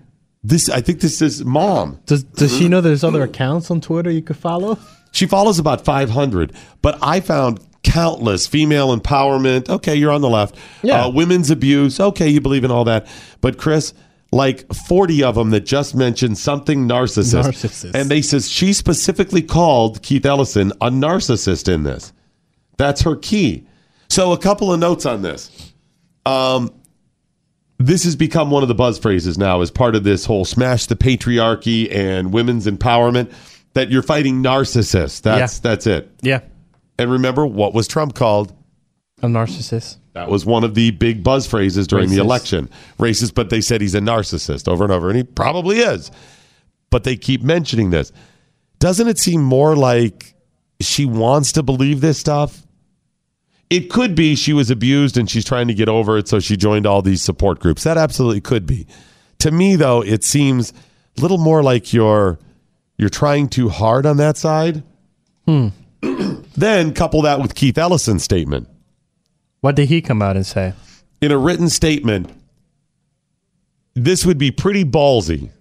This 0.43 0.69
I 0.69 0.79
think 0.81 1.01
this 1.01 1.21
is 1.21 1.43
mom. 1.43 1.99
Does 2.05 2.23
Does 2.23 2.57
she 2.57 2.69
know 2.69 2.79
there's 2.79 3.03
other 3.03 3.23
accounts 3.23 3.69
on 3.69 3.81
Twitter 3.81 4.09
you 4.09 4.21
could 4.21 4.37
follow? 4.37 4.79
She 5.11 5.25
follows 5.25 5.59
about 5.59 5.83
500, 5.83 6.53
but 6.81 6.97
I 7.01 7.19
found 7.19 7.59
countless 7.83 8.47
female 8.47 8.95
empowerment. 8.95 9.69
Okay, 9.69 9.95
you're 9.95 10.11
on 10.11 10.21
the 10.21 10.29
left. 10.29 10.55
Yeah. 10.83 11.05
Uh, 11.05 11.09
women's 11.09 11.49
abuse. 11.49 11.99
Okay, 11.99 12.27
you 12.29 12.41
believe 12.41 12.63
in 12.63 12.71
all 12.71 12.83
that. 12.85 13.07
But 13.41 13.57
Chris, 13.57 13.93
like 14.31 14.71
40 14.73 15.23
of 15.23 15.35
them 15.35 15.49
that 15.51 15.61
just 15.61 15.95
mentioned 15.95 16.37
something 16.37 16.87
narcissist. 16.87 17.43
Narcissist. 17.43 17.91
And 17.95 18.09
they 18.09 18.21
says 18.21 18.49
she 18.49 18.73
specifically 18.73 19.41
called 19.41 20.01
Keith 20.03 20.25
Ellison 20.25 20.71
a 20.81 20.89
narcissist 20.89 21.71
in 21.71 21.83
this. 21.83 22.13
That's 22.77 23.01
her 23.01 23.15
key. 23.15 23.67
So 24.09 24.31
a 24.31 24.37
couple 24.37 24.71
of 24.73 24.79
notes 24.79 25.05
on 25.05 25.21
this. 25.21 25.73
Um, 26.25 26.73
this 27.77 28.03
has 28.03 28.15
become 28.15 28.51
one 28.51 28.61
of 28.61 28.67
the 28.69 28.75
buzz 28.75 28.99
phrases 28.99 29.37
now 29.37 29.61
as 29.61 29.71
part 29.71 29.95
of 29.95 30.03
this 30.03 30.25
whole 30.25 30.43
smash 30.45 30.85
the 30.87 30.95
patriarchy 30.95 31.89
and 31.93 32.33
women's 32.33 32.67
empowerment 32.67 33.31
that 33.73 33.89
you're 33.89 34.03
fighting 34.03 34.43
narcissists. 34.43 35.21
That's 35.21 35.55
Yeah. 35.57 35.61
that's 35.63 35.87
it. 35.87 36.11
Yeah. 36.21 36.41
And 36.99 37.11
remember 37.11 37.45
what 37.45 37.73
was 37.73 37.87
Trump 37.87 38.13
called? 38.13 38.53
A 39.21 39.27
narcissist. 39.27 39.97
That 40.13 40.29
was 40.29 40.45
one 40.45 40.63
of 40.63 40.75
the 40.75 40.91
big 40.91 41.23
buzz 41.23 41.47
phrases 41.47 41.87
during 41.87 42.09
the 42.09 42.17
election. 42.17 42.69
Racist, 42.97 43.33
but 43.33 43.49
they 43.49 43.61
said 43.61 43.79
he's 43.81 43.95
a 43.95 43.99
narcissist 43.99 44.67
over 44.67 44.83
and 44.83 44.91
over, 44.91 45.09
and 45.09 45.17
he 45.17 45.23
probably 45.23 45.79
is. 45.79 46.11
But 46.89 47.05
they 47.05 47.15
keep 47.15 47.41
mentioning 47.41 47.89
this. 47.89 48.11
Doesn't 48.79 49.07
it 49.07 49.17
seem 49.17 49.41
more 49.41 49.75
like 49.75 50.33
she 50.81 51.05
wants 51.05 51.53
to 51.53 51.63
believe 51.63 52.01
this 52.01 52.17
stuff? 52.17 52.65
It 53.69 53.89
could 53.89 54.15
be 54.15 54.35
she 54.35 54.51
was 54.51 54.71
abused 54.71 55.15
and 55.17 55.29
she's 55.29 55.45
trying 55.45 55.67
to 55.67 55.73
get 55.73 55.87
over 55.89 56.17
it, 56.17 56.27
so 56.27 56.39
she 56.39 56.57
joined 56.57 56.85
all 56.85 57.01
these 57.01 57.21
support 57.21 57.59
groups. 57.59 57.83
That 57.83 57.97
absolutely 57.97 58.41
could 58.41 58.65
be. 58.65 58.87
To 59.39 59.51
me, 59.51 59.75
though, 59.75 60.01
it 60.01 60.23
seems 60.23 60.73
a 61.17 61.21
little 61.21 61.37
more 61.37 61.61
like 61.61 61.93
you're 61.93 62.39
you're 62.97 63.09
trying 63.09 63.47
too 63.47 63.69
hard 63.69 64.05
on 64.05 64.17
that 64.17 64.37
side. 64.37 64.83
Hmm. 65.45 65.67
Then 66.59 66.93
couple 66.93 67.21
that 67.21 67.39
with 67.39 67.55
Keith 67.55 67.77
Ellison's 67.77 68.23
statement. 68.23 68.67
What 69.61 69.77
did 69.77 69.87
he 69.87 70.01
come 70.01 70.21
out 70.21 70.35
and 70.35 70.45
say? 70.45 70.73
In 71.21 71.31
a 71.31 71.37
written 71.37 71.69
statement, 71.69 72.29
this 73.93 74.25
would 74.25 74.37
be 74.37 74.51
pretty 74.51 74.83
ballsy 74.83 75.51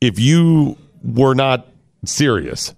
if 0.00 0.20
you 0.20 0.78
were 1.02 1.34
not 1.34 1.66
serious. 2.04 2.72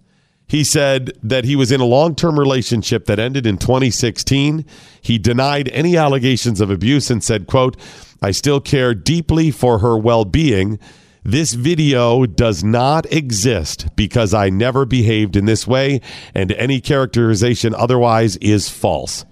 He 0.47 0.65
said 0.65 1.13
that 1.23 1.45
he 1.45 1.55
was 1.55 1.71
in 1.71 1.83
a 1.83 1.85
long 1.85 2.15
term 2.15 2.39
relationship 2.39 3.05
that 3.07 3.19
ended 3.19 3.45
in 3.45 3.59
2016. 3.59 4.65
He 5.03 5.19
denied 5.19 5.69
any 5.69 5.99
allegations 5.99 6.63
of 6.63 6.71
abuse 6.71 7.11
and 7.11 7.23
said, 7.23 7.47
quote, 7.47 7.77
I 8.23 8.31
still 8.31 8.61
care 8.61 8.95
deeply 8.95 9.51
for 9.51 9.81
her 9.81 9.99
well 9.99 10.25
being. 10.25 10.79
This 11.27 11.55
video 11.55 12.27
does 12.27 12.63
not 12.63 13.11
exist 13.11 13.89
because 13.97 14.35
I 14.35 14.51
never 14.51 14.85
behaved 14.85 15.37
in 15.37 15.47
this 15.47 15.67
way, 15.67 16.03
and 16.35 16.53
any 16.53 16.83
characterization 16.83 17.75
otherwise 17.75 18.37
is 18.37 18.69
false. 18.69 19.25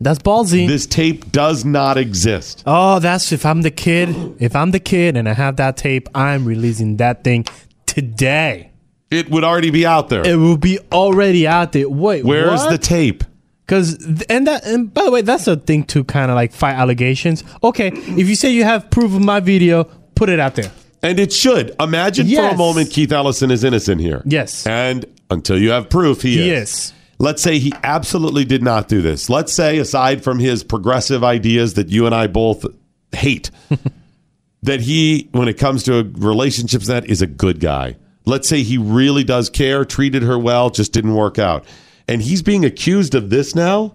That's 0.00 0.20
ballsy. 0.20 0.68
This 0.68 0.86
tape 0.86 1.32
does 1.32 1.64
not 1.64 1.98
exist. 1.98 2.62
Oh, 2.66 3.00
that's 3.00 3.32
if 3.32 3.44
I'm 3.44 3.62
the 3.62 3.70
kid. 3.72 4.36
If 4.40 4.54
I'm 4.54 4.70
the 4.70 4.78
kid 4.78 5.16
and 5.16 5.28
I 5.28 5.32
have 5.32 5.56
that 5.56 5.76
tape, 5.76 6.08
I'm 6.14 6.44
releasing 6.44 6.98
that 6.98 7.24
thing 7.24 7.46
today. 7.86 8.70
It 9.10 9.28
would 9.28 9.42
already 9.42 9.70
be 9.70 9.84
out 9.84 10.08
there. 10.08 10.24
It 10.24 10.36
will 10.36 10.56
be 10.56 10.78
already 10.92 11.48
out 11.48 11.72
there. 11.72 11.88
Wait, 11.88 12.24
Where's 12.24 12.60
what? 12.60 12.70
the 12.70 12.78
tape? 12.78 13.24
Because 13.66 14.24
and 14.28 14.46
that 14.46 14.64
and 14.64 14.94
by 14.94 15.04
the 15.04 15.10
way, 15.10 15.22
that's 15.22 15.48
a 15.48 15.56
thing 15.56 15.82
to 15.86 16.04
kind 16.04 16.30
of 16.30 16.36
like 16.36 16.52
fight 16.52 16.74
allegations. 16.74 17.42
Okay, 17.64 17.88
if 17.88 18.28
you 18.28 18.36
say 18.36 18.50
you 18.52 18.62
have 18.62 18.88
proof 18.90 19.14
of 19.14 19.20
my 19.20 19.40
video, 19.40 19.84
put 20.14 20.28
it 20.28 20.38
out 20.38 20.54
there. 20.54 20.70
And 21.02 21.18
it 21.18 21.32
should. 21.32 21.74
Imagine 21.80 22.28
for 22.28 22.48
a 22.48 22.56
moment 22.56 22.90
Keith 22.90 23.10
Ellison 23.12 23.50
is 23.50 23.64
innocent 23.64 24.00
here. 24.00 24.22
Yes. 24.24 24.66
And 24.66 25.04
until 25.30 25.58
you 25.58 25.70
have 25.70 25.90
proof, 25.90 26.22
he, 26.22 26.34
He 26.36 26.50
is. 26.50 26.70
is. 26.70 26.92
Let's 27.18 27.42
say 27.42 27.58
he 27.58 27.72
absolutely 27.84 28.44
did 28.44 28.62
not 28.62 28.88
do 28.88 29.00
this. 29.00 29.30
Let's 29.30 29.52
say, 29.52 29.78
aside 29.78 30.24
from 30.24 30.38
his 30.40 30.64
progressive 30.64 31.22
ideas 31.22 31.74
that 31.74 31.88
you 31.88 32.06
and 32.06 32.14
I 32.14 32.26
both 32.26 32.66
hate, 33.12 33.50
that 34.62 34.80
he, 34.80 35.28
when 35.32 35.46
it 35.48 35.54
comes 35.58 35.84
to 35.84 36.10
relationships, 36.16 36.86
that 36.88 37.06
is 37.06 37.22
a 37.22 37.26
good 37.28 37.60
guy. 37.60 37.96
Let's 38.24 38.48
say 38.48 38.62
he 38.62 38.76
really 38.78 39.22
does 39.24 39.50
care, 39.50 39.84
treated 39.84 40.22
her 40.22 40.38
well, 40.38 40.70
just 40.70 40.92
didn't 40.92 41.14
work 41.14 41.38
out. 41.38 41.64
And 42.08 42.22
he's 42.22 42.42
being 42.42 42.64
accused 42.64 43.14
of 43.14 43.30
this 43.30 43.54
now. 43.54 43.94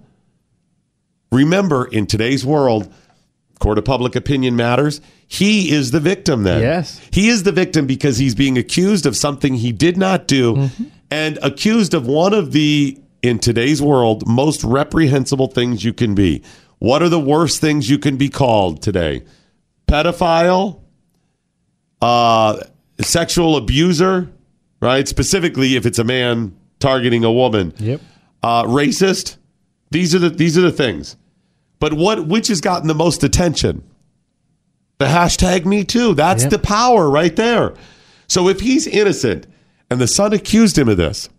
Remember, 1.32 1.86
in 1.86 2.08
today's 2.08 2.46
world, 2.46 2.92
court 3.60 3.78
of 3.78 3.86
public 3.86 4.16
opinion 4.16 4.56
matters. 4.56 5.02
He 5.28 5.72
is 5.72 5.92
the 5.92 6.00
victim 6.00 6.44
then. 6.44 6.62
Yes. 6.62 7.02
He 7.12 7.28
is 7.28 7.44
the 7.44 7.52
victim 7.52 7.86
because 7.86 8.18
he's 8.18 8.34
being 8.36 8.58
accused 8.58 9.06
of 9.06 9.16
something 9.16 9.56
he 9.56 9.72
did 9.72 9.98
not 9.98 10.28
do 10.28 10.56
Mm-hmm. 10.56 10.84
and 11.12 11.38
accused 11.44 11.94
of 11.94 12.08
one 12.08 12.34
of 12.34 12.54
the, 12.54 12.98
in 13.22 13.40
today's 13.40 13.82
world, 13.82 14.26
most 14.28 14.64
reprehensible 14.64 15.48
things 15.48 15.84
you 15.84 15.92
can 15.94 16.16
be. 16.16 16.42
What 16.80 17.02
are 17.04 17.10
the 17.10 17.20
worst 17.20 17.60
things 17.60 17.90
you 17.90 17.98
can 18.00 18.16
be 18.18 18.30
called 18.30 18.82
today? 18.82 19.24
Pedophile, 19.88 20.80
uh, 22.02 22.60
sexual 23.02 23.58
abuser, 23.58 24.30
right? 24.82 25.08
Specifically, 25.08 25.76
if 25.76 25.86
it's 25.86 26.00
a 26.00 26.04
man 26.04 26.56
targeting 26.80 27.24
a 27.24 27.32
woman. 27.32 27.74
Yep. 27.80 28.02
Uh, 28.44 28.64
racist. 28.64 29.38
These 29.92 30.14
are 30.14 30.20
the 30.20 30.30
these 30.30 30.58
are 30.58 30.62
the 30.62 30.72
things. 30.72 31.16
But 31.80 31.94
what 31.94 32.28
which 32.28 32.48
has 32.50 32.62
gotten 32.62 32.88
the 32.88 32.94
most 32.96 33.24
attention? 33.24 33.84
The 35.00 35.06
hashtag 35.06 35.66
Me 35.66 35.84
Too. 35.84 36.14
That's 36.14 36.44
Yep. 36.44 36.52
the 36.52 36.60
power 36.60 37.10
right 37.10 37.36
there. 37.36 37.74
So 38.28 38.48
if 38.48 38.60
he's 38.60 38.88
innocent 38.88 39.46
and 39.90 40.02
the 40.02 40.08
son 40.08 40.34
accused 40.34 40.78
him 40.78 40.90
of 40.90 40.98
this, 40.98 41.30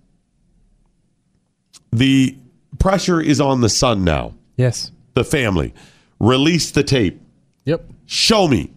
the 1.93 2.37
pressure 2.79 3.21
is 3.21 3.41
on 3.41 3.61
the 3.61 3.69
son 3.69 4.05
now. 4.05 4.35
Yes. 4.57 4.93
The 5.15 5.25
family. 5.25 5.75
Release 6.21 6.71
the 6.71 6.83
tape. 6.83 7.21
Yep. 7.65 7.85
Show 8.07 8.49
me. 8.49 8.73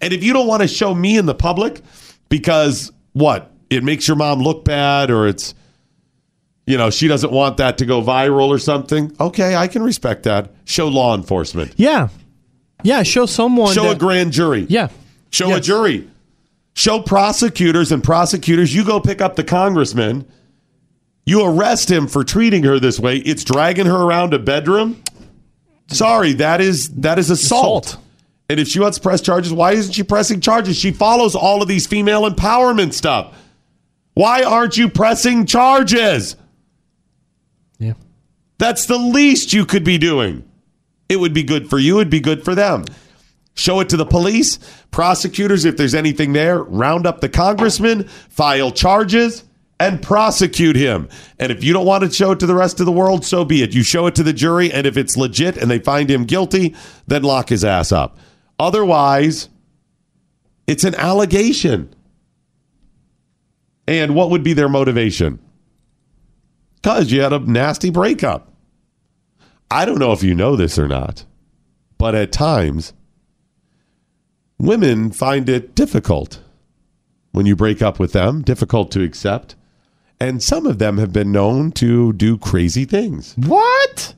And 0.00 0.12
if 0.12 0.22
you 0.22 0.32
don't 0.32 0.46
want 0.46 0.62
to 0.62 0.68
show 0.68 0.94
me 0.94 1.16
in 1.16 1.26
the 1.26 1.34
public 1.34 1.82
because 2.28 2.92
what? 3.12 3.50
It 3.68 3.84
makes 3.84 4.08
your 4.08 4.16
mom 4.16 4.40
look 4.40 4.64
bad 4.64 5.10
or 5.10 5.26
it's 5.28 5.54
you 6.66 6.76
know, 6.76 6.88
she 6.90 7.08
doesn't 7.08 7.32
want 7.32 7.56
that 7.56 7.78
to 7.78 7.86
go 7.86 8.00
viral 8.00 8.46
or 8.48 8.58
something. 8.58 9.12
Okay, 9.18 9.56
I 9.56 9.66
can 9.66 9.82
respect 9.82 10.22
that. 10.24 10.52
Show 10.66 10.86
law 10.86 11.16
enforcement. 11.16 11.72
Yeah. 11.76 12.08
Yeah. 12.84 13.02
Show 13.02 13.26
someone. 13.26 13.74
Show 13.74 13.90
a 13.90 13.94
grand 13.94 14.32
jury. 14.32 14.66
Yeah. 14.68 14.88
Show 15.30 15.54
a 15.54 15.60
jury. 15.60 16.08
Show 16.74 17.00
prosecutors 17.00 17.92
and 17.92 18.02
prosecutors. 18.02 18.74
You 18.74 18.84
go 18.84 19.00
pick 19.00 19.20
up 19.20 19.36
the 19.36 19.44
congressman. 19.44 20.26
You 21.26 21.44
arrest 21.44 21.90
him 21.90 22.06
for 22.06 22.24
treating 22.24 22.64
her 22.64 22.78
this 22.78 22.98
way. 22.98 23.18
It's 23.18 23.44
dragging 23.44 23.86
her 23.86 23.96
around 23.96 24.34
a 24.34 24.38
bedroom. 24.38 25.02
Sorry, 25.88 26.32
that 26.34 26.60
is 26.60 26.88
that 26.96 27.18
is 27.18 27.30
assault. 27.30 27.86
Assault. 27.86 28.04
And 28.48 28.58
if 28.58 28.66
she 28.66 28.80
wants 28.80 28.98
to 28.98 29.02
press 29.02 29.20
charges, 29.20 29.52
why 29.52 29.72
isn't 29.72 29.92
she 29.92 30.02
pressing 30.02 30.40
charges? 30.40 30.76
She 30.76 30.90
follows 30.90 31.36
all 31.36 31.62
of 31.62 31.68
these 31.68 31.86
female 31.86 32.28
empowerment 32.28 32.92
stuff. 32.92 33.36
Why 34.14 34.42
aren't 34.42 34.76
you 34.76 34.88
pressing 34.88 35.46
charges? 35.46 36.34
Yeah. 37.78 37.94
That's 38.58 38.86
the 38.86 38.98
least 38.98 39.52
you 39.52 39.64
could 39.64 39.84
be 39.84 39.98
doing. 39.98 40.49
It 41.10 41.18
would 41.18 41.34
be 41.34 41.42
good 41.42 41.68
for 41.68 41.78
you, 41.78 41.98
it'd 41.98 42.08
be 42.08 42.20
good 42.20 42.44
for 42.44 42.54
them. 42.54 42.84
Show 43.54 43.80
it 43.80 43.88
to 43.88 43.96
the 43.96 44.06
police, 44.06 44.58
prosecutors, 44.92 45.64
if 45.64 45.76
there's 45.76 45.94
anything 45.94 46.32
there, 46.32 46.62
round 46.62 47.04
up 47.04 47.20
the 47.20 47.28
congressman, 47.28 48.04
file 48.04 48.70
charges, 48.70 49.42
and 49.80 50.00
prosecute 50.00 50.76
him. 50.76 51.08
And 51.38 51.50
if 51.50 51.64
you 51.64 51.72
don't 51.72 51.84
want 51.84 52.04
to 52.04 52.10
show 52.10 52.30
it 52.30 52.38
to 52.40 52.46
the 52.46 52.54
rest 52.54 52.78
of 52.78 52.86
the 52.86 52.92
world, 52.92 53.24
so 53.24 53.44
be 53.44 53.62
it. 53.62 53.74
You 53.74 53.82
show 53.82 54.06
it 54.06 54.14
to 54.14 54.22
the 54.22 54.32
jury, 54.32 54.72
and 54.72 54.86
if 54.86 54.96
it's 54.96 55.16
legit 55.16 55.56
and 55.56 55.68
they 55.68 55.80
find 55.80 56.08
him 56.08 56.26
guilty, 56.26 56.76
then 57.08 57.24
lock 57.24 57.48
his 57.48 57.64
ass 57.64 57.90
up. 57.90 58.16
Otherwise, 58.60 59.48
it's 60.68 60.84
an 60.84 60.94
allegation. 60.94 61.92
And 63.88 64.14
what 64.14 64.30
would 64.30 64.44
be 64.44 64.52
their 64.52 64.68
motivation? 64.68 65.40
Because 66.76 67.10
you 67.10 67.22
had 67.22 67.32
a 67.32 67.40
nasty 67.40 67.90
breakup. 67.90 68.49
I 69.70 69.84
don't 69.84 69.98
know 69.98 70.12
if 70.12 70.22
you 70.22 70.34
know 70.34 70.56
this 70.56 70.78
or 70.78 70.88
not, 70.88 71.24
but 71.96 72.14
at 72.14 72.32
times, 72.32 72.92
women 74.58 75.12
find 75.12 75.48
it 75.48 75.74
difficult 75.74 76.40
when 77.32 77.46
you 77.46 77.54
break 77.54 77.80
up 77.80 78.00
with 78.00 78.12
them, 78.12 78.42
difficult 78.42 78.90
to 78.92 79.02
accept. 79.02 79.54
And 80.18 80.42
some 80.42 80.66
of 80.66 80.78
them 80.78 80.98
have 80.98 81.12
been 81.12 81.32
known 81.32 81.72
to 81.72 82.12
do 82.12 82.36
crazy 82.36 82.84
things. 82.84 83.34
What? 83.36 84.14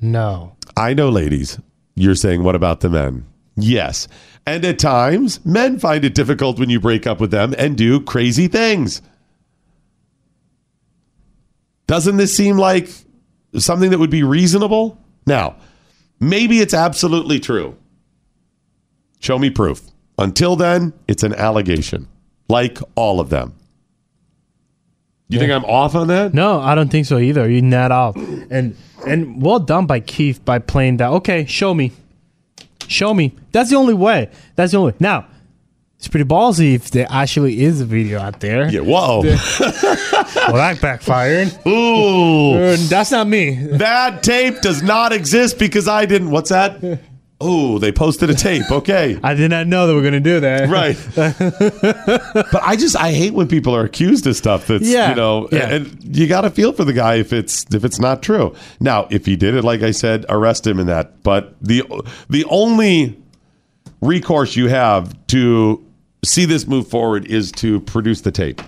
No. 0.00 0.56
I 0.76 0.94
know, 0.94 1.08
ladies. 1.08 1.60
You're 1.94 2.14
saying, 2.14 2.42
what 2.42 2.56
about 2.56 2.80
the 2.80 2.88
men? 2.88 3.26
Yes. 3.54 4.08
And 4.46 4.64
at 4.64 4.78
times, 4.78 5.44
men 5.44 5.78
find 5.78 6.04
it 6.04 6.14
difficult 6.14 6.58
when 6.58 6.70
you 6.70 6.80
break 6.80 7.06
up 7.06 7.20
with 7.20 7.30
them 7.30 7.54
and 7.58 7.76
do 7.76 8.00
crazy 8.00 8.48
things. 8.48 9.02
Doesn't 11.86 12.16
this 12.16 12.34
seem 12.34 12.56
like 12.56 12.88
something 13.58 13.90
that 13.90 13.98
would 13.98 14.10
be 14.10 14.22
reasonable? 14.22 14.98
Now, 15.26 15.56
maybe 16.20 16.60
it's 16.60 16.74
absolutely 16.74 17.40
true. 17.40 17.76
Show 19.20 19.38
me 19.38 19.50
proof. 19.50 19.82
Until 20.18 20.56
then, 20.56 20.92
it's 21.08 21.22
an 21.22 21.34
allegation, 21.34 22.08
like 22.48 22.78
all 22.94 23.20
of 23.20 23.30
them. 23.30 23.54
You 25.28 25.38
think 25.38 25.50
I'm 25.50 25.64
off 25.64 25.94
on 25.94 26.08
that? 26.08 26.34
No, 26.34 26.60
I 26.60 26.74
don't 26.74 26.90
think 26.90 27.06
so 27.06 27.18
either. 27.18 27.48
You're 27.48 27.62
not 27.62 27.90
off. 27.90 28.16
And 28.16 28.76
and 29.06 29.40
well 29.42 29.58
done 29.58 29.86
by 29.86 30.00
Keith 30.00 30.44
by 30.44 30.58
playing 30.58 30.98
that. 30.98 31.08
Okay, 31.10 31.46
show 31.46 31.72
me. 31.72 31.92
Show 32.86 33.14
me. 33.14 33.34
That's 33.50 33.70
the 33.70 33.76
only 33.76 33.94
way. 33.94 34.28
That's 34.56 34.72
the 34.72 34.78
only 34.78 34.92
way. 34.92 34.98
Now, 35.00 35.26
it's 36.02 36.08
pretty 36.08 36.24
ballsy 36.24 36.74
if 36.74 36.90
there 36.90 37.06
actually 37.08 37.62
is 37.62 37.80
a 37.80 37.84
video 37.84 38.18
out 38.18 38.40
there. 38.40 38.68
Yeah, 38.68 38.80
whoa. 38.80 39.20
well, 39.60 40.52
that 40.54 40.78
backfired. 40.82 41.56
Ooh. 41.64 42.54
Uh, 42.54 42.76
That's 42.88 43.12
not 43.12 43.28
me. 43.28 43.54
That 43.54 44.24
tape 44.24 44.60
does 44.62 44.82
not 44.82 45.12
exist 45.12 45.60
because 45.60 45.86
I 45.86 46.06
didn't. 46.06 46.32
What's 46.32 46.50
that? 46.50 46.98
Oh, 47.40 47.78
they 47.78 47.92
posted 47.92 48.30
a 48.30 48.34
tape. 48.34 48.68
Okay. 48.68 49.16
I 49.22 49.34
did 49.34 49.52
not 49.52 49.68
know 49.68 49.86
that 49.86 49.94
we're 49.94 50.00
going 50.00 50.14
to 50.14 50.18
do 50.18 50.40
that. 50.40 50.68
Right. 50.68 50.96
but 52.52 52.62
I 52.64 52.74
just 52.74 52.96
I 52.96 53.12
hate 53.12 53.32
when 53.32 53.46
people 53.46 53.72
are 53.76 53.84
accused 53.84 54.26
of 54.26 54.34
stuff 54.34 54.66
that's 54.66 54.88
Yeah. 54.88 55.10
you 55.10 55.14
know 55.14 55.48
Yeah. 55.52 55.70
and 55.72 56.16
you 56.16 56.26
got 56.26 56.40
to 56.40 56.50
feel 56.50 56.72
for 56.72 56.84
the 56.84 56.92
guy 56.92 57.14
if 57.16 57.32
it's 57.32 57.64
if 57.72 57.84
it's 57.84 58.00
not 58.00 58.24
true. 58.24 58.56
Now, 58.80 59.06
if 59.12 59.24
he 59.24 59.36
did 59.36 59.54
it 59.54 59.62
like 59.62 59.82
I 59.82 59.92
said, 59.92 60.26
arrest 60.28 60.66
him 60.66 60.80
in 60.80 60.88
that. 60.88 61.22
But 61.22 61.54
the 61.60 61.84
the 62.28 62.44
only 62.46 63.22
recourse 64.00 64.56
you 64.56 64.66
have 64.66 65.14
to 65.28 65.84
see 66.24 66.44
this 66.44 66.66
move 66.66 66.88
forward 66.88 67.26
is 67.26 67.50
to 67.52 67.80
produce 67.80 68.20
the 68.20 68.30
tape. 68.30 68.60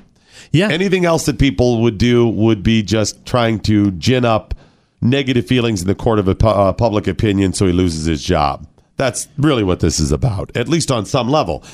Yeah. 0.51 0.68
Anything 0.68 1.05
else 1.05 1.26
that 1.26 1.39
people 1.39 1.82
would 1.82 1.98
do 1.98 2.28
would 2.28 2.62
be 2.62 2.82
just 2.82 3.24
trying 3.24 3.60
to 3.60 3.90
gin 3.93 4.24
up 4.24 4.55
negative 5.01 5.47
feelings 5.47 5.82
in 5.82 5.86
the 5.86 5.94
court 5.94 6.18
of 6.18 6.39
pu- 6.39 6.48
uh, 6.48 6.72
public 6.72 7.06
opinion, 7.06 7.52
so 7.52 7.66
he 7.66 7.72
loses 7.72 8.06
his 8.06 8.24
job. 8.24 8.66
That's 8.97 9.28
really 9.36 9.64
what 9.64 9.81
this 9.81 10.01
is 10.01 10.12
about, 10.12 10.56
at 10.56 10.68
least 10.68 10.90
on 10.90 11.06
some 11.06 11.28
level. 11.28 11.64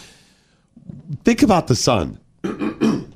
Think 1.24 1.42
about 1.42 1.66
the 1.66 1.76
son. 1.76 2.18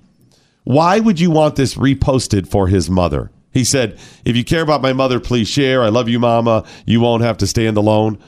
Why 0.65 1.01
would 1.01 1.21
you 1.21 1.31
want 1.31 1.57
this 1.57 1.75
reposted 1.75 2.47
for 2.47 2.69
his 2.69 2.89
mother? 2.89 3.31
He 3.53 3.65
said, 3.65 3.99
"If 4.25 4.37
you 4.37 4.45
care 4.45 4.63
about 4.63 4.83
my 4.83 4.93
mother, 4.93 5.21
please 5.21 5.49
share. 5.49 5.83
I 5.83 5.89
love 5.89 6.09
you, 6.09 6.19
Mama. 6.19 6.65
You 6.87 7.01
won't 7.01 7.23
have 7.23 7.39
to 7.39 7.47
stand 7.47 7.77
alone." 7.77 8.19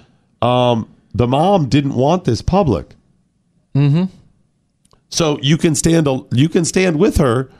Um, 0.42 0.88
the 1.14 1.26
mom 1.26 1.68
didn't 1.68 1.94
want 1.94 2.24
this 2.24 2.42
public. 2.42 2.94
Mm-hmm. 3.74 4.04
So 5.08 5.38
you 5.40 5.56
can 5.56 5.74
stand 5.74 6.08
you 6.32 6.48
can 6.48 6.64
stand 6.64 6.98
with 6.98 7.16
her, 7.18 7.50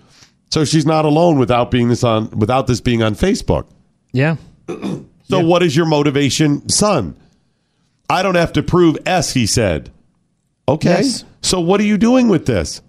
so 0.51 0.64
she's 0.64 0.86
not 0.86 1.05
alone 1.05 1.39
without 1.39 1.70
being 1.70 1.89
this 1.89 2.05
on 2.05 2.31
without 2.31 2.66
this 2.66 2.81
being 2.81 3.02
on 3.02 3.14
Facebook. 3.14 3.66
Yeah. 4.12 4.36
So 5.28 5.44
what 5.44 5.64
is 5.64 5.74
your 5.74 5.86
motivation, 5.86 6.68
son? 6.68 7.16
I 8.09 8.23
don't 8.23 8.36
have 8.36 8.52
to 8.52 8.62
prove 8.62 8.97
S. 9.06 9.35
He 9.35 9.44
said. 9.44 9.90
Okay. 10.68 10.89
Yes. 11.02 11.24
So 11.43 11.60
what 11.60 11.81
are 11.81 11.85
you 11.85 11.98
doing 11.98 12.28
with 12.28 12.47
this? 12.47 12.81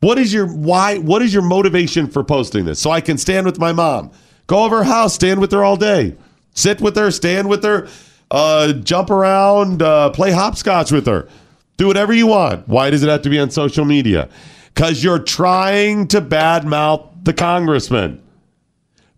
What 0.00 0.18
is 0.18 0.32
your 0.32 0.46
why? 0.46 0.98
What 0.98 1.22
is 1.22 1.32
your 1.32 1.42
motivation 1.42 2.08
for 2.08 2.24
posting 2.24 2.64
this? 2.64 2.80
So 2.80 2.90
I 2.90 3.00
can 3.00 3.18
stand 3.18 3.46
with 3.46 3.58
my 3.58 3.72
mom, 3.72 4.10
go 4.46 4.64
over 4.64 4.78
her 4.78 4.84
house, 4.84 5.14
stand 5.14 5.40
with 5.40 5.50
her 5.52 5.64
all 5.64 5.76
day, 5.76 6.16
sit 6.54 6.80
with 6.80 6.96
her, 6.96 7.10
stand 7.10 7.48
with 7.48 7.62
her, 7.64 7.88
uh, 8.30 8.72
jump 8.74 9.10
around, 9.10 9.80
uh, 9.80 10.10
play 10.10 10.30
hopscotch 10.30 10.92
with 10.92 11.06
her, 11.06 11.28
do 11.76 11.86
whatever 11.86 12.12
you 12.12 12.26
want. 12.26 12.68
Why 12.68 12.90
does 12.90 13.02
it 13.02 13.08
have 13.08 13.22
to 13.22 13.30
be 13.30 13.38
on 13.38 13.50
social 13.50 13.84
media? 13.84 14.28
Because 14.72 15.02
you're 15.02 15.18
trying 15.18 16.08
to 16.08 16.20
badmouth 16.20 17.08
the 17.24 17.32
congressman. 17.32 18.22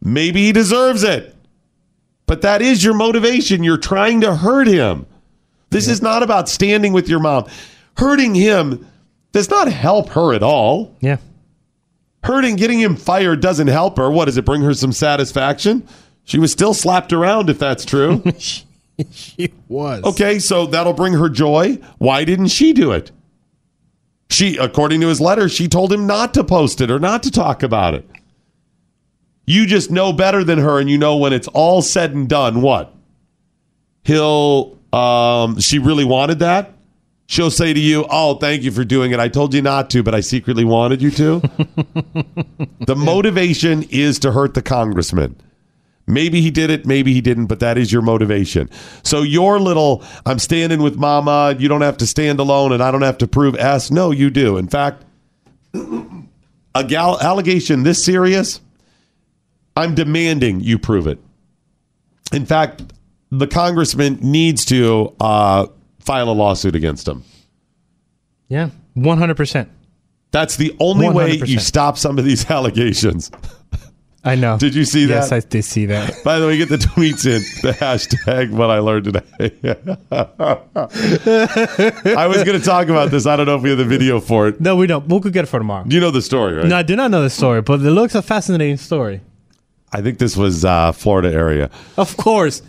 Maybe 0.03 0.45
he 0.45 0.53
deserves 0.53 1.03
it, 1.03 1.35
but 2.27 2.43
that 2.43 2.63
is 2.63 2.85
your 2.85 2.95
motivation. 2.95 3.65
You're 3.65 3.77
trying 3.77 4.21
to 4.21 4.37
hurt 4.37 4.67
him. 4.67 5.07
This 5.71 5.89
is 5.89 6.01
not 6.01 6.23
about 6.23 6.49
standing 6.49 6.93
with 6.93 7.09
your 7.09 7.21
mom. 7.21 7.47
Hurting 7.97 8.35
him 8.35 8.87
does 9.33 9.51
not 9.51 9.69
help 9.69 10.11
her 10.11 10.35
at 10.35 10.43
all. 10.43 10.95
Yeah. 11.01 11.17
Hurting, 12.23 12.57
getting 12.57 12.81
him 12.81 12.97
fired 12.97 13.41
doesn't 13.41 13.69
help 13.69 13.97
her. 13.99 14.11
What 14.11 14.27
does 14.27 14.37
it 14.37 14.45
bring 14.45 14.63
her 14.63 14.75
some 14.75 14.93
satisfaction? 14.93 15.87
She 16.25 16.39
was 16.39 16.51
still 16.51 16.75
slapped 16.75 17.13
around, 17.13 17.51
if 17.51 17.59
that's 17.59 17.85
true. 17.85 18.23
she 19.11 19.53
was. 19.69 20.05
Okay, 20.05 20.39
so 20.39 20.67
that'll 20.67 20.93
bring 20.93 21.15
her 21.15 21.29
joy. 21.29 21.79
Why 21.99 22.25
didn't 22.25 22.49
she 22.49 22.73
do 22.73 22.93
it? 22.93 23.11
She, 24.31 24.57
according 24.57 25.01
to 25.03 25.09
his 25.09 25.21
letter, 25.21 25.49
she 25.49 25.69
told 25.69 25.93
him 25.93 26.07
not 26.07 26.35
to 26.35 26.45
post 26.45 26.81
it 26.81 26.91
or 26.91 26.99
not 26.99 27.23
to 27.23 27.31
talk 27.31 27.63
about 27.63 27.95
it. 27.95 28.09
You 29.47 29.67
just 29.67 29.91
know 29.91 30.13
better 30.13 30.43
than 30.43 30.59
her, 30.59 30.81
and 30.81 30.91
you 30.91 30.99
know 30.99 31.17
when 31.17 31.33
it's 31.33 31.49
all 31.49 31.81
said 31.81 32.15
and 32.15 32.29
done, 32.29 32.63
what? 32.63 32.93
He'll, 34.03 34.77
um, 34.93 35.61
she 35.61 35.79
really 35.79 36.05
wanted 36.05 36.41
that. 36.41 36.73
She'll 37.29 37.51
say 37.51 37.73
to 37.73 37.81
you, 37.81 38.07
Oh, 38.09 38.37
thank 38.37 38.63
you 38.63 38.71
for 38.71 38.85
doing 38.85 39.13
it. 39.13 39.21
I 39.21 39.29
told 39.29 39.55
you 39.55 39.63
not 39.63 39.91
to, 39.91 40.03
but 40.03 40.15
I 40.15 40.21
secretly 40.21 40.65
wanted 40.65 41.03
you 41.03 41.11
to. 41.13 41.41
the 42.87 42.97
motivation 42.97 43.85
is 43.85 44.19
to 44.21 44.33
hurt 44.33 44.55
the 44.55 44.63
congressman. 44.63 45.37
Maybe 46.07 46.41
he 46.41 46.51
did 46.51 46.71
it, 46.71 46.87
maybe 46.87 47.13
he 47.13 47.21
didn't, 47.21 47.47
but 47.47 47.61
that 47.61 47.77
is 47.77 47.93
your 47.93 48.03
motivation. 48.03 48.71
So 49.03 49.23
your 49.23 49.59
little, 49.59 50.05
I'm 50.25 50.39
standing 50.39 50.81
with 50.81 50.97
mama, 50.97 51.57
you 51.59 51.67
don't 51.69 51.81
have 51.81 51.97
to 51.99 52.07
stand 52.07 52.39
alone, 52.39 52.73
and 52.73 52.83
I 52.83 52.93
don't 52.93 53.03
have 53.03 53.19
to 53.19 53.27
prove 53.27 53.57
S. 53.57 53.91
No, 53.91 54.13
you 54.13 54.31
do. 54.31 54.57
In 54.57 54.69
fact, 54.69 55.05
a 55.75 56.85
gal- 56.87 57.21
allegation 57.21 57.83
this 57.83 58.05
serious, 58.05 58.61
I'm 59.77 59.95
demanding 59.95 60.61
you 60.61 60.79
prove 60.79 61.07
it. 61.09 61.19
In 62.33 62.47
fact, 62.47 62.83
the 63.31 63.47
congressman 63.47 64.19
needs 64.23 64.65
to 64.67 65.13
uh, 65.21 65.67
file 66.01 66.29
a 66.29 66.33
lawsuit 66.33 66.77
against 66.77 67.09
him. 67.09 67.25
Yeah. 68.49 68.71
100%. 68.97 69.69
That's 70.31 70.57
the 70.57 70.75
only 70.81 71.09
way 71.09 71.33
you 71.33 71.59
stop 71.59 71.99
some 71.99 72.19
of 72.19 72.25
these 72.25 72.51
allegations. 72.51 73.31
I 74.27 74.35
know. 74.35 74.59
Did 74.59 74.75
you 74.75 74.85
see 74.85 75.05
that? 75.07 75.15
Yes, 75.15 75.33
I 75.33 75.41
did 75.41 75.65
see 75.65 75.87
that. 75.87 76.13
By 76.25 76.41
the 76.41 76.47
way, 76.47 76.59
get 76.59 76.69
the 76.69 76.77
tweets 76.77 77.25
in 77.27 77.41
the 77.63 77.73
hashtag 77.73 78.51
what 78.51 78.71
I 78.71 78.81
learned 78.81 79.05
today. 79.05 79.23
I 82.17 82.27
was 82.27 82.43
going 82.43 82.59
to 82.59 82.65
talk 82.65 82.89
about 82.89 83.13
this. 83.13 83.27
I 83.27 83.37
don't 83.37 83.47
know 83.47 83.57
if 83.57 83.63
we 83.63 83.69
have 83.71 83.79
the 83.79 83.85
video 83.85 84.19
for 84.21 84.49
it. 84.49 84.61
No, 84.61 84.75
we 84.75 84.89
don't. 84.89 85.07
We'll 85.07 85.21
get 85.21 85.45
it 85.45 85.47
for 85.47 85.59
tomorrow. 85.59 85.85
You 85.87 86.01
know 86.01 86.11
the 86.11 86.23
story, 86.23 86.55
right? 86.55 86.67
No, 86.67 86.77
I 86.77 86.83
do 86.83 86.97
not 86.97 87.13
know 87.13 87.23
the 87.23 87.31
story, 87.31 87.63
but 87.63 87.81
it 87.81 87.91
looks 87.91 88.17
a 88.17 88.23
fascinating 88.23 88.79
story. 88.79 89.21
I 89.93 90.03
think 90.03 90.19
this 90.19 90.37
was 90.37 90.65
uh, 90.65 90.91
Florida 90.91 91.33
area. 91.33 91.71
Of 91.97 92.17
course. 92.17 92.63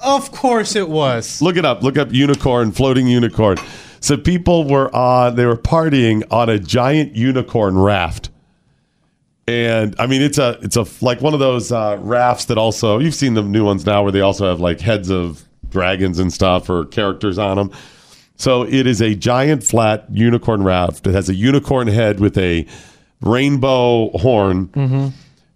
Of 0.00 0.32
course 0.32 0.74
it 0.74 0.88
was. 0.88 1.42
Look 1.42 1.56
it 1.56 1.64
up. 1.64 1.82
Look 1.82 1.98
up 1.98 2.12
unicorn, 2.12 2.72
floating 2.72 3.06
unicorn. 3.06 3.58
So 4.00 4.16
people 4.16 4.66
were 4.66 4.92
on, 4.96 5.36
they 5.36 5.46
were 5.46 5.56
partying 5.56 6.24
on 6.30 6.48
a 6.48 6.58
giant 6.58 7.14
unicorn 7.14 7.78
raft. 7.78 8.30
And 9.48 9.96
I 9.98 10.06
mean, 10.06 10.22
it's 10.22 10.38
a, 10.38 10.58
it's 10.62 10.76
a, 10.76 10.86
like 11.04 11.20
one 11.20 11.34
of 11.34 11.40
those 11.40 11.72
uh, 11.72 11.98
rafts 12.00 12.44
that 12.46 12.58
also, 12.58 12.98
you've 12.98 13.14
seen 13.14 13.34
the 13.34 13.42
new 13.42 13.64
ones 13.64 13.84
now 13.84 14.02
where 14.02 14.12
they 14.12 14.20
also 14.20 14.48
have 14.48 14.60
like 14.60 14.80
heads 14.80 15.10
of 15.10 15.42
dragons 15.68 16.18
and 16.18 16.32
stuff 16.32 16.70
or 16.70 16.84
characters 16.84 17.38
on 17.38 17.56
them. 17.56 17.72
So 18.36 18.62
it 18.62 18.86
is 18.86 19.02
a 19.02 19.14
giant 19.14 19.64
flat 19.64 20.06
unicorn 20.10 20.62
raft. 20.62 21.06
It 21.06 21.14
has 21.14 21.28
a 21.28 21.34
unicorn 21.34 21.88
head 21.88 22.20
with 22.20 22.38
a 22.38 22.66
rainbow 23.20 24.10
horn. 24.18 24.68
Mm-hmm. 24.68 25.08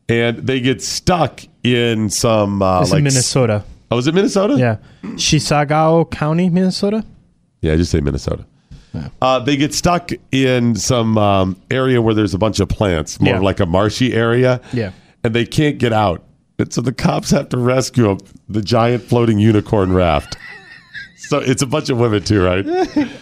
And 0.09 0.39
they 0.39 0.61
get 0.61 0.83
stuck 0.83 1.41
in 1.62 2.11
some, 2.11 2.62
uh, 2.62 2.83
It's 2.83 2.91
like 2.91 2.99
in 2.99 3.05
Minnesota. 3.05 3.65
Oh, 3.91 3.99
is 3.99 4.07
it 4.07 4.15
Minnesota? 4.15 4.57
Yeah. 4.57 4.77
Chisago 5.15 6.11
County, 6.11 6.51
Minnesota? 6.51 7.05
Yeah, 7.61 7.73
I 7.73 7.77
just 7.77 7.91
say 7.91 8.01
Minnesota. 8.01 8.47
Uh, 9.23 9.39
they 9.41 9.57
get 9.57 9.75
stuck 9.75 10.10
in 10.33 10.75
some 10.76 11.16
um, 11.18 11.60
area 11.70 12.00
where 12.02 12.15
there's 12.15 12.34
a 12.34 12.39
bunch 12.39 12.60
of 12.60 12.68
plants, 12.68 13.20
more 13.20 13.34
Yeah. 13.34 13.41
like 13.41 13.60
a 13.60 13.66
marshy 13.66 14.12
area. 14.12 14.60
Yeah. 14.73 14.92
And 15.25 15.34
they 15.34 15.44
can't 15.44 15.78
get 15.78 15.92
out. 15.92 16.23
And 16.58 16.73
so 16.73 16.81
the 16.81 16.92
cops 16.92 17.31
have 17.33 17.49
to 17.50 17.58
rescue 17.58 18.10
'em, 18.10 18.18
the 18.49 18.62
giant 18.62 19.02
floating 19.02 19.39
unicorn 19.39 19.92
raft. 19.92 20.36
so 21.16 21.39
it's 21.39 21.60
a 21.62 21.66
bunch 21.66 21.91
of 21.91 21.99
women 21.99 22.23
too, 22.23 22.42
right? 22.42 22.66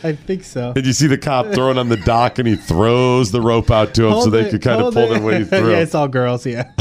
I 0.04 0.12
think 0.12 0.44
so. 0.44 0.72
And 0.76 0.84
you 0.86 0.92
see 0.92 1.06
the 1.08 1.18
cop 1.18 1.46
throwing 1.52 1.78
on 1.78 1.88
the 1.88 1.96
dock 1.96 2.38
and 2.38 2.46
he 2.46 2.54
throws 2.56 3.32
the 3.32 3.40
rope 3.40 3.70
out 3.70 3.94
to 3.94 4.02
them 4.02 4.20
so 4.20 4.30
they 4.30 4.48
can 4.50 4.60
kind 4.60 4.82
of 4.82 4.94
pull 4.94 5.08
their 5.08 5.22
way 5.22 5.44
through. 5.44 5.70
yeah, 5.72 5.78
it's 5.78 5.94
all 5.94 6.08
girls, 6.08 6.46
yeah. 6.46 6.70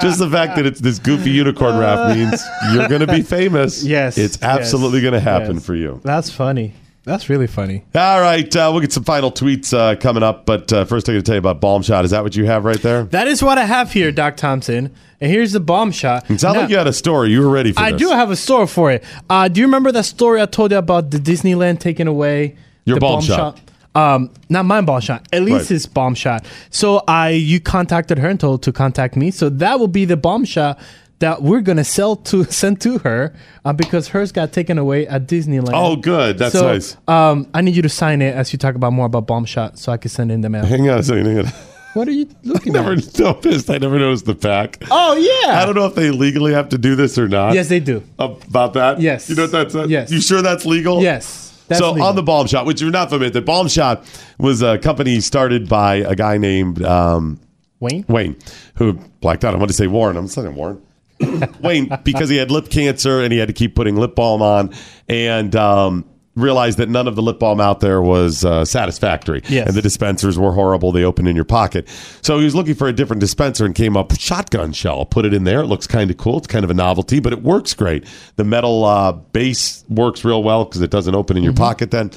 Just 0.00 0.18
the 0.18 0.30
fact 0.30 0.56
that 0.56 0.66
it's 0.66 0.80
this 0.80 0.98
goofy 0.98 1.30
unicorn 1.30 1.78
raft 1.78 2.16
means 2.16 2.42
you're 2.72 2.88
going 2.88 3.00
to 3.00 3.06
be 3.06 3.22
famous. 3.38 3.82
Yes. 3.84 4.18
It's 4.18 4.42
absolutely 4.42 5.00
yes, 5.00 5.10
going 5.10 5.14
to 5.14 5.20
happen 5.20 5.54
yes. 5.54 5.66
for 5.66 5.74
you. 5.74 6.00
That's 6.04 6.30
funny. 6.30 6.74
That's 7.02 7.30
really 7.30 7.46
funny. 7.46 7.84
All 7.94 8.20
right, 8.20 8.54
uh, 8.54 8.68
we'll 8.70 8.82
get 8.82 8.92
some 8.92 9.04
final 9.04 9.32
tweets 9.32 9.72
uh, 9.72 9.96
coming 9.98 10.22
up, 10.22 10.44
but 10.44 10.70
uh, 10.70 10.84
first 10.84 11.08
I 11.08 11.12
got 11.12 11.18
to 11.18 11.22
tell 11.22 11.34
you 11.34 11.38
about 11.38 11.60
Balm 11.60 11.82
Shot. 11.82 12.04
Is 12.04 12.10
that 12.10 12.22
what 12.22 12.36
you 12.36 12.44
have 12.44 12.66
right 12.66 12.80
there? 12.82 13.04
That 13.04 13.26
is 13.26 13.42
what 13.42 13.56
I 13.56 13.64
have 13.64 13.90
here, 13.90 14.12
Doc 14.12 14.36
Thompson. 14.36 14.94
And 15.18 15.30
here's 15.30 15.52
the 15.52 15.60
Balm 15.60 15.92
Shot. 15.92 16.30
It 16.30 16.40
sounds 16.40 16.58
like 16.58 16.68
you 16.68 16.76
had 16.76 16.86
a 16.86 16.92
story. 16.92 17.30
You 17.30 17.40
were 17.40 17.48
ready 17.48 17.72
for 17.72 17.80
this. 17.80 17.82
I 17.82 17.92
this. 17.92 18.02
do 18.02 18.10
have 18.10 18.30
a 18.30 18.36
story 18.36 18.66
for 18.66 18.90
it. 18.90 19.02
Uh, 19.30 19.48
do 19.48 19.60
you 19.60 19.66
remember 19.66 19.90
that 19.92 20.04
story 20.04 20.42
I 20.42 20.46
told 20.46 20.72
you 20.72 20.78
about 20.78 21.10
the 21.10 21.18
Disneyland 21.18 21.80
taking 21.80 22.06
away 22.06 22.56
Your 22.84 22.96
the 22.96 23.00
Balm 23.00 23.22
Shot. 23.22 23.58
Um, 23.94 24.30
not 24.48 24.64
my 24.66 24.80
Balm 24.82 25.00
Shot. 25.00 25.26
At 25.32 25.42
least 25.42 25.58
Right. 25.62 25.68
his 25.68 25.86
Balm 25.86 26.14
Shot. 26.14 26.44
So 26.70 27.02
I, 27.08 27.30
you 27.30 27.60
contacted 27.60 28.18
her 28.18 28.28
and 28.28 28.38
told 28.38 28.60
her 28.60 28.70
to 28.70 28.72
contact 28.72 29.16
me. 29.16 29.30
So 29.30 29.48
that 29.48 29.80
will 29.80 29.88
be 29.88 30.04
the 30.04 30.16
Balm 30.16 30.44
Shot 30.44 30.78
that 31.18 31.42
we're 31.42 31.60
gonna 31.60 31.84
sell 31.84 32.16
to 32.16 32.44
send 32.50 32.80
to 32.82 32.98
her 32.98 33.34
uh, 33.64 33.72
because 33.72 34.08
hers 34.08 34.32
got 34.32 34.52
taken 34.52 34.78
away 34.78 35.06
at 35.06 35.26
Disneyland. 35.26 35.72
Oh, 35.74 35.96
good. 35.96 36.38
That's 36.38 36.52
So, 36.54 36.66
nice. 36.72 36.96
Um, 37.08 37.48
I 37.52 37.60
need 37.62 37.74
you 37.76 37.82
to 37.82 37.88
sign 37.88 38.22
it 38.22 38.34
as 38.34 38.52
you 38.52 38.58
talk 38.58 38.74
about 38.74 38.92
more 38.92 39.06
about 39.06 39.26
Balm 39.26 39.44
Shot, 39.44 39.78
so 39.78 39.92
I 39.92 39.96
can 39.96 40.08
send 40.08 40.30
in 40.32 40.40
the 40.40 40.48
mail. 40.48 40.64
Hang 40.64 40.88
on 40.88 40.98
a 40.98 41.02
second. 41.02 41.26
Hang 41.26 41.38
on. 41.46 41.52
What 41.94 42.06
are 42.06 42.12
you 42.12 42.28
looking 42.44 42.72
never 42.72 42.92
at? 42.92 43.18
noticed. 43.18 43.68
I 43.68 43.78
never 43.78 43.98
noticed 43.98 44.24
the 44.24 44.36
pack. 44.36 44.78
Oh 44.90 45.16
yeah. 45.16 45.60
I 45.60 45.66
don't 45.66 45.74
know 45.74 45.86
if 45.86 45.96
they 45.96 46.10
legally 46.12 46.52
have 46.54 46.68
to 46.68 46.78
do 46.78 46.94
this 46.94 47.18
or 47.18 47.26
not. 47.28 47.52
Yes, 47.54 47.68
they 47.68 47.80
do. 47.80 48.04
About 48.18 48.74
that? 48.74 49.00
Yes. 49.00 49.28
You 49.28 49.34
know 49.34 49.42
what 49.42 49.50
that's? 49.52 49.74
Uh, 49.74 49.86
Yes. 49.88 50.10
You 50.12 50.20
sure 50.20 50.40
that's 50.40 50.64
legal? 50.64 51.02
Yes. 51.02 51.49
That's 51.70 51.78
so 51.78 51.92
legal. 51.92 52.08
on 52.08 52.16
the 52.16 52.22
Balm 52.24 52.48
Shot, 52.48 52.66
which 52.66 52.80
you're 52.80 52.90
not 52.90 53.10
familiar, 53.10 53.30
the 53.30 53.40
Balm 53.40 53.68
Shot 53.68 54.04
was 54.38 54.60
a 54.60 54.76
company 54.78 55.20
started 55.20 55.68
by 55.68 55.96
a 55.96 56.16
guy 56.16 56.36
named 56.36 56.82
um, 56.82 57.40
Wayne. 57.78 58.04
Wayne, 58.08 58.36
who 58.74 58.94
blacked 59.20 59.44
out. 59.44 59.54
I 59.54 59.56
want 59.56 59.70
to 59.70 59.76
say 59.76 59.86
Warren. 59.86 60.16
I'm 60.16 60.26
saying 60.26 60.52
Warren. 60.56 60.82
Wayne, 61.62 61.88
because 62.02 62.28
he 62.28 62.38
had 62.38 62.50
lip 62.50 62.70
cancer 62.70 63.20
and 63.20 63.32
he 63.32 63.38
had 63.38 63.46
to 63.46 63.54
keep 63.54 63.76
putting 63.76 63.94
lip 63.94 64.16
balm 64.16 64.42
on, 64.42 64.74
and 65.08 65.54
um, 65.54 66.09
realized 66.36 66.78
that 66.78 66.88
none 66.88 67.08
of 67.08 67.16
the 67.16 67.22
lip 67.22 67.38
balm 67.38 67.60
out 67.60 67.80
there 67.80 68.00
was 68.00 68.44
uh, 68.44 68.64
satisfactory. 68.64 69.42
Yes. 69.48 69.66
And 69.68 69.76
the 69.76 69.82
dispensers 69.82 70.38
were 70.38 70.52
horrible. 70.52 70.92
They 70.92 71.04
open 71.04 71.26
in 71.26 71.34
your 71.34 71.44
pocket. 71.44 71.88
So 72.22 72.38
he 72.38 72.44
was 72.44 72.54
looking 72.54 72.74
for 72.74 72.88
a 72.88 72.92
different 72.92 73.20
dispenser 73.20 73.64
and 73.64 73.74
came 73.74 73.96
up 73.96 74.10
with 74.10 74.20
shotgun 74.20 74.72
shell. 74.72 75.04
Put 75.04 75.24
it 75.24 75.34
in 75.34 75.44
there. 75.44 75.60
It 75.60 75.66
looks 75.66 75.86
kind 75.86 76.10
of 76.10 76.16
cool. 76.16 76.38
It's 76.38 76.46
kind 76.46 76.64
of 76.64 76.70
a 76.70 76.74
novelty, 76.74 77.20
but 77.20 77.32
it 77.32 77.42
works 77.42 77.74
great. 77.74 78.04
The 78.36 78.44
metal 78.44 78.84
uh, 78.84 79.12
base 79.12 79.84
works 79.88 80.24
real 80.24 80.42
well 80.42 80.64
because 80.64 80.80
it 80.80 80.90
doesn't 80.90 81.14
open 81.14 81.36
in 81.36 81.42
your 81.42 81.52
pocket 81.54 81.90
then. 81.90 82.10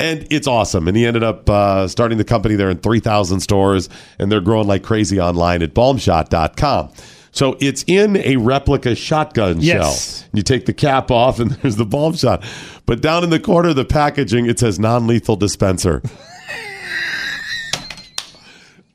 And 0.00 0.26
it's 0.30 0.46
awesome. 0.46 0.88
And 0.88 0.96
he 0.96 1.04
ended 1.06 1.22
up 1.22 1.48
uh, 1.48 1.86
starting 1.86 2.16
the 2.16 2.24
company 2.24 2.54
there 2.54 2.70
in 2.70 2.78
3,000 2.78 3.40
stores, 3.40 3.90
and 4.18 4.32
they're 4.32 4.40
growing 4.40 4.66
like 4.66 4.82
crazy 4.82 5.20
online 5.20 5.62
at 5.62 5.74
balmshot.com. 5.74 6.90
So 7.32 7.56
it's 7.60 7.84
in 7.86 8.16
a 8.16 8.36
replica 8.36 8.94
shotgun 8.94 9.60
Yes. 9.60 10.20
shell. 10.20 10.28
You 10.32 10.42
take 10.42 10.66
the 10.66 10.72
cap 10.72 11.10
off, 11.10 11.38
and 11.38 11.50
there's 11.62 11.76
the 11.76 11.84
balm 11.86 12.14
shot. 12.14 12.42
But 12.86 13.00
down 13.00 13.22
in 13.24 13.30
the 13.30 13.38
corner 13.40 13.68
of 13.70 13.76
the 13.76 13.84
packaging, 13.84 14.46
it 14.46 14.58
says 14.58 14.78
non 14.80 15.06
lethal 15.06 15.36
dispenser. 15.36 16.02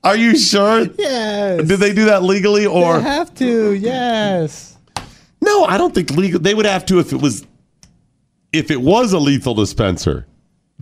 Are 0.04 0.16
you 0.16 0.38
sure? 0.38 0.86
Yes. 1.00 1.68
Did 1.68 1.80
they 1.80 1.92
do 1.94 2.06
that 2.06 2.22
legally 2.24 2.66
or? 2.68 2.98
they 2.98 3.04
have 3.04 3.34
to. 3.36 3.74
Yes. 3.74 4.78
No, 5.42 5.64
I 5.66 5.78
don't 5.78 5.96
think 5.96 6.12
legal. 6.12 6.40
They 6.40 6.54
would 6.54 6.66
have 6.68 6.86
to 6.88 7.00
if 7.00 7.12
it 7.12 7.22
was 7.22 7.46
if 8.54 8.70
it 8.70 8.82
was 8.82 9.14
a 9.14 9.20
lethal 9.20 9.56
dispenser. 9.56 10.28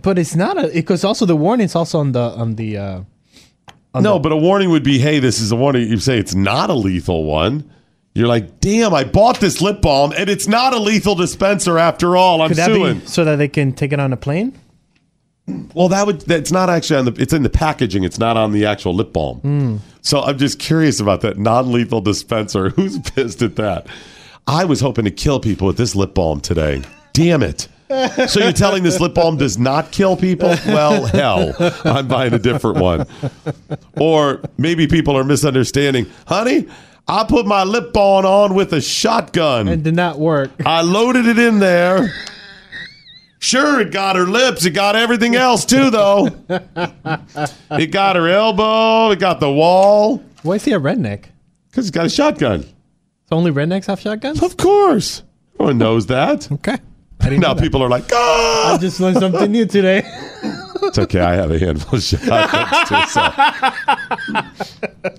But 0.00 0.18
it's 0.18 0.34
not 0.36 0.62
a 0.62 0.68
because 0.68 1.04
also 1.04 1.24
the 1.24 1.36
warning's 1.36 1.74
also 1.74 2.00
on 2.00 2.12
the 2.12 2.20
on 2.20 2.56
the 2.56 2.76
uh 2.76 3.00
no, 4.00 4.18
but 4.18 4.32
a 4.32 4.36
warning 4.36 4.70
would 4.70 4.82
be, 4.82 4.98
hey, 4.98 5.18
this 5.18 5.40
is 5.40 5.52
a 5.52 5.56
warning. 5.56 5.88
You 5.88 5.98
say 5.98 6.18
it's 6.18 6.34
not 6.34 6.70
a 6.70 6.74
lethal 6.74 7.24
one. 7.24 7.70
You're 8.14 8.28
like, 8.28 8.60
damn, 8.60 8.94
I 8.94 9.04
bought 9.04 9.40
this 9.40 9.60
lip 9.60 9.82
balm 9.82 10.12
and 10.16 10.30
it's 10.30 10.46
not 10.46 10.72
a 10.72 10.78
lethal 10.78 11.16
dispenser 11.16 11.78
after 11.78 12.16
all. 12.16 12.42
I'm 12.42 12.48
could 12.48 12.58
that 12.58 12.66
suing. 12.66 13.00
be 13.00 13.06
so 13.06 13.24
that 13.24 13.36
they 13.36 13.48
can 13.48 13.72
take 13.72 13.92
it 13.92 13.98
on 13.98 14.12
a 14.12 14.16
plane? 14.16 14.56
Well, 15.74 15.88
that 15.88 16.06
would 16.06 16.20
that's 16.22 16.52
not 16.52 16.70
actually 16.70 17.00
on 17.00 17.04
the 17.06 17.12
it's 17.20 17.32
in 17.32 17.42
the 17.42 17.50
packaging. 17.50 18.04
It's 18.04 18.18
not 18.18 18.36
on 18.36 18.52
the 18.52 18.66
actual 18.66 18.94
lip 18.94 19.12
balm. 19.12 19.40
Mm. 19.40 19.78
So 20.00 20.20
I'm 20.20 20.38
just 20.38 20.58
curious 20.58 21.00
about 21.00 21.20
that 21.22 21.38
non-lethal 21.38 22.00
dispenser. 22.00 22.68
Who's 22.76 22.98
pissed 22.98 23.42
at 23.42 23.56
that? 23.56 23.88
I 24.46 24.64
was 24.64 24.80
hoping 24.80 25.04
to 25.06 25.10
kill 25.10 25.40
people 25.40 25.66
with 25.66 25.76
this 25.76 25.94
lip 25.96 26.14
balm 26.14 26.40
today. 26.40 26.82
Damn 27.12 27.42
it. 27.42 27.68
So 28.28 28.40
you're 28.40 28.52
telling 28.52 28.82
this 28.82 29.00
lip 29.00 29.14
balm 29.14 29.36
does 29.36 29.58
not 29.58 29.90
kill 29.92 30.16
people? 30.16 30.48
Well, 30.66 31.06
hell, 31.06 31.54
I'm 31.84 32.08
buying 32.08 32.32
a 32.32 32.38
different 32.38 32.78
one. 32.78 33.06
Or 33.98 34.40
maybe 34.58 34.86
people 34.86 35.16
are 35.16 35.24
misunderstanding. 35.24 36.06
Honey, 36.26 36.66
I 37.06 37.24
put 37.24 37.46
my 37.46 37.64
lip 37.64 37.92
balm 37.92 38.24
on 38.24 38.54
with 38.54 38.72
a 38.72 38.80
shotgun. 38.80 39.68
It 39.68 39.82
did 39.82 39.94
not 39.94 40.18
work. 40.18 40.50
I 40.64 40.82
loaded 40.82 41.26
it 41.26 41.38
in 41.38 41.58
there. 41.58 42.12
Sure, 43.38 43.78
it 43.80 43.92
got 43.92 44.16
her 44.16 44.24
lips. 44.24 44.64
It 44.64 44.70
got 44.70 44.96
everything 44.96 45.34
else 45.36 45.66
too, 45.66 45.90
though. 45.90 46.28
it 46.48 47.90
got 47.92 48.16
her 48.16 48.26
elbow. 48.28 49.10
It 49.10 49.18
got 49.18 49.38
the 49.38 49.52
wall. 49.52 50.24
Why 50.42 50.54
is 50.54 50.64
he 50.64 50.72
a 50.72 50.80
redneck? 50.80 51.26
Because 51.70 51.84
he's 51.84 51.90
got 51.90 52.06
a 52.06 52.10
shotgun. 52.10 52.62
So 52.62 53.36
only 53.36 53.50
rednecks 53.52 53.86
have 53.86 54.00
shotguns? 54.00 54.42
Of 54.42 54.56
course. 54.56 55.22
Everyone 55.54 55.76
knows 55.78 56.06
that. 56.06 56.50
Okay. 56.50 56.78
Now 57.30 57.54
people 57.54 57.82
are 57.82 57.88
like, 57.88 58.04
ah! 58.12 58.74
I 58.74 58.78
just 58.78 59.00
learned 59.00 59.18
something 59.18 59.50
new 59.50 59.66
today. 59.66 60.02
It's 60.82 60.98
okay. 60.98 61.20
I 61.20 61.34
have 61.34 61.50
a 61.50 61.58
handful 61.58 61.98
of. 61.98 62.04
So. 63.14 63.20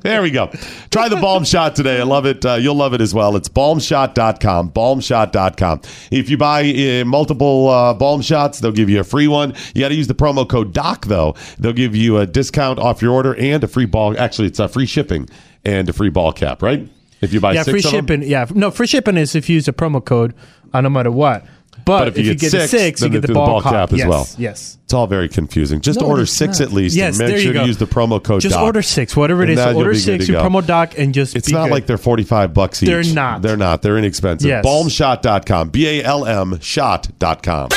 There 0.01 0.21
we 0.21 0.29
go. 0.29 0.47
Try 0.91 1.09
the 1.09 1.15
Balm 1.15 1.43
Shot 1.43 1.75
today. 1.75 1.99
I 1.99 2.03
love 2.03 2.25
it. 2.25 2.45
Uh, 2.45 2.53
you'll 2.55 2.75
love 2.75 2.93
it 2.93 3.01
as 3.01 3.13
well. 3.13 3.35
It's 3.35 3.49
balmshot.com. 3.49 4.71
Balmshot.com. 4.71 5.81
If 6.11 6.29
you 6.29 6.37
buy 6.37 6.71
uh, 6.71 7.05
multiple 7.05 7.69
uh, 7.69 7.93
Balm 7.93 8.21
Shots, 8.21 8.59
they'll 8.59 8.71
give 8.71 8.89
you 8.89 8.99
a 8.99 9.03
free 9.03 9.27
one. 9.27 9.53
You 9.73 9.81
got 9.81 9.89
to 9.89 9.95
use 9.95 10.07
the 10.07 10.15
promo 10.15 10.47
code 10.47 10.73
DOC, 10.73 11.05
though. 11.05 11.35
They'll 11.57 11.73
give 11.73 11.95
you 11.95 12.17
a 12.17 12.27
discount 12.27 12.79
off 12.79 13.01
your 13.01 13.13
order 13.13 13.35
and 13.35 13.63
a 13.63 13.67
free 13.67 13.85
ball. 13.85 14.17
Actually, 14.19 14.47
it's 14.49 14.59
a 14.59 14.67
free 14.67 14.85
shipping 14.85 15.27
and 15.63 15.89
a 15.89 15.93
free 15.93 16.09
ball 16.09 16.31
cap, 16.31 16.61
right? 16.61 16.87
If 17.21 17.33
you 17.33 17.39
buy 17.39 17.53
yeah, 17.53 17.63
free 17.63 17.79
of 17.79 17.83
them. 17.83 17.91
shipping. 17.91 18.23
Yeah, 18.23 18.45
no, 18.53 18.69
free 18.71 18.87
shipping 18.87 19.17
is 19.17 19.35
if 19.35 19.49
you 19.49 19.55
use 19.55 19.67
a 19.67 19.73
promo 19.73 20.03
code 20.03 20.35
uh, 20.73 20.81
no 20.81 20.89
matter 20.89 21.11
what. 21.11 21.45
But, 21.85 22.07
if, 22.09 22.17
you 22.17 22.33
get, 22.35 22.51
the 22.51 22.67
six, 22.67 22.99
you 23.01 23.05
then 23.05 23.11
get 23.13 23.21
they 23.21 23.27
the 23.27 23.27
do 23.27 23.33
ball, 23.35 23.61
cap 23.61 23.93
as 23.93 23.99
yes, 23.99 24.07
well. 24.09 24.27
Yes. 24.39 24.77
It's 24.85 24.93
all 24.93 25.05
very 25.07 25.29
confusing. 25.29 25.81
Just 25.81 25.99
No, 26.01 26.07
order 26.07 26.25
six 26.25 26.59
not. 26.59 26.67
at 26.69 26.73
least. 26.73 26.95
Yes, 26.95 27.19
and 27.19 27.19
make 27.19 27.27
there 27.27 27.37
you 27.37 27.43
sure 27.43 27.53
to 27.53 27.59
go. 27.59 27.65
use 27.65 27.77
the 27.77 27.85
promo 27.85 28.21
code 28.23 28.41
Just 28.41 28.55
DOC. 28.55 28.63
order 28.63 28.81
six, 28.81 29.15
whatever 29.15 29.41
it 29.43 29.49
And 29.49 29.59
is. 29.59 29.63
then 29.63 29.75
you'll 29.75 29.85
Order 29.85 29.93
six, 29.95 30.25
to 30.25 30.31
your 30.31 30.41
promo 30.41 30.65
doc, 30.65 30.97
and 30.97 31.13
just 31.13 31.35
It's 31.35 31.47
be 31.47 31.53
not 31.53 31.65
good. 31.65 31.71
like 31.73 31.85
they're 31.85 31.97
45 31.97 32.53
bucks 32.55 32.81
each. 32.81 32.87
They're 32.89 33.03
not. 33.13 33.41
They're 33.43 33.55
not. 33.57 33.81
They're 33.83 33.97
inexpensive. 33.99 34.47
Yes. 34.47 34.65
Balmshot.com. 34.65 35.69
B 35.69 35.87
A 35.99 36.03
L 36.03 36.25
M 36.25 36.59
shot.com. 36.59 37.69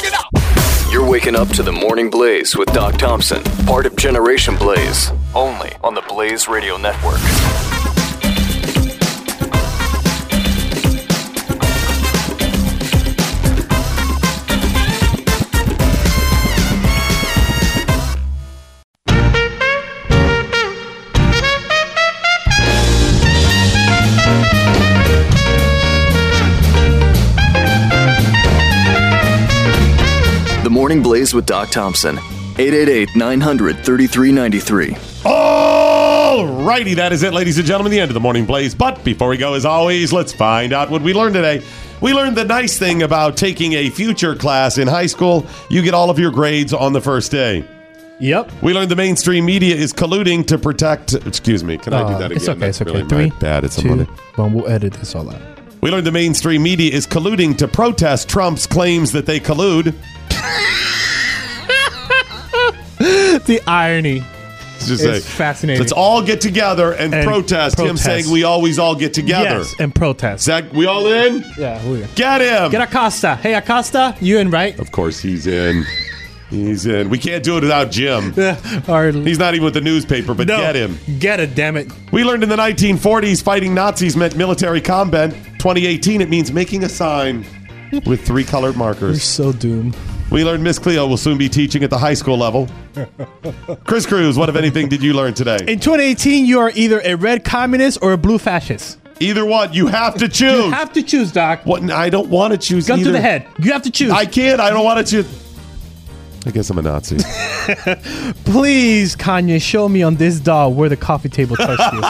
You're 0.91 1.07
waking 1.07 1.37
up 1.37 1.49
to 1.49 1.63
the 1.63 1.73
Morning 1.73 2.09
Blaze 2.09 2.57
with 2.57 2.73
Doc 2.73 2.97
Thompson, 2.97 3.43
part 3.67 3.85
of 3.85 3.95
Generation 3.97 4.57
Blaze, 4.57 5.13
only 5.35 5.71
on 5.85 5.93
the 5.95 6.03
Blaze 6.09 6.49
Radio 6.49 6.79
Network. 6.79 7.19
Morning 30.89 31.03
Blaze 31.03 31.35
with 31.35 31.45
Doc 31.45 31.69
Thompson, 31.69 32.17
888 32.57 33.15
900 33.15 33.85
3393. 33.85 34.97
All 35.27 36.47
righty, 36.65 36.95
that 36.95 37.13
is 37.13 37.23
it, 37.23 37.35
ladies 37.35 37.59
and 37.59 37.67
gentlemen, 37.67 37.91
the 37.93 38.01
end 38.01 38.09
of 38.09 38.15
the 38.15 38.21
morning 38.21 38.47
blaze. 38.47 38.75
But 38.75 39.05
before 39.05 39.29
we 39.29 39.37
go, 39.37 39.53
as 39.53 39.67
always, 39.67 40.15
let's 40.15 40.33
find 40.33 40.73
out 40.73 40.89
what 40.89 41.03
we 41.03 41.13
learned 41.13 41.35
today. 41.35 41.63
We 42.01 42.15
learned 42.15 42.39
the 42.39 42.45
nice 42.47 42.79
thing 42.79 43.03
about 43.03 43.37
taking 43.37 43.75
a 43.75 43.91
future 43.91 44.35
class 44.35 44.79
in 44.79 44.89
high 44.89 45.05
school. 45.05 45.45
You 45.69 45.83
get 45.83 45.93
all 45.93 46.09
of 46.09 46.19
your 46.19 46.31
grades 46.31 46.73
on 46.73 46.95
the 46.95 47.03
first 47.03 47.31
day. 47.31 47.67
Yep. 48.19 48.51
We 48.63 48.73
learned 48.73 48.91
the 48.91 48.97
mainstream 48.97 49.45
media 49.45 49.77
is 49.77 49.93
colluding 49.93 50.47
to 50.47 50.57
protect. 50.57 51.13
Excuse 51.13 51.63
me, 51.63 51.77
can 51.77 51.93
I 51.93 51.99
do 52.09 52.15
Uh, 52.15 52.19
that 52.21 52.25
again? 52.31 52.37
It's 52.39 52.49
okay. 52.49 52.59
That's 52.61 52.81
It's 52.81 52.89
okay. 52.91 52.99
really 53.01 53.09
Three, 53.11 53.29
my 53.29 53.39
bad. 53.41 53.65
It's 53.65 53.77
two, 53.77 53.89
a 53.89 53.95
Monday. 53.95 54.11
one. 54.37 54.55
We'll 54.55 54.67
edit 54.69 54.95
this 54.95 55.15
all 55.15 55.29
out. 55.29 55.43
We 55.83 55.91
learned 55.91 56.07
the 56.07 56.13
mainstream 56.13 56.63
media 56.63 56.91
is 56.91 57.07
colluding 57.07 57.59
to 57.59 57.69
protest 57.69 58.31
Trump's 58.31 58.67
claims 58.67 59.13
that 59.13 59.27
they 59.27 59.39
collude. 59.39 59.95
the 63.47 63.61
irony. 63.67 64.23
It's 64.81 65.03
just 65.03 65.29
fascinating. 65.29 65.81
Let's 65.81 65.93
all 65.93 66.23
get 66.23 66.41
together 66.41 66.93
and, 66.93 67.13
And 67.13 67.27
protest, 67.27 67.79
him 67.79 67.97
saying 67.97 68.31
we 68.31 68.45
always 68.45 68.79
all 68.79 68.95
get 68.95 69.13
together. 69.13 69.59
Yes, 69.59 69.75
and 69.81 69.95
protest. 69.95 70.45
Zach, 70.45 70.73
we 70.73 70.87
all 70.87 71.07
in? 71.09 71.45
Yeah, 71.59 71.85
we 71.89 72.05
Get 72.15 72.41
him! 72.41 72.71
Get 72.71 72.81
Acosta. 72.81 73.35
Hey, 73.37 73.55
Acosta, 73.55 74.17
you 74.21 74.39
in, 74.39 74.51
right? 74.51 74.79
Of 74.79 74.93
course, 74.93 75.19
he's 75.19 75.47
in. 75.47 75.85
He's 76.51 76.87
in. 76.87 77.11
We 77.11 77.19
can't 77.19 77.45
do 77.45 77.59
it 77.59 77.61
without 77.61 77.91
Jim. 77.91 78.33
He's 79.25 79.39
not 79.39 79.55
even 79.55 79.65
with 79.65 79.75
the 79.75 79.83
newspaper, 79.83 80.33
but 80.33 80.47
no, 80.47 80.57
get 80.57 80.75
him. 80.75 80.99
Get 81.19 81.41
it, 81.41 81.55
damn 81.55 81.77
it. 81.77 81.93
We 82.11 82.25
learned 82.25 82.43
in 82.43 82.49
the 82.49 82.57
1940s 82.57 83.43
fighting 83.43 83.75
Nazis 83.75 84.17
meant 84.17 84.35
military 84.35 84.81
combat. 84.81 85.33
2018, 85.59 86.23
it 86.23 86.31
means 86.31 86.51
making 86.51 86.85
a 86.85 86.89
sign 86.89 87.45
with 88.07 88.27
three 88.27 88.45
colored 88.45 88.77
We're 88.77 88.79
markers. 88.79 89.23
so 89.23 89.53
doomed. 89.53 89.95
We 90.31 90.45
learned 90.45 90.63
Miss 90.63 90.79
Cleo 90.79 91.07
will 91.07 91.17
soon 91.17 91.39
be 91.39 91.49
teaching 91.49 91.83
at 91.83 91.91
the 91.91 91.97
high 91.97 92.13
school 92.13 92.37
level. 92.37 92.69
Chris 93.85 94.05
Cruz, 94.05 94.37
what, 94.37 94.51
if 94.51 94.57
anything, 94.57 94.89
did 94.89 95.03
you 95.03 95.15
learn 95.15 95.33
today? 95.33 95.57
In 95.67 95.81
2018, 95.81 96.45
you 96.45 96.61
are 96.61 96.71
either 96.75 97.01
a 97.03 97.15
red 97.15 97.45
communist 97.45 97.99
or 98.03 98.13
a 98.13 98.19
blue 98.19 98.39
fascist. 98.39 98.99
Either 99.21 99.47
one. 99.47 99.73
You 99.73 99.87
have 99.87 100.15
to 100.17 100.29
choose. 100.29 100.67
You 100.67 100.71
have 100.71 100.93
to 100.93 101.03
choose, 101.03 101.33
Doc. 101.33 101.65
What? 101.65 101.91
I 101.91 102.11
don't 102.11 102.29
want 102.29 102.53
to 102.53 102.59
choose 102.59 102.87
Gun 102.87 103.01
either. 103.01 103.09
to 103.09 103.13
the 103.13 103.21
head. 103.21 103.47
You 103.59 103.73
have 103.73 103.83
to 103.83 103.91
choose. 103.91 104.13
I 104.13 104.27
can't. 104.27 104.61
I 104.61 104.71
don't 104.71 104.85
want 104.85 105.05
to 105.05 105.11
choose. 105.11 105.45
I 106.47 106.51
guess 106.51 106.71
I'm 106.71 106.79
a 106.79 106.83
Nazi. 106.83 107.17
Please, 108.45 109.17
Kanye, 109.17 109.61
show 109.61 109.89
me 109.89 110.03
on 110.03 110.17
this 110.17 110.39
doll 110.41 110.73
where 110.73 110.89
the 110.89 110.97
coffee 110.97 111.29
table 111.29 111.57
touched 111.57 111.93
you. 111.93 112.01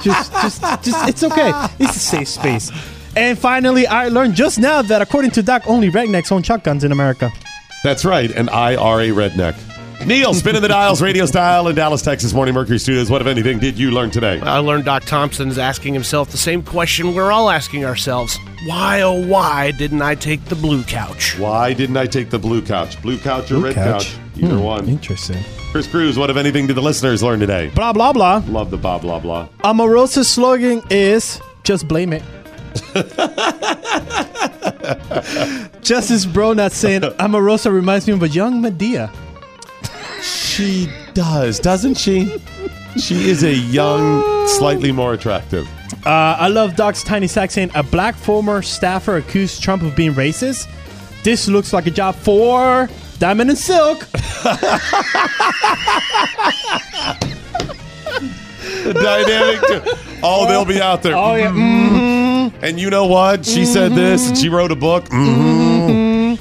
just, 0.00 0.32
just, 0.32 0.62
just, 0.82 1.08
it's 1.08 1.22
okay. 1.24 1.50
It's 1.78 1.96
a 1.96 2.00
safe 2.00 2.28
space. 2.28 2.70
And 3.16 3.38
finally, 3.38 3.86
I 3.86 4.08
learned 4.08 4.34
just 4.34 4.58
now 4.58 4.82
that 4.82 5.02
according 5.02 5.32
to 5.32 5.42
Doc, 5.42 5.62
only 5.66 5.90
rednecks 5.90 6.30
own 6.32 6.42
shotguns 6.42 6.84
in 6.84 6.92
America. 6.92 7.30
That's 7.84 8.04
right. 8.04 8.30
And 8.30 8.50
I 8.50 8.76
are 8.76 9.00
a 9.00 9.08
redneck. 9.08 9.56
Neil, 10.06 10.34
spinning 10.34 10.60
the 10.60 10.68
dials, 10.68 11.00
radio 11.00 11.24
style 11.24 11.68
in 11.68 11.74
Dallas, 11.74 12.02
Texas, 12.02 12.34
Morning 12.34 12.52
Mercury 12.54 12.78
Studios. 12.78 13.08
What, 13.10 13.22
if 13.22 13.26
anything, 13.26 13.58
did 13.58 13.78
you 13.78 13.90
learn 13.90 14.10
today? 14.10 14.38
I 14.40 14.58
learned 14.58 14.84
Doc 14.84 15.04
Thompson's 15.04 15.56
asking 15.56 15.94
himself 15.94 16.30
the 16.30 16.36
same 16.36 16.62
question 16.62 17.14
we're 17.14 17.32
all 17.32 17.48
asking 17.48 17.84
ourselves. 17.86 18.38
Why, 18.66 19.00
oh, 19.00 19.26
why 19.26 19.70
didn't 19.72 20.02
I 20.02 20.14
take 20.14 20.44
the 20.44 20.54
blue 20.54 20.82
couch? 20.84 21.38
Why 21.38 21.72
didn't 21.72 21.96
I 21.96 22.06
take 22.06 22.28
the 22.28 22.38
blue 22.38 22.60
couch? 22.60 23.00
Blue 23.00 23.18
couch 23.18 23.50
or 23.50 23.54
Blue 23.54 23.64
red 23.64 23.74
couch? 23.74 24.12
couch? 24.14 24.18
Either 24.36 24.56
Hmm, 24.56 24.62
one. 24.62 24.86
Interesting. 24.88 25.42
Chris 25.72 25.86
Cruz, 25.86 26.18
what, 26.18 26.28
if 26.28 26.36
anything, 26.36 26.66
did 26.66 26.76
the 26.76 26.82
listeners 26.82 27.22
learn 27.22 27.40
today? 27.40 27.70
Blah, 27.74 27.94
blah, 27.94 28.12
blah. 28.12 28.42
Love 28.48 28.70
the 28.70 28.76
blah, 28.76 28.98
blah, 28.98 29.18
blah. 29.18 29.48
Omarosa's 29.64 30.28
slogan 30.28 30.82
is 30.90 31.40
just 31.64 31.88
blame 31.88 32.12
it. 32.12 32.22
Justice 35.82 36.26
Bro 36.26 36.54
not 36.54 36.72
saying 36.72 37.02
Omarosa 37.02 37.72
reminds 37.72 38.06
me 38.06 38.14
of 38.14 38.22
a 38.22 38.28
young 38.28 38.62
Madea. 38.62 39.14
She 40.22 40.90
does, 41.14 41.60
doesn't 41.60 41.94
she? 41.96 42.40
She 42.98 43.28
is 43.28 43.42
a 43.42 43.54
young, 43.54 44.48
slightly 44.48 44.90
more 44.92 45.12
attractive. 45.12 45.68
Uh, 46.04 46.36
I 46.38 46.48
love 46.48 46.76
Doc's 46.76 47.02
tiny 47.02 47.26
sack 47.26 47.50
saying 47.50 47.70
a 47.74 47.82
black 47.82 48.14
former 48.14 48.62
staffer 48.62 49.16
accused 49.16 49.62
Trump 49.62 49.82
of 49.82 49.94
being 49.94 50.12
racist. 50.14 50.68
This 51.22 51.48
looks 51.48 51.72
like 51.72 51.86
a 51.86 51.90
job 51.90 52.14
for 52.14 52.88
Diamond 53.18 53.50
and 53.50 53.58
Silk. 53.58 53.98
the 58.84 58.92
dynamic. 58.94 59.60
duo. 59.66 59.82
Oh, 60.22 60.46
they'll 60.48 60.64
be 60.64 60.80
out 60.80 61.02
there. 61.02 61.16
Oh 61.16 61.34
yeah. 61.34 61.50
Mm-hmm. 61.50 62.15
And 62.62 62.78
you 62.80 62.90
know 62.90 63.06
what? 63.06 63.44
She 63.46 63.64
said 63.64 63.92
this, 63.92 64.28
and 64.28 64.38
she 64.38 64.48
wrote 64.48 64.72
a 64.72 64.76
book. 64.76 65.04
Mhm. 65.08 66.38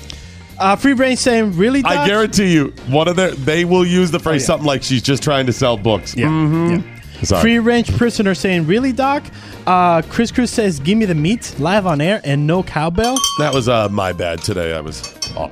Uh, 0.57 0.75
Free 0.77 0.93
Brain 0.93 1.17
saying, 1.17 1.57
"Really? 1.57 1.81
Doc? 1.81 1.91
I 1.91 2.07
guarantee 2.07 2.53
you, 2.53 2.73
one 2.87 3.07
of 3.07 3.15
their 3.17 3.31
they 3.31 3.65
will 3.65 3.85
use 3.85 4.11
the 4.11 4.19
phrase 4.19 4.41
Oh, 4.41 4.43
yeah. 4.43 4.47
something 4.47 4.67
like 4.67 4.83
she's 4.83 5.01
just 5.01 5.21
trying 5.21 5.45
to 5.47 5.53
sell 5.53 5.75
books. 5.77 6.15
Yeah. 6.15 6.27
Mhm. 6.27 6.83
Sorry. 7.23 7.41
Free 7.41 7.59
range 7.59 7.95
prisoner 7.97 8.33
saying, 8.35 8.65
"Really, 8.67 8.91
Doc?" 8.93 9.23
Uh, 9.67 10.01
Chris 10.03 10.31
Cruz 10.31 10.49
says, 10.51 10.79
"Give 10.79 10.97
me 10.97 11.05
the 11.05 11.15
meat 11.15 11.53
live 11.59 11.85
on 11.85 11.99
air 12.01 12.21
and 12.23 12.47
no 12.47 12.63
cowbell." 12.63 13.17
That 13.39 13.53
was 13.53 13.67
uh, 13.67 13.89
my 13.89 14.13
bad 14.13 14.41
today. 14.43 14.73
I 14.73 14.81
was. 14.81 15.13
Oh, 15.37 15.51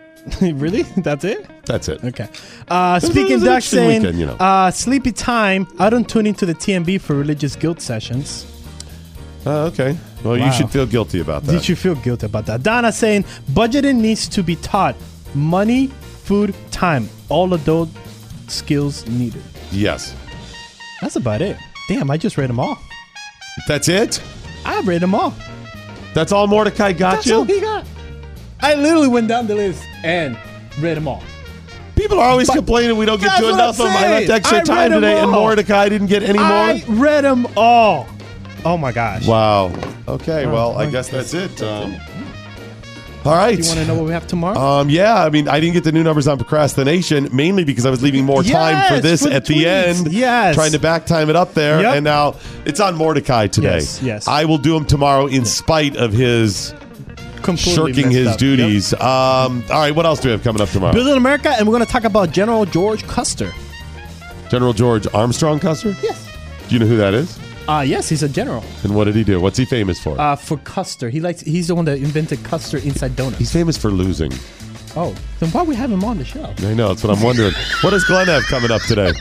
really? 0.40 0.82
That's 0.98 1.24
it? 1.24 1.46
that's 1.66 1.88
it. 1.88 2.04
Okay. 2.04 2.28
Uh, 2.68 2.98
was- 3.00 3.04
it 3.04 3.12
speaking 3.12 3.32
was 3.34 3.42
an 3.42 3.46
Doc 3.48 3.54
interesting 3.56 3.78
saying, 3.78 4.02
weekend, 4.02 4.18
you 4.20 4.26
know. 4.26 4.34
uh, 4.34 4.70
"Sleepy 4.70 5.10
time." 5.12 5.66
I 5.80 5.90
don't 5.90 6.08
tune 6.08 6.26
into 6.26 6.46
the 6.46 6.54
TMB 6.54 7.00
for 7.00 7.14
religious 7.14 7.56
guilt 7.56 7.80
sessions. 7.80 8.46
Uh, 9.46 9.66
okay. 9.66 9.96
Well, 10.24 10.38
you 10.38 10.50
should 10.52 10.70
feel 10.70 10.86
guilty 10.86 11.20
about 11.20 11.42
that. 11.44 11.52
Did 11.52 11.68
you 11.68 11.76
feel 11.76 11.94
guilty 11.96 12.26
about 12.26 12.46
that? 12.46 12.62
Donna 12.62 12.90
saying, 12.92 13.24
"Budgeting 13.52 13.96
needs 13.96 14.26
to 14.28 14.42
be 14.42 14.56
taught. 14.56 14.96
Money, 15.34 15.88
food, 16.24 16.54
time, 16.70 17.08
all 17.28 17.52
adult 17.54 17.88
skills 18.48 19.06
needed." 19.06 19.42
yes. 19.70 20.14
That's 21.02 21.16
about 21.16 21.42
it. 21.42 21.58
Damn, 21.88 22.10
I 22.10 22.16
just 22.16 22.38
read 22.38 22.48
them 22.48 22.58
all. 22.58 22.78
That's 23.68 23.88
it. 23.88 24.22
I 24.64 24.80
read 24.80 25.02
them 25.02 25.14
all. 25.14 25.34
That's 26.14 26.32
all 26.32 26.46
Mordecai 26.46 26.92
got 26.92 27.16
That's 27.16 27.26
you. 27.26 27.34
all 27.36 27.44
he 27.44 27.60
got. 27.60 27.84
I 28.62 28.74
literally 28.74 29.08
went 29.08 29.28
down 29.28 29.46
the 29.46 29.54
list 29.54 29.82
and 30.02 30.38
read 30.80 30.96
them 30.96 31.06
all. 31.06 31.22
People 31.96 32.18
are 32.18 32.28
always 32.30 32.46
But- 32.46 32.56
complaining 32.56 32.96
we 32.96 33.04
don't 33.04 33.20
get 33.20 33.38
to 33.38 33.48
enough 33.50 33.78
of 33.78 33.86
them. 33.86 33.96
I 33.96 34.08
left 34.20 34.30
extra 34.30 34.58
I 34.58 34.62
time 34.62 34.92
today, 34.92 35.20
and. 35.20 35.30
Mordecai 35.30 35.88
didn't 35.90 36.06
get 36.06 36.22
any 36.22 36.38
more. 36.38 36.46
I 36.46 36.82
read 36.88 37.24
them 37.24 37.46
all. 37.56 38.06
Oh 38.64 38.76
my 38.76 38.92
gosh. 38.92 39.26
Wow. 39.26 39.72
Okay. 40.08 40.46
Well, 40.46 40.76
I 40.78 40.88
guess 40.90 41.08
that's 41.08 41.34
it. 41.34 41.62
Um, 41.62 41.96
all 43.24 43.34
right. 43.34 43.56
Do 43.56 43.62
you 43.62 43.68
want 43.68 43.80
to 43.80 43.86
know 43.86 43.94
what 43.94 44.04
we 44.04 44.12
have 44.12 44.26
tomorrow? 44.26 44.58
Um, 44.58 44.90
yeah, 44.90 45.22
I 45.24 45.30
mean, 45.30 45.48
I 45.48 45.58
didn't 45.58 45.72
get 45.74 45.84
the 45.84 45.92
new 45.92 46.02
numbers 46.02 46.28
on 46.28 46.36
procrastination 46.36 47.28
mainly 47.34 47.64
because 47.64 47.86
I 47.86 47.90
was 47.90 48.02
leaving 48.02 48.24
more 48.24 48.42
time 48.42 48.86
for 48.88 48.94
Yes, 48.96 49.02
this 49.02 49.22
for 49.22 49.30
the 49.30 49.34
at 49.36 49.44
the 49.46 49.54
tweets. 49.54 49.64
end. 50.04 50.12
Yes. 50.12 50.54
Trying 50.54 50.72
to 50.72 50.78
back 50.78 51.06
time 51.06 51.30
it 51.30 51.36
up 51.36 51.54
there. 51.54 51.80
Yep. 51.80 51.94
And 51.96 52.04
now 52.04 52.36
it's 52.66 52.80
on 52.80 52.96
Mordecai 52.96 53.46
today. 53.46 53.76
Yes, 53.76 54.02
yes. 54.02 54.28
I 54.28 54.44
will 54.44 54.58
do 54.58 54.76
him 54.76 54.84
tomorrow 54.84 55.26
in 55.26 55.44
spite 55.46 55.96
of 55.96 56.12
his 56.12 56.74
Completely 57.42 57.74
shirking 57.74 58.06
messed 58.08 58.16
his 58.16 58.28
up. 58.28 58.38
duties. 58.38 58.92
Um, 58.94 59.00
all 59.00 59.80
right, 59.80 59.94
what 59.94 60.04
else 60.06 60.20
do 60.20 60.28
we 60.28 60.32
have 60.32 60.42
coming 60.42 60.60
up 60.62 60.68
tomorrow? 60.70 60.92
Building 60.92 61.16
America, 61.16 61.48
and 61.50 61.66
we're 61.66 61.74
going 61.74 61.84
to 61.86 61.90
talk 61.92 62.04
about 62.04 62.30
General 62.30 62.64
George 62.66 63.06
Custer. 63.06 63.52
General 64.50 64.72
George 64.74 65.06
Armstrong 65.14 65.60
Custer? 65.60 65.94
Yes. 66.02 66.26
Do 66.68 66.74
you 66.74 66.78
know 66.78 66.86
who 66.86 66.96
that 66.98 67.12
is? 67.14 67.38
Uh, 67.68 67.84
yes, 67.86 68.08
he's 68.08 68.22
a 68.22 68.28
general. 68.28 68.62
And 68.82 68.94
what 68.94 69.04
did 69.04 69.16
he 69.16 69.24
do? 69.24 69.40
What's 69.40 69.56
he 69.56 69.64
famous 69.64 70.02
for? 70.02 70.20
Uh, 70.20 70.36
for 70.36 70.58
Custer, 70.58 71.08
he 71.08 71.20
likes. 71.20 71.40
He's 71.40 71.68
the 71.68 71.74
one 71.74 71.84
that 71.86 71.98
invented 71.98 72.42
Custer 72.44 72.78
inside 72.78 73.16
donuts. 73.16 73.38
He's 73.38 73.52
famous 73.52 73.78
for 73.78 73.90
losing. 73.90 74.32
Oh, 74.96 75.14
then 75.40 75.50
why 75.50 75.62
we 75.62 75.74
have 75.74 75.90
him 75.90 76.04
on 76.04 76.18
the 76.18 76.24
show? 76.24 76.44
I 76.58 76.74
know, 76.74 76.88
that's 76.88 77.02
what 77.02 77.16
I'm 77.16 77.22
wondering. 77.22 77.52
what 77.80 77.90
does 77.90 78.04
Glenn 78.04 78.28
have 78.28 78.44
coming 78.44 78.70
up 78.70 78.82
today? 78.82 79.12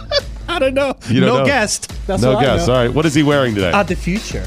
I 0.47 0.59
don't 0.59 0.73
know. 0.73 0.95
You 1.09 1.21
don't 1.21 1.29
no 1.29 1.37
know? 1.39 1.45
guest. 1.45 1.91
That's 2.05 2.21
no 2.21 2.39
know. 2.39 2.57
All 2.59 2.67
right, 2.67 2.93
what 2.93 3.05
is 3.05 3.15
he 3.15 3.23
wearing 3.23 3.55
today? 3.55 3.71
Uh, 3.71 3.83
the 3.83 3.95
future. 3.95 4.45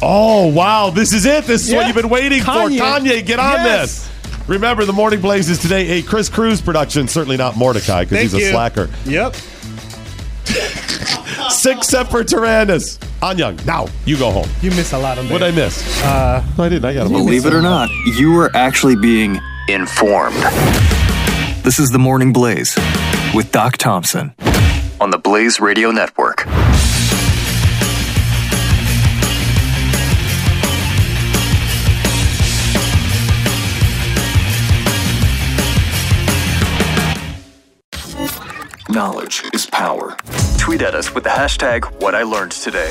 Oh, 0.00 0.48
wow. 0.48 0.90
This 0.90 1.12
is 1.12 1.26
it. 1.26 1.44
This 1.44 1.68
is 1.68 1.74
what 1.74 1.86
you've 1.86 1.96
been 1.96 2.08
waiting 2.08 2.40
Kanye. 2.40 2.78
for. 2.78 2.84
Kanye, 2.84 3.24
get 3.24 3.38
on 3.38 3.52
Yes. 3.54 4.08
this. 4.08 4.48
Remember, 4.48 4.84
the 4.84 4.92
Morning 4.92 5.20
Blaze 5.20 5.48
is 5.48 5.60
today 5.60 5.98
a 5.98 6.02
Chris 6.02 6.28
Cruz 6.28 6.60
production, 6.60 7.06
certainly 7.06 7.36
not 7.36 7.56
Mordecai 7.56 8.04
because 8.04 8.20
he's 8.20 8.34
a 8.34 8.40
you. 8.40 8.50
slacker. 8.50 8.88
Yep. 9.04 9.34
Six 11.50 11.90
for 12.10 12.24
Tyrannus. 12.24 12.98
Anyang, 13.22 13.64
now 13.64 13.86
you 14.04 14.18
go 14.18 14.30
home. 14.32 14.48
You 14.62 14.70
miss 14.70 14.92
a 14.92 14.98
lot 14.98 15.16
of. 15.16 15.28
there. 15.28 15.32
What'd 15.38 15.46
I 15.46 15.54
miss? 15.54 16.02
Uh, 16.02 16.44
No, 16.58 16.64
I 16.64 16.68
didn't. 16.68 16.84
I 16.84 16.94
got 16.94 17.06
him. 17.06 17.12
Believe 17.12 17.46
it 17.46 17.54
or 17.54 17.62
not, 17.62 17.88
you 18.18 18.36
are 18.40 18.50
actually 18.54 18.96
being 18.96 19.38
informed. 19.68 20.36
This 21.64 21.78
is 21.78 21.90
the 21.92 21.98
Morning 21.98 22.32
Blaze 22.32 22.76
with 23.32 23.52
Doc 23.52 23.76
Thompson 23.76 24.34
on 25.00 25.10
the 25.10 25.18
Blaze 25.18 25.60
Radio 25.60 25.92
Network. 25.92 26.44
Knowledge 38.88 39.42
is 39.54 39.66
power. 39.66 40.16
Tweet 40.58 40.82
at 40.82 40.94
us 40.94 41.14
with 41.14 41.24
the 41.24 41.30
hashtag 41.30 41.84
What 42.00 42.14
I 42.14 42.22
Learned 42.24 42.52
Today. 42.52 42.90